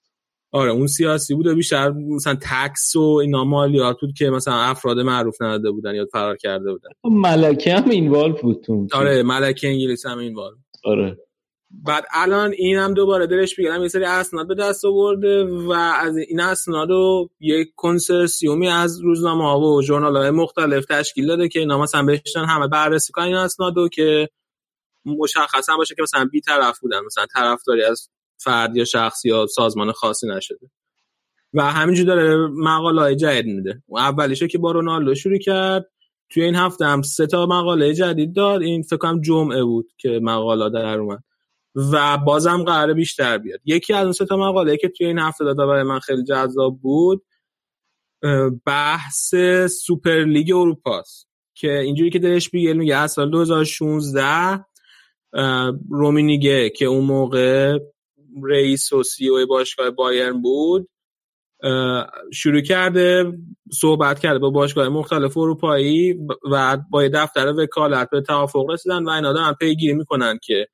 آره 0.51 0.71
اون 0.71 0.87
سیاسی 0.87 1.35
بود 1.35 1.47
و 1.47 1.55
بیشتر 1.55 1.91
مثلا 1.91 2.37
تکس 2.41 2.95
و 2.95 3.01
اینا 3.01 3.43
مالیات 3.43 3.97
بود 4.01 4.13
که 4.13 4.29
مثلا 4.29 4.53
افراد 4.53 4.99
معروف 4.99 5.41
نداده 5.41 5.71
بودن 5.71 5.95
یا 5.95 6.05
فرار 6.11 6.37
کرده 6.37 6.71
بودن. 6.71 6.89
ملکه 7.03 7.73
هم 7.75 7.89
اینوالو 7.89 8.33
بود. 8.41 8.65
آره 8.93 9.23
ملکه 9.23 9.67
انگلیس 9.67 10.05
هم 10.05 10.17
این 10.17 10.33
بار 10.33 10.53
آره. 10.83 11.17
بعد 11.73 12.05
الان 12.13 12.51
این 12.57 12.77
هم 12.77 12.93
دوباره 12.93 13.27
دلش 13.27 13.55
بگیرم 13.55 13.81
یه 13.81 13.87
سری 13.87 14.05
اسناد 14.05 14.47
به 14.47 14.55
دست 14.55 14.85
آورده 14.85 15.43
و 15.43 15.71
از 15.71 16.17
این 16.17 16.39
اسناد 16.39 16.89
رو 16.89 17.29
یک 17.39 17.71
کنسرسیومی 17.75 18.67
از 18.67 19.01
روزنامه 19.01 19.43
ها 19.43 19.59
و 19.59 19.81
ژورنال 19.81 20.17
های 20.17 20.29
مختلف 20.29 20.85
تشکیل 20.85 21.27
داده 21.27 21.49
که 21.49 21.59
اینا 21.59 21.81
مثلا 21.81 22.03
بهشتن 22.03 22.45
همه 22.45 22.67
بررسی 22.67 23.13
کنن 23.13 23.25
این 23.25 23.35
اسناد 23.35 23.77
رو 23.77 23.89
که 23.89 24.29
مشخصا 25.05 25.77
باشه 25.77 25.95
که 25.95 26.01
مثلا 26.01 26.25
بی 26.25 26.41
طرف 26.41 26.79
بودن 26.79 26.99
مثلا 27.05 27.25
طرفداری 27.33 27.83
از 27.83 28.09
فرد 28.37 28.75
یا 28.77 28.85
شخص 28.85 29.25
یا 29.25 29.47
سازمان 29.47 29.91
خاصی 29.91 30.27
نشده. 30.27 30.69
و 31.53 31.63
همینجور 31.63 32.05
داره 32.05 32.47
مقاله 32.47 33.01
های 33.01 33.15
جدید 33.15 33.55
میده. 33.55 33.83
اولیشه 33.89 34.47
که 34.47 34.57
با 34.57 34.71
رونالدو 34.71 35.15
شروع 35.15 35.37
کرد 35.37 35.85
توی 36.29 36.43
این 36.43 36.55
هفته 36.55 36.85
هم 36.85 37.01
سه 37.01 37.27
تا 37.27 37.45
مقاله 37.45 37.93
جدید 37.93 38.35
داد. 38.35 38.61
این 38.61 38.81
فکر 38.81 38.97
کنم 38.97 39.21
جمعه 39.21 39.63
بود 39.63 39.91
که 39.97 40.19
مقاله 40.23 40.69
در 40.69 40.99
اومد. 40.99 41.23
و 41.75 42.17
بازم 42.17 42.63
قراره 42.63 42.93
بیشتر 42.93 43.37
بیاد. 43.37 43.59
یکی 43.65 43.93
از 43.93 44.03
اون 44.03 44.11
سه 44.11 44.25
تا 44.25 44.37
مقاله 44.37 44.77
که 44.77 44.89
توی 44.89 45.07
این 45.07 45.19
هفته 45.19 45.43
داده 45.43 45.65
برای 45.65 45.83
من 45.83 45.99
خیلی 45.99 46.23
جذاب 46.23 46.79
بود 46.81 47.23
بحث 48.65 49.35
سوپر 49.69 50.23
لیگ 50.23 50.51
اروپاست 50.55 51.27
که 51.55 51.79
اینجوری 51.79 52.09
که 52.09 52.19
در 52.19 52.49
اشپیگل 52.49 52.73
میگه 52.73 52.95
از 52.95 53.11
سال 53.11 53.31
2016 53.31 54.65
اه، 55.33 55.73
رومینیگه 55.89 56.69
که 56.69 56.85
اون 56.85 57.03
موقع 57.03 57.79
رئیس 58.43 58.93
و 58.93 59.03
CEO 59.03 59.45
باشگاه 59.47 59.89
بایرن 59.89 60.41
بود 60.41 60.89
شروع 62.33 62.61
کرده 62.61 63.33
صحبت 63.73 64.19
کرده 64.19 64.39
با 64.39 64.49
باشگاه 64.49 64.89
مختلف 64.89 65.37
اروپایی 65.37 66.17
و 66.51 66.77
با 66.89 67.07
دفتر 67.07 67.47
وکالت 67.47 68.09
به 68.09 68.21
توافق 68.21 68.69
رسیدن 68.69 69.03
و 69.03 69.09
اینا 69.09 69.33
دارن 69.33 69.53
پیگیری 69.53 69.93
می‌کنن 69.93 70.39
که 70.43 70.67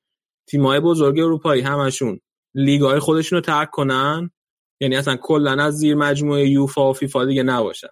تیمای 0.50 0.80
بزرگ 0.80 1.18
اروپایی 1.18 1.62
همشون 1.62 2.20
لیگای 2.54 2.98
خودشون 2.98 3.36
رو 3.36 3.40
ترک 3.40 3.70
کنن؟ 3.70 4.30
یعنی 4.80 4.96
اصلا 4.96 5.16
کلا 5.16 5.64
از 5.64 5.74
زیر 5.74 5.94
مجموعه 5.94 6.48
یوفا 6.48 6.90
و 6.90 6.92
فیفا 6.92 7.24
دیگه 7.24 7.42
نباشن. 7.42 7.88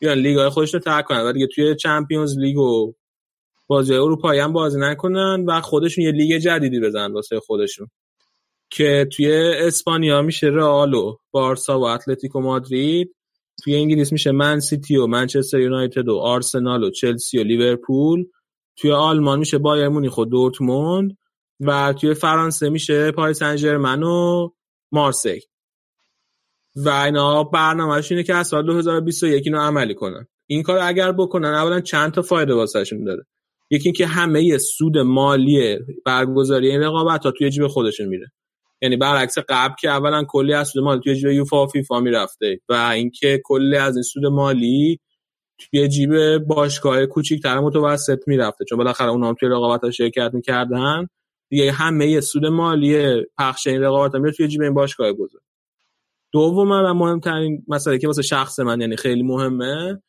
بیان 0.00 0.18
لیگای 0.18 0.48
خودشون 0.48 0.80
رو 0.80 0.84
ترک 0.84 1.04
کنن. 1.04 1.20
و 1.20 1.32
دیگه 1.32 1.46
توی 1.46 1.76
چمپیونز 1.76 2.38
لیگ 2.38 2.58
و 2.58 2.92
بازی 3.66 3.94
اروپایی 3.94 4.40
هم 4.40 4.52
بازی 4.52 4.80
نکنن 4.80 5.44
و 5.48 5.60
خودشون 5.60 6.04
یه 6.04 6.10
لیگ 6.10 6.38
جدیدی 6.38 6.80
بزنن 6.80 7.12
واسه 7.12 7.40
خودشون. 7.40 7.88
که 8.70 9.08
توی 9.12 9.32
اسپانیا 9.58 10.22
میشه 10.22 10.46
رئال 10.46 10.94
و 10.94 11.16
بارسا 11.30 11.80
و 11.80 11.84
اتلتیکو 11.84 12.40
مادرید 12.40 13.16
توی 13.64 13.76
انگلیس 13.76 14.12
میشه 14.12 14.32
من 14.32 14.60
سیتی 14.60 14.96
و 14.96 15.06
منچستر 15.06 15.60
یونایتد 15.60 16.08
و 16.08 16.16
آرسنال 16.16 16.84
و 16.84 16.90
چلسی 16.90 17.38
و 17.38 17.42
لیورپول 17.42 18.24
توی 18.76 18.92
آلمان 18.92 19.38
میشه 19.38 19.58
بایرن 19.58 19.88
مونیخ 19.88 20.18
و 20.18 20.24
دورتموند 20.24 21.16
و 21.60 21.94
توی 22.00 22.14
فرانسه 22.14 22.70
میشه 22.70 23.10
پاریس 23.10 23.38
سن 23.38 23.74
و 23.74 24.48
مارسی. 24.92 25.40
و 26.76 26.88
اینا 26.88 27.44
برنامه‌اش 27.44 28.12
اینه 28.12 28.22
که 28.22 28.34
از 28.34 28.46
سال 28.48 28.66
2021 28.66 29.46
اینو 29.46 29.60
عملی 29.60 29.94
کنن. 29.94 30.26
این 30.46 30.62
کار 30.62 30.78
اگر 30.78 31.12
بکنن 31.12 31.48
اولا 31.48 31.80
چند 31.80 32.12
تا 32.12 32.22
فایده 32.22 32.54
واسهشون 32.54 33.04
داره؟ 33.04 33.26
یکی 33.70 33.88
اینکه 33.88 34.06
همه 34.06 34.58
سود 34.58 34.98
مالی 34.98 35.78
برگزاری 36.04 36.70
این 36.70 36.82
رقابت 36.82 37.26
ها 37.26 37.30
توی 37.30 37.50
جیب 37.50 37.66
خودشون 37.66 38.06
میره. 38.06 38.32
یعنی 38.82 38.96
برعکس 38.96 39.38
قبل 39.48 39.74
که 39.80 39.90
اولا 39.90 40.24
کلی 40.28 40.52
از 40.52 40.68
سود 40.68 40.84
مالی 40.84 41.00
توی 41.00 41.16
جیب 41.16 41.30
یوفا 41.30 41.64
و 41.64 41.66
فیفا 41.66 42.00
می‌رفته 42.00 42.60
و 42.68 42.72
اینکه 42.72 43.40
کلی 43.44 43.76
از 43.76 43.96
این 43.96 44.02
سود 44.02 44.26
مالی 44.26 45.00
توی 45.58 45.88
جیب 45.88 46.38
باشگاه 46.38 47.06
کوچیک‌تر 47.06 47.58
متوسط 47.60 48.18
می‌رفته. 48.26 48.64
چون 48.64 48.78
بالاخره 48.78 49.10
اونها 49.10 49.34
توی 49.34 49.48
رقابت 49.48 49.84
ها 49.84 49.90
شرکت 49.90 50.30
می‌کردن. 50.34 51.06
دیگه 51.48 51.72
همه 51.72 52.20
سود 52.20 52.46
مالی 52.46 53.22
پخش 53.38 53.66
این 53.66 53.82
رقابت 53.82 54.14
میره 54.14 54.32
توی 54.32 54.48
جیب 54.48 54.62
این 54.62 54.74
باشگاه 54.74 55.12
بزرگ. 55.12 55.42
دوم 56.32 56.70
و 56.70 56.94
مهمترین 56.94 57.64
مسئله 57.68 57.98
که 57.98 58.06
واسه 58.06 58.22
شخص 58.22 58.60
من 58.60 58.80
یعنی 58.80 58.96
خیلی 58.96 59.22
مهمه 59.22 60.02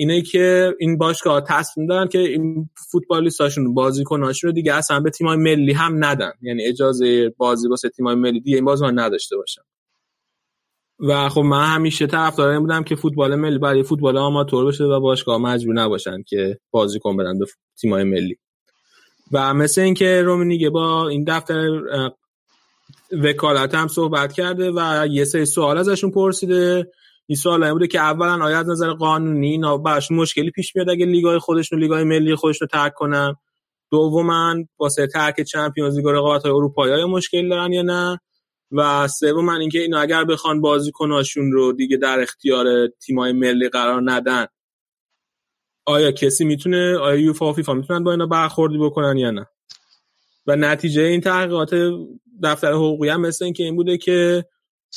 اینه 0.00 0.22
که 0.22 0.74
این 0.80 0.98
باشگاه 0.98 1.40
تصمیم 1.40 1.86
دارن 1.86 2.08
که 2.08 2.18
این 2.18 2.70
فوتبالیستاشون 2.90 3.74
بازیکناشون 3.74 4.48
رو 4.48 4.54
دیگه 4.54 4.74
اصلا 4.74 5.00
به 5.00 5.10
تیمای 5.10 5.36
ملی 5.36 5.72
هم 5.72 6.04
ندن. 6.04 6.32
یعنی 6.42 6.64
اجازه 6.64 7.34
بازی 7.36 7.68
واسه 7.68 7.88
تیمای 7.88 8.14
ملی 8.14 8.40
دیگه 8.40 8.56
این 8.56 8.64
بازیکن 8.64 8.98
نداشته 8.98 9.36
باشن. 9.36 9.62
و 11.00 11.28
خب 11.28 11.40
من 11.40 11.66
همیشه 11.66 12.06
طرفدار 12.06 12.48
این 12.48 12.60
بودم 12.60 12.84
که 12.84 12.96
فوتبال 12.96 13.34
ملی 13.34 13.58
برای 13.58 13.82
فوتبال 13.82 14.16
آماتور 14.16 14.66
بشه 14.66 14.84
و 14.84 15.00
باشگاه 15.00 15.38
مجبور 15.38 15.74
نباشن 15.74 16.22
که 16.22 16.58
بازیکن 16.70 17.16
بدن 17.16 17.38
به 17.38 17.46
تیمای 17.80 18.04
ملی. 18.04 18.38
و 19.32 19.54
مثل 19.54 19.80
اینکه 19.80 20.22
رومینیگه 20.22 20.70
با 20.70 21.08
این 21.08 21.24
دفتر 21.24 21.80
وکالت 23.12 23.74
هم 23.74 23.88
صحبت 23.88 24.32
کرده 24.32 24.70
و 24.70 25.06
یه 25.10 25.24
سری 25.24 25.46
سوال 25.46 25.78
ازشون 25.78 26.10
پرسیده. 26.10 26.90
این 27.26 27.36
سوال 27.36 27.72
بوده 27.72 27.86
که 27.86 28.00
اولا 28.00 28.44
آیا 28.44 28.58
از 28.58 28.68
نظر 28.68 28.90
قانونی 28.90 29.50
اینا 29.50 29.76
براش 29.76 30.10
مشکلی 30.10 30.50
پیش 30.50 30.76
میاد 30.76 30.90
اگه 30.90 31.06
لیگای 31.06 31.38
خودشون 31.38 31.78
لیگای 31.78 32.04
ملی 32.04 32.34
خودشون 32.34 32.68
رو 32.72 32.78
ترک 32.80 32.94
کنن؟ 32.94 33.34
دوما 33.90 34.54
واسه 34.78 35.06
ترک 35.06 35.40
چمپیونز 35.40 35.96
لیگ 35.96 36.06
رقابت 36.06 36.42
های 36.42 36.52
اروپایی 36.52 36.92
های 36.92 37.04
مشکل 37.04 37.48
دارن 37.48 37.72
یا 37.72 37.82
نه؟ 37.82 38.20
و 38.72 39.08
سوم 39.08 39.48
اینکه 39.48 39.78
اینا 39.78 40.00
اگر 40.00 40.24
بخوان 40.24 40.60
بازیکناشون 40.60 41.52
رو 41.52 41.72
دیگه 41.72 41.96
در 41.96 42.20
اختیار 42.20 42.66
تیمای 42.86 43.32
ملی 43.32 43.68
قرار 43.68 44.02
ندن 44.04 44.46
آیا 45.88 46.12
کسی 46.12 46.44
می‌تونه 46.44 46.96
آیا 46.98 47.16
یوفا 47.20 47.50
و 47.50 47.52
فیفا 47.52 47.74
می‌تونن 47.74 48.04
با 48.04 48.10
اینا 48.10 48.26
برخوردی 48.26 48.78
بکنن 48.78 49.16
یا 49.16 49.30
نه؟ 49.30 49.46
و 50.46 50.56
نتیجه 50.56 51.02
این 51.02 51.20
تحقیقات 51.20 51.70
دفتر 52.42 52.72
حقوقی 52.72 53.08
هم 53.08 53.20
مثل 53.20 53.44
اینکه 53.44 53.64
این 53.64 53.76
بوده 53.76 53.98
که 53.98 54.44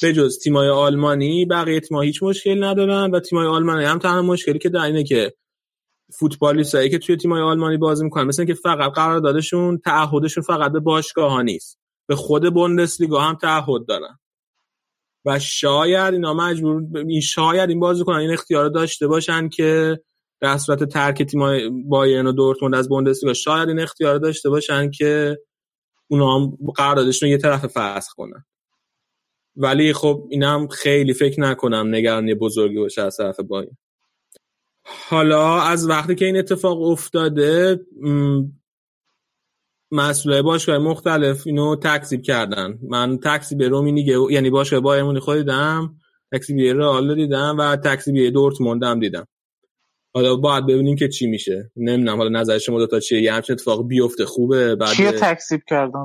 به 0.02 0.14
جز 0.14 0.40
تیمای 0.40 0.70
آلمانی 0.70 1.46
بقیه 1.46 1.80
تیم‌ها 1.80 2.02
هیچ 2.02 2.24
مشکل 2.24 2.64
ندارن 2.64 3.12
و 3.12 3.20
تیمای 3.20 3.48
آلمانی 3.48 3.86
هم 3.86 4.00
تنها 4.00 4.22
مشکلی 4.22 4.60
که 4.60 4.70
در 4.70 4.82
اینه 4.82 5.04
که 5.04 5.34
فوتبالیستایی 6.20 6.90
که 6.90 7.00
توی 7.00 7.18
تیمای 7.18 7.42
آلمانی 7.42 7.78
بازی 7.78 8.04
می‌کنن 8.04 8.24
مثل 8.24 8.42
اینکه 8.42 8.54
فقط 8.54 8.92
قراردادشون 8.92 9.78
تعهدشون 9.78 10.44
فقط 10.44 10.72
به 10.72 10.80
باشگاه 10.80 11.32
ها 11.32 11.42
نیست. 11.42 11.80
به 12.08 12.16
خود 12.16 12.54
بوندسلیگا 12.54 13.22
هم 13.22 13.36
تعهد 13.36 13.86
دارن. 13.86 14.20
و 15.26 15.40
شاید 15.40 16.14
اینا 16.14 16.34
مجبور 16.34 16.84
این 16.96 17.22
شاید 17.22 17.70
این 17.70 17.80
بازیکنان 17.80 18.20
این 18.20 18.34
اختیار 18.34 18.70
داشته 18.70 19.08
باشن 19.08 19.50
که 19.50 20.00
در 20.42 20.58
صورت 20.58 20.84
ترک 20.84 21.24
تیمای 21.24 21.70
بایرن 21.70 22.28
و 22.28 22.32
دورتموند 22.32 22.76
از 22.76 22.90
بوندسلیگا 22.90 23.34
شاید 23.34 23.70
این 23.70 23.80
اختیار 23.80 24.18
داشته 24.18 24.50
باشن 24.50 24.92
که 24.92 25.40
اونا 26.08 26.36
هم 26.36 26.58
قراردادشون 26.76 27.30
یه 27.30 27.38
طرف 27.38 27.66
فسخ 27.66 28.14
کنن. 28.14 28.46
ولی 29.56 29.94
خب 29.94 30.28
اینم 30.30 30.68
خیلی 30.68 31.14
فکر 31.14 31.42
نکنم 31.42 31.96
نگرانی 31.96 32.34
بزرگی 32.34 32.78
باشه 32.78 33.02
از 33.02 33.18
طرف 33.18 33.40
بایر 33.40 33.70
حالا 35.10 35.62
از 35.62 35.90
وقتی 35.90 36.16
که 36.16 36.26
این 36.26 36.38
اتفاق 36.38 36.82
افتاده 36.82 37.80
مسئوله 39.92 40.42
باشگاه 40.42 40.78
مختلف 40.78 41.48
اینو 41.48 41.76
تکذیب 41.76 42.22
کردن. 42.22 42.80
من 42.90 43.18
تکذیب 43.18 43.64
رومینیگه 43.64 44.18
یعنی 44.30 44.50
باشگاه 44.50 44.80
بایرن 44.80 45.20
خودیدم 45.20 45.96
تکذیب 46.32 46.78
رئال 46.78 47.16
دیدم 47.16 47.56
و 47.60 47.76
تکذیب 47.76 48.34
دورتموند 48.34 48.84
هم 48.84 49.00
دیدم. 49.00 49.28
حالا 50.14 50.36
باید 50.36 50.66
ببینیم 50.66 50.96
که 50.96 51.08
چی 51.08 51.28
میشه. 51.28 51.72
نمی‌دونم 51.76 52.18
حالا 52.18 52.40
نظر 52.40 52.58
شما 52.58 52.78
دو 52.78 52.88
تا 52.88 53.00
چیه؟ 53.00 53.22
یه 53.22 53.34
همچین 53.34 53.54
اتفاق 53.54 53.88
بیفته 53.88 54.26
خوبه 54.26 54.76
بعد 54.76 54.90
چیه 54.90 55.12
تکسیب 55.12 55.62
کردن؟ 55.68 56.02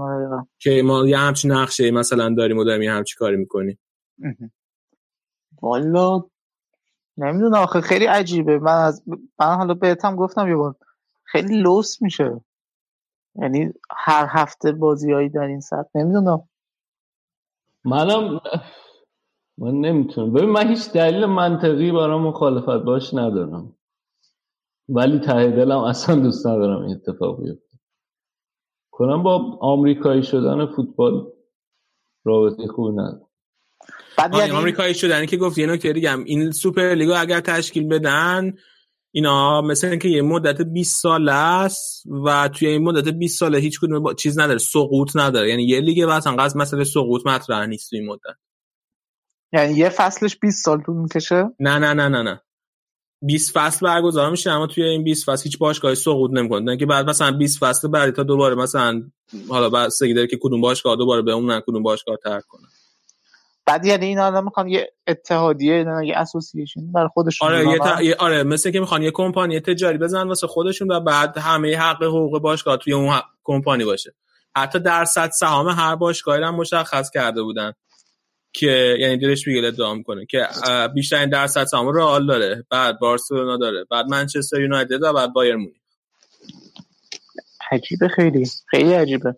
که 0.59 0.83
ما 0.85 1.09
یه 1.09 1.19
همچین 1.19 1.53
نقشه 1.53 1.91
مثلا 1.91 2.35
داریم 2.35 2.59
و 2.59 2.65
داریم 2.65 2.83
یه 2.83 2.93
همچی 2.93 3.17
کاری 3.19 3.37
می‌کنیم. 3.37 3.79
والا 5.63 6.23
نمی‌دونم 7.17 7.55
آخه 7.55 7.81
خیلی 7.81 8.07
عجیبه. 8.07 8.59
من 8.59 8.83
از 8.83 9.03
من 9.39 9.57
حالا 9.57 9.75
بهتم 9.75 10.17
گفتم 10.17 10.49
یه 10.49 10.57
بار 10.57 10.75
خیلی 11.25 11.63
لوس 11.63 12.03
میشه. 12.03 12.41
یعنی 13.35 13.73
هر 13.91 14.27
هفته 14.31 14.73
بازیایی 14.73 15.29
در 15.29 15.41
این 15.41 15.61
سطح 15.61 15.89
نمی‌دونم. 15.95 16.49
منم 17.85 18.41
من 19.59 19.75
نمی‌تونم. 19.75 20.33
ببین 20.33 20.51
من 20.51 20.69
هیچ 20.69 20.93
دلیل 20.93 21.27
منطقی 21.27 21.93
برای 21.93 22.21
مخالفت 22.21 22.85
باش 22.85 23.15
ندارم. 23.15 23.76
ولی 24.89 25.21
ته 25.21 25.51
دلم 25.51 25.79
اصلا 25.79 26.15
دوست 26.15 26.47
ندارم 26.47 26.83
این 26.83 26.97
اتفاق 26.97 27.41
بیفته. 27.43 27.79
کنم 28.91 29.23
با 29.23 29.59
آمریکایی 29.61 30.23
شدن 30.23 30.67
فوتبال 30.67 31.33
رابطه 32.25 32.67
خوب 32.67 32.93
ندارم. 32.93 33.27
بعد 34.19 34.35
یعنی 34.35 34.51
آمریکایی 34.51 34.95
شدن 34.95 35.27
که 35.27 35.37
گفت 35.37 35.59
یه 35.59 35.67
نکته 35.67 35.93
دیگه 35.93 36.11
هم 36.11 36.25
این 36.25 36.51
سوپر 36.51 36.95
لیگو 36.95 37.13
اگر 37.17 37.41
تشکیل 37.41 37.89
بدن 37.89 38.53
اینا 39.11 39.63
مثل 39.63 39.89
اینکه 39.89 40.09
یه 40.09 40.23
مدت 40.23 40.63
20 40.63 41.03
ساله 41.03 41.33
است 41.33 42.07
و 42.25 42.49
توی 42.49 42.69
این 42.69 42.83
مدت 42.83 43.09
20 43.09 43.39
ساله 43.39 43.59
هیچ 43.59 43.81
کدوم 43.81 44.03
با... 44.03 44.15
چیز 44.15 44.39
نداره 44.39 44.59
سقوط 44.59 45.17
نداره. 45.17 45.49
یعنی 45.51 45.63
یه 45.63 45.81
لیگ 45.81 46.07
واسه 46.07 46.31
انقدر 46.31 46.57
مثلا 46.57 46.85
سقوط 46.85 47.27
مطرح 47.27 47.67
نیست 47.67 47.93
این 47.93 48.07
مدت. 48.07 48.37
یعنی 49.53 49.75
یه 49.75 49.89
فصلش 49.89 50.39
20 50.39 50.65
سال 50.65 50.83
طول 50.83 50.97
می‌کشه؟ 50.97 51.45
نه 51.61 51.79
نه 51.79 51.95
نه 51.95 52.09
نه 52.09 52.23
نه. 52.23 52.41
20 53.27 53.59
فصل 53.59 53.87
برگزار 53.87 54.31
میشه 54.31 54.51
اما 54.51 54.67
توی 54.67 54.85
این 54.85 55.05
20 55.05 55.31
فصل 55.31 55.45
هیچ 55.45 55.59
باشگاهی 55.59 55.95
سقوط 55.95 56.31
نمی‌کنه. 56.31 56.77
که 56.77 56.87
بعد 56.87 57.11
مثلا 57.11 57.31
20 57.31 57.59
فصل 57.65 57.89
بعدی 57.89 58.13
تا 58.13 58.23
دوباره 58.23 58.55
مثلا 58.55 59.03
حالا 59.49 59.71
بعد 59.71 59.89
سگی 59.89 60.15
داره 60.15 60.27
که 60.27 60.39
کدوم 60.41 60.61
باشگاه 60.61 60.97
دوباره 60.97 61.23
به 61.23 61.33
اون 61.33 61.61
کدوم 61.61 61.83
باشگاه 61.83 62.17
ترک 62.17 62.45
کنه. 62.49 62.67
بعد 63.67 63.87
یعنی 63.87 64.07
اینا 64.07 64.27
الان 64.27 64.45
می‌خوان 64.45 64.69
یه 64.69 64.93
اتحادیه 65.07 65.87
یه 66.05 66.17
اسوسییشن 66.17 66.93
برای 66.93 67.09
خودشون 67.15 67.49
آره 67.49 67.69
یه, 67.69 67.79
ت... 67.79 68.17
آره 68.19 68.43
مثل 68.43 68.71
که 68.71 68.81
می‌خوان 68.81 69.03
یه 69.03 69.11
کمپانی 69.11 69.61
تجاری 69.61 69.99
بزنن 69.99 70.29
واسه 70.29 70.47
خودشون 70.47 70.93
و 70.93 71.01
بعد 71.01 71.39
همه 71.39 71.77
حق 71.77 72.03
حقوق 72.03 72.43
باشگاه 72.43 72.77
توی 72.77 72.93
اون 72.93 73.21
کمپانی 73.45 73.85
باشه. 73.85 74.15
حتی 74.57 74.79
درصد 74.79 75.31
سهام 75.31 75.69
هر 75.69 75.97
باشگاهی 75.97 76.43
هم 76.43 76.55
مشخص 76.55 77.11
کرده 77.11 77.43
بودن. 77.43 77.73
که 78.57 78.97
یعنی 79.01 79.17
دلش 79.17 79.47
میگه 79.47 79.67
ادعا 79.67 79.95
می‌کنه 79.95 80.27
که 80.27 80.47
بیشترین 80.95 81.29
درصد 81.29 81.65
سهام 81.65 81.89
رئال 81.89 82.27
داره 82.27 82.65
بعد 82.71 82.99
بارسلونا 82.99 83.57
داره 83.57 83.85
بعد 83.91 84.07
منچستر 84.07 84.61
یونایتد 84.61 85.03
و 85.03 85.13
بعد 85.13 85.33
بایر 85.33 85.57
مونیخ. 85.57 85.77
عجیبه 87.73 88.09
خیلی. 88.09 88.47
خیلی 88.71 88.93
عجیبه. 88.93 89.35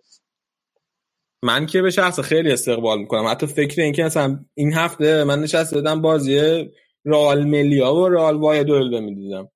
من 1.43 1.65
که 1.65 1.81
به 1.81 1.91
شخص 1.91 2.19
خیلی 2.19 2.51
استقبال 2.51 2.99
می‌کنم. 2.99 3.27
حتی 3.27 3.47
فکر 3.47 3.81
این 3.81 3.93
که 3.93 4.05
اصلا 4.05 4.39
این 4.53 4.73
هفته 4.73 5.23
من 5.23 5.39
نشسته 5.39 5.81
دادم 5.81 6.01
بازی 6.01 6.65
رئال 7.05 7.43
ملیا 7.43 7.93
و 7.93 8.09
رئال 8.09 8.35
وایدولد 8.35 9.03
می‌دیدم. 9.03 9.49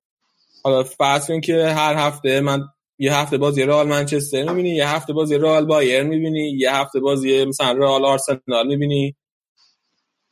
حالا 0.64 0.82
فرض 0.82 1.30
که 1.44 1.64
هر 1.64 1.94
هفته 1.94 2.40
من 2.40 2.60
یه 2.98 3.14
هفته 3.14 3.38
بازی 3.38 3.62
رئال 3.62 3.88
منچستر 3.88 4.42
می‌بینی 4.42 4.70
یه 4.70 4.88
هفته 4.88 5.12
بازی 5.12 5.38
رئال 5.38 5.66
بایر 5.66 6.02
می‌بینی 6.02 6.50
یه 6.50 6.74
هفته 6.74 7.00
بازی 7.00 7.44
مثلا 7.44 7.72
رئال 7.72 8.04
آرسنال 8.04 8.66
می‌بینی. 8.66 9.16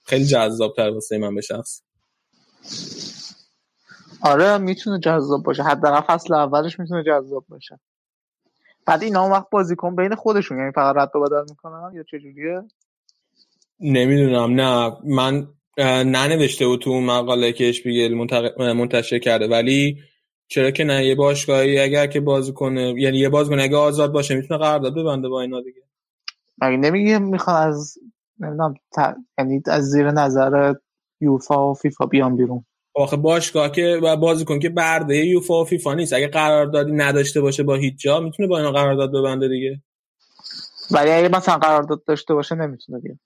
خیلی 0.04 0.24
جذاب 0.24 0.74
تر 0.76 0.90
واسه 0.90 1.18
من 1.18 1.34
به 1.34 1.40
شخص. 1.40 1.82
آره 4.22 4.58
می‌تونه 4.58 5.00
جذاب 5.00 5.42
باشه. 5.42 5.62
حداقل 5.62 6.00
فصل 6.00 6.34
اولش 6.34 6.80
می‌تونه 6.80 7.04
جذاب 7.04 7.44
باشه. 7.48 7.80
بعد 8.86 9.02
اینا 9.02 9.22
اون 9.22 9.32
وقت 9.32 9.50
بازیکن 9.50 9.96
بین 9.96 10.14
خودشون 10.14 10.58
یعنی 10.58 10.72
فقط 10.72 10.96
رد 10.96 11.16
و 11.16 11.20
بدل 11.20 11.44
می‌کنن 11.50 11.90
یا 11.94 12.02
چجوریه 12.02 12.62
نمی‌دونم. 13.80 14.60
نه 14.60 14.96
من 15.04 15.48
ننوشته 16.04 16.66
بود 16.66 16.80
تو 16.80 16.90
اون 16.90 17.04
مقاله 17.04 17.52
که 17.52 17.68
اشپیگل 17.68 18.14
منتشر 18.72 19.18
کرده. 19.18 19.48
ولی 19.48 19.98
چرا 20.48 20.70
که 20.70 20.84
نه 20.84 21.06
یه 21.06 21.14
باشگاهی 21.14 21.78
اگر 21.78 22.06
که 22.06 22.20
بازی 22.20 22.52
کنه 22.52 22.94
یعنی 22.98 23.18
یه 23.18 23.28
بازیکن 23.28 23.60
اگه 23.60 23.76
آزاد 23.76 24.12
باشه 24.12 24.34
می‌تونه 24.34 24.60
قرارداد 24.60 24.94
ببنده 24.94 25.28
با 25.28 25.40
اینا 25.40 25.60
دیگه. 25.60 25.82
مگه 26.58 26.76
نمیگه 26.76 27.18
می‌خوان 27.18 27.68
از 27.68 27.98
نمی‌دونم 28.42 28.74
ت... 28.96 29.16
یعنی 29.38 29.62
از 29.66 29.84
زیر 29.84 30.10
نظر 30.10 30.74
یوفا 31.20 31.70
و 31.70 31.74
فیفا 31.74 32.06
بیان 32.06 32.36
بیرون. 32.36 32.64
آخه 32.94 33.16
باشگاه 33.16 33.72
که 33.72 34.00
بازیکن 34.20 34.58
که 34.58 34.68
برده 34.68 35.16
یوفا 35.16 35.60
و 35.60 35.64
فیفا 35.64 35.94
نیست. 35.94 36.12
اگه 36.12 36.28
قراردادی 36.28 36.92
نداشته 36.92 37.40
باشه 37.40 37.62
با 37.62 37.74
هیچ 37.74 37.94
جا 37.98 38.20
می‌تونه 38.20 38.48
با 38.48 38.58
اینا 38.58 38.72
قرارداد 38.72 39.12
ببنده 39.12 39.48
دیگه. 39.48 39.82
ولی 40.90 41.10
اگه 41.10 41.28
مثلا 41.28 41.58
قرارداد 41.58 42.04
داشته 42.04 42.34
باشه 42.34 42.54
نمی‌تونه 42.54 43.00
بیاد. 43.00 43.18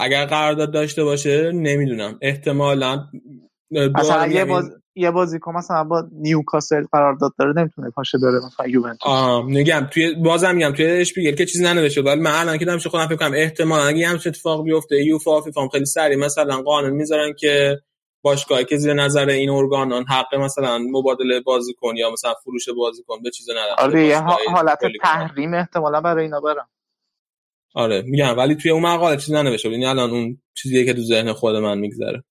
اگر 0.00 0.26
قرارداد 0.26 0.72
داشته 0.72 1.04
باشه 1.04 1.52
نمی‌دونم. 1.52 2.18
احتمالا 2.22 3.06
مثلا 3.70 4.26
یه 4.26 4.44
باز 4.44 4.70
یه 4.94 5.10
بازیکن 5.10 5.56
مثلا 5.56 5.84
با 5.84 6.04
نیوکاسل 6.12 6.84
قرارداد 6.92 7.32
داره 7.38 7.52
نمی‌تونه 7.56 7.90
پاشه 7.90 8.18
بره 8.18 8.46
مثلا 8.46 8.66
یوونتوس. 8.66 9.00
آه 9.02 9.44
میگم 9.46 9.88
توی 9.90 10.14
بازم 10.14 10.54
میگم 10.54 10.72
توی 10.72 10.86
اشپیگل 10.86 11.34
که 11.34 11.46
چیزی 11.46 11.64
ننوشته 11.64 12.02
ولی 12.02 12.20
من 12.20 12.30
الان 12.34 12.58
که 12.58 12.64
دارم 12.64 12.78
خودم 12.78 13.06
فکر 13.06 13.16
کنم 13.16 13.32
احتمالاً 13.34 13.84
اگه 13.84 14.08
همچین 14.08 14.30
اتفاق 14.30 14.64
بیفته 14.64 15.04
یوفا 15.04 15.40
فیفا 15.40 15.68
خیلی 15.68 15.86
سریع 15.86 16.16
مثلا 16.16 16.62
قانون 16.62 16.90
می‌ذارن 16.90 17.32
که 17.38 17.80
باشگاهی 18.22 18.64
که 18.64 18.76
زیر 18.76 18.94
نظر 18.94 19.28
این 19.28 19.50
ارگانان 19.50 20.04
حق 20.04 20.34
مثلا 20.34 20.78
مبادله 20.78 21.40
بازیکن 21.40 21.96
یا 21.96 22.10
مثلا 22.10 22.34
فروش 22.44 22.68
بازیکن 22.68 23.22
به 23.22 23.30
چیز 23.30 23.50
ندارن 23.50 23.74
آره 23.78 24.06
یه 24.06 24.18
حالت 24.54 24.78
تحریم 25.02 25.54
احتمالا 25.54 26.00
برای 26.00 26.24
اینا 26.24 26.40
برن. 26.40 26.68
آره 27.74 28.02
میگم 28.02 28.38
ولی 28.38 28.54
توی 28.54 28.70
اون 28.70 28.82
مقاله 28.82 29.16
چیزی 29.16 29.32
ننوشته 29.32 29.68
یعنی 29.68 29.86
الان 29.86 30.10
اون 30.10 30.38
چیزیه 30.54 30.84
که 30.84 30.94
تو 30.94 31.00
ذهن 31.00 31.32
خود 31.32 31.56
من 31.56 31.78
میگذره. 31.78 32.24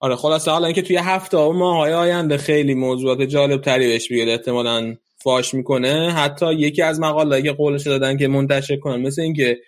آره 0.00 0.16
خلاصه 0.16 0.50
حالا 0.50 0.66
اینکه 0.66 0.82
توی 0.82 0.96
هفته 0.96 1.36
و 1.36 1.52
ماهای 1.52 1.92
آینده 1.92 2.36
خیلی 2.36 2.74
موضوعات 2.74 3.22
جالب 3.22 3.60
تری 3.60 3.86
بهش 3.86 4.08
بیاد 4.08 4.28
احتمالاً 4.28 4.96
فاش 5.22 5.54
می‌کنه. 5.54 6.12
حتی 6.12 6.54
یکی 6.54 6.82
از 6.82 7.00
مقاله 7.00 7.42
که 7.42 7.52
قولش 7.52 7.86
دادن 7.86 8.16
که 8.16 8.28
منتشر 8.28 8.76
کنن 8.76 9.00
مثل 9.00 9.22
اینکه 9.22 9.58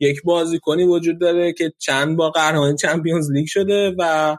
یک 0.00 0.22
بازیکنی 0.22 0.84
وجود 0.84 1.20
داره 1.20 1.52
که 1.52 1.72
چند 1.78 2.16
با 2.16 2.30
قهرمانی 2.30 2.76
چمپیونز 2.76 3.32
لیگ 3.32 3.46
شده 3.46 3.94
و 3.98 4.36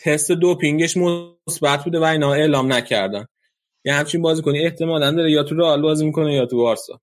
تست 0.00 0.32
دوپینگش 0.32 0.96
مثبت 0.96 1.84
بوده 1.84 1.98
و 1.98 2.04
اینا 2.04 2.32
اعلام 2.32 2.72
نکردن. 2.72 3.26
یه 3.84 3.94
همچین 3.94 4.22
بازیکنی 4.22 4.64
احتمالاً 4.64 5.10
داره 5.10 5.30
یا 5.30 5.42
تو 5.42 5.54
رئال 5.54 5.82
بازی 5.82 6.06
می‌کنه 6.06 6.34
یا 6.34 6.46
تو 6.46 6.56
بارسا. 6.56 7.00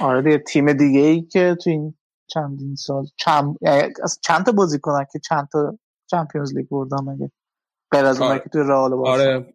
آره 0.00 0.22
دیگه 0.22 0.38
تیم 0.38 0.72
دیگه 0.72 1.00
ای 1.00 1.22
که 1.22 1.56
تو 1.64 1.70
این 1.70 1.94
چندین 2.26 2.74
سال 2.74 3.06
چند 3.16 3.56
از 4.02 4.18
چند 4.22 4.46
تا 4.46 4.52
بازیکن 4.52 5.04
که 5.12 5.18
چند 5.18 5.48
تا 5.52 5.78
چمپیونز 6.10 6.56
لیگ 6.56 6.68
بردن 6.68 7.04
مگه؟ 7.04 7.30
غیر 7.92 8.04
از 8.04 8.20
اونایی 8.20 8.40
که 8.40 8.48
تو 8.48 8.58
رئال 8.58 8.92
و 8.92 8.96
بارسا. 8.96 9.12
آره. 9.12 9.54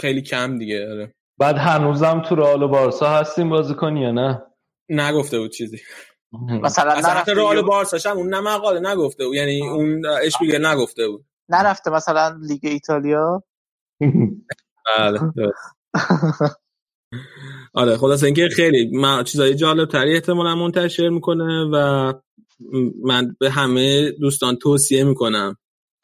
خیلی 0.00 0.22
کم 0.22 0.58
دیگه 0.58 0.90
آره. 0.90 1.14
بعد 1.38 1.56
هنوزم 1.56 2.22
تو 2.22 2.34
رئال 2.34 2.62
و 2.62 2.68
بارسا 2.68 3.08
هستیم 3.08 3.50
بازیکن 3.50 3.96
یا 3.96 4.12
نه؟ 4.12 4.42
نگفته 4.88 5.38
بود 5.38 5.50
چیزی. 5.50 5.80
مثلا 6.62 6.92
اصلا 6.92 7.10
حتی 7.10 7.32
رئال 7.34 7.62
بارسا 7.62 8.10
هم 8.10 8.16
اون 8.16 8.34
نه 8.34 8.40
مقاله 8.40 8.92
نگفته 8.92 9.26
بود. 9.26 9.34
یعنی 9.34 9.68
اون 9.68 10.06
اشپیگل 10.06 10.66
نگفته 10.66 11.08
بود. 11.08 11.24
نرفته 11.48 11.90
مثلا 11.90 12.38
لیگ 12.40 12.60
ایتالیا. 12.66 13.42
بله 14.98 15.20
آره 17.74 17.96
خلاص 17.96 18.24
اینکه 18.24 18.48
خیلی 18.48 18.96
من 18.96 19.24
چیزای 19.24 19.54
جالب 19.54 19.88
تری 19.88 20.14
احتمالا 20.14 20.54
منتشر 20.54 21.08
می‌کنه 21.08 21.70
و 21.72 22.12
من 23.02 23.36
به 23.40 23.50
همه 23.50 24.10
دوستان 24.10 24.56
توصیه 24.56 25.04
می‌کنم 25.04 25.56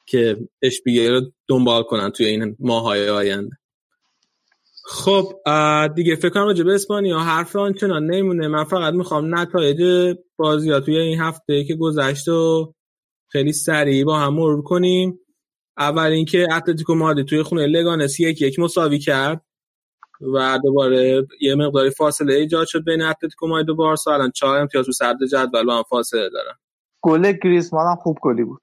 که 0.07 0.37
اشپیگل 0.63 1.11
رو 1.11 1.21
دنبال 1.49 1.83
کنن 1.83 2.11
توی 2.11 2.27
این 2.27 2.57
ماهای 2.59 3.09
آینده. 3.09 3.57
خب 4.85 5.33
دیگه 5.95 6.17
فکر 6.17 6.29
کنم 6.29 6.45
راجع 6.45 6.65
به 6.65 6.75
اسپانیا 6.75 7.19
حرف 7.19 7.57
آنچنان 7.57 8.05
نمیمونه. 8.05 8.49
من 8.49 8.65
فقط 8.65 8.95
می‌خوام 8.95 9.35
نتایج 9.35 10.17
بازی 10.37 10.71
ها 10.71 10.81
توی 10.81 10.99
این 10.99 11.21
هفته 11.21 11.65
که 11.65 11.75
گذشت 11.75 12.29
و 12.29 12.75
خیلی 13.29 13.53
سریع 13.53 14.05
با 14.05 14.19
هم 14.19 14.35
مرور 14.35 14.63
کنیم. 14.63 15.19
اول 15.79 16.11
اینکه 16.11 16.47
اتلتیکو 16.53 16.95
مادرید 16.95 17.27
توی 17.27 17.43
خونه 17.43 17.67
لگانس 17.67 18.21
یک 18.21 18.43
یک 18.43 18.59
مساوی 18.59 18.99
کرد. 18.99 19.45
و 20.21 20.59
دوباره 20.63 21.27
یه 21.41 21.55
مقداری 21.55 21.91
فاصله 21.91 22.35
ایجاد 22.35 22.67
شد 22.67 22.85
بین 22.85 23.03
اتلتیکو 23.03 23.47
مادرید 23.47 23.71
و 23.71 23.75
بارسا. 23.75 24.15
الان 24.15 24.31
چهار 24.31 24.59
امتیاز 24.59 24.87
رو 24.87 24.93
صدر 24.93 25.27
جدول 25.33 25.67
با 25.67 25.77
هم 25.77 25.83
فاصله 25.83 26.29
دارن. 26.29 26.55
گل 27.01 27.33
گریزمان 27.33 27.87
هم 27.87 27.97
خوب 27.97 28.19
گلی 28.23 28.45
بود. 28.45 28.63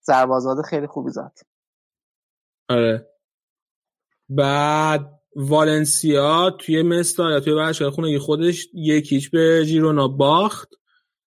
سربازاده 0.00 0.62
خیلی 0.62 0.86
خوبی 0.86 1.10
زد. 1.10 1.32
آره. 2.68 3.08
بعد 4.28 5.20
والنسیا 5.36 6.50
توی 6.50 6.82
مستا 6.82 7.30
یا 7.30 7.40
توی 7.40 7.52
ورشگاه 7.52 7.90
خونگی 7.90 8.18
خودش 8.18 8.68
یکیچ 8.74 9.30
به 9.30 9.64
ژیرونا 9.64 10.08
باخت 10.08 10.68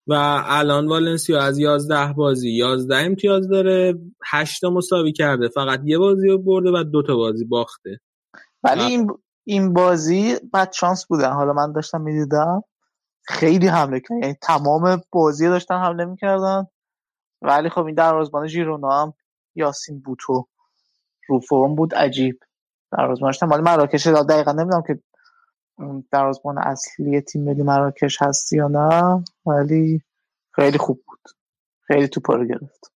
و 0.08 0.14
الان 0.46 0.88
والنسیا 0.88 1.42
از 1.42 1.60
11 1.60 2.14
بازی 2.14 2.52
11 2.52 2.96
امتیاز 2.96 3.50
داره 3.50 3.94
8 4.26 4.62
تا 4.62 4.70
مساوی 4.70 5.12
کرده. 5.12 5.50
فقط 5.50 5.82
یه 5.84 5.98
بازی 5.98 6.28
رو 6.28 6.38
برده 6.38 6.72
و 6.72 6.84
دو 6.84 7.04
تا 7.04 7.16
بازی 7.16 7.46
باخته. 7.46 8.00
ولی 8.66 8.84
این 8.84 9.12
این 9.44 9.74
بازی 9.74 10.36
بعد 10.54 10.72
شانس 10.72 11.06
بودن 11.06 11.32
حالا 11.32 11.54
من 11.54 11.72
داشتم 11.72 12.02
می‌دیدم. 12.02 12.64
خیلی 13.28 13.68
حمله 13.68 14.00
کردن. 14.00 14.22
یعنی 14.22 14.36
تمام 14.42 15.02
بازی 15.12 15.48
داشتن 15.48 15.76
حمله 15.76 16.06
می‌کردن. 16.06 16.68
ولی 17.42 17.70
خب 17.70 17.86
این 17.86 17.96
دروازه‌بان 17.96 18.48
ژیرونا 18.48 19.02
هم 19.02 19.14
یاسین 19.56 20.00
بوتو. 20.02 20.48
رو 21.28 21.40
فرم 21.40 21.76
بود. 21.76 21.96
عجیب. 21.96 22.40
دروازه‌بانش 22.92 23.44
مال 23.44 23.62
مراکش 23.62 24.08
دقیقا 24.08 24.52
نمی‌دونم 24.52 24.84
که 24.88 25.00
دروازه‌بان 26.12 26.58
اصلی 26.58 27.22
تیم 27.22 27.44
ملی 27.44 27.64
مراکش 27.64 28.22
هست 28.22 28.54
یا 28.54 28.68
نه. 28.68 29.24
ولی 29.46 30.02
خیلی 30.56 30.78
خوب 30.78 31.04
بود. 31.08 31.22
خیلی 31.88 32.08
توپ 32.08 32.32
رو 32.32 32.46
گرفت. 32.46 32.95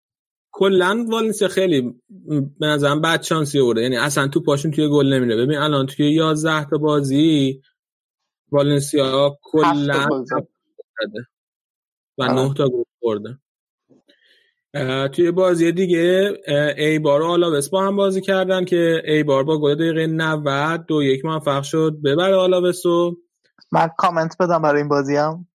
کلا 0.52 1.06
والنسیا 1.08 1.48
خیلی 1.48 2.00
به 2.58 2.66
نظرم 2.66 3.00
بد 3.00 3.22
شانسی 3.22 3.60
برده 3.60 3.82
یعنی 3.82 3.96
اصلا 3.96 4.28
تو 4.28 4.40
پاشون 4.42 4.70
توی 4.70 4.88
گل 4.88 5.12
نمیره. 5.12 5.36
ببین 5.36 5.58
الان 5.58 5.86
توی 5.86 6.12
11 6.12 6.64
تا 6.64 6.78
بازی 6.78 7.62
والنسیا 8.52 9.38
کلا 9.42 10.08
و 12.18 12.28
9 12.28 12.54
تا 12.54 12.68
گل 12.68 12.82
برده 13.02 13.38
توی 15.08 15.30
بازی 15.30 15.72
دیگه 15.72 16.38
ای 16.76 16.98
بار 16.98 17.22
و 17.22 17.26
آلاوس 17.26 17.68
با 17.68 17.82
هم 17.82 17.96
بازی 17.96 18.20
کردن 18.20 18.64
که 18.64 19.02
ای 19.04 19.22
بار 19.22 19.44
با 19.44 19.58
گل 19.60 19.74
دقیقه 19.74 20.06
90 20.06 20.86
دو 20.86 21.02
یک 21.02 21.24
موفق 21.24 21.62
شد. 21.62 21.96
ببره 22.04 22.36
آلاوس 22.36 22.86
رو. 22.86 23.16
من 23.72 23.88
کامنت 23.98 24.36
بدم 24.40 24.62
برای 24.62 24.80
این 24.80 24.88
بازی 24.88 25.16
هم. 25.16 25.46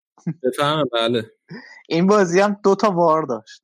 بفهم 0.43 0.83
بله. 0.93 1.31
این 1.89 2.07
بازی 2.07 2.39
هم 2.39 2.59
دو 2.63 2.75
تا 2.75 2.91
وار 2.91 3.25
داشت. 3.25 3.62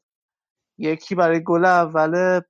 یکی 0.79 1.15
برای 1.15 1.43
گل 1.43 1.65
اول 1.65 2.41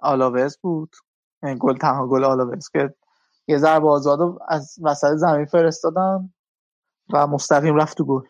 آلاوز 0.00 0.58
بود. 0.58 0.96
یعنی 1.42 1.58
گل 1.58 1.76
تنها 1.76 2.06
گل 2.06 2.24
آلاوز 2.24 2.68
که 2.68 2.94
یه 3.48 3.58
ضربه 3.58 3.88
آزاد 3.88 4.20
از 4.48 4.76
وسط 4.82 5.14
زمین 5.14 5.46
فرستادن 5.46 6.32
و 7.12 7.26
مستقیم 7.26 7.76
رفت 7.76 7.98
تو 7.98 8.04
گل. 8.04 8.26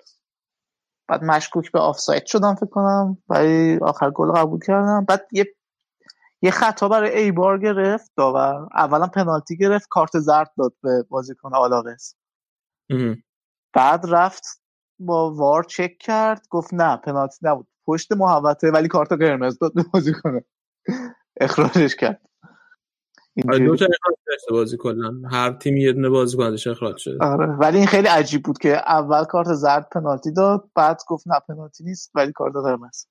بعد 1.09 1.25
مشکوک 1.25 1.73
به 1.73 1.81
آفساید 1.81 2.27
شدم 2.27 2.55
فکر 2.55 2.67
کنم 2.67 3.19
برای 3.29 3.79
آخر 3.79 4.11
گل 4.11 4.33
قبول 4.33 4.61
کردم. 4.61 5.05
بعد 5.05 5.27
یه 5.33 5.47
یه 6.43 6.51
خطا 6.51 6.89
برای 6.89 7.19
ای 7.19 7.33
بار 7.33 7.59
گرفت 7.59 8.13
داور. 8.17 8.69
اولا 8.75 9.07
پنالتی 9.07 9.57
گرفت 9.57 9.89
کارت 9.91 10.19
زرد 10.19 10.53
داد 10.59 10.73
به 10.83 11.03
بازیکن 11.09 11.55
آلاوز. 11.55 12.15
بعد 13.73 14.07
رفت 14.09 14.63
با 14.99 15.35
وار 15.35 15.63
چک 15.65 15.99
کرد 16.01 16.47
گفت 16.51 16.75
نه 16.75 16.97
پنالتی 16.97 17.39
نبود. 17.43 17.69
پشت 17.89 18.13
محوطه 18.13 18.71
ولی 18.71 18.89
کارت 18.89 19.13
قرمز 19.13 19.59
داد 19.59 19.75
به 19.75 19.85
بازیکن 19.95 20.41
اخراجش 21.41 21.97
کرد. 21.97 22.21
دو 23.37 23.77
تا 23.77 23.87
اخراج 23.87 24.17
داشته 24.27 24.53
بازی 24.53 24.77
کلا. 24.77 25.13
هر 25.31 25.53
تیم 25.53 25.77
یه 25.77 25.93
دونه 25.93 26.09
بازیکن 26.09 26.43
ازش 26.43 26.67
اخراج 26.67 26.97
شده. 26.97 27.19
آره 27.21 27.47
ولی 27.47 27.79
این 27.79 27.87
خیلی 27.87 28.09
عجیب 28.09 28.43
بود 28.43 28.59
که 28.59 28.77
اول 28.77 29.25
کارت 29.25 29.55
زرد 29.55 29.89
پنالتی 29.93 30.33
داد 30.33 30.71
بعد 30.75 31.01
گفت 31.09 31.29
نه 31.29 31.41
پنالتی 31.49 31.85
نیست 31.85 32.11
ولی 32.15 32.33
کارت 32.33 32.55
قرمز. 32.55 33.07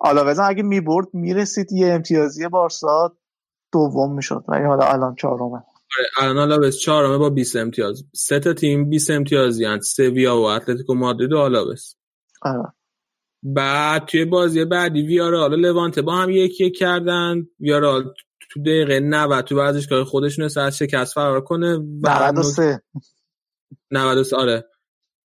آلاوزن 0.00 0.42
اگه 0.42 0.62
می‌برد 0.62 1.06
می‌رسید 1.12 1.72
یه 1.72 1.92
امتیازی 1.92 2.48
بارسا 2.48 3.16
دوم 3.72 4.14
می‌شد. 4.14 4.44
ولی 4.48 4.64
حالا 4.64 4.84
الان 4.84 5.14
چهارمه. 5.14 5.62
آره 5.98 6.08
الان 6.18 6.38
آلاوس 6.38 6.78
چهارمه 6.78 7.18
با 7.18 7.30
20 7.30 7.56
امتیاز. 7.56 8.04
سه 8.14 8.40
تا 8.40 8.54
تیم 8.54 8.90
20 8.90 9.10
امتیازی 9.10 9.64
هستند. 9.64 9.80
سویا 9.80 10.36
و 10.36 10.44
اتلتیکو 10.44 10.94
مادرید 10.94 11.32
و 11.32 11.38
آلاوس. 11.38 11.94
آره. 12.42 12.72
بعد 13.42 14.04
توی 14.04 14.24
بازی 14.24 14.64
بعدی 14.64 15.02
ویارال 15.02 15.60
لوانته 15.60 16.02
با 16.02 16.16
هم 16.16 16.30
یکی 16.30 16.66
یک 16.66 16.78
کردن. 16.78 17.46
ویارال 17.60 18.14
تو 18.50 18.60
دقیقه 18.60 19.00
90 19.00 19.44
تو 19.44 19.56
ورزشگاه 19.56 20.04
خودش 20.04 20.38
نسبت 20.38 20.64
از 20.64 20.78
شکست 20.78 21.14
فرار 21.14 21.40
کنه 21.40 21.76
و 21.76 22.08
93 22.08 22.82
93 23.90 24.36
آره. 24.36 24.64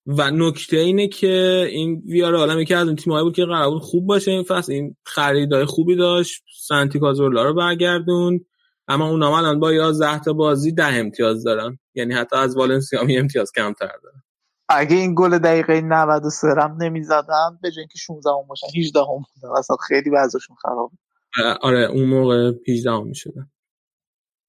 و 0.05 0.31
نکته 0.31 0.77
اینه 0.77 1.07
که 1.07 1.65
این 1.69 2.03
ویار 2.05 2.35
عالم 2.35 2.59
یکی 2.59 2.73
از 2.73 2.87
اون 2.87 2.95
تیمایی 2.95 3.23
بود 3.23 3.35
که 3.35 3.45
قرار 3.45 3.69
بود 3.69 3.81
خوب 3.81 4.07
باشه. 4.07 4.31
این 4.31 4.43
فصل 4.43 4.71
این 4.71 4.95
خریدای 5.05 5.65
خوبی 5.65 5.95
داشت. 5.95 6.43
سانتی 6.61 6.99
کازورلا 6.99 7.43
رو 7.43 7.53
برگردون. 7.53 8.45
اما 8.87 9.09
اون 9.09 9.23
الان 9.23 9.59
با 9.59 9.73
11 9.73 10.19
تا 10.19 10.33
بازی 10.33 10.71
ده 10.71 10.93
امتیاز 10.93 11.43
دارن. 11.43 11.79
یعنی 11.95 12.13
حتی 12.13 12.35
از 12.35 12.57
والنسیا 12.57 13.03
می 13.03 13.17
امتیاز 13.17 13.51
کمتر 13.51 13.91
دارن. 14.03 14.22
اگه 14.77 14.95
این 14.95 15.15
گل 15.17 15.37
دقیقه 15.37 15.81
93 15.81 16.47
رم 16.47 16.77
نمی‌زدن 16.81 17.59
به 17.61 17.71
جای 17.71 17.79
اینکه 17.79 17.97
16 17.97 18.29
هم 18.29 18.47
باشن 18.47 18.67
18 18.79 18.99
هم 18.99 19.05
بودن. 19.05 19.57
اصلا 19.57 19.77
خیلی 19.87 20.09
وضعشون 20.09 20.55
خراب 20.61 20.91
آره 21.61 21.79
اون 21.79 22.05
موقع 22.05 22.51
18 22.67 22.91
هم 22.91 23.07
می‌شدن. 23.07 23.49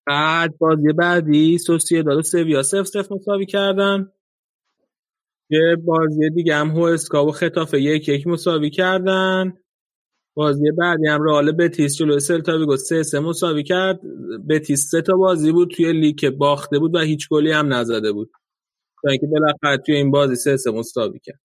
بعد 0.07 0.59
بازی 0.59 0.93
بعدی 0.93 1.59
سوسیه 1.59 2.03
داد 2.03 2.23
سویا 2.23 2.63
0 2.63 2.85
0 2.85 3.15
مساوی 3.15 3.47
کردن. 3.47 4.13
یه 5.51 5.77
بازی 5.85 6.31
دیگه 6.31 6.55
هم 6.55 6.71
هوسکا 6.71 7.27
و 7.27 7.33
خطافه 7.33 7.81
یک 7.81 8.09
یک 8.09 8.27
مساوی 8.27 8.71
کردن. 8.71 9.59
بازی 10.37 10.71
بعدی 10.71 11.09
هم 11.09 11.23
رئال 11.23 11.53
بتیس 11.53 11.97
جلوی 11.97 12.21
سلتا 12.21 12.59
ویگو 12.59 12.77
سه 12.77 13.03
سه 13.03 13.21
مساوی 13.21 13.63
کرد. 13.63 14.01
بتیس 14.49 14.91
سه 14.91 15.03
تا 15.03 15.17
بازی 15.17 15.53
بود 15.53 15.71
توی 15.71 15.93
لیگ 15.93 16.31
باخته 16.31 16.79
بود 16.79 16.95
و 16.95 16.99
هیچ 16.99 17.29
گلی 17.29 17.53
هم 17.53 17.73
نزده 17.73 18.13
بود. 18.13 18.31
تا 19.05 19.11
اینکه 19.11 19.27
بالاخره 19.27 19.77
توی 19.87 19.95
این 19.95 20.11
بازی 20.11 20.37
سه 20.37 20.57
سه 20.57 20.71
مساوی 20.71 21.19
کرد. 21.25 21.41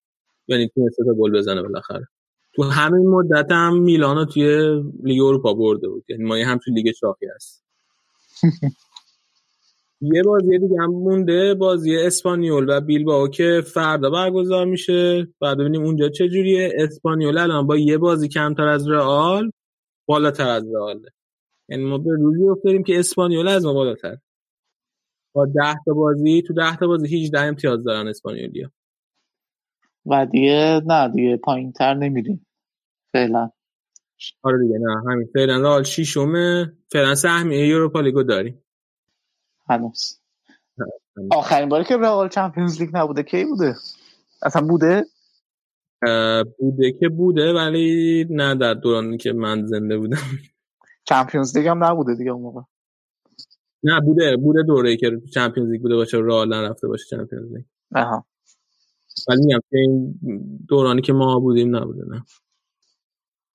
یعنی 0.48 0.68
تونست 0.68 0.98
تا 0.98 1.14
گل 1.14 1.32
بزنه 1.32 1.62
بالاخره. 1.62 2.08
تو 2.56 2.64
همین 2.64 3.08
مدت 3.08 3.52
هم 3.52 3.82
میلانو 3.82 4.26
توی 4.26 4.82
لیگ 5.04 5.22
اروپا 5.22 5.54
برده 5.54 5.90
بود. 5.90 6.04
یعنی 6.10 6.24
ما 6.24 6.36
هم 6.36 6.60
توی 6.66 6.74
لیگ 6.74 6.92
شاخی 7.00 7.26
هست. 7.36 7.64
یه 10.02 10.24
بازی 10.24 10.60
دیگه 10.60 10.76
هم 10.82 10.92
مونده 10.92 11.54
بازی 11.54 11.98
اسپانیول 11.98 12.66
و 12.70 12.82
بیلباو 12.82 13.28
که 13.28 13.62
فردا 13.74 14.10
برگزار 14.10 14.66
میشه. 14.66 15.28
بعد 15.42 15.58
ببینیم 15.58 15.84
اونجا 15.84 16.10
چه 16.10 16.30
جوریه 16.30 16.74
اسپانیول 16.76 17.38
الان 17.38 17.68
با 17.68 17.78
یه 17.78 17.98
بازی 17.98 18.28
کمتر 18.28 18.68
از 18.68 18.90
رئال 18.90 19.52
بالاتر 20.06 20.50
از 20.50 20.64
رئاله. 20.74 21.10
یعنی 21.70 21.84
ما 21.84 21.98
به 21.98 22.12
روزی 22.12 22.50
افتادیم 22.50 22.84
که 22.84 23.00
اسپانیول 23.00 23.48
از 23.48 23.66
ما 23.66 23.74
بالاتر. 23.74 24.18
با 25.34 25.46
10 25.46 25.54
تا 25.86 25.94
بازی 25.94 26.42
تو 26.42 26.54
10 26.54 26.76
تا 26.76 26.88
بازی 26.88 27.24
18 27.24 27.40
امتیاز 27.40 27.84
دارن 27.84 28.08
اسپانیولیا. 28.08 28.72
و 30.06 30.26
دیگه 30.26 30.82
نه 30.86 31.10
دیگه 31.10 31.38
پایین 31.38 31.72
تر 31.72 31.94
نمیریم. 31.94 32.46
فعلا. 33.14 33.50
آره 34.42 34.58
دیگه 34.62 34.80
نه 34.80 35.12
همین. 35.12 35.30
فعلا 35.34 35.62
رئال 35.62 35.84
ششمه 35.84 36.74
فعلا 36.92 37.16
سهمیه 37.16 37.68
یوروپا 37.68 38.02
لیگو 38.02 38.24
داریم. 38.24 38.64
هنوز. 39.70 40.20
آخرین 41.32 41.70
باری 41.70 41.84
که 41.84 41.98
رئال 41.98 42.30
چمپیونز 42.30 42.82
لیگ 42.82 42.90
نبوده 42.94 43.24
کی 43.24 43.46
بوده؟ 43.46 43.76
اصلا 44.44 44.68
بوده؟ 44.68 45.06
بوده 46.60 46.92
که 47.00 47.10
بوده 47.10 47.54
ولی 47.54 48.26
نه 48.30 48.56
در 48.56 48.74
دورانی 48.74 49.18
که 49.18 49.34
من 49.34 49.66
زنده 49.66 49.98
بودم. 49.98 50.18
چمپیونز 51.04 51.58
لیگ 51.58 51.68
هم 51.68 51.84
نبوده 51.84 52.16
دیگه 52.16 52.32
اون 52.32 52.42
موقع. 52.42 52.62
نه 53.84 54.02
بوده 54.02 54.38
بوده 54.38 54.64
دوره 54.64 54.96
که 54.98 55.22
چمپیونز 55.34 55.72
لیگ 55.72 55.82
بوده 55.82 55.96
باشه 55.96 56.18
رئال 56.18 56.54
نرفته 56.54 56.88
باشه 56.88 57.06
چمپیونز 57.10 57.54
لیگ 57.54 57.66
آها. 57.96 58.26
ولی 59.28 59.46
میگم 59.46 59.60
که 59.70 59.78
این 59.78 60.20
دورانی 60.68 61.02
که 61.02 61.14
ما 61.14 61.40
بودیم 61.40 61.76
نبوده 61.76 62.06
نه. 62.08 62.24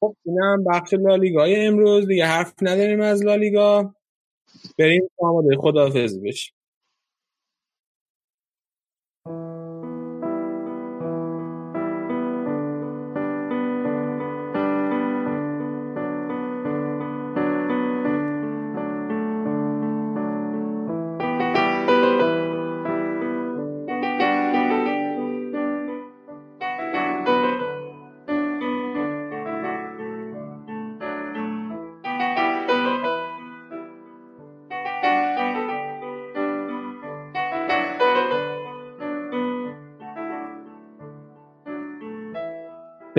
خب 0.01 0.17
اینم 0.25 0.65
بخش 0.65 0.95
لالیگای 0.95 1.67
امروز 1.67 2.07
دیگه 2.07 2.27
حرف 2.27 2.55
نداریم 2.63 3.01
از 3.01 3.25
لالیگا. 3.25 3.95
بریم 4.79 5.09
آماده 5.19 5.57
خداحافظی 5.57 6.21
بشیم. 6.21 6.55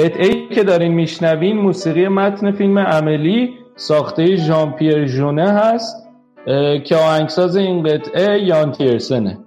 قطعه 0.05 0.47
که 0.49 0.63
دارین 0.63 0.93
میشنوین 0.93 1.57
موسیقی 1.57 2.07
متن 2.07 2.51
فیلم 2.51 2.79
عملی 2.79 3.53
ساخته 3.75 4.35
ژان 4.35 4.71
پیر 4.71 5.05
ژونه 5.05 5.49
هست 5.49 6.07
که 6.83 6.95
آهنگساز 6.95 7.55
این 7.55 7.83
قطعه 7.83 8.43
یان 8.43 8.71
تیرسنه. 8.71 9.44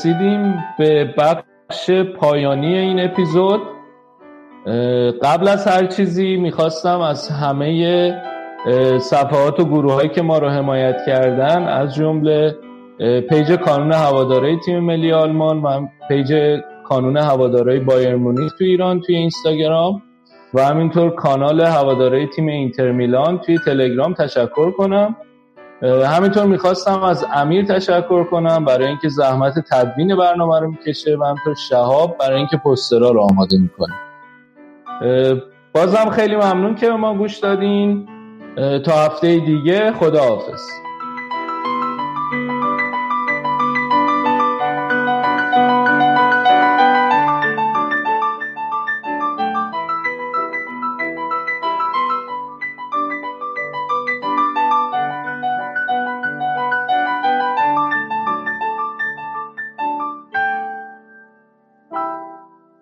رسیدیم 0.00 0.64
به 0.78 1.14
بخش 1.18 1.90
پایانی 1.90 2.78
این 2.78 3.00
اپیزود. 3.00 3.60
قبل 5.22 5.48
از 5.48 5.66
هر 5.66 5.86
چیزی 5.86 6.36
می‌خواستم 6.36 7.00
از 7.00 7.28
همه 7.28 8.22
صفحات 8.98 9.60
و 9.60 9.64
گروه 9.64 9.92
هایی 9.92 10.08
که 10.08 10.22
ما 10.22 10.38
رو 10.38 10.48
حمایت 10.48 10.96
کردن 11.06 11.68
از 11.68 11.94
جمله 11.94 12.56
page 13.30 13.52
کانون 13.52 13.92
هواداره 13.92 14.56
تیم 14.56 14.80
ملی 14.80 15.12
آلمان 15.12 15.62
و 15.62 15.86
page 16.08 16.60
کانون 16.84 17.16
هواداره 17.16 17.80
بایرن 17.80 18.14
مونیخ 18.14 18.52
تو 18.58 18.64
ایران 18.64 19.00
توی 19.00 19.16
اینستاگرام 19.16 20.02
و 20.54 20.64
همینطور 20.64 21.10
کانال 21.10 21.60
هواداره 21.60 22.26
تیم 22.26 22.46
اینتر 22.46 22.92
میلان 22.92 23.38
توی 23.38 23.58
تلگرام 23.58 24.14
تشکر 24.14 24.70
کنم. 24.70 25.16
همینطور 25.82 26.46
می‌خواستم 26.46 27.02
از 27.02 27.26
امیر 27.34 27.64
تشکر 27.64 28.24
کنم 28.24 28.64
برای 28.64 28.86
اینکه 28.86 29.08
زحمت 29.08 29.54
تدوین 29.70 30.16
برنامه 30.16 30.60
رو 30.60 30.70
می‌کشه 30.70 31.16
و 31.16 31.24
همینطور 31.24 31.54
شهاب 31.54 32.18
برای 32.18 32.36
اینکه 32.36 32.56
پسترها 32.56 33.10
رو 33.10 33.20
آماده 33.20 33.58
می‌کنه. 33.58 33.94
بازم 35.74 36.10
خیلی 36.10 36.36
ممنون 36.36 36.74
که 36.74 36.86
به 36.86 36.96
ما 36.96 37.14
گوش 37.14 37.38
دادین. 37.38 38.08
تا 38.56 38.92
هفته 38.92 39.38
دیگه 39.38 39.92
خدا 39.92 40.20
حافظ 40.20 40.60